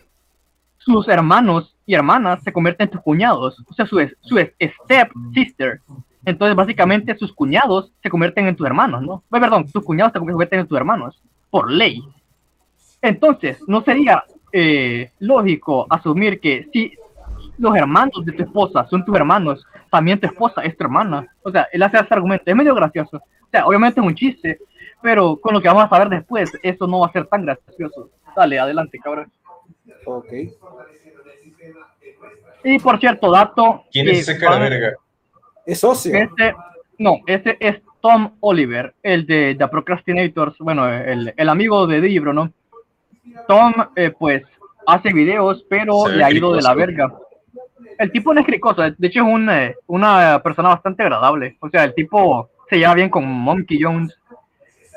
sus 0.77 1.07
hermanos 1.07 1.75
y 1.85 1.93
hermanas 1.93 2.41
se 2.43 2.51
convierten 2.51 2.85
en 2.85 2.91
tus 2.91 3.01
cuñados, 3.01 3.63
o 3.67 3.73
sea, 3.73 3.85
su, 3.85 3.99
su 4.21 4.37
step 4.37 5.11
sister. 5.33 5.81
Entonces, 6.25 6.55
básicamente, 6.55 7.17
sus 7.17 7.33
cuñados 7.33 7.91
se 8.01 8.09
convierten 8.09 8.47
en 8.47 8.55
tus 8.55 8.65
hermanos, 8.65 9.01
¿no? 9.01 9.23
Perdón, 9.29 9.69
tus 9.71 9.83
cuñados 9.83 10.13
se 10.13 10.19
convierten 10.19 10.59
en 10.59 10.67
tus 10.67 10.77
hermanos, 10.77 11.21
por 11.49 11.71
ley. 11.71 12.03
Entonces, 13.01 13.59
¿no 13.67 13.83
sería 13.83 14.23
eh, 14.53 15.11
lógico 15.19 15.87
asumir 15.89 16.39
que 16.39 16.67
si 16.71 16.93
los 17.61 17.75
hermanos 17.75 18.25
de 18.25 18.31
tu 18.31 18.43
esposa 18.43 18.87
son 18.89 19.05
tus 19.05 19.15
hermanos, 19.15 19.65
también 19.91 20.19
tu 20.19 20.25
esposa 20.25 20.61
es 20.63 20.75
tu 20.75 20.83
hermana? 20.83 21.27
O 21.43 21.51
sea, 21.51 21.67
él 21.71 21.83
hace 21.83 21.97
ese 21.97 22.13
argumento, 22.13 22.43
es 22.47 22.55
medio 22.55 22.73
gracioso. 22.73 23.17
O 23.17 23.49
sea, 23.51 23.67
obviamente 23.67 23.99
es 23.99 24.05
un 24.05 24.15
chiste, 24.15 24.59
pero 25.01 25.37
con 25.39 25.53
lo 25.53 25.61
que 25.61 25.67
vamos 25.67 25.83
a 25.83 25.89
saber 25.89 26.09
después, 26.09 26.51
eso 26.63 26.87
no 26.87 27.01
va 27.01 27.07
a 27.07 27.11
ser 27.11 27.27
tan 27.27 27.45
gracioso. 27.45 28.09
Dale, 28.35 28.59
adelante, 28.59 28.97
cabrón. 28.97 29.31
Ok. 30.05 30.33
Y 32.63 32.79
por 32.79 32.99
cierto, 32.99 33.31
dato. 33.31 33.83
¿Quién 33.91 34.09
es 34.09 34.27
ese 34.27 34.39
cara 34.39 34.57
verga? 34.57 34.93
Es 35.65 35.79
socio. 35.79 36.15
Este, 36.15 36.55
no, 36.97 37.19
este 37.27 37.57
es 37.59 37.81
Tom 38.01 38.31
Oliver, 38.39 38.95
el 39.03 39.27
de 39.27 39.55
The 39.55 39.67
Procrastinators, 39.67 40.57
bueno, 40.59 40.91
el, 40.91 41.33
el 41.37 41.49
amigo 41.49 41.85
de 41.85 41.99
Libro, 41.99 42.33
¿no? 42.33 42.51
Tom, 43.47 43.73
eh, 43.95 44.11
pues, 44.17 44.43
hace 44.87 45.13
videos, 45.13 45.63
pero 45.69 46.07
le 46.07 46.23
ha 46.23 46.31
ido 46.31 46.53
de 46.55 46.61
la 46.61 46.73
verga. 46.73 47.11
El 48.01 48.11
tipo 48.11 48.33
no 48.33 48.39
es 48.39 48.47
cricoso, 48.47 48.81
de 48.81 49.07
hecho 49.07 49.19
es 49.19 49.27
un, 49.31 49.47
eh, 49.47 49.75
una 49.85 50.41
persona 50.41 50.69
bastante 50.69 51.03
agradable. 51.03 51.55
O 51.59 51.69
sea, 51.69 51.83
el 51.83 51.93
tipo 51.93 52.49
se 52.67 52.79
lleva 52.79 52.95
bien 52.95 53.11
con 53.11 53.23
Monkey 53.23 53.79
Jones. 53.79 54.17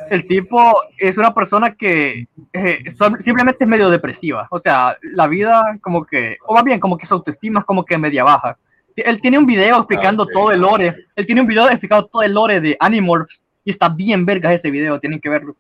El 0.09 0.27
tipo 0.27 0.75
es 0.97 1.15
una 1.19 1.35
persona 1.35 1.75
que 1.75 2.27
eh, 2.55 2.95
simplemente 3.23 3.65
es 3.65 3.69
medio 3.69 3.91
depresiva. 3.91 4.49
O 4.51 4.59
sea, 4.59 4.97
la 5.03 5.27
vida 5.27 5.79
como 5.83 6.07
que, 6.07 6.39
o 6.47 6.55
más 6.55 6.65
bien 6.65 6.81
como 6.81 6.97
que 6.97 7.07
su 7.07 7.13
autoestima 7.13 7.61
es 7.61 7.67
como 7.67 7.85
que 7.85 7.99
media 7.99 8.25
baja. 8.25 8.57
Él 8.97 9.21
tiene 9.21 9.37
un 9.37 9.45
video 9.45 9.77
explicando 9.77 10.23
ok. 10.23 10.33
todo 10.33 10.53
el 10.53 10.63
lore. 10.63 10.97
Él 11.15 11.27
tiene 11.27 11.43
un 11.43 11.47
video 11.47 11.69
explicando 11.69 12.07
todo 12.07 12.23
el 12.23 12.33
lore 12.33 12.63
de 12.63 12.75
Animorphs 12.81 13.39
y 13.67 13.73
está 13.73 13.91
bien 13.91 14.25
vergas 14.25 14.55
ese 14.55 14.71
video, 14.71 14.99
tienen 14.99 15.21
que 15.21 15.29
verlo. 15.29 15.55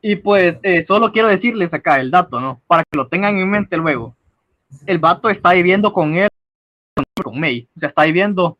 Y 0.00 0.16
pues 0.16 0.56
eh, 0.62 0.86
solo 0.88 1.12
quiero 1.12 1.28
decirles 1.28 1.74
acá 1.74 2.00
el 2.00 2.10
dato, 2.10 2.40
¿no? 2.40 2.62
Para 2.66 2.84
que 2.84 2.96
lo 2.96 3.06
tengan 3.08 3.38
en 3.38 3.50
mente 3.50 3.76
luego. 3.76 4.16
El 4.86 4.98
vato 4.98 5.28
está 5.30 5.52
viviendo 5.52 5.92
con 5.92 6.14
él, 6.16 6.28
con 7.22 7.38
May. 7.38 7.68
O 7.76 7.80
sea, 7.80 7.88
está 7.90 8.04
viviendo. 8.04 8.58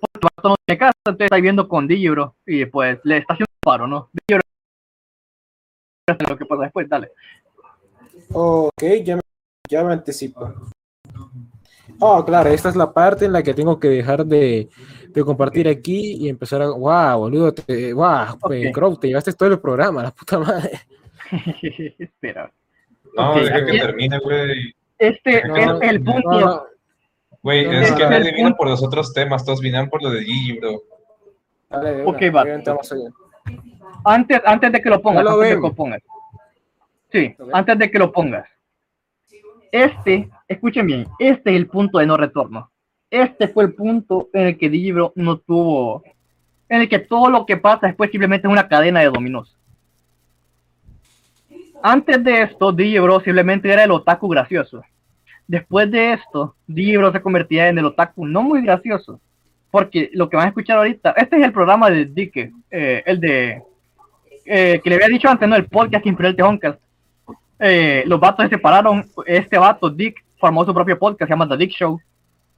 Porque 0.00 0.18
el 0.26 0.30
vato 0.36 0.48
no 0.50 0.54
tiene 0.64 0.78
casa, 0.78 0.92
entonces 1.04 1.24
está 1.26 1.36
viviendo 1.36 1.68
con 1.68 1.86
Digibro. 1.86 2.36
Y 2.46 2.64
pues 2.66 2.98
le 3.04 3.18
está 3.18 3.34
haciendo 3.34 3.50
un 3.52 3.60
paro, 3.64 3.86
¿no? 3.86 4.10
Digibro. 4.12 4.42
Lo 6.28 6.36
que 6.36 6.44
pasa 6.44 6.62
después, 6.64 6.88
dale. 6.88 7.10
Ok, 8.32 8.82
ya 9.02 9.16
me, 9.16 9.22
ya 9.68 9.84
me 9.84 9.92
anticipo. 9.92 10.52
Oh, 12.00 12.24
claro, 12.24 12.50
esta 12.50 12.68
es 12.68 12.76
la 12.76 12.92
parte 12.92 13.24
en 13.24 13.32
la 13.32 13.42
que 13.42 13.54
tengo 13.54 13.78
que 13.78 13.88
dejar 13.88 14.26
de, 14.26 14.68
de 15.08 15.24
compartir 15.24 15.68
aquí 15.68 16.16
y 16.16 16.28
empezar 16.28 16.62
a. 16.62 16.70
¡Wow, 16.70 17.18
boludo! 17.18 17.52
Te, 17.52 17.92
¡Wow! 17.92 18.38
pues, 18.40 18.66
Ok. 18.68 18.74
Crow, 18.74 18.96
te 18.96 19.08
llevaste 19.08 19.32
todo 19.32 19.50
el 19.50 19.60
programa, 19.60 20.02
la 20.02 20.10
puta 20.10 20.38
madre. 20.38 20.80
Espera. 21.98 22.52
No, 23.16 23.30
Ok, 23.32 23.36
deja 23.38 23.64
que 23.64 23.78
termine, 23.78 24.18
güey. 24.18 24.74
Este 24.98 25.42
No, 25.46 25.80
es 25.82 25.90
el 25.90 26.02
punto. 26.02 26.40
No, 26.40 26.62
Güey, 27.42 27.66
No, 27.66 27.72
es 27.72 27.92
que 27.92 28.04
no. 28.04 28.10
nadie 28.10 28.32
vino 28.32 28.54
por 28.56 28.68
los 28.68 28.82
otros 28.82 29.12
temas, 29.12 29.44
todos 29.44 29.60
vinieron 29.60 29.90
por 29.90 30.02
lo 30.02 30.10
de 30.10 30.22
Gigi, 30.24 30.58
bro. 30.58 30.80
dale, 31.68 32.02
Ok, 32.04 32.22
va. 32.34 32.42
obviamente 32.42 32.70
vamos 32.70 32.90
allá. 32.92 33.10
Antes, 34.04 34.40
antes 34.46 34.72
de 34.72 34.80
que 34.82 34.88
lo 34.90 35.02
pongas, 35.02 35.26
antes 35.26 35.48
de 35.50 35.54
que 35.56 35.60
lo 35.60 35.74
pongas. 35.74 36.02
Sí, 37.12 37.36
antes 37.52 37.78
de 37.78 37.90
que 37.90 37.98
lo 37.98 38.12
pongas. 38.12 38.48
Este, 39.72 40.30
escuchen 40.48 40.86
bien, 40.86 41.06
este 41.18 41.50
es 41.50 41.56
el 41.56 41.66
punto 41.66 41.98
de 41.98 42.06
no 42.06 42.16
retorno. 42.16 42.70
Este 43.10 43.48
fue 43.48 43.64
el 43.64 43.74
punto 43.74 44.28
en 44.32 44.46
el 44.48 44.58
que 44.58 44.68
Digibro 44.70 45.12
no 45.16 45.36
tuvo, 45.38 46.02
en 46.68 46.80
el 46.82 46.88
que 46.88 46.98
todo 47.00 47.28
lo 47.28 47.44
que 47.44 47.56
pasa 47.56 47.86
después 47.88 48.10
simplemente 48.10 48.46
es 48.46 48.52
una 48.52 48.68
cadena 48.68 49.00
de 49.00 49.06
dominos. 49.10 49.56
Antes 51.86 52.24
de 52.24 52.40
esto, 52.40 52.72
Digibro 52.72 53.20
simplemente 53.20 53.70
era 53.70 53.84
el 53.84 53.90
otaku 53.90 54.26
gracioso. 54.26 54.82
Después 55.46 55.90
de 55.90 56.14
esto, 56.14 56.56
Digibro 56.66 57.12
se 57.12 57.20
convertía 57.20 57.68
en 57.68 57.76
el 57.76 57.84
otaku 57.84 58.26
no 58.26 58.42
muy 58.42 58.62
gracioso. 58.62 59.20
Porque 59.70 60.08
lo 60.14 60.30
que 60.30 60.38
van 60.38 60.46
a 60.46 60.48
escuchar 60.48 60.78
ahorita, 60.78 61.10
este 61.10 61.36
es 61.36 61.44
el 61.44 61.52
programa 61.52 61.90
de 61.90 62.06
Dike, 62.06 62.52
eh, 62.70 63.02
el 63.04 63.20
de 63.20 63.62
eh, 64.46 64.80
que 64.82 64.88
le 64.88 64.96
había 64.96 65.08
dicho 65.08 65.28
antes, 65.28 65.46
¿no? 65.46 65.56
El 65.56 65.66
podcast 65.66 66.06
Imperial 66.06 66.34
Tejoncas. 66.34 66.78
Eh, 67.58 68.02
los 68.06 68.18
vatos 68.18 68.46
se 68.46 68.56
separaron. 68.56 69.04
Este 69.26 69.58
vato, 69.58 69.90
Dick, 69.90 70.24
formó 70.38 70.64
su 70.64 70.72
propio 70.72 70.98
podcast, 70.98 71.28
se 71.28 71.34
llama 71.34 71.46
The 71.46 71.58
Dick 71.58 71.72
Show. 71.72 72.00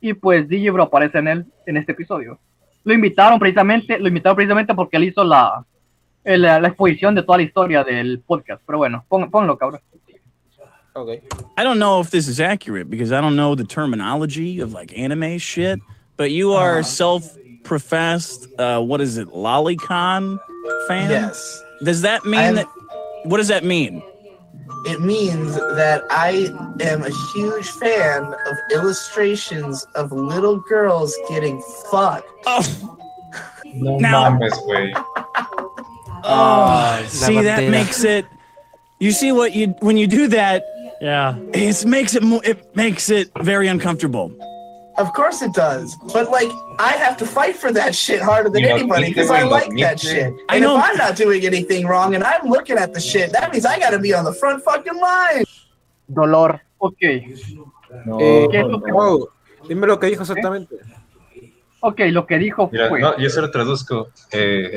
Y 0.01 0.12
pues 0.12 0.48
Digibro 0.48 0.85
aparece 0.85 1.19
en 1.19 1.27
él 1.27 1.47
en 1.66 1.77
este 1.77 1.90
episodio. 1.90 2.39
Lo 2.85 2.94
invitaron 2.94 3.40
precisamente, 3.40 3.98
lo 3.98 4.07
invitaron 4.07 4.36
precisamente 4.36 4.73
porque 4.73 4.98
él 4.98 5.05
hizo 5.05 5.24
la, 5.24 5.66
el- 6.27 6.43
la 6.43 6.69
exposición 6.69 7.15
de 7.15 7.23
toda 7.23 7.39
la 7.39 7.44
historia 7.44 7.85
del 7.85 8.20
podcast. 8.27 8.62
Pero 8.66 8.78
bueno, 8.78 9.05
pon- 9.09 9.31
ponlo, 9.31 9.57
cabrón. 9.57 9.81
Okay. 10.94 11.20
I 11.59 11.62
don't 11.62 11.78
know 11.78 12.01
if 12.01 12.11
this 12.11 12.27
is 12.27 12.40
accurate 12.40 12.89
because 12.89 13.12
I 13.12 13.20
don't 13.20 13.36
know 13.36 13.55
the 13.55 13.65
terminology 13.65 14.61
of 14.61 14.73
like 14.73 14.97
anime 14.97 15.36
shit, 15.39 15.78
but 16.16 16.31
you 16.31 16.55
are 16.55 16.82
self-professed, 16.82 18.48
uh, 18.59 18.81
what 18.81 19.03
is 19.03 19.19
it, 19.19 19.28
lolicon 19.28 20.39
fan? 20.89 21.11
Yes. 21.11 21.62
Does 21.85 22.01
that 22.03 22.24
mean 22.24 22.40
I'm- 22.40 22.55
that? 22.57 22.66
What 23.24 23.36
does 23.39 23.48
that 23.48 23.62
mean? 23.62 24.03
It 24.86 25.01
means 25.03 25.55
that 25.57 26.03
I 26.11 26.48
am 26.81 27.03
a 27.03 27.11
huge 27.35 27.69
fan 27.73 28.23
of 28.24 28.57
illustrations 28.73 29.85
of 29.97 30.12
little 30.12 30.61
girls 30.69 31.15
getting 31.28 31.61
fucked. 31.90 32.24
No 33.74 33.98
Now- 33.98 34.31
mames, 34.31 34.53
güey. 34.65 34.94
Oh, 36.25 37.03
see 37.09 37.41
that 37.43 37.61
bandera. 37.61 37.71
makes 37.71 38.05
it. 38.05 38.27
You 38.99 39.13
see 39.13 39.33
what 39.33 39.55
you 39.55 39.75
when 39.81 39.97
you 39.97 40.07
do 40.07 40.27
that, 40.29 40.65
Yeah. 41.01 41.37
it 41.53 41.85
makes 41.85 42.15
it 42.15 42.23
more. 42.23 42.41
it 42.45 42.75
makes 42.75 43.11
it 43.11 43.31
very 43.41 43.69
uncomfortable. 43.69 44.33
Of 44.99 45.13
course 45.13 45.43
it 45.43 45.53
does. 45.53 45.95
But 46.15 46.31
like 46.31 46.49
I 46.79 46.93
have 46.93 47.17
to 47.19 47.27
fight 47.27 47.57
for 47.57 47.71
that 47.73 47.95
shit 47.95 48.21
harder 48.23 48.49
than 48.49 48.63
You 48.63 48.69
know, 48.71 48.77
anybody 48.77 49.09
because 49.09 49.29
you 49.29 49.35
I 49.37 49.43
know, 49.43 49.51
like 49.51 49.69
you 49.71 49.85
that 49.85 50.03
know. 50.03 50.11
shit. 50.11 50.33
I 50.49 50.57
And 50.57 50.65
if 50.65 50.71
know. 50.71 50.77
I'm 50.79 50.97
not 50.97 51.17
doing 51.17 51.45
anything 51.45 51.87
wrong 51.87 52.15
and 52.15 52.25
I'm 52.25 52.49
looking 52.49 52.79
at 52.79 52.95
the 52.95 53.01
shit, 53.01 53.31
that 53.33 53.53
means 53.53 53.67
I 53.67 53.79
gotta 53.79 53.99
be 53.99 54.15
on 54.15 54.25
the 54.25 54.33
front 54.33 54.65
fucking 54.65 54.97
line. 54.99 55.45
Dolor. 56.13 56.61
Ok. 56.81 57.03
No, 58.07 58.19
Eh, 58.21 58.49
¿Qué 58.51 58.61
es 58.61 58.67
lo 58.67 58.81
que- 58.81 58.91
no. 58.91 58.97
Crow, 58.97 59.29
dime 59.69 59.87
lo 59.87 59.99
que 60.01 60.07
dijo 60.09 60.23
exactamente. 60.23 60.77
Ok, 61.81 62.01
lo 62.11 62.27
que 62.27 62.39
dijo 62.39 62.69
Mira, 62.73 62.89
fue. 62.89 63.01
no, 63.01 63.17
yo 63.19 63.29
se 63.29 63.41
lo 63.43 63.51
traduzco. 63.51 64.09
Eh, 64.33 64.77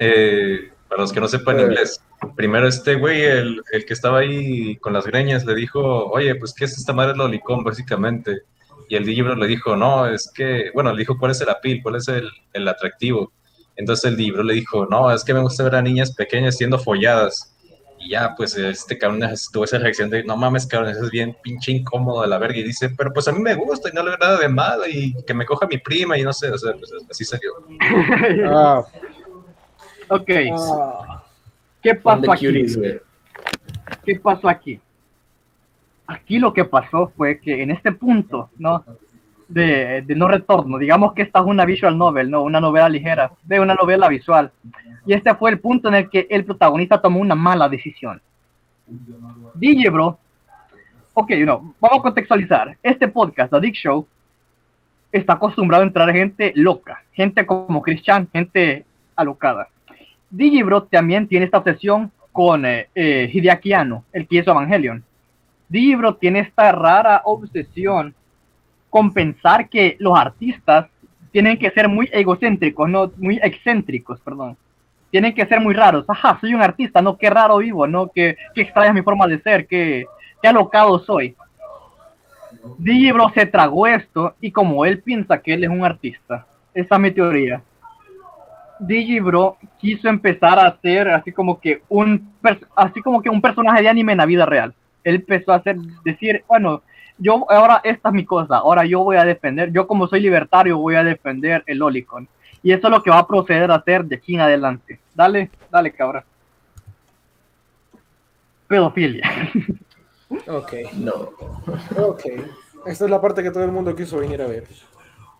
eh, 0.00 0.70
para 0.88 1.02
los 1.02 1.12
que 1.12 1.20
no 1.20 1.28
sepan 1.28 1.60
Eh. 1.60 1.62
inglés. 1.62 2.02
Primero 2.36 2.66
este 2.66 2.96
güey, 2.96 3.22
el, 3.22 3.62
el 3.72 3.84
que 3.86 3.92
estaba 3.94 4.18
ahí 4.18 4.76
con 4.76 4.92
las 4.92 5.06
greñas, 5.06 5.44
le 5.46 5.54
dijo, 5.54 6.06
oye, 6.06 6.34
pues, 6.34 6.52
¿qué 6.52 6.64
es 6.64 6.76
esta 6.76 6.92
madre 6.92 7.16
lolicón, 7.16 7.62
básicamente? 7.62 8.42
Y 8.88 8.96
el 8.96 9.04
libro 9.06 9.34
le 9.36 9.46
dijo, 9.46 9.76
no, 9.76 10.06
es 10.06 10.30
que, 10.34 10.70
bueno, 10.74 10.92
le 10.92 10.98
dijo, 10.98 11.16
¿cuál 11.16 11.30
es 11.30 11.40
el 11.40 11.48
apil? 11.48 11.80
¿Cuál 11.82 11.96
es 11.96 12.08
el, 12.08 12.28
el 12.52 12.66
atractivo? 12.66 13.32
Entonces 13.76 14.04
el 14.10 14.16
libro 14.18 14.42
le 14.42 14.54
dijo, 14.54 14.84
no, 14.86 15.10
es 15.12 15.22
que 15.24 15.32
me 15.32 15.40
gusta 15.40 15.62
ver 15.64 15.76
a 15.76 15.82
niñas 15.82 16.12
pequeñas 16.14 16.56
siendo 16.56 16.78
folladas. 16.78 17.54
Y 18.02 18.10
ya, 18.10 18.34
pues, 18.36 18.56
este 18.56 18.98
cabrón 18.98 19.20
tuvo 19.52 19.64
esa 19.64 19.78
reacción 19.78 20.10
de, 20.10 20.24
no 20.24 20.36
mames, 20.36 20.66
cabrón, 20.66 20.90
eso 20.90 21.04
es 21.04 21.10
bien 21.10 21.36
pinche 21.42 21.70
incómodo 21.72 22.22
de 22.22 22.28
la 22.28 22.38
verga. 22.38 22.58
Y 22.58 22.64
dice, 22.64 22.90
pero 22.98 23.12
pues 23.12 23.28
a 23.28 23.32
mí 23.32 23.40
me 23.40 23.54
gusta 23.54 23.88
y 23.88 23.92
no 23.92 24.02
le 24.02 24.10
veo 24.10 24.18
nada 24.18 24.38
de 24.38 24.48
malo 24.48 24.82
y 24.88 25.14
que 25.26 25.32
me 25.34 25.46
coja 25.46 25.66
mi 25.66 25.78
prima 25.78 26.18
y 26.18 26.22
no 26.22 26.32
sé, 26.32 26.50
o 26.50 26.58
sea, 26.58 26.72
pues 26.74 26.90
así 27.10 27.24
salió. 27.24 27.52
Ah, 28.46 28.82
Ok. 30.10 30.30
ah, 30.52 31.22
¿Qué 31.80 31.94
pasó 31.94 32.32
aquí? 32.32 32.46
cuties. 32.46 32.78
¿Qué 34.04 34.16
pasó 34.16 34.48
aquí? 34.48 34.80
Aquí 36.06 36.38
lo 36.38 36.52
que 36.52 36.64
pasó 36.64 37.12
fue 37.16 37.38
que 37.38 37.62
en 37.62 37.70
este 37.70 37.92
punto, 37.92 38.50
¿no? 38.58 38.84
De, 39.48 40.02
de 40.02 40.14
no 40.14 40.28
retorno, 40.28 40.78
digamos 40.78 41.12
que 41.12 41.22
esta 41.22 41.40
es 41.40 41.46
una 41.46 41.64
visual 41.64 41.96
novel, 41.96 42.30
¿no? 42.30 42.42
Una 42.42 42.60
novela 42.60 42.88
ligera, 42.88 43.32
de 43.42 43.60
una 43.60 43.74
novela 43.74 44.08
visual. 44.08 44.52
Y 45.06 45.12
este 45.12 45.34
fue 45.34 45.50
el 45.50 45.60
punto 45.60 45.88
en 45.88 45.94
el 45.94 46.10
que 46.10 46.26
el 46.30 46.44
protagonista 46.44 47.00
tomó 47.00 47.20
una 47.20 47.34
mala 47.34 47.68
decisión. 47.68 48.20
DJ 49.54 49.90
Bro, 49.90 50.18
ok, 51.14 51.30
no, 51.44 51.74
vamos 51.80 51.98
a 51.98 52.02
contextualizar. 52.02 52.76
Este 52.82 53.08
podcast, 53.08 53.52
The 53.52 53.60
Dick 53.60 53.74
Show, 53.74 54.06
está 55.12 55.34
acostumbrado 55.34 55.82
a 55.82 55.86
entrar 55.86 56.12
gente 56.12 56.52
loca, 56.56 57.02
gente 57.12 57.46
como 57.46 57.82
Christian, 57.82 58.28
gente 58.32 58.84
alocada. 59.16 59.68
Digibro 60.30 60.84
también 60.84 61.26
tiene 61.26 61.46
esta 61.46 61.58
obsesión 61.58 62.10
con 62.32 62.64
eh, 62.64 62.88
eh, 62.94 63.28
Hideaki 63.32 63.72
Anno, 63.72 64.04
el 64.12 64.26
que 64.26 64.36
hizo 64.36 64.52
Evangelion. 64.52 65.04
Digibro 65.68 66.14
tiene 66.14 66.40
esta 66.40 66.72
rara 66.72 67.22
obsesión 67.24 68.14
con 68.88 69.12
pensar 69.12 69.68
que 69.68 69.96
los 69.98 70.18
artistas 70.18 70.88
tienen 71.32 71.58
que 71.58 71.70
ser 71.70 71.88
muy 71.88 72.08
egocéntricos, 72.12 72.88
no 72.88 73.12
muy 73.18 73.38
excéntricos, 73.42 74.20
perdón. 74.20 74.56
Tienen 75.10 75.34
que 75.34 75.46
ser 75.46 75.60
muy 75.60 75.74
raros. 75.74 76.04
Ajá, 76.08 76.38
soy 76.40 76.54
un 76.54 76.62
artista, 76.62 77.02
no, 77.02 77.16
qué 77.16 77.30
raro 77.30 77.58
vivo, 77.58 77.86
no, 77.86 78.08
que, 78.08 78.36
que 78.54 78.62
extraña 78.62 78.92
mi 78.92 79.02
forma 79.02 79.26
de 79.26 79.40
ser, 79.40 79.66
que, 79.66 80.06
qué 80.40 80.48
alocado 80.48 80.98
soy. 81.00 81.36
Digibro 82.78 83.30
se 83.30 83.46
tragó 83.46 83.86
esto 83.86 84.34
y 84.40 84.50
como 84.50 84.84
él 84.84 85.00
piensa 85.00 85.40
que 85.40 85.54
él 85.54 85.64
es 85.64 85.70
un 85.70 85.84
artista, 85.84 86.46
esa 86.74 86.94
es 86.96 87.00
mi 87.00 87.10
teoría. 87.10 87.62
Digibro 88.80 89.58
quiso 89.78 90.08
empezar 90.08 90.58
a 90.58 90.66
hacer 90.66 91.08
así 91.08 91.32
como 91.32 91.60
que 91.60 91.82
un 91.88 92.32
así 92.74 93.00
como 93.02 93.22
que 93.22 93.28
un 93.30 93.40
personaje 93.40 93.82
de 93.82 93.88
anime 93.88 94.12
en 94.12 94.18
la 94.18 94.26
vida 94.26 94.46
real. 94.46 94.74
Él 95.04 95.16
empezó 95.16 95.52
a 95.52 95.56
hacer 95.56 95.76
decir, 96.04 96.44
bueno, 96.48 96.82
yo 97.18 97.46
ahora 97.50 97.80
esta 97.84 98.08
es 98.08 98.14
mi 98.14 98.24
cosa, 98.24 98.56
ahora 98.56 98.84
yo 98.84 99.00
voy 99.04 99.16
a 99.16 99.24
defender, 99.24 99.70
yo 99.72 99.86
como 99.86 100.08
soy 100.08 100.20
libertario 100.20 100.78
voy 100.78 100.94
a 100.94 101.04
defender 101.04 101.62
el 101.66 101.82
Olicon. 101.82 102.28
Y 102.62 102.72
eso 102.72 102.88
es 102.88 102.90
lo 102.90 103.02
que 103.02 103.10
va 103.10 103.18
a 103.18 103.26
proceder 103.26 103.70
a 103.70 103.76
hacer 103.76 104.04
de 104.04 104.16
aquí 104.16 104.34
en 104.34 104.40
adelante. 104.40 105.00
Dale, 105.14 105.50
dale, 105.70 105.92
cabra. 105.92 106.24
Pedofilia. 108.66 109.28
Ok. 110.46 110.72
No. 110.94 111.30
Ok. 111.96 112.22
Esta 112.86 113.04
es 113.04 113.10
la 113.10 113.20
parte 113.20 113.42
que 113.42 113.50
todo 113.50 113.64
el 113.64 113.72
mundo 113.72 113.94
quiso 113.96 114.18
venir 114.18 114.40
a 114.42 114.46
ver. 114.46 114.64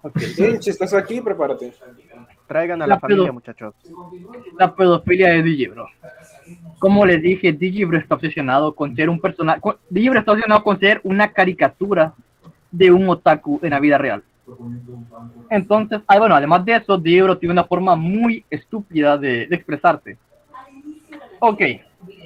Ok. 0.02 0.18
Genchi, 0.18 0.70
¿estás 0.70 0.92
aquí? 0.94 1.20
Prepárate. 1.20 1.72
Traigan 2.51 2.82
a 2.82 2.86
La 2.89 2.94
la 2.94 3.01
familia, 3.01 3.31
muchachos. 3.31 3.77
la 4.59 4.74
pedofilia 4.74 5.28
de 5.28 5.40
Digibro. 5.44 5.86
Como 6.81 7.06
les 7.06 7.22
dije, 7.22 7.52
Digibro 7.52 7.97
está 7.97 8.16
obsesionado 8.16 8.74
con 8.74 8.97
ser 8.97 9.09
un 9.09 9.20
personaje. 9.20 9.60
Digibro 9.89 10.18
está 10.18 10.32
obsesionado 10.32 10.64
con 10.64 10.81
ser 10.81 11.01
una 11.05 11.28
caricatura 11.32 12.12
de 12.72 12.90
un 12.90 13.09
otaku 13.09 13.60
en 13.62 13.70
la 13.70 13.78
vida 13.78 13.98
real. 13.98 14.24
Entonces, 15.48 16.01
ah, 16.09 16.18
bueno, 16.18 16.35
además 16.35 16.64
de 16.64 16.74
eso, 16.74 16.98
Digibro 16.98 17.39
tiene 17.39 17.52
una 17.52 17.62
forma 17.62 17.94
muy 17.94 18.44
estúpida 18.51 19.16
de, 19.16 19.47
de 19.47 19.55
expresarse. 19.55 20.18
Ok, 21.39 21.62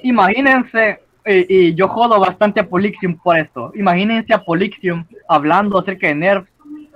imagínense, 0.01 1.01
eh, 1.23 1.45
y 1.47 1.75
yo 1.75 1.87
jodo 1.87 2.19
bastante 2.19 2.61
a 2.61 2.67
Polixium 2.67 3.15
por 3.19 3.37
esto. 3.37 3.71
Imagínense 3.75 4.33
a 4.33 4.43
Polixium 4.43 5.05
hablando 5.27 5.77
acerca 5.77 6.07
de 6.07 6.15
Nerf, 6.15 6.47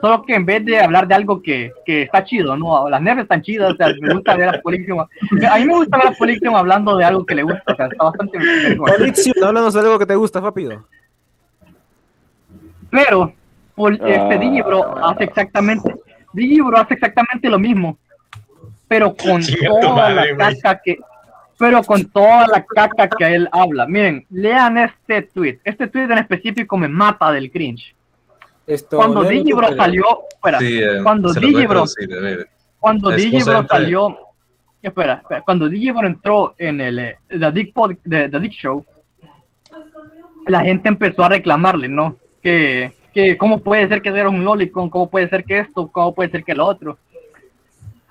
solo 0.02 0.24
que 0.24 0.36
en 0.36 0.46
vez 0.46 0.64
de 0.66 0.80
hablar 0.80 1.08
de 1.08 1.16
algo 1.16 1.42
que, 1.42 1.72
que 1.86 2.04
está 2.04 2.24
chido, 2.24 2.56
¿no? 2.56 2.90
Las 2.90 3.02
Nerf 3.02 3.20
están 3.20 3.42
chidas, 3.42 3.74
o 3.74 3.76
sea, 3.76 3.94
me 4.00 4.14
gusta 4.14 4.36
ver 4.36 4.50
a 4.50 4.62
Polixium. 4.62 5.00
A 5.00 5.58
mí 5.60 5.66
me 5.66 5.74
gusta 5.76 5.98
ver 5.98 6.08
a 6.08 6.12
Polixium 6.12 6.56
hablando 6.56 6.96
de 6.98 7.06
algo 7.06 7.26
que 7.26 7.36
le 7.36 7.44
gusta, 7.44 7.74
o 7.74 7.76
sea, 7.76 7.88
está 7.88 8.04
bastante. 8.06 8.40
Polixium, 8.78 9.44
háblanos 9.44 9.74
de 9.74 9.80
algo 9.82 10.00
que 10.00 10.06
te 10.06 10.16
gusta, 10.16 10.40
rápido. 10.40 10.86
Pero 12.90 13.34
Pol- 13.76 14.00
este 14.04 14.34
Ah. 14.36 14.38
Digibro 14.38 15.06
hace 15.06 15.24
exactamente, 15.26 15.96
Digibro 16.34 16.78
hace 16.78 16.96
exactamente 16.96 17.50
lo 17.50 17.60
mismo, 17.60 17.98
pero 18.88 19.16
con 19.16 19.42
toda 19.44 19.94
madre, 19.96 20.36
la 20.36 20.54
caca 20.54 20.82
que, 20.84 20.98
pero 21.58 21.84
con 21.84 22.06
toda 22.10 22.48
la 22.48 22.66
caca 22.66 23.08
que 23.08 23.26
él 23.36 23.48
habla. 23.52 23.86
Miren, 23.86 24.26
lean 24.32 24.78
este 24.78 25.22
tweet. 25.24 25.60
Este 25.64 25.88
tweet 25.88 26.06
en 26.06 26.18
específico 26.18 26.78
me 26.78 26.88
mata 26.88 27.32
del 27.32 27.52
cringe. 27.52 27.96
Esto, 28.70 28.98
Cuando 28.98 29.24
Digibro 29.24 29.68
pero- 29.70 29.76
salió, 29.82 30.06
espera, 30.32 30.60
Sí, 30.60 30.80
eh, 30.80 31.00
cuando 31.02 31.34
Digibro, 31.34 31.84
cuando 32.80 33.10
Digibro 33.10 33.66
salió, 33.68 34.18
espera, 34.82 35.14
espera, 35.16 35.42
cuando 35.42 35.68
Digibro 35.68 36.06
entró 36.06 36.54
en 36.60 36.80
el 36.80 37.00
eh, 37.00 37.18
The 37.30 37.52
Dick, 37.52 37.74
Pod- 37.74 37.98
The- 38.08 38.30
The 38.30 38.40
Dick 38.40 38.52
Show, 38.52 38.86
la 40.46 40.62
gente 40.62 40.88
empezó 40.88 41.24
a 41.24 41.30
reclamarle, 41.30 41.88
¿no? 41.88 42.16
Que, 42.44 42.92
que 43.12 43.38
cómo 43.38 43.60
puede 43.60 43.88
ser 43.88 44.04
que 44.04 44.12
sea 44.12 44.30
un 44.30 44.46
lolicon, 44.46 44.90
cómo 44.92 45.10
puede 45.10 45.28
ser 45.30 45.44
que 45.46 45.60
esto, 45.60 45.88
cómo 45.88 46.14
puede 46.14 46.30
ser 46.30 46.44
que 46.44 46.54
lo 46.54 46.66
otro. 46.68 46.98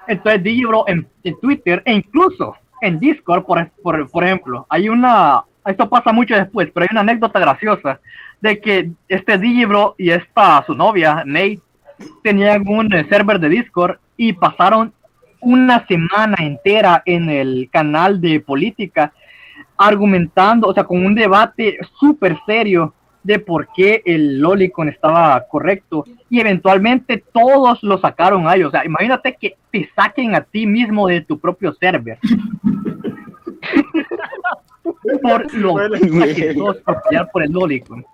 Entonces 0.08 0.42
Digibro 0.42 0.84
en, 0.88 1.06
en 1.22 1.38
Twitter 1.40 1.82
e 1.84 1.92
incluso 1.94 2.56
en 2.80 2.98
Discord, 2.98 3.44
por, 3.44 3.70
por, 3.82 4.10
por 4.10 4.24
ejemplo, 4.24 4.66
hay 4.68 4.88
una, 4.88 5.42
esto 5.66 5.88
pasa 5.88 6.12
mucho 6.12 6.34
después, 6.34 6.68
pero 6.74 6.82
hay 6.84 6.88
una 6.92 7.02
anécdota 7.02 7.38
graciosa 7.38 8.00
de 8.40 8.60
que 8.60 8.90
este 9.08 9.38
Digibro 9.38 9.94
y 9.98 10.10
esta 10.10 10.64
su 10.66 10.74
novia, 10.74 11.22
Nate, 11.26 11.60
tenían 12.22 12.66
un 12.66 12.92
eh, 12.92 13.06
server 13.08 13.40
de 13.40 13.48
Discord 13.48 13.98
y 14.16 14.32
pasaron 14.32 14.92
una 15.40 15.86
semana 15.86 16.36
entera 16.38 17.02
en 17.06 17.30
el 17.30 17.68
canal 17.72 18.20
de 18.20 18.40
política 18.40 19.12
argumentando, 19.76 20.68
o 20.68 20.74
sea, 20.74 20.84
con 20.84 21.04
un 21.04 21.14
debate 21.14 21.78
súper 21.98 22.36
serio 22.44 22.94
de 23.22 23.38
por 23.38 23.68
qué 23.74 24.02
el 24.04 24.40
Lolicon 24.40 24.88
estaba 24.88 25.40
correcto 25.48 26.04
y 26.30 26.40
eventualmente 26.40 27.22
todos 27.32 27.82
lo 27.82 27.98
sacaron 27.98 28.48
a 28.48 28.54
ellos. 28.54 28.68
O 28.68 28.70
sea, 28.70 28.84
imagínate 28.84 29.36
que 29.38 29.56
te 29.70 29.88
saquen 29.94 30.34
a 30.34 30.40
ti 30.40 30.66
mismo 30.66 31.06
de 31.06 31.20
tu 31.20 31.38
propio 31.38 31.72
server. 31.74 32.18
por 35.22 35.54
lo 35.54 35.76
que 35.76 36.54
sos 36.54 36.76
por 37.32 37.42
el 37.42 37.52
Lolicon. 37.52 38.04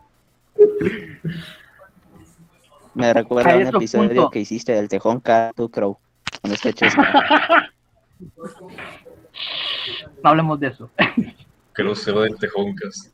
Me 2.95 3.13
recuerda 3.13 3.53
A 3.53 3.57
un 3.57 3.67
episodio 3.67 4.09
punto. 4.09 4.31
que 4.31 4.41
hiciste 4.41 4.73
del 4.73 4.89
Tejón 4.89 5.21
Catu 5.21 5.69
Crow. 5.71 5.99
Cuando 6.41 6.55
este 6.55 6.73
Chesca. 6.75 7.71
No 10.23 10.31
hablemos 10.31 10.61
de 10.61 10.69
eso. 10.69 10.91
Crucero 11.73 12.21
del 12.21 12.37
Tejoncas. 12.39 13.13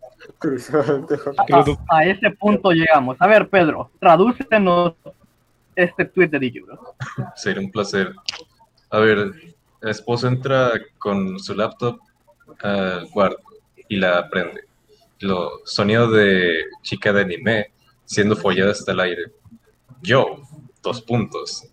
A, 1.91 1.97
a 1.97 2.05
ese 2.05 2.31
punto 2.33 2.71
llegamos. 2.73 3.17
A 3.21 3.27
ver, 3.27 3.49
Pedro, 3.49 3.91
tradúcenos 3.99 4.95
este 5.75 6.05
tweet 6.05 6.29
de 6.29 6.39
Digibro. 6.39 6.95
Sería 7.37 7.63
un 7.63 7.71
placer. 7.71 8.13
A 8.91 8.99
ver, 8.99 9.33
la 9.81 9.91
esposa 9.91 10.29
entra 10.29 10.73
con 10.99 11.39
su 11.41 11.55
laptop 11.55 11.99
al 12.63 13.09
cuarto 13.11 13.43
y 13.89 13.97
la 13.97 14.29
prende. 14.29 14.63
Lo 15.21 15.61
sonido 15.65 16.11
de 16.11 16.65
chica 16.83 17.13
de 17.13 17.23
anime 17.23 17.73
siendo 18.05 18.37
follada 18.37 18.73
hasta 18.73 18.93
el 18.93 19.01
aire. 19.01 19.33
Yo, 20.03 20.43
dos 20.83 21.03
puntos. 21.03 21.67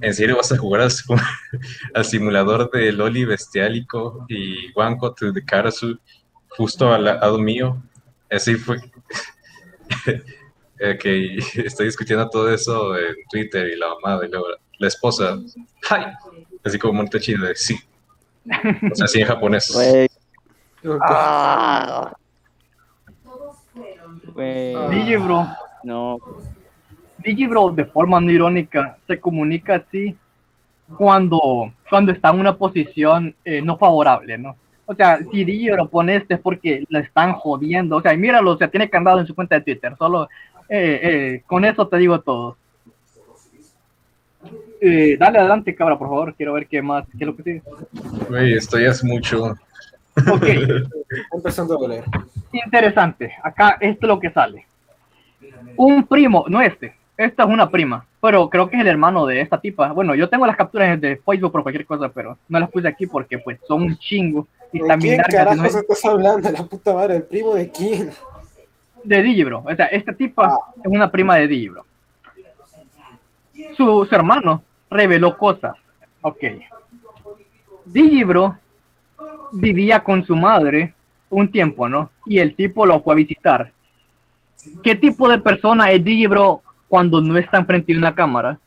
¿En 0.00 0.14
serio 0.14 0.36
vas 0.36 0.50
a 0.50 0.56
jugar 0.56 0.80
al, 0.80 0.90
al 1.94 2.04
simulador 2.04 2.70
de 2.70 2.92
Loli 2.92 3.24
Bestiálico 3.24 4.24
y 4.28 4.72
Wanko 4.72 5.14
to 5.14 5.32
the 5.32 5.44
Karasu 5.44 5.98
justo 6.48 6.92
al 6.92 7.04
lado 7.04 7.38
mío? 7.38 7.82
Así 8.30 8.56
fue. 8.56 8.78
Ok, 10.80 11.04
estoy 11.56 11.86
discutiendo 11.86 12.28
todo 12.30 12.52
eso 12.52 12.96
en 12.96 13.14
Twitter 13.30 13.68
y 13.68 13.76
la 13.76 13.88
mamá 13.88 14.24
y 14.24 14.30
luego 14.30 14.46
la 14.78 14.88
esposa, 14.88 15.38
¡ay! 15.90 16.06
Así 16.64 16.78
como 16.78 16.94
monte 16.94 17.20
chido 17.20 17.46
de 17.46 17.54
sí. 17.54 17.78
O 18.90 18.94
sea, 18.94 19.04
así 19.04 19.20
en 19.20 19.26
japonés. 19.26 19.70
Ah. 21.02 22.10
Güey. 24.34 24.74
Digibro, 24.90 25.46
No. 25.84 26.18
Digibro 27.18 27.70
de 27.70 27.84
forma 27.84 28.20
no 28.20 28.30
irónica 28.30 28.96
se 29.06 29.20
comunica 29.20 29.76
así 29.76 30.16
cuando, 30.96 31.72
cuando 31.88 32.12
está 32.12 32.30
en 32.30 32.40
una 32.40 32.56
posición 32.56 33.34
eh, 33.44 33.60
no 33.60 33.76
favorable, 33.76 34.38
¿no? 34.38 34.56
O 34.86 34.94
sea, 34.94 35.18
si 35.30 35.44
Digibro 35.44 35.88
pone 35.88 36.16
este 36.16 36.34
es 36.34 36.40
porque 36.40 36.84
la 36.88 37.00
están 37.00 37.34
jodiendo. 37.34 37.96
O 37.96 38.02
sea, 38.02 38.12
y 38.12 38.18
míralo, 38.18 38.52
o 38.52 38.56
sea, 38.56 38.68
tiene 38.68 38.90
candado 38.90 39.20
en 39.20 39.26
su 39.26 39.34
cuenta 39.34 39.54
de 39.54 39.60
Twitter. 39.60 39.94
Solo 39.96 40.28
eh, 40.68 41.00
eh, 41.02 41.42
con 41.46 41.64
eso 41.64 41.86
te 41.86 41.96
digo 41.98 42.20
todo. 42.20 42.56
Eh, 44.80 45.16
dale 45.18 45.38
adelante, 45.38 45.74
cabra, 45.74 45.98
por 45.98 46.08
favor. 46.08 46.34
Quiero 46.34 46.54
ver 46.54 46.66
qué 46.66 46.80
más, 46.80 47.04
qué 47.10 47.18
es 47.24 47.26
lo 47.26 47.36
que 47.36 47.42
sigue. 47.42 47.62
Güey, 48.28 48.54
esto 48.54 48.78
ya 48.78 48.88
es 48.88 49.04
mucho. 49.04 49.56
Ok. 50.32 50.46
Empezando 51.34 51.74
a 51.74 51.78
doler. 51.78 52.04
Interesante. 52.52 53.32
Acá 53.42 53.76
esto 53.80 54.06
es 54.06 54.08
lo 54.08 54.18
que 54.20 54.30
sale. 54.30 54.66
Un 55.76 56.04
primo, 56.06 56.44
no 56.48 56.60
este, 56.60 56.94
esta 57.16 57.44
es 57.44 57.48
una 57.48 57.70
prima, 57.70 58.04
pero 58.20 58.48
creo 58.50 58.68
que 58.68 58.76
es 58.76 58.82
el 58.82 58.88
hermano 58.88 59.24
de 59.26 59.40
esta 59.40 59.60
tipa. 59.60 59.92
Bueno, 59.92 60.14
yo 60.14 60.28
tengo 60.28 60.46
las 60.46 60.56
capturas 60.56 61.00
de 61.00 61.16
Facebook 61.24 61.52
por 61.52 61.62
cualquier 61.62 61.86
cosa, 61.86 62.08
pero 62.08 62.36
no 62.48 62.58
las 62.58 62.70
puse 62.70 62.88
aquí 62.88 63.06
porque 63.06 63.38
pues 63.38 63.58
son 63.66 63.82
un 63.82 63.96
chingo 63.98 64.46
y 64.72 64.80
¿De 64.80 64.88
también 64.88 65.22
quién 65.22 65.38
largas. 65.38 65.56
no 65.56 65.62
carajos 65.62 65.74
es- 65.76 65.82
estás 65.82 66.04
hablando? 66.04 66.50
La 66.50 66.62
puta 66.64 66.94
madre, 66.94 67.16
¿el 67.16 67.22
primo 67.24 67.54
de 67.54 67.70
quién? 67.70 68.10
de 69.02 69.22
Digibro. 69.22 69.62
O 69.64 69.74
sea, 69.74 69.86
esta 69.86 70.12
tipa 70.12 70.58
es 70.76 70.86
una 70.86 71.10
prima 71.10 71.36
de 71.36 71.48
Digibro. 71.48 71.86
Su, 73.76 74.04
su 74.06 74.14
hermano 74.14 74.62
reveló 74.90 75.38
cosas. 75.38 75.74
Ok. 76.22 76.44
Digibro 77.86 78.58
vivía 79.52 80.00
con 80.00 80.24
su 80.24 80.36
madre 80.36 80.94
un 81.30 81.50
tiempo, 81.50 81.88
¿no? 81.88 82.10
Y 82.26 82.38
el 82.38 82.54
tipo 82.54 82.84
lo 82.84 83.00
fue 83.00 83.14
a 83.14 83.16
visitar. 83.16 83.72
¿Qué 84.82 84.94
tipo 84.94 85.28
de 85.28 85.38
persona 85.38 85.90
es 85.90 86.04
Digibro 86.04 86.62
cuando 86.88 87.20
no 87.20 87.38
está 87.38 87.58
enfrente 87.58 87.92
de 87.92 87.98
una 87.98 88.14
cámara? 88.14 88.58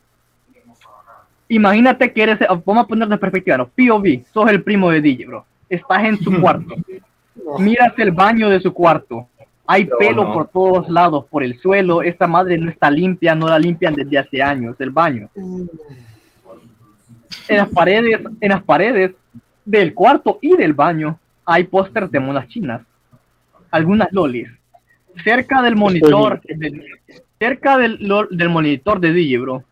Imagínate 1.48 2.12
que 2.12 2.22
eres, 2.22 2.38
vamos 2.64 2.84
a 2.84 2.88
ponerlo 2.88 3.14
en 3.14 3.20
perspectiva, 3.20 3.58
¿no? 3.58 3.68
POV, 3.68 4.24
sos 4.32 4.50
el 4.50 4.62
primo 4.62 4.90
de 4.90 5.00
Digibro. 5.00 5.44
Estás 5.68 6.04
en 6.04 6.18
su 6.18 6.40
cuarto. 6.40 6.74
Miras 7.58 7.92
el 7.98 8.10
baño 8.10 8.48
de 8.48 8.60
su 8.60 8.72
cuarto. 8.72 9.28
Hay 9.66 9.88
pelo 9.98 10.32
por 10.32 10.48
todos 10.48 10.88
lados, 10.88 11.24
por 11.30 11.42
el 11.42 11.58
suelo. 11.58 12.02
Esta 12.02 12.26
madre 12.26 12.58
no 12.58 12.70
está 12.70 12.90
limpia, 12.90 13.34
no 13.34 13.48
la 13.48 13.58
limpian 13.58 13.94
desde 13.94 14.18
hace 14.18 14.42
años, 14.42 14.76
el 14.78 14.90
baño. 14.90 15.30
En 15.34 15.68
las 17.56 17.68
paredes, 17.68 18.20
en 18.40 18.50
las 18.50 18.62
paredes 18.62 19.12
del 19.64 19.94
cuarto 19.94 20.38
y 20.42 20.56
del 20.56 20.74
baño 20.74 21.18
hay 21.46 21.64
pósters 21.64 22.10
de 22.10 22.20
monas 22.20 22.48
chinas. 22.48 22.82
Algunas 23.70 24.08
lolis. 24.12 24.48
cerca 25.22 25.62
del 25.62 25.76
monitor, 25.76 26.40
del- 26.42 26.84
cerca 27.38 27.78
del, 27.78 27.98
del 28.30 28.48
monitor 28.48 28.98
de 29.00 29.12
Digibro, 29.12 29.62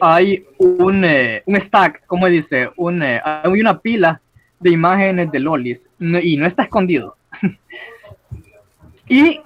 hay 0.00 0.44
un, 0.58 1.04
eh, 1.04 1.42
un 1.46 1.56
stack, 1.56 2.04
como 2.06 2.26
dice, 2.26 2.70
un, 2.76 3.02
eh, 3.02 3.20
hay 3.24 3.60
una 3.60 3.78
pila 3.78 4.20
de 4.60 4.70
imágenes 4.70 5.30
de 5.32 5.40
lolis 5.40 5.80
y 5.98 6.36
no 6.36 6.46
está 6.46 6.64
escondido. 6.64 7.16
y 9.08 9.40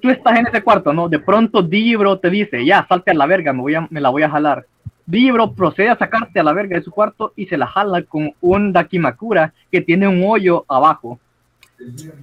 tú 0.00 0.10
estás 0.10 0.38
en 0.38 0.46
ese 0.46 0.62
cuarto, 0.62 0.92
¿no? 0.92 1.08
De 1.08 1.18
pronto 1.18 1.62
Digibro 1.62 2.18
te 2.18 2.30
dice, 2.30 2.64
ya, 2.64 2.86
salte 2.88 3.10
a 3.10 3.14
la 3.14 3.26
verga, 3.26 3.52
me, 3.52 3.60
voy 3.62 3.74
a, 3.74 3.86
me 3.90 4.00
la 4.00 4.10
voy 4.10 4.22
a 4.22 4.30
jalar. 4.30 4.64
Digibro 5.10 5.54
procede 5.54 5.88
a 5.88 5.96
sacarte 5.96 6.38
a 6.38 6.42
la 6.42 6.52
verga 6.52 6.76
de 6.76 6.82
su 6.82 6.90
cuarto 6.90 7.32
y 7.34 7.46
se 7.46 7.56
la 7.56 7.66
jala 7.66 8.02
con 8.02 8.34
un 8.42 8.72
Dakimakura 8.74 9.54
que 9.72 9.80
tiene 9.80 10.06
un 10.06 10.22
hoyo 10.22 10.66
abajo. 10.68 11.18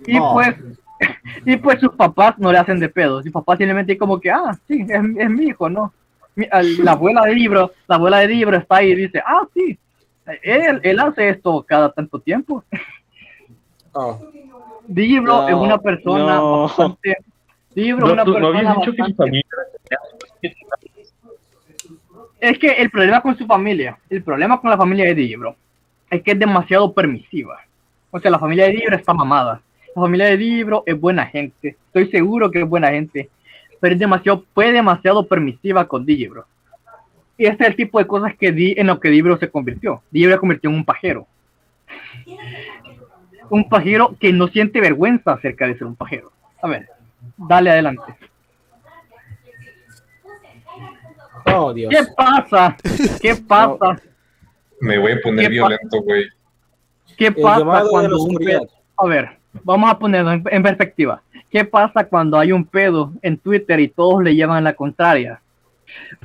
Y 0.06 0.20
Oh. 0.20 0.34
pues, 0.34 0.56
y 1.46 1.58
pues 1.58 1.80
sus 1.80 1.94
papás 1.96 2.38
no 2.38 2.52
le 2.52 2.60
hacen 2.60 2.80
de 2.80 2.88
pedo. 2.90 3.24
Sus 3.24 3.32
papás 3.32 3.58
simplemente 3.58 3.98
como 3.98 4.20
que, 4.20 4.30
ah, 4.30 4.56
sí, 4.68 4.86
es, 4.88 5.02
es 5.18 5.30
mi 5.32 5.46
hijo, 5.48 5.68
¿no? 5.68 5.92
Mi- 6.36 6.48
la 6.84 6.92
abuela 6.92 7.22
de 7.24 7.34
libro, 7.34 7.72
la 7.88 7.96
abuela 7.96 8.20
de 8.20 8.28
libro 8.28 8.56
está 8.58 8.76
ahí 8.78 8.92
y 8.92 8.96
dice, 8.96 9.20
ah, 9.26 9.48
sí, 9.54 9.80
él, 10.44 10.80
él 10.84 11.00
hace 11.00 11.30
esto 11.30 11.66
cada 11.68 11.92
tanto 11.92 12.20
tiempo. 12.20 12.64
No, 13.96 15.48
es 15.48 15.54
una 15.56 15.78
persona 15.80 16.36
no. 16.36 16.62
bastante. 16.64 17.18
Es 17.76 17.98
No, 17.98 18.06
una 18.14 18.24
persona 18.24 18.48
habías 18.48 18.76
dicho 18.78 18.92
que 18.92 18.98
su 18.98 19.02
bastante- 19.04 19.16
familia 19.16 19.44
Es 22.40 22.60
que 22.60 22.70
el 22.74 22.90
problema 22.90 23.22
con 23.22 23.38
su 23.38 23.46
familia, 23.46 23.98
el 24.10 24.24
problema 24.24 24.60
con 24.60 24.70
la 24.70 24.78
familia 24.78 25.06
de 25.06 25.16
Digibro, 25.16 25.56
es 26.10 26.22
que 26.22 26.32
es 26.32 26.40
demasiado 26.40 26.94
permisiva. 26.94 27.60
O 28.12 28.20
sea, 28.20 28.32
la 28.32 28.40
familia 28.40 28.66
de 28.66 28.72
Digibro 28.72 28.96
está 28.96 29.14
mamada. 29.14 29.62
La 29.96 30.02
familia 30.02 30.26
de 30.28 30.38
Digibro 30.38 30.84
es 30.86 31.00
buena 31.00 31.26
gente. 31.26 31.78
Estoy 31.88 32.10
seguro 32.12 32.52
que 32.52 32.62
es 32.62 32.68
buena 32.68 32.90
gente. 32.90 33.30
Pero 33.80 33.94
es 33.94 34.00
demasiado, 34.00 34.46
fue 34.54 34.72
demasiado 34.72 35.28
permisiva 35.28 35.88
con 35.88 36.06
Digibro. 36.06 36.46
Y 37.38 37.46
este 37.46 37.64
es 37.64 37.70
el 37.72 37.76
tipo 37.76 38.00
de 38.00 38.08
cosas 38.08 38.36
que 38.36 38.52
di, 38.52 38.74
en 38.78 38.88
lo 38.88 39.00
que 39.00 39.10
Digibro 39.10 39.38
se 39.38 39.50
convirtió. 39.50 40.02
Digibro 40.12 40.36
se 40.36 40.40
convirtió 40.40 40.70
en 40.70 40.76
un 40.78 40.86
pajero. 40.86 41.28
Un 43.50 43.70
pajero 43.70 44.16
que 44.20 44.32
no 44.34 44.48
siente 44.48 44.82
vergüenza 44.82 45.34
acerca 45.34 45.68
de 45.68 45.78
ser 45.78 45.88
un 45.88 45.96
pajero. 45.96 46.32
A 46.62 46.68
ver, 46.68 46.90
dale 47.38 47.70
adelante. 47.70 48.16
Oh, 51.46 51.74
Dios. 51.74 51.94
¿Qué 51.94 52.04
pasa? 52.16 52.76
¿Qué 53.22 53.36
pasa? 53.48 54.02
Me 54.82 54.98
voy 54.98 55.14
a 55.14 55.22
poner 55.22 55.46
¿Qué 55.46 55.50
violento, 55.50 56.02
güey. 56.02 56.26
¿Qué 57.18 57.32
pasa 57.32 57.84
cuando 57.90 58.22
un 58.24 58.36
pedo? 58.36 58.68
A 58.98 59.06
ver, 59.06 59.30
vamos 59.64 59.90
a 59.90 59.98
ponerlo 59.98 60.32
en, 60.34 60.44
en 60.50 60.64
perspectiva. 60.64 61.22
¿Qué 61.50 61.64
pasa 61.64 62.04
cuando 62.06 62.38
hay 62.38 62.52
un 62.52 62.66
pedo 62.66 63.14
en 63.22 63.38
Twitter 63.38 63.80
y 63.80 63.88
todos 63.88 64.22
le 64.24 64.36
llevan 64.36 64.64
la 64.64 64.74
contraria? 64.74 65.40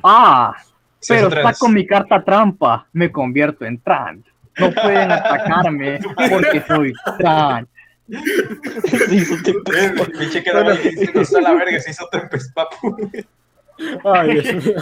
Ah, 0.03 0.53
Se 0.99 1.15
pero 1.15 1.27
está 1.29 1.41
trans. 1.41 1.59
con 1.59 1.73
mi 1.73 1.85
carta 1.87 2.23
trampa, 2.23 2.87
me 2.91 3.11
convierto 3.11 3.65
en 3.65 3.79
trans. 3.79 4.25
No 4.59 4.71
pueden 4.73 5.11
atacarme 5.11 5.99
porque 6.29 6.61
soy 6.67 6.93
trans. 7.17 7.67
Ahí 8.13 9.07
diciendo, 9.07 9.61
"Está 11.21 11.39
la 11.41 11.53
verga, 11.53 11.79
se 11.79 11.91
hizo 11.91 12.05
tempes, 12.11 12.51
papu. 12.53 12.97
Ay, 14.03 14.33
Dios 14.41 14.65
mío. 14.65 14.75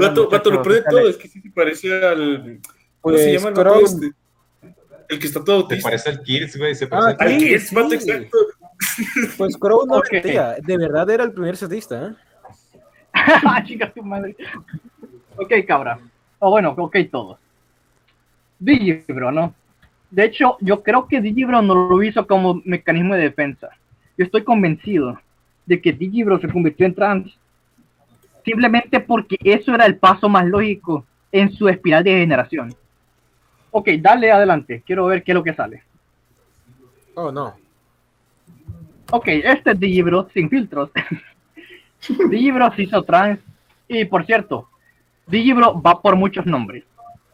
Vato, 0.00 0.28
vato, 0.28 0.50
lo 0.50 0.62
peor 0.62 0.74
de 0.76 0.82
todo 0.82 1.08
es 1.08 1.16
que 1.16 1.28
sí 1.28 1.40
se 1.40 1.50
parece 1.50 1.92
al. 2.04 2.60
¿Cómo 3.00 3.16
se 3.16 3.24
Pues, 3.24 3.32
llama 3.42 3.48
el 3.50 3.54
vato 3.54 3.80
este? 3.84 4.12
El 5.08 5.18
que 5.20 5.26
está 5.28 5.44
todo 5.44 5.56
Se 5.58 5.62
autista. 5.62 5.88
parece 5.88 6.10
al 6.10 6.22
Kids, 6.22 6.56
güey. 6.58 6.74
Se 6.74 6.86
Ah, 6.86 7.14
parece 7.16 7.34
al. 7.34 7.38
Kids, 7.38 7.72
vato, 7.72 7.94
exacto. 7.94 8.38
Pues 9.36 9.56
Crow 9.56 9.86
no 9.86 10.00
mentía, 10.10 10.56
de 10.62 10.76
verdad 10.78 11.08
era 11.10 11.24
el 11.24 11.32
primer 11.32 11.56
setista, 11.56 12.08
¿eh? 12.08 12.14
Chica 13.66 13.92
tu 13.92 14.02
madre. 14.02 14.36
Ok, 15.36 15.52
cabra. 15.66 15.98
O 16.38 16.50
bueno, 16.50 16.74
ok, 16.76 16.96
todo. 17.10 17.38
Digibro, 18.58 19.30
¿no? 19.30 19.54
De 20.10 20.24
hecho, 20.24 20.56
yo 20.60 20.82
creo 20.82 21.06
que 21.06 21.20
Digibro 21.20 21.60
no 21.62 21.74
lo 21.88 22.02
hizo 22.02 22.26
como 22.26 22.60
mecanismo 22.64 23.14
de 23.14 23.22
defensa. 23.22 23.68
Yo 24.18 24.24
estoy 24.24 24.44
convencido 24.44 25.18
de 25.66 25.80
que 25.80 25.92
Digibro 25.92 26.38
se 26.38 26.48
convirtió 26.48 26.86
en 26.86 26.94
trans 26.94 27.38
simplemente 28.44 29.00
porque 29.00 29.36
eso 29.42 29.74
era 29.74 29.84
el 29.86 29.96
paso 29.96 30.28
más 30.28 30.46
lógico 30.46 31.04
en 31.32 31.52
su 31.52 31.68
espiral 31.68 32.04
de 32.04 32.20
generación. 32.20 32.74
Ok, 33.72 33.90
dale 33.98 34.30
adelante. 34.30 34.82
Quiero 34.86 35.06
ver 35.06 35.22
qué 35.22 35.32
es 35.32 35.34
lo 35.34 35.42
que 35.42 35.52
sale. 35.52 35.82
Oh, 37.14 37.32
no. 37.32 37.56
Ok, 39.10 39.28
este 39.28 39.72
es 39.72 39.80
Digibro 39.80 40.28
sin 40.32 40.48
filtros. 40.48 40.90
Digibro 42.30 42.72
se 42.74 42.84
hizo 42.84 43.02
trans. 43.02 43.40
Y 43.88 44.04
por 44.04 44.24
cierto, 44.24 44.68
Digibro 45.26 45.80
va 45.80 46.00
por 46.00 46.16
muchos 46.16 46.46
nombres. 46.46 46.84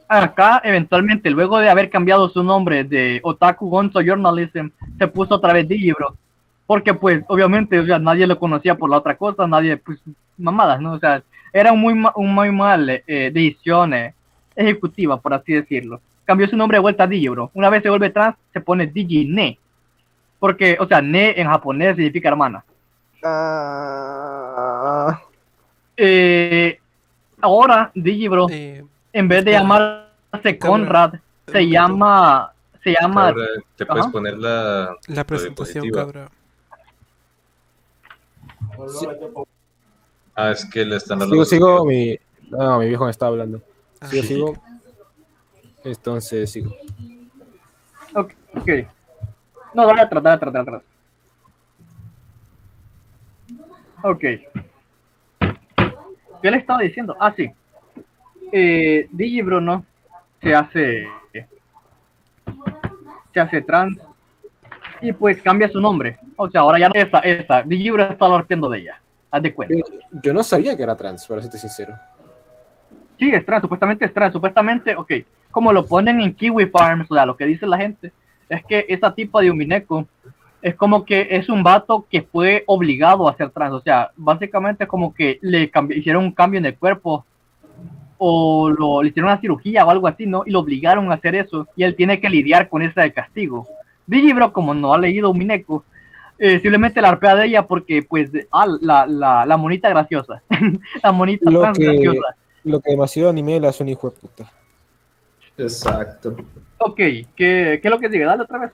Acá, 0.09 0.61
eventualmente, 0.65 1.31
luego 1.31 1.59
de 1.59 1.71
haber 1.71 1.89
cambiado 1.91 2.29
su 2.29 2.43
nombre 2.43 2.85
de 2.85 3.21
Otaku 3.23 3.69
Gonzo 3.69 4.01
Journalism, 4.01 4.69
se 4.99 5.09
puso 5.09 5.37
otra 5.37 5.53
vez 5.53 5.69
Digibro. 5.69 6.17
Porque, 6.73 6.95
pues, 6.95 7.23
obviamente, 7.29 7.79
o 7.79 7.85
sea, 7.85 7.99
nadie 7.99 8.27
lo 8.27 8.39
conocía 8.39 8.75
por 8.77 8.89
la 8.89 8.97
otra 8.97 9.15
cosa, 9.15 9.47
nadie, 9.47 9.77
pues, 9.77 9.99
mamadas, 10.39 10.81
¿no? 10.81 10.93
O 10.93 10.99
sea, 10.99 11.23
era 11.53 11.71
un 11.71 11.79
muy, 11.83 11.93
ma- 11.95 12.15
un 12.17 12.33
muy 12.35 12.51
mal 12.51 12.89
eh, 12.89 13.31
decisión 13.31 13.93
eh, 13.93 14.15
ejecutiva, 14.57 15.21
por 15.21 15.35
así 15.35 15.53
decirlo. 15.53 16.01
Cambió 16.25 16.49
su 16.49 16.57
nombre 16.57 16.77
de 16.77 16.81
vuelta 16.81 17.05
a 17.05 17.07
Digibro. 17.07 17.51
Una 17.53 17.69
vez 17.69 17.83
se 17.83 17.91
vuelve 17.91 18.09
trans, 18.09 18.37
se 18.55 18.61
pone 18.63 18.87
Digine. 18.87 19.59
Porque, 20.39 20.79
o 20.81 20.87
sea, 20.87 21.03
Ne 21.03 21.39
en 21.39 21.47
japonés 21.47 21.95
significa 21.95 22.31
hermana. 22.31 22.65
Ah, 23.23 25.21
Eh, 25.97 26.79
ahora 27.43 27.91
Digibro, 27.95 28.47
Eh, 28.51 28.83
en 29.13 29.29
vez 29.29 29.45
de 29.45 29.51
llamarse 29.53 30.59
Conrad, 30.59 31.17
se 31.47 31.69
llama, 31.69 32.51
se 32.83 32.95
llama, 32.99 33.35
te 33.77 33.85
puedes 33.85 34.05
Ajá. 34.05 34.11
poner 34.11 34.39
la, 34.39 34.97
la 35.09 35.25
presentación, 35.25 35.91
cabra. 35.91 36.31
Ah, 40.35 40.51
es 40.53 40.65
que 40.65 40.85
le 40.85 40.97
están 40.97 41.19
Sigo, 41.21 41.25
hablando. 41.31 41.45
sigo, 41.45 41.85
mi... 41.85 42.19
No, 42.51 42.79
mi 42.79 42.89
viejo 42.89 43.05
me 43.05 43.11
está 43.11 43.27
hablando. 43.27 43.63
Sigo, 44.09 44.23
Ah. 44.23 44.27
sigo. 44.27 44.55
Entonces, 45.85 46.51
sigo. 46.51 46.75
ok, 48.15 48.33
ok. 48.57 48.69
No, 49.75 49.87
dale 49.87 50.03
atrás, 50.03 50.23
dale 50.23 50.37
atrás, 50.37 50.53
dale 50.53 50.63
atrás. 50.69 50.83
Ok. 54.05 54.21
¿Qué 56.43 56.51
le 56.51 56.57
estaba 56.57 56.81
diciendo? 56.81 57.17
Ah, 57.21 57.33
sí. 57.37 57.51
Eh, 58.53 59.09
Digibro, 59.13 59.61
¿no? 59.61 59.85
Se 60.43 60.55
hace. 60.55 61.07
Se 63.33 63.41
hace 63.41 63.63
trans. 63.63 63.99
Y 65.01 65.13
pues 65.13 65.41
cambia 65.43 65.69
su 65.69 65.81
nombre. 65.81 66.19
O 66.37 66.49
sea, 66.51 66.63
ahora 66.63 66.79
ya 66.79 66.89
no 66.89 66.95
es 66.95 67.07
esa, 67.07 67.19
esa. 67.21 67.63
Digibro 67.63 68.03
está 68.03 68.29
partiendo 68.29 68.69
de 68.69 68.81
ella. 68.81 69.01
Haz 69.31 69.43
de 69.43 69.55
cuenta. 69.55 69.75
Yo 70.23 70.35
no 70.35 70.43
sabía 70.43 70.77
que 70.77 70.83
era 70.83 70.97
trans, 70.97 71.27
para 71.27 71.41
serte 71.41 71.59
sincero. 71.59 71.95
Sí, 73.19 73.31
es 73.33 73.47
trans, 73.47 73.63
supuestamente 73.63 74.05
es 74.05 74.13
trans, 74.13 74.33
supuestamente, 74.33 74.97
ok, 74.97 75.13
como 75.51 75.73
lo 75.73 75.87
ponen 75.87 76.21
en 76.21 76.35
Kiwi 76.35 76.67
Farms, 76.67 77.11
o 77.11 77.15
sea, 77.15 77.25
lo 77.25 77.37
que 77.37 77.47
dice 77.47 77.67
la 77.67 77.79
gente, 77.79 78.13
es 78.49 78.65
que 78.65 78.85
esa 78.89 79.15
tipo 79.15 79.41
de 79.41 79.51
Umineco 79.51 80.07
es 80.61 80.75
como 80.75 81.05
que 81.05 81.29
es 81.31 81.49
un 81.49 81.63
vato 81.63 82.07
que 82.11 82.23
fue 82.23 82.65
obligado 82.67 83.29
a 83.29 83.37
ser 83.37 83.51
trans, 83.51 83.75
o 83.75 83.81
sea, 83.81 84.11
básicamente 84.17 84.85
es 84.85 84.91
como 84.91 85.15
que 85.15 85.39
le 85.41 85.71
hicieron 85.91 86.25
un 86.25 86.33
cambio 86.33 86.59
en 86.59 86.67
el 86.67 86.77
cuerpo 86.77 87.25
o 88.19 88.71
lo, 88.71 89.03
le 89.03 89.09
hicieron 89.09 89.31
una 89.31 89.41
cirugía 89.41 89.85
o 89.85 89.91
algo 89.91 90.07
así, 90.07 90.27
¿no? 90.27 90.43
Y 90.47 90.51
lo 90.51 90.61
obligaron 90.61 91.11
a 91.11 91.15
hacer 91.15 91.35
eso 91.35 91.67
y 91.77 91.83
él 91.83 91.97
tiene 91.97 92.21
que 92.21 92.31
lidiar 92.31 92.69
con 92.69 92.83
ese 92.83 93.13
castigo. 93.13 93.67
Digibro, 94.07 94.53
como 94.53 94.75
no 94.75 94.95
ha 94.95 94.99
leído 94.99 95.31
Umineco, 95.31 95.85
eh, 96.45 96.59
simplemente 96.59 97.01
la 97.01 97.11
arpea 97.11 97.37
de 97.37 97.47
ella 97.47 97.69
porque, 97.69 98.03
pues, 98.03 98.29
ah, 98.51 98.67
la, 98.81 99.07
la, 99.07 99.47
la 99.47 99.57
monita 99.57 99.89
graciosa, 99.89 100.43
la 101.03 101.13
monita 101.13 101.49
Lo 101.49 101.61
trans 101.61 101.79
que, 101.79 101.85
graciosa. 101.85 102.35
lo 102.65 102.81
que 102.81 102.91
demasiado 102.91 103.31
anime 103.31 103.61
le 103.61 103.69
hace 103.69 103.85
un 103.85 103.91
hijo 103.91 104.11
de 104.11 104.17
puta. 104.17 104.53
Exacto. 105.57 106.35
Ok, 106.79 106.97
¿qué, 106.97 107.25
qué 107.37 107.81
es 107.81 107.91
lo 107.91 108.01
que 108.01 108.11
sigue? 108.11 108.25
Dale 108.25 108.43
otra 108.43 108.59
vez. 108.59 108.73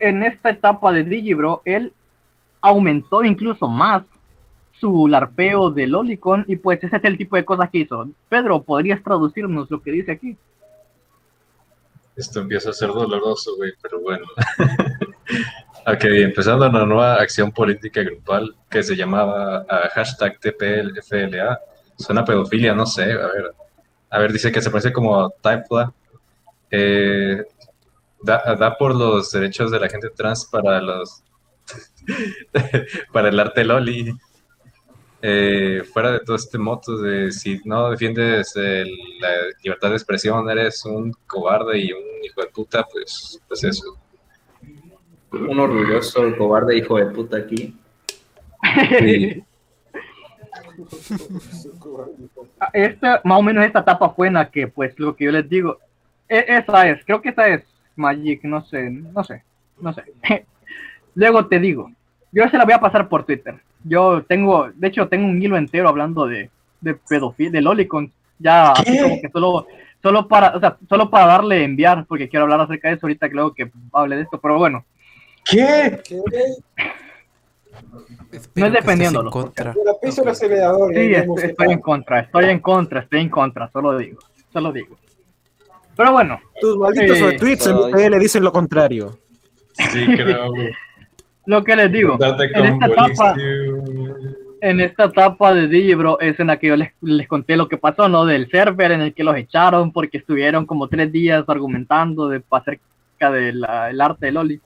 En 0.00 0.24
esta 0.24 0.50
etapa 0.50 0.92
de 0.92 1.04
Digibro, 1.04 1.62
él 1.64 1.92
aumentó 2.60 3.22
incluso 3.22 3.68
más 3.68 4.02
su 4.80 5.06
larpeo 5.06 5.70
de 5.70 5.86
Lolicon 5.86 6.44
y 6.48 6.56
pues 6.56 6.82
ese 6.82 6.96
es 6.96 7.04
el 7.04 7.16
tipo 7.16 7.36
de 7.36 7.44
cosas 7.44 7.70
que 7.70 7.78
hizo. 7.78 8.08
Pedro, 8.28 8.64
¿podrías 8.64 9.00
traducirnos 9.00 9.70
lo 9.70 9.80
que 9.80 9.92
dice 9.92 10.10
aquí? 10.10 10.36
Esto 12.16 12.40
empieza 12.40 12.70
a 12.70 12.72
ser 12.72 12.88
doloroso, 12.88 13.54
güey, 13.56 13.70
pero 13.80 14.00
bueno. 14.00 14.26
ok, 15.86 16.04
empezando 16.04 16.68
una 16.68 16.84
nueva 16.84 17.14
acción 17.16 17.52
política 17.52 18.02
grupal 18.02 18.54
que 18.70 18.82
se 18.82 18.96
llamaba 18.96 19.64
ah, 19.68 19.88
hashtag 19.94 20.38
TPLFLA. 20.38 21.60
Suena 21.96 22.22
a 22.22 22.24
pedofilia, 22.24 22.74
no 22.74 22.86
sé, 22.86 23.04
a 23.12 23.26
ver. 23.26 23.52
A 24.10 24.18
ver, 24.18 24.32
dice 24.32 24.52
que 24.52 24.60
se 24.60 24.70
parece 24.70 24.92
como 24.92 25.30
Typela. 25.40 25.92
Eh, 26.70 27.42
da, 28.22 28.56
da 28.58 28.76
por 28.76 28.94
los 28.94 29.30
derechos 29.30 29.70
de 29.70 29.80
la 29.80 29.88
gente 29.88 30.10
trans 30.10 30.46
para 30.46 30.80
los 30.80 31.22
para 33.12 33.28
el 33.28 33.40
arte 33.40 33.64
Loli. 33.64 34.12
Eh, 35.24 35.84
fuera 35.92 36.10
de 36.10 36.20
todo 36.20 36.34
este 36.34 36.58
moto 36.58 36.98
de 36.98 37.30
si 37.30 37.60
no 37.64 37.90
defiendes 37.90 38.54
la 38.56 39.30
libertad 39.62 39.90
de 39.90 39.94
expresión, 39.94 40.50
eres 40.50 40.84
un 40.84 41.12
cobarde 41.28 41.78
y 41.78 41.92
un 41.92 42.02
hijo 42.24 42.40
de 42.40 42.48
puta, 42.48 42.84
pues, 42.90 43.40
pues 43.46 43.62
eso. 43.62 43.96
Un 45.32 45.58
orgulloso, 45.58 46.36
cobarde 46.36 46.76
hijo 46.78 46.96
de 46.98 47.06
puta 47.06 47.38
aquí. 47.38 47.76
Sí. 48.98 49.42
Esta, 52.72 53.20
más 53.24 53.38
o 53.38 53.42
menos 53.42 53.64
esta 53.64 53.80
etapa 53.80 54.10
fue 54.10 54.28
en 54.28 54.34
la 54.34 54.50
que, 54.50 54.68
pues, 54.68 54.98
lo 54.98 55.14
que 55.16 55.24
yo 55.24 55.32
les 55.32 55.48
digo, 55.48 55.78
e- 56.28 56.44
esa 56.48 56.88
es, 56.88 57.04
creo 57.04 57.20
que 57.20 57.30
esa 57.30 57.48
es 57.48 57.62
Magic, 57.96 58.42
no 58.44 58.64
sé, 58.64 58.90
no 58.90 59.22
sé, 59.24 59.42
no 59.80 59.92
sé. 59.92 60.04
Luego 61.14 61.46
te 61.46 61.58
digo, 61.58 61.90
yo 62.30 62.48
se 62.48 62.56
la 62.56 62.64
voy 62.64 62.72
a 62.74 62.80
pasar 62.80 63.08
por 63.08 63.24
Twitter. 63.24 63.56
Yo 63.84 64.22
tengo, 64.22 64.70
de 64.74 64.88
hecho, 64.88 65.08
tengo 65.08 65.26
un 65.26 65.42
hilo 65.42 65.56
entero 65.56 65.88
hablando 65.88 66.26
de, 66.26 66.50
de 66.80 66.94
pedofilia, 66.94 67.50
de 67.52 67.60
lolicon, 67.60 68.10
ya 68.38 68.72
así 68.72 69.00
como 69.00 69.20
que 69.20 69.28
solo, 69.28 69.66
solo 70.00 70.28
para, 70.28 70.56
o 70.56 70.60
sea, 70.60 70.76
solo 70.88 71.10
para 71.10 71.26
darle 71.26 71.64
enviar, 71.64 72.06
porque 72.06 72.28
quiero 72.28 72.44
hablar 72.44 72.60
acerca 72.60 72.88
de 72.88 72.94
eso 72.94 73.06
ahorita, 73.06 73.28
que 73.28 73.34
luego 73.34 73.52
que 73.54 73.70
hable 73.92 74.16
de 74.16 74.22
esto, 74.22 74.40
pero 74.40 74.56
bueno, 74.58 74.84
¿Qué? 75.44 76.02
no 78.54 78.66
es 78.66 78.72
defendiéndolo. 78.72 79.30
contra. 79.30 79.74
La 79.84 79.94
piso 80.00 80.22
el 80.22 80.28
acelerador. 80.28 80.94
Sí, 80.94 81.12
estoy 81.14 81.72
en 81.72 81.80
contra, 81.80 82.20
estoy 82.20 82.44
en 82.46 82.60
contra, 82.60 83.00
estoy 83.00 83.20
en 83.20 83.28
contra, 83.28 83.70
solo 83.70 83.96
digo, 83.98 84.18
solo 84.52 84.72
digo. 84.72 84.96
Pero 85.96 86.12
bueno. 86.12 86.40
Tus 86.60 86.76
malditos 86.76 87.18
eh, 87.18 87.36
tweets 87.38 87.66
en 87.66 88.10
le 88.10 88.18
dicen 88.18 88.42
lo 88.42 88.52
contrario. 88.52 89.18
Sí, 89.90 90.06
creo. 90.06 90.52
Lo 91.44 91.64
que 91.64 91.74
les 91.74 91.90
digo, 91.90 92.16
en 92.20 92.64
esta 92.66 92.86
etapa, 92.86 93.34
en 94.60 94.80
esta 94.80 95.04
etapa 95.06 95.52
de 95.52 95.66
Digibro 95.66 96.20
es 96.20 96.38
en 96.38 96.46
la 96.46 96.56
que 96.56 96.68
yo 96.68 96.76
les, 96.76 96.92
les 97.00 97.26
conté 97.26 97.56
lo 97.56 97.66
que 97.66 97.78
pasó, 97.78 98.08
¿no? 98.08 98.24
Del 98.24 98.48
server 98.48 98.92
en 98.92 99.00
el 99.00 99.12
que 99.12 99.24
los 99.24 99.36
echaron 99.36 99.90
porque 99.90 100.18
estuvieron 100.18 100.66
como 100.66 100.86
tres 100.86 101.10
días 101.10 101.44
argumentando 101.48 102.28
de, 102.28 102.44
acerca 102.48 103.32
del 103.32 103.64
arte 103.64 104.26
de 104.26 104.32
Loli. 104.32 104.60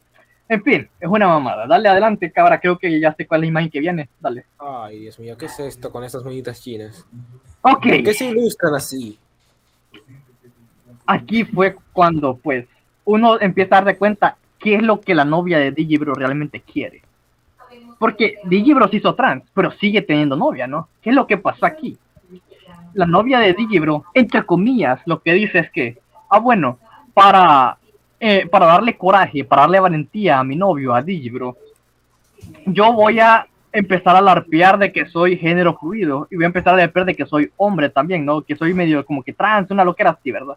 En 0.48 0.62
fin, 0.62 0.88
es 1.00 1.08
una 1.08 1.26
mamada. 1.26 1.66
Dale 1.66 1.88
adelante, 1.88 2.30
cabra. 2.30 2.60
Creo 2.60 2.78
que 2.78 3.00
ya 3.00 3.12
sé 3.14 3.26
cuál 3.26 3.40
es 3.40 3.42
la 3.42 3.48
imagen 3.48 3.70
que 3.70 3.80
viene. 3.80 4.08
Dale. 4.20 4.46
Ay, 4.58 5.00
Dios 5.00 5.18
mío, 5.18 5.36
¿qué 5.36 5.46
es 5.46 5.58
esto 5.58 5.90
con 5.90 6.04
estas 6.04 6.22
moñitas 6.22 6.62
chinas? 6.62 7.04
Ok. 7.62 7.82
¿Por 7.82 8.02
qué 8.02 8.14
se 8.14 8.26
ilustran 8.26 8.74
así? 8.74 9.18
Aquí 11.06 11.44
fue 11.44 11.76
cuando, 11.92 12.36
pues, 12.36 12.66
uno 13.04 13.40
empieza 13.40 13.76
a 13.76 13.78
dar 13.78 13.86
de 13.86 13.98
cuenta 13.98 14.36
qué 14.58 14.76
es 14.76 14.82
lo 14.82 15.00
que 15.00 15.14
la 15.14 15.24
novia 15.24 15.58
de 15.58 15.72
Digibro 15.72 16.14
realmente 16.14 16.60
quiere. 16.60 17.02
Porque 17.98 18.38
Digibro 18.44 18.88
se 18.88 18.96
hizo 18.96 19.14
trans, 19.14 19.44
pero 19.54 19.70
sigue 19.72 20.02
teniendo 20.02 20.36
novia, 20.36 20.66
¿no? 20.66 20.88
¿Qué 21.00 21.10
es 21.10 21.16
lo 21.16 21.26
que 21.26 21.38
pasó 21.38 21.66
aquí? 21.66 21.96
La 22.94 23.06
novia 23.06 23.40
de 23.40 23.52
Digibro, 23.52 24.04
entre 24.14 24.44
comillas, 24.44 25.00
lo 25.06 25.20
que 25.20 25.34
dice 25.34 25.58
es 25.60 25.70
que, 25.70 25.98
ah, 26.30 26.38
bueno, 26.38 26.78
para, 27.14 27.78
eh, 28.20 28.46
para 28.46 28.66
darle 28.66 28.96
coraje, 28.96 29.44
para 29.44 29.62
darle 29.62 29.80
valentía 29.80 30.38
a 30.38 30.44
mi 30.44 30.56
novio, 30.56 30.94
a 30.94 31.02
Digibro, 31.02 31.56
yo 32.66 32.92
voy 32.92 33.20
a 33.20 33.46
empezar 33.72 34.16
a 34.16 34.20
larpear 34.22 34.78
de 34.78 34.90
que 34.92 35.06
soy 35.06 35.36
género 35.36 35.76
fluido 35.78 36.26
y 36.30 36.36
voy 36.36 36.44
a 36.44 36.46
empezar 36.46 36.74
a 36.74 36.78
larpear 36.78 37.04
de 37.06 37.14
que 37.14 37.26
soy 37.26 37.50
hombre 37.56 37.90
también, 37.90 38.24
¿no? 38.24 38.40
Que 38.42 38.56
soy 38.56 38.72
medio 38.72 39.04
como 39.04 39.22
que 39.22 39.32
trans, 39.32 39.70
una 39.70 39.84
loquera 39.84 40.10
así, 40.10 40.30
¿verdad? 40.30 40.56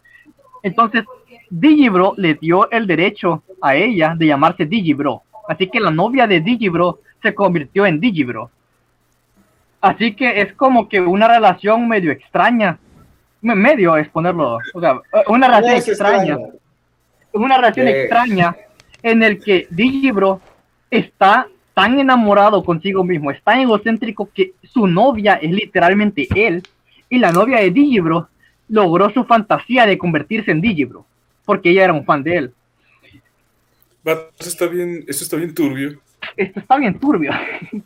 Entonces, 0.64 1.03
Digibro 1.49 2.14
le 2.18 2.36
dio 2.36 2.69
el 2.72 2.86
derecho 2.88 3.44
a 3.61 3.76
ella 3.76 4.14
de 4.15 4.27
llamarse 4.27 4.65
Digibro. 4.65 5.23
Así 5.48 5.68
que 5.68 5.80
la 5.80 5.90
novia 5.91 6.27
de 6.27 6.40
Digibro 6.41 6.99
se 7.22 7.34
convirtió 7.34 7.86
en 7.86 7.99
Digibro. 7.99 8.52
Así 9.81 10.14
que 10.14 10.41
es 10.41 10.53
como 10.53 10.88
que 10.90 10.99
una 10.99 11.27
relación 11.27 11.88
medio 11.88 12.11
extraña. 12.11 12.77
Me- 13.41 13.56
Medio 13.56 13.95
es 13.98 14.07
ponerlo. 14.10 14.60
O 14.73 14.80
sea, 14.81 14.94
eh, 15.14 15.23
una 15.27 15.48
relación 15.48 15.76
extraña. 15.91 16.38
Una 17.40 17.57
relación 17.57 17.88
Eh. 17.88 18.02
extraña 18.02 18.56
en 19.02 19.24
el 19.24 19.41
que 19.41 19.68
Digibro 19.70 20.41
está 20.91 21.48
tan 21.74 21.99
enamorado 21.99 22.64
consigo 22.64 23.03
mismo, 23.03 23.32
es 23.32 23.41
tan 23.41 23.60
egocéntrico 23.61 24.30
que 24.34 24.52
su 24.64 24.86
novia 24.88 25.36
es 25.36 25.52
literalmente 25.52 26.28
él. 26.36 26.64
Y 27.10 27.18
la 27.20 27.32
novia 27.32 27.60
de 27.60 27.72
Digibro 27.72 28.28
logró 28.68 29.10
su 29.11 29.24
fantasía 29.24 29.86
de 29.86 29.98
convertirse 29.98 30.52
en 30.52 30.61
Digibro, 30.61 31.06
porque 31.45 31.70
ella 31.70 31.86
era 31.86 31.94
un 31.94 32.06
fan 32.06 32.22
de 32.24 32.38
él. 32.38 32.53
Eso 34.03 34.49
está 34.49 34.68
bien, 34.68 35.03
eso 35.07 35.24
está 35.24 35.38
bien 35.38 35.53
turbio. 35.53 35.99
Esto 36.36 36.60
está 36.60 36.78
bien 36.78 36.99
turbio. 36.99 37.32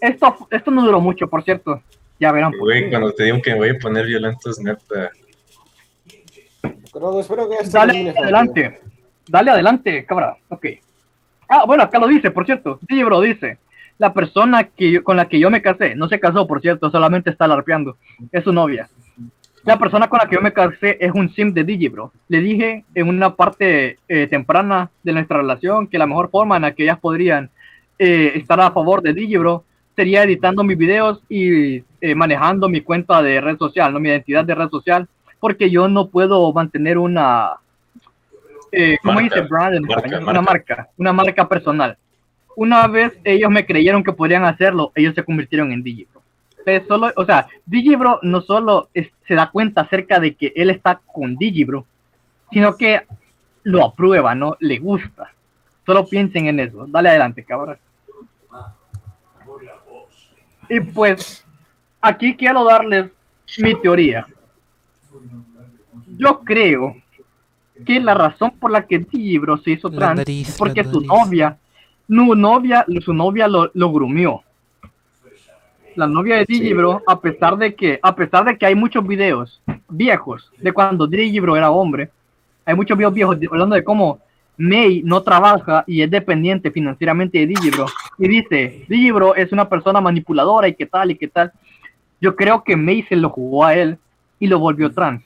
Esto, 0.00 0.46
esto 0.50 0.70
no 0.70 0.84
duró 0.84 1.00
mucho, 1.00 1.28
por 1.28 1.42
cierto. 1.42 1.82
Ya 2.20 2.30
verán. 2.30 2.52
por 2.52 2.60
Güey, 2.60 2.90
cuando 2.90 3.10
te 3.12 3.24
digo 3.24 3.40
que 3.40 3.52
me 3.52 3.56
voy 3.56 3.68
a 3.70 3.78
poner 3.78 4.04
violento 4.04 4.50
es 4.50 4.60
neta. 4.60 5.10
No, 6.94 7.20
espero 7.20 7.48
que 7.48 7.56
esto 7.56 7.76
Dale 7.78 7.92
rápido. 8.06 8.22
adelante. 8.22 8.80
Dale 9.28 9.50
adelante, 9.50 10.04
cabra. 10.06 10.36
Ok. 10.48 10.66
Ah, 11.48 11.64
bueno, 11.66 11.82
acá 11.82 11.98
lo 11.98 12.06
dice, 12.08 12.30
por 12.30 12.44
cierto. 12.46 12.78
Digibro 12.88 13.20
dice. 13.20 13.58
La 13.98 14.12
persona 14.14 14.64
que 14.64 14.92
yo- 14.92 15.02
con 15.04 15.16
la 15.16 15.28
que 15.28 15.40
yo 15.40 15.50
me 15.50 15.60
casé, 15.60 15.94
no 15.96 16.08
se 16.08 16.20
casó, 16.20 16.46
por 16.46 16.60
cierto, 16.60 16.88
solamente 16.90 17.30
está 17.30 17.48
larpeando. 17.48 17.96
Es 18.30 18.44
su 18.44 18.52
novia. 18.52 18.88
La 19.64 19.76
persona 19.78 20.08
con 20.08 20.18
la 20.22 20.28
que 20.28 20.36
yo 20.36 20.40
me 20.40 20.52
casé 20.52 20.96
es 21.00 21.12
un 21.12 21.28
sim 21.34 21.52
de 21.52 21.64
Digibro. 21.64 22.12
Le 22.28 22.40
dije 22.40 22.84
en 22.94 23.08
una 23.08 23.34
parte 23.34 23.98
eh, 24.08 24.26
temprana 24.28 24.88
de 25.02 25.12
nuestra 25.12 25.38
relación 25.38 25.88
que 25.88 25.98
la 25.98 26.06
mejor 26.06 26.30
forma 26.30 26.56
en 26.56 26.62
la 26.62 26.72
que 26.72 26.84
ellas 26.84 26.98
podrían 27.00 27.50
eh, 27.98 28.32
estar 28.36 28.60
a 28.60 28.70
favor 28.70 29.02
de 29.02 29.12
Digibro 29.12 29.64
sería 29.96 30.22
editando 30.22 30.62
mis 30.62 30.78
videos 30.78 31.20
y 31.28 31.82
eh, 32.00 32.14
manejando 32.14 32.68
mi 32.68 32.80
cuenta 32.82 33.20
de 33.20 33.40
red 33.40 33.58
social, 33.58 33.92
no 33.92 33.98
mi 33.98 34.08
identidad 34.08 34.44
de 34.44 34.54
red 34.54 34.68
social, 34.68 35.08
porque 35.40 35.70
yo 35.70 35.88
no 35.88 36.08
puedo 36.08 36.52
mantener 36.52 36.98
una, 36.98 37.52
eh, 38.72 38.98
¿cómo 39.02 39.14
Marca. 39.20 39.34
dice 39.36 39.48
brand 39.48 39.76
en 39.76 39.82
Marca, 39.82 39.96
español? 40.06 40.20
marca. 40.24 40.30
Una 40.30 40.42
marca, 40.42 40.88
una 40.96 41.12
marca 41.12 41.48
personal. 41.48 41.96
Una 42.56 42.86
vez 42.88 43.12
ellos 43.24 43.50
me 43.50 43.64
creyeron 43.64 44.02
que 44.02 44.12
podrían 44.12 44.44
hacerlo, 44.44 44.90
ellos 44.94 45.14
se 45.14 45.22
convirtieron 45.22 45.70
en 45.72 45.82
Digibro. 45.82 46.20
Entonces, 46.58 46.88
solo, 46.88 47.12
o 47.16 47.24
sea, 47.24 47.46
Digibro 47.64 48.18
no 48.22 48.40
solo 48.40 48.88
es- 48.92 49.10
se 49.26 49.34
da 49.34 49.50
cuenta 49.50 49.82
acerca 49.82 50.18
de 50.18 50.34
que 50.34 50.52
él 50.56 50.70
está 50.70 51.00
con 51.06 51.36
Digibro, 51.36 51.86
sino 52.50 52.76
que 52.76 53.02
lo 53.62 53.84
aprueba, 53.84 54.34
¿no? 54.34 54.56
Le 54.60 54.78
gusta. 54.78 55.32
Solo 55.86 56.06
piensen 56.06 56.46
en 56.48 56.60
eso. 56.60 56.84
Dale 56.88 57.10
adelante, 57.10 57.44
cabrón. 57.44 57.78
Y 60.68 60.80
pues, 60.80 61.44
aquí 62.00 62.36
quiero 62.36 62.64
darles 62.64 63.10
mi 63.58 63.74
teoría. 63.80 64.26
Yo 66.18 66.40
creo 66.40 66.96
que 67.86 68.00
la 68.00 68.14
razón 68.14 68.50
por 68.58 68.70
la 68.70 68.86
que 68.86 68.98
Digibro 68.98 69.56
se 69.58 69.70
hizo 69.72 69.88
trans 69.90 70.16
nariz, 70.16 70.48
es 70.48 70.56
porque 70.58 70.82
su 70.84 71.00
novia, 71.06 71.56
su 72.08 72.34
novia, 72.34 72.86
su 73.04 73.12
novia 73.14 73.46
lo, 73.48 73.70
lo 73.74 73.92
grumió. 73.92 74.42
La 75.94 76.06
novia 76.06 76.36
de 76.36 76.44
Digibro, 76.44 77.02
a 77.06 77.20
pesar 77.20 77.56
de 77.56 77.74
que, 77.74 77.98
a 78.02 78.14
pesar 78.14 78.44
de 78.44 78.56
que 78.56 78.66
hay 78.66 78.74
muchos 78.74 79.06
videos 79.06 79.60
viejos 79.88 80.50
de 80.58 80.72
cuando 80.72 81.06
Digibro 81.06 81.56
era 81.56 81.70
hombre, 81.70 82.10
hay 82.64 82.74
muchos 82.74 82.96
videos 82.96 83.14
viejos 83.14 83.38
de- 83.40 83.48
hablando 83.50 83.74
de 83.74 83.82
cómo 83.82 84.20
May 84.56 85.02
no 85.04 85.22
trabaja 85.22 85.84
y 85.86 86.02
es 86.02 86.10
dependiente 86.10 86.70
financieramente 86.70 87.38
de 87.38 87.46
Digibro. 87.46 87.86
Y 88.18 88.28
dice, 88.28 88.84
Digibro 88.88 89.34
es 89.34 89.50
una 89.52 89.68
persona 89.68 90.00
manipuladora 90.00 90.68
y 90.68 90.74
qué 90.74 90.86
tal 90.86 91.10
y 91.12 91.16
qué 91.16 91.28
tal. 91.28 91.52
Yo 92.20 92.34
creo 92.36 92.62
que 92.64 92.76
May 92.76 93.02
se 93.04 93.16
lo 93.16 93.30
jugó 93.30 93.64
a 93.64 93.74
él 93.74 93.98
y 94.40 94.46
lo 94.48 94.58
volvió 94.58 94.90
trans. 94.92 95.22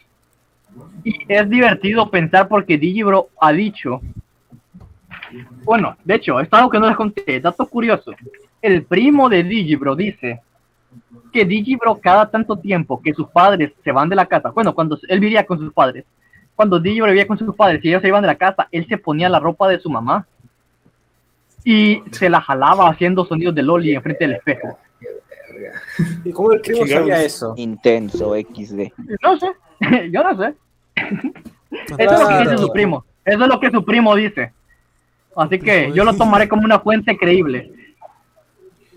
Y 1.05 1.15
es 1.29 1.49
divertido 1.49 2.11
pensar 2.11 2.49
porque 2.49 2.79
Digibro 2.79 3.29
ha 3.41 3.53
dicho, 3.53 4.01
bueno, 5.65 5.97
de 6.05 6.15
hecho, 6.15 6.41
es 6.41 6.49
algo 6.53 6.71
que 6.71 6.79
no 6.79 6.89
les 6.89 6.97
conté, 6.97 7.41
dato 7.41 7.67
curioso. 7.67 8.13
El 8.61 8.85
primo 8.85 9.29
de 9.29 9.43
Digibro 9.43 9.97
dice 9.97 10.41
que 11.33 11.45
Digibro 11.45 11.97
cada 11.97 12.31
tanto 12.31 12.57
tiempo 12.57 13.01
que 13.03 13.15
sus 13.15 13.29
padres 13.29 13.73
se 13.83 13.93
van 13.93 14.09
de 14.09 14.17
la 14.17 14.27
casa, 14.27 14.51
bueno, 14.51 14.75
cuando 14.75 14.99
él 15.09 15.21
vivía 15.21 15.45
con 15.45 15.59
sus 15.59 15.73
padres, 15.73 16.05
cuando 16.55 16.79
Digibro 16.79 17.11
vivía 17.11 17.27
con 17.27 17.39
sus 17.39 17.55
padres 17.55 17.85
y 17.85 17.89
ellos 17.89 18.03
se 18.03 18.09
iban 18.09 18.23
de 18.23 18.29
la 18.29 18.37
casa, 18.37 18.69
él 18.71 18.87
se 18.89 18.99
ponía 18.99 19.29
la 19.29 19.41
ropa 19.41 19.69
de 19.69 19.81
su 19.81 19.91
mamá 19.91 20.27
y 21.65 22.03
se 22.11 22.29
la 22.29 22.41
jalaba 22.41 22.89
haciendo 22.89 23.25
sonidos 23.25 23.55
de 23.55 23.63
Loli 23.63 23.95
enfrente 23.95 24.27
del 24.27 24.37
espejo. 24.37 24.79
¿Y 26.25 26.33
cómo 26.33 26.53
el 26.53 26.61
primo 26.61 26.87
sabía 26.87 27.23
eso? 27.23 27.55
Intenso 27.57 28.35
XD. 28.35 28.93
No 29.23 29.39
sé, 29.39 29.47
yo 30.11 30.23
no 30.23 30.37
sé. 30.37 30.55
Eso 31.99 32.15
es 32.15 32.21
lo 32.21 32.29
que 32.29 32.39
dice 32.39 32.59
su 32.59 32.73
primo. 32.73 33.05
Eso 33.25 33.43
es 33.43 33.49
lo 33.49 33.61
que 33.61 33.71
su 33.71 33.85
primo 33.85 34.15
dice. 34.15 34.53
Así 35.37 35.59
que 35.59 35.91
yo 35.93 36.05
lo 36.05 36.15
tomaré 36.15 36.49
como 36.49 36.63
una 36.65 36.79
fuente 36.81 37.17
creíble. 37.17 37.73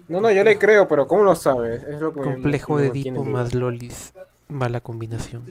No, 0.08 0.22
no, 0.22 0.32
yo 0.32 0.44
le 0.44 0.58
creo, 0.60 0.88
pero 0.88 1.08
¿cómo 1.08 1.24
lo 1.24 1.36
sabes? 1.36 1.82
Es 1.84 2.00
lo 2.00 2.14
que 2.14 2.22
Complejo 2.22 2.76
me 2.76 2.82
de 2.84 2.88
Edipo 2.90 3.24
más 3.24 3.54
Lolis. 3.56 4.14
Mala 4.48 4.80
combinación. 4.80 5.44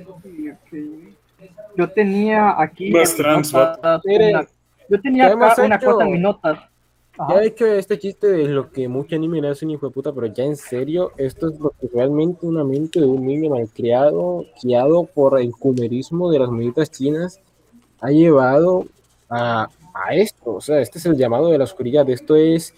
Yo 1.76 1.88
tenía 1.90 2.60
aquí. 2.60 2.90
Más 2.90 3.10
en 3.12 3.16
trans, 3.16 3.52
notas 3.52 3.80
vato. 3.82 4.08
una- 4.08 4.46
yo 4.88 5.00
tenía 5.00 5.26
¿qué 5.26 5.32
hemos 5.32 5.50
acá 5.52 5.62
una 5.64 5.76
hecho? 5.76 5.86
cosa 5.90 6.04
en 6.04 6.12
mis 6.12 6.20
notas 6.20 6.58
Ya 7.16 7.40
he 7.42 7.46
hecho 7.46 7.66
este 7.66 7.96
chiste 7.98 8.26
de 8.26 8.48
lo 8.48 8.70
que 8.72 8.88
mucho 8.88 9.14
anime 9.14 9.40
le 9.40 9.48
hacen 9.48 9.70
hijo 9.70 9.86
de 9.86 9.92
puta, 9.92 10.12
pero 10.12 10.26
ya 10.26 10.44
en 10.44 10.56
serio, 10.56 11.12
esto 11.16 11.48
es 11.48 11.60
lo 11.60 11.70
que 11.70 11.88
realmente 11.94 12.44
una 12.44 12.64
mente 12.64 12.98
de 13.00 13.06
un 13.06 13.24
niño 13.24 13.50
malcriado, 13.50 14.44
guiado 14.62 15.04
por 15.04 15.40
el 15.40 15.52
cumerismo 15.52 16.30
de 16.30 16.40
las 16.40 16.50
monitas 16.50 16.90
chinas, 16.90 17.40
ha 18.00 18.10
llevado 18.10 18.86
a, 19.30 19.68
a 19.94 20.14
esto. 20.14 20.54
O 20.54 20.60
sea, 20.60 20.80
este 20.80 20.98
es 20.98 21.06
el 21.06 21.16
llamado 21.16 21.50
de 21.50 21.58
la 21.58 21.64
oscuridad. 21.64 22.08
Esto 22.10 22.34
es, 22.34 22.74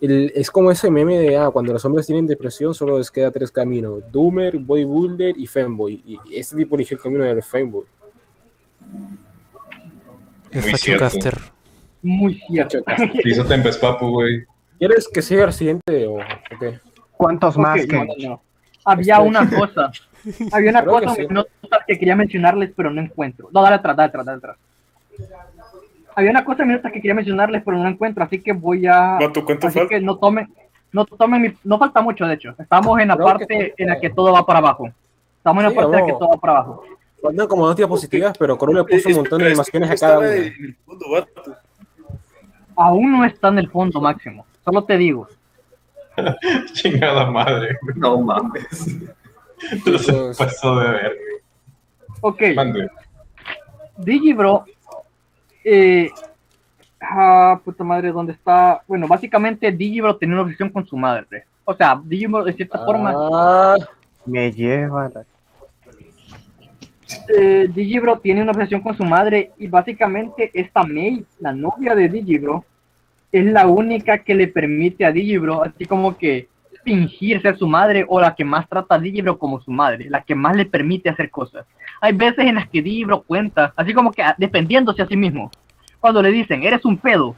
el- 0.00 0.32
es 0.36 0.52
como 0.52 0.70
ese 0.70 0.88
meme 0.88 1.18
de 1.18 1.36
ah, 1.36 1.50
cuando 1.50 1.72
los 1.72 1.84
hombres 1.84 2.06
tienen 2.06 2.28
depresión, 2.28 2.72
solo 2.74 2.96
les 2.96 3.10
queda 3.10 3.32
tres 3.32 3.50
caminos: 3.50 4.04
Doomer, 4.12 4.56
Bodybuilder 4.58 5.36
y 5.36 5.48
Femboy. 5.48 6.00
Y 6.06 6.18
este 6.36 6.54
tipo 6.56 6.76
eligió 6.76 6.96
el 6.96 7.02
camino 7.02 7.24
del 7.24 7.42
Femboy. 7.42 7.84
Caster. 10.98 11.38
Muy 12.02 12.34
cierto. 12.48 12.78
Hizo 13.24 13.44
Tempest 13.44 13.80
Papu, 13.80 14.08
güey. 14.10 14.44
¿Quieres 14.78 15.08
que 15.12 15.20
sea 15.22 15.44
el 15.44 15.52
siguiente 15.52 16.06
o 16.06 16.18
qué? 16.58 16.78
¿Cuántos 17.16 17.58
más 17.58 17.76
no, 17.80 17.86
que? 17.86 17.96
no, 17.96 18.28
no. 18.30 18.42
Había 18.84 19.16
Este- 19.16 19.28
una 19.28 19.50
cosa. 19.50 19.92
Había 20.52 20.70
una 20.70 20.82
Creo 20.82 20.98
que 21.00 21.04
cosa 21.06 21.14
sí. 21.16 21.26
notas 21.30 21.80
que 21.86 21.98
quería 21.98 22.16
mencionarles, 22.16 22.72
pero 22.74 22.90
no 22.90 23.00
encuentro. 23.00 23.48
No, 23.52 23.62
dale 23.62 23.76
atrás, 23.76 23.96
dale 23.96 24.08
atrás, 24.08 24.26
dale 24.26 24.38
atrás. 24.38 24.56
Había 26.14 26.30
una 26.30 26.44
cosa 26.44 26.62
en 26.62 26.72
notas 26.72 26.92
que 26.92 27.00
quería 27.00 27.14
mencionarles, 27.14 27.62
pero 27.64 27.78
no 27.78 27.88
encuentro, 27.88 28.24
así 28.24 28.40
que 28.40 28.52
voy 28.52 28.86
a. 28.86 29.18
Vato, 29.20 29.44
¿cuánto 29.44 29.66
así 29.68 29.78
falta? 29.78 29.94
que 29.94 30.00
no 30.00 30.16
tomen. 30.16 30.48
No 30.92 31.04
tomen 31.04 31.40
mi- 31.42 31.54
No 31.62 31.78
falta 31.78 32.00
mucho, 32.00 32.26
de 32.26 32.34
hecho. 32.34 32.54
Estamos 32.58 32.98
en 33.00 33.08
la 33.08 33.14
Creo 33.16 33.26
que 33.28 33.32
parte 33.46 33.74
en 33.76 33.88
la 33.88 34.00
que 34.00 34.10
todo 34.10 34.32
va 34.32 34.44
para 34.44 34.58
abajo. 34.58 34.90
Estamos 35.36 35.60
en 35.62 35.64
la 35.64 35.70
Sí, 35.70 35.76
parte 35.76 35.92
en 35.96 36.00
la 36.00 36.06
que 36.06 36.12
todo 36.12 36.28
va 36.30 36.36
para 36.36 36.52
abajo. 36.54 36.84
Faltan 37.22 37.46
como 37.46 37.66
dos 37.66 37.76
diapositivas, 37.76 38.36
pero 38.38 38.58
Coro 38.58 38.72
le 38.72 38.84
puso 38.84 39.08
un 39.10 39.14
montón 39.16 39.38
de 39.40 39.46
animaciones 39.46 39.90
a 39.90 39.94
cada 39.96 40.18
una. 40.18 40.34
en 40.34 40.42
el 40.64 40.76
fondo, 40.84 41.10
vato. 41.12 41.56
Aún 42.80 43.12
no 43.12 43.24
está 43.26 43.48
en 43.48 43.58
el 43.58 43.68
fondo 43.70 44.00
máximo. 44.00 44.46
Solo 44.64 44.82
te 44.84 44.96
digo. 44.96 45.28
Chingada 46.72 47.30
madre. 47.30 47.76
No 47.94 48.18
mames. 48.22 48.98
Se 49.98 50.32
pasó 50.38 50.76
de 50.80 50.90
ver. 50.90 51.16
Ok. 52.22 52.42
Mande. 52.56 52.88
Digibro, 53.98 54.64
eh, 55.62 56.10
ah, 57.02 57.60
puta 57.62 57.84
madre, 57.84 58.12
¿dónde 58.12 58.32
está? 58.32 58.82
Bueno, 58.88 59.06
básicamente 59.06 59.70
Digibro 59.72 60.16
tenía 60.16 60.36
una 60.36 60.44
obsesión 60.44 60.70
con 60.70 60.86
su 60.86 60.96
madre. 60.96 61.44
O 61.64 61.74
sea, 61.74 62.00
Digibro 62.02 62.42
de 62.44 62.54
cierta 62.54 62.78
forma, 62.84 63.12
Ah, 63.14 63.76
Me 64.24 64.50
lleva 64.50 65.10
la... 65.14 65.24
eh, 67.36 67.68
Digibro 67.74 68.18
tiene 68.20 68.40
una 68.42 68.52
obsesión 68.52 68.80
con 68.80 68.96
su 68.96 69.04
madre 69.04 69.52
y 69.58 69.66
básicamente 69.66 70.50
esta 70.54 70.82
Mei, 70.82 71.22
la 71.40 71.52
novia 71.52 71.94
de 71.94 72.08
Digibro, 72.08 72.64
es 73.32 73.44
la 73.46 73.66
única 73.66 74.18
que 74.18 74.34
le 74.34 74.48
permite 74.48 75.04
a 75.04 75.12
Digibro, 75.12 75.62
así 75.62 75.86
como 75.86 76.16
que 76.16 76.48
fingir 76.84 77.40
ser 77.42 77.58
su 77.58 77.66
madre 77.66 78.04
o 78.08 78.20
la 78.20 78.34
que 78.34 78.44
más 78.44 78.68
trata 78.68 78.94
a 78.94 78.98
Digibro 78.98 79.38
como 79.38 79.60
su 79.60 79.70
madre, 79.70 80.08
la 80.08 80.22
que 80.22 80.34
más 80.34 80.56
le 80.56 80.66
permite 80.66 81.10
hacer 81.10 81.30
cosas. 81.30 81.66
Hay 82.00 82.12
veces 82.12 82.46
en 82.46 82.56
las 82.56 82.68
que 82.68 82.82
Digibro 82.82 83.22
cuenta, 83.22 83.72
así 83.76 83.92
como 83.92 84.12
que 84.12 84.22
ah, 84.22 84.34
defendiéndose 84.38 85.02
a 85.02 85.06
sí 85.06 85.16
mismo. 85.16 85.50
Cuando 86.00 86.22
le 86.22 86.30
dicen, 86.30 86.62
eres 86.62 86.84
un 86.84 86.96
pedo, 86.96 87.36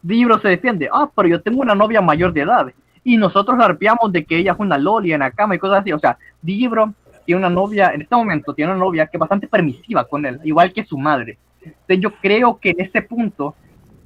Digibro 0.00 0.38
se 0.40 0.48
defiende, 0.48 0.88
ah, 0.92 1.10
pero 1.14 1.28
yo 1.28 1.42
tengo 1.42 1.60
una 1.60 1.74
novia 1.74 2.00
mayor 2.00 2.32
de 2.32 2.42
edad. 2.42 2.72
Y 3.04 3.16
nosotros 3.16 3.58
arpeamos 3.60 4.12
de 4.12 4.24
que 4.24 4.36
ella 4.38 4.52
es 4.52 4.58
una 4.58 4.78
loli 4.78 5.12
en 5.12 5.20
la 5.20 5.30
cama 5.30 5.54
y 5.54 5.58
cosas 5.58 5.80
así. 5.80 5.92
O 5.92 5.98
sea, 5.98 6.18
Digibro 6.40 6.94
tiene 7.24 7.40
una 7.40 7.50
novia, 7.50 7.92
en 7.92 8.02
este 8.02 8.14
momento 8.14 8.54
tiene 8.54 8.72
una 8.72 8.80
novia 8.80 9.06
que 9.06 9.16
es 9.16 9.20
bastante 9.20 9.48
permisiva 9.48 10.04
con 10.04 10.24
él, 10.24 10.40
igual 10.44 10.72
que 10.72 10.84
su 10.84 10.96
madre. 10.96 11.38
Entonces 11.62 12.00
yo 12.00 12.12
creo 12.20 12.58
que 12.58 12.70
en 12.70 12.80
ese 12.80 13.02
punto 13.02 13.54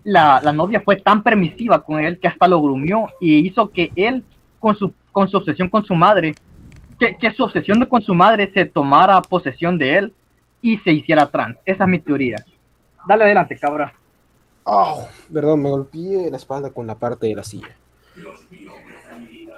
la, 0.05 0.41
la 0.43 0.53
novia 0.53 0.81
fue 0.81 0.97
tan 0.97 1.23
permisiva 1.23 1.83
con 1.83 2.01
él 2.01 2.19
que 2.19 2.29
hasta 2.29 2.49
lo 2.49 2.61
grumió 2.61 3.09
y 3.21 3.47
hizo 3.47 3.71
que 3.71 3.93
él, 3.97 4.25
con 4.59 4.77
su, 4.77 4.93
con 5.13 5.29
su 5.29 5.37
obsesión 5.37 5.69
con 5.69 5.85
su 5.85 5.95
madre, 5.95 6.35
que, 6.99 7.17
que 7.17 7.33
su 7.33 7.45
obsesión 7.45 7.81
de- 7.81 7.89
con 7.89 8.03
su 8.03 8.15
madre 8.15 8.51
se 8.53 8.65
tomara 8.65 9.21
posesión 9.23 9.79
de 9.79 9.97
él 9.99 10.13
y 10.61 10.79
se 10.79 10.93
hiciera 10.93 11.27
trans. 11.31 11.57
Esa 11.65 11.85
es 11.85 11.91
mi 11.91 11.99
teoría. 11.99 12.37
Dale 13.07 13.25
adelante, 13.25 13.57
cabra. 13.59 13.93
oh, 14.65 15.07
perdón, 15.33 15.63
me 15.63 15.71
golpeé 15.71 16.31
la 16.31 16.37
espalda 16.37 16.71
con 16.71 16.87
la 16.87 16.95
parte 16.95 17.27
de 17.27 17.35
la 17.35 17.43
silla. 17.43 17.69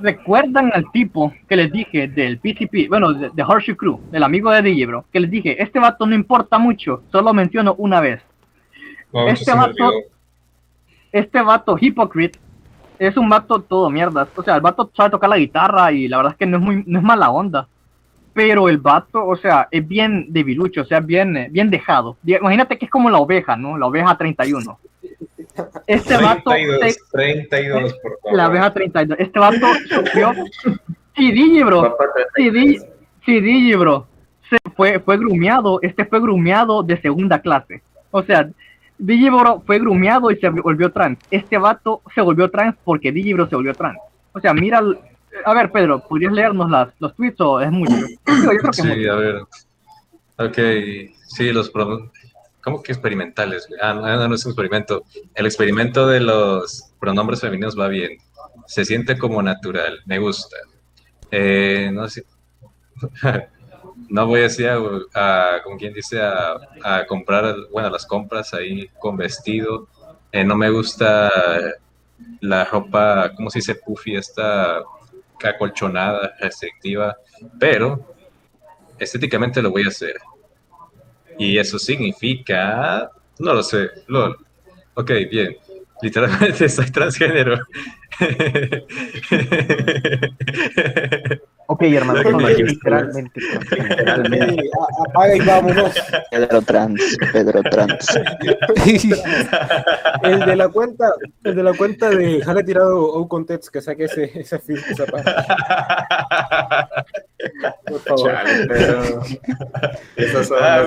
¿Recuerdan 0.01 0.71
al 0.75 0.91
tipo 0.93 1.33
que 1.49 1.57
les 1.57 1.71
dije 1.73 2.09
del 2.09 2.39
PCP, 2.39 2.89
bueno, 2.89 3.13
de, 3.13 3.31
de 3.33 3.43
Horseshoe 3.43 3.77
Crew, 3.77 4.01
del 4.11 4.23
amigo 4.25 4.51
de 4.51 4.61
Digibro, 4.63 5.05
que 5.13 5.21
les 5.21 5.31
dije, 5.31 5.63
este 5.63 5.79
vato 5.79 6.05
no 6.07 6.15
importa 6.15 6.59
mucho, 6.59 7.03
solo 7.13 7.33
menciono 7.33 7.75
una 7.79 8.01
vez. 8.01 8.21
No, 9.13 9.29
Este 9.29 9.53
vato-. 9.55 9.93
Este 11.15 11.41
vato 11.43 11.77
Hypocrite 11.81 12.39
es 12.99 13.17
un 13.17 13.29
vato 13.29 13.61
todo 13.61 13.89
mierda. 13.91 14.27
O 14.37 14.43
sea, 14.43 14.57
el 14.57 14.61
vato 14.61 14.91
sabe 14.97 15.11
tocar 15.11 15.31
la 15.31 15.39
guitarra 15.39 15.93
y 15.93 16.09
la 16.09 16.17
verdad 16.19 16.33
es 16.33 16.39
que 16.39 16.47
no 16.47 16.57
es 16.59 16.63
muy, 16.63 16.83
no 16.87 16.99
es 16.99 17.05
mala 17.05 17.31
onda. 17.31 17.69
Pero 18.33 18.69
el 18.69 18.79
vato, 18.79 19.25
o 19.25 19.37
sea, 19.37 19.69
es 19.71 19.87
bien 19.87 20.27
debilucho, 20.31 20.81
o 20.83 20.85
sea, 20.85 20.99
bien, 20.99 21.37
eh, 21.37 21.49
bien 21.53 21.71
dejado. 21.71 22.17
Imagínate 22.27 22.77
que 22.77 22.87
es 22.87 22.91
como 22.91 23.09
la 23.09 23.19
oveja, 23.19 23.55
¿no? 23.57 23.79
La 23.79 23.87
oveja 23.87 24.17
31. 24.19 24.77
Este 25.87 26.17
vato, 26.17 26.51
32, 26.51 26.81
se- 26.95 27.01
32, 27.13 27.93
por 28.03 28.19
favor. 28.21 28.37
la 28.37 28.45
abeja 28.47 28.73
32. 28.73 29.19
Este 29.21 29.39
vato 29.39 29.67
sufrió. 29.89 30.33
Digibro, 31.17 31.97
si, 32.37 32.51
Di- 32.51 32.79
si 33.25 33.41
Digibro 33.41 34.07
se 34.51 34.57
fue, 34.77 34.99
fue 34.99 35.17
grumeado, 35.17 35.79
este 35.83 36.05
fue 36.05 36.21
grumeado 36.21 36.83
de 36.83 37.01
segunda 37.01 37.41
clase. 37.41 37.83
O 38.11 38.23
sea, 38.23 38.49
Digibro 38.99 39.63
fue 39.67 39.79
grumeado 39.79 40.31
y 40.31 40.37
se 40.37 40.49
volvió 40.49 40.91
trans. 40.93 41.19
Este 41.31 41.59
vato 41.59 42.03
se 42.15 42.21
volvió 42.21 42.51
trans 42.51 42.77
porque 42.85 43.11
Digibro 43.13 43.49
se 43.49 43.57
volvió 43.57 43.75
trans. 43.75 43.99
O 44.33 44.41
sea, 44.41 44.55
mira. 44.55 44.81
A 45.45 45.53
ver, 45.53 45.73
Pedro, 45.73 46.01
¿podrías 46.09 46.33
leernos 46.33 46.71
las, 46.71 46.89
los 47.01 47.15
tweets 47.17 47.41
o 47.41 47.61
es 47.61 47.71
mucho? 47.71 47.93
Digo, 47.93 48.07
yo 48.53 48.59
creo 48.59 48.61
que 48.63 48.71
es 48.71 48.77
Sí, 48.77 48.87
mucho. 48.87 49.13
a 49.13 49.17
ver. 49.17 49.37
Ok, 50.39 50.59
sí, 51.27 51.53
los 51.53 51.71
pro- 51.71 52.11
¿Cómo 52.63 52.83
que 52.83 52.93
experimentales? 52.93 53.69
Ah, 53.83 53.95
no, 53.95 54.29
no 54.29 54.35
es 54.35 54.47
un 54.47 54.53
experimento. 54.53 55.03
El 55.35 55.47
experimento 55.47 56.07
de 56.07 56.21
los 56.21 56.93
pronombres 57.01 57.41
femeninos 57.41 57.79
va 57.79 57.89
bien. 57.89 58.17
Se 58.67 58.85
siente 58.85 59.19
como 59.19 59.43
natural, 59.43 59.99
me 60.07 60.19
gusta. 60.19 60.57
Eh, 61.31 61.91
no 61.93 62.09
sé. 62.09 62.25
No 64.15 64.29
voy 64.29 64.43
así 64.43 64.65
a, 64.65 64.79
a 65.13 65.61
como 65.65 65.77
quien 65.77 65.93
dice, 65.93 66.23
a, 66.23 66.57
a 66.85 67.05
comprar, 67.05 67.57
bueno, 67.73 67.91
las 67.91 68.07
compras 68.07 68.55
ahí 68.55 68.89
con 69.01 69.17
vestido. 69.17 69.89
Eh, 70.31 70.45
no 70.45 70.55
me 70.55 70.71
gusta 70.71 71.29
la 72.41 72.65
ropa, 72.65 73.33
¿cómo 73.35 73.51
se 73.51 73.59
dice? 73.59 73.75
Puffy, 73.75 74.15
esta 74.15 74.85
acolchonada, 75.43 76.33
restrictiva, 76.39 77.17
pero 77.59 78.15
estéticamente 79.01 79.61
lo 79.61 79.73
voy 79.73 79.83
a 79.83 79.89
hacer. 79.89 80.15
Y 81.37 81.59
eso 81.59 81.77
significa, 81.77 83.11
no 83.41 83.53
lo 83.53 83.65
sé, 83.65 83.91
lol. 84.07 84.37
Ok, 84.95 85.11
bien. 85.29 85.57
Literalmente 86.03 86.69
soy 86.69 86.89
transgénero. 86.93 87.59
Ok, 91.67 91.83
hermano, 91.83 92.23
literalmente. 92.41 93.41
A- 93.57 95.09
apaga 95.09 95.37
y 95.37 95.41
vámonos. 95.41 95.95
Pedro 96.31 96.63
Trans, 96.63 97.17
Pedro 97.33 97.63
Trans. 97.63 98.07
El 100.23 100.41
de 100.41 100.57
la 100.57 100.69
cuenta, 100.69 101.11
el 101.45 101.55
de 101.55 101.63
la 101.63 101.73
cuenta 101.75 102.09
de 102.11 102.43
Jale 102.43 102.63
tirado 102.65 103.03
o 103.03 103.27
context 103.29 103.69
que 103.73 103.81
saque 103.81 104.05
ese, 104.05 104.31
ese 104.39 104.59
feed, 104.59 104.79
esa 104.91 105.07
parte. 105.07 105.31
Por 107.87 108.01
favor. 108.01 108.31
Chale, 108.33 108.67
pero 108.67 109.23
esas 110.17 110.47
son 110.49 110.59
Ah, 110.63 110.85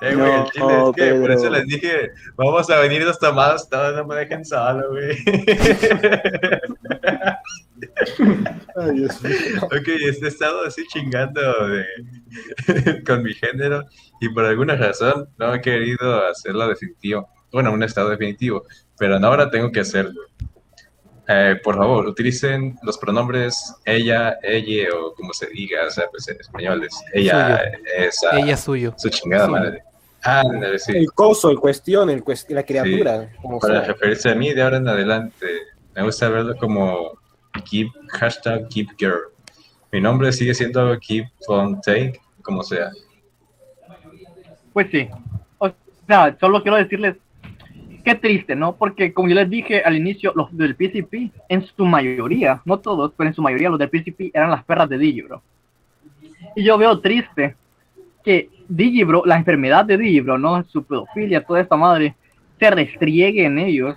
Eh, 0.00 0.14
güey, 0.14 0.32
el 0.32 0.44
chile 0.50 0.64
No, 0.66 0.90
es 0.90 0.96
que 0.96 1.14
por 1.14 1.30
eso 1.30 1.48
les 1.50 1.66
dije, 1.66 2.10
vamos 2.36 2.68
a 2.70 2.80
venir 2.80 3.02
los 3.02 3.18
tomados, 3.18 3.68
todos 3.68 3.94
no 3.96 4.04
me 4.06 4.16
dejen 4.16 4.44
solo, 4.44 4.90
güey. 4.90 5.16
Ay, 8.76 8.90
Dios 8.96 9.22
mío. 9.22 9.34
ok, 9.64 9.88
este 10.08 10.26
he 10.26 10.28
estado 10.28 10.64
así 10.66 10.84
chingando 10.88 11.40
de- 11.68 13.02
con 13.06 13.22
mi 13.22 13.34
género 13.34 13.84
y 14.20 14.28
por 14.28 14.44
alguna 14.44 14.76
razón 14.76 15.28
no 15.38 15.54
he 15.54 15.60
querido 15.60 16.26
hacerlo 16.26 16.68
definitivo. 16.68 17.28
Bueno, 17.52 17.72
un 17.72 17.82
estado 17.82 18.10
definitivo, 18.10 18.64
pero 18.98 19.18
no 19.18 19.28
ahora 19.28 19.50
tengo 19.50 19.70
que 19.70 19.80
hacerlo. 19.80 20.20
Eh, 21.26 21.58
por 21.64 21.76
favor, 21.76 22.06
utilicen 22.06 22.76
los 22.82 22.98
pronombres 22.98 23.74
ella, 23.86 24.36
ella 24.42 24.88
o 24.94 25.14
como 25.14 25.32
se 25.32 25.46
diga, 25.46 25.86
o 25.86 25.90
sea, 25.90 26.04
pues 26.10 26.28
en 26.28 26.38
español 26.38 26.84
es 26.84 26.94
ella, 27.14 27.62
esa, 27.96 28.38
Ella 28.38 28.56
suyo. 28.58 28.92
su 28.98 29.08
chingada 29.08 29.46
Suyo. 29.46 29.58
madre. 29.58 30.78
Sí. 30.78 30.92
El 30.96 31.12
coso, 31.12 31.50
el 31.50 31.58
cuestión, 31.58 32.08
el 32.10 32.22
cuest- 32.24 32.48
la 32.50 32.62
criatura. 32.62 33.30
como 33.42 33.58
Para 33.58 33.80
sea. 33.80 33.88
referirse 33.92 34.30
a 34.30 34.34
mí 34.34 34.52
de 34.52 34.62
ahora 34.62 34.76
en 34.78 34.88
adelante, 34.88 35.46
me 35.94 36.02
gusta 36.02 36.28
verlo 36.28 36.56
como 36.56 37.18
keep, 37.70 37.88
hashtag 38.08 38.68
keep 38.68 38.88
girl. 38.98 39.20
Mi 39.92 40.00
nombre 40.00 40.30
sigue 40.32 40.54
siendo 40.54 40.98
keep 40.98 41.26
Fontaine, 41.46 42.18
como 42.42 42.62
sea. 42.62 42.90
Pues 44.72 44.88
sí. 44.90 45.08
O 45.58 45.70
sea, 46.06 46.36
solo 46.40 46.62
quiero 46.62 46.76
decirles 46.78 47.16
qué 48.04 48.14
triste, 48.14 48.54
¿no? 48.54 48.76
Porque 48.76 49.12
como 49.12 49.28
yo 49.28 49.34
les 49.34 49.50
dije 49.50 49.82
al 49.82 49.96
inicio, 49.96 50.32
los 50.36 50.56
del 50.56 50.76
PCP, 50.76 51.32
en 51.48 51.62
su 51.62 51.84
mayoría, 51.84 52.60
no 52.64 52.78
todos, 52.78 53.12
pero 53.16 53.28
en 53.28 53.34
su 53.34 53.42
mayoría 53.42 53.70
los 53.70 53.78
del 53.78 53.88
PCP 53.88 54.30
eran 54.34 54.50
las 54.50 54.64
perras 54.64 54.88
de 54.88 54.98
Digibro. 54.98 55.42
Y 56.54 56.62
yo 56.62 56.78
veo 56.78 57.00
triste 57.00 57.56
que 58.22 58.50
Digibro, 58.68 59.24
la 59.24 59.36
enfermedad 59.36 59.84
de 59.84 59.98
Digibro, 59.98 60.38
¿no? 60.38 60.62
Su 60.64 60.84
pedofilia, 60.84 61.42
toda 61.42 61.60
esta 61.60 61.76
madre, 61.76 62.14
se 62.58 62.70
restriegue 62.70 63.44
en 63.44 63.58
ellos 63.58 63.96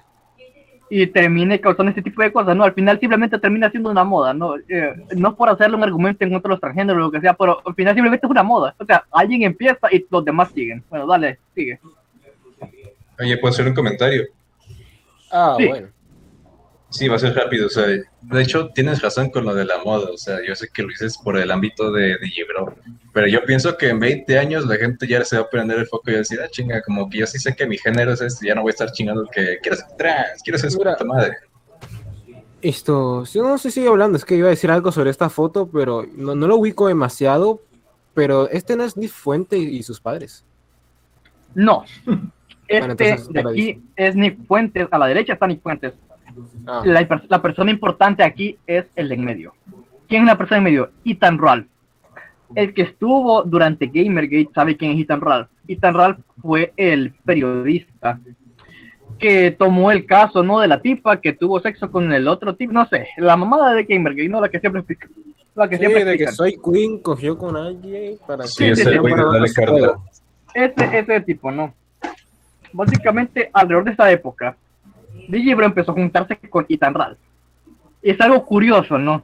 y 0.90 1.06
termine 1.08 1.60
causando 1.60 1.90
este 1.90 2.02
tipo 2.02 2.22
de 2.22 2.32
cosas, 2.32 2.56
¿no? 2.56 2.64
Al 2.64 2.74
final 2.74 3.00
simplemente 3.00 3.38
termina 3.40 3.70
siendo 3.70 3.92
una 3.92 4.06
moda, 4.06 4.34
¿no? 4.34 4.56
Eh, 4.70 4.94
no 5.18 5.36
por 5.36 5.50
hacerle 5.50 5.76
un 5.76 5.84
argumento 5.84 6.24
en 6.24 6.32
contra 6.32 6.50
de 6.50 6.54
los 6.54 6.62
transgéneros 6.62 7.02
o 7.02 7.06
lo 7.06 7.12
que 7.12 7.20
sea, 7.20 7.34
pero 7.34 7.62
al 7.66 7.76
final 7.76 7.94
simplemente 7.94 8.26
es 8.26 8.32
una 8.32 8.44
moda. 8.44 8.74
O 8.78 8.86
sea, 8.86 9.04
alguien 9.12 9.44
empieza 9.44 9.92
y 9.92 10.06
los 10.10 10.24
demás 10.24 10.50
siguen. 10.54 10.84
Bueno, 10.90 11.06
dale, 11.06 11.40
sigue. 11.54 11.80
Oye, 13.19 13.38
¿puedo 13.38 13.53
hacer 13.53 13.68
un 13.68 13.73
comentario? 13.73 14.26
Ah, 15.31 15.56
Sí. 15.57 15.68
bueno. 15.68 15.88
Sí, 16.89 17.07
va 17.10 17.18
a 17.18 17.19
ser 17.19 17.35
rápido. 17.35 17.68
O 17.68 17.69
sea, 17.69 17.84
de 17.85 18.41
hecho, 18.41 18.69
tienes 18.69 19.02
razón 19.02 19.30
con 19.30 19.44
lo 19.44 19.53
de 19.53 19.65
la 19.65 19.84
moda. 19.84 20.10
O 20.10 20.18
sea, 20.18 20.38
yo 20.48 20.56
sé 20.56 20.69
que 20.73 20.84
lo 20.84 20.88
dices 20.88 21.18
por 21.18 21.35
el 21.38 21.52
ámbito 21.52 21.91
de 21.91 22.18
Digibro. 22.19 22.76
Pero 23.14 23.27
yo 23.27 23.44
pienso 23.44 23.76
que 23.77 23.89
en 23.89 23.99
20 23.99 24.39
años 24.39 24.65
la 24.65 24.77
gente 24.77 25.06
ya 25.06 25.23
se 25.26 25.35
va 25.38 25.44
a 25.44 25.49
prender 25.49 25.80
el 25.80 25.88
foco 25.88 26.03
y 26.10 26.14
va 26.14 26.18
a 26.18 26.19
decir, 26.19 26.39
ah, 26.41 26.48
chinga, 26.49 26.81
como 26.84 27.10
que 27.10 27.18
yo 27.18 27.27
sí 27.27 27.39
sé 27.39 27.53
que 27.53 27.65
mi 27.68 27.77
género 27.77 28.14
es 28.14 28.22
este, 28.22 28.48
ya 28.48 28.56
no 28.56 28.61
voy 28.61 28.69
a 28.69 28.72
estar 28.72 28.91
chingando 28.94 29.23
el 29.23 29.30
que 29.30 29.57
quiero 29.61 29.76
ser 29.76 29.88
trans, 29.98 30.41
quiero 30.44 30.57
ser 30.60 30.72
su 30.72 30.77
puta 30.77 31.03
madre. 31.03 31.35
Esto, 32.61 33.26
sí, 33.26 33.39
no 33.39 33.57
sé 33.57 33.69
si 33.69 33.76
sigue 33.76 33.89
hablando, 33.89 34.18
es 34.18 34.23
que 34.26 34.35
iba 34.35 34.48
a 34.48 34.52
decir 34.52 34.72
algo 34.72 34.91
sobre 34.91 35.10
esta 35.11 35.30
foto, 35.30 35.68
pero 35.68 36.06
no, 36.15 36.35
no 36.35 36.48
lo 36.48 36.56
ubico 36.56 36.88
demasiado, 36.88 37.61
pero 38.14 38.49
este 38.49 38.76
no 38.77 38.84
es 38.85 38.95
ni 38.98 39.07
Fuente 39.10 39.57
y 39.57 39.84
sus 39.84 39.99
padres. 39.99 40.45
No. 41.53 41.84
Este 42.68 43.10
entonces, 43.10 43.30
de 43.30 43.39
aquí 43.39 43.81
es 43.95 44.15
Nick 44.15 44.45
Fuentes, 44.45 44.88
a 44.91 44.98
la 44.98 45.07
derecha 45.07 45.34
está 45.34 45.48
Nick 45.48 45.61
Fuentes. 45.61 45.94
Ah. 46.65 46.81
La, 46.85 47.07
la 47.30 47.41
persona 47.41 47.72
importante 47.72 48.23
aquí 48.23 48.57
es 48.68 48.85
el 48.95 49.10
de 49.10 49.15
en 49.15 49.26
medio. 49.26 49.53
¿Quién 50.07 50.23
es 50.23 50.27
la 50.27 50.38
persona 50.38 50.57
en 50.60 50.64
medio? 50.64 50.91
Ethan 51.06 51.38
Ralph. 51.38 51.68
El 52.56 52.73
que 52.73 52.84
estuvo 52.84 53.44
durante 53.44 53.88
Gamergate 53.88 54.49
sabe 54.53 54.77
quién 54.77 54.91
es 54.91 55.02
Ethan 55.02 55.22
Ralph. 55.22 55.49
Ethan 55.68 55.94
Ralph 55.94 56.19
fue 56.41 56.73
el 56.77 57.14
periodista 57.26 58.19
que 59.19 59.52
tomó 59.52 59.91
el 59.91 60.06
caso, 60.06 60.44
¿no? 60.44 60.60
De 60.60 60.68
la 60.68 60.81
tipa 60.81 61.19
que 61.19 61.34
tuvo 61.34 61.60
sexo 61.60 61.91
con 61.91 62.11
el 62.14 62.27
otro 62.27 62.56
tipo, 62.56 62.72
no 62.72 62.85
sé, 62.85 63.07
la 63.18 63.35
mamada 63.35 63.73
de 63.73 63.84
Gamergate, 63.84 64.30
no 64.30 64.39
la 64.39 64.49
que 64.49 64.60
siempre 64.60 64.81
explica. 64.81 65.10
La 65.56 65.68
que 65.68 65.77
Sí, 65.77 65.80
siempre 65.80 66.06
de 66.06 66.18
que 66.18 66.27
soy 66.27 66.60
Queen 66.64 66.99
cogió 66.99 67.38
con 67.38 67.57
alguien 67.57 68.18
para 68.27 68.45
Sí, 68.45 68.69
Dale 68.69 69.53
Carla. 69.53 69.98
Ese, 70.53 70.99
ese 70.99 71.22
tipo, 71.22 71.52
¿no? 71.52 71.73
Básicamente, 72.73 73.49
alrededor 73.53 73.85
de 73.85 73.91
esta 73.91 74.11
época, 74.11 74.56
Digibro 75.27 75.65
empezó 75.65 75.91
a 75.91 75.95
juntarse 75.95 76.38
con 76.49 76.65
Ethan 76.69 76.94
Ralph. 76.94 77.18
Es 78.02 78.19
algo 78.22 78.45
curioso, 78.45 78.98
¿no? 78.98 79.23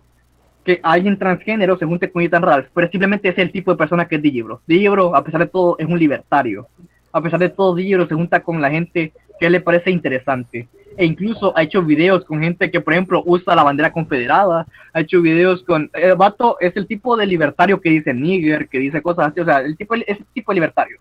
Que 0.65 0.80
alguien 0.84 1.18
transgénero 1.18 1.78
se 1.78 1.86
junte 1.86 2.11
con 2.11 2.22
Ethan 2.22 2.41
Ralph, 2.41 2.68
pero 2.74 2.90
simplemente 2.90 3.30
es 3.30 3.38
el 3.38 3.52
tipo 3.52 3.72
de 3.72 3.78
persona 3.78 4.07
que 4.07 4.15
es 4.15 4.22
Digibro. 4.22 4.61
Digibro, 4.68 5.15
a 5.15 5.24
pesar 5.24 5.41
de 5.41 5.48
todo, 5.48 5.78
es 5.78 5.88
un 5.88 5.99
libertario. 5.99 6.68
A 7.11 7.22
pesar 7.22 7.40
de 7.40 7.49
todo, 7.49 7.76
Digibro 7.76 8.07
se 8.07 8.15
junta 8.15 8.41
con 8.41 8.61
la 8.61 8.72
gente 8.72 9.14
que 9.40 9.49
le 9.49 9.61
parece 9.61 9.91
interesante. 9.91 10.68
E 10.95 11.06
incluso 11.06 11.57
ha 11.57 11.64
hecho 11.64 11.82
videos 11.82 12.24
con 12.26 12.41
gente 12.41 12.70
que, 12.70 12.82
por 12.82 12.94
ejemplo, 12.94 13.24
usa 13.26 13.56
la 13.56 13.64
bandera 13.64 13.91
confederada. 13.91 14.68
Ha 14.94 15.02
hecho 15.02 15.22
videos 15.22 15.64
con... 15.64 15.90
El 15.94 16.15
vato 16.15 16.57
es 16.60 16.76
el 16.76 16.86
tipo 16.86 17.18
de 17.18 17.26
libertario 17.26 17.82
que 17.82 17.90
dice 17.90 18.14
nigger, 18.14 18.68
que 18.68 18.80
dice 18.80 19.02
cosas 19.02 19.28
así. 19.28 19.40
O 19.40 19.45
sea, 19.45 19.60
el 19.60 19.76
tipo, 19.76 19.95
es 19.95 20.03
el 20.07 20.26
tipo 20.34 20.52
de 20.52 20.56
libertario. 20.56 20.98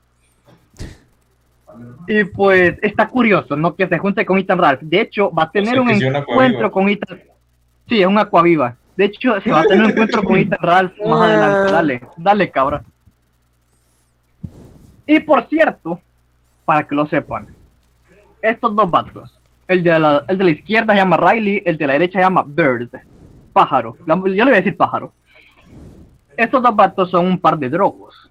Y 2.06 2.24
pues 2.24 2.78
está 2.82 3.08
curioso, 3.08 3.56
¿no? 3.56 3.74
Que 3.74 3.86
se 3.86 3.98
junte 3.98 4.26
con 4.26 4.38
Ethan 4.38 4.58
Ralph. 4.58 4.80
De 4.82 5.00
hecho, 5.00 5.30
va 5.30 5.44
a 5.44 5.50
tener 5.50 5.74
sea, 5.74 5.82
un 5.82 5.90
encuentro 5.90 6.70
con 6.70 6.88
Ethan. 6.88 7.20
Sí, 7.88 8.00
es 8.00 8.06
un 8.06 8.18
acuaviva. 8.18 8.76
De 8.96 9.06
hecho, 9.06 9.40
se 9.40 9.50
va 9.50 9.60
a 9.60 9.64
tener 9.64 9.84
un 9.84 9.90
encuentro 9.90 10.22
con 10.22 10.36
Ethan 10.38 10.58
Ralph 10.60 10.92
más 11.04 11.22
adelante. 11.22 11.72
Dale, 11.72 12.00
dale, 12.16 12.50
cabra. 12.50 12.82
Y 15.06 15.20
por 15.20 15.46
cierto, 15.48 16.00
para 16.64 16.86
que 16.86 16.94
lo 16.94 17.06
sepan, 17.06 17.48
estos 18.40 18.74
dos 18.74 18.90
vatos, 18.90 19.38
el 19.68 19.82
de 19.82 19.98
la, 19.98 20.24
el 20.28 20.38
de 20.38 20.44
la 20.44 20.50
izquierda 20.50 20.94
se 20.94 20.98
llama 20.98 21.16
Riley, 21.16 21.62
el 21.64 21.76
de 21.76 21.86
la 21.86 21.92
derecha 21.94 22.18
se 22.18 22.24
llama 22.24 22.44
Bird, 22.46 22.90
pájaro. 23.52 23.96
Yo 24.06 24.14
le 24.24 24.44
voy 24.44 24.52
a 24.52 24.56
decir 24.56 24.76
pájaro. 24.76 25.12
Estos 26.36 26.62
dos 26.62 26.74
vatos 26.74 27.10
son 27.10 27.26
un 27.26 27.38
par 27.38 27.58
de 27.58 27.68
drogos 27.68 28.21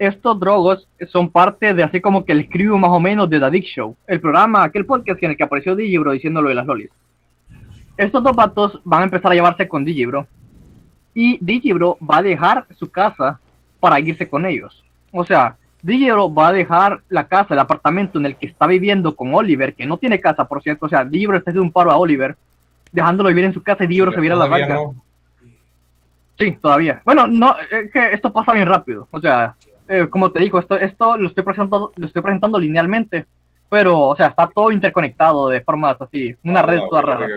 estos 0.00 0.40
drogos 0.40 0.88
son 1.08 1.28
parte 1.28 1.74
de 1.74 1.82
así 1.82 2.00
como 2.00 2.24
que 2.24 2.32
el 2.32 2.48
crew 2.48 2.78
más 2.78 2.90
o 2.90 2.98
menos 2.98 3.28
de 3.28 3.38
The 3.38 3.50
Dick 3.50 3.64
Show, 3.66 3.94
el 4.06 4.18
programa, 4.18 4.64
aquel 4.64 4.86
podcast 4.86 5.22
en 5.22 5.32
el 5.32 5.36
que 5.36 5.42
apareció 5.42 5.76
Digibro 5.76 6.12
diciendo 6.12 6.40
lo 6.40 6.48
de 6.48 6.54
las 6.54 6.66
lolis. 6.66 6.88
Estos 7.98 8.22
dos 8.22 8.34
vatos 8.34 8.80
van 8.82 9.02
a 9.02 9.04
empezar 9.04 9.30
a 9.30 9.34
llevarse 9.34 9.68
con 9.68 9.84
Digibro 9.84 10.26
y 11.12 11.36
Digibro 11.44 11.98
va 12.00 12.16
a 12.16 12.22
dejar 12.22 12.64
su 12.78 12.90
casa 12.90 13.40
para 13.78 14.00
irse 14.00 14.26
con 14.26 14.46
ellos. 14.46 14.82
O 15.12 15.22
sea, 15.22 15.58
Digibro 15.82 16.32
va 16.32 16.48
a 16.48 16.52
dejar 16.52 17.02
la 17.10 17.28
casa, 17.28 17.52
el 17.52 17.60
apartamento 17.60 18.18
en 18.18 18.24
el 18.24 18.36
que 18.36 18.46
está 18.46 18.66
viviendo 18.66 19.14
con 19.14 19.34
Oliver, 19.34 19.74
que 19.74 19.84
no 19.84 19.98
tiene 19.98 20.18
casa, 20.18 20.48
por 20.48 20.62
cierto. 20.62 20.86
O 20.86 20.88
sea, 20.88 21.04
Digibro 21.04 21.36
está 21.36 21.50
haciendo 21.50 21.64
un 21.64 21.72
paro 21.72 21.90
a 21.90 21.98
Oliver, 21.98 22.36
dejándolo 22.90 23.28
vivir 23.28 23.44
en 23.44 23.52
su 23.52 23.62
casa 23.62 23.84
y 23.84 23.86
Digibro 23.86 24.12
se 24.12 24.20
viera 24.20 24.34
a 24.36 24.48
la 24.48 24.66
no. 24.66 24.94
Sí, 26.38 26.52
todavía. 26.52 27.02
Bueno, 27.04 27.26
no, 27.26 27.54
es 27.70 27.92
que 27.92 28.14
esto 28.14 28.32
pasa 28.32 28.54
bien 28.54 28.66
rápido. 28.66 29.06
O 29.10 29.20
sea, 29.20 29.56
eh, 29.90 30.08
como 30.08 30.30
te 30.30 30.40
digo, 30.40 30.60
esto, 30.60 30.76
esto 30.76 31.16
lo 31.16 31.26
estoy 31.26 31.42
presentando, 31.42 31.92
lo 31.96 32.06
estoy 32.06 32.22
presentando 32.22 32.60
linealmente, 32.60 33.26
pero, 33.68 33.98
o 33.98 34.16
sea, 34.16 34.28
está 34.28 34.48
todo 34.48 34.70
interconectado 34.70 35.48
de 35.48 35.62
formas 35.62 36.00
así, 36.00 36.32
una 36.44 36.62
red 36.62 36.78
toda 36.88 37.02
rara. 37.02 37.28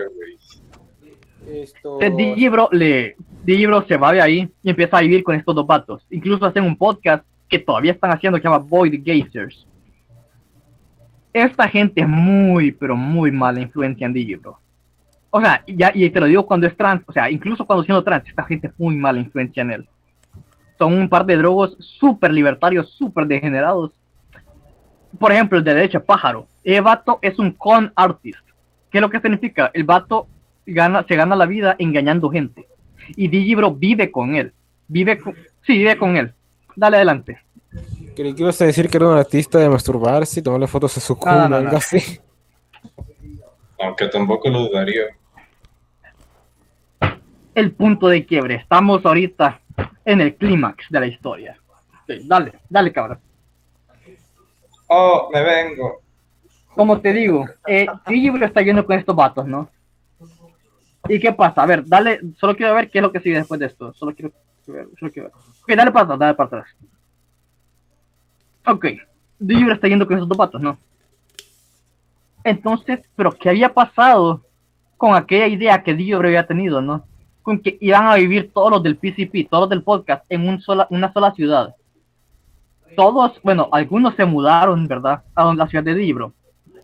Esto... 1.48 1.98
Digibro, 2.16 2.68
le, 2.70 3.16
Digibro 3.42 3.84
se 3.88 3.96
va 3.96 4.12
de 4.12 4.22
ahí 4.22 4.48
y 4.62 4.70
empieza 4.70 4.98
a 4.98 5.00
vivir 5.00 5.24
con 5.24 5.34
estos 5.34 5.52
dos 5.52 5.66
vatos. 5.66 6.06
Incluso 6.10 6.46
hacen 6.46 6.62
un 6.62 6.76
podcast 6.76 7.26
que 7.48 7.58
todavía 7.58 7.90
están 7.90 8.12
haciendo 8.12 8.38
que 8.38 8.42
se 8.42 8.48
llama 8.48 8.64
Void 8.64 9.02
Gazers. 9.04 9.66
Esta 11.32 11.68
gente 11.68 12.02
es 12.02 12.08
muy, 12.08 12.70
pero 12.70 12.94
muy 12.94 13.32
mala 13.32 13.60
influencia 13.60 14.06
en 14.06 14.12
Digibro. 14.12 14.60
O 15.30 15.40
sea, 15.40 15.64
ya, 15.66 15.90
y 15.92 16.08
te 16.08 16.20
lo 16.20 16.26
digo 16.26 16.46
cuando 16.46 16.68
es 16.68 16.76
trans, 16.76 17.02
o 17.06 17.12
sea, 17.12 17.28
incluso 17.28 17.66
cuando 17.66 17.82
siendo 17.82 18.04
trans, 18.04 18.28
esta 18.28 18.44
gente 18.44 18.68
es 18.68 18.78
muy 18.78 18.94
mala 18.96 19.18
influencia 19.18 19.62
en 19.62 19.72
él. 19.72 19.88
Son 20.78 20.92
un 20.92 21.08
par 21.08 21.24
de 21.26 21.36
drogos 21.36 21.76
súper 21.78 22.32
libertarios, 22.32 22.90
súper 22.90 23.26
degenerados. 23.26 23.92
Por 25.18 25.32
ejemplo, 25.32 25.58
el 25.58 25.64
de 25.64 25.74
derecha, 25.74 26.00
Pájaro. 26.00 26.46
El 26.64 26.82
vato 26.82 27.18
es 27.22 27.38
un 27.38 27.52
con 27.52 27.92
artist. 27.94 28.40
¿Qué 28.90 28.98
es 28.98 29.02
lo 29.02 29.10
que 29.10 29.20
significa? 29.20 29.70
El 29.72 29.84
vato 29.84 30.26
gana, 30.66 31.04
se 31.06 31.16
gana 31.16 31.36
la 31.36 31.46
vida 31.46 31.76
engañando 31.78 32.30
gente. 32.30 32.66
Y 33.16 33.28
Digibro 33.28 33.72
vive 33.72 34.10
con 34.10 34.34
él. 34.34 34.52
Vive 34.88 35.18
con, 35.18 35.34
sí, 35.66 35.78
vive 35.78 35.96
con 35.96 36.16
él. 36.16 36.32
Dale 36.74 36.96
adelante. 36.96 37.38
Creí 38.16 38.34
que 38.34 38.42
ibas 38.42 38.60
a 38.62 38.66
decir 38.66 38.88
que 38.88 38.96
era 38.96 39.08
un 39.08 39.16
artista 39.18 39.58
de 39.58 39.68
masturbarse 39.68 40.40
y 40.40 40.42
tomarle 40.42 40.66
fotos 40.66 40.96
a 40.96 41.00
su 41.00 41.16
culo 41.16 41.32
No, 41.34 41.48
no, 41.48 41.56
o 41.56 41.58
algo 41.58 41.70
no. 41.72 41.76
así. 41.78 42.20
Aunque 43.80 44.06
tampoco 44.08 44.48
lo 44.48 44.60
dudaría. 44.68 45.02
El 47.54 47.72
punto 47.72 48.08
de 48.08 48.24
quiebre. 48.24 48.56
Estamos 48.56 49.04
ahorita 49.04 49.60
en 50.04 50.20
el 50.20 50.36
clímax 50.36 50.86
de 50.90 51.00
la 51.00 51.06
historia. 51.06 51.56
Sí, 52.06 52.20
dale, 52.26 52.60
dale, 52.68 52.92
cabrón. 52.92 53.18
Oh, 54.88 55.30
me 55.32 55.42
vengo. 55.42 56.02
Como 56.74 57.00
te 57.00 57.12
digo, 57.12 57.46
eh, 57.66 57.86
Digibro 58.06 58.44
está 58.44 58.60
yendo 58.62 58.84
con 58.84 58.98
estos 58.98 59.14
vatos, 59.14 59.46
¿no? 59.46 59.68
¿Y 61.08 61.20
qué 61.20 61.32
pasa? 61.32 61.62
A 61.62 61.66
ver, 61.66 61.84
dale, 61.86 62.20
solo 62.36 62.56
quiero 62.56 62.74
ver 62.74 62.90
qué 62.90 62.98
es 62.98 63.02
lo 63.02 63.12
que 63.12 63.20
sigue 63.20 63.36
después 63.36 63.60
de 63.60 63.66
esto. 63.66 63.92
Solo 63.94 64.14
quiero 64.14 64.32
ver, 64.66 64.88
solo 64.98 65.12
quiero 65.12 65.28
ver. 65.28 65.36
Ok, 65.62 65.68
dale 65.76 65.92
para 65.92 66.04
atrás, 66.04 66.18
dale 66.18 66.34
para 66.34 66.46
atrás. 66.46 66.66
Ok, 68.66 68.86
Digibro 69.38 69.74
está 69.74 69.88
yendo 69.88 70.06
con 70.06 70.16
esos 70.16 70.28
dos 70.28 70.38
vatos, 70.38 70.60
¿no? 70.60 70.78
Entonces, 72.42 73.00
¿pero 73.14 73.32
qué 73.32 73.50
había 73.50 73.72
pasado 73.72 74.42
con 74.96 75.14
aquella 75.14 75.46
idea 75.46 75.82
que 75.82 75.94
Digibro 75.94 76.26
había 76.26 76.46
tenido, 76.46 76.80
¿no? 76.80 77.06
Con 77.44 77.60
que 77.60 77.78
iban 77.80 78.08
a 78.08 78.16
vivir 78.16 78.50
todos 78.52 78.72
los 78.72 78.82
del 78.82 78.96
PCP, 78.96 79.48
todos 79.48 79.62
los 79.62 79.70
del 79.70 79.84
podcast, 79.84 80.24
en 80.28 80.60
sola, 80.60 80.88
una 80.90 81.12
sola 81.12 81.32
ciudad. 81.32 81.76
Todos, 82.96 83.40
bueno, 83.44 83.68
algunos 83.70 84.16
se 84.16 84.24
mudaron, 84.24 84.88
¿verdad? 84.88 85.22
A 85.36 85.54
la 85.54 85.68
ciudad 85.68 85.84
de 85.84 85.94
Digibro. 85.94 86.34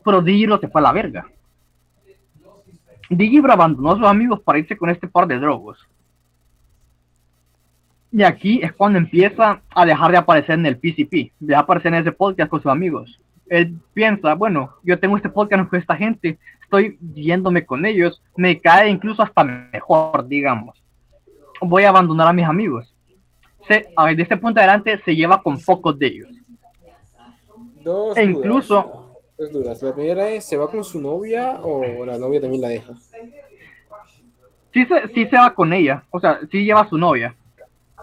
Pero 0.04 0.22
Digibro 0.22 0.60
se 0.60 0.68
fue 0.68 0.80
a 0.80 0.84
la 0.84 0.92
verga. 0.92 1.26
Digibro 3.08 3.52
abandonó 3.52 3.90
a 3.90 3.96
sus 3.96 4.06
amigos 4.06 4.40
para 4.40 4.60
irse 4.60 4.76
con 4.76 4.88
este 4.88 5.08
par 5.08 5.26
de 5.26 5.40
drogos. 5.40 5.84
Y 8.12 8.22
aquí 8.22 8.60
es 8.62 8.72
cuando 8.72 8.98
empieza 8.98 9.62
a 9.74 9.84
dejar 9.84 10.12
de 10.12 10.18
aparecer 10.18 10.58
en 10.58 10.66
el 10.66 10.78
PCP, 10.78 11.12
deja 11.12 11.32
de 11.38 11.54
aparecer 11.56 11.94
en 11.94 12.00
ese 12.00 12.12
podcast 12.12 12.50
con 12.50 12.62
sus 12.62 12.70
amigos. 12.70 13.20
Él 13.50 13.74
piensa, 13.92 14.34
bueno, 14.34 14.76
yo 14.84 14.98
tengo 14.98 15.16
este 15.16 15.28
podcast 15.28 15.68
con 15.68 15.78
esta 15.78 15.96
gente, 15.96 16.38
estoy 16.62 16.96
yéndome 17.14 17.66
con 17.66 17.84
ellos, 17.84 18.22
me 18.36 18.58
cae 18.60 18.88
incluso 18.88 19.22
hasta 19.22 19.42
mejor, 19.44 20.26
digamos. 20.28 20.82
Voy 21.60 21.82
a 21.82 21.88
abandonar 21.90 22.28
a 22.28 22.32
mis 22.32 22.46
amigos. 22.46 22.94
Se, 23.66 23.88
a 23.96 24.04
ver, 24.06 24.16
de 24.16 24.22
este 24.22 24.36
punto 24.36 24.60
adelante 24.60 24.98
se 25.04 25.14
lleva 25.16 25.42
con 25.42 25.60
pocos 25.60 25.98
de 25.98 26.06
ellos. 26.06 26.28
Dos 27.82 28.16
E 28.16 28.24
incluso- 28.24 29.08
Dos 29.36 29.52
dudas. 29.52 29.82
La 29.82 29.94
primera 29.94 30.28
es, 30.28 30.44
¿se 30.44 30.56
va 30.56 30.70
con 30.70 30.84
su 30.84 31.00
novia 31.00 31.58
o 31.62 32.04
la 32.06 32.18
novia 32.18 32.40
también 32.40 32.62
la 32.62 32.68
deja? 32.68 32.92
Sí 34.72 34.86
se, 34.86 35.08
sí 35.08 35.26
se 35.26 35.36
va 35.36 35.52
con 35.54 35.72
ella, 35.72 36.04
o 36.10 36.20
sea, 36.20 36.38
sí 36.52 36.64
lleva 36.64 36.82
a 36.82 36.88
su 36.88 36.96
novia. 36.96 37.34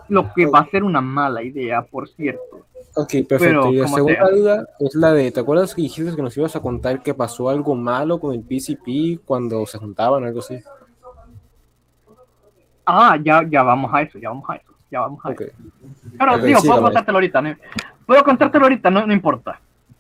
Lo 0.10 0.34
que 0.34 0.46
va 0.46 0.60
a 0.60 0.70
ser 0.70 0.84
una 0.84 1.00
mala 1.00 1.42
idea, 1.42 1.82
por 1.84 2.10
cierto. 2.10 2.67
Ok, 3.00 3.12
perfecto. 3.30 3.38
Pero, 3.40 3.74
y 3.74 3.78
la 3.78 3.88
segunda 3.88 4.26
sea. 4.28 4.30
duda 4.36 4.68
es 4.80 4.96
la 4.96 5.14
de, 5.14 5.32
¿te 5.32 5.40
acuerdas 5.40 5.76
que 5.76 5.84
dijiste 5.84 6.16
que 6.16 6.22
nos 6.22 6.36
ibas 6.36 6.56
a 6.56 6.62
contar 6.62 7.04
que 7.04 7.14
pasó 7.14 7.48
algo 7.50 7.76
malo 7.76 8.20
con 8.20 8.34
el 8.34 8.42
PCP 8.44 9.20
cuando 9.24 9.66
se 9.68 9.78
juntaban 9.78 10.24
o 10.24 10.26
algo 10.26 10.40
así? 10.40 10.60
Ah, 12.86 13.18
ya, 13.22 13.44
ya 13.48 13.64
vamos 13.64 13.94
a 13.94 14.02
eso, 14.02 14.18
ya 14.18 14.30
vamos 14.30 14.50
a 14.50 14.56
eso, 14.56 14.74
ya 14.90 15.02
vamos 15.02 15.20
a 15.26 15.32
eso. 15.32 15.44
Pero 16.18 16.36
Ok, 16.36 16.42
digo, 16.44 16.62
puedo 16.62 16.82
contártelo 16.82 17.18
ahorita, 17.18 17.42
¿no? 17.42 17.56
Puedo 18.06 18.24
contártelo 18.24 18.66
ahorita, 18.66 18.90
no, 18.90 19.06
no 19.06 19.14
importa. 19.14 19.60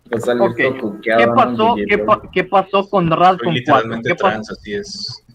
¿Qué 0.09 1.27
pasó, 1.35 1.75
DJ, 1.75 1.85
qué, 1.87 1.97
bro. 1.97 2.05
pa- 2.05 2.21
qué 2.31 2.43
pasó 2.45 2.89
con 2.89 3.09
Radcon 3.11 3.37
Soy 3.37 3.43
4? 3.43 3.53
literalmente 3.53 4.09
¿Qué, 4.09 4.15
pa- 4.15 4.29
trans, 4.29 4.51
así 4.51 4.73
es. 4.73 5.25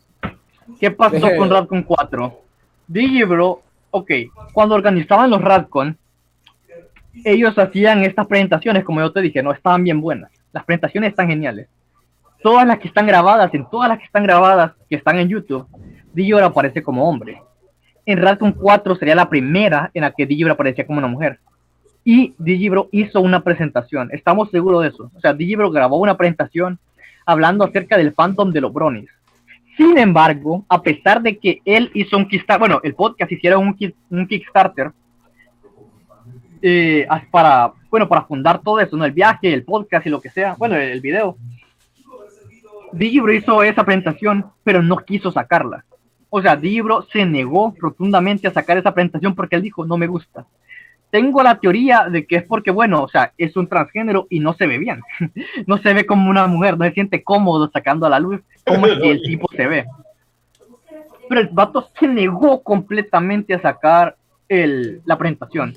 qué 0.80 0.90
pasó 0.90 1.28
con 1.36 1.50
Radcon 1.50 1.82
4? 1.82 2.40
Digibro, 2.86 3.60
ok, 3.90 4.10
cuando 4.52 4.74
organizaban 4.74 5.30
los 5.30 5.42
Radcon, 5.42 5.98
ellos 7.24 7.58
hacían 7.58 8.02
estas 8.02 8.26
presentaciones, 8.26 8.84
como 8.84 9.00
yo 9.00 9.12
te 9.12 9.20
dije, 9.20 9.42
no 9.42 9.52
estaban 9.52 9.84
bien 9.84 10.00
buenas. 10.00 10.30
Las 10.52 10.64
presentaciones 10.64 11.10
están 11.10 11.28
geniales. 11.28 11.68
Todas 12.42 12.66
las 12.66 12.78
que 12.78 12.88
están 12.88 13.06
grabadas, 13.06 13.52
en 13.54 13.68
todas 13.70 13.88
las 13.88 13.98
que 13.98 14.04
están 14.04 14.24
grabadas, 14.24 14.72
que 14.88 14.96
están 14.96 15.18
en 15.18 15.28
YouTube, 15.28 15.66
Digibro 16.12 16.44
aparece 16.44 16.82
como 16.82 17.08
hombre. 17.08 17.40
En 18.04 18.18
Radcon 18.18 18.52
4 18.52 18.96
sería 18.96 19.14
la 19.14 19.28
primera 19.28 19.90
en 19.94 20.02
la 20.02 20.10
que 20.12 20.26
Digibro 20.26 20.54
aparecía 20.54 20.86
como 20.86 20.98
una 20.98 21.06
mujer. 21.06 21.38
Y 22.04 22.34
Digibro 22.38 22.88
hizo 22.90 23.20
una 23.20 23.44
presentación, 23.44 24.08
estamos 24.12 24.50
seguros 24.50 24.82
de 24.82 24.88
eso. 24.88 25.10
O 25.14 25.20
sea, 25.20 25.32
Digibro 25.32 25.70
grabó 25.70 25.98
una 25.98 26.16
presentación 26.16 26.78
hablando 27.24 27.64
acerca 27.64 27.96
del 27.96 28.12
fandom 28.12 28.50
de 28.50 28.60
los 28.60 28.72
Bronies. 28.72 29.10
Sin 29.76 29.96
embargo, 29.96 30.64
a 30.68 30.82
pesar 30.82 31.22
de 31.22 31.38
que 31.38 31.62
él 31.64 31.90
hizo 31.94 32.16
un 32.16 32.28
Kickstarter, 32.28 32.58
bueno, 32.58 32.80
el 32.82 32.94
podcast 32.94 33.30
hicieron 33.30 33.76
un 34.10 34.26
Kickstarter 34.26 34.90
eh, 36.62 37.06
para, 37.30 37.72
bueno, 37.90 38.08
para 38.08 38.22
fundar 38.22 38.62
todo 38.62 38.80
eso, 38.80 38.96
¿no? 38.96 39.04
El 39.04 39.12
viaje, 39.12 39.52
el 39.52 39.64
podcast 39.64 40.06
y 40.06 40.10
lo 40.10 40.20
que 40.20 40.30
sea, 40.30 40.54
bueno, 40.54 40.76
el, 40.76 40.90
el 40.90 41.00
video. 41.00 41.36
Digibro 42.92 43.32
hizo 43.32 43.62
esa 43.62 43.84
presentación, 43.84 44.46
pero 44.62 44.82
no 44.82 44.98
quiso 44.98 45.32
sacarla. 45.32 45.84
O 46.30 46.40
sea, 46.40 46.56
Digibro 46.56 47.02
se 47.12 47.26
negó 47.26 47.74
rotundamente 47.78 48.48
a 48.48 48.52
sacar 48.52 48.78
esa 48.78 48.94
presentación 48.94 49.34
porque 49.34 49.56
él 49.56 49.62
dijo, 49.62 49.84
no 49.84 49.98
me 49.98 50.06
gusta. 50.06 50.46
Tengo 51.10 51.42
la 51.42 51.60
teoría 51.60 52.08
de 52.08 52.26
que 52.26 52.36
es 52.36 52.44
porque, 52.44 52.70
bueno, 52.70 53.02
o 53.02 53.08
sea, 53.08 53.34
es 53.36 53.54
un 53.54 53.66
transgénero 53.66 54.26
y 54.30 54.40
no 54.40 54.54
se 54.54 54.66
ve 54.66 54.78
bien. 54.78 55.02
no 55.66 55.76
se 55.76 55.92
ve 55.92 56.06
como 56.06 56.30
una 56.30 56.46
mujer, 56.46 56.78
no 56.78 56.86
se 56.86 56.92
siente 56.92 57.22
cómodo 57.22 57.70
sacando 57.70 58.06
a 58.06 58.08
la 58.08 58.18
luz 58.18 58.40
que 58.64 59.10
el 59.10 59.20
tipo 59.20 59.46
se 59.54 59.66
ve. 59.66 59.84
Pero 61.28 61.40
el 61.42 61.48
vato 61.48 61.90
se 62.00 62.08
negó 62.08 62.62
completamente 62.62 63.52
a 63.52 63.60
sacar 63.60 64.16
el, 64.48 65.02
la 65.04 65.18
presentación. 65.18 65.76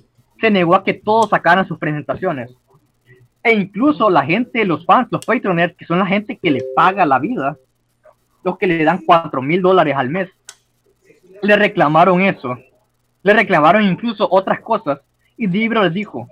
Negó 0.52 0.76
a 0.76 0.84
que 0.84 0.94
todos 0.94 1.30
sacaran 1.30 1.68
sus 1.68 1.78
presentaciones. 1.78 2.56
E 3.44 3.54
incluso 3.54 4.10
la 4.10 4.26
gente, 4.26 4.66
los 4.66 4.86
fans, 4.86 5.08
los 5.12 5.26
patroners, 5.26 5.76
que 5.76 5.86
son 5.86 6.00
la 6.00 6.06
gente 6.06 6.38
que 6.38 6.50
le 6.50 6.64
paga 6.76 7.06
la 7.06 7.20
vida, 7.20 7.58
los 8.44 8.58
que 8.58 8.68
le 8.68 8.84
dan 8.84 9.02
cuatro 9.06 9.42
mil 9.42 9.62
dólares 9.62 9.96
al 9.96 10.10
mes, 10.10 10.30
le 11.42 11.56
reclamaron 11.56 12.22
eso. 12.22 12.58
Le 13.24 13.34
reclamaron 13.34 13.84
incluso 13.84 14.28
otras 14.30 14.62
cosas. 14.62 15.00
Y 15.38 15.48
Dibro 15.48 15.84
les 15.84 15.94
dijo, 15.94 16.28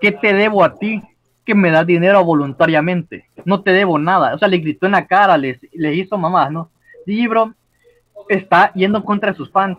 ¿qué 0.00 0.12
te 0.12 0.32
debo 0.32 0.64
a 0.64 0.74
ti 0.74 1.02
que 1.44 1.54
me 1.54 1.70
das 1.70 1.86
dinero 1.86 2.24
voluntariamente? 2.24 3.26
No 3.44 3.62
te 3.62 3.72
debo 3.72 3.98
nada. 3.98 4.34
O 4.34 4.38
sea, 4.38 4.48
le 4.48 4.58
gritó 4.58 4.86
en 4.86 4.92
la 4.92 5.06
cara, 5.06 5.36
les, 5.36 5.58
les 5.72 5.96
hizo 5.96 6.16
mamás, 6.16 6.50
¿no? 6.50 6.70
Dibro 7.04 7.54
está 8.28 8.72
yendo 8.74 9.04
contra 9.04 9.34
sus 9.34 9.50
fans. 9.50 9.78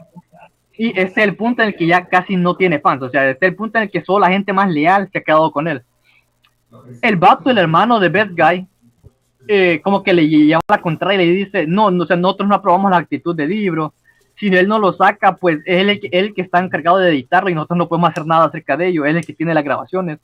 Y 0.78 0.90
este 0.90 1.22
es 1.22 1.28
el 1.28 1.36
punto 1.36 1.62
en 1.62 1.70
el 1.70 1.76
que 1.76 1.88
ya 1.88 2.06
casi 2.06 2.36
no 2.36 2.56
tiene 2.56 2.80
fans. 2.80 3.02
O 3.02 3.10
sea, 3.10 3.30
este 3.30 3.46
es 3.46 3.52
el 3.52 3.56
punto 3.56 3.78
en 3.78 3.86
el 3.86 3.92
que 3.92 4.04
solo 4.04 4.20
la 4.20 4.32
gente 4.32 4.54
más 4.54 4.70
leal 4.70 5.10
se 5.12 5.18
ha 5.18 5.24
quedado 5.24 5.52
con 5.52 5.68
él. 5.68 5.82
El 7.02 7.16
vato, 7.16 7.50
el 7.50 7.58
hermano 7.58 8.00
de 8.00 8.10
Best 8.10 8.32
Guy, 8.38 8.68
eh, 9.48 9.82
como 9.84 10.04
que 10.04 10.14
le 10.14 10.28
lleva 10.28 10.62
la 10.68 10.82
contraria 10.82 11.24
y 11.24 11.28
le 11.28 11.46
dice, 11.46 11.68
no, 11.68 11.90
no, 11.90 12.04
o 12.04 12.08
sea, 12.08 12.18
nosotros 12.18 12.50
no 12.50 12.56
aprobamos 12.56 12.92
la 12.92 12.98
actitud 12.98 13.36
de 13.36 13.48
Libro. 13.48 13.94
Si 14.36 14.48
él 14.48 14.68
no 14.68 14.78
lo 14.78 14.94
saca, 14.94 15.36
pues 15.36 15.60
es 15.66 15.82
él 15.82 16.00
él 16.12 16.34
que 16.34 16.42
está 16.42 16.60
encargado 16.60 16.98
de 16.98 17.10
editarlo 17.10 17.50
y 17.50 17.56
nosotros 17.56 17.78
no 17.78 17.88
podemos 17.88 18.12
hacer 18.12 18.26
nada 18.26 18.46
acerca 18.46 18.78
de 18.78 18.88
ello. 18.88 19.06
Él 19.06 19.16
es 19.16 19.22
el 19.22 19.26
que 19.26 19.34
tiene 19.34 19.54
las 19.54 19.64
grabaciones. 19.64 20.20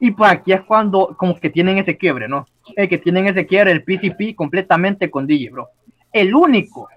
Y 0.00 0.12
pues 0.12 0.30
aquí 0.30 0.52
es 0.52 0.62
cuando 0.62 1.14
como 1.18 1.38
que 1.38 1.50
tienen 1.50 1.78
ese 1.78 1.96
quiebre, 1.96 2.28
¿no? 2.28 2.46
El 2.76 2.88
que 2.88 2.98
tienen 2.98 3.26
ese 3.26 3.46
quiebre, 3.46 3.72
el 3.72 3.82
PCP 3.82 4.36
completamente 4.36 5.10
con 5.10 5.26
DJ, 5.26 5.50
bro. 5.50 5.68
El 6.12 6.34
único, 6.34 6.88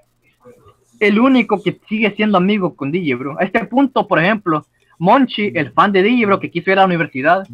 el 1.01 1.19
único 1.19 1.61
que 1.61 1.79
sigue 1.89 2.11
siendo 2.15 2.37
amigo 2.37 2.75
con 2.75 2.91
DJ, 2.91 3.15
bro. 3.15 3.35
A 3.39 3.43
este 3.43 3.65
punto, 3.65 4.07
por 4.07 4.19
ejemplo, 4.19 4.65
Monchi, 4.99 5.51
el 5.55 5.71
fan 5.71 5.91
de 5.91 6.03
DJ, 6.03 6.27
bro, 6.27 6.39
que 6.39 6.51
quiso 6.51 6.69
ir 6.69 6.77
a 6.77 6.81
la 6.81 6.85
universidad, 6.85 7.47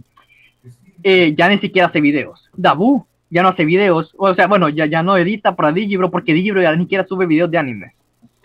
eh, 1.02 1.34
ya 1.36 1.48
ni 1.48 1.58
siquiera 1.60 1.88
hace 1.88 2.02
videos. 2.02 2.50
Dabu 2.54 3.08
ya 3.30 3.44
no 3.44 3.50
hace 3.50 3.64
videos, 3.64 4.14
o 4.18 4.36
sea, 4.36 4.48
bueno, 4.48 4.68
ya, 4.68 4.86
ya 4.86 5.02
no 5.02 5.16
edita 5.18 5.56
para 5.56 5.72
Digibro 5.72 6.12
porque 6.12 6.34
Digibro 6.34 6.62
ya 6.62 6.76
ni 6.76 6.84
siquiera 6.84 7.06
sube 7.08 7.26
videos 7.26 7.50
de 7.50 7.58
anime. 7.58 7.94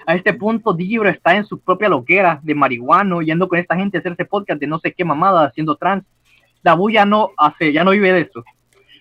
A 0.06 0.14
este 0.14 0.34
punto, 0.34 0.72
Digibro 0.72 1.08
está 1.08 1.34
en 1.34 1.44
su 1.46 1.58
propia 1.58 1.88
loquera 1.88 2.38
de 2.42 2.54
marihuano, 2.54 3.22
yendo 3.22 3.48
con 3.48 3.58
esta 3.58 3.74
gente 3.74 3.96
a 3.96 4.00
hacerse 4.00 4.24
podcast 4.24 4.60
de 4.60 4.68
no 4.68 4.78
sé 4.78 4.92
qué 4.92 5.04
mamada, 5.04 5.46
haciendo 5.46 5.74
trans. 5.74 6.04
Dabu 6.62 6.90
ya 6.90 7.04
no 7.04 7.30
hace, 7.36 7.72
ya 7.72 7.82
no 7.82 7.90
vive 7.90 8.12
de 8.12 8.20
eso. 8.20 8.44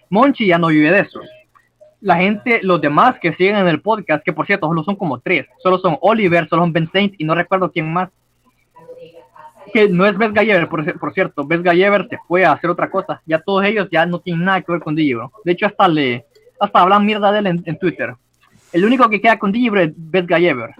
Monchi 0.10 0.48
ya 0.48 0.58
no 0.58 0.68
vive 0.68 0.92
de 0.92 1.02
eso. 1.02 1.22
La 2.02 2.18
gente, 2.18 2.60
los 2.64 2.82
demás 2.82 3.20
que 3.20 3.34
siguen 3.34 3.58
en 3.58 3.68
el 3.68 3.82
podcast, 3.82 4.24
que 4.24 4.34
por 4.34 4.48
cierto 4.48 4.68
solo 4.68 4.84
son 4.84 4.96
como 4.96 5.20
tres, 5.20 5.46
solo 5.60 5.78
son 5.78 5.98
Oliver, 6.02 6.48
solo 6.50 6.64
son 6.64 6.74
Ben 6.74 6.90
Saint 6.92 7.14
y 7.18 7.24
no 7.24 7.36
recuerdo 7.36 7.72
quién 7.72 7.94
más. 7.94 8.10
Que 9.72 9.88
no 9.88 10.06
es 10.06 10.18
Beth 10.18 10.34
Gallever, 10.34 10.68
por, 10.68 11.00
por 11.00 11.14
cierto, 11.14 11.46
Beth 11.46 11.62
Gallever 11.62 12.08
se 12.10 12.18
fue 12.28 12.44
a 12.44 12.54
hacer 12.54 12.70
otra 12.70 12.90
cosa. 12.90 13.22
Ya 13.26 13.40
todos 13.40 13.64
ellos 13.64 13.88
ya 13.92 14.06
no 14.06 14.20
tienen 14.20 14.46
nada 14.46 14.62
que 14.62 14.72
ver 14.72 14.82
con 14.82 14.96
Digibro. 14.96 15.32
De 15.46 15.52
hecho, 15.52 15.68
hasta 15.68 15.88
le, 15.88 16.26
hasta 16.60 16.80
hablan 16.80 17.06
mierda 17.06 17.32
de 17.32 17.40
él 17.40 17.62
en, 17.66 17.80
Twitter. 17.80 18.16
El 18.74 18.84
único 18.84 19.08
que 19.10 19.22
queda 19.22 19.38
con 19.38 19.52
Digibro 19.52 19.82
es 19.82 19.92
Beth 19.96 20.26
Gallever. 20.26 20.72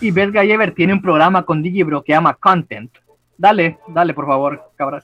Y 0.00 0.10
Beth 0.10 0.30
Gallever 0.30 0.72
tiene 0.72 0.92
un 0.92 1.02
programa 1.02 1.42
con 1.44 1.62
Digibro 1.62 2.02
que 2.02 2.12
llama 2.12 2.34
Content. 2.34 2.90
Dale, 3.36 3.78
dale, 3.88 4.14
por 4.14 4.26
favor, 4.26 4.70
cabrón. 4.76 5.02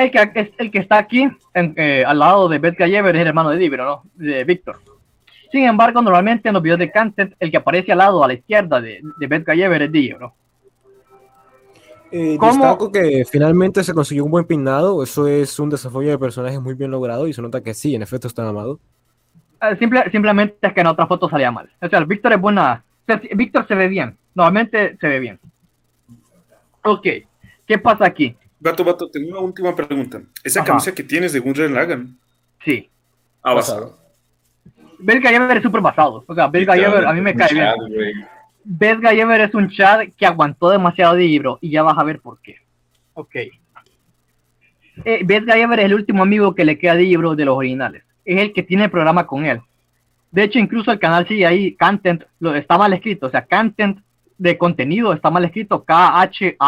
El 0.00 0.10
que, 0.10 0.30
es, 0.34 0.50
el 0.56 0.70
que 0.70 0.78
está 0.78 0.96
aquí, 0.96 1.28
en, 1.52 1.74
eh, 1.76 2.04
al 2.06 2.18
lado 2.18 2.48
de 2.48 2.58
Beth 2.58 2.78
Gallever, 2.78 3.14
es 3.14 3.20
el 3.20 3.28
hermano 3.28 3.50
de 3.50 3.58
Digibro, 3.58 3.84
¿no? 3.84 4.02
De 4.14 4.44
Víctor. 4.44 4.80
Sin 5.52 5.64
embargo, 5.64 6.00
normalmente 6.00 6.48
en 6.48 6.54
los 6.54 6.62
videos 6.62 6.78
de 6.78 6.90
Content, 6.90 7.34
el 7.38 7.50
que 7.50 7.58
aparece 7.58 7.92
al 7.92 7.98
lado, 7.98 8.24
a 8.24 8.28
la 8.28 8.32
izquierda 8.32 8.80
de, 8.80 9.02
de 9.18 9.26
Beth 9.26 9.44
Gallever 9.44 9.82
es 9.82 9.92
Digibro. 9.92 10.32
Eh, 12.10 12.36
¿Cómo? 12.38 12.52
destaco 12.52 12.90
que 12.90 13.24
finalmente 13.30 13.84
se 13.84 13.92
consiguió 13.92 14.24
un 14.24 14.30
buen 14.30 14.46
peinado, 14.46 15.02
eso 15.02 15.28
es 15.28 15.58
un 15.58 15.68
desarrollo 15.68 16.08
de 16.10 16.18
personaje 16.18 16.58
muy 16.58 16.72
bien 16.74 16.90
logrado 16.90 17.28
y 17.28 17.32
se 17.34 17.42
nota 17.42 17.60
que 17.60 17.74
sí, 17.74 17.94
en 17.94 18.00
efecto 18.02 18.26
está 18.26 18.48
amado. 18.48 18.80
Eh, 19.60 19.76
simple- 19.78 20.10
simplemente 20.10 20.56
es 20.62 20.72
que 20.72 20.80
en 20.80 20.86
otra 20.86 21.06
foto 21.06 21.28
salía 21.28 21.52
mal. 21.52 21.68
O 21.82 21.88
sea, 21.88 22.00
Víctor 22.00 22.32
es 22.32 22.40
buena. 22.40 22.82
o 23.02 23.04
sea, 23.06 23.20
Víctor 23.34 23.66
se 23.68 23.74
ve 23.74 23.86
bien. 23.88 24.16
Normalmente 24.34 24.96
se 24.98 25.06
ve 25.08 25.20
bien. 25.20 25.38
Ok. 26.84 27.06
¿Qué 27.66 27.78
pasa 27.78 28.06
aquí? 28.06 28.34
Vato, 28.60 28.84
vato, 28.84 29.10
tengo 29.10 29.30
una 29.30 29.40
última 29.40 29.74
pregunta. 29.74 30.20
¿Esa 30.44 30.60
Ajá. 30.60 30.66
camisa 30.68 30.94
que 30.94 31.02
tienes 31.02 31.32
de 31.32 31.40
Gurren 31.40 31.74
Lagann? 31.74 32.18
Sí. 32.64 32.88
Ah, 33.42 33.54
basado. 33.54 33.98
Beth 34.98 35.22
Gallever 35.22 35.56
es 35.56 35.62
súper 35.62 35.80
basado. 35.80 36.24
O 36.26 36.34
sea, 36.34 36.46
Beth 36.48 36.66
Gallever 36.66 37.06
a 37.06 37.12
mí 37.14 37.22
me 37.22 37.34
cae 37.34 37.54
bien. 37.54 37.74
Beth 38.62 39.00
Gallever 39.00 39.40
es 39.40 39.54
un 39.54 39.70
chat 39.70 40.10
que 40.14 40.26
aguantó 40.26 40.68
demasiado 40.68 41.14
de 41.14 41.24
libro 41.24 41.58
y 41.62 41.70
ya 41.70 41.82
vas 41.82 41.96
a 41.96 42.04
ver 42.04 42.20
por 42.20 42.38
qué. 42.42 42.56
Ok. 43.14 43.34
Eh, 45.04 45.22
Beth 45.24 45.46
Gallever 45.46 45.80
es 45.80 45.86
el 45.86 45.94
último 45.94 46.22
amigo 46.22 46.54
que 46.54 46.66
le 46.66 46.78
queda 46.78 46.94
de 46.94 47.04
libro 47.04 47.34
de 47.34 47.46
los 47.46 47.56
originales. 47.56 48.04
Es 48.24 48.38
el 48.40 48.52
que 48.52 48.62
tiene 48.62 48.84
el 48.84 48.90
programa 48.90 49.26
con 49.26 49.46
él. 49.46 49.62
De 50.30 50.42
hecho, 50.44 50.58
incluso 50.58 50.92
el 50.92 50.98
canal 50.98 51.26
sigue 51.26 51.46
ahí, 51.46 51.74
Content, 51.76 52.24
lo, 52.38 52.54
está 52.54 52.76
mal 52.76 52.92
escrito. 52.92 53.26
O 53.26 53.30
sea, 53.30 53.46
Content 53.46 54.00
de 54.36 54.58
contenido 54.58 55.14
está 55.14 55.30
mal 55.30 55.44
escrito. 55.44 55.82
K-H-A-N-T-E-N-T. 55.84 56.60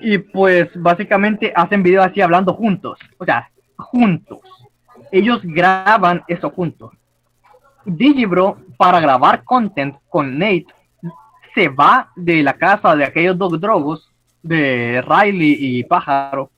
Y 0.00 0.18
pues 0.18 0.68
básicamente 0.74 1.52
hacen 1.54 1.82
videos 1.82 2.06
así 2.06 2.20
hablando 2.20 2.54
juntos. 2.54 2.98
O 3.18 3.24
sea, 3.24 3.50
juntos. 3.76 4.40
Ellos 5.10 5.40
graban 5.42 6.22
eso 6.28 6.50
juntos. 6.50 6.92
Digibro, 7.84 8.58
para 8.76 9.00
grabar 9.00 9.44
content 9.44 9.96
con 10.08 10.38
Nate, 10.38 10.66
se 11.54 11.68
va 11.68 12.10
de 12.16 12.42
la 12.42 12.54
casa 12.54 12.96
de 12.96 13.04
aquellos 13.04 13.38
dos 13.38 13.60
drogos, 13.60 14.10
de 14.42 15.02
Riley 15.02 15.56
y 15.58 15.84
Pájaro, 15.84 16.50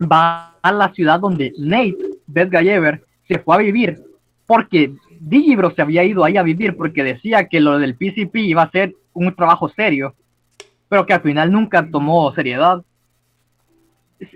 va 0.00 0.54
a 0.62 0.72
la 0.72 0.92
ciudad 0.92 1.20
donde 1.20 1.52
Nate, 1.58 1.96
Beth 2.26 2.50
Gallever, 2.50 3.04
se 3.28 3.38
fue 3.38 3.56
a 3.56 3.58
vivir, 3.58 4.02
porque 4.46 4.94
Digibro 5.20 5.74
se 5.74 5.82
había 5.82 6.04
ido 6.04 6.24
ahí 6.24 6.36
a 6.36 6.42
vivir 6.42 6.76
porque 6.76 7.02
decía 7.02 7.48
que 7.48 7.60
lo 7.60 7.78
del 7.78 7.96
PCP 7.96 8.36
iba 8.36 8.62
a 8.62 8.70
ser 8.70 8.94
un 9.12 9.34
trabajo 9.34 9.68
serio. 9.70 10.14
Pero 10.88 11.06
que 11.06 11.12
al 11.14 11.22
final 11.22 11.50
nunca 11.50 11.86
tomó 11.90 12.32
seriedad. 12.34 12.82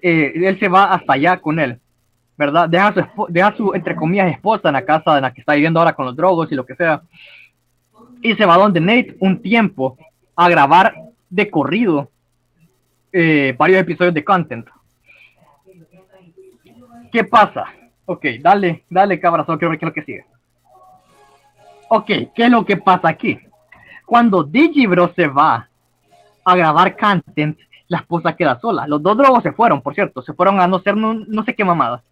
Eh, 0.03 0.33
él 0.35 0.59
se 0.59 0.69
va 0.69 0.93
hasta 0.93 1.13
allá 1.13 1.39
con 1.39 1.59
él, 1.59 1.79
¿verdad? 2.37 2.69
Deja 2.69 2.93
su, 2.95 3.27
deja 3.29 3.57
su, 3.57 3.75
entre 3.75 3.97
comillas, 3.97 4.31
esposa 4.31 4.69
en 4.69 4.75
la 4.75 4.85
casa 4.85 5.17
en 5.17 5.23
la 5.23 5.33
que 5.33 5.41
está 5.41 5.55
viviendo 5.55 5.81
ahora 5.81 5.95
con 5.95 6.07
los 6.07 6.17
drogos 6.17 6.51
y 6.51 6.55
lo 6.55 6.67
que 6.67 6.75
sea. 6.75 7.03
Y 8.21 8.35
se 8.35 8.45
va 8.45 8.57
donde 8.57 8.81
Nate 8.81 9.17
un 9.21 9.41
tiempo 9.41 9.97
a 10.35 10.49
grabar 10.49 10.95
de 11.31 11.51
corrido 11.51 12.11
eh, 13.13 13.55
varios 13.57 13.81
episodios 13.81 14.15
de 14.15 14.25
content. 14.25 14.67
¿Qué 17.11 17.25
pasa? 17.25 17.67
Ok, 18.05 18.25
dale, 18.41 18.85
dale, 18.89 19.19
cabra, 19.21 19.45
solo 19.45 19.59
quiero 19.59 19.71
ver 19.71 19.79
qué 19.79 19.85
es 19.87 19.89
lo 19.89 19.95
que 19.95 20.05
sigue. 20.05 20.25
Ok, 21.89 22.07
¿qué 22.35 22.45
es 22.45 22.51
lo 22.51 22.65
que 22.65 22.77
pasa 22.77 23.09
aquí? 23.09 23.39
Cuando 24.05 24.43
Digibro 24.45 25.13
se 25.15 25.27
va 25.27 25.69
a 26.53 26.57
grabar 26.57 26.97
content, 26.97 27.59
la 27.89 27.99
esposa 27.99 28.35
queda 28.37 28.59
sola. 28.61 28.87
Los 28.87 29.03
dos 29.03 29.17
drogos 29.17 29.43
se 29.43 29.53
fueron, 29.53 29.81
por 29.83 29.95
cierto, 29.95 30.23
se 30.23 30.33
fueron 30.35 30.61
a 30.61 30.67
no 30.67 30.79
ser 30.81 30.97
no, 30.97 31.15
no 31.15 31.45
sé 31.45 31.55
qué 31.55 31.65
mamada. 31.65 32.03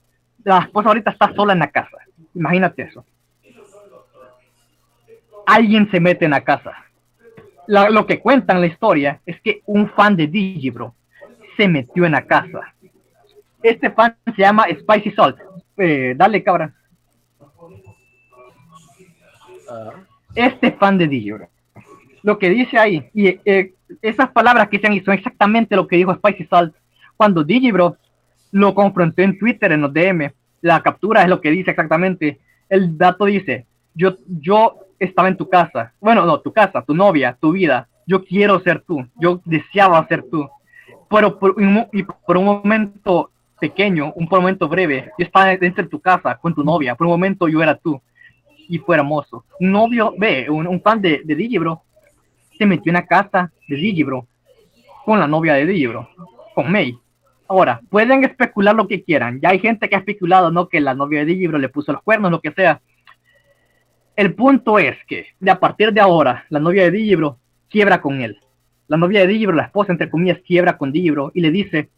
La 0.45 0.59
esposa 0.59 0.89
ahorita 0.89 1.11
está 1.11 1.35
sola 1.35 1.53
en 1.53 1.59
la 1.61 1.71
casa. 1.71 1.99
Imagínate 2.35 2.83
eso. 2.83 3.05
Alguien 5.47 5.91
se 5.91 6.01
mete 6.01 6.25
en 6.25 6.33
la 6.33 6.43
casa. 6.43 6.73
La- 7.67 7.91
lo 7.91 8.07
que 8.07 8.21
cuentan 8.21 8.61
la 8.61 8.67
historia 8.67 9.21
es 9.27 9.41
que 9.41 9.63
un 9.67 9.89
fan 9.91 10.17
de 10.17 10.27
Digibro 10.27 10.95
se 11.57 11.69
metió 11.69 12.05
en 12.05 12.13
la 12.13 12.23
casa. 12.27 12.75
Este 13.63 13.91
fan 13.91 14.17
se 14.25 14.43
llama 14.43 14.67
Spicy 14.81 15.11
Salt. 15.13 15.39
Eh, 15.77 16.15
dale, 16.17 16.43
cabra. 16.43 16.73
Este 20.35 20.73
fan 20.73 20.99
de 20.99 21.09
Digibro. 21.09 21.49
Lo 22.23 22.39
que 22.39 22.51
dice 22.51 22.79
ahí, 22.79 23.09
y 23.15 23.41
eh, 23.45 23.73
esas 24.03 24.31
palabras 24.31 24.69
que 24.69 24.79
se 24.79 24.87
han 24.87 25.05
son 25.05 25.15
exactamente 25.15 25.77
lo 25.77 25.87
que 25.87 25.97
dijo 25.97 26.15
Spicy 26.15 26.45
Salt 26.47 26.75
cuando 27.17 27.45
Digibro 27.45 27.97
lo 28.53 28.75
confrontó 28.75 29.23
en 29.23 29.39
Twitter 29.39 29.73
en 29.73 29.83
los 29.83 29.93
DM. 29.93 30.33
La 30.61 30.83
captura 30.83 31.23
es 31.23 31.29
lo 31.29 31.41
que 31.41 31.51
dice 31.51 31.71
exactamente. 31.71 32.41
El 32.69 32.97
dato 32.97 33.27
dice, 33.27 33.67
yo, 33.95 34.17
yo 34.27 34.79
estaba 34.99 35.29
en 35.29 35.37
tu 35.37 35.49
casa. 35.49 35.93
Bueno, 36.01 36.25
no, 36.25 36.41
tu 36.41 36.53
casa, 36.53 36.83
tu 36.83 36.95
novia, 36.95 37.37
tu 37.41 37.53
vida. 37.53 37.89
Yo 38.07 38.25
quiero 38.25 38.61
ser 38.61 38.81
tú. 38.81 39.07
Yo 39.17 39.41
deseaba 39.45 40.07
ser 40.09 40.25
tú. 40.31 40.49
Pero 41.09 41.39
por 41.39 41.53
un, 41.53 41.87
y 41.93 42.03
por 42.03 42.37
un 42.37 42.45
momento 42.45 43.31
pequeño, 43.61 44.13
un 44.15 44.29
momento 44.31 44.69
breve, 44.69 45.11
yo 45.19 45.25
estaba 45.25 45.57
dentro 45.57 45.85
de 45.85 45.91
tu 45.91 46.01
casa 46.01 46.37
con 46.37 46.55
tu 46.55 46.65
novia. 46.65 46.95
Por 46.95 47.07
un 47.07 47.13
momento 47.13 47.49
yo 47.49 47.63
era 47.63 47.75
tú. 47.75 48.01
Y 48.69 48.79
fue 48.79 48.97
hermoso. 48.97 49.45
Un 49.61 49.71
novio, 49.73 50.15
ve, 50.19 50.49
un, 50.51 50.67
un 50.67 50.81
fan 50.81 51.01
de, 51.01 51.23
de 51.25 51.35
Digibro 51.35 51.83
se 52.59 52.67
metió 52.67 52.91
en 52.91 52.95
la 52.95 53.07
casa 53.07 53.53
de 53.69 53.77
Digibro 53.77 54.27
con 55.05 55.21
la 55.21 55.27
novia 55.27 55.55
de 55.55 55.67
Digibro, 55.67 56.09
con 56.55 56.71
May. 56.71 56.99
Ahora, 57.49 57.81
pueden 57.91 58.25
especular 58.25 58.75
lo 58.75 58.89
que 58.89 59.05
quieran. 59.05 59.41
Ya 59.41 59.51
hay 59.51 59.61
gente 59.61 59.89
que 59.89 59.95
ha 59.95 60.01
especulado, 60.01 60.51
¿no? 60.51 60.69
Que 60.69 60.81
la 60.81 60.95
novia 60.95 61.21
de 61.21 61.27
Digibro 61.27 61.59
le 61.59 61.69
puso 61.69 61.93
los 61.93 62.03
cuernos, 62.03 62.31
lo 62.31 62.41
que 62.41 62.51
sea. 62.51 62.81
El 64.17 64.35
punto 64.35 64.79
es 64.79 64.97
que, 65.07 65.27
de 65.39 65.51
a 65.51 65.61
partir 65.61 65.93
de 65.93 66.01
ahora, 66.01 66.45
la 66.49 66.59
novia 66.59 66.85
de 66.85 66.91
Digibro 66.91 67.39
quiebra 67.69 68.01
con 68.01 68.21
él. 68.21 68.39
La 68.89 68.97
novia 68.97 69.21
de 69.21 69.27
Digibro, 69.27 69.55
la 69.55 69.65
esposa, 69.65 69.93
entre 69.93 70.11
comillas, 70.11 70.41
quiebra 70.45 70.77
con 70.77 70.91
Digibro 70.91 71.31
y 71.35 71.41
le 71.41 71.51
dice, 71.51 71.91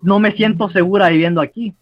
no 0.00 0.18
me 0.18 0.32
siento 0.32 0.68
segura 0.70 1.08
viviendo 1.08 1.40
aquí. 1.40 1.74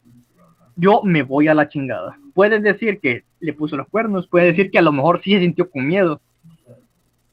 Yo 0.76 1.02
me 1.04 1.22
voy 1.22 1.48
a 1.48 1.54
la 1.54 1.68
chingada. 1.68 2.18
Puedes 2.34 2.62
decir 2.62 3.00
que 3.00 3.24
le 3.40 3.52
puso 3.52 3.76
los 3.76 3.88
cuernos, 3.88 4.28
puedes 4.28 4.56
decir 4.56 4.70
que 4.70 4.78
a 4.78 4.82
lo 4.82 4.92
mejor 4.92 5.20
sí 5.22 5.32
se 5.32 5.40
sintió 5.40 5.70
con 5.70 5.86
miedo. 5.86 6.20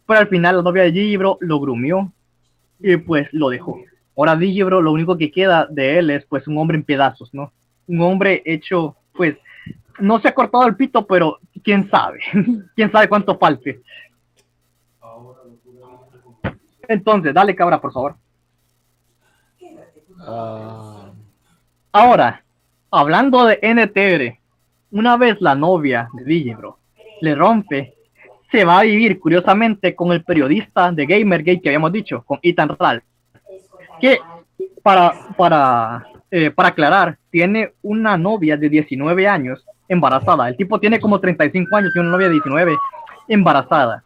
Pero 0.07 0.19
al 0.19 0.27
final 0.29 0.57
la 0.57 0.61
novia 0.63 0.83
de 0.83 0.91
Digibro 0.91 1.37
lo 1.41 1.59
grumió 1.59 2.11
y 2.79 2.97
pues 2.97 3.27
lo 3.33 3.49
dejó. 3.49 3.79
Ahora 4.15 4.35
Digibro 4.35 4.81
lo 4.81 4.91
único 4.91 5.17
que 5.17 5.31
queda 5.31 5.67
de 5.69 5.99
él 5.99 6.09
es 6.09 6.25
pues 6.25 6.47
un 6.47 6.57
hombre 6.57 6.77
en 6.77 6.83
pedazos, 6.83 7.33
¿no? 7.33 7.51
Un 7.87 8.01
hombre 8.01 8.41
hecho, 8.45 8.95
pues, 9.13 9.37
no 9.99 10.19
se 10.19 10.27
ha 10.27 10.33
cortado 10.33 10.65
el 10.65 10.75
pito, 10.75 11.05
pero 11.05 11.39
quién 11.63 11.89
sabe, 11.89 12.19
quién 12.75 12.91
sabe 12.91 13.07
cuánto 13.07 13.37
falte. 13.37 13.81
Entonces, 16.87 17.33
dale 17.33 17.55
cabra, 17.55 17.81
por 17.81 17.91
favor. 17.91 18.15
Ahora, 21.91 22.43
hablando 22.91 23.45
de 23.45 23.59
NTR, 23.61 24.39
una 24.91 25.17
vez 25.17 25.37
la 25.41 25.55
novia 25.55 26.09
de 26.13 26.23
Digibro 26.23 26.79
le 27.21 27.35
rompe, 27.35 27.96
se 28.51 28.63
va 28.63 28.79
a 28.79 28.83
vivir 28.83 29.19
curiosamente 29.19 29.95
con 29.95 30.11
el 30.11 30.23
periodista 30.23 30.91
de 30.91 31.05
Gamergate 31.05 31.61
que 31.61 31.69
habíamos 31.69 31.91
dicho, 31.91 32.23
con 32.23 32.39
Ethan 32.41 32.75
Ralph, 32.79 33.03
que 33.99 34.19
para, 34.81 35.13
para, 35.35 36.07
eh, 36.31 36.51
para 36.51 36.69
aclarar, 36.69 37.17
tiene 37.29 37.73
una 37.81 38.17
novia 38.17 38.57
de 38.57 38.69
19 38.69 39.27
años 39.27 39.65
embarazada. 39.87 40.47
El 40.47 40.57
tipo 40.57 40.79
tiene 40.79 40.99
como 40.99 41.19
35 41.19 41.75
años 41.75 41.91
y 41.95 41.99
una 41.99 42.11
novia 42.11 42.27
de 42.27 42.33
19 42.33 42.75
embarazada. 43.27 44.03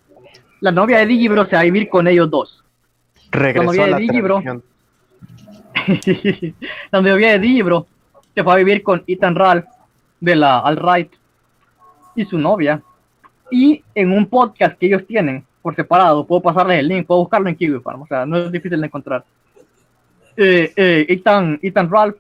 La 0.59 0.71
novia 0.71 0.99
de 0.99 1.07
Digibro 1.07 1.45
se 1.45 1.55
va 1.55 1.61
a 1.61 1.65
vivir 1.65 1.89
con 1.89 2.07
ellos 2.07 2.29
dos. 2.29 2.63
Regresó 3.31 3.65
novia 3.65 3.83
a 3.83 3.85
de 3.85 3.91
la 3.91 3.97
Digibro. 3.97 4.41
la 6.91 7.01
novia 7.01 7.31
de 7.31 7.39
Digibro 7.39 7.87
se 8.33 8.43
fue 8.43 8.53
a 8.53 8.57
vivir 8.57 8.83
con 8.83 9.03
Ethan 9.07 9.35
Ralph 9.35 9.65
de 10.19 10.35
la 10.35 10.59
Alt-Right 10.59 11.11
y 12.15 12.25
su 12.25 12.37
novia. 12.37 12.81
Y 13.51 13.83
en 13.93 14.11
un 14.11 14.25
podcast 14.25 14.77
que 14.77 14.85
ellos 14.87 15.05
tienen 15.05 15.43
por 15.61 15.75
separado, 15.75 16.25
puedo 16.25 16.41
pasarles 16.41 16.79
el 16.79 16.87
link, 16.87 17.05
puedo 17.05 17.19
buscarlo 17.21 17.49
en 17.49 17.55
Kiwi 17.55 17.79
Farm, 17.81 18.01
o 18.01 18.07
sea, 18.07 18.25
no 18.25 18.37
es 18.37 18.51
difícil 18.51 18.79
de 18.79 18.87
encontrar. 18.87 19.23
Eh, 20.37 20.71
eh, 20.75 21.05
Ethan, 21.09 21.59
Ethan 21.61 21.89
Ralph, 21.91 22.15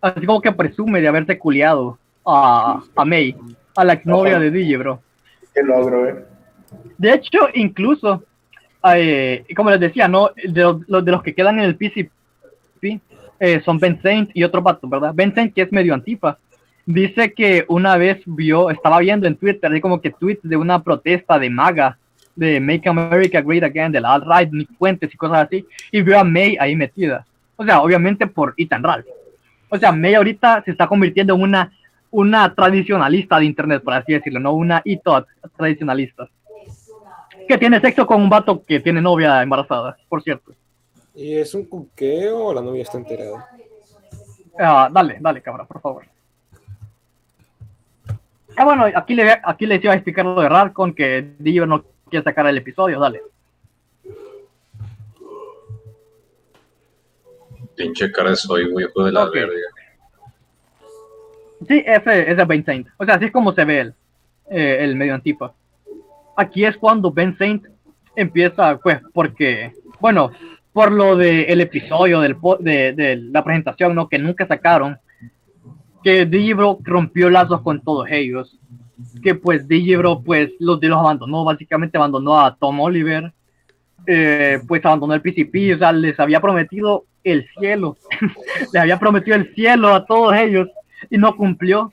así 0.00 0.24
como 0.24 0.40
que 0.40 0.52
presume 0.52 1.00
de 1.00 1.08
haberse 1.08 1.36
culiado 1.38 1.98
a, 2.24 2.80
a 2.94 3.04
May, 3.04 3.36
a 3.76 3.84
la 3.84 3.92
exnovia 3.94 4.38
de 4.38 4.50
Digibro. 4.50 5.00
Qué 5.54 5.62
logro, 5.62 6.08
eh. 6.08 6.24
De 6.96 7.12
hecho, 7.12 7.40
incluso, 7.54 8.22
eh, 8.94 9.44
como 9.56 9.70
les 9.70 9.80
decía, 9.80 10.08
¿no? 10.08 10.30
De, 10.36 10.62
los- 10.62 10.88
los- 10.88 11.04
de 11.04 11.10
los 11.12 11.22
que 11.22 11.34
quedan 11.34 11.58
en 11.58 11.64
el 11.66 11.76
PCP 11.76 12.10
eh, 13.40 13.60
son 13.64 13.78
Ben 13.78 14.00
Saint 14.00 14.30
y 14.32 14.44
otro 14.44 14.62
vato, 14.62 14.88
¿verdad? 14.88 15.12
Ben 15.14 15.34
Saint, 15.34 15.52
que 15.52 15.62
es 15.62 15.72
medio 15.72 15.92
antifa, 15.92 16.38
dice 16.86 17.34
que 17.34 17.64
una 17.68 17.96
vez 17.96 18.22
vio, 18.24 18.70
estaba 18.70 19.00
viendo 19.00 19.26
en 19.26 19.36
Twitter, 19.36 19.70
así 19.70 19.80
como 19.80 20.00
que 20.00 20.12
tweets 20.12 20.48
de 20.48 20.56
una 20.56 20.82
protesta 20.82 21.38
de 21.38 21.50
MAGA, 21.50 21.98
de 22.36 22.60
Make 22.60 22.88
America 22.88 23.40
Great 23.40 23.64
Again, 23.64 23.92
de 23.92 24.00
la 24.00 24.14
alt-right, 24.14 24.52
Nick 24.52 24.70
Fuentes 24.78 25.12
y 25.12 25.16
cosas 25.16 25.46
así, 25.46 25.66
y 25.90 26.02
vio 26.02 26.18
a 26.18 26.24
May 26.24 26.56
ahí 26.58 26.76
metida. 26.76 27.26
O 27.56 27.64
sea, 27.64 27.82
obviamente 27.82 28.26
por 28.26 28.54
Ethan 28.56 28.82
Ralph. 28.82 29.06
O 29.68 29.76
sea, 29.76 29.90
May 29.90 30.14
ahorita 30.14 30.62
se 30.64 30.70
está 30.70 30.86
convirtiendo 30.86 31.34
en 31.34 31.42
una, 31.42 31.72
una 32.10 32.54
tradicionalista 32.54 33.38
de 33.38 33.46
Internet, 33.46 33.82
por 33.82 33.94
así 33.94 34.12
decirlo, 34.12 34.38
no 34.38 34.52
una 34.52 34.80
ITOT 34.84 35.26
tradicionalista. 35.56 36.28
Que 37.48 37.58
tiene 37.58 37.80
sexo 37.80 38.06
con 38.06 38.22
un 38.22 38.28
vato 38.28 38.62
que 38.64 38.80
tiene 38.80 39.00
novia 39.00 39.42
embarazada, 39.42 39.96
por 40.08 40.22
cierto. 40.22 40.52
¿Y 41.14 41.34
es 41.34 41.54
un 41.54 41.64
cuqueo 41.64 42.46
o 42.46 42.54
la 42.54 42.60
novia 42.60 42.82
está 42.82 42.98
enterada? 42.98 43.48
Ah, 44.58 44.88
dale, 44.92 45.16
dale, 45.20 45.40
cabrón, 45.40 45.66
por 45.66 45.80
favor. 45.80 46.15
Ah, 48.56 48.64
bueno, 48.64 48.84
aquí, 48.94 49.14
le, 49.14 49.36
aquí 49.42 49.66
les 49.66 49.82
iba 49.84 49.92
a 49.92 49.96
explicar 49.96 50.24
lo 50.24 50.40
de 50.40 50.48
Ralcon, 50.48 50.94
que 50.94 51.34
Diver 51.38 51.68
no 51.68 51.84
quiere 52.08 52.24
sacar 52.24 52.46
el 52.46 52.56
episodio, 52.56 52.98
dale. 52.98 53.20
Pinche 57.76 58.10
cara 58.10 58.30
de 58.30 58.36
soy, 58.36 58.70
güey, 58.70 58.86
hijo 58.86 59.04
de 59.04 59.12
la 59.12 59.24
Ok. 59.24 59.34
verga. 59.34 59.52
Sí, 61.68 61.82
ese, 61.86 62.30
ese 62.30 62.42
es 62.42 62.48
Ben 62.48 62.64
Saint. 62.64 62.86
O 62.98 63.04
sea, 63.04 63.14
así 63.16 63.26
es 63.26 63.32
como 63.32 63.52
se 63.52 63.64
ve 63.64 63.80
él, 63.80 63.94
eh, 64.50 64.78
el 64.80 64.96
medio 64.96 65.14
antifa. 65.14 65.52
Aquí 66.36 66.64
es 66.64 66.76
cuando 66.76 67.10
Ben 67.10 67.36
Saint 67.36 67.64
empieza, 68.14 68.78
pues, 68.78 69.00
porque, 69.12 69.72
bueno, 70.00 70.30
por 70.72 70.92
lo 70.92 71.16
del 71.16 71.60
episodio 71.60 72.20
del, 72.20 72.36
de, 72.60 72.92
de 72.92 73.16
la 73.16 73.42
presentación, 73.44 73.94
¿no? 73.94 74.08
Que 74.08 74.18
nunca 74.18 74.46
sacaron, 74.46 74.98
que 76.06 76.24
Digibro 76.24 76.78
rompió 76.84 77.28
lazos 77.28 77.62
con 77.62 77.80
todos 77.80 78.06
ellos. 78.08 78.56
Que 79.24 79.34
pues 79.34 79.66
Digibro, 79.66 80.22
pues, 80.22 80.52
los 80.60 80.78
de 80.78 80.86
los 80.86 81.00
abandonó, 81.00 81.44
básicamente 81.44 81.98
abandonó 81.98 82.38
a 82.38 82.54
Tom 82.54 82.78
Oliver, 82.78 83.32
eh, 84.06 84.60
pues 84.68 84.84
abandonó 84.84 85.14
el 85.14 85.20
PCP, 85.20 85.74
o 85.74 85.78
sea, 85.78 85.90
les 85.90 86.20
había 86.20 86.40
prometido 86.40 87.06
el 87.24 87.48
cielo, 87.58 87.96
les 88.72 88.80
había 88.80 89.00
prometido 89.00 89.36
el 89.36 89.52
cielo 89.52 89.92
a 89.92 90.06
todos 90.06 90.36
ellos 90.36 90.68
y 91.10 91.18
no 91.18 91.34
cumplió. 91.34 91.92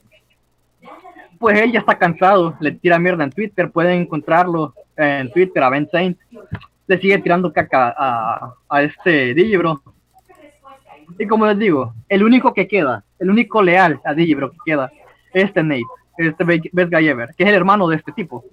Pues 1.39 1.59
él 1.59 1.71
ya 1.71 1.79
está 1.79 1.97
cansado, 1.97 2.55
le 2.59 2.73
tira 2.73 2.99
mierda 2.99 3.23
en 3.23 3.31
Twitter, 3.31 3.71
pueden 3.71 4.01
encontrarlo 4.01 4.75
en 4.95 5.31
Twitter 5.31 5.63
a 5.63 5.71
Ben 5.71 5.89
Saint, 5.91 6.19
le 6.85 6.99
sigue 6.99 7.17
tirando 7.17 7.51
caca 7.51 7.95
a, 7.97 8.53
a 8.69 8.83
este 8.83 9.33
Digibro. 9.33 9.81
Y 11.17 11.25
como 11.25 11.47
les 11.47 11.57
digo, 11.57 11.95
el 12.09 12.23
único 12.23 12.53
que 12.53 12.67
queda, 12.67 13.03
el 13.23 13.29
único 13.29 13.61
leal 13.61 13.99
a 14.03 14.13
Digibro 14.13 14.51
que 14.51 14.57
queda, 14.65 14.91
es 15.33 15.45
este 15.45 15.63
Nate, 15.63 15.81
este 16.17 16.43
Be- 16.43 16.69
Best 16.71 16.91
Guy 16.93 17.07
Ever, 17.07 17.33
que 17.35 17.43
es 17.43 17.49
el 17.49 17.55
hermano 17.55 17.87
de 17.87 17.95
este 17.95 18.11
tipo. 18.11 18.43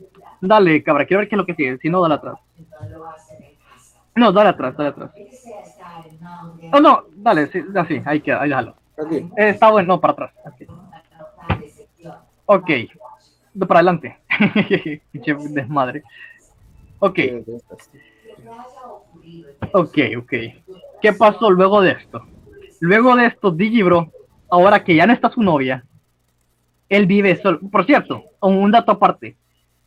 Dale, 0.41 0.83
cabra, 0.83 1.05
quiero 1.05 1.19
ver 1.19 1.29
qué 1.29 1.35
es 1.35 1.39
lo 1.39 1.45
que 1.47 1.55
sigue, 1.55 1.77
si 1.79 1.89
no, 1.91 2.01
dale 2.01 2.15
atrás. 2.15 2.37
No, 4.15 4.33
dale 4.33 4.51
atrás, 4.51 4.77
dale 4.77 4.91
atrás. 4.91 5.11
Oh, 6.73 6.81
no, 6.81 7.05
dale, 7.17 7.49
sí, 7.49 7.63
así, 7.75 8.01
ahí 8.05 8.21
queda, 8.21 8.41
ahí 8.43 8.49
déjalo. 8.49 8.75
Eh, 9.37 9.49
está 9.51 9.71
bueno, 9.71 9.95
no, 9.95 10.01
para 10.01 10.13
atrás. 10.13 10.33
así. 10.45 10.67
Ok, 12.47 12.71
para 13.67 13.81
adelante. 13.81 14.19
Desmadre. 15.51 16.03
Ok. 17.01 17.19
Ok, 19.73 19.99
ok. 20.19 20.33
¿Qué 21.01 21.13
pasó 21.13 21.51
luego 21.51 21.81
de 21.81 21.93
esto? 21.93 22.27
Luego 22.81 23.15
de 23.17 23.27
esto, 23.27 23.51
Digibro, 23.51 24.11
ahora 24.51 24.83
que 24.85 24.95
ya 24.95 25.07
no 25.07 25.13
está 25.13 25.31
su 25.31 25.43
novia, 25.43 25.85
él 26.89 27.07
vive 27.07 27.37
solo. 27.37 27.61
Por 27.71 27.87
cierto, 27.87 28.25
un 28.41 28.71
dato 28.71 28.93
aparte. 28.93 29.37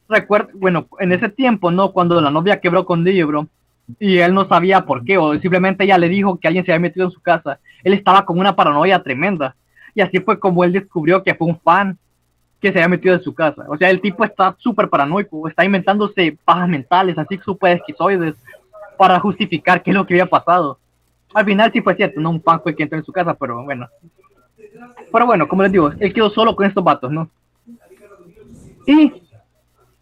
Recuerdo, 0.10 0.50
bueno, 0.54 0.88
en 1.00 1.12
ese 1.12 1.30
tiempo, 1.30 1.72
¿no? 1.72 1.92
Cuando 1.92 2.20
la 2.22 2.32
novia 2.32 2.60
quebró 2.60 2.86
con 2.86 3.04
Digibro 3.04 3.48
y 4.00 4.18
él 4.18 4.34
no 4.34 4.48
sabía 4.48 4.86
por 4.86 5.04
qué, 5.04 5.18
o 5.18 5.38
simplemente 5.40 5.84
ella 5.84 5.98
le 5.98 6.10
dijo 6.10 6.38
que 6.38 6.48
alguien 6.48 6.66
se 6.66 6.72
había 6.72 6.82
metido 6.82 7.06
en 7.06 7.12
su 7.12 7.22
casa, 7.22 7.60
él 7.84 7.94
estaba 7.94 8.26
con 8.26 8.40
una 8.40 8.56
paranoia 8.56 9.04
tremenda. 9.04 9.56
Y 9.96 10.02
así 10.02 10.20
fue 10.20 10.40
como 10.40 10.64
él 10.64 10.72
descubrió 10.72 11.24
que 11.24 11.36
fue 11.36 11.48
un 11.48 11.60
fan 11.60 11.98
que 12.60 12.72
se 12.72 12.78
había 12.78 12.88
metido 12.88 13.14
en 13.14 13.22
su 13.22 13.36
casa. 13.36 13.66
O 13.68 13.78
sea, 13.78 13.90
el 13.90 14.00
tipo 14.00 14.24
está 14.24 14.56
súper 14.58 14.88
paranoico, 14.88 15.48
está 15.50 15.66
inventándose 15.66 16.38
pajas 16.46 16.70
mentales, 16.70 17.18
así 17.18 17.38
súper 17.44 17.78
esquizoides, 17.78 18.36
para 18.98 19.20
justificar 19.20 19.84
qué 19.84 19.92
es 19.92 19.96
lo 19.96 20.06
que 20.06 20.14
había 20.14 20.26
pasado. 20.26 20.80
Al 21.34 21.46
final 21.46 21.72
sí 21.74 21.82
fue 21.82 21.96
cierto, 21.96 22.22
no 22.22 22.30
un 22.30 22.42
fan 22.42 22.62
fue 22.62 22.74
quien 22.74 22.86
entró 22.86 23.00
en 23.00 23.06
su 23.06 23.12
casa, 23.12 23.34
pero 23.34 23.64
bueno. 23.64 23.88
Pero 25.12 25.26
bueno, 25.26 25.48
como 25.48 25.64
les 25.64 25.72
digo, 25.72 25.92
él 26.00 26.14
quedó 26.14 26.30
solo 26.30 26.56
con 26.56 26.66
estos 26.66 26.84
vatos, 26.84 27.12
¿no? 27.12 27.30
Y 28.86 29.14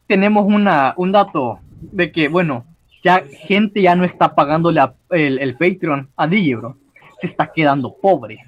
tenemos 0.08 0.46
una, 0.46 0.94
un 0.98 1.12
dato 1.12 1.60
de 1.80 2.12
que, 2.12 2.28
bueno, 2.28 2.66
ya 3.04 3.24
gente 3.48 3.82
ya 3.82 3.96
no 3.96 4.04
está 4.04 4.36
pagándole 4.36 4.82
el, 5.10 5.40
el 5.40 5.58
Patreon 5.58 6.10
a 6.16 6.28
Digibro, 6.28 6.78
se 7.20 7.28
está 7.28 7.52
quedando 7.52 7.96
pobre. 7.96 8.40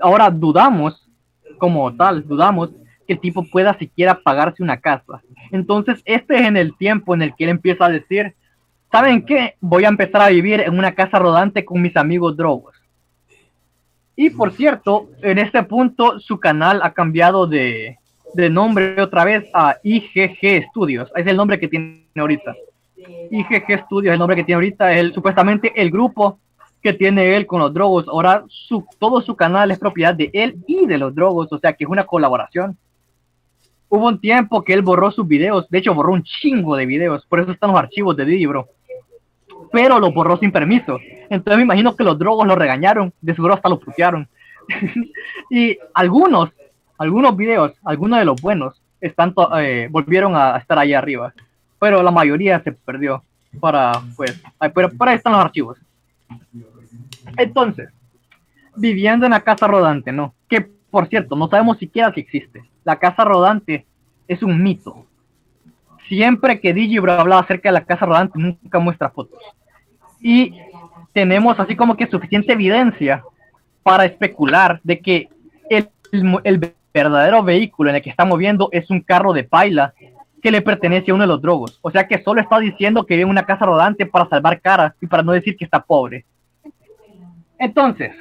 Ahora 0.00 0.30
dudamos, 0.30 1.08
como 1.58 1.94
tal, 1.94 2.26
dudamos 2.26 2.70
que 3.06 3.14
el 3.14 3.20
tipo 3.20 3.44
pueda 3.44 3.78
siquiera 3.78 4.20
pagarse 4.20 4.62
una 4.62 4.78
casa. 4.78 5.22
Entonces, 5.50 6.02
este 6.04 6.36
es 6.36 6.42
en 6.42 6.56
el 6.56 6.76
tiempo 6.76 7.14
en 7.14 7.22
el 7.22 7.34
que 7.34 7.44
él 7.44 7.50
empieza 7.50 7.86
a 7.86 7.90
decir, 7.90 8.34
¿saben 8.90 9.24
qué? 9.24 9.54
Voy 9.60 9.84
a 9.84 9.88
empezar 9.88 10.20
a 10.22 10.28
vivir 10.28 10.60
en 10.60 10.76
una 10.76 10.94
casa 10.94 11.18
rodante 11.18 11.64
con 11.64 11.80
mis 11.80 11.96
amigos 11.96 12.36
drogos. 12.36 12.75
Y 14.16 14.30
por 14.30 14.52
cierto, 14.52 15.10
en 15.20 15.38
este 15.38 15.62
punto 15.62 16.18
su 16.18 16.40
canal 16.40 16.80
ha 16.82 16.94
cambiado 16.94 17.46
de, 17.46 17.98
de 18.32 18.50
nombre 18.50 19.00
otra 19.00 19.24
vez 19.24 19.48
a 19.52 19.76
IGG 19.82 20.68
Studios. 20.70 21.10
Es 21.14 21.26
el 21.26 21.36
nombre 21.36 21.60
que 21.60 21.68
tiene 21.68 22.06
ahorita. 22.16 22.54
IGG 23.30 23.84
Studios 23.84 24.14
el 24.14 24.18
nombre 24.18 24.36
que 24.36 24.44
tiene 24.44 24.56
ahorita. 24.56 24.92
Es 24.92 25.12
supuestamente 25.12 25.72
el 25.76 25.90
grupo 25.90 26.38
que 26.82 26.94
tiene 26.94 27.36
él 27.36 27.46
con 27.46 27.60
los 27.60 27.74
drogos. 27.74 28.08
Ahora 28.08 28.44
su, 28.48 28.86
todo 28.98 29.20
su 29.20 29.36
canal 29.36 29.70
es 29.70 29.78
propiedad 29.78 30.14
de 30.14 30.30
él 30.32 30.56
y 30.66 30.86
de 30.86 30.98
los 30.98 31.14
drogos. 31.14 31.52
O 31.52 31.58
sea 31.58 31.74
que 31.74 31.84
es 31.84 31.90
una 31.90 32.04
colaboración. 32.04 32.76
Hubo 33.88 34.08
un 34.08 34.20
tiempo 34.20 34.64
que 34.64 34.72
él 34.72 34.82
borró 34.82 35.10
sus 35.10 35.28
videos. 35.28 35.68
De 35.68 35.78
hecho, 35.78 35.94
borró 35.94 36.12
un 36.12 36.22
chingo 36.22 36.74
de 36.74 36.86
videos. 36.86 37.24
Por 37.26 37.40
eso 37.40 37.52
están 37.52 37.70
los 37.70 37.78
archivos 37.78 38.16
de 38.16 38.24
Digibro. 38.24 38.68
Pero 39.72 39.98
los 39.98 40.14
borró 40.14 40.36
sin 40.38 40.52
permiso. 40.52 40.98
Entonces 41.30 41.56
me 41.56 41.62
imagino 41.62 41.96
que 41.96 42.04
los 42.04 42.18
drogos 42.18 42.46
lo 42.46 42.54
regañaron. 42.54 43.12
De 43.20 43.34
seguro 43.34 43.54
hasta 43.54 43.68
lo 43.68 43.78
putearon. 43.78 44.28
y 45.50 45.78
algunos, 45.94 46.50
algunos 46.98 47.36
videos, 47.36 47.72
algunos 47.84 48.18
de 48.18 48.24
los 48.24 48.40
buenos, 48.40 48.80
están 49.00 49.34
eh, 49.58 49.88
volvieron 49.90 50.34
a 50.36 50.56
estar 50.56 50.78
ahí 50.78 50.94
arriba. 50.94 51.32
Pero 51.78 52.02
la 52.02 52.10
mayoría 52.10 52.60
se 52.62 52.72
perdió. 52.72 53.22
Para, 53.60 54.02
pues, 54.16 54.42
pero 54.74 54.90
para 54.90 55.12
ahí 55.12 55.16
están 55.16 55.32
los 55.32 55.42
archivos. 55.42 55.78
Entonces, 57.36 57.90
viviendo 58.76 59.26
en 59.26 59.32
la 59.32 59.40
casa 59.40 59.66
rodante, 59.66 60.12
¿no? 60.12 60.34
Que 60.48 60.68
por 60.90 61.08
cierto, 61.08 61.36
no 61.36 61.48
sabemos 61.48 61.78
siquiera 61.78 62.12
si 62.12 62.20
existe. 62.20 62.64
La 62.84 62.98
casa 62.98 63.24
rodante 63.24 63.84
es 64.28 64.42
un 64.42 64.62
mito. 64.62 65.05
Siempre 66.08 66.60
que 66.60 66.72
Digibro 66.74 67.12
hablaba 67.12 67.42
acerca 67.42 67.68
de 67.68 67.74
la 67.74 67.84
casa 67.84 68.06
rodante, 68.06 68.38
nunca 68.38 68.78
muestra 68.78 69.10
fotos. 69.10 69.38
Y 70.20 70.54
tenemos 71.12 71.58
así 71.58 71.74
como 71.76 71.96
que 71.96 72.06
suficiente 72.06 72.52
evidencia 72.52 73.22
para 73.82 74.04
especular 74.04 74.80
de 74.84 75.00
que 75.00 75.28
el, 75.70 75.88
el- 76.44 76.72
verdadero 76.94 77.42
vehículo 77.42 77.90
en 77.90 77.96
el 77.96 78.02
que 78.02 78.08
está 78.08 78.24
moviendo 78.24 78.70
es 78.72 78.88
un 78.88 79.02
carro 79.02 79.34
de 79.34 79.44
paila 79.44 79.92
que 80.42 80.50
le 80.50 80.62
pertenece 80.62 81.10
a 81.10 81.14
uno 81.14 81.24
de 81.24 81.28
los 81.28 81.42
drogos. 81.42 81.78
O 81.82 81.90
sea 81.90 82.08
que 82.08 82.22
solo 82.22 82.40
está 82.40 82.58
diciendo 82.58 83.04
que 83.04 83.12
vive 83.16 83.24
en 83.24 83.28
una 83.28 83.44
casa 83.44 83.66
rodante 83.66 84.06
para 84.06 84.26
salvar 84.30 84.58
cara 84.62 84.94
y 85.02 85.06
para 85.06 85.22
no 85.22 85.32
decir 85.32 85.58
que 85.58 85.66
está 85.66 85.80
pobre. 85.82 86.24
Entonces, 87.58 88.12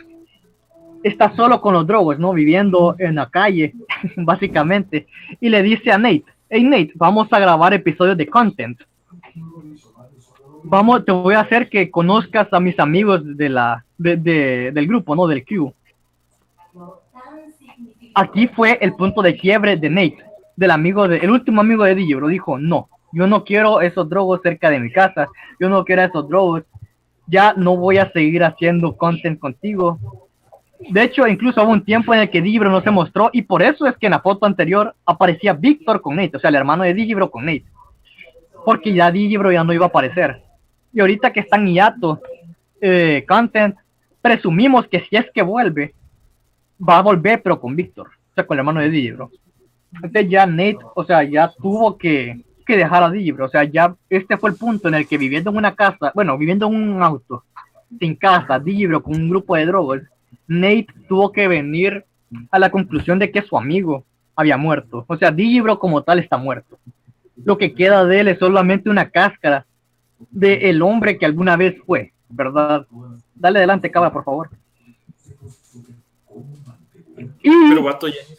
está 1.04 1.34
solo 1.38 1.62
con 1.62 1.74
los 1.74 1.88
drogos, 1.88 2.20
¿no? 2.20 2.34
Viviendo 2.34 2.96
en 3.00 3.16
la 3.16 3.30
calle, 3.30 3.74
básicamente. 4.18 5.08
Y 5.40 5.48
le 5.48 5.64
dice 5.64 5.92
a 5.94 5.98
Nate, 5.98 6.26
hey 6.56 6.64
Nate, 6.64 6.92
vamos 6.96 7.28
a 7.32 7.40
grabar 7.40 7.74
episodios 7.74 8.16
de 8.18 8.28
content. 8.28 8.80
Vamos, 10.64 11.04
te 11.06 11.12
voy 11.12 11.36
a 11.36 11.42
hacer 11.42 11.70
que 11.70 11.92
conozcas 11.92 12.48
a 12.52 12.60
mis 12.60 12.80
amigos 12.80 13.22
de 13.38 13.50
la, 13.50 13.86
de- 13.98 14.16
de- 14.18 14.72
del 14.72 14.88
grupo, 14.88 15.16
¿no? 15.16 15.28
Del 15.28 15.44
Q. 15.46 15.74
Aquí 18.16 18.48
fue 18.48 18.78
el 18.82 18.94
punto 18.96 19.22
de 19.22 19.36
quiebre 19.36 19.76
de 19.76 19.90
Nate, 19.90 20.18
del 20.56 20.72
amigo 20.72 21.08
de, 21.08 21.18
el 21.18 21.30
último 21.32 21.60
amigo 21.62 21.84
de 21.84 21.96
Digibro, 21.96 22.28
dijo, 22.28 22.58
no, 22.58 22.88
yo 23.12 23.28
no 23.28 23.44
quiero 23.44 23.82
esos 23.82 24.08
drogos 24.10 24.40
cerca 24.42 24.70
de 24.70 24.80
mi 24.80 24.92
casa, 24.92 25.28
yo 25.60 25.68
no 25.70 25.84
quiero 25.84 26.04
esos 26.04 26.28
drogos, 26.30 26.64
ya 27.28 27.54
no 27.58 27.76
voy 27.76 27.98
a 27.98 28.10
seguir 28.14 28.44
haciendo 28.46 28.96
content 28.96 29.38
contigo. 29.40 30.00
De 30.80 31.04
hecho, 31.04 31.28
incluso 31.28 31.64
hubo 31.64 31.72
un 31.72 31.84
tiempo 31.84 32.14
en 32.14 32.22
el 32.22 32.30
que 32.30 32.42
Digibro 32.42 32.70
no 32.70 32.82
se 32.82 32.92
mostró 32.92 33.30
y 33.32 33.44
por 33.44 33.64
eso 33.64 33.88
es 33.88 33.98
que 33.98 34.08
en 34.08 34.12
la 34.12 34.20
foto 34.20 34.46
anterior 34.46 34.94
aparecía 35.06 35.54
Víctor 35.54 36.02
con 36.02 36.16
Nate, 36.18 36.38
o 36.38 36.40
sea, 36.40 36.50
el 36.50 36.56
hermano 36.56 36.84
de 36.84 36.94
Digibro 36.94 37.32
con 37.32 37.46
Nate. 37.46 37.66
Porque 38.66 38.94
ya 38.94 39.12
Digibro 39.12 39.52
ya 39.52 39.64
no 39.64 39.74
iba 39.74 39.86
a 39.86 39.90
aparecer. 39.90 40.42
Y 40.94 41.00
ahorita 41.00 41.32
que 41.32 41.42
está 41.42 41.58
en 41.58 41.68
hiato, 41.68 42.22
eh, 42.82 43.26
content, 43.28 43.76
presumimos 44.22 44.88
que 44.88 45.02
si 45.02 45.16
es 45.16 45.26
que 45.34 45.42
vuelve, 45.42 45.94
va 46.78 46.98
a 46.98 47.02
volver, 47.02 47.42
pero 47.42 47.60
con 47.60 47.76
Víctor, 47.76 48.08
o 48.08 48.34
sea, 48.34 48.46
con 48.46 48.56
el 48.56 48.60
hermano 48.60 48.82
de 48.82 48.90
Digibro. 48.90 49.32
Entonces 49.94 50.30
ya 50.30 50.46
Nate, 50.46 50.80
o 50.94 51.04
sea, 51.06 51.24
ya 51.24 51.52
tuvo 51.58 51.98
que, 51.98 52.44
que 52.66 52.78
dejar 52.78 53.04
a 53.04 53.12
Digibro, 53.12 53.46
o 53.46 53.50
sea, 53.50 53.64
ya 53.64 53.96
este 54.10 54.38
fue 54.38 54.50
el 54.50 54.58
punto 54.58 54.88
en 54.88 54.96
el 54.96 55.08
que 55.08 55.18
viviendo 55.18 55.52
en 55.52 55.58
una 55.58 55.74
casa, 55.74 56.12
bueno, 56.14 56.38
viviendo 56.38 56.68
en 56.68 56.76
un 56.76 57.04
auto, 57.04 57.44
sin 58.00 58.16
casa, 58.16 58.60
Digibro 58.60 59.02
con 59.02 59.16
un 59.16 59.30
grupo 59.30 59.56
de 59.56 59.66
drogos, 59.66 60.02
Nate 60.48 60.88
tuvo 61.08 61.32
que 61.32 61.48
venir 61.48 62.06
a 62.52 62.60
la 62.60 62.70
conclusión 62.70 63.20
de 63.20 63.32
que 63.32 63.42
su 63.42 63.58
amigo 63.58 64.06
había 64.36 64.58
muerto. 64.58 65.06
O 65.08 65.18
sea, 65.18 65.32
Digibro 65.32 65.80
como 65.80 66.04
tal 66.04 66.20
está 66.20 66.38
muerto. 66.38 66.78
Lo 67.44 67.58
que 67.58 67.74
queda 67.74 68.06
de 68.06 68.20
él 68.20 68.28
es 68.28 68.40
solamente 68.40 68.90
una 68.90 69.10
cáscara 69.10 69.66
de 70.30 70.70
el 70.70 70.82
hombre 70.82 71.18
que 71.18 71.26
alguna 71.26 71.58
vez 71.58 71.76
fue, 71.86 72.14
¿verdad? 72.30 72.88
Dale 73.34 73.60
adelante, 73.60 73.92
cabra, 73.92 74.12
por 74.12 74.24
favor. 74.24 74.50
Y 77.44 77.52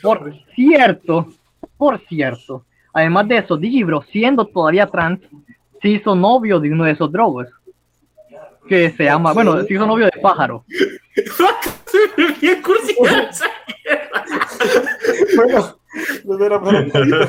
por 0.02 0.34
cierto, 0.54 1.28
por 1.76 2.00
cierto, 2.06 2.64
además 2.92 3.28
de 3.28 3.38
eso, 3.38 3.56
Digibro, 3.56 4.02
siendo 4.10 4.46
todavía 4.46 4.86
trans, 4.86 5.20
se 5.80 5.88
hizo 5.88 6.14
novio 6.14 6.58
de 6.58 6.72
uno 6.72 6.84
de 6.84 6.92
esos 6.92 7.12
drogos. 7.12 7.46
Que 8.68 8.90
se 8.90 9.04
llama, 9.04 9.32
bueno, 9.32 9.62
se 9.62 9.74
hizo 9.74 9.86
novio 9.86 10.06
de 10.06 10.20
pájaro. 10.20 10.64
Bien 12.40 12.62
cursi 12.62 12.96
esa 13.02 13.46
Bueno, 15.36 15.78
no 16.24 16.44
era 16.44 16.60
para 16.60 16.80
un 16.80 16.90
poquito. 16.90 17.28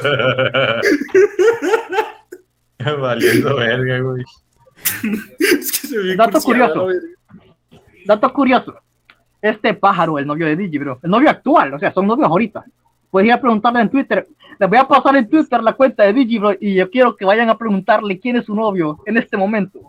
Valiendo 3.00 3.56
verga, 3.56 4.00
güey. 4.00 4.24
Es 5.40 5.72
que 5.72 5.88
se 5.88 5.98
ve 5.98 6.16
Dato 6.16 6.40
curioso. 6.42 6.88
Dato 8.06 8.34
curioso. 8.34 8.76
Este 9.42 9.74
pájaro, 9.74 10.18
el 10.18 10.26
novio 10.26 10.48
de 10.48 10.56
Digibro, 10.56 11.00
el 11.04 11.10
novio 11.10 11.30
actual, 11.30 11.74
o 11.74 11.80
sea, 11.80 11.94
son 11.94 12.08
novios 12.08 12.28
ahorita. 12.28 12.66
Puedes 13.12 13.28
ir 13.28 13.34
a 13.34 13.42
preguntarle 13.42 13.82
en 13.82 13.90
Twitter. 13.90 14.28
Les 14.60 14.70
voy 14.70 14.78
a 14.78 14.88
pasar 14.88 15.16
en 15.16 15.30
Twitter 15.30 15.62
la 15.62 15.74
cuenta 15.74 16.04
de 16.04 16.14
Digibro 16.14 16.54
y 16.60 16.76
yo 16.76 16.90
quiero 16.90 17.16
que 17.16 17.26
vayan 17.26 17.50
a 17.50 17.58
preguntarle 17.58 18.20
quién 18.20 18.38
es 18.38 18.46
su 18.46 18.56
novio 18.56 19.00
en 19.06 19.18
este 19.18 19.38
momento. 19.38 19.80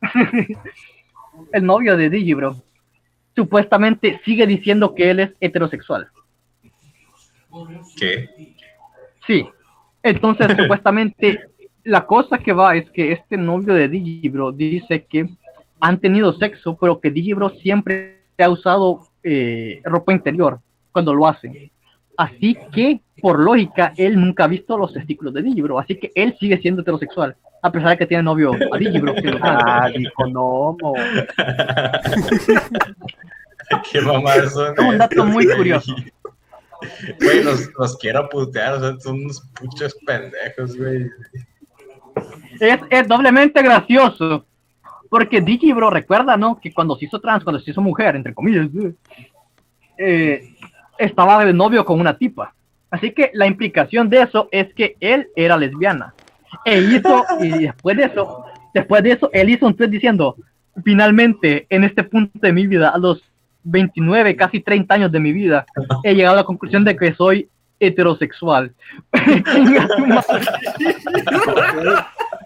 el 1.54 1.64
novio 1.64 1.96
de 1.96 2.10
Digibro 2.10 2.56
supuestamente 3.34 4.20
sigue 4.24 4.46
diciendo 4.46 4.94
que 4.94 5.10
él 5.10 5.20
es 5.20 5.30
heterosexual. 5.40 6.08
¿Qué? 7.96 8.28
Sí. 9.26 9.46
Entonces, 10.02 10.48
supuestamente, 10.58 11.44
la 11.84 12.06
cosa 12.06 12.38
que 12.38 12.52
va 12.52 12.74
es 12.76 12.90
que 12.90 13.12
este 13.12 13.36
novio 13.36 13.74
de 13.74 13.88
Digibro 13.88 14.50
dice 14.50 15.04
que 15.04 15.28
han 15.80 16.00
tenido 16.00 16.32
sexo, 16.32 16.76
pero 16.76 17.00
que 17.00 17.10
Digibro 17.10 17.50
siempre 17.50 18.18
ha 18.38 18.48
usado 18.48 19.06
eh, 19.22 19.80
ropa 19.84 20.12
interior 20.12 20.60
cuando 20.90 21.14
lo 21.14 21.26
hacen. 21.28 21.70
Así 22.16 22.56
que, 22.72 23.00
por 23.20 23.40
lógica, 23.40 23.92
él 23.96 24.20
nunca 24.20 24.44
ha 24.44 24.48
visto 24.48 24.76
los 24.78 24.92
testículos 24.92 25.34
de 25.34 25.42
Digibro, 25.42 25.78
así 25.78 25.96
que 25.96 26.12
él 26.14 26.36
sigue 26.38 26.58
siendo 26.58 26.82
heterosexual. 26.82 27.36
a 27.62 27.72
pesar 27.72 27.90
de 27.90 27.96
que 27.98 28.06
tiene 28.06 28.22
novio 28.22 28.52
a 28.72 28.76
Digibro. 28.78 29.14
que 29.14 29.22
lo 29.32 29.38
Ah, 29.42 29.88
dijo 29.94 30.26
no, 30.26 30.76
mo. 30.80 30.94
Qué. 33.90 33.98
Es 33.98 34.54
un 34.78 34.98
dato 34.98 35.24
muy 35.24 35.46
curioso. 35.46 35.94
Güey, 37.20 37.42
los, 37.42 37.70
los 37.78 37.96
quiero 37.96 38.28
putear, 38.28 38.74
o 38.74 38.80
sea, 38.80 39.00
son 39.00 39.24
unos 39.24 39.40
puchos 39.58 39.96
pendejos, 40.06 40.76
güey. 40.76 41.06
es, 42.60 42.78
es 42.90 43.08
doblemente 43.08 43.62
gracioso. 43.62 44.44
Porque 45.08 45.40
Digibro 45.40 45.88
recuerda, 45.90 46.36
¿no? 46.36 46.60
Que 46.60 46.72
cuando 46.74 46.96
se 46.96 47.06
hizo 47.06 47.20
trans, 47.20 47.44
cuando 47.44 47.60
se 47.60 47.70
hizo 47.70 47.80
mujer, 47.80 48.16
entre 48.16 48.34
comillas, 48.34 48.68
eh, 49.96 50.54
estaba 50.98 51.44
de 51.44 51.52
novio 51.52 51.84
con 51.84 52.00
una 52.00 52.16
tipa. 52.16 52.54
Así 52.90 53.10
que 53.12 53.30
la 53.34 53.46
implicación 53.46 54.08
de 54.08 54.22
eso 54.22 54.48
es 54.52 54.72
que 54.74 54.96
él 55.00 55.28
era 55.34 55.56
lesbiana. 55.56 56.14
E 56.64 56.80
hizo, 56.80 57.24
y 57.40 57.48
después 57.50 57.96
de 57.96 58.04
eso, 58.04 58.44
después 58.72 59.02
de 59.02 59.12
eso, 59.12 59.30
él 59.32 59.50
hizo 59.50 59.66
un 59.66 59.74
tweet 59.74 59.88
diciendo, 59.88 60.36
finalmente, 60.84 61.66
en 61.70 61.84
este 61.84 62.04
punto 62.04 62.38
de 62.40 62.52
mi 62.52 62.66
vida, 62.66 62.90
a 62.90 62.98
los 62.98 63.22
29, 63.64 64.36
casi 64.36 64.60
30 64.60 64.94
años 64.94 65.12
de 65.12 65.20
mi 65.20 65.32
vida, 65.32 65.66
he 66.04 66.14
llegado 66.14 66.34
a 66.34 66.40
la 66.40 66.44
conclusión 66.44 66.84
de 66.84 66.96
que 66.96 67.14
soy 67.14 67.48
heterosexual. 67.80 68.72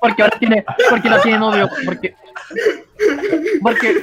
Porque 0.01 0.23
ahora 0.23 0.39
tiene, 0.39 0.65
porque 0.89 1.11
no 1.11 1.21
tiene 1.21 1.39
novio, 1.41 1.69
porque, 1.85 2.15
porque, 3.61 4.01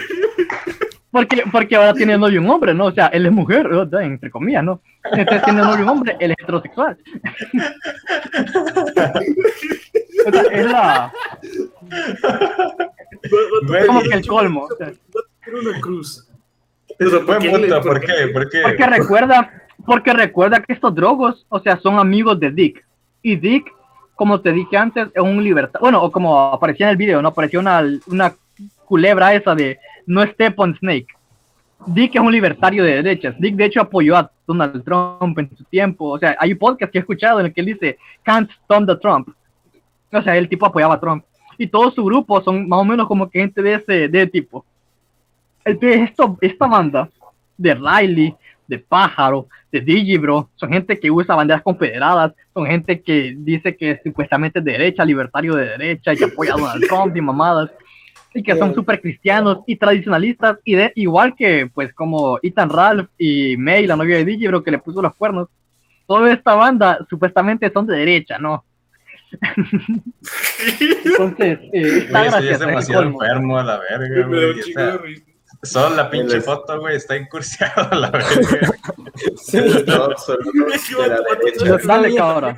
porque, 1.16 1.44
porque 1.50 1.78
ahora 1.78 1.94
tiene 1.94 2.18
novio 2.18 2.42
un 2.42 2.50
hombre, 2.50 2.74
¿no? 2.74 2.88
O 2.88 2.92
sea, 2.92 3.08
él 3.08 3.26
es 3.26 3.32
mujer, 3.32 3.70
entre 4.02 4.30
comillas, 4.30 4.66
¿no? 4.66 4.82
Entonces 5.14 5.44
tiene 5.44 5.62
novio 5.62 5.84
un 5.86 5.90
hombre, 5.90 6.18
él 6.20 6.32
es 6.32 6.38
heterosexual. 6.44 6.98
O 10.28 10.32
sea, 10.32 10.42
es 10.52 10.66
la, 10.66 11.14
como 13.86 14.02
que 14.02 14.14
el 14.14 14.28
colmo. 14.28 14.68
o 14.70 14.76
sea. 14.76 14.92
Una 15.54 15.80
cruz. 15.80 16.28
Eso 17.00 17.22
fue 17.22 17.36
¿por 17.36 17.40
qué 17.40 17.48
le- 17.48 17.68
puta, 17.68 17.82
por 17.82 17.92
¿por 17.94 18.02
qué? 18.02 18.28
¿Por 18.34 18.50
qué? 18.50 18.62
Porque 18.62 18.86
recuerda, 18.88 19.52
porque 19.86 20.12
recuerda 20.12 20.60
que 20.60 20.74
estos 20.74 20.94
drogos, 20.94 21.46
o 21.48 21.62
sea, 21.62 21.78
son 21.78 21.98
amigos 21.98 22.38
de 22.42 22.52
Dick. 22.52 22.86
Y 23.22 23.38
Dick, 23.38 23.72
como 24.16 24.42
te 24.42 24.52
dije 24.52 24.76
antes, 24.76 25.08
es 25.14 25.22
un 25.24 25.42
libertad. 25.42 25.80
Bueno, 25.80 26.04
o 26.04 26.12
como 26.12 26.52
aparecía 26.52 26.88
en 26.88 26.92
el 26.92 26.98
video, 26.98 27.22
¿no? 27.22 27.30
Apareció 27.30 27.62
una, 27.62 27.82
una 28.08 28.34
culebra 28.84 29.34
esa 29.34 29.56
de 29.56 29.80
no 30.06 30.26
step 30.28 30.60
on 30.60 30.76
snake. 30.78 31.08
Dick 31.88 32.16
es 32.16 32.22
un 32.22 32.32
libertario 32.32 32.84
de 32.84 33.02
derechas. 33.02 33.36
Dick, 33.40 33.56
de 33.56 33.66
hecho, 33.66 33.82
apoyó 33.82 34.18
a 34.18 34.32
Donald 34.48 34.84
Trump 34.84 35.38
en 35.38 35.56
su 35.56 35.64
tiempo. 35.66 36.10
O 36.10 36.20
sea, 36.20 36.36
hay 36.40 36.56
podcast 36.56 36.92
que 36.92 36.98
he 36.98 37.02
escuchado 37.02 37.40
en 37.40 37.48
el 37.48 37.54
que 37.54 37.62
él 37.62 37.68
dice, 37.68 37.98
can't 38.24 38.50
stop 38.50 38.88
the 38.88 38.96
Trump. 38.96 39.30
O 40.12 40.22
sea, 40.22 40.36
el 40.38 40.50
tipo 40.50 40.66
apoyaba 40.66 40.96
a 40.96 41.00
Trump. 41.00 41.24
Y 41.58 41.68
todo 41.68 41.92
su 41.92 42.04
grupo 42.04 42.42
son 42.42 42.68
más 42.68 42.80
o 42.80 42.86
menos 42.86 43.08
como 43.08 43.30
que 43.30 43.40
gente 43.40 43.62
de 43.62 43.76
ese 43.76 44.08
de 44.08 44.28
tipo. 44.28 44.66
Entonces, 45.64 46.10
esto, 46.10 46.38
esta 46.42 46.68
banda 46.68 47.10
de 47.58 47.74
Riley, 47.74 48.36
de 48.68 48.80
Pájaro, 48.80 49.48
de 49.72 49.82
Digibro, 49.82 50.50
son 50.56 50.72
gente 50.72 51.00
que 51.00 51.12
usa 51.12 51.36
banderas 51.36 51.64
confederadas, 51.64 52.34
son 52.54 52.66
gente 52.66 53.02
que 53.02 53.36
dice 53.38 53.76
que 53.76 54.00
supuestamente 54.04 54.60
es 54.60 54.66
de 54.66 54.72
derecha, 54.72 55.06
libertario 55.06 55.56
de 55.56 55.66
derecha, 55.70 56.14
y 56.14 56.18
que 56.18 56.26
apoya 56.26 56.54
a 56.54 56.58
Donald 56.58 56.88
Trump 56.88 57.16
y 57.16 57.22
mamadas, 57.22 57.72
y 58.36 58.44
que 58.44 58.56
son 58.58 58.76
súper 58.76 59.02
cristianos 59.02 59.60
y 59.66 59.78
tradicionalistas, 59.78 60.58
y 60.66 60.76
de, 60.76 60.92
igual 60.96 61.36
que, 61.36 61.72
pues, 61.74 61.94
como 61.94 62.38
Ethan 62.44 62.70
Ralph 62.70 63.10
y 63.18 63.56
May, 63.56 63.88
la 63.88 63.96
novia 63.96 64.18
de 64.18 64.26
Digibro, 64.26 64.62
que 64.62 64.72
le 64.72 64.80
puso 64.80 65.02
los 65.02 65.16
cuernos, 65.16 65.48
toda 66.06 66.32
esta 66.32 66.54
banda 66.54 67.00
supuestamente 67.10 67.72
son 67.72 67.88
de 67.88 67.98
derecha, 67.98 68.38
¿no? 68.38 68.66
Entonces, 70.80 71.60
eh, 71.74 71.98
está 71.98 72.30
Güey, 72.30 72.50
es 72.50 72.62
el 72.62 72.68
demasiado 72.68 73.04
enfermo 73.04 73.58
a 73.58 73.64
la 73.64 73.80
verga, 73.80 74.28
güey. 74.28 74.60
o 74.60 74.64
sea. 74.64 75.00
Solo 75.64 75.96
la 75.96 76.10
pinche 76.10 76.42
foto, 76.42 76.80
güey, 76.80 76.98
está 76.98 77.16
incursiado 77.16 77.90
a 77.92 77.96
la 77.96 78.12
verga. 78.12 78.72
No, 79.88 80.04
absoluto 80.04 80.52
de 81.02 81.08
la 81.08 81.22
derecha. 81.40 81.88
Dale, 81.88 82.16
cabra. 82.16 82.58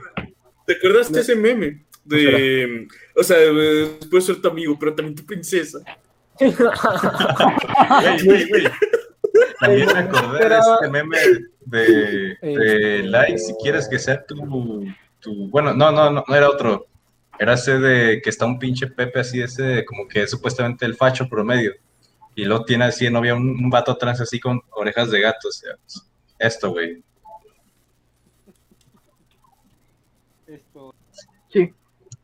¿Te 0.65 0.73
acuerdas 0.73 1.11
de 1.11 1.21
ese 1.21 1.35
meme? 1.35 1.85
De, 2.07 2.87
o 3.15 3.23
sea, 3.23 3.37
eh, 3.39 3.99
puedes 4.09 4.25
ser 4.25 4.41
tu 4.41 4.47
amigo, 4.47 4.77
pero 4.79 4.95
también 4.95 5.15
tu 5.15 5.25
princesa. 5.25 5.79
Güey, 6.39 8.23
güey, 8.25 8.47
güey. 8.49 8.63
También 9.59 9.87
me 9.87 9.99
acordé 9.99 10.49
de 10.49 10.57
este 10.59 10.89
meme 10.89 11.17
de, 11.65 12.37
de 12.41 13.03
like 13.03 13.37
si 13.37 13.53
quieres 13.61 13.87
que 13.89 13.99
sea 13.99 14.23
tu, 14.25 14.85
tu- 15.19 15.49
Bueno, 15.49 15.73
no, 15.73 15.91
no, 15.91 16.09
no, 16.11 16.23
no 16.27 16.35
era 16.35 16.49
otro. 16.49 16.85
Era 17.39 17.53
ese 17.53 17.77
de 17.79 18.21
que 18.21 18.29
está 18.29 18.45
un 18.45 18.57
pinche 18.59 18.87
Pepe 18.87 19.19
así, 19.19 19.41
ese 19.41 19.83
como 19.85 20.07
que 20.07 20.23
es 20.23 20.31
supuestamente 20.31 20.85
el 20.85 20.95
facho 20.95 21.27
promedio. 21.27 21.73
Y 22.35 22.45
luego 22.45 22.65
tiene 22.65 22.85
así 22.85 23.05
de 23.05 23.11
novia 23.11 23.35
un, 23.35 23.49
un 23.49 23.69
vato 23.69 23.95
trans 23.97 24.21
así 24.21 24.39
con 24.39 24.61
orejas 24.71 25.09
de 25.11 25.21
gato. 25.21 25.47
O 25.47 25.51
sea, 25.51 25.71
esto, 26.39 26.69
güey. 26.71 27.03
Sí, 31.51 31.73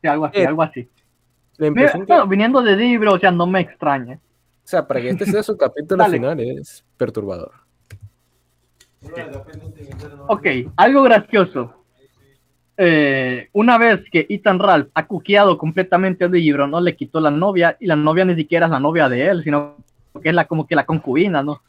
sí, 0.04 0.08
algo 0.08 0.26
así, 0.26 0.38
Eh, 0.38 0.46
algo 0.46 0.62
así. 0.62 0.88
Mira, 1.58 1.92
que- 1.92 2.28
viniendo 2.28 2.60
de 2.62 2.76
libro, 2.76 3.14
o 3.14 3.18
sea, 3.18 3.30
no 3.30 3.46
me 3.46 3.60
extraña. 3.60 4.16
O 4.16 4.66
sea, 4.66 4.86
para 4.86 5.00
que 5.00 5.08
este 5.08 5.24
sea 5.24 5.42
su 5.42 5.56
capítulo 5.56 6.04
final 6.06 6.38
es 6.40 6.84
perturbador. 6.98 7.52
Ok, 10.28 10.46
algo 10.76 11.02
gracioso. 11.02 11.84
Eh, 12.76 13.48
una 13.52 13.78
vez 13.78 14.00
que 14.10 14.26
Ethan 14.28 14.58
Ralph 14.58 14.88
ha 14.94 15.06
cuqueado 15.06 15.56
completamente 15.56 16.24
al 16.24 16.32
libro, 16.32 16.66
no 16.66 16.80
le 16.80 16.96
quitó 16.96 17.20
la 17.20 17.30
novia, 17.30 17.76
y 17.80 17.86
la 17.86 17.96
novia 17.96 18.24
ni 18.24 18.34
siquiera 18.34 18.66
es 18.66 18.72
la 18.72 18.80
novia 18.80 19.08
de 19.08 19.26
él, 19.28 19.42
sino 19.44 19.76
que 20.22 20.28
es 20.30 20.34
la, 20.34 20.46
como 20.46 20.66
que 20.66 20.74
la 20.74 20.84
concubina, 20.84 21.42
¿no? 21.42 21.62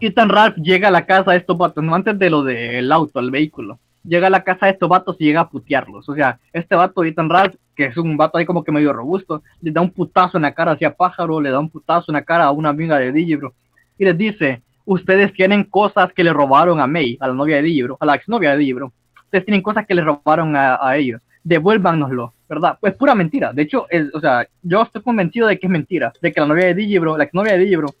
Ethan 0.00 0.28
Ralph 0.28 0.56
llega 0.56 0.88
a 0.88 0.92
la 0.92 1.04
casa 1.04 1.32
de 1.32 1.38
estos 1.38 1.58
vatos, 1.58 1.82
no 1.84 1.94
antes 1.94 2.18
de 2.18 2.30
lo 2.30 2.42
del 2.42 2.90
auto, 2.92 3.20
el 3.20 3.30
vehículo. 3.30 3.78
Llega 4.04 4.26
a 4.26 4.30
la 4.30 4.42
casa 4.42 4.66
de 4.66 4.72
estos 4.72 4.88
vatos 4.88 5.16
y 5.18 5.24
llega 5.24 5.40
a 5.40 5.48
putearlos. 5.48 6.08
O 6.08 6.14
sea, 6.14 6.38
este 6.52 6.74
vato, 6.74 7.04
Ethan 7.04 7.30
Ralph, 7.30 7.54
que 7.76 7.86
es 7.86 7.96
un 7.96 8.16
vato 8.16 8.38
ahí 8.38 8.44
como 8.44 8.64
que 8.64 8.72
medio 8.72 8.92
robusto, 8.92 9.42
le 9.60 9.70
da 9.70 9.80
un 9.80 9.90
putazo 9.90 10.38
en 10.38 10.42
la 10.42 10.54
cara 10.54 10.72
hacia 10.72 10.94
Pájaro, 10.94 11.40
le 11.40 11.50
da 11.50 11.58
un 11.58 11.70
putazo 11.70 12.10
en 12.10 12.14
la 12.14 12.22
cara 12.22 12.44
a 12.44 12.50
una 12.50 12.70
amiga 12.70 12.98
de 12.98 13.12
Digibro 13.12 13.54
y 14.02 14.04
les 14.04 14.18
dice, 14.18 14.62
ustedes 14.84 15.32
tienen 15.32 15.64
cosas 15.64 16.12
que 16.12 16.24
le 16.24 16.32
robaron 16.32 16.80
a 16.80 16.86
May, 16.88 17.16
a 17.20 17.28
la 17.28 17.34
novia 17.34 17.56
de 17.56 17.62
Digibro, 17.62 17.96
a 18.00 18.06
la 18.06 18.16
exnovia 18.16 18.50
de 18.50 18.58
Digibro. 18.58 18.92
Ustedes 19.24 19.44
tienen 19.44 19.62
cosas 19.62 19.86
que 19.86 19.94
le 19.94 20.02
robaron 20.02 20.56
a, 20.56 20.76
a 20.80 20.96
ellos. 20.96 21.20
Devuélvanoslo, 21.44 22.32
¿verdad? 22.48 22.78
Pues 22.80 22.94
pura 22.94 23.14
mentira. 23.14 23.52
De 23.52 23.62
hecho, 23.62 23.86
es, 23.90 24.12
o 24.12 24.20
sea, 24.20 24.46
yo 24.62 24.82
estoy 24.82 25.02
convencido 25.02 25.46
de 25.46 25.58
que 25.58 25.66
es 25.66 25.70
mentira, 25.70 26.12
de 26.20 26.32
que 26.32 26.40
la 26.40 26.46
novia 26.46 26.66
de 26.66 26.74
Digibro, 26.74 27.16
la 27.16 27.24
exnovia 27.24 27.52
de 27.52 27.60
Digibro, 27.60 27.94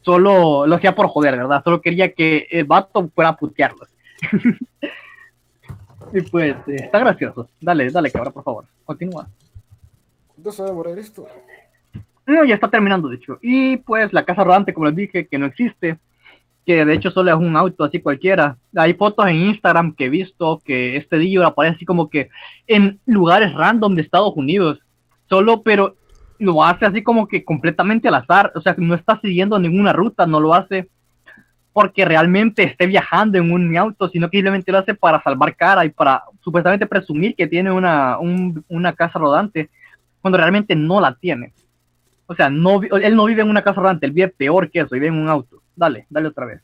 solo 0.00 0.66
lo 0.66 0.74
hacía 0.74 0.94
por 0.94 1.06
joder, 1.06 1.36
¿verdad? 1.36 1.62
Solo 1.62 1.80
quería 1.80 2.12
que 2.12 2.48
el 2.50 2.64
vato 2.64 3.08
fuera 3.14 3.30
a 3.30 3.36
putearlos. 3.36 3.88
y 6.12 6.20
pues, 6.22 6.56
eh, 6.66 6.76
está 6.76 6.98
gracioso. 6.98 7.48
Dale, 7.60 7.90
dale, 7.90 8.10
cabra, 8.10 8.30
por 8.30 8.44
favor. 8.44 8.64
Continúa. 8.84 9.28
¿Cuánto 10.28 10.52
se 10.52 10.62
va 10.62 10.68
a 10.68 10.70
demorar 10.70 10.98
esto? 10.98 11.26
No, 12.26 12.44
ya 12.44 12.54
está 12.54 12.68
terminando, 12.68 13.08
de 13.08 13.16
hecho. 13.16 13.38
Y 13.42 13.78
pues 13.78 14.12
la 14.12 14.24
casa 14.24 14.44
rodante, 14.44 14.74
como 14.74 14.86
les 14.86 14.96
dije, 14.96 15.26
que 15.26 15.38
no 15.38 15.46
existe, 15.46 15.98
que 16.66 16.84
de 16.84 16.94
hecho 16.94 17.10
solo 17.10 17.30
es 17.30 17.36
un 17.36 17.56
auto 17.56 17.84
así 17.84 18.00
cualquiera. 18.00 18.58
Hay 18.76 18.92
fotos 18.94 19.26
en 19.26 19.36
Instagram 19.36 19.94
que 19.94 20.04
he 20.04 20.10
visto 20.10 20.60
que 20.64 20.96
este 20.96 21.16
día 21.18 21.46
aparece 21.46 21.76
así 21.76 21.86
como 21.86 22.10
que 22.10 22.28
en 22.66 23.00
lugares 23.06 23.54
random 23.54 23.94
de 23.94 24.02
Estados 24.02 24.34
Unidos, 24.36 24.78
solo, 25.28 25.62
pero 25.62 25.96
lo 26.38 26.62
hace 26.62 26.84
así 26.84 27.02
como 27.02 27.26
que 27.26 27.44
completamente 27.44 28.08
al 28.08 28.16
azar, 28.16 28.52
o 28.54 28.60
sea, 28.60 28.74
no 28.76 28.94
está 28.94 29.18
siguiendo 29.20 29.58
ninguna 29.58 29.94
ruta, 29.94 30.26
no 30.26 30.40
lo 30.40 30.54
hace 30.54 30.88
porque 31.72 32.04
realmente 32.04 32.62
esté 32.64 32.86
viajando 32.86 33.38
en 33.38 33.52
un 33.52 33.76
auto, 33.76 34.08
sino 34.08 34.28
que 34.28 34.38
simplemente 34.38 34.72
lo 34.72 34.78
hace 34.78 34.94
para 34.94 35.22
salvar 35.22 35.54
cara 35.54 35.84
y 35.84 35.90
para 35.90 36.22
supuestamente 36.40 36.86
presumir 36.86 37.34
que 37.36 37.46
tiene 37.46 37.70
una, 37.70 38.18
un- 38.18 38.64
una 38.68 38.92
casa 38.94 39.18
rodante, 39.18 39.68
cuando 40.20 40.38
realmente 40.38 40.74
no 40.74 41.00
la 41.00 41.14
tiene. 41.14 41.52
O 42.26 42.34
sea, 42.34 42.50
no, 42.50 42.80
él 42.82 43.14
no 43.16 43.24
vive 43.26 43.42
en 43.42 43.48
una 43.50 43.62
casa 43.62 43.80
rodante, 43.80 44.06
él 44.06 44.12
vive 44.12 44.28
peor 44.28 44.70
que 44.70 44.80
eso, 44.80 44.90
vive 44.90 45.06
en 45.06 45.14
un 45.14 45.28
auto. 45.28 45.62
Dale, 45.76 46.06
dale 46.10 46.28
otra 46.28 46.46
vez. 46.46 46.60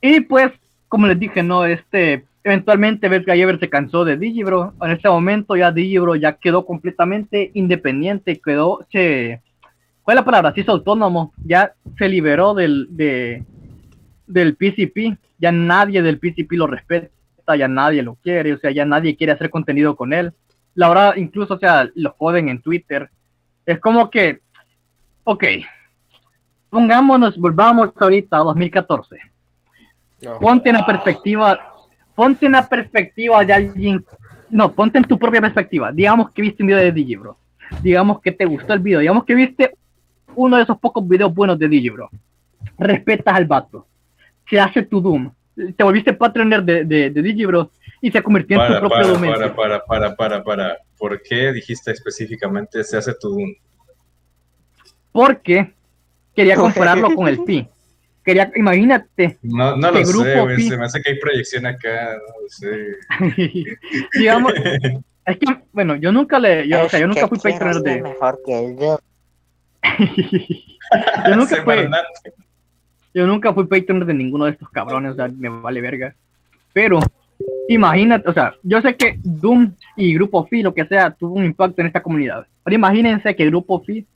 Y 0.00 0.20
pues, 0.20 0.52
como 0.88 1.06
les 1.06 1.18
dije, 1.18 1.42
no, 1.42 1.64
este, 1.64 2.24
eventualmente 2.44 3.08
Beth 3.08 3.26
Gayever 3.26 3.58
se 3.58 3.68
cansó 3.68 4.04
de 4.04 4.16
Digibro. 4.16 4.74
En 4.80 4.90
este 4.92 5.08
momento 5.08 5.56
ya 5.56 5.72
Digibro 5.72 6.14
ya 6.16 6.32
quedó 6.34 6.64
completamente 6.64 7.50
independiente, 7.54 8.40
quedó, 8.40 8.86
se, 8.90 9.42
¿cuál 10.06 10.18
es 10.18 10.20
la 10.20 10.24
palabra? 10.24 10.54
Se 10.54 10.60
hizo 10.60 10.70
autónomo, 10.70 11.32
ya 11.44 11.72
se 11.98 12.08
liberó 12.08 12.54
del, 12.54 12.86
de, 12.90 13.44
del 14.28 14.54
PCP, 14.54 15.18
ya 15.36 15.50
nadie 15.50 16.00
del 16.00 16.20
PCP 16.20 16.52
lo 16.52 16.68
respeta, 16.68 17.10
ya 17.58 17.66
nadie 17.66 18.04
lo 18.04 18.14
quiere, 18.14 18.52
o 18.52 18.58
sea, 18.58 18.70
ya 18.70 18.84
nadie 18.84 19.16
quiere 19.16 19.32
hacer 19.32 19.50
contenido 19.50 19.96
con 19.96 20.12
él. 20.12 20.32
La 20.74 20.88
verdad, 20.88 21.16
incluso, 21.16 21.54
o 21.54 21.58
sea, 21.58 21.90
lo 21.96 22.12
joden 22.12 22.48
en 22.48 22.62
Twitter. 22.62 23.10
Es 23.66 23.80
como 23.80 24.08
que, 24.08 24.42
ok, 25.24 25.44
pongámonos, 26.70 27.36
volvamos 27.36 27.90
ahorita 27.98 28.36
a 28.36 28.44
2014. 28.44 29.18
Ponte 30.40 30.68
en 30.68 30.76
la 30.76 30.86
perspectiva, 30.86 31.58
ponte 32.14 32.46
en 32.46 32.52
la 32.52 32.68
perspectiva 32.68 33.44
de 33.44 33.52
alguien 33.52 34.04
no, 34.50 34.72
ponte 34.72 34.98
en 34.98 35.04
tu 35.04 35.18
propia 35.18 35.40
perspectiva. 35.40 35.90
Digamos 35.90 36.30
que 36.30 36.42
viste 36.42 36.62
un 36.62 36.68
video 36.68 36.80
de 36.80 36.92
Digibro. 36.92 37.38
Digamos 37.82 38.20
que 38.20 38.30
te 38.30 38.44
gustó 38.44 38.72
el 38.72 38.78
video. 38.78 39.00
Digamos 39.00 39.24
que 39.24 39.34
viste 39.34 39.76
uno 40.36 40.56
de 40.56 40.62
esos 40.62 40.78
pocos 40.78 41.06
videos 41.06 41.34
buenos 41.34 41.58
de 41.58 41.68
Digibro. 41.68 42.08
Respetas 42.78 43.34
al 43.34 43.46
vato. 43.46 43.86
Se 44.48 44.60
hace 44.60 44.82
tu 44.82 45.00
Doom. 45.00 45.30
Te 45.76 45.82
volviste 45.82 46.12
patroner 46.12 46.62
de, 46.62 46.84
de, 46.84 47.10
de 47.10 47.22
Digibro 47.22 47.70
y 48.00 48.10
se 48.10 48.22
convirtió 48.22 48.56
en 48.60 48.66
tu 48.66 48.72
Para, 48.74 48.80
propio 48.80 48.96
para, 48.98 49.08
Doom. 49.08 49.20
para, 49.34 49.54
para, 49.56 49.84
para, 49.84 50.16
para, 50.16 50.44
para. 50.44 50.78
¿Por 50.98 51.20
qué 51.22 51.52
dijiste 51.52 51.90
específicamente 51.90 52.84
se 52.84 52.96
hace 52.96 53.12
tu 53.14 53.30
Doom? 53.30 53.54
Porque 55.12 55.72
quería 56.34 56.56
compararlo 56.56 57.14
con 57.14 57.28
el 57.28 57.42
Pi. 57.44 57.66
Quería, 58.24 58.50
imagínate. 58.56 59.38
No, 59.42 59.76
no 59.76 59.92
que 59.92 60.00
lo 60.00 60.04
sé, 60.06 60.12
Grupo 60.12 60.42
güey. 60.44 60.56
Pi- 60.56 60.68
Se 60.68 60.76
me 60.76 60.84
hace 60.84 61.00
que 61.00 61.12
hay 61.12 61.18
proyección 61.18 61.64
acá. 61.66 62.14
No 62.16 62.42
lo 62.42 62.48
sé. 62.48 63.76
digamos, 64.18 64.52
es 65.26 65.38
que, 65.38 65.46
bueno, 65.72 65.96
yo 65.96 66.10
nunca 66.12 66.38
le, 66.38 66.68
yo, 66.68 66.84
o 66.84 66.88
sea, 66.88 67.00
yo 67.00 67.06
nunca 67.06 67.28
fui 67.28 67.38
patroner 67.38 67.76
de, 67.82 68.02
mejor 68.02 68.40
que 68.44 68.76
yo. 68.80 68.98
Yo 71.28 71.36
nunca 71.36 71.62
fui, 71.62 71.74
yo 73.14 73.26
nunca 73.26 73.52
fui 73.54 73.66
patroner 73.66 74.06
de 74.06 74.14
ninguno 74.14 74.44
de 74.44 74.52
estos 74.52 74.68
cabrones, 74.70 75.12
o 75.12 75.14
sea, 75.14 75.28
me 75.28 75.48
vale 75.48 75.80
verga. 75.80 76.14
Pero, 76.72 77.00
imagínate, 77.68 78.28
o 78.28 78.32
sea, 78.32 78.54
yo 78.62 78.80
sé 78.82 78.96
que 78.96 79.18
Doom 79.22 79.72
y 79.96 80.14
Grupo 80.14 80.46
Fi, 80.46 80.62
lo 80.62 80.74
que 80.74 80.84
sea, 80.84 81.10
tuvo 81.10 81.34
un 81.34 81.44
impacto 81.44 81.80
en 81.80 81.86
esta 81.86 82.02
comunidad. 82.02 82.46
Ahora 82.64 82.74
imagínense 82.74 83.34
que 83.34 83.46
Grupo 83.46 83.80
Fi, 83.80 84.06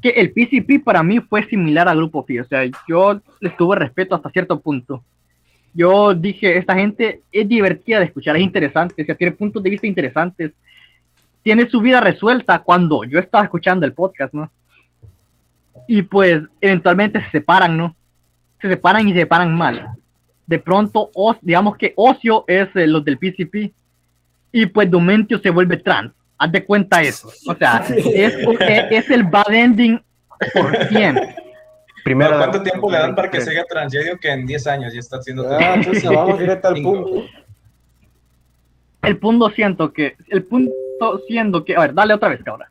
que 0.00 0.10
el 0.10 0.32
PCP 0.32 0.84
para 0.84 1.02
mí 1.02 1.20
fue 1.20 1.44
similar 1.48 1.88
a 1.88 1.94
Grupo 1.94 2.22
Fi, 2.22 2.40
o 2.40 2.44
sea, 2.44 2.62
yo 2.88 3.20
les 3.40 3.56
tuve 3.56 3.76
respeto 3.76 4.14
hasta 4.14 4.30
cierto 4.30 4.60
punto. 4.60 5.02
Yo 5.72 6.14
dije, 6.14 6.56
esta 6.56 6.74
gente 6.76 7.22
es 7.32 7.48
divertida 7.48 7.98
de 7.98 8.04
escuchar, 8.04 8.36
es 8.36 8.42
interesante, 8.42 9.02
o 9.02 9.04
sea, 9.04 9.16
tiene 9.16 9.32
puntos 9.32 9.60
de 9.62 9.70
vista 9.70 9.88
interesantes, 9.88 10.52
tiene 11.42 11.68
su 11.68 11.80
vida 11.80 12.00
resuelta 12.00 12.60
cuando 12.60 13.02
yo 13.04 13.18
estaba 13.18 13.44
escuchando 13.44 13.84
el 13.84 13.92
podcast, 13.92 14.32
¿no? 14.32 14.50
Y 15.86 16.02
pues 16.02 16.42
eventualmente 16.60 17.22
se 17.24 17.30
separan, 17.30 17.76
¿no? 17.76 17.94
Se 18.60 18.68
separan 18.68 19.06
y 19.08 19.12
se 19.12 19.20
separan 19.20 19.54
mal. 19.54 19.88
De 20.46 20.58
pronto, 20.58 21.10
os- 21.14 21.36
digamos 21.42 21.76
que 21.76 21.92
Ocio 21.96 22.44
es 22.46 22.68
eh, 22.74 22.86
los 22.86 23.04
del 23.04 23.18
PCP 23.18 23.72
y 24.52 24.66
pues 24.66 24.90
Domentio 24.90 25.38
se 25.38 25.50
vuelve 25.50 25.76
trans. 25.78 26.12
Haz 26.38 26.52
de 26.52 26.64
cuenta 26.64 27.02
eso. 27.02 27.28
O 27.46 27.54
sea, 27.54 27.78
es, 27.88 28.06
es, 28.06 28.34
es 28.90 29.10
el 29.10 29.24
bad 29.24 29.52
ending 29.52 30.00
por 30.52 30.76
siempre. 30.88 31.36
Primero, 32.04 32.36
¿Cuánto 32.36 32.62
tiempo 32.62 32.90
le 32.90 32.98
dan 32.98 33.14
para 33.14 33.30
que 33.30 33.40
se 33.40 33.50
haga 33.50 33.64
trans? 33.64 33.92
Yo 33.92 34.02
digo 34.02 34.16
que 34.18 34.30
en 34.30 34.44
10 34.46 34.66
años 34.66 34.92
ya 34.92 35.00
está 35.00 35.16
haciendo 35.16 35.48
Ah, 35.50 35.74
entonces 35.76 36.04
vamos 36.04 36.38
directo 36.38 36.68
al 36.68 36.74
punto. 36.82 37.24
El 39.02 39.16
punto 39.18 39.50
siento 39.50 39.92
que, 39.92 40.16
el 40.28 40.44
punto 40.44 40.72
siendo 41.26 41.64
que, 41.64 41.76
a 41.76 41.80
ver, 41.80 41.94
dale 41.94 42.14
otra 42.14 42.28
vez, 42.30 42.42
cabra. 42.42 42.70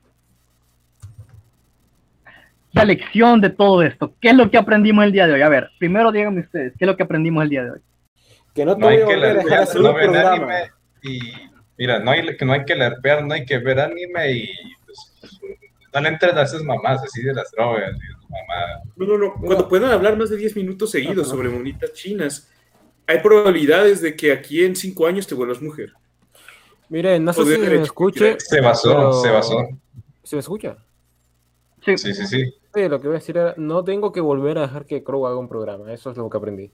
La 2.74 2.86
lección 2.86 3.40
de 3.40 3.50
todo 3.52 3.84
esto, 3.84 4.16
¿qué 4.20 4.30
es 4.30 4.36
lo 4.36 4.50
que 4.50 4.58
aprendimos 4.58 5.06
el 5.06 5.12
día 5.12 5.28
de 5.28 5.34
hoy? 5.34 5.42
A 5.42 5.50
ver, 5.50 5.70
primero 5.78 6.12
díganme 6.12 6.42
ustedes, 6.42 6.74
¿qué 6.78 6.86
es 6.86 6.88
lo 6.88 6.98
que 6.98 7.04
aprendimos 7.04 7.44
el 7.44 7.50
día 7.50 7.64
de 7.64 7.72
hoy? 7.72 7.80
Que 8.56 8.66
no 8.66 8.74
te 8.76 8.82
No 8.82 8.88
voy 8.88 8.98
que 8.98 9.04
a 9.04 9.08
dejar 9.08 9.20
lerpear, 9.36 9.62
hacer 9.62 9.82
no 9.82 9.90
un 9.90 9.96
programa. 9.96 10.32
anime 10.32 10.72
y 11.04 11.20
mira, 11.78 12.00
no 12.00 12.12
hay 12.12 12.36
que 12.36 12.46
no 12.46 12.54
hay 12.54 12.66
que 12.66 12.76
lerpear, 12.76 13.24
no 13.26 13.34
hay 13.34 13.46
que 13.46 13.58
ver 13.60 13.80
anime 13.80 14.32
y 14.32 14.50
pues, 14.86 15.40
no 15.94 16.02
le 16.02 16.10
entren 16.10 16.36
a 16.38 16.42
esas 16.44 16.64
mamás 16.64 17.04
así 17.04 17.22
de 17.22 17.34
las 17.34 17.52
drogas 17.52 17.92
y 17.96 18.32
mamadas. 18.32 18.82
No, 18.96 19.06
no, 19.06 19.18
no. 19.18 19.34
Cuando 19.36 19.68
puedan 19.70 19.92
hablar 19.92 20.18
más 20.18 20.32
de 20.32 20.38
10 20.38 20.56
minutos 20.56 20.90
seguidos 20.92 21.28
sobre 21.30 21.50
monitas 21.50 21.94
chinas, 21.94 22.50
hay 23.06 23.20
probabilidades 23.20 24.02
de 24.02 24.16
que 24.16 24.32
aquí 24.32 24.64
en 24.66 24.76
5 24.76 25.06
años 25.06 25.28
te 25.28 25.36
vuelvas 25.36 25.62
mujer. 25.62 25.94
Miren, 26.90 27.24
no 27.24 27.34
sé 27.34 27.44
si 27.46 27.58
me 27.62 27.82
escuche. 27.84 28.36
Se 28.40 28.62
basó, 28.62 28.90
pero- 28.96 29.14
se 29.22 29.30
basó. 29.30 29.68
¿Se 30.24 30.36
me 30.36 30.40
escucha? 30.40 30.78
Sí, 31.86 31.98
Sí, 31.98 32.14
sí, 32.14 32.26
sí. 32.26 32.54
Sí, 32.74 32.88
lo 32.90 33.00
que 33.00 33.08
voy 33.08 33.16
a 33.18 33.20
decir 33.20 33.38
era, 33.38 33.54
no 33.58 33.84
tengo 33.84 34.12
que 34.12 34.20
volver 34.22 34.58
a 34.58 34.62
dejar 34.62 34.86
que 34.86 35.04
Crow 35.04 35.28
haga 35.28 35.38
un 35.38 35.48
programa, 35.48 35.92
eso 35.94 36.12
es 36.12 36.18
lo 36.18 36.30
que 36.30 36.38
aprendí. 36.38 36.72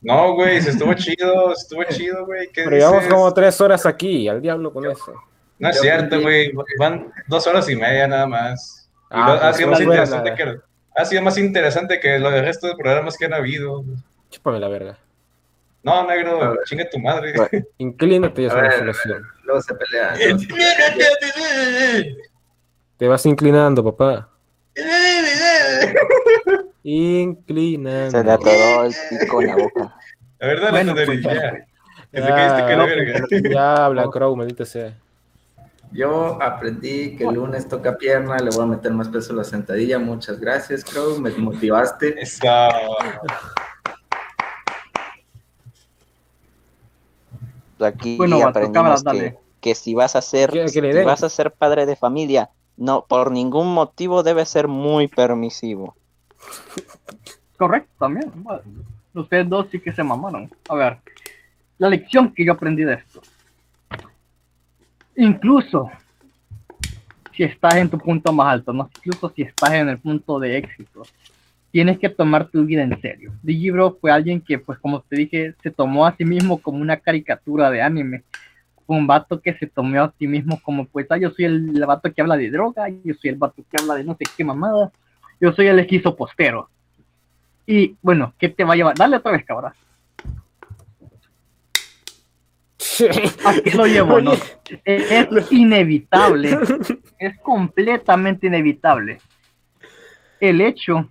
No, 0.00 0.34
güey, 0.34 0.60
se 0.60 0.70
estuvo 0.70 0.94
chido, 0.94 1.52
estuvo 1.52 1.84
chido, 1.90 2.24
güey. 2.26 2.48
¿Qué 2.48 2.64
Pero 2.64 2.76
llevamos 2.76 3.04
como 3.06 3.32
tres 3.34 3.60
horas 3.60 3.84
aquí, 3.86 4.28
al 4.28 4.40
diablo 4.40 4.72
con 4.72 4.90
eso. 4.90 5.14
No 5.58 5.68
es 5.68 5.80
cierto, 5.80 6.20
güey. 6.20 6.52
Van 6.78 7.12
dos 7.28 7.46
horas 7.46 7.68
y 7.68 7.76
media 7.76 8.08
nada 8.08 8.26
más. 8.26 8.88
Y 9.10 9.14
Ah, 9.14 9.26
lo- 9.28 9.34
ha 9.34 9.40
pues 9.42 9.56
sido 9.58 9.68
más 9.70 9.80
interesante 9.80 10.34
que 10.34 10.58
ha 10.94 11.04
sido 11.04 11.22
más 11.22 11.38
interesante 11.38 12.00
que 12.00 12.18
los 12.18 12.32
del 12.32 12.44
resto 12.44 12.66
de 12.66 12.74
programas 12.76 13.16
que 13.16 13.26
han 13.26 13.34
habido. 13.34 13.84
Chúpame 14.30 14.58
la 14.58 14.68
verga. 14.68 14.98
No, 15.84 16.06
negro, 16.06 16.56
chinga 16.64 16.88
tu 16.90 16.98
madre. 16.98 17.32
Inclínate 17.78 18.42
y 18.42 18.46
A 18.48 18.54
una 18.54 18.70
solución. 18.72 19.22
Luego 19.44 19.60
se 19.62 19.74
pelean. 19.74 20.38
Te 22.96 23.08
vas 23.08 23.24
inclinando, 23.26 23.84
papá. 23.84 24.28
Inclinando. 26.82 28.10
Se 28.10 28.24
le 28.24 28.30
atoró 28.32 28.84
el 28.84 28.94
pico 29.10 29.42
en 29.42 29.46
la 29.48 29.56
boca. 29.56 29.96
La 30.38 30.46
verdad, 30.46 30.70
Bueno, 30.70 30.94
la 30.94 31.06
pues, 31.06 31.22
ya. 31.22 31.52
Que 32.10 32.20
te 32.20 32.26
que 32.26 32.76
la 32.76 32.84
verga. 32.84 33.26
Ya 33.50 33.84
habla, 33.86 34.10
Crow, 34.10 34.36
maldita 34.36 34.64
sea. 34.64 34.94
Yo 35.92 36.42
aprendí 36.42 37.16
que 37.16 37.24
el 37.24 37.34
lunes 37.34 37.68
toca 37.68 37.96
pierna, 37.98 38.38
le 38.38 38.50
voy 38.50 38.62
a 38.62 38.66
meter 38.66 38.92
más 38.92 39.08
peso 39.08 39.32
a 39.34 39.36
la 39.36 39.44
sentadilla. 39.44 39.98
Muchas 39.98 40.40
gracias, 40.40 40.84
Crow, 40.84 41.18
me 41.20 41.30
motivaste. 41.30 42.20
Está. 42.20 42.70
Aquí 47.78 48.16
Bueno, 48.16 48.46
aprendimos 48.46 49.02
que, 49.04 49.36
que 49.60 49.74
si 49.74 49.94
vas 49.94 50.16
a 50.16 50.22
ser, 50.22 50.50
¿Quiere 50.50 50.70
que 50.70 50.92
si 50.92 51.04
vas 51.04 51.22
a 51.22 51.28
ser 51.28 51.52
padre 51.52 51.84
de 51.84 51.96
familia, 51.96 52.50
no, 52.76 53.04
por 53.06 53.30
ningún 53.30 53.72
motivo 53.72 54.22
debe 54.22 54.44
ser 54.46 54.68
muy 54.68 55.08
permisivo. 55.08 55.94
Correcto, 57.56 57.92
también. 57.98 58.32
Ustedes 59.14 59.48
dos 59.48 59.66
sí 59.70 59.78
que 59.78 59.92
se 59.92 60.02
mamaron. 60.02 60.50
A 60.68 60.74
ver, 60.74 60.98
la 61.78 61.88
lección 61.88 62.32
que 62.32 62.44
yo 62.44 62.52
aprendí 62.52 62.84
de 62.84 62.94
esto. 62.94 63.22
Incluso 65.16 65.90
si 67.36 67.42
estás 67.42 67.74
en 67.76 67.88
tu 67.88 67.98
punto 67.98 68.32
más 68.32 68.52
alto, 68.52 68.72
no 68.72 68.90
incluso 68.96 69.32
si 69.34 69.42
estás 69.42 69.72
en 69.72 69.88
el 69.88 69.98
punto 69.98 70.38
de 70.38 70.58
éxito, 70.58 71.02
tienes 71.70 71.98
que 71.98 72.08
tomar 72.08 72.48
tu 72.48 72.64
vida 72.64 72.82
en 72.82 73.00
serio. 73.00 73.32
Digibro 73.42 73.96
fue 74.00 74.10
alguien 74.10 74.40
que, 74.40 74.58
pues 74.58 74.78
como 74.78 75.00
te 75.00 75.16
dije, 75.16 75.54
se 75.62 75.70
tomó 75.70 76.06
a 76.06 76.16
sí 76.16 76.24
mismo 76.24 76.60
como 76.60 76.78
una 76.78 76.98
caricatura 76.98 77.70
de 77.70 77.82
anime. 77.82 78.22
Un 78.92 79.06
vato 79.06 79.40
que 79.40 79.54
se 79.54 79.66
tomó 79.66 80.02
a 80.02 80.12
sí 80.18 80.26
mismo 80.26 80.60
como, 80.62 80.86
pues, 80.86 81.06
ah, 81.10 81.16
yo 81.16 81.30
soy 81.30 81.46
el, 81.46 81.70
el 81.74 81.86
vato 81.86 82.12
que 82.12 82.20
habla 82.20 82.36
de 82.36 82.50
droga, 82.50 82.88
yo 82.88 83.14
soy 83.14 83.30
el 83.30 83.36
vato 83.36 83.64
que 83.70 83.76
habla 83.80 83.94
de 83.94 84.04
no 84.04 84.16
sé 84.16 84.24
qué 84.36 84.44
mamada, 84.44 84.92
yo 85.40 85.52
soy 85.52 85.66
el 85.66 85.78
esquizo 85.78 86.14
postero. 86.14 86.68
Y 87.66 87.96
bueno, 88.02 88.34
¿qué 88.38 88.48
te 88.48 88.64
va 88.64 88.74
a 88.74 88.76
llevar? 88.76 88.96
Dale 88.96 89.16
otra 89.16 89.32
vez, 89.32 89.44
cabrón. 89.44 89.72
¿A 93.44 93.54
qué 93.62 93.70
lo 93.70 93.86
llevo? 93.86 94.20
No? 94.20 94.32
Es, 94.84 95.52
inevitable. 95.52 96.58
Es 97.18 97.38
completamente 97.38 98.48
inevitable. 98.48 99.20
El 100.40 100.60
hecho 100.60 101.08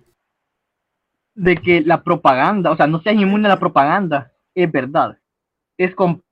de 1.34 1.56
que 1.56 1.80
la 1.80 2.02
propaganda, 2.02 2.70
o 2.70 2.76
sea, 2.76 2.86
no 2.86 3.00
seas 3.00 3.16
inmune 3.16 3.46
a 3.46 3.50
la 3.50 3.58
propaganda, 3.58 4.30
es 4.54 4.70
verdad. 4.70 5.18
Es 5.78 5.94
con 5.94 6.22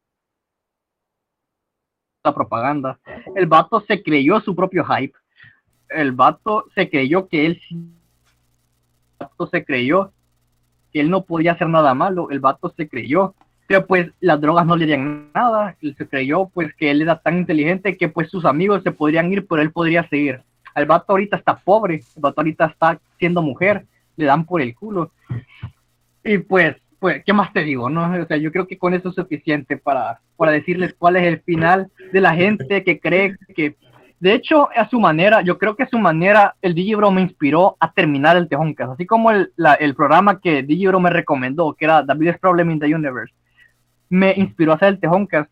la 2.22 2.34
propaganda. 2.34 2.98
El 3.34 3.46
vato 3.46 3.80
se 3.80 4.02
creyó 4.02 4.40
su 4.40 4.54
propio 4.54 4.84
hype. 4.84 5.14
El 5.88 6.12
vato 6.12 6.66
se 6.74 6.88
creyó 6.88 7.28
que 7.28 7.46
él 7.46 7.60
vato 9.18 9.46
se 9.48 9.64
creyó 9.64 10.12
que 10.92 11.00
él 11.00 11.10
no 11.10 11.24
podía 11.24 11.52
hacer 11.52 11.68
nada 11.68 11.94
malo. 11.94 12.30
El 12.30 12.40
vato 12.40 12.72
se 12.76 12.88
creyó 12.88 13.34
que 13.68 13.80
pues 13.80 14.10
las 14.20 14.40
drogas 14.40 14.66
no 14.66 14.76
le 14.76 14.84
harían 14.84 15.30
nada. 15.34 15.76
Él 15.80 15.94
se 15.96 16.08
creyó 16.08 16.48
pues 16.48 16.74
que 16.74 16.90
él 16.90 17.02
era 17.02 17.20
tan 17.20 17.38
inteligente 17.38 17.96
que 17.96 18.08
pues 18.08 18.30
sus 18.30 18.44
amigos 18.44 18.82
se 18.82 18.92
podrían 18.92 19.32
ir, 19.32 19.46
pero 19.46 19.62
él 19.62 19.72
podría 19.72 20.08
seguir. 20.08 20.42
El 20.74 20.86
vato 20.86 21.12
ahorita 21.12 21.36
está 21.36 21.56
pobre, 21.58 21.96
el 21.96 22.22
vato 22.22 22.40
ahorita 22.40 22.66
está 22.66 23.00
siendo 23.18 23.42
mujer, 23.42 23.86
le 24.16 24.24
dan 24.24 24.44
por 24.44 24.60
el 24.60 24.74
culo. 24.74 25.12
Y 26.22 26.38
pues, 26.38 26.76
pues, 27.00 27.24
¿qué 27.24 27.32
más 27.32 27.52
te 27.52 27.64
digo? 27.64 27.90
No? 27.90 28.12
O 28.22 28.26
sea, 28.26 28.36
yo 28.36 28.52
creo 28.52 28.66
que 28.68 28.78
con 28.78 28.94
eso 28.94 29.08
es 29.08 29.14
suficiente 29.16 29.76
para, 29.76 30.20
para 30.36 30.52
decirles 30.52 30.94
cuál 30.96 31.16
es 31.16 31.24
el 31.26 31.40
final 31.40 31.90
de 32.12 32.20
la 32.20 32.34
gente 32.34 32.84
que 32.84 33.00
cree 33.00 33.36
que, 33.56 33.74
de 34.20 34.34
hecho, 34.34 34.68
a 34.76 34.88
su 34.88 35.00
manera, 35.00 35.40
yo 35.40 35.58
creo 35.58 35.74
que 35.76 35.82
a 35.84 35.88
su 35.88 35.98
manera, 35.98 36.54
el 36.60 36.74
Digibro 36.74 37.10
me 37.10 37.22
inspiró 37.22 37.76
a 37.80 37.90
terminar 37.92 38.36
el 38.36 38.48
Tejoncas, 38.48 38.90
así 38.90 39.06
como 39.06 39.30
el, 39.30 39.50
la- 39.56 39.74
el 39.74 39.94
programa 39.94 40.40
que 40.40 40.62
Digibro 40.62 41.00
me 41.00 41.10
recomendó, 41.10 41.72
que 41.74 41.86
era 41.86 42.04
The 42.06 42.14
Biggest 42.14 42.40
Problem 42.40 42.70
in 42.70 42.78
the 42.80 42.94
Universe, 42.94 43.34
me 44.10 44.34
inspiró 44.36 44.72
a 44.72 44.76
hacer 44.76 44.88
el 44.88 45.00
Tejoncas. 45.00 45.48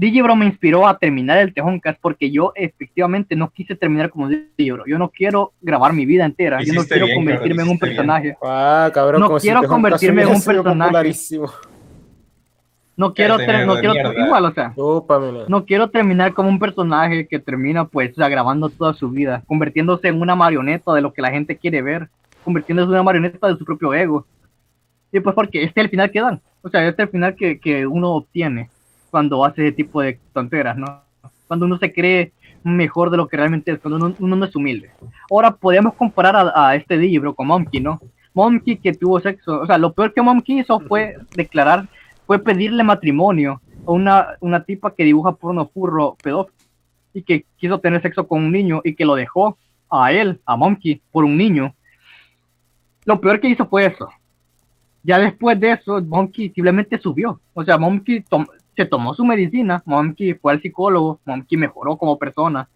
Digibro 0.00 0.36
me 0.36 0.46
inspiró 0.46 0.86
a 0.86 0.96
terminar 0.96 1.38
el 1.38 1.52
Tejoncas 1.52 1.96
porque 2.00 2.30
yo 2.30 2.52
efectivamente 2.54 3.34
no 3.34 3.50
quise 3.50 3.74
terminar 3.74 4.10
como 4.10 4.28
Digibro. 4.28 4.84
Yo 4.86 4.96
no 4.96 5.08
quiero 5.08 5.52
grabar 5.60 5.92
mi 5.92 6.06
vida 6.06 6.24
entera. 6.24 6.62
Yo 6.62 6.72
no 6.72 6.84
quiero 6.84 7.06
bien, 7.06 7.18
convertirme 7.18 7.62
en 7.64 7.68
un 7.68 7.78
personaje. 7.80 8.36
Ah, 8.40 8.88
cabrón, 8.94 9.20
No 9.22 9.40
si 9.40 9.48
quiero 9.48 9.58
Juan 9.58 9.70
convertirme 9.70 10.22
en 10.22 10.28
un 10.28 10.34
personaje. 10.42 10.88
popularísimo. 10.90 11.50
No 12.96 13.12
quiero, 13.12 13.38
ter- 13.38 13.66
no 13.66 13.74
quiero 13.74 13.92
mierda. 13.94 14.24
igual, 14.26 14.44
o 14.44 14.52
sea, 14.52 14.72
Oh, 14.76 15.04
Pamela. 15.04 15.46
no 15.48 15.64
quiero 15.64 15.88
terminar 15.90 16.32
como 16.32 16.48
un 16.48 16.58
personaje 16.60 17.26
que 17.26 17.40
termina 17.40 17.84
pues 17.84 18.16
agravando 18.20 18.68
toda 18.68 18.94
su 18.94 19.08
vida, 19.10 19.42
convirtiéndose 19.46 20.06
en 20.08 20.20
una 20.20 20.36
marioneta 20.36 20.92
de 20.94 21.00
lo 21.00 21.12
que 21.12 21.22
la 21.22 21.30
gente 21.30 21.56
quiere 21.56 21.82
ver, 21.82 22.08
convirtiéndose 22.44 22.86
en 22.86 22.94
una 22.94 23.02
marioneta 23.02 23.48
de 23.48 23.56
su 23.56 23.64
propio 23.64 23.94
ego. 23.94 24.26
Y 25.12 25.18
pues 25.20 25.34
porque 25.34 25.62
este 25.64 25.80
es 25.80 25.84
el 25.84 25.90
final 25.90 26.10
que 26.10 26.20
dan, 26.20 26.40
o 26.62 26.68
sea, 26.68 26.86
este 26.86 27.02
es 27.02 27.06
el 27.08 27.12
final 27.12 27.34
que, 27.36 27.58
que 27.60 27.84
uno 27.86 28.10
obtiene 28.14 28.68
cuando 29.10 29.44
hace 29.44 29.66
ese 29.66 29.72
tipo 29.76 30.00
de 30.00 30.18
tonteras, 30.32 30.76
¿no? 30.76 31.02
Cuando 31.46 31.66
uno 31.66 31.78
se 31.78 31.92
cree 31.92 32.32
mejor 32.62 33.10
de 33.10 33.16
lo 33.16 33.28
que 33.28 33.36
realmente 33.36 33.72
es, 33.72 33.78
cuando 33.78 33.96
uno, 34.04 34.14
uno 34.18 34.36
no 34.36 34.44
es 34.44 34.54
humilde. 34.54 34.90
Ahora 35.30 35.50
podemos 35.52 35.94
comparar 35.94 36.36
a, 36.36 36.68
a 36.68 36.74
este 36.74 36.96
libro 36.96 37.34
con 37.34 37.46
Monkey, 37.46 37.80
¿no? 37.80 38.00
Monkey 38.34 38.76
que 38.76 38.92
tuvo 38.92 39.20
sexo, 39.20 39.60
o 39.60 39.66
sea, 39.66 39.78
lo 39.78 39.92
peor 39.92 40.12
que 40.12 40.22
Monkey 40.22 40.60
hizo 40.60 40.78
fue 40.80 41.16
declarar, 41.34 41.88
fue 42.26 42.38
pedirle 42.38 42.84
matrimonio 42.84 43.60
a 43.86 43.90
una, 43.90 44.28
una 44.40 44.62
tipa 44.62 44.94
que 44.94 45.04
dibuja 45.04 45.32
porno 45.32 45.68
furro 45.68 46.16
pedófilo 46.22 46.56
y 47.14 47.22
que 47.22 47.46
quiso 47.56 47.80
tener 47.80 48.02
sexo 48.02 48.28
con 48.28 48.44
un 48.44 48.52
niño 48.52 48.80
y 48.84 48.94
que 48.94 49.04
lo 49.04 49.14
dejó 49.14 49.58
a 49.90 50.12
él, 50.12 50.40
a 50.44 50.56
Monkey, 50.56 51.00
por 51.10 51.24
un 51.24 51.36
niño. 51.36 51.74
Lo 53.04 53.20
peor 53.20 53.40
que 53.40 53.48
hizo 53.48 53.66
fue 53.66 53.86
eso. 53.86 54.08
Ya 55.02 55.18
después 55.18 55.58
de 55.58 55.72
eso, 55.72 56.00
Monkey 56.02 56.50
simplemente 56.50 56.98
subió. 56.98 57.40
O 57.54 57.64
sea, 57.64 57.78
Monkey 57.78 58.24
se 58.78 58.86
tomó 58.86 59.12
su 59.12 59.24
medicina, 59.24 59.82
Monkey 59.86 60.34
fue 60.34 60.52
al 60.52 60.62
psicólogo, 60.62 61.20
Monkey 61.24 61.58
mejoró 61.58 61.96
como 61.96 62.16
persona. 62.16 62.68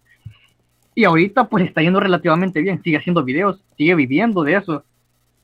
Y 0.96 1.04
ahorita 1.04 1.44
pues 1.44 1.64
está 1.64 1.80
yendo 1.80 2.00
relativamente 2.00 2.60
bien, 2.60 2.82
sigue 2.82 2.96
haciendo 2.96 3.22
videos, 3.22 3.62
sigue 3.78 3.94
viviendo 3.94 4.42
de 4.42 4.56
eso. 4.56 4.84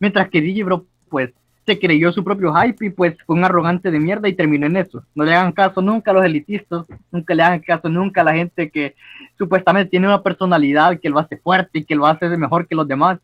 Mientras 0.01 0.29
que 0.31 0.41
Digibro 0.41 0.85
pues 1.09 1.31
se 1.65 1.79
creyó 1.79 2.11
su 2.11 2.25
propio 2.25 2.53
hype 2.53 2.87
y 2.87 2.91
pues 2.91 3.17
fue 3.25 3.37
un 3.37 3.45
arrogante 3.45 3.93
de 3.93 4.01
mierda 4.01 4.29
y 4.29 4.35
terminó 4.35 4.67
en 4.67 4.79
eso. 4.79 5.05
No 5.15 5.23
le 5.23 5.33
hagan 5.33 5.53
caso 5.53 5.81
nunca 5.81 6.11
a 6.11 6.15
los 6.15 6.25
elitistas, 6.25 6.87
nunca 7.13 7.35
le 7.37 7.43
hagan 7.45 7.61
caso 7.61 7.89
nunca 7.89 8.23
a 8.23 8.25
la 8.25 8.35
gente 8.35 8.69
que 8.69 8.97
supuestamente 9.39 9.91
tiene 9.91 10.09
una 10.09 10.25
personalidad 10.25 10.99
que 10.99 11.09
lo 11.09 11.21
hace 11.21 11.37
fuerte 11.37 11.79
y 11.79 11.85
que 11.85 11.95
lo 11.95 12.05
hace 12.05 12.29
mejor 12.37 12.67
que 12.67 12.75
los 12.75 12.89
demás. 12.89 13.21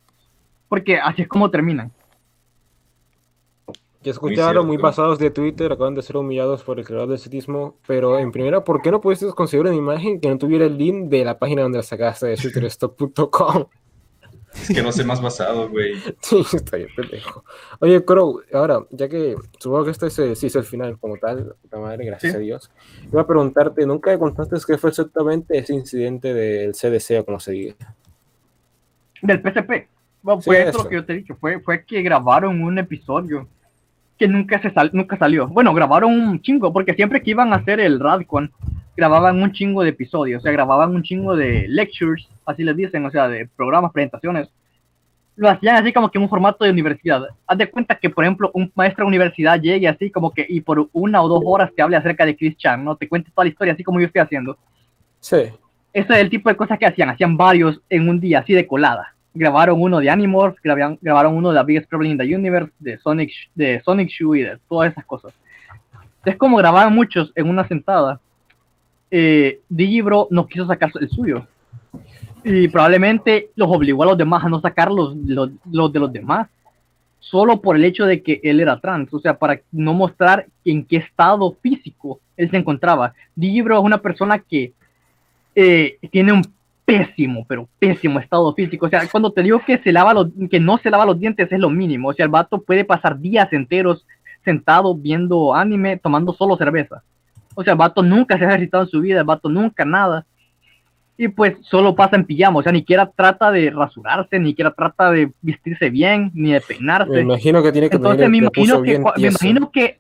Porque 0.69 0.99
así 0.99 1.23
es 1.23 1.29
como 1.29 1.51
terminan. 1.51 1.91
Ya 4.05 4.11
escucharon, 4.11 4.67
muy 4.67 4.77
pasados 4.79 5.19
de 5.19 5.31
Twitter, 5.31 5.73
acaban 5.73 5.95
de 5.95 6.03
ser 6.03 6.17
humillados 6.19 6.63
por 6.63 6.79
el 6.79 6.85
creador 6.85 7.09
del 7.09 7.19
citismo, 7.19 7.77
pero 7.87 8.19
en 8.19 8.31
primera, 8.33 8.63
¿por 8.63 8.83
qué 8.83 8.91
no 8.91 9.01
pudiste 9.01 9.27
conseguir 9.33 9.67
una 9.67 9.75
imagen 9.75 10.21
que 10.21 10.29
no 10.29 10.37
tuviera 10.39 10.67
el 10.67 10.77
link 10.77 11.09
de 11.09 11.25
la 11.25 11.39
página 11.39 11.63
donde 11.63 11.79
la 11.79 11.83
sacaste 11.83 12.27
de 12.27 12.37
shooterstop.com? 12.37 13.65
Es 14.53 14.69
que 14.69 14.83
no 14.83 14.93
sé 14.93 15.05
más 15.05 15.21
basado, 15.21 15.69
güey. 15.69 15.95
Sí, 16.21 16.45
está 16.53 16.77
bien, 16.77 16.89
pendejo. 16.95 17.45
Oye, 17.81 18.05
Crow, 18.05 18.41
ahora, 18.53 18.85
ya 18.91 19.09
que 19.09 19.35
supongo 19.59 19.87
que 19.87 19.91
este 19.93 20.07
es, 20.09 20.19
el- 20.21 20.37
sí 20.37 20.47
es 20.49 20.55
el 20.57 20.65
final 20.65 20.99
como 20.99 21.17
tal, 21.17 21.57
puta 21.63 21.79
madre, 21.79 22.05
gracias 22.05 22.33
Sí. 22.33 22.37
a 22.37 22.41
Dios, 22.41 22.71
iba 23.11 23.23
a 23.23 23.27
preguntarte, 23.27 23.85
¿nunca 23.87 24.11
me 24.13 24.19
contaste 24.19 24.55
qué 24.67 24.79
fue 24.79 24.91
exactamente 24.91 25.59
ese 25.59 25.73
incidente 25.75 26.33
del 26.35 26.73
CDC 26.75 27.21
o 27.21 27.25
como 27.25 27.41
se 27.41 27.53
diga? 27.53 27.75
Del 29.23 29.41
PSP. 29.41 29.89
Bueno, 30.23 30.41
Sí, 30.41 30.45
fue 30.51 30.61
eso 30.61 30.69
eso. 30.71 30.83
lo 30.85 30.89
que 30.89 30.95
yo 30.95 31.05
te 31.05 31.13
he 31.15 31.17
dicho. 31.17 31.37
Fue, 31.41 31.61
fue 31.61 31.85
que 31.85 32.01
grabaron 32.03 32.63
un 32.63 32.79
episodio 32.79 33.49
que 34.19 34.29
nunca 34.29 34.61
se 34.63 34.71
sal- 34.71 34.91
nunca 34.93 35.17
salió. 35.19 35.49
Bueno, 35.49 35.75
grabaron 35.75 36.13
un 36.13 36.41
chingo, 36.41 36.73
porque 36.73 36.95
siempre 36.95 37.23
que 37.23 37.31
iban 37.31 37.53
a 37.53 37.57
hacer 37.57 37.81
el 37.81 37.99
Radcon, 38.01 38.51
grababan 38.97 39.43
un 39.43 39.53
chingo 39.53 39.83
de 39.83 39.91
episodios, 39.91 40.41
o 40.41 40.43
sea, 40.43 40.53
grababan 40.53 40.95
un 40.95 41.03
chingo 41.03 41.35
de 41.37 41.67
lectures, 41.69 42.29
así 42.47 42.63
les 42.63 42.77
dicen, 42.77 43.05
o 43.05 43.11
sea, 43.11 43.29
de 43.29 43.49
programas, 43.57 43.93
presentaciones. 43.93 44.49
Lo 45.37 45.49
hacían 45.51 45.75
así 45.75 45.93
como 45.93 46.11
que 46.11 46.19
en 46.19 46.23
un 46.23 46.29
formato 46.31 46.65
de 46.65 46.71
universidad. 46.71 47.25
Haz 47.49 47.59
de 47.59 47.69
cuenta 47.69 47.97
que, 47.97 48.09
por 48.09 48.23
ejemplo, 48.23 48.53
un 48.55 48.71
maestro 48.77 49.05
de 49.05 49.09
universidad 49.09 49.61
llegue 49.61 49.89
así 49.89 50.09
como 50.11 50.31
que 50.31 50.47
y 50.49 50.61
por 50.61 50.89
una 50.93 51.21
o 51.23 51.29
dos 51.29 51.43
horas 51.45 51.73
te 51.75 51.83
hable 51.83 51.97
acerca 51.97 52.25
de 52.25 52.37
Chris 52.37 52.57
Chan, 52.57 52.85
¿no? 52.85 52.95
Te 52.95 53.09
cuente 53.09 53.33
toda 53.35 53.45
la 53.45 53.51
historia 53.51 53.73
así 53.73 53.83
como 53.83 53.99
yo 53.99 54.07
estoy 54.07 54.21
haciendo. 54.23 54.57
Sí. 55.19 55.39
Ese 55.93 56.13
es 56.13 56.19
el 56.19 56.31
tipo 56.31 56.49
de 56.49 56.57
cosas 56.57 56.79
que 56.79 56.87
hacían. 56.87 57.11
Hacían 57.11 57.37
varios 57.37 57.81
en 57.91 58.09
un 58.09 58.21
día, 58.21 58.41
así 58.41 58.53
de 58.53 58.65
colada. 58.65 59.14
Grabaron 59.35 59.83
uno 59.83 59.99
de 59.99 60.09
Animorphs, 60.09 60.63
grabaron, 60.63 60.99
grabaron 61.03 61.35
uno 61.35 61.51
de 61.51 61.59
The 61.59 61.65
Biggest 61.67 61.89
Problem 61.89 62.13
in 62.13 62.19
the 62.19 62.35
Universe, 62.35 62.73
de 62.79 62.99
Sonic, 62.99 63.33
de 63.55 63.83
Sonic 63.85 64.09
Shoe 64.09 64.39
y 64.39 64.43
de 64.43 64.59
todas 64.69 64.93
esas 64.93 65.05
cosas. 65.05 65.35
Es 66.25 66.37
como 66.37 66.57
grababan 66.57 66.95
muchos 66.95 67.33
en 67.35 67.49
una 67.49 67.67
sentada. 67.67 68.21
Eh, 69.11 69.61
Digibro 69.69 70.29
no 70.31 70.47
quiso 70.47 70.67
sacar 70.67 70.91
el 71.01 71.09
suyo. 71.11 71.47
Y 72.45 72.69
probablemente 72.69 73.51
los 73.57 73.69
obligó 73.69 74.03
a 74.03 74.07
los 74.07 74.19
demás 74.19 74.45
a 74.45 74.49
no 74.49 74.61
sacar 74.61 74.91
los, 74.91 75.17
los, 75.17 75.51
los 75.71 75.93
de 75.93 76.01
los 76.01 76.13
demás. 76.13 76.49
Solo 77.19 77.61
por 77.61 77.77
el 77.77 77.85
hecho 77.85 78.05
de 78.05 78.23
que 78.23 78.41
él 78.43 78.61
era 78.61 78.81
trans. 78.81 79.13
O 79.13 79.19
sea, 79.19 79.39
para 79.39 79.61
no 79.73 79.95
mostrar 79.95 80.47
en 80.65 80.85
qué 80.85 80.99
estado 80.99 81.57
físico 81.63 82.21
él 82.37 82.51
se 82.51 82.57
encontraba. 82.57 83.15
Digibro 83.35 83.79
es 83.79 83.85
una 83.85 83.99
persona 83.99 84.39
que 84.39 84.73
eh, 85.55 85.99
tiene 86.11 86.33
un 86.33 86.43
pésimo, 86.85 87.45
pero 87.49 87.69
pésimo 87.79 88.19
estado 88.19 88.55
físico. 88.55 88.87
O 88.87 88.89
sea, 88.89 89.09
cuando 89.11 89.33
te 89.33 89.43
digo 89.43 89.61
que 89.65 89.79
se 89.79 89.93
lava 89.93 90.15
los, 90.15 90.29
que 90.51 90.61
no 90.61 90.79
se 90.79 90.91
lava 90.91 91.07
los 91.07 91.19
dientes 91.19 91.51
es 91.51 91.59
lo 91.59 91.71
mínimo. 91.71 92.09
O 92.09 92.13
sea, 92.13 92.25
el 92.25 92.31
vato 92.31 92.63
puede 92.63 92.85
pasar 92.85 93.19
días 93.19 93.53
enteros 93.53 94.07
sentado 94.45 94.95
viendo 94.95 95.55
anime, 95.55 95.97
tomando 95.97 96.35
solo 96.35 96.57
cerveza. 96.57 97.03
O 97.55 97.63
sea, 97.63 97.73
el 97.73 97.79
vato 97.79 98.03
nunca 98.03 98.39
se 98.39 98.45
ha 98.45 98.49
ejercitado 98.49 98.85
en 98.85 98.91
su 98.91 99.01
vida, 99.01 99.21
el 99.21 99.27
vato 99.27 99.49
nunca 99.49 99.85
nada. 99.85 100.27
Y 101.17 101.29
pues 101.29 101.55
solo 101.63 101.95
pasa 101.95 102.17
en 102.17 102.25
pijama, 102.25 102.59
o 102.59 102.63
sea, 102.63 102.73
ni 102.73 102.81
siquiera 102.81 103.09
trata 103.15 103.53
de 103.53 103.71
rasurarse, 103.71 104.39
ni 104.41 104.51
siquiera 104.51 104.73
trata 104.73 105.13
de 105.13 105.31
vestirse 105.43 105.89
bien, 105.89 106.33
ni 106.35 106.53
de 106.53 106.61
peinarse. 106.61 107.13
Me 107.13 107.21
imagino 107.21 107.63
que 107.63 107.71
tiene 107.71 107.89
que 107.89 107.97
Entonces 107.97 108.29
me 108.29 108.39
imagino 108.39 108.83
que, 108.83 108.99
me 108.99 109.29
imagino 109.29 109.71
que 109.71 109.99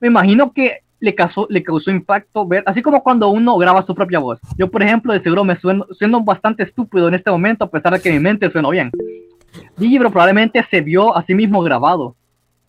me 0.00 0.08
imagino 0.08 0.52
que 0.52 0.80
le 1.00 1.14
causó, 1.14 1.46
le 1.50 1.62
causó 1.62 1.90
impacto 1.90 2.46
ver, 2.46 2.62
así 2.66 2.82
como 2.82 3.02
cuando 3.02 3.28
uno 3.30 3.56
graba 3.56 3.84
su 3.84 3.94
propia 3.94 4.18
voz. 4.18 4.38
Yo, 4.56 4.70
por 4.70 4.82
ejemplo, 4.82 5.12
de 5.12 5.22
seguro 5.22 5.44
me 5.44 5.58
sueno, 5.58 5.86
sueno 5.98 6.22
bastante 6.22 6.62
estúpido 6.62 7.08
en 7.08 7.14
este 7.14 7.30
momento, 7.30 7.64
a 7.64 7.70
pesar 7.70 7.94
de 7.94 8.00
que 8.00 8.12
mi 8.12 8.20
mente 8.20 8.50
suena 8.50 8.70
bien. 8.70 8.90
Digibro 9.76 10.10
probablemente 10.10 10.64
se 10.70 10.80
vio 10.80 11.16
a 11.16 11.24
sí 11.24 11.34
mismo 11.34 11.62
grabado 11.62 12.14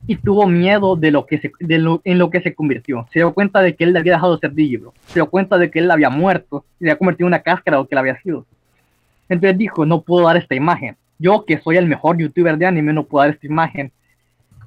y 0.08 0.16
tuvo 0.16 0.48
miedo 0.48 0.96
de 0.96 1.12
lo 1.12 1.26
que 1.26 1.40
se, 1.40 1.52
de 1.60 1.78
lo, 1.78 2.02
en 2.04 2.18
lo 2.18 2.30
que 2.30 2.42
se 2.42 2.56
convirtió. 2.56 3.06
Se 3.12 3.20
dio 3.20 3.34
cuenta 3.34 3.62
de 3.62 3.76
que 3.76 3.84
él 3.84 3.96
había 3.96 4.14
dejado 4.14 4.34
de 4.34 4.40
ser 4.40 4.54
Digibro. 4.54 4.94
Se 5.08 5.16
dio 5.16 5.30
cuenta 5.30 5.58
de 5.58 5.70
que 5.70 5.80
él 5.80 5.92
había 5.92 6.10
muerto 6.10 6.66
y 6.80 6.86
se 6.86 6.86
había 6.86 6.98
convertido 6.98 7.28
en 7.28 7.34
una 7.34 7.42
cáscara 7.42 7.80
o 7.80 7.88
que 7.88 7.96
él 7.96 8.00
había 8.00 8.20
sido. 8.22 8.46
Entonces 9.30 9.58
dijo, 9.58 9.86
no 9.86 10.02
puedo 10.02 10.26
dar 10.26 10.38
esta 10.38 10.56
imagen. 10.56 10.96
Yo, 11.20 11.46
que 11.46 11.60
soy 11.60 11.78
el 11.78 11.86
mejor 11.86 12.18
youtuber 12.18 12.58
de 12.58 12.66
anime, 12.66 12.94
no 12.94 13.04
puedo 13.04 13.24
dar 13.24 13.34
esta 13.34 13.46
imagen. 13.46 13.92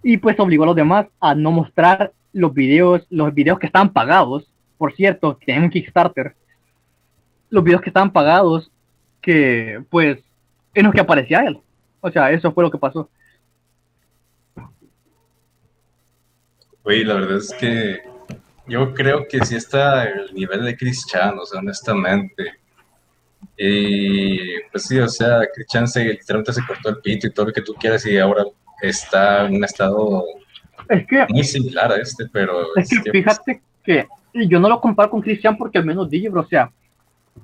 Y 0.03 0.19
pues 0.19 0.39
obligó 0.39 0.63
a 0.65 0.67
los 0.67 0.77
demás 0.77 1.07
a 1.21 1.35
no 1.35 1.51
mostrar 1.51 2.13
los 2.35 2.53
videos, 2.53 3.07
los 3.09 3.33
videos 3.33 3.59
que 3.59 3.67
estaban 3.67 3.93
pagados. 3.93 4.51
Por 4.77 4.95
cierto, 4.95 5.39
tenían 5.45 5.65
un 5.65 5.71
Kickstarter. 5.71 6.35
Los 7.49 7.65
videos 7.65 7.81
que 7.81 7.91
estaban 7.91 8.13
pagados, 8.13 8.71
que 9.23 9.83
pues 9.89 10.19
en 10.75 10.85
los 10.85 10.93
que 10.93 11.01
aparecía 11.01 11.45
él. 11.45 11.61
O 12.01 12.11
sea, 12.11 12.31
eso 12.31 12.53
fue 12.53 12.65
lo 12.65 12.71
que 12.71 12.79
pasó. 12.79 13.09
Güey, 16.83 17.05
la 17.05 17.15
verdad 17.15 17.39
es 17.39 17.55
que 17.55 18.03
yo 18.67 18.93
creo 18.93 19.27
que 19.27 19.43
sí 19.45 19.57
está 19.57 20.05
el 20.05 20.35
nivel 20.35 20.65
de 20.65 20.77
Chris 20.77 21.07
o 21.07 21.47
sea, 21.47 21.61
honestamente. 21.61 22.53
Y 23.57 24.61
pues 24.71 24.85
sí, 24.85 24.99
o 24.99 25.09
sea, 25.09 25.41
Chris 25.55 25.91
se, 25.91 26.05
literalmente 26.05 26.53
se 26.53 26.67
cortó 26.67 26.89
el 26.89 26.99
pito 26.99 27.29
y 27.29 27.31
todo 27.31 27.47
lo 27.47 27.53
que 27.53 27.63
tú 27.63 27.75
quieras 27.75 28.05
y 28.05 28.19
ahora 28.19 28.45
está 28.83 29.47
en 29.47 29.57
un 29.57 29.65
estado 29.65 30.25
Es 30.89 31.07
que 31.07 31.27
muy 31.29 31.45
similar 31.45 31.93
a 31.93 31.97
este, 31.97 32.27
pero 32.33 32.75
Es 32.77 32.89
que 32.89 32.97
este, 32.97 33.11
fíjate 33.11 33.63
que 33.83 34.07
yo 34.35 34.59
no 34.59 34.69
lo 34.69 34.81
comparo 34.81 35.11
con 35.11 35.21
Cristian 35.21 35.57
porque 35.57 35.79
al 35.79 35.85
menos 35.85 36.11
Digibro, 36.11 36.41
o 36.41 36.47
sea, 36.47 36.71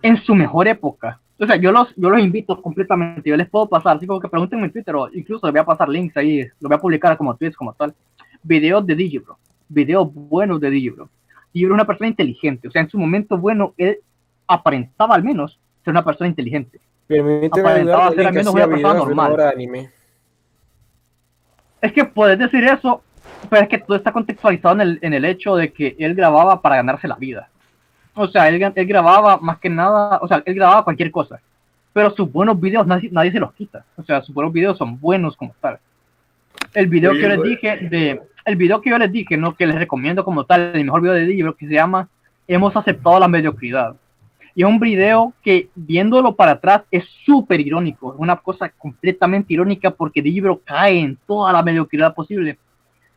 en 0.03 0.17
su 0.23 0.35
mejor 0.35 0.69
época. 0.69 1.21
O 1.39 1.47
sea, 1.47 1.57
yo 1.57 1.73
los, 1.73 1.89
yo 1.97 2.11
los 2.11 2.21
invito 2.21 2.61
completamente. 2.61 3.31
Yo 3.31 3.37
les 3.37 3.49
puedo 3.49 3.67
pasar, 3.67 3.97
así 3.97 4.07
como 4.07 4.21
que 4.21 4.29
pregúntenme 4.29 4.67
en 4.67 4.73
Twitter 4.73 4.95
o 4.95 5.09
incluso 5.13 5.47
les 5.47 5.53
voy 5.53 5.61
a 5.61 5.65
pasar 5.65 5.89
links 5.89 6.17
ahí, 6.17 6.47
lo 6.61 6.69
voy 6.69 6.77
a 6.77 6.81
publicar 6.81 7.17
como 7.17 7.35
tweets, 7.37 7.57
como 7.57 7.73
tal. 7.73 7.95
Videos 8.43 8.87
de 8.87 8.95
Digibro, 8.95 9.39
videos 9.69 10.13
buenos 10.13 10.61
de 10.61 10.71
Digibro. 10.71 11.09
Digibro 11.53 11.75
es 11.75 11.79
una 11.79 11.87
persona 11.87 12.09
inteligente, 12.09 12.69
o 12.69 12.71
sea, 12.71 12.83
en 12.83 12.91
su 12.91 12.99
momento 12.99 13.39
bueno, 13.39 13.75
él 13.77 13.99
aparentaba 14.47 15.15
al 15.15 15.25
menos 15.25 15.59
ser 15.85 15.93
una 15.93 16.05
persona 16.05 16.29
inteligente. 16.29 16.81
Permíteme 17.07 17.69
Aparentaba 17.69 18.11
ser 18.13 18.27
al 18.27 18.35
menos 18.35 18.55
una 18.55 18.69
persona 18.69 18.95
normal. 18.95 19.33
hora 19.33 19.45
de 19.47 19.51
anime. 19.51 19.91
Es 21.81 21.93
que 21.93 22.05
puedes 22.05 22.39
decir 22.39 22.63
eso, 22.65 23.03
pero 23.49 23.63
es 23.63 23.69
que 23.69 23.79
todo 23.79 23.97
está 23.97 24.13
contextualizado 24.13 24.75
en 24.75 24.81
el, 24.81 24.99
en 25.03 25.15
el 25.15 25.25
hecho 25.25 25.57
de 25.57 25.73
que 25.73 25.97
él 25.99 26.15
grababa 26.15 26.61
para 26.61 26.77
ganarse 26.77 27.09
la 27.09 27.17
vida. 27.17 27.49
O 28.15 28.29
sea, 28.29 28.49
él, 28.49 28.73
él 28.75 28.87
grababa 28.87 29.39
más 29.39 29.59
que 29.59 29.71
nada, 29.71 30.19
o 30.21 30.29
sea, 30.29 30.43
él 30.45 30.55
grababa 30.55 30.85
cualquier 30.85 31.11
cosa. 31.11 31.41
Pero 31.93 32.11
sus 32.11 32.31
buenos 32.31 32.61
videos 32.61 32.87
nadie, 32.87 33.09
nadie 33.11 33.33
se 33.33 33.41
los 33.41 33.53
quita. 33.55 33.85
O 33.97 34.03
sea, 34.03 34.23
sus 34.23 34.35
buenos 34.35 34.53
videos 34.53 34.79
son 34.79 35.01
buenos 35.01 35.37
como 35.37 35.55
tal. 35.61 35.79
El 36.75 36.87
video 36.87 37.13
que 37.13 37.23
yo 37.23 37.29
les 37.29 37.43
dije 37.43 37.77
de, 37.89 38.21
el 38.45 38.57
video 38.57 38.81
que 38.81 38.91
yo 38.91 38.99
les 38.99 39.11
dije, 39.11 39.37
no, 39.37 39.55
que 39.57 39.67
les 39.67 39.77
recomiendo 39.77 40.25
como 40.25 40.45
tal, 40.45 40.73
el 40.75 40.85
mejor 40.85 41.03
video 41.03 41.15
de 41.15 41.27
libro 41.27 41.55
que 41.55 41.67
se 41.67 41.75
llama 41.75 42.09
Hemos 42.47 42.77
aceptado 42.77 43.19
la 43.19 43.29
mediocridad. 43.29 43.97
Y 44.55 44.63
es 44.63 44.69
un 44.69 44.81
video 44.81 45.33
que 45.43 45.69
viéndolo 45.75 46.35
para 46.35 46.53
atrás 46.53 46.83
es 46.91 47.05
súper 47.25 47.61
irónico, 47.61 48.13
es 48.13 48.19
una 48.19 48.37
cosa 48.37 48.69
completamente 48.69 49.53
irónica 49.55 49.91
porque 49.91 50.23
Digibro 50.23 50.61
cae 50.65 50.99
en 50.99 51.17
toda 51.27 51.53
la 51.53 51.63
mediocridad 51.63 52.15
posible. 52.15 52.59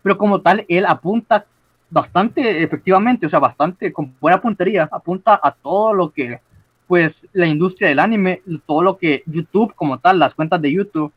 Pero 0.04 0.18
como 0.18 0.42
tal, 0.42 0.66
él 0.68 0.86
apunta 0.86 1.46
bastante 1.90 2.64
efectivamente, 2.64 3.26
o 3.26 3.30
sea, 3.30 3.40
bastante 3.40 3.94
con 3.94 4.14
buena 4.20 4.42
puntería, 4.42 4.90
apunta 4.92 5.40
a 5.42 5.52
todo 5.52 5.94
lo 5.94 6.12
que, 6.12 6.40
pues, 6.88 7.14
la 7.32 7.48
industria 7.48 7.90
del 7.90 8.00
anime, 8.00 8.42
todo 8.66 8.82
lo 8.84 8.98
que 8.98 9.24
YouTube 9.26 9.74
como 9.76 10.00
tal, 10.00 10.20
las 10.20 10.34
cuentas 10.34 10.62
de 10.62 10.72
YouTube, 10.72 11.14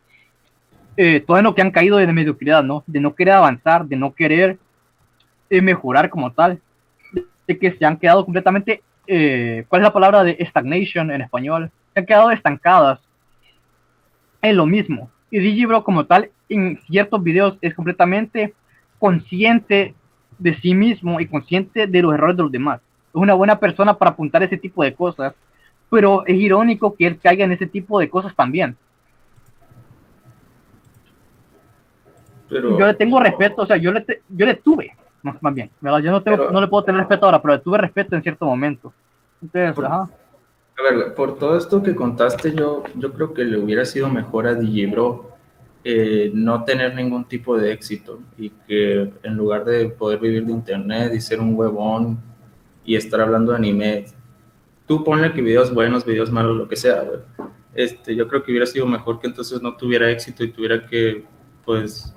eh, 0.96 1.20
todo 1.26 1.40
lo 1.42 1.54
que 1.54 1.62
han 1.62 1.70
caído 1.70 1.96
de 1.96 2.06
mediocridad, 2.12 2.62
¿no? 2.62 2.84
De 2.86 3.00
no 3.00 3.14
querer 3.14 3.34
avanzar, 3.34 3.86
de 3.86 3.96
no 3.96 4.14
querer 4.14 4.58
eh, 5.50 5.60
mejorar 5.60 6.08
como 6.08 6.32
tal, 6.32 6.60
de 7.46 7.58
que 7.58 7.72
se 7.72 7.84
han 7.84 7.96
quedado 7.96 8.24
completamente, 8.24 8.82
eh, 9.06 9.64
¿cuál 9.68 9.82
es 9.82 9.84
la 9.84 9.92
palabra 9.92 10.24
de 10.24 10.38
stagnation 10.48 11.10
en 11.10 11.22
español? 11.22 11.70
Se 11.92 12.00
han 12.00 12.06
quedado 12.06 12.30
estancadas 12.30 13.00
en 14.42 14.56
lo 14.56 14.66
mismo. 14.66 15.10
Y 15.30 15.38
Digibro 15.38 15.82
como 15.84 16.06
tal, 16.06 16.30
en 16.48 16.78
ciertos 16.86 17.22
videos 17.22 17.58
es 17.60 17.74
completamente 17.74 18.54
consciente 18.98 19.94
de 20.38 20.54
sí 20.60 20.74
mismo 20.74 21.20
y 21.20 21.26
consciente 21.26 21.86
de 21.86 22.02
los 22.02 22.14
errores 22.14 22.36
de 22.36 22.42
los 22.42 22.52
demás. 22.52 22.80
Es 23.08 23.14
una 23.14 23.34
buena 23.34 23.58
persona 23.58 23.94
para 23.96 24.10
apuntar 24.12 24.42
ese 24.42 24.56
tipo 24.58 24.82
de 24.84 24.94
cosas, 24.94 25.34
pero 25.90 26.26
es 26.26 26.36
irónico 26.36 26.94
que 26.94 27.06
él 27.06 27.18
caiga 27.18 27.44
en 27.44 27.52
ese 27.52 27.66
tipo 27.66 27.98
de 28.00 28.08
cosas 28.10 28.34
también. 28.34 28.76
Pero, 32.48 32.78
Yo 32.78 32.86
le 32.86 32.94
tengo 32.94 33.18
respeto, 33.20 33.62
o 33.62 33.66
sea, 33.66 33.76
yo 33.76 33.92
le, 33.92 34.02
te- 34.02 34.22
yo 34.28 34.46
le 34.46 34.54
tuve, 34.54 34.92
más, 35.22 35.42
más 35.42 35.54
bien, 35.54 35.70
¿verdad? 35.80 35.98
Yo 35.98 36.10
no, 36.12 36.22
tengo, 36.22 36.36
Pero- 36.36 36.50
no 36.52 36.60
le 36.60 36.68
puedo 36.68 36.84
tener 36.84 37.00
respeto 37.00 37.26
ahora, 37.26 37.42
pero 37.42 37.54
le 37.54 37.60
tuve 37.60 37.78
respeto 37.78 38.14
en 38.14 38.22
cierto 38.22 38.46
momento. 38.46 38.92
Entonces, 39.42 39.84
ajá. 39.84 40.08
A 40.78 40.94
ver, 40.94 41.14
por 41.14 41.38
todo 41.38 41.56
esto 41.56 41.82
que 41.82 41.94
contaste, 41.94 42.54
yo, 42.54 42.84
yo 42.96 43.12
creo 43.12 43.32
que 43.32 43.44
le 43.44 43.58
hubiera 43.58 43.84
sido 43.84 44.08
mejor 44.10 44.46
a 44.46 44.54
Digibro 44.54 45.30
eh, 45.88 46.32
no 46.34 46.64
tener 46.64 46.96
ningún 46.96 47.26
tipo 47.26 47.56
de 47.56 47.72
éxito 47.72 48.18
y 48.36 48.50
que 48.50 49.08
en 49.22 49.34
lugar 49.36 49.64
de 49.64 49.88
poder 49.88 50.18
vivir 50.18 50.44
de 50.44 50.50
internet 50.52 51.12
y 51.14 51.20
ser 51.20 51.38
un 51.40 51.54
huevón 51.54 52.18
y 52.84 52.96
estar 52.96 53.20
hablando 53.20 53.52
de 53.52 53.58
anime, 53.58 54.04
tú 54.86 55.04
ponle 55.04 55.32
que 55.32 55.40
videos 55.42 55.72
buenos, 55.72 56.04
videos 56.04 56.32
malos, 56.32 56.56
lo 56.56 56.66
que 56.66 56.74
sea, 56.74 57.02
güey. 57.02 57.20
Este, 57.72 58.16
yo 58.16 58.26
creo 58.26 58.42
que 58.42 58.50
hubiera 58.50 58.66
sido 58.66 58.84
mejor 58.86 59.20
que 59.20 59.28
entonces 59.28 59.62
no 59.62 59.76
tuviera 59.76 60.10
éxito 60.10 60.42
y 60.42 60.50
tuviera 60.50 60.84
que, 60.86 61.24
pues, 61.64 62.12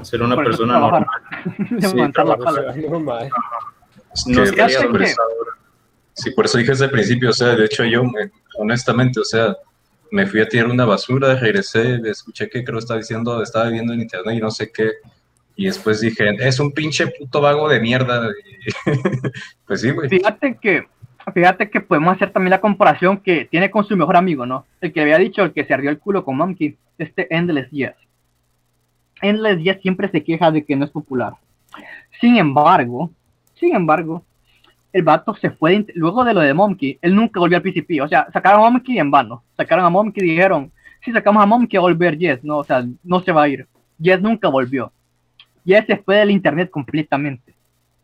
ser 0.00 0.22
una 0.22 0.34
Por 0.34 0.44
persona 0.46 0.72
trabajar. 0.78 1.06
normal. 1.68 2.12
Pala. 2.38 2.74
Normal. 2.76 3.28
No 4.26 4.42
que 4.42 4.48
estaría 4.48 4.78
eso- 4.78 4.88
Sí, 6.14 6.30
por 6.30 6.44
eso 6.46 6.56
dije 6.58 6.70
desde 6.70 6.84
el 6.86 6.90
principio, 6.90 7.28
o 7.30 7.32
sea, 7.34 7.56
de 7.56 7.64
hecho 7.66 7.84
yo, 7.84 8.04
me- 8.04 8.30
honestamente, 8.58 9.20
o 9.20 9.24
sea, 9.24 9.54
me 10.12 10.26
fui 10.26 10.40
a 10.40 10.48
tirar 10.48 10.68
una 10.68 10.84
basura, 10.84 11.34
regresé, 11.36 11.98
escuché 12.04 12.48
que 12.48 12.62
creo 12.62 12.78
estaba 12.78 13.00
diciendo, 13.00 13.42
estaba 13.42 13.70
viendo 13.70 13.94
en 13.94 14.02
internet 14.02 14.36
y 14.36 14.40
no 14.40 14.50
sé 14.50 14.70
qué, 14.70 14.90
y 15.56 15.64
después 15.64 16.02
dije, 16.02 16.36
es 16.38 16.60
un 16.60 16.70
pinche 16.70 17.06
puto 17.06 17.40
vago 17.40 17.66
de 17.66 17.80
mierda, 17.80 18.30
pues 19.66 19.80
sí, 19.80 19.90
güey. 19.90 20.10
Fíjate 20.10 20.58
que, 20.60 20.86
fíjate 21.32 21.70
que 21.70 21.80
podemos 21.80 22.14
hacer 22.14 22.30
también 22.30 22.50
la 22.50 22.60
comparación 22.60 23.18
que 23.18 23.46
tiene 23.46 23.70
con 23.70 23.86
su 23.86 23.96
mejor 23.96 24.16
amigo, 24.16 24.44
¿no? 24.44 24.66
El 24.82 24.92
que 24.92 25.00
había 25.00 25.16
dicho, 25.16 25.42
el 25.42 25.52
que 25.54 25.64
se 25.64 25.72
ardió 25.72 25.88
el 25.88 25.98
culo 25.98 26.24
con 26.26 26.36
Monkey, 26.36 26.76
este 26.98 27.34
Endless 27.34 27.70
Yes. 27.70 27.94
Endless 29.22 29.62
Yes 29.62 29.80
siempre 29.80 30.10
se 30.10 30.22
queja 30.22 30.50
de 30.50 30.62
que 30.62 30.76
no 30.76 30.84
es 30.84 30.90
popular. 30.90 31.32
Sin 32.20 32.36
embargo, 32.36 33.10
sin 33.54 33.74
embargo, 33.74 34.22
el 34.92 35.02
vato 35.02 35.34
se 35.36 35.50
fue, 35.50 35.86
luego 35.94 36.24
de 36.24 36.34
lo 36.34 36.40
de 36.40 36.52
Monkey, 36.52 36.98
él 37.00 37.14
nunca 37.14 37.40
volvió 37.40 37.56
al 37.56 37.62
PCP, 37.62 38.02
o 38.02 38.08
sea, 38.08 38.28
sacaron 38.32 38.64
a 38.64 38.70
Monkey 38.70 38.98
en 38.98 39.10
vano, 39.10 39.42
sacaron 39.56 39.84
a 39.84 39.90
Monkey 39.90 40.22
y 40.22 40.30
dijeron, 40.30 40.70
si 41.04 41.12
sacamos 41.12 41.42
a 41.42 41.46
va 41.46 41.56
a 41.56 41.80
volver 41.80 42.16
Yes, 42.18 42.44
no, 42.44 42.58
o 42.58 42.64
sea, 42.64 42.84
no 43.02 43.20
se 43.20 43.32
va 43.32 43.42
a 43.42 43.48
ir. 43.48 43.66
Yes 43.98 44.20
nunca 44.20 44.48
volvió. 44.48 44.92
Yes 45.64 45.86
se 45.86 45.96
fue 45.96 46.16
del 46.16 46.30
internet 46.30 46.70
completamente. 46.70 47.54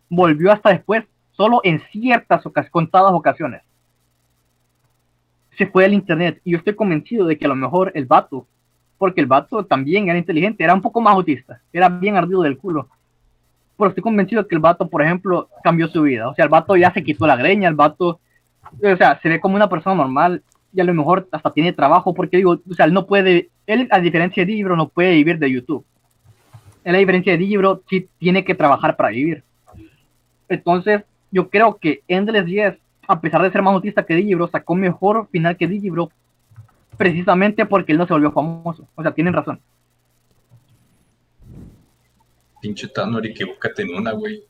Volvió 0.09 0.51
hasta 0.51 0.71
después, 0.71 1.05
solo 1.33 1.61
en 1.63 1.81
ciertas 1.93 2.45
ocas- 2.45 2.71
contadas 2.71 3.13
ocasiones. 3.13 3.63
Se 5.57 5.67
fue 5.67 5.85
del 5.85 5.95
internet 5.95 6.41
y 6.45 6.53
yo 6.53 6.59
estoy 6.59 6.75
convencido 6.75 7.27
de 7.27 7.37
que 7.37 7.45
a 7.45 7.49
lo 7.49 7.57
mejor 7.57 7.93
el 7.95 8.07
vato, 8.07 8.47
porque 8.97 9.21
el 9.21 9.27
vato 9.27 9.65
también 9.65 10.09
era 10.09 10.19
inteligente, 10.19 10.65
era 10.65 10.75
un 10.75 10.83
poco 10.83 11.01
más 11.01 11.15
autista, 11.15 11.61
era 11.73 11.89
bien 11.89 12.17
ardido 12.17 12.43
del 12.43 12.59
culo. 12.59 12.89
Pero 13.79 13.89
estoy 13.89 14.03
convencido 14.03 14.47
que 14.47 14.55
el 14.55 14.61
vato, 14.61 14.89
por 14.89 15.03
ejemplo, 15.03 15.49
cambió 15.63 15.89
su 15.89 16.03
vida. 16.03 16.29
O 16.29 16.35
sea, 16.35 16.45
el 16.45 16.51
vato 16.51 16.77
ya 16.77 16.93
se 16.93 17.03
quitó 17.03 17.27
la 17.27 17.37
greña, 17.37 17.69
el 17.69 17.77
vato, 17.77 18.21
o 18.83 18.97
sea, 18.97 19.19
se 19.23 19.29
ve 19.29 19.41
como 19.41 19.57
una 19.57 19.69
persona 19.69 19.97
normal 19.97 20.43
y 20.73 20.81
a 20.81 20.85
lo 20.85 20.93
mejor 20.93 21.29
hasta 21.33 21.53
tiene 21.53 21.73
trabajo, 21.73 22.13
porque 22.13 22.37
digo, 22.37 22.61
o 22.69 22.75
sea, 22.75 22.85
él 22.87 22.93
no 22.93 23.07
puede, 23.07 23.49
él 23.67 23.89
a 23.91 24.01
diferencia 24.01 24.45
de 24.45 24.53
Libro 24.53 24.77
no 24.77 24.89
puede 24.89 25.13
vivir 25.13 25.39
de 25.39 25.51
YouTube. 25.51 25.87
Él 26.85 26.95
a 26.95 26.99
diferencia 26.99 27.33
de 27.33 27.39
Libro 27.39 27.83
sí 27.89 28.09
tiene 28.19 28.45
que 28.45 28.55
trabajar 28.55 28.97
para 28.97 29.11
vivir. 29.11 29.45
Entonces, 30.49 31.03
yo 31.31 31.49
creo 31.49 31.77
que 31.77 32.03
Endless 32.09 32.47
10, 32.47 32.79
a 33.07 33.21
pesar 33.21 33.43
de 33.43 33.51
ser 33.51 33.63
más 33.63 33.75
autista 33.75 34.05
que 34.05 34.15
Digibro, 34.15 34.49
sacó 34.49 34.75
mejor 34.75 35.29
final 35.31 35.57
que 35.57 35.69
Digibro 35.69 36.11
precisamente 36.97 37.65
porque 37.65 37.93
él 37.93 37.99
no 37.99 38.07
se 38.07 38.13
volvió 38.13 38.33
famoso. 38.33 38.87
O 38.95 39.03
sea, 39.03 39.13
tienen 39.13 39.35
razón. 39.35 39.61
Pinche 42.61 42.89
Tanori, 42.89 43.31
equivócate 43.31 43.83
en 43.83 43.95
una, 43.95 44.13
güey. 44.13 44.45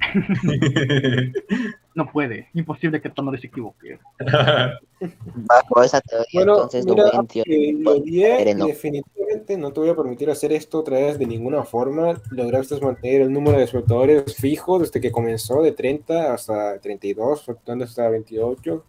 No 1.94 2.10
puede. 2.10 2.48
Imposible 2.54 3.00
que 3.00 3.08
Tanori 3.08 3.38
se 3.38 3.46
equivoque. 3.46 4.00
Bajo 4.98 5.82
esa 5.82 6.00
teoría, 6.00 6.26
Bueno, 6.34 6.54
entonces 6.54 6.84
mira, 6.86 7.04
Doventio 7.04 7.44
aunque 7.46 7.72
lo 7.78 7.90
odié, 7.92 8.54
no. 8.56 8.66
definitivamente 8.66 9.56
no 9.56 9.72
te 9.72 9.80
voy 9.80 9.90
a 9.90 9.94
permitir 9.94 10.28
hacer 10.28 10.52
esto 10.52 10.80
otra 10.80 10.98
vez 10.98 11.18
de 11.20 11.26
ninguna 11.26 11.62
forma. 11.62 12.20
Lograste 12.30 12.80
mantener 12.80 13.22
el 13.22 13.32
número 13.32 13.58
de 13.58 13.64
espectadores 13.64 14.34
fijo 14.34 14.80
desde 14.80 15.00
que 15.00 15.12
comenzó, 15.12 15.62
de 15.62 15.70
30 15.70 16.34
hasta 16.34 16.80
32, 16.80 17.44
fluctuando 17.44 17.84
hasta 17.84 18.08
28. 18.08 18.84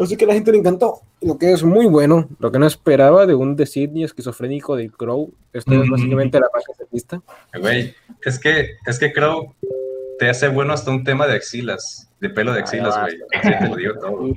Así 0.00 0.16
que 0.16 0.24
a 0.24 0.28
la 0.28 0.34
gente 0.34 0.50
le 0.52 0.58
encantó, 0.58 1.00
lo 1.20 1.36
que 1.38 1.52
es 1.52 1.62
muy 1.62 1.86
bueno, 1.86 2.28
lo 2.38 2.50
que 2.50 2.58
no 2.58 2.66
esperaba 2.66 3.26
de 3.26 3.34
un 3.34 3.54
designio 3.54 4.06
esquizofrénico 4.06 4.74
de 4.76 4.88
Crow. 4.90 5.32
Esto 5.52 5.72
es 5.74 5.80
Ujú. 5.80 5.90
básicamente 5.92 6.40
la 6.40 6.48
magia 6.52 6.74
setista. 6.74 7.20
Güey, 7.60 7.94
es 8.24 8.38
que, 8.38 8.70
es 8.86 8.98
que 8.98 9.12
creo 9.12 9.54
te 10.18 10.28
hace 10.30 10.48
bueno 10.48 10.72
hasta 10.72 10.90
un 10.90 11.04
tema 11.04 11.26
de 11.26 11.34
axilas, 11.34 12.10
de 12.20 12.30
pelo 12.30 12.52
de 12.52 12.60
axilas, 12.60 12.98
güey. 13.00 13.14
Así 13.34 13.58
te 13.58 13.68
lo 13.68 13.76
digo 13.76 13.94
todo. 14.00 14.10
Güey. 14.12 14.34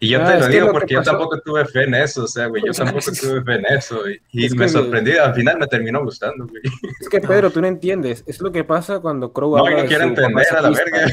Y 0.00 0.08
yo 0.08 0.20
Ah, 0.20 0.26
te 0.26 0.34
es 0.34 0.40
lo 0.40 0.48
digo 0.48 0.72
porque 0.72 0.94
yo 0.94 1.00
pasó- 1.00 1.12
tampoco 1.12 1.40
tuve 1.40 1.64
fe 1.64 1.84
en 1.84 1.94
eso, 1.94 2.24
o 2.24 2.26
sea, 2.26 2.46
güey, 2.48 2.62
yo 2.66 2.72
tampoco 2.98 3.10
es- 3.10 3.20
tuve 3.20 3.42
fe 3.42 3.54
en 3.54 3.64
eso, 3.76 4.00
y, 4.10 4.20
y 4.32 4.44
es 4.46 4.54
me 4.54 4.66
que- 4.66 4.72
sorprendí, 4.72 5.12
al 5.12 5.34
final 5.34 5.58
me 5.58 5.66
terminó 5.66 6.02
gustando, 6.04 6.46
güey. 6.46 6.60
Es 7.00 7.08
que 7.08 7.20
Pedro, 7.20 7.50
tú 7.52 7.60
no 7.60 7.68
entiendes. 7.68 8.22
Es 8.26 8.40
lo 8.40 8.52
que 8.52 8.64
pasa 8.64 8.98
cuando 9.00 9.32
Crow 9.32 9.56
No, 9.56 9.64
habla 9.64 9.76
yo 9.78 9.82
de 9.82 9.88
quiero 9.88 10.04
entender 10.04 10.46
a 10.54 10.60
la 10.62 10.74
setista. 10.74 11.04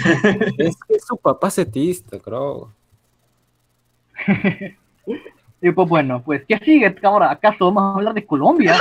Es 0.58 0.76
que 0.88 0.94
es 0.96 1.06
su 1.08 1.16
papá 1.18 1.50
setista, 1.52 2.20
Crow. 2.20 2.70
Y 5.64 5.72
pues 5.72 5.88
bueno, 5.88 6.24
pues, 6.26 6.42
¿qué 6.48 6.58
sigue 6.58 6.96
ahora? 7.04 7.30
¿Acaso 7.30 7.66
vamos 7.72 7.84
a 7.84 7.98
hablar 8.00 8.14
de 8.16 8.26
Colombia? 8.26 8.80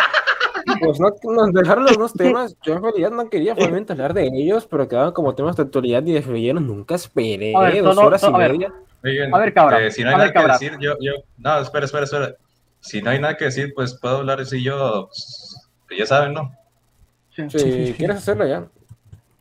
Pues 0.81 0.99
no, 0.99 1.10
nos 1.25 1.52
dejaron 1.52 1.85
los 1.85 1.99
dos 1.99 2.12
temas. 2.15 2.57
Yo 2.62 2.73
en 2.75 2.83
realidad 2.83 3.10
no 3.10 3.28
quería 3.28 3.52
realmente 3.55 3.93
hablar 3.93 4.15
de 4.15 4.25
ellos, 4.33 4.67
pero 4.67 4.89
quedaban 4.89 5.12
como 5.12 5.35
temas 5.35 5.57
de 5.57 5.65
actualidad 5.65 6.02
y 6.07 6.12
de 6.12 6.23
relleno. 6.23 6.59
Nunca 6.59 6.94
esperé 6.94 7.55
A 7.55 7.60
ver, 7.60 7.83
dos 7.83 7.94
solo- 7.97 8.07
horas 8.07 8.20
so- 8.23 8.31
y 8.31 8.35
a 8.35 8.39
media. 8.39 8.73
Oigan, 9.05 9.35
A 9.35 9.39
ver, 9.39 9.52
cabra, 9.52 9.85
eh, 9.86 9.91
si 9.91 10.02
no 10.02 10.09
hay 10.09 10.15
a 10.15 10.19
ver, 10.19 10.27
nada 10.28 10.33
que 10.33 10.39
cabra. 10.39 10.52
decir, 10.55 10.78
yo, 10.81 10.94
yo, 11.01 11.12
no, 11.36 11.59
espera, 11.60 11.85
espera, 11.85 12.05
espera. 12.05 12.35
Si 12.81 13.02
no 13.02 13.10
hay 13.10 13.19
nada 13.20 13.36
que 13.36 13.44
decir, 13.47 13.73
pues 13.75 13.99
puedo 14.01 14.17
hablar 14.19 14.41
así 14.41 14.62
yo, 14.62 15.09
pues, 15.86 15.99
ya 15.99 16.07
saben, 16.07 16.33
¿no? 16.33 16.51
Si 17.35 17.94
quieres 17.97 18.17
hacerlo 18.17 18.47
ya. 18.47 18.60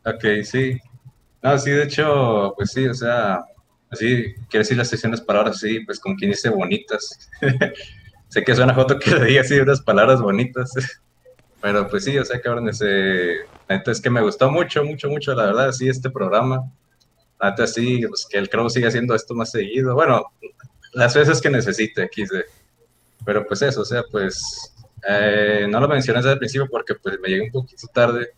Ok, 0.06 0.44
sí. 0.44 0.78
No, 1.42 1.58
sí, 1.58 1.72
de 1.72 1.84
hecho, 1.84 2.54
pues 2.58 2.72
sí, 2.72 2.86
o 2.88 2.94
sea, 2.94 3.40
así, 3.90 4.34
quiero 4.50 4.64
decir 4.64 4.78
las 4.78 4.90
sesiones 4.90 5.22
palabras 5.22 5.58
así, 5.58 5.80
pues 5.82 6.00
con 6.00 6.16
quien 6.16 6.32
dice 6.32 6.50
bonitas. 6.50 7.30
sé 8.30 8.44
que 8.44 8.56
suena 8.56 8.74
foto 8.74 9.00
que 9.00 9.12
le 9.12 9.26
diga 9.26 9.42
así 9.42 9.60
unas 9.60 9.82
palabras 9.82 10.22
bonitas, 10.22 10.72
pero 11.62 11.88
pues 11.88 12.04
sí, 12.04 12.18
o 12.18 12.26
sea, 12.26 12.40
cabrón, 12.42 12.70
ese, 12.70 13.40
la 13.68 13.78
neta 13.78 13.92
es 13.92 14.02
que 14.02 14.10
me 14.10 14.22
gustó 14.22 14.50
mucho, 14.52 14.84
mucho, 14.84 15.10
mucho, 15.10 15.34
la 15.34 15.48
verdad, 15.48 15.72
sí, 15.72 15.90
este 15.90 16.10
programa. 16.10 16.72
Neta 17.42 17.68
sí, 17.68 18.06
pues 18.08 18.28
que 18.30 18.38
el 18.38 18.50
Crow 18.50 18.70
siga 18.70 18.90
haciendo 18.90 19.16
esto 19.16 19.34
más 19.34 19.52
seguido. 19.52 19.96
Bueno, 19.96 20.26
las 20.94 21.16
veces 21.16 21.42
que 21.42 21.50
necesite, 21.50 22.10
quise. 22.10 22.46
Pero 23.26 23.46
pues 23.46 23.62
eso, 23.62 23.82
o 23.82 23.86
sea, 23.86 24.04
pues 24.12 24.74
eh, 25.08 25.68
no 25.70 25.80
lo 25.80 25.88
mencioné 25.88 26.20
desde 26.20 26.34
el 26.34 26.40
principio 26.40 26.68
porque 26.70 26.96
pues 26.96 27.20
me 27.20 27.30
llegué 27.30 27.44
un 27.44 27.52
poquito 27.52 27.88
tarde. 27.94 28.32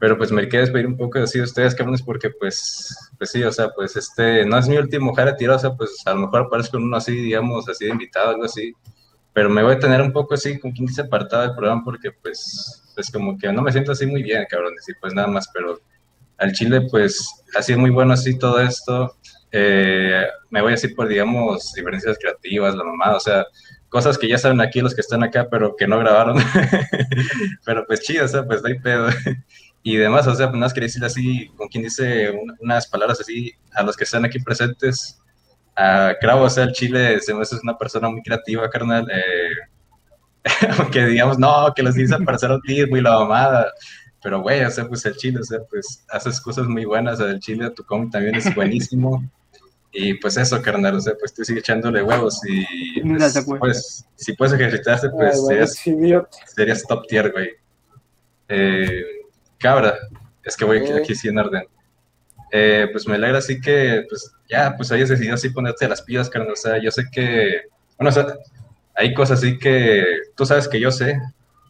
Pero 0.00 0.16
pues 0.16 0.32
me 0.32 0.48
quedé 0.48 0.62
despedir 0.62 0.86
un 0.86 0.96
poco 0.96 1.18
así 1.18 1.38
de 1.38 1.44
ustedes, 1.44 1.74
cabrones, 1.74 2.02
porque 2.02 2.30
pues, 2.30 3.12
pues 3.18 3.30
sí, 3.30 3.44
o 3.44 3.52
sea, 3.52 3.68
pues 3.68 3.94
este, 3.96 4.46
no 4.46 4.58
es 4.58 4.66
mi 4.66 4.78
último 4.78 5.14
jara 5.14 5.36
tirado, 5.36 5.58
o 5.58 5.60
sea, 5.60 5.74
pues 5.74 6.02
a 6.06 6.14
lo 6.14 6.22
mejor 6.22 6.46
aparezco 6.46 6.78
uno 6.78 6.96
así, 6.96 7.12
digamos, 7.12 7.68
así 7.68 7.84
de 7.84 7.90
invitado, 7.92 8.30
algo 8.30 8.44
así. 8.44 8.72
Pero 9.34 9.50
me 9.50 9.62
voy 9.62 9.74
a 9.74 9.78
tener 9.78 10.00
un 10.00 10.12
poco 10.12 10.34
así, 10.34 10.58
con 10.58 10.72
15 10.72 11.02
apartado 11.02 11.42
del 11.42 11.52
programa, 11.52 11.82
porque 11.84 12.10
pues, 12.10 12.82
pues 12.94 13.10
como 13.10 13.36
que 13.36 13.52
no 13.52 13.62
me 13.62 13.72
siento 13.72 13.92
así 13.92 14.06
muy 14.06 14.22
bien, 14.22 14.46
cabrones, 14.48 14.88
y 14.88 14.94
pues 14.94 15.12
nada 15.12 15.28
más, 15.28 15.48
pero 15.52 15.78
al 16.38 16.52
Chile, 16.52 16.80
pues, 16.90 17.44
ha 17.54 17.62
sido 17.62 17.78
muy 17.78 17.90
bueno 17.90 18.14
así 18.14 18.38
todo 18.38 18.58
esto. 18.58 19.14
Eh, 19.52 20.24
me 20.48 20.62
voy 20.62 20.72
así 20.72 20.88
por, 20.88 21.08
digamos, 21.08 21.72
diferencias 21.74 22.16
creativas, 22.18 22.74
la 22.74 22.84
mamada, 22.84 23.16
o 23.16 23.20
sea, 23.20 23.44
cosas 23.90 24.16
que 24.16 24.28
ya 24.28 24.38
saben 24.38 24.60
aquí 24.62 24.80
los 24.80 24.94
que 24.94 25.02
están 25.02 25.22
acá, 25.22 25.48
pero 25.50 25.76
que 25.76 25.86
no 25.86 25.98
grabaron. 25.98 26.38
pero 27.66 27.84
pues 27.86 28.00
chido, 28.00 28.24
o 28.24 28.28
sea, 28.28 28.44
pues 28.46 28.62
no 28.62 28.68
hay 28.68 28.78
pedo. 28.78 29.08
Y 29.82 29.96
demás, 29.96 30.26
o 30.26 30.34
sea, 30.34 30.46
pues 30.46 30.54
nada 30.56 30.66
más 30.66 30.74
quería 30.74 30.86
decirle 30.88 31.06
así, 31.06 31.48
con 31.56 31.68
quien 31.68 31.84
dice 31.84 32.30
un- 32.30 32.54
unas 32.60 32.86
palabras 32.86 33.20
así 33.20 33.52
a 33.74 33.82
los 33.82 33.96
que 33.96 34.04
están 34.04 34.24
aquí 34.24 34.38
presentes. 34.40 35.18
A 35.76 36.14
Cravo, 36.20 36.42
o 36.44 36.50
sea, 36.50 36.64
el 36.64 36.72
Chile 36.72 37.18
se 37.20 37.32
me 37.32 37.40
hace 37.42 37.56
una 37.62 37.78
persona 37.78 38.08
muy 38.10 38.22
creativa, 38.22 38.68
carnal. 38.68 39.06
Eh, 39.10 39.54
aunque 40.78 41.06
digamos, 41.06 41.38
no, 41.38 41.72
que 41.74 41.82
los 41.82 41.94
dice 41.94 42.16
parecer 42.24 42.50
autismo 42.50 42.96
y 42.96 43.00
la 43.00 43.18
mamada. 43.18 43.72
Pero, 44.22 44.42
güey, 44.42 44.62
o 44.64 44.70
sea, 44.70 44.86
pues 44.86 45.04
el 45.06 45.16
Chile, 45.16 45.38
o 45.40 45.44
sea, 45.44 45.60
pues 45.70 46.04
haces 46.10 46.40
cosas 46.40 46.66
muy 46.66 46.84
buenas. 46.84 47.20
o 47.20 47.22
sea, 47.24 47.32
el 47.32 47.40
Chile, 47.40 47.70
tu 47.70 47.84
cómic 47.84 48.10
también 48.10 48.34
es 48.34 48.54
buenísimo. 48.54 49.22
Y 49.92 50.14
pues 50.14 50.36
eso, 50.36 50.62
carnal, 50.62 50.94
o 50.94 51.00
sea, 51.00 51.14
pues 51.18 51.34
tú 51.34 51.44
sigue 51.44 51.58
echándole 51.58 52.00
huevos 52.00 52.38
y 52.46 52.64
pues, 53.00 53.44
pues, 53.58 54.04
si 54.14 54.34
puedes 54.34 54.54
ejercitarte, 54.54 55.10
pues 55.10 55.34
Ay, 55.34 55.40
serías, 55.48 55.72
serías 56.46 56.84
top 56.86 57.08
tier, 57.08 57.32
güey. 57.32 57.50
Eh, 58.48 59.02
cabra, 59.60 59.98
es 60.42 60.56
que 60.56 60.64
voy 60.64 60.78
aquí, 60.78 60.92
aquí 60.92 61.14
sí 61.14 61.28
en 61.28 61.38
orden. 61.38 61.64
Eh, 62.52 62.88
pues 62.90 63.06
me 63.06 63.14
alegra 63.14 63.38
así 63.38 63.60
que, 63.60 64.04
pues 64.08 64.32
ya, 64.48 64.74
pues 64.76 64.90
hayas 64.90 65.08
decidido 65.08 65.34
así 65.34 65.50
ponerte 65.50 65.88
las 65.88 66.02
pilas, 66.02 66.28
carnal. 66.28 66.52
O 66.52 66.56
sea, 66.56 66.78
yo 66.78 66.90
sé 66.90 67.04
que, 67.12 67.62
bueno, 67.96 68.08
o 68.08 68.12
sea, 68.12 68.26
hay 68.94 69.14
cosas 69.14 69.38
así 69.38 69.58
que 69.58 70.04
tú 70.36 70.44
sabes 70.44 70.66
que 70.66 70.80
yo 70.80 70.90
sé, 70.90 71.20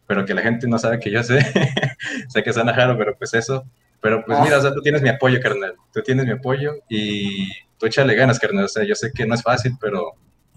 pero 0.06 0.24
que 0.24 0.34
la 0.34 0.42
gente 0.42 0.66
no 0.66 0.78
sabe 0.78 0.98
que 0.98 1.10
yo 1.10 1.22
sé. 1.22 1.40
sé 2.28 2.42
que 2.42 2.52
suena 2.52 2.72
raro, 2.72 2.96
pero 2.96 3.16
pues 3.16 3.34
eso. 3.34 3.64
Pero 4.00 4.24
pues 4.24 4.40
mira, 4.40 4.58
o 4.58 4.62
sea, 4.62 4.72
tú 4.72 4.80
tienes 4.80 5.02
mi 5.02 5.10
apoyo, 5.10 5.40
carnal. 5.40 5.74
Tú 5.92 6.00
tienes 6.02 6.24
mi 6.24 6.32
apoyo 6.32 6.76
y 6.88 7.50
tú 7.78 7.86
échale 7.86 8.14
ganas, 8.14 8.38
carnal. 8.38 8.64
O 8.64 8.68
sea, 8.68 8.84
yo 8.84 8.94
sé 8.94 9.12
que 9.12 9.26
no 9.26 9.34
es 9.34 9.42
fácil, 9.42 9.72
pero 9.80 10.12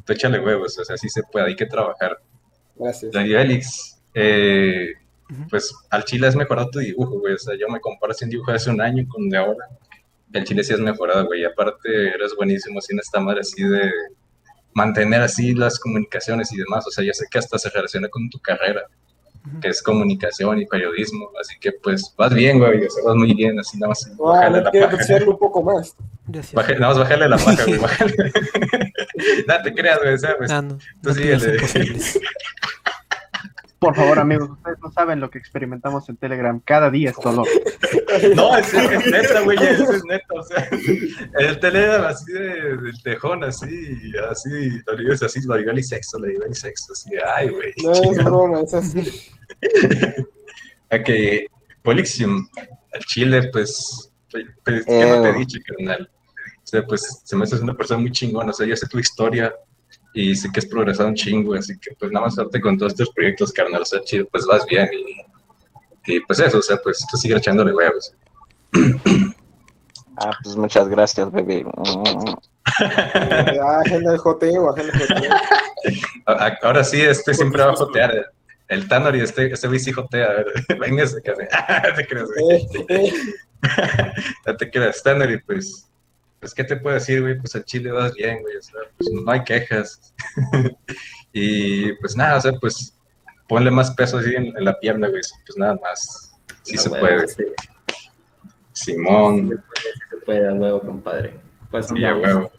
tú 0.05 0.13
échale 0.13 0.39
huevos. 0.39 0.79
O 0.79 0.85
sea, 0.85 0.95
sí 0.95 1.09
se 1.09 1.23
puede, 1.23 1.47
hay 1.47 1.55
que 1.55 1.65
trabajar. 1.65 2.19
Gracias. 2.75 3.11
Darío 3.11 3.39
Elix, 3.39 4.01
eh, 4.13 4.93
pues 5.49 5.73
al 5.89 6.03
chile 6.05 6.27
has 6.27 6.35
mejorado 6.35 6.69
tu 6.69 6.79
dibujo, 6.79 7.19
güey. 7.19 7.33
O 7.33 7.37
sea, 7.37 7.55
yo 7.59 7.67
me 7.69 7.79
comparo 7.79 8.13
sin 8.13 8.29
dibujo 8.29 8.51
de 8.51 8.57
hace 8.57 8.69
un 8.69 8.81
año 8.81 9.05
con 9.07 9.29
de 9.29 9.37
ahora. 9.37 9.65
El 10.31 10.43
chile 10.45 10.63
sí 10.63 10.73
has 10.73 10.79
mejorado, 10.79 11.25
güey. 11.25 11.41
Y 11.41 11.45
aparte, 11.45 12.07
eres 12.09 12.35
buenísimo 12.35 12.81
sin 12.81 12.99
esta 12.99 13.19
madre 13.19 13.41
así 13.41 13.61
de 13.63 13.91
mantener 14.73 15.21
así 15.21 15.53
las 15.53 15.79
comunicaciones 15.79 16.51
y 16.51 16.57
demás. 16.57 16.87
O 16.87 16.91
sea, 16.91 17.03
yo 17.03 17.13
sé 17.13 17.25
que 17.29 17.37
hasta 17.39 17.57
se 17.59 17.69
relaciona 17.69 18.07
con 18.09 18.29
tu 18.29 18.39
carrera, 18.39 18.81
que 19.61 19.67
es 19.69 19.83
comunicación 19.83 20.59
y 20.59 20.65
periodismo. 20.65 21.29
Así 21.39 21.55
que, 21.59 21.71
pues, 21.73 22.13
vas 22.17 22.33
bien, 22.33 22.57
güey. 22.57 22.83
O 22.85 22.89
sea, 22.89 23.03
vas 23.05 23.15
muy 23.15 23.33
bien, 23.35 23.59
así 23.59 23.77
nada 23.77 23.89
más. 23.89 24.07
Ah, 24.11 24.15
Bájale 24.17 24.57
no 24.57 24.63
la 24.63 24.71
quiero 24.71 24.85
paja. 24.87 24.95
apreciarlo 24.95 25.31
un 25.33 25.37
poco 25.37 25.61
más. 25.61 25.95
Baje- 26.53 26.75
nada 26.79 26.87
más 26.93 26.97
bájale 26.99 27.27
la 27.29 27.37
paja, 27.37 27.65
güey. 27.65 27.77
Bájale. 27.77 28.15
no 29.47 29.61
te 29.63 29.73
creas, 29.75 29.99
güey. 30.01 30.17
Sea, 30.17 30.35
pues, 30.37 30.49
Ah, 30.51 30.61
no, 30.61 30.77
tú 31.01 31.09
no 31.09 31.13
pidas 31.15 31.41
síguele. 31.43 31.99
Por 33.83 33.95
favor, 33.95 34.19
amigos, 34.19 34.49
ustedes 34.49 34.77
no 34.81 34.91
saben 34.91 35.19
lo 35.19 35.29
que 35.29 35.37
experimentamos 35.37 36.07
en 36.09 36.17
Telegram. 36.17 36.59
Cada 36.63 36.89
día 36.89 37.09
es 37.11 37.15
dolor. 37.17 37.47
No, 38.35 38.55
es, 38.55 38.71
es 38.73 39.05
neta, 39.11 39.41
güey, 39.41 39.57
eso 39.57 39.91
es 39.91 40.03
neta, 40.05 40.33
o 40.35 40.43
sea, 40.43 40.67
el 41.39 41.59
Telegram 41.59 42.05
así 42.05 42.31
de, 42.31 42.77
del 42.77 43.01
tejón, 43.03 43.43
así, 43.43 43.65
así, 44.29 44.49
es 45.11 45.23
así, 45.23 45.39
lo 45.47 45.57
digo 45.57 45.71
y 45.73 45.83
sexo, 45.83 46.19
lo 46.19 46.27
digo 46.27 46.43
y 46.49 46.53
sexo, 46.53 46.93
así, 46.93 47.09
ay, 47.35 47.49
güey. 47.49 47.73
No 47.83 47.91
es 47.91 48.23
broma, 48.23 48.61
es 48.61 48.73
así. 48.73 49.31
Ok, 50.91 51.09
Polixium, 51.81 52.47
al 52.93 52.99
Chile, 53.05 53.49
pues, 53.51 54.11
pues, 54.31 54.45
pues, 54.63 54.85
¿qué 54.85 55.05
no 55.05 55.21
te 55.23 55.29
he 55.29 55.31
Eh. 55.31 55.35
dicho, 55.39 55.59
carnal? 55.65 56.09
O 56.57 56.67
sea, 56.67 56.85
pues, 56.85 57.21
se 57.23 57.35
me 57.35 57.43
hace 57.45 57.55
una 57.55 57.73
persona 57.73 57.99
muy 57.99 58.11
chingona, 58.11 58.51
o 58.51 58.53
sea, 58.53 58.67
yo 58.67 58.75
sé 58.75 58.87
tu 58.87 58.99
historia 58.99 59.51
y 60.13 60.35
sé 60.35 60.49
que 60.51 60.59
has 60.59 60.65
progresado 60.65 61.09
un 61.09 61.15
chingo, 61.15 61.53
así 61.55 61.77
que, 61.79 61.91
pues, 61.99 62.11
nada 62.11 62.25
más 62.25 62.35
suerte 62.35 62.61
con 62.61 62.77
todos 62.77 62.93
estos 62.93 63.09
proyectos, 63.11 63.51
carnal, 63.51 63.81
o 63.81 63.85
sea, 63.85 64.01
chido, 64.01 64.27
pues, 64.31 64.45
vas 64.45 64.65
bien 64.65 64.89
y, 64.93 66.13
y 66.13 66.19
pues, 66.21 66.39
eso, 66.39 66.59
o 66.59 66.61
sea, 66.61 66.77
pues, 66.77 67.05
tú 67.09 67.17
sigue 67.17 67.35
echándole 67.35 67.73
huevos. 67.73 68.13
Ah, 70.17 70.31
pues 70.43 70.55
muchas 70.55 70.87
gracias, 70.87 71.31
bebé. 71.31 71.65
Agenda 72.77 74.11
el 74.13 74.17
joteo, 74.19 74.69
agenda 74.69 74.93
el 74.93 75.07
joteo. 75.07 75.31
Ahora 76.61 76.83
sí, 76.83 77.01
este 77.01 77.33
siempre 77.33 77.63
va 77.63 77.71
a 77.71 77.75
jotear. 77.75 78.31
El 78.69 78.87
Tanor 78.87 79.15
y 79.15 79.21
este, 79.21 79.51
este 79.51 79.67
güey 79.67 79.79
sí 79.79 79.91
jotea. 79.91 80.25
A 80.25 80.33
ver, 80.33 80.45
véngase, 80.79 81.21
que 81.21 81.31
te 81.95 82.07
creas, 82.07 82.29
güey. 82.39 82.67
No 84.45 84.55
te 84.55 84.71
creas, 84.71 85.03
Tanor 85.03 85.31
y 85.31 85.39
pues, 85.41 85.89
pues, 86.43 86.53
¿qué 86.53 86.65
te 86.65 86.75
puedo 86.75 86.93
decir, 86.95 87.21
güey? 87.21 87.39
Pues 87.39 87.55
al 87.55 87.63
Chile 87.63 87.89
vas 87.91 88.13
bien, 88.13 88.41
güey. 88.41 88.57
O 88.57 88.61
sea, 88.61 88.81
pues 88.97 89.09
no 89.11 89.31
hay 89.31 89.43
quejas. 89.45 90.13
y 91.33 91.93
pues 91.93 92.17
nada, 92.17 92.35
o 92.37 92.41
sea, 92.41 92.51
pues 92.59 92.97
ponle 93.47 93.71
más 93.71 93.91
peso 93.91 94.17
así 94.17 94.35
en, 94.35 94.47
en 94.47 94.65
la 94.65 94.77
pierna, 94.77 95.07
güey. 95.07 95.21
Pues 95.45 95.57
nada 95.57 95.75
más. 95.81 96.33
Sí 96.63 96.77
se 96.77 96.89
puede. 96.89 97.25
sí. 97.29 97.43
Simón. 98.73 99.63
Se 100.09 100.17
puede, 100.17 100.49
a 100.49 100.53
huevo, 100.53 100.81
compadre. 100.81 101.39
Pues 101.71 101.87
Sí, 101.87 102.03
a 102.03 102.11
vamos. 102.11 102.25
huevo. 102.25 102.51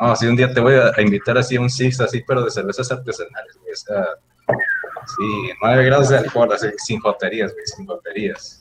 No, 0.00 0.16
sí, 0.16 0.26
un 0.26 0.34
día 0.34 0.52
te 0.52 0.58
voy 0.60 0.74
a, 0.74 0.90
a 0.96 1.00
invitar 1.00 1.38
así 1.38 1.54
a 1.54 1.60
un 1.60 1.70
Six, 1.70 2.00
así, 2.00 2.20
pero 2.26 2.44
de 2.44 2.50
cervezas 2.50 2.90
artesanales, 2.90 3.56
güey. 3.60 3.72
O 3.72 3.76
sea, 3.76 4.06
sí, 5.06 5.52
9 5.62 5.84
grados 5.84 6.08
de 6.08 6.18
alcohol, 6.18 6.52
así, 6.52 6.66
sin 6.78 6.98
joterías, 6.98 7.52
güey, 7.52 7.64
sin 7.66 7.86
joterías. 7.86 8.60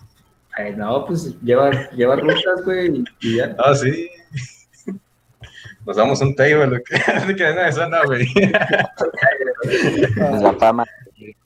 Ay, 0.56 0.76
no, 0.76 1.06
pues 1.06 1.40
lleva, 1.42 1.72
lleva 1.92 2.16
rutas, 2.16 2.64
güey, 2.64 3.04
y, 3.22 3.38
ya. 3.38 3.56
Ah, 3.58 3.74
sí. 3.74 4.10
Nos 5.86 5.98
damos 5.98 6.22
un 6.22 6.36
table, 6.36 6.68
lo 6.78 6.84
que 6.84 7.54
no, 7.54 7.62
eso 7.62 7.90
no, 7.90 8.04
güey. 8.06 8.28
La 10.16 10.54
fama. 10.54 10.86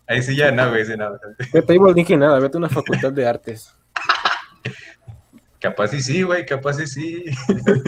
Ahí 0.08 0.22
sí 0.22 0.36
ya 0.36 0.52
no, 0.52 0.70
güey, 0.70 0.86
sí 0.86 0.94
no. 0.98 1.18
De 1.54 1.62
table 1.62 1.94
dije 1.94 2.18
nada, 2.18 2.40
vete 2.40 2.58
a 2.58 2.60
una 2.60 2.70
facultad 2.70 3.12
de 3.12 3.28
artes. 3.28 3.74
Capaz 5.60 5.94
y 5.94 6.02
sí, 6.02 6.22
güey, 6.22 6.46
capaz 6.46 6.80
y 6.82 6.88
sí. 6.88 7.26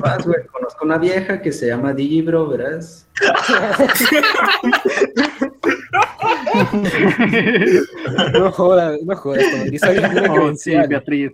Más, 0.02 0.26
güey, 0.26 0.46
conozco 0.48 0.86
una 0.86 0.98
vieja 0.98 1.42
que 1.42 1.52
se 1.52 1.68
llama 1.68 1.94
Digibro, 1.94 2.48
¿verás? 2.48 3.08
No 8.34 8.52
jodas, 8.52 9.00
no 9.04 9.16
jodas, 9.16 9.44
tiene 9.70 10.30
Oh, 10.30 10.54
sí. 10.56 10.74
Beatriz. 10.88 11.32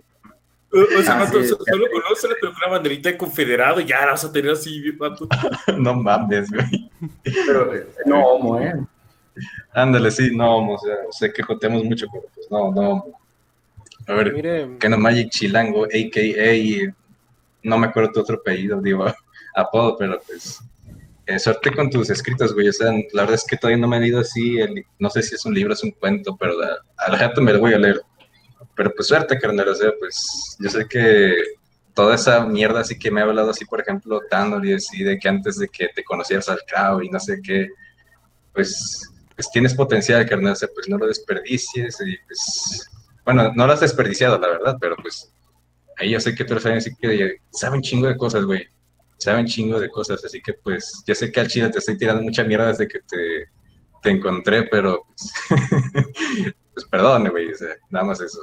O 0.72 1.02
sea, 1.02 1.14
Ah, 1.14 1.18
vato, 1.24 1.42
sí, 1.42 1.48
so- 1.48 1.56
sí. 1.58 1.64
solo 1.70 1.86
conoce 1.90 2.28
la 2.28 2.34
película 2.40 2.68
Banderita 2.70 3.10
de 3.10 3.16
Confederado 3.16 3.80
y 3.80 3.86
ya 3.86 4.00
la 4.00 4.12
vas 4.12 4.24
a 4.24 4.32
tener 4.32 4.50
así, 4.52 4.90
vato. 4.92 5.28
No 5.78 5.94
mames, 5.94 6.50
güey. 6.50 6.90
Pero 7.22 7.74
eh, 7.74 7.86
no 8.04 8.20
homo, 8.24 8.60
¿eh? 8.60 8.74
Ándale, 9.72 10.10
sí, 10.10 10.34
no, 10.34 10.72
o 10.72 10.78
sea, 10.78 10.96
sé 11.10 11.32
que 11.32 11.42
joteamos 11.42 11.84
mucho, 11.84 12.06
pero 12.12 12.24
pues 12.34 12.46
no, 12.50 12.72
no. 12.72 13.04
A 14.08 14.12
ver, 14.14 14.32
Mire, 14.32 14.76
que 14.78 14.88
no 14.88 14.98
Magic 14.98 15.30
Chilango, 15.30 15.84
a.k.a. 15.84 16.92
No 17.62 17.78
me 17.78 17.86
acuerdo 17.86 18.12
tu 18.12 18.20
otro 18.20 18.36
apellido, 18.36 18.80
digo, 18.80 19.04
apodo, 19.54 19.96
pero 19.96 20.20
pues. 20.26 20.60
Eh, 21.26 21.38
suerte 21.38 21.72
con 21.74 21.90
tus 21.90 22.10
escritos, 22.10 22.54
güey. 22.54 22.68
O 22.68 22.72
sea, 22.72 22.90
la 23.12 23.22
verdad 23.22 23.34
es 23.34 23.44
que 23.44 23.56
todavía 23.56 23.80
no 23.80 23.88
me 23.88 23.96
he 23.96 24.00
leído 24.00 24.20
así. 24.20 24.56
no 24.98 25.10
sé 25.10 25.22
si 25.22 25.34
es 25.34 25.44
un 25.44 25.54
libro, 25.54 25.72
es 25.74 25.82
un 25.82 25.90
cuento, 25.92 26.36
pero 26.38 26.58
la- 26.60 26.78
al 26.98 27.18
rato 27.18 27.40
me 27.42 27.52
lo 27.52 27.60
voy 27.60 27.74
a 27.74 27.78
leer. 27.78 28.00
Pero 28.76 28.92
pues 28.94 29.08
suerte, 29.08 29.38
carnal. 29.38 29.68
O 29.68 29.74
sea, 29.74 29.90
pues 29.98 30.56
yo 30.60 30.70
sé 30.70 30.86
que 30.88 31.34
toda 31.94 32.14
esa 32.14 32.44
mierda 32.46 32.80
así 32.80 32.98
que 32.98 33.10
me 33.10 33.20
ha 33.20 33.24
hablado 33.24 33.50
así, 33.50 33.64
por 33.64 33.80
ejemplo, 33.80 34.20
Tanor 34.30 34.64
y 34.66 34.74
así, 34.74 35.02
de 35.02 35.18
que 35.18 35.28
antes 35.28 35.58
de 35.58 35.68
que 35.68 35.88
te 35.94 36.04
conocieras 36.04 36.48
al 36.48 36.60
Cao 36.66 37.02
y 37.02 37.08
no 37.10 37.18
sé 37.20 37.40
qué, 37.42 37.68
pues, 38.52 39.10
pues 39.34 39.50
tienes 39.50 39.74
potencial, 39.74 40.26
carnal. 40.28 40.52
O 40.52 40.56
sea, 40.56 40.68
pues 40.74 40.88
no 40.88 40.98
lo 40.98 41.06
desperdicies 41.06 41.98
y 42.06 42.16
pues. 42.26 42.90
Bueno, 43.24 43.52
no 43.54 43.66
lo 43.66 43.72
has 43.72 43.80
desperdiciado, 43.80 44.38
la 44.38 44.48
verdad, 44.48 44.76
pero 44.80 44.94
pues 44.96 45.32
ahí 45.98 46.10
yo 46.10 46.20
sé 46.20 46.34
que 46.34 46.44
tú 46.44 46.58
saben 46.60 46.78
así 46.78 46.94
que 47.00 47.38
saben 47.50 47.82
chingo 47.82 48.06
de 48.06 48.16
cosas, 48.16 48.44
güey. 48.44 48.68
Saben 49.18 49.46
chingo 49.46 49.80
de 49.80 49.88
cosas, 49.90 50.24
así 50.24 50.40
que 50.42 50.52
pues 50.54 51.02
yo 51.06 51.14
sé 51.14 51.32
que 51.32 51.40
al 51.40 51.48
chile 51.48 51.70
te 51.70 51.78
estoy 51.78 51.96
tirando 51.96 52.22
mucha 52.22 52.44
mierda 52.44 52.68
desde 52.68 52.86
que 52.86 53.00
te, 53.00 53.48
te 54.02 54.10
encontré, 54.10 54.64
pero 54.64 55.04
pues, 55.06 55.32
pues 56.74 56.86
perdón, 56.90 57.28
güey, 57.30 57.50
o 57.50 57.54
sea, 57.56 57.68
nada 57.90 58.04
más 58.04 58.20
eso. 58.20 58.38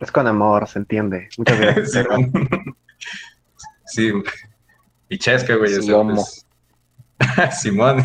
Es 0.00 0.10
con 0.10 0.26
amor, 0.26 0.66
se 0.68 0.78
entiende. 0.80 1.28
Muchas 1.38 1.60
gracias. 1.60 1.92
Simón. 1.92 2.32
Sí, 3.84 4.10
y 5.10 5.18
chesca, 5.18 5.54
güey, 5.56 5.74
Sí, 5.82 5.92
pues, 5.92 6.46
Simón. 7.60 8.02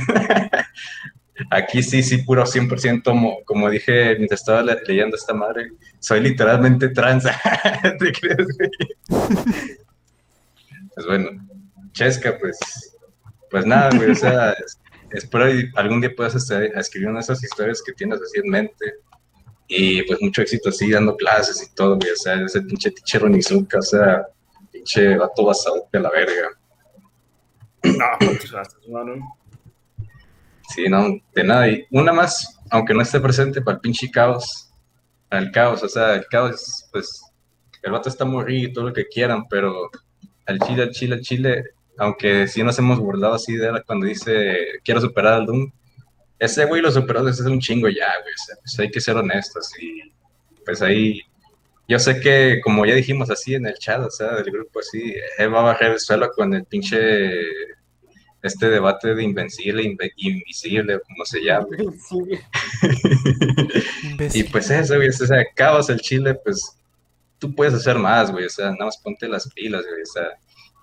Aquí 1.50 1.82
sí, 1.82 2.04
sí, 2.04 2.18
puro 2.24 2.44
100% 2.46 3.08
homo. 3.08 3.38
Como 3.46 3.70
dije 3.70 4.16
mientras 4.18 4.42
estaba 4.42 4.62
le- 4.64 4.82
leyendo 4.86 5.16
esta 5.16 5.34
madre, 5.34 5.70
soy 6.00 6.20
literalmente 6.20 6.90
trans. 6.90 7.24
¿Te 8.00 8.12
crees, 8.12 8.48
güey? 8.58 8.70
Pues 10.98 11.06
bueno, 11.06 11.30
Chesca, 11.92 12.36
pues, 12.40 12.58
pues 13.52 13.68
nada, 13.68 13.92
güey, 13.96 14.10
o 14.10 14.16
sea, 14.16 14.52
es- 14.66 14.80
espero 15.12 15.54
y 15.54 15.70
algún 15.76 16.02
día 16.02 16.12
puedas 16.16 16.34
este, 16.34 16.76
escribir 16.78 17.10
una 17.10 17.20
de 17.20 17.24
esas 17.26 17.44
historias 17.44 17.84
que 17.86 17.94
tienes 17.94 18.20
así 18.20 18.40
en 18.44 18.50
mente. 18.50 18.94
Y 19.68 20.02
pues 20.04 20.20
mucho 20.24 20.42
éxito 20.42 20.70
así 20.70 20.90
dando 20.90 21.16
clases 21.16 21.62
y 21.62 21.76
todo, 21.76 21.98
güey, 21.98 22.10
o 22.10 22.16
sea, 22.16 22.34
ese 22.44 22.62
pinche 22.64 22.90
teacher 22.90 23.24
Onizuka, 23.26 23.78
o 23.78 23.82
sea, 23.84 24.26
pinche 24.72 25.16
vato 25.18 25.46
basado 25.46 25.88
de 25.94 26.00
la 26.00 26.10
verga. 26.10 26.50
No, 27.84 28.06
muchas 28.28 28.52
gracias, 28.52 28.88
mano. 28.90 29.38
Sí, 30.74 30.90
no, 30.90 31.06
de 31.36 31.44
nada. 31.44 31.68
Y 31.70 31.86
una 31.92 32.12
más, 32.12 32.60
aunque 32.72 32.96
no 32.96 33.02
esté 33.04 33.20
presente 33.20 33.62
para 33.62 33.76
el 33.76 33.82
pinche 33.82 34.10
caos, 34.10 34.72
al 35.30 35.52
caos, 35.52 35.84
o 35.84 35.90
sea, 35.90 36.16
el 36.16 36.26
caos, 36.26 36.88
pues, 36.92 37.22
el 37.84 37.92
vato 37.92 38.10
está 38.10 38.26
muy 38.26 38.44
rico 38.46 38.70
y 38.70 38.74
todo 38.74 38.86
lo 38.86 38.94
que 38.94 39.06
quieran, 39.08 39.48
pero 39.48 39.90
al 40.48 40.60
chile, 40.60 40.84
al 40.84 40.92
chile, 40.92 41.16
al 41.16 41.22
chile, 41.22 41.64
aunque 41.98 42.48
sí 42.48 42.64
nos 42.64 42.78
hemos 42.80 43.00
burlado 43.00 43.36
así 43.36 43.56
de 43.56 43.68
él 43.68 43.84
cuando 43.86 44.06
dice, 44.08 44.58
quiero 44.84 45.02
superar 45.02 45.34
al 45.34 45.46
Doom, 45.46 45.72
ese 46.40 46.66
güey 46.66 46.82
lo 46.82 46.92
superó 46.92 47.24
desde 47.24 47.44
hace 47.44 47.52
un 47.52 47.60
chingo 47.60 47.90
ya, 47.90 48.08
güey, 48.22 48.34
o 48.34 48.46
sea, 48.46 48.56
pues 48.62 48.80
hay 48.80 48.92
que 48.92 49.02
ser 49.02 49.16
honestos 49.18 49.72
y 49.82 50.12
pues 50.66 50.82
ahí, 50.82 51.22
yo 51.88 51.98
sé 52.00 52.20
que, 52.20 52.60
como 52.64 52.86
ya 52.86 52.94
dijimos 52.94 53.30
así 53.30 53.56
en 53.56 53.66
el 53.66 53.74
chat, 53.76 54.02
o 54.02 54.12
sea, 54.12 54.36
del 54.36 54.52
grupo 54.52 54.80
así, 54.80 55.16
él 55.38 55.54
va 55.54 55.62
a 55.62 55.64
bajar 55.74 55.92
el 55.92 56.00
suelo 56.00 56.30
con 56.36 56.54
el 56.54 56.66
pinche, 56.66 57.32
este 58.44 58.70
debate 58.70 59.16
de 59.16 59.24
invencible, 59.24 59.84
inve- 59.84 60.12
invisible, 60.18 61.00
como 61.08 61.26
se 61.26 61.42
llame. 61.44 61.78
Y 64.34 64.44
pues 64.44 64.70
eso, 64.70 64.96
güey, 64.96 65.10
o 65.10 65.12
sea, 65.12 65.44
caos 65.56 65.90
el 65.90 66.00
chile, 66.00 66.36
pues 66.44 66.78
tú 67.40 67.54
puedes 67.54 67.74
hacer 67.74 67.98
más, 67.98 68.32
güey, 68.32 68.46
o 68.46 68.50
sea, 68.50 68.72
nada 68.72 68.86
más 68.86 68.98
ponte 68.98 69.28
las 69.28 69.52
pilas, 69.54 69.84
güey, 69.84 70.02
o 70.02 70.06
sea, 70.06 70.30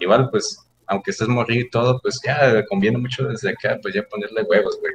igual, 0.01 0.29
pues, 0.31 0.59
aunque 0.87 1.11
estés 1.11 1.29
morrido 1.29 1.63
y 1.63 1.71
todo, 1.71 2.01
pues 2.01 2.21
ya 2.25 2.65
conviene 2.67 2.99
mucho 2.99 3.25
desde 3.25 3.51
acá, 3.51 3.79
pues 3.81 3.95
ya 3.95 4.03
ponerle 4.03 4.43
huevos, 4.43 4.79
güey, 4.81 4.93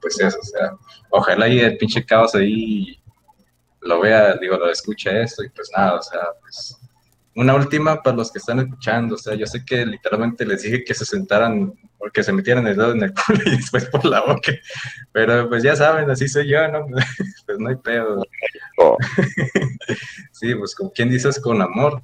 pues 0.00 0.18
eso, 0.20 0.38
o 0.40 0.44
sea, 0.44 0.72
ojalá 1.10 1.48
y 1.48 1.60
el 1.60 1.76
pinche 1.76 2.04
caos 2.04 2.34
ahí 2.34 2.98
lo 3.80 4.00
vea, 4.00 4.36
digo, 4.36 4.56
lo 4.56 4.70
escuche 4.70 5.22
esto 5.22 5.44
y 5.44 5.48
pues 5.50 5.70
nada, 5.76 5.94
o 5.94 6.02
sea, 6.02 6.20
pues 6.40 6.76
una 7.36 7.54
última 7.54 8.02
para 8.02 8.16
los 8.16 8.32
que 8.32 8.38
están 8.38 8.60
escuchando, 8.60 9.14
o 9.14 9.18
sea, 9.18 9.34
yo 9.34 9.46
sé 9.46 9.64
que 9.64 9.84
literalmente 9.84 10.46
les 10.46 10.62
dije 10.62 10.84
que 10.84 10.94
se 10.94 11.04
sentaran 11.04 11.72
o 11.98 12.10
que 12.10 12.22
se 12.22 12.32
metieran 12.32 12.66
el 12.66 12.76
dedo 12.76 12.92
en 12.92 13.02
el 13.02 13.14
culo 13.14 13.40
y 13.46 13.56
después 13.56 13.86
por 13.86 14.04
la 14.04 14.20
boca, 14.20 14.52
pero 15.12 15.48
pues 15.48 15.62
ya 15.62 15.76
saben, 15.76 16.10
así 16.10 16.28
soy 16.28 16.48
yo, 16.48 16.68
¿no? 16.68 16.86
Pues 17.46 17.58
no 17.58 17.68
hay 17.68 17.76
pedo. 17.76 18.22
Sí, 20.32 20.54
pues 20.54 20.74
con 20.74 20.90
quien 20.90 21.08
dices 21.08 21.40
con 21.40 21.62
amor. 21.62 22.02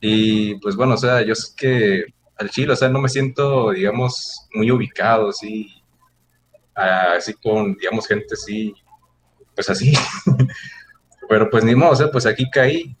Y 0.00 0.54
pues 0.60 0.76
bueno, 0.76 0.94
o 0.94 0.96
sea, 0.96 1.22
yo 1.22 1.34
sé 1.34 1.52
que 1.56 2.04
al 2.36 2.50
chile, 2.50 2.72
o 2.72 2.76
sea, 2.76 2.88
no 2.88 3.00
me 3.00 3.08
siento, 3.08 3.70
digamos, 3.72 4.48
muy 4.54 4.70
ubicado, 4.70 5.30
así, 5.30 5.82
así 6.74 7.34
con, 7.34 7.74
digamos, 7.74 8.06
gente 8.06 8.34
así, 8.34 8.74
pues 9.54 9.68
así. 9.70 9.92
Pero 11.28 11.50
pues 11.50 11.64
ni 11.64 11.74
modo, 11.74 11.90
o 11.90 11.96
sea, 11.96 12.10
pues 12.10 12.26
aquí 12.26 12.48
caí 12.50 12.96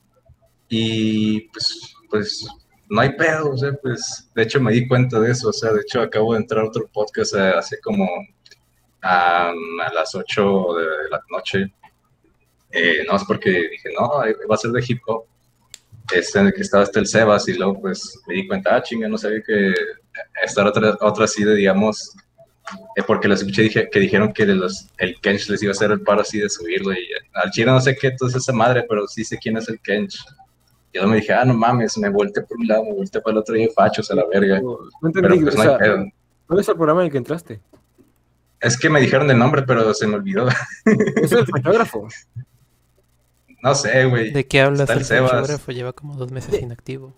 y 0.68 1.40
pues, 1.48 1.94
pues 2.08 2.46
no 2.92 3.00
hay 3.00 3.16
pedo, 3.16 3.52
o 3.52 3.56
sea, 3.56 3.72
pues 3.72 4.30
de 4.34 4.42
hecho 4.42 4.60
me 4.60 4.70
di 4.70 4.86
cuenta 4.86 5.18
de 5.18 5.30
eso, 5.30 5.48
o 5.48 5.52
sea, 5.52 5.72
de 5.72 5.80
hecho 5.80 6.02
acabo 6.02 6.34
de 6.34 6.40
entrar 6.40 6.62
a 6.62 6.68
otro 6.68 6.86
podcast 6.92 7.34
eh, 7.34 7.52
hace 7.56 7.80
como 7.80 8.06
ah, 9.00 9.50
a 9.50 9.92
las 9.94 10.14
8 10.14 10.74
de 10.74 10.86
la 11.10 11.22
noche. 11.30 11.72
Eh, 12.70 13.02
no, 13.08 13.16
es 13.16 13.24
porque 13.24 13.50
dije, 13.50 13.88
no, 13.98 14.22
eh, 14.26 14.36
va 14.48 14.56
a 14.56 14.58
ser 14.58 14.72
de 14.72 14.84
hip 14.86 15.00
hop. 15.06 15.24
Este, 16.14 16.38
en 16.38 16.48
el 16.48 16.52
que 16.52 16.60
estaba 16.60 16.84
este 16.84 16.98
el 16.98 17.06
Sebas 17.06 17.48
y 17.48 17.54
luego 17.54 17.80
pues 17.80 18.20
me 18.26 18.34
di 18.34 18.46
cuenta, 18.46 18.76
ah, 18.76 18.82
chinga, 18.82 19.08
no 19.08 19.16
sabía 19.16 19.40
que 19.40 19.72
esta 20.44 20.60
era 20.60 20.70
otra, 20.70 20.98
otra 21.00 21.24
así 21.24 21.44
de, 21.44 21.54
digamos, 21.54 22.14
eh, 22.96 23.02
porque 23.06 23.26
les 23.26 23.40
escuché 23.40 23.62
dije, 23.62 23.88
que 23.90 24.00
dijeron 24.00 24.34
que 24.34 24.44
los, 24.44 24.88
el 24.98 25.18
Kench 25.22 25.48
les 25.48 25.62
iba 25.62 25.70
a 25.70 25.72
hacer 25.72 25.92
el 25.92 26.02
paro 26.02 26.20
así 26.20 26.38
de 26.38 26.50
subirlo 26.50 26.92
y 26.92 27.08
al 27.32 27.50
chile 27.52 27.70
no 27.70 27.80
sé 27.80 27.96
qué 27.96 28.08
entonces 28.08 28.42
esa 28.42 28.52
madre, 28.52 28.84
pero 28.86 29.06
sí 29.08 29.24
sé 29.24 29.38
quién 29.38 29.56
es 29.56 29.66
el 29.70 29.80
Kench. 29.80 30.18
Y 30.92 30.98
yo 30.98 31.06
me 31.06 31.16
dije, 31.16 31.32
ah, 31.32 31.44
no 31.44 31.54
mames, 31.54 31.96
me 31.98 32.10
volteé 32.10 32.42
por 32.42 32.58
un 32.58 32.66
lado, 32.66 32.84
me 32.84 32.92
volteé 32.92 33.20
para 33.20 33.32
el 33.32 33.38
otro 33.38 33.56
y 33.56 33.68
fachos 33.68 34.10
a 34.10 34.14
la 34.14 34.26
verga. 34.26 34.60
No 34.60 34.78
entendí, 35.04 35.40
pues 35.40 35.54
o 35.54 35.58
no 35.58 35.72
hay 35.72 35.78
sea. 35.78 36.12
¿cuál 36.46 36.60
es 36.60 36.68
el 36.68 36.76
programa 36.76 37.00
en 37.00 37.06
el 37.06 37.12
que 37.12 37.18
entraste? 37.18 37.60
Es 38.60 38.78
que 38.78 38.90
me 38.90 39.00
dijeron 39.00 39.30
el 39.30 39.38
nombre, 39.38 39.62
pero 39.62 39.92
se 39.94 40.06
me 40.06 40.16
olvidó. 40.16 40.48
¿Es 41.16 41.32
el 41.32 41.46
fotógrafo? 41.46 42.08
No 43.64 43.76
sé, 43.76 44.06
güey. 44.06 44.32
¿De 44.32 44.44
qué 44.44 44.60
hablas? 44.60 44.80
Está 44.80 44.94
el 44.94 44.98
El 44.98 45.04
Sebas. 45.04 45.30
fotógrafo 45.30 45.70
lleva 45.70 45.92
como 45.92 46.16
dos 46.16 46.32
meses 46.32 46.60
inactivo. 46.60 47.14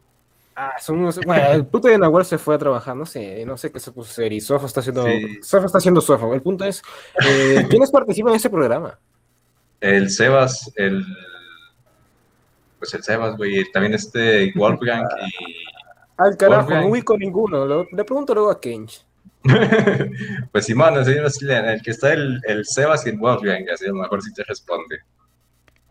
Ah, 0.54 0.74
son 0.78 0.98
unos... 0.98 1.18
Bueno, 1.24 1.52
el 1.52 1.64
puto 1.64 1.88
de 1.88 1.96
Nahual 1.96 2.26
se 2.26 2.36
fue 2.36 2.54
a 2.54 2.58
trabajar, 2.58 2.94
no 2.94 3.06
sé, 3.06 3.46
no 3.46 3.56
sé 3.56 3.72
qué 3.72 3.80
se 3.80 3.90
puso 3.92 4.10
a 4.10 4.12
hacer 4.12 4.30
y 4.30 4.42
Sofo 4.42 4.66
está 4.66 4.80
haciendo... 4.80 5.06
Sí. 5.06 5.38
Sofo 5.42 5.64
está 5.64 5.78
haciendo 5.78 6.02
Sofo. 6.02 6.34
El 6.34 6.42
punto 6.42 6.66
es, 6.66 6.82
eh, 7.26 7.66
¿quiénes 7.70 7.90
participan 7.90 8.32
en 8.32 8.36
ese 8.36 8.50
programa? 8.50 8.98
El 9.80 10.10
Sebas, 10.10 10.70
el. 10.76 11.04
Pues 12.84 12.92
el 12.94 13.02
Sebas, 13.02 13.34
güey. 13.38 13.64
También 13.72 13.94
este 13.94 14.52
Wolfgang 14.54 15.06
y. 15.26 15.64
Al 16.18 16.36
carajo, 16.36 16.60
Wolfgang. 16.62 16.84
no 16.84 16.90
ubico 16.90 17.16
ninguno. 17.16 17.64
Lo- 17.64 17.86
le 17.90 18.04
pregunto 18.04 18.34
luego 18.34 18.50
a 18.50 18.60
Kench. 18.60 19.02
Pues 20.52 20.66
Simón, 20.66 20.98
así, 20.98 21.12
en 21.12 21.64
el 21.68 21.80
que 21.82 21.90
está 21.92 22.12
el, 22.12 22.40
el 22.46 22.66
Sebas 22.66 23.06
y 23.06 23.10
el 23.10 23.18
Wolfgang, 23.18 23.64
así 23.72 23.86
a 23.86 23.88
lo 23.88 23.94
mejor 23.94 24.22
sí 24.22 24.32
te 24.34 24.44
responde. 24.44 24.98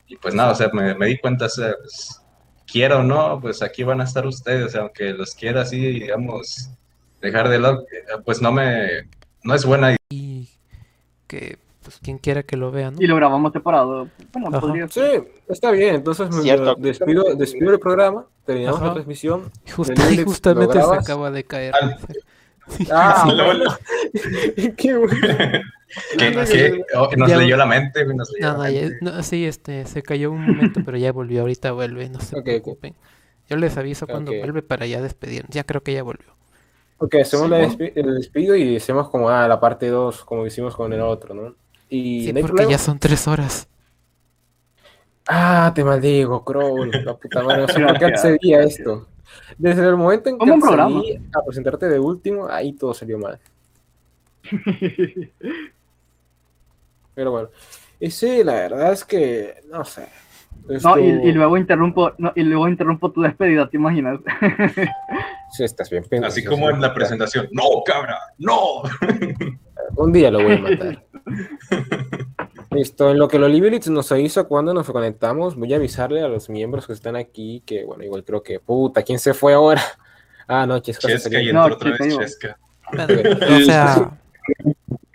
Y 0.08 0.18
pues 0.18 0.36
nada, 0.36 0.52
o 0.52 0.56
sea, 0.56 0.70
me, 0.72 0.94
me 0.96 1.08
di 1.08 1.18
cuenta, 1.18 1.46
o 1.46 1.50
sea, 1.50 1.74
pues, 1.80 2.22
quiera 2.72 2.98
o 3.00 3.04
no, 3.04 3.40
pues 3.42 3.62
aquí 3.64 3.84
van 3.84 4.00
a 4.02 4.04
estar 4.04 4.26
ustedes, 4.28 4.76
aunque 4.76 5.14
los 5.14 5.34
quiera 5.34 5.62
así, 5.62 5.80
digamos, 5.80 6.70
dejar 7.22 7.50
de 7.50 7.60
lado, 7.60 7.86
eh, 7.92 8.22
pues 8.24 8.40
no 8.42 8.52
me, 8.52 9.10
no 9.44 9.56
es 9.56 9.66
buena 9.66 9.90
idea. 9.90 9.98
Y 10.10 10.50
que, 11.28 11.58
pues, 11.84 12.00
quien 12.00 12.18
quiera 12.18 12.44
que 12.44 12.58
lo 12.58 12.72
vea, 12.72 12.92
¿no? 12.92 12.98
Y 13.02 13.08
lo 13.08 13.16
grabamos 13.16 13.52
separado. 13.54 14.08
Bueno, 14.32 14.60
podría 14.60 14.88
Sí, 14.88 15.02
está 15.50 15.72
bien. 15.72 15.96
Entonces 15.96 16.30
me 16.36 16.42
Cierto. 16.42 16.76
despido, 16.80 17.36
despido 17.36 17.72
el 17.72 17.80
programa, 17.80 18.26
terminamos 18.46 18.80
Ajá. 18.80 18.88
la 18.88 18.94
transmisión. 18.94 19.52
Lo 19.78 20.26
justamente 20.26 20.82
se 20.82 20.96
acaba 20.96 21.32
de 21.32 21.44
caer. 21.44 21.74
Ah, 22.90 23.26
Sí. 23.28 23.36
bueno. 23.46 24.74
Qué 24.78 24.98
bueno. 24.98 25.14
No, 26.34 26.46
que- 26.46 26.86
oh, 26.96 27.10
nos 27.18 27.30
ya- 27.30 27.38
leyó 27.38 27.58
la 27.58 27.66
mente, 27.66 28.06
nos 28.06 28.32
leyó 28.32 28.54
No, 28.54 28.64
la 28.64 28.70
no, 28.70 28.74
ya- 28.74 28.90
no, 29.02 29.22
sí, 29.22 29.46
este, 29.46 29.86
se 29.86 30.02
cayó 30.02 30.32
un 30.32 30.46
momento, 30.46 30.80
pero 30.86 30.98
ya 30.98 31.12
volvió. 31.12 31.42
Ahorita 31.42 31.74
vuelve, 31.74 32.08
no 32.10 32.22
se 32.22 32.42
preocupen. 32.42 32.96
Yo 33.50 33.58
les 33.58 33.76
aviso 33.76 34.08
cuando 34.08 34.32
vuelve 34.32 34.62
para 34.62 34.86
ya 34.86 35.02
despedir. 35.02 35.46
Ya 35.50 35.66
creo 35.66 35.84
que 35.84 35.92
ya 35.94 36.04
volvió. 36.04 36.34
Ok, 37.00 37.16
hacemos 37.16 37.50
la 37.50 37.60
el 37.64 38.16
despido 38.16 38.56
y 38.56 38.78
hacemos 38.78 39.10
como 39.10 39.30
ah, 39.30 39.46
la 39.48 39.60
parte 39.60 39.90
2, 39.90 40.24
como 40.24 40.46
hicimos 40.48 40.74
con 40.76 40.94
el 40.94 41.02
otro, 41.02 41.34
¿no? 41.36 41.56
Y 41.96 42.26
Sí, 42.26 42.34
no 42.34 42.42
porque 42.42 42.54
problema. 42.54 42.72
ya 42.72 42.78
son 42.80 42.98
tres 42.98 43.28
horas. 43.28 43.68
Ah, 45.28 45.72
te 45.74 45.84
maldigo, 45.84 46.44
Crow, 46.44 46.86
la 46.86 47.16
puta 47.16 47.44
madre, 47.44 47.62
no 47.62 47.68
sé 47.68 47.80
por 47.80 47.98
qué 48.00 48.06
accedí 48.06 48.54
a 48.56 48.64
esto. 48.64 49.08
Desde 49.58 49.88
el 49.88 49.96
momento 49.96 50.30
en 50.30 50.38
que 50.38 50.46
programa. 50.60 51.00
accedí 51.00 51.16
a 51.34 51.46
presentarte 51.46 51.88
de 51.88 52.00
último, 52.00 52.48
ahí 52.50 52.74
todo 52.74 52.94
salió 52.94 53.18
mal. 53.20 53.40
Pero 57.16 57.32
bueno, 57.32 57.50
y 58.00 58.10
sí, 58.12 58.44
la 58.44 58.54
verdad 58.54 58.92
es 58.94 59.06
que, 59.06 59.62
no 59.70 59.86
sé. 59.86 60.08
No, 60.68 60.98
y, 60.98 61.32
luego 61.34 61.58
interrumpo, 61.58 62.14
no, 62.18 62.32
y 62.36 62.44
luego 62.44 62.70
interrumpo 62.70 63.12
tu 63.12 63.22
despedida, 63.22 63.70
¿te 63.70 63.78
imaginas? 63.78 64.20
Sí, 65.52 65.64
estás 65.64 65.88
bien 65.92 66.04
pendejo, 66.04 66.32
Así 66.32 66.42
sí, 66.42 66.48
como 66.48 66.68
en 66.72 66.82
la 66.82 66.96
presentación, 66.96 67.48
no, 67.52 67.84
cabra, 67.86 68.18
no. 68.40 68.82
Un 69.98 70.12
día 70.12 70.32
lo 70.32 70.42
voy 70.42 70.54
a 70.54 70.58
matar. 70.58 71.04
Listo, 72.72 73.12
en 73.12 73.20
lo 73.20 73.28
que 73.28 73.38
los 73.38 73.52
Liberits 73.52 73.88
nos 73.90 74.12
avisó 74.12 74.48
cuando 74.48 74.74
nos 74.74 74.90
conectamos, 74.90 75.56
voy 75.56 75.72
a 75.74 75.76
avisarle 75.76 76.24
a 76.24 76.28
los 76.28 76.50
miembros 76.50 76.88
que 76.88 76.94
están 76.94 77.16
aquí 77.16 77.62
que, 77.68 77.84
bueno, 77.84 78.04
igual 78.04 78.24
creo 78.24 78.42
que, 78.42 78.60
puta, 78.60 79.04
¿quién 79.04 79.20
se 79.20 79.36
fue 79.36 79.54
ahora? 79.54 79.84
Ah, 80.48 80.66
no, 80.66 80.80
Chesca 80.80 81.08
se 81.08 81.14
Chesca 81.14 81.40
y 81.40 81.50
entró 81.50 81.76
otra 81.76 81.92
vez 81.92 82.18
Chesca. 82.18 82.58
O 82.92 83.60
sea, 83.64 84.18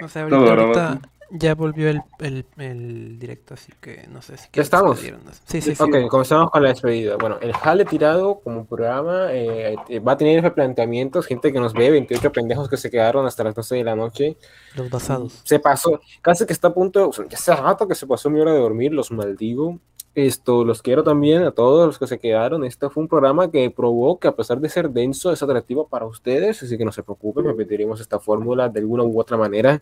o 0.04 0.08
sea, 0.08 0.22
ahorita, 0.22 0.38
No, 0.38 0.54
no, 0.54 0.62
ahorita 0.62 0.90
no. 0.94 1.00
Ya 1.30 1.54
volvió 1.54 1.90
el, 1.90 2.00
el, 2.20 2.44
el 2.56 3.18
directo, 3.18 3.54
así 3.54 3.72
que 3.80 4.06
no 4.08 4.22
sé 4.22 4.36
si 4.38 4.48
¿Ya 4.52 4.62
estamos? 4.62 4.98
Sí, 4.98 5.60
sí, 5.60 5.74
sí. 5.74 5.82
Ok, 5.82 6.08
comenzamos 6.08 6.50
con 6.50 6.62
la 6.62 6.70
despedida. 6.70 7.16
Bueno, 7.16 7.36
el 7.40 7.52
Jale 7.52 7.84
Tirado 7.84 8.40
como 8.40 8.64
programa 8.64 9.32
eh, 9.32 9.76
eh, 9.88 10.00
va 10.00 10.12
a 10.12 10.16
tener 10.16 10.42
replanteamientos, 10.42 11.26
gente 11.26 11.52
que 11.52 11.60
nos 11.60 11.74
ve, 11.74 11.90
28 11.90 12.32
pendejos 12.32 12.68
que 12.68 12.76
se 12.76 12.90
quedaron 12.90 13.26
hasta 13.26 13.44
las 13.44 13.54
12 13.54 13.76
de 13.76 13.84
la 13.84 13.94
noche. 13.94 14.36
Los 14.74 14.88
basados. 14.88 15.40
Se 15.44 15.58
pasó, 15.58 16.00
casi 16.22 16.46
que 16.46 16.52
está 16.52 16.68
a 16.68 16.74
punto, 16.74 17.08
o 17.08 17.12
sea, 17.12 17.26
ya 17.28 17.36
hace 17.36 17.54
rato 17.54 17.86
que 17.86 17.94
se 17.94 18.06
pasó 18.06 18.30
mi 18.30 18.40
hora 18.40 18.52
de 18.52 18.60
dormir, 18.60 18.92
los 18.92 19.10
maldigo. 19.10 19.78
Esto, 20.14 20.64
los 20.64 20.82
quiero 20.82 21.04
también 21.04 21.44
a 21.44 21.52
todos 21.52 21.86
los 21.86 21.98
que 21.98 22.08
se 22.08 22.18
quedaron. 22.18 22.64
Este 22.64 22.88
fue 22.90 23.02
un 23.02 23.08
programa 23.08 23.52
que 23.52 23.70
probó 23.70 24.18
que 24.18 24.26
a 24.26 24.34
pesar 24.34 24.58
de 24.58 24.68
ser 24.68 24.90
denso, 24.90 25.30
es 25.30 25.42
atractivo 25.42 25.86
para 25.86 26.06
ustedes, 26.06 26.60
así 26.62 26.76
que 26.76 26.84
no 26.84 26.90
se 26.90 27.04
preocupen, 27.04 27.44
repetiremos 27.44 28.00
esta 28.00 28.18
fórmula 28.18 28.68
de 28.68 28.80
alguna 28.80 29.04
u 29.04 29.20
otra 29.20 29.36
manera. 29.36 29.80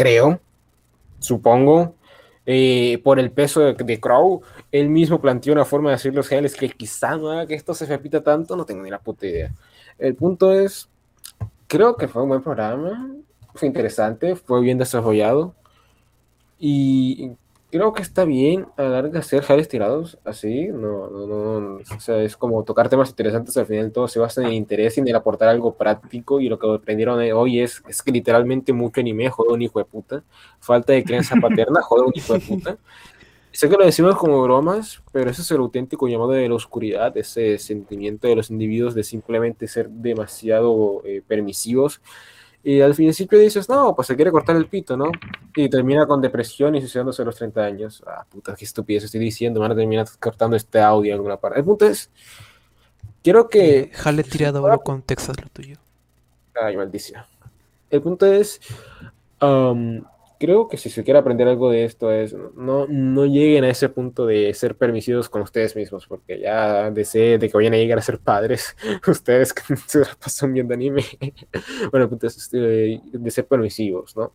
Creo, 0.00 0.40
supongo, 1.18 1.94
eh, 2.46 2.98
por 3.04 3.18
el 3.18 3.30
peso 3.32 3.60
de, 3.60 3.74
de 3.74 4.00
Crow, 4.00 4.40
él 4.72 4.88
mismo 4.88 5.20
planteó 5.20 5.52
una 5.52 5.66
forma 5.66 5.90
de 5.90 5.96
decir 5.96 6.14
los 6.14 6.26
genes 6.26 6.56
que 6.56 6.70
quizá 6.70 7.18
no 7.18 7.30
haga 7.30 7.46
que 7.46 7.54
esto 7.54 7.74
se 7.74 7.84
repita 7.84 8.22
tanto, 8.22 8.56
no 8.56 8.64
tengo 8.64 8.82
ni 8.82 8.88
la 8.88 8.98
puta 8.98 9.26
idea. 9.26 9.52
El 9.98 10.14
punto 10.14 10.52
es, 10.52 10.88
creo 11.66 11.96
que 11.96 12.08
fue 12.08 12.22
un 12.22 12.30
buen 12.30 12.42
programa, 12.42 13.14
fue 13.54 13.68
interesante, 13.68 14.36
fue 14.36 14.62
bien 14.62 14.78
desarrollado 14.78 15.54
y 16.58 17.32
creo 17.70 17.92
que 17.92 18.02
está 18.02 18.24
bien 18.24 18.66
a 18.76 18.82
la 18.82 18.88
larga 18.90 19.20
hacer 19.20 19.42
jales 19.42 19.68
tirados 19.68 20.18
así, 20.24 20.68
no, 20.68 21.08
no, 21.08 21.26
no, 21.26 21.60
no, 21.60 21.76
o 21.76 22.00
sea, 22.00 22.22
es 22.22 22.36
como 22.36 22.62
tocar 22.64 22.88
temas 22.88 23.10
interesantes, 23.10 23.56
al 23.56 23.66
final 23.66 23.92
todo 23.92 24.08
se 24.08 24.18
basa 24.18 24.40
en 24.40 24.48
el 24.48 24.54
interés 24.54 24.96
y 24.96 25.00
en 25.00 25.08
el 25.08 25.16
aportar 25.16 25.48
algo 25.48 25.74
práctico 25.74 26.40
y 26.40 26.48
lo 26.48 26.58
que 26.58 26.72
aprendieron 26.72 27.20
hoy 27.32 27.60
es, 27.60 27.82
es 27.88 28.02
que 28.02 28.12
literalmente 28.12 28.72
mucho 28.72 29.00
anime, 29.00 29.30
joder 29.30 29.52
un 29.52 29.62
hijo 29.62 29.78
de 29.78 29.84
puta, 29.84 30.22
falta 30.58 30.92
de 30.92 31.04
crianza 31.04 31.36
paterna, 31.40 31.80
joder 31.82 32.06
un 32.06 32.12
hijo 32.14 32.34
de 32.34 32.40
puta. 32.40 32.78
Sé 33.52 33.68
que 33.68 33.76
lo 33.76 33.84
decimos 33.84 34.16
como 34.16 34.40
bromas, 34.42 35.02
pero 35.12 35.28
ese 35.28 35.42
es 35.42 35.50
el 35.50 35.58
auténtico 35.58 36.06
llamado 36.06 36.30
de 36.30 36.48
la 36.48 36.54
oscuridad, 36.54 37.16
ese 37.16 37.58
sentimiento 37.58 38.28
de 38.28 38.36
los 38.36 38.48
individuos 38.50 38.94
de 38.94 39.02
simplemente 39.02 39.66
ser 39.66 39.90
demasiado 39.90 41.02
eh, 41.04 41.20
permisivos. 41.26 42.00
Y 42.62 42.80
al 42.82 42.94
principio 42.94 43.38
dices, 43.38 43.68
no, 43.68 43.94
pues 43.94 44.08
se 44.08 44.16
quiere 44.16 44.30
cortar 44.30 44.54
el 44.56 44.66
pito, 44.66 44.96
¿no? 44.96 45.10
Y 45.56 45.68
termina 45.70 46.06
con 46.06 46.20
depresión 46.20 46.74
y 46.74 46.80
suicidándose 46.80 47.22
a 47.22 47.24
los 47.24 47.36
30 47.36 47.60
años. 47.62 48.02
Ah, 48.06 48.24
puta, 48.28 48.54
qué 48.54 48.64
estupidez 48.66 49.04
estoy 49.04 49.20
diciendo, 49.20 49.60
van 49.60 49.72
a 49.72 49.76
terminar 49.76 50.06
cortando 50.18 50.56
este 50.56 50.78
audio 50.78 51.12
en 51.12 51.16
alguna 51.16 51.38
parte. 51.38 51.58
El 51.58 51.64
punto 51.64 51.86
es, 51.86 52.10
quiero 53.22 53.48
que... 53.48 53.90
Jale 53.94 54.24
tirado 54.24 54.62
oro 54.62 54.78
con 54.80 55.00
Texas 55.00 55.40
lo 55.40 55.48
tuyo. 55.48 55.78
Ay, 56.54 56.76
maldición. 56.76 57.24
El 57.88 58.02
punto 58.02 58.26
es, 58.26 58.60
um, 59.40 60.02
creo 60.40 60.68
que 60.68 60.78
si 60.78 60.88
se 60.88 61.04
quiere 61.04 61.20
aprender 61.20 61.46
algo 61.46 61.70
de 61.70 61.84
esto 61.84 62.10
es, 62.10 62.34
no, 62.56 62.86
no 62.88 63.26
lleguen 63.26 63.62
a 63.64 63.68
ese 63.68 63.90
punto 63.90 64.24
de 64.24 64.52
ser 64.54 64.74
permisivos 64.74 65.28
con 65.28 65.42
ustedes 65.42 65.76
mismos, 65.76 66.06
porque 66.06 66.40
ya 66.40 66.90
desee 66.90 67.36
de 67.36 67.50
que 67.50 67.56
vayan 67.58 67.74
a 67.74 67.76
llegar 67.76 67.98
a 67.98 68.02
ser 68.02 68.18
padres, 68.18 68.74
ustedes 69.06 69.52
que 69.52 69.76
se 69.86 70.00
la 70.00 70.16
pasan 70.18 70.54
viendo 70.54 70.72
anime. 70.72 71.04
bueno, 71.92 72.04
el 72.04 72.08
punto 72.08 72.26
es 72.26 72.38
este, 72.38 72.56
de 73.12 73.30
ser 73.30 73.46
permisivos, 73.46 74.16
¿no? 74.16 74.32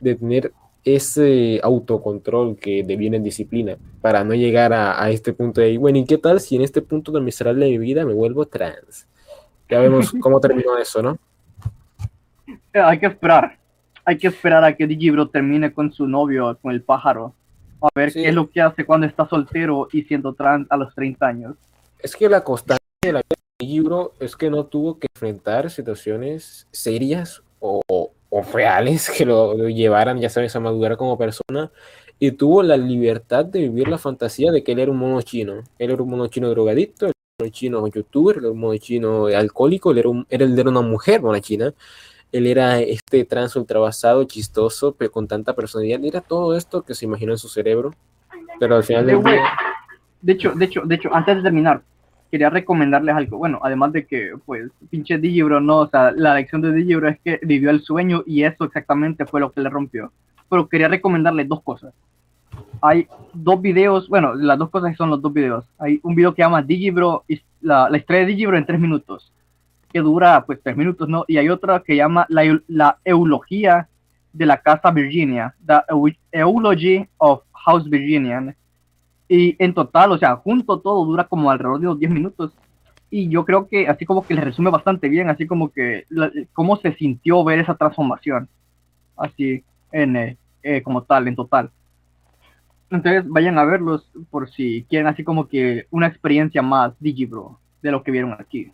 De 0.00 0.16
tener 0.16 0.52
ese 0.84 1.60
autocontrol 1.62 2.56
que 2.56 2.82
deviene 2.82 3.16
en 3.16 3.22
disciplina 3.22 3.78
para 4.00 4.24
no 4.24 4.34
llegar 4.34 4.72
a, 4.72 5.00
a 5.00 5.10
este 5.10 5.32
punto 5.32 5.60
de, 5.60 5.78
bueno, 5.78 5.98
¿y 5.98 6.06
qué 6.06 6.18
tal 6.18 6.40
si 6.40 6.56
en 6.56 6.62
este 6.62 6.82
punto 6.82 7.12
tan 7.12 7.24
miserable 7.24 7.66
de 7.66 7.72
mi 7.72 7.78
vida 7.78 8.04
me 8.04 8.14
vuelvo 8.14 8.46
trans? 8.46 9.06
Ya 9.70 9.78
vemos 9.78 10.12
cómo 10.20 10.40
terminó 10.40 10.76
eso, 10.76 11.02
¿no? 11.02 11.18
Hay 12.72 12.98
que 12.98 13.06
esperar. 13.06 13.65
Hay 14.08 14.18
que 14.18 14.28
esperar 14.28 14.62
a 14.62 14.76
que 14.76 14.86
Digibro 14.86 15.28
termine 15.28 15.72
con 15.72 15.92
su 15.92 16.06
novio, 16.06 16.56
con 16.62 16.72
el 16.72 16.80
pájaro. 16.80 17.34
A 17.82 17.88
ver 17.92 18.12
qué 18.12 18.28
es 18.28 18.34
lo 18.34 18.48
que 18.48 18.60
hace 18.60 18.86
cuando 18.86 19.04
está 19.04 19.28
soltero 19.28 19.88
y 19.92 20.02
siendo 20.04 20.32
trans 20.32 20.66
a 20.70 20.76
los 20.76 20.94
30 20.94 21.26
años. 21.26 21.56
Es 21.98 22.14
que 22.14 22.28
la 22.28 22.44
constante 22.44 22.84
de 23.02 23.12
la 23.12 23.18
vida 23.18 23.36
de 23.58 23.66
libro 23.66 24.12
es 24.20 24.36
que 24.36 24.48
no 24.48 24.64
tuvo 24.66 25.00
que 25.00 25.08
enfrentar 25.12 25.70
situaciones 25.70 26.68
serias 26.70 27.42
o, 27.58 27.82
o 27.88 28.42
reales 28.52 29.10
que 29.10 29.26
lo, 29.26 29.54
lo 29.54 29.68
llevaran, 29.68 30.20
ya 30.20 30.30
sabes, 30.30 30.54
a 30.54 30.60
madurar 30.60 30.96
como 30.96 31.18
persona. 31.18 31.72
Y 32.20 32.30
tuvo 32.30 32.62
la 32.62 32.76
libertad 32.76 33.44
de 33.44 33.58
vivir 33.60 33.88
la 33.88 33.98
fantasía 33.98 34.52
de 34.52 34.62
que 34.62 34.72
él 34.72 34.78
era 34.78 34.92
un 34.92 34.98
mono 34.98 35.20
chino. 35.22 35.64
Él 35.78 35.90
era 35.90 36.00
un 36.00 36.08
mono 36.08 36.28
chino 36.28 36.48
drogadicto, 36.48 37.06
él 37.06 37.12
era 37.12 37.38
un 37.38 37.44
mono 37.44 37.52
chino 37.52 37.88
youtuber, 37.88 38.36
él 38.36 38.44
era 38.44 38.52
un 38.52 38.60
mono 38.60 38.76
chino 38.78 39.26
alcohólico, 39.26 39.90
él 39.90 39.98
era, 39.98 40.08
un, 40.08 40.26
él 40.30 40.58
era 40.58 40.70
una 40.70 40.80
mujer 40.80 41.20
mona 41.22 41.40
china. 41.40 41.74
Él 42.32 42.46
era 42.46 42.80
este 42.80 43.24
trans 43.24 43.56
ultrabasado, 43.56 44.24
chistoso, 44.24 44.94
pero 44.94 45.10
con 45.10 45.28
tanta 45.28 45.54
personalidad. 45.54 46.04
Era 46.04 46.20
todo 46.20 46.56
esto 46.56 46.82
que 46.82 46.94
se 46.94 47.04
imaginó 47.04 47.32
en 47.32 47.38
su 47.38 47.48
cerebro. 47.48 47.92
Pero 48.58 48.76
al 48.76 48.84
final 48.84 49.06
del 49.06 49.22
día... 49.22 49.42
De 50.20 50.32
hecho, 50.32 50.52
de 50.52 50.64
hecho, 50.64 50.82
de 50.82 50.94
hecho, 50.96 51.14
antes 51.14 51.36
de 51.36 51.42
terminar, 51.42 51.82
quería 52.30 52.50
recomendarles 52.50 53.14
algo. 53.14 53.38
Bueno, 53.38 53.60
además 53.62 53.92
de 53.92 54.06
que, 54.06 54.32
pues, 54.44 54.70
pinche 54.90 55.18
Digibro, 55.18 55.60
no, 55.60 55.78
o 55.78 55.88
sea, 55.88 56.10
la 56.10 56.34
lección 56.34 56.62
de 56.62 56.72
Digibro 56.72 57.08
es 57.08 57.20
que 57.20 57.38
vivió 57.42 57.70
el 57.70 57.82
sueño 57.82 58.24
y 58.26 58.42
eso 58.42 58.64
exactamente 58.64 59.24
fue 59.26 59.40
lo 59.40 59.52
que 59.52 59.60
le 59.60 59.70
rompió. 59.70 60.10
Pero 60.48 60.68
quería 60.68 60.88
recomendarles 60.88 61.48
dos 61.48 61.62
cosas. 61.62 61.94
Hay 62.82 63.06
dos 63.32 63.60
videos, 63.60 64.08
bueno, 64.08 64.34
las 64.34 64.58
dos 64.58 64.70
cosas 64.70 64.96
son 64.96 65.10
los 65.10 65.22
dos 65.22 65.32
videos. 65.32 65.64
Hay 65.78 66.00
un 66.02 66.14
video 66.14 66.34
que 66.34 66.42
llama 66.42 66.62
Digibro, 66.62 67.24
la, 67.60 67.88
la 67.88 67.96
historia 67.98 68.20
de 68.22 68.26
Digibro 68.28 68.56
en 68.56 68.66
tres 68.66 68.80
minutos, 68.80 69.32
que 69.92 70.00
dura, 70.00 70.44
pues, 70.46 70.60
tres 70.62 70.76
minutos, 70.76 71.08
¿no? 71.08 71.24
Y 71.26 71.38
hay 71.38 71.48
otra 71.48 71.80
que 71.80 71.96
llama 71.96 72.26
la, 72.28 72.60
la 72.68 72.98
eulogía 73.04 73.88
de 74.32 74.46
la 74.46 74.60
Casa 74.60 74.90
Virginia, 74.90 75.54
The 75.66 75.80
Eulogy 76.32 77.08
of 77.16 77.42
House 77.52 77.88
Virginian. 77.88 78.54
Y 79.28 79.56
en 79.62 79.74
total, 79.74 80.12
o 80.12 80.18
sea, 80.18 80.36
junto 80.36 80.78
todo 80.80 81.04
dura 81.04 81.24
como 81.24 81.50
alrededor 81.50 81.80
de 81.80 81.86
unos 81.86 81.98
10 81.98 82.12
minutos. 82.12 82.52
Y 83.10 83.28
yo 83.28 83.44
creo 83.44 83.66
que 83.66 83.88
así 83.88 84.04
como 84.04 84.26
que 84.26 84.34
le 84.34 84.42
resume 84.42 84.70
bastante 84.70 85.08
bien, 85.08 85.30
así 85.30 85.46
como 85.46 85.70
que 85.70 86.04
cómo 86.52 86.76
se 86.76 86.94
sintió 86.94 87.42
ver 87.44 87.60
esa 87.60 87.74
transformación. 87.74 88.48
Así, 89.16 89.64
en, 89.90 90.16
eh, 90.16 90.36
eh, 90.62 90.82
como 90.82 91.02
tal, 91.02 91.28
en 91.28 91.36
total. 91.36 91.70
Entonces 92.90 93.24
vayan 93.26 93.58
a 93.58 93.64
verlos 93.64 94.10
por 94.30 94.50
si 94.50 94.84
quieren 94.88 95.08
así 95.08 95.24
como 95.24 95.48
que 95.48 95.86
una 95.90 96.06
experiencia 96.06 96.62
más 96.62 96.92
Digibro 97.00 97.58
de 97.82 97.90
lo 97.90 98.02
que 98.02 98.10
vieron 98.10 98.32
aquí. 98.38 98.70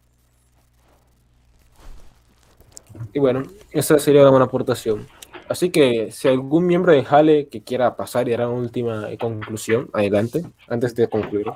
Y 3.12 3.18
bueno, 3.18 3.42
esa 3.70 3.98
sería 3.98 4.22
una 4.22 4.30
buena 4.30 4.46
aportación. 4.46 5.06
Así 5.48 5.70
que 5.70 6.10
si 6.10 6.28
algún 6.28 6.66
miembro 6.66 6.92
de 6.92 7.04
Jale 7.04 7.48
que 7.48 7.62
quiera 7.62 7.96
pasar 7.96 8.28
y 8.28 8.32
dar 8.32 8.48
una 8.48 8.60
última 8.60 9.06
conclusión, 9.18 9.90
adelante, 9.92 10.42
antes 10.68 10.94
de 10.94 11.08
concluir. 11.08 11.46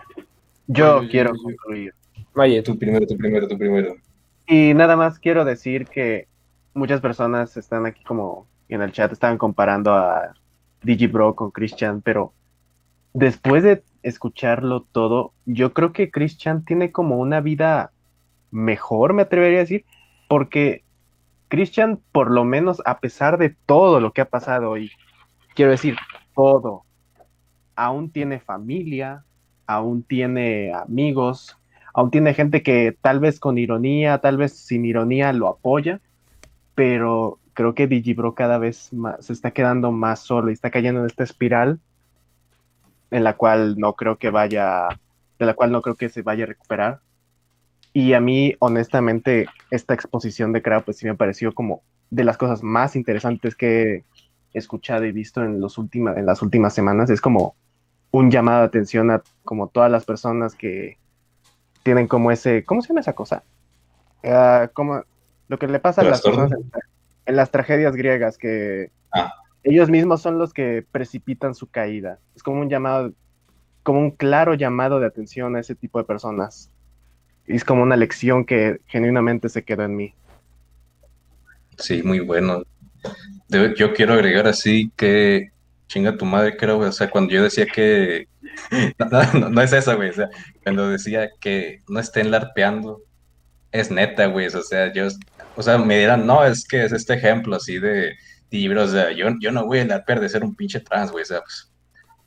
Yo 0.66 1.02
quiero 1.08 1.32
concluir. 1.34 1.94
Vaya, 2.34 2.62
tú 2.62 2.78
primero, 2.78 3.06
tú 3.06 3.16
primero, 3.16 3.48
tú 3.48 3.56
primero. 3.56 3.94
Y 4.46 4.74
nada 4.74 4.96
más 4.96 5.18
quiero 5.18 5.44
decir 5.44 5.86
que 5.86 6.28
muchas 6.74 7.00
personas 7.00 7.56
están 7.56 7.86
aquí 7.86 8.04
como 8.04 8.46
en 8.68 8.82
el 8.82 8.92
chat, 8.92 9.12
estaban 9.12 9.38
comparando 9.38 9.94
a 9.94 10.34
Digibro 10.82 11.34
con 11.34 11.50
Christian, 11.50 12.02
pero 12.02 12.32
después 13.14 13.62
de 13.62 13.82
escucharlo 14.02 14.86
todo, 14.92 15.32
yo 15.46 15.72
creo 15.72 15.92
que 15.92 16.10
Christian 16.10 16.64
tiene 16.64 16.92
como 16.92 17.16
una 17.16 17.40
vida 17.40 17.92
mejor, 18.50 19.14
me 19.14 19.22
atrevería 19.22 19.58
a 19.58 19.62
decir, 19.62 19.84
porque 20.28 20.84
Christian, 21.48 22.00
por 22.12 22.30
lo 22.30 22.44
menos 22.44 22.82
a 22.84 22.98
pesar 22.98 23.38
de 23.38 23.56
todo 23.66 24.00
lo 24.00 24.12
que 24.12 24.20
ha 24.20 24.28
pasado 24.28 24.76
y 24.76 24.90
quiero 25.54 25.70
decir 25.70 25.96
todo, 26.34 26.84
aún 27.74 28.10
tiene 28.10 28.40
familia, 28.40 29.24
aún 29.66 30.02
tiene 30.02 30.72
amigos, 30.72 31.56
aún 31.94 32.10
tiene 32.10 32.34
gente 32.34 32.62
que 32.62 32.96
tal 33.00 33.20
vez 33.20 33.40
con 33.40 33.58
ironía, 33.58 34.18
tal 34.18 34.36
vez 34.36 34.52
sin 34.52 34.84
ironía 34.84 35.32
lo 35.32 35.48
apoya, 35.48 36.00
pero 36.74 37.38
creo 37.54 37.74
que 37.74 37.86
Digibro 37.86 38.34
cada 38.34 38.58
vez 38.58 38.92
más, 38.92 39.24
se 39.24 39.32
está 39.32 39.52
quedando 39.52 39.92
más 39.92 40.20
solo 40.20 40.50
y 40.50 40.52
está 40.52 40.70
cayendo 40.70 41.00
en 41.00 41.06
esta 41.06 41.24
espiral 41.24 41.80
en 43.10 43.24
la 43.24 43.36
cual 43.36 43.78
no 43.78 43.94
creo 43.94 44.18
que 44.18 44.30
vaya, 44.30 44.88
de 45.38 45.46
la 45.46 45.54
cual 45.54 45.72
no 45.72 45.82
creo 45.82 45.94
que 45.96 46.08
se 46.08 46.22
vaya 46.22 46.44
a 46.44 46.48
recuperar. 46.48 47.00
Y 47.96 48.12
a 48.12 48.20
mí, 48.20 48.54
honestamente, 48.58 49.46
esta 49.70 49.94
exposición 49.94 50.52
de 50.52 50.60
Krau, 50.60 50.82
pues 50.84 50.98
sí 50.98 51.06
me 51.06 51.14
pareció 51.14 51.54
como 51.54 51.82
de 52.10 52.24
las 52.24 52.36
cosas 52.36 52.62
más 52.62 52.94
interesantes 52.94 53.56
que 53.56 54.04
he 54.52 54.58
escuchado 54.58 55.06
y 55.06 55.12
visto 55.12 55.42
en, 55.42 55.62
los 55.62 55.78
última, 55.78 56.12
en 56.12 56.26
las 56.26 56.42
últimas 56.42 56.74
semanas. 56.74 57.08
Es 57.08 57.22
como 57.22 57.56
un 58.10 58.30
llamado 58.30 58.60
de 58.60 58.66
atención 58.66 59.10
a 59.10 59.22
como 59.44 59.68
todas 59.68 59.90
las 59.90 60.04
personas 60.04 60.54
que 60.54 60.98
tienen 61.84 62.06
como 62.06 62.30
ese, 62.30 62.66
¿cómo 62.66 62.82
se 62.82 62.88
llama 62.88 63.00
esa 63.00 63.14
cosa? 63.14 63.44
Uh, 64.22 64.70
como 64.74 65.02
lo 65.48 65.58
que 65.58 65.66
le 65.66 65.78
pasa 65.78 66.02
a 66.02 66.04
las 66.04 66.20
personas 66.20 66.52
en, 66.52 66.70
en, 67.24 67.34
las 67.34 67.50
tragedias 67.50 67.96
griegas, 67.96 68.36
que 68.36 68.90
ah. 69.14 69.32
ellos 69.62 69.88
mismos 69.88 70.20
son 70.20 70.38
los 70.38 70.52
que 70.52 70.84
precipitan 70.92 71.54
su 71.54 71.70
caída. 71.70 72.18
Es 72.34 72.42
como 72.42 72.60
un 72.60 72.68
llamado, 72.68 73.14
como 73.82 74.00
un 74.00 74.10
claro 74.10 74.52
llamado 74.52 75.00
de 75.00 75.06
atención 75.06 75.56
a 75.56 75.60
ese 75.60 75.74
tipo 75.74 75.98
de 75.98 76.04
personas 76.04 76.70
es 77.46 77.64
como 77.64 77.82
una 77.82 77.96
lección 77.96 78.44
que 78.44 78.80
genuinamente 78.86 79.48
se 79.48 79.62
quedó 79.62 79.84
en 79.84 79.96
mí. 79.96 80.14
Sí, 81.78 82.02
muy 82.02 82.20
bueno. 82.20 82.64
Yo 83.48 83.92
quiero 83.94 84.14
agregar 84.14 84.46
así 84.46 84.90
que 84.96 85.50
chinga 85.88 86.16
tu 86.16 86.24
madre, 86.24 86.56
creo, 86.56 86.78
o 86.78 86.92
sea, 86.92 87.08
cuando 87.10 87.32
yo 87.32 87.42
decía 87.42 87.66
que 87.66 88.28
no, 89.50 89.62
es 89.62 89.72
eso, 89.72 89.96
güey, 89.96 90.10
o 90.10 90.12
sea, 90.12 90.28
cuando 90.62 90.88
decía 90.90 91.30
que 91.40 91.82
no 91.88 92.00
estén 92.00 92.30
larpeando, 92.30 93.02
es 93.72 93.90
neta, 93.90 94.26
güey, 94.26 94.46
o 94.46 94.62
sea, 94.62 94.92
yo, 94.92 95.08
o 95.54 95.62
sea, 95.62 95.78
me 95.78 95.98
dirán, 95.98 96.26
no, 96.26 96.44
es 96.44 96.66
que 96.66 96.84
es 96.84 96.92
este 96.92 97.14
ejemplo 97.14 97.56
así 97.56 97.78
de 97.78 98.14
libros, 98.50 98.90
o 98.90 98.92
sea, 98.92 99.12
yo, 99.12 99.28
yo 99.40 99.52
no 99.52 99.66
voy 99.66 99.80
a 99.80 99.84
larpear 99.84 100.20
de 100.20 100.28
ser 100.28 100.44
un 100.44 100.54
pinche 100.54 100.80
trans, 100.80 101.12
güey, 101.12 101.22
o 101.22 101.26
sea, 101.26 101.40
pues, 101.40 101.72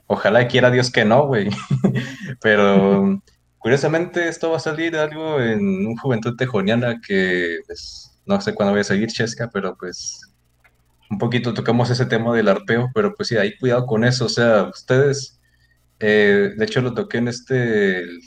ojalá 0.08 0.48
quiera 0.48 0.72
Dios 0.72 0.92
que 0.92 1.06
no, 1.06 1.28
güey, 1.28 1.50
pero 2.42 3.22
Curiosamente, 3.60 4.28
esto 4.28 4.52
va 4.52 4.58
a 4.58 4.62
salir 4.62 4.96
algo 4.96 5.40
en 5.42 5.86
un 5.86 5.98
Juventud 5.98 6.36
Tejoniana 6.38 7.00
que 7.06 7.60
pues, 7.68 8.10
no 8.26 8.40
sé 8.40 8.56
cuándo 8.56 8.72
voy 8.72 8.82
a 8.82 8.86
seguir, 8.86 9.10
Chesca, 9.10 9.50
pero 9.54 9.76
pues 9.78 10.22
un 11.10 11.18
poquito 11.18 11.54
tocamos 11.54 11.90
ese 11.90 12.06
tema 12.06 12.36
del 12.36 12.48
arpeo, 12.48 12.90
pero 12.94 13.14
pues 13.16 13.30
sí, 13.30 13.38
ahí 13.38 13.58
cuidado 13.58 13.86
con 13.86 14.04
eso. 14.06 14.26
O 14.26 14.30
sea, 14.30 14.64
ustedes, 14.64 15.40
eh, 16.00 16.54
de 16.56 16.66
hecho 16.66 16.82
lo 16.82 16.94
toqué 16.94 17.18
en 17.18 17.28
este, 17.28 18.02
el, 18.02 18.20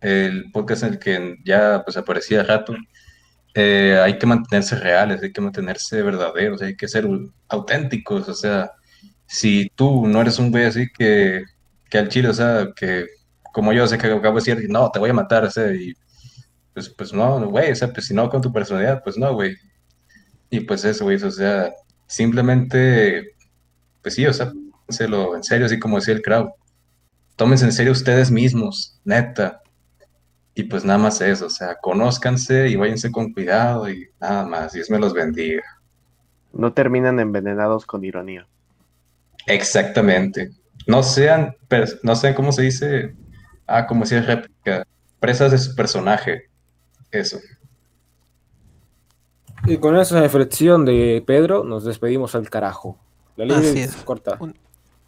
el, 0.00 0.50
podcast 0.52 0.84
en 0.84 0.94
el 0.94 0.98
que 0.98 1.36
ya 1.44 1.82
pues 1.84 1.96
aparecía 1.96 2.42
rato. 2.42 2.74
Eh, 3.54 3.98
hay 4.02 4.18
que 4.18 4.26
mantenerse 4.26 4.76
reales, 4.76 5.22
hay 5.22 5.32
que 5.32 5.40
mantenerse 5.40 6.02
verdaderos, 6.02 6.62
hay 6.62 6.76
que 6.76 6.88
ser 6.88 7.08
auténticos. 7.48 8.28
O 8.28 8.34
sea, 8.34 8.70
si 9.26 9.70
tú 9.74 10.06
no 10.06 10.20
eres 10.20 10.38
un 10.38 10.50
güey 10.50 10.64
así 10.64 10.88
que, 10.96 11.42
que 11.90 11.98
al 11.98 12.08
chile, 12.08 12.28
o 12.28 12.34
sea, 12.34 12.68
que 12.76 13.06
como 13.56 13.72
yo 13.72 13.86
sé 13.86 13.96
que 13.96 14.08
acabo 14.08 14.38
de 14.38 14.44
decir, 14.44 14.68
no, 14.68 14.90
te 14.90 14.98
voy 14.98 15.08
a 15.08 15.14
matar, 15.14 15.44
o 15.44 15.50
sea, 15.50 15.72
y 15.72 15.94
pues, 16.74 16.90
pues 16.90 17.14
no, 17.14 17.48
güey, 17.48 17.72
o 17.72 17.74
sea, 17.74 17.90
pues 17.90 18.04
si 18.04 18.12
no 18.12 18.28
con 18.28 18.42
tu 18.42 18.52
personalidad, 18.52 19.02
pues 19.02 19.16
no, 19.16 19.32
güey. 19.32 19.56
Y 20.50 20.60
pues 20.60 20.84
eso, 20.84 21.04
güey, 21.04 21.16
o 21.16 21.30
sea, 21.30 21.72
simplemente, 22.06 23.34
pues 24.02 24.14
sí, 24.14 24.26
o 24.26 24.32
sea, 24.34 24.52
lo 25.08 25.34
en 25.34 25.42
serio, 25.42 25.64
así 25.64 25.78
como 25.78 25.96
decía 25.96 26.12
el 26.12 26.20
crowd. 26.20 26.50
tómense 27.36 27.64
en 27.64 27.72
serio 27.72 27.92
ustedes 27.92 28.30
mismos, 28.30 29.00
neta. 29.04 29.62
Y 30.54 30.64
pues 30.64 30.84
nada 30.84 30.98
más 30.98 31.22
eso, 31.22 31.46
o 31.46 31.50
sea, 31.50 31.76
conózcanse 31.76 32.68
y 32.68 32.76
váyanse 32.76 33.10
con 33.10 33.32
cuidado 33.32 33.88
y 33.88 34.06
nada 34.20 34.44
más, 34.44 34.74
Dios 34.74 34.90
me 34.90 34.98
los 34.98 35.14
bendiga. 35.14 35.62
No 36.52 36.74
terminan 36.74 37.20
envenenados 37.20 37.86
con 37.86 38.04
ironía. 38.04 38.46
Exactamente. 39.46 40.50
No 40.86 41.02
sean, 41.02 41.56
no 42.02 42.16
sean, 42.16 42.34
¿cómo 42.34 42.52
se 42.52 42.60
dice? 42.60 43.14
Ah, 43.66 43.86
como 43.86 44.06
si 44.06 44.14
es 44.14 44.26
réplica, 44.26 44.86
presas 45.20 45.50
de 45.50 45.58
su 45.58 45.74
personaje. 45.74 46.48
Eso. 47.10 47.38
Y 49.66 49.78
con 49.78 49.96
esa 49.96 50.20
reflexión 50.20 50.84
de 50.84 51.22
Pedro, 51.26 51.64
nos 51.64 51.84
despedimos 51.84 52.34
al 52.34 52.48
carajo. 52.50 52.98
La 53.36 53.44
ley 53.46 53.56
Así 53.56 53.80
es 53.80 53.96
es. 53.96 54.02
corta. 54.04 54.36
Un- 54.38 54.56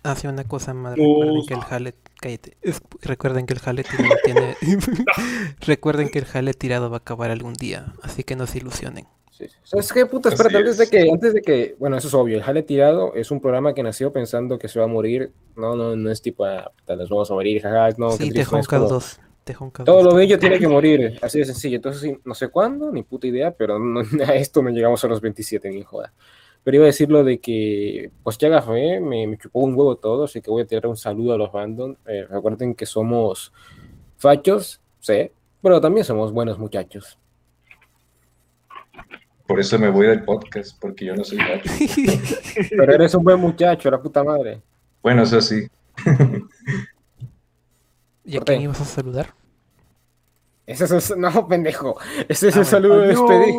hace 0.02 0.26
una 0.28 0.44
cosa 0.44 0.74
más. 0.74 0.96
Recuerden 0.96 1.46
que 1.46 1.54
el 1.54 1.60
jale. 1.60 1.94
cállate. 2.20 2.56
Es- 2.62 2.80
Recuerden 3.02 3.46
que 3.46 3.54
el 3.54 3.60
jale 3.60 3.84
tirado 3.84 4.14
tiene. 4.24 4.56
Recuerden 5.60 6.08
que 6.08 6.18
el 6.18 6.24
jale 6.24 6.54
tirado 6.54 6.90
va 6.90 6.96
a 6.96 7.00
acabar 7.00 7.30
algún 7.30 7.54
día. 7.54 7.92
Así 8.02 8.24
que 8.24 8.34
no 8.36 8.46
se 8.46 8.58
ilusionen. 8.58 9.06
¿Sabes 9.62 9.92
qué, 9.92 10.06
puta? 10.06 10.28
Espérate, 10.30 10.56
Así 10.56 10.62
antes 10.64 10.78
de 10.78 10.84
es. 10.84 10.90
que, 10.90 11.10
antes 11.10 11.34
de 11.34 11.42
que, 11.42 11.76
bueno, 11.78 11.96
eso 11.96 12.08
es 12.08 12.14
obvio, 12.14 12.36
el 12.36 12.42
Jale 12.42 12.62
Tirado 12.62 13.14
es 13.14 13.30
un 13.30 13.40
programa 13.40 13.74
que 13.74 13.82
nació 13.82 14.12
pensando 14.12 14.58
que 14.58 14.68
se 14.68 14.78
va 14.78 14.86
a 14.86 14.88
morir. 14.88 15.32
No, 15.56 15.74
no, 15.76 15.94
no 15.96 16.10
es 16.10 16.20
tipo, 16.22 16.44
ah, 16.44 16.72
nos 16.88 17.08
vamos 17.08 17.30
a 17.30 17.34
morir, 17.34 17.60
jaja, 17.62 17.90
no, 17.98 18.10
sí, 18.12 18.30
te 18.30 18.40
es 18.40 18.48
como- 18.48 18.62
2. 18.88 19.20
Tejonca 19.44 19.82
Todo 19.84 19.96
2. 20.02 20.04
lo 20.04 20.14
bello 20.14 20.38
tiene 20.38 20.58
que 20.58 20.68
morir, 20.68 21.18
así 21.22 21.38
de 21.38 21.46
sencillo. 21.46 21.76
Entonces, 21.76 22.02
sí, 22.02 22.18
no 22.24 22.34
sé 22.34 22.48
cuándo, 22.48 22.92
ni 22.92 23.02
puta 23.02 23.26
idea, 23.26 23.50
pero 23.52 23.78
no- 23.78 24.00
a 24.26 24.34
esto 24.34 24.62
no 24.62 24.68
llegamos 24.70 25.02
a 25.04 25.08
los 25.08 25.20
27, 25.22 25.70
ni 25.70 25.82
joda. 25.82 26.12
Pero 26.64 26.76
iba 26.76 26.84
a 26.84 26.86
decir 26.88 27.10
lo 27.10 27.24
de 27.24 27.38
que, 27.38 28.10
pues 28.22 28.36
ya 28.36 28.48
gafé, 28.50 29.00
me, 29.00 29.26
me 29.26 29.38
chupó 29.38 29.60
un 29.60 29.74
huevo 29.74 29.96
todo, 29.96 30.24
así 30.24 30.42
que 30.42 30.50
voy 30.50 30.62
a 30.62 30.66
tirar 30.66 30.86
un 30.86 30.96
saludo 30.98 31.32
a 31.32 31.38
los 31.38 31.50
random. 31.52 31.94
Eh, 32.06 32.26
recuerden 32.28 32.74
que 32.74 32.84
somos 32.84 33.52
fachos, 34.18 34.80
sí, 35.00 35.30
pero 35.62 35.80
también 35.80 36.04
somos 36.04 36.32
buenos 36.32 36.58
muchachos. 36.58 37.18
Por 39.48 39.58
eso 39.60 39.78
me 39.78 39.88
voy 39.88 40.06
del 40.06 40.24
podcast, 40.24 40.78
porque 40.78 41.06
yo 41.06 41.14
no 41.16 41.24
soy 41.24 41.38
gacho. 41.38 41.70
Pero 42.70 42.92
eres 42.92 43.14
un 43.14 43.24
buen 43.24 43.40
muchacho, 43.40 43.90
la 43.90 43.98
puta 44.00 44.22
madre. 44.22 44.60
Bueno, 45.02 45.22
eso 45.22 45.40
sí. 45.40 45.66
¿Y 48.26 48.36
a 48.36 48.40
quién 48.42 48.60
ibas 48.60 48.82
a 48.82 48.84
saludar? 48.84 49.32
Ese 50.66 50.84
es 50.84 51.10
el, 51.10 51.20
no, 51.20 51.48
pendejo. 51.48 51.96
Ese 52.28 52.48
es 52.48 52.56
el 52.56 52.66
saludo 52.66 53.00
de 53.00 53.08
despedida. 53.08 53.58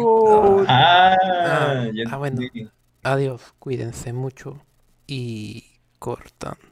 Ah, 0.68 1.18
Ah, 1.24 1.88
ah, 2.12 2.18
bueno. 2.18 2.40
Adiós, 3.02 3.42
cuídense 3.58 4.14
mucho 4.14 4.62
y 5.08 5.72
cortando. 5.98 6.69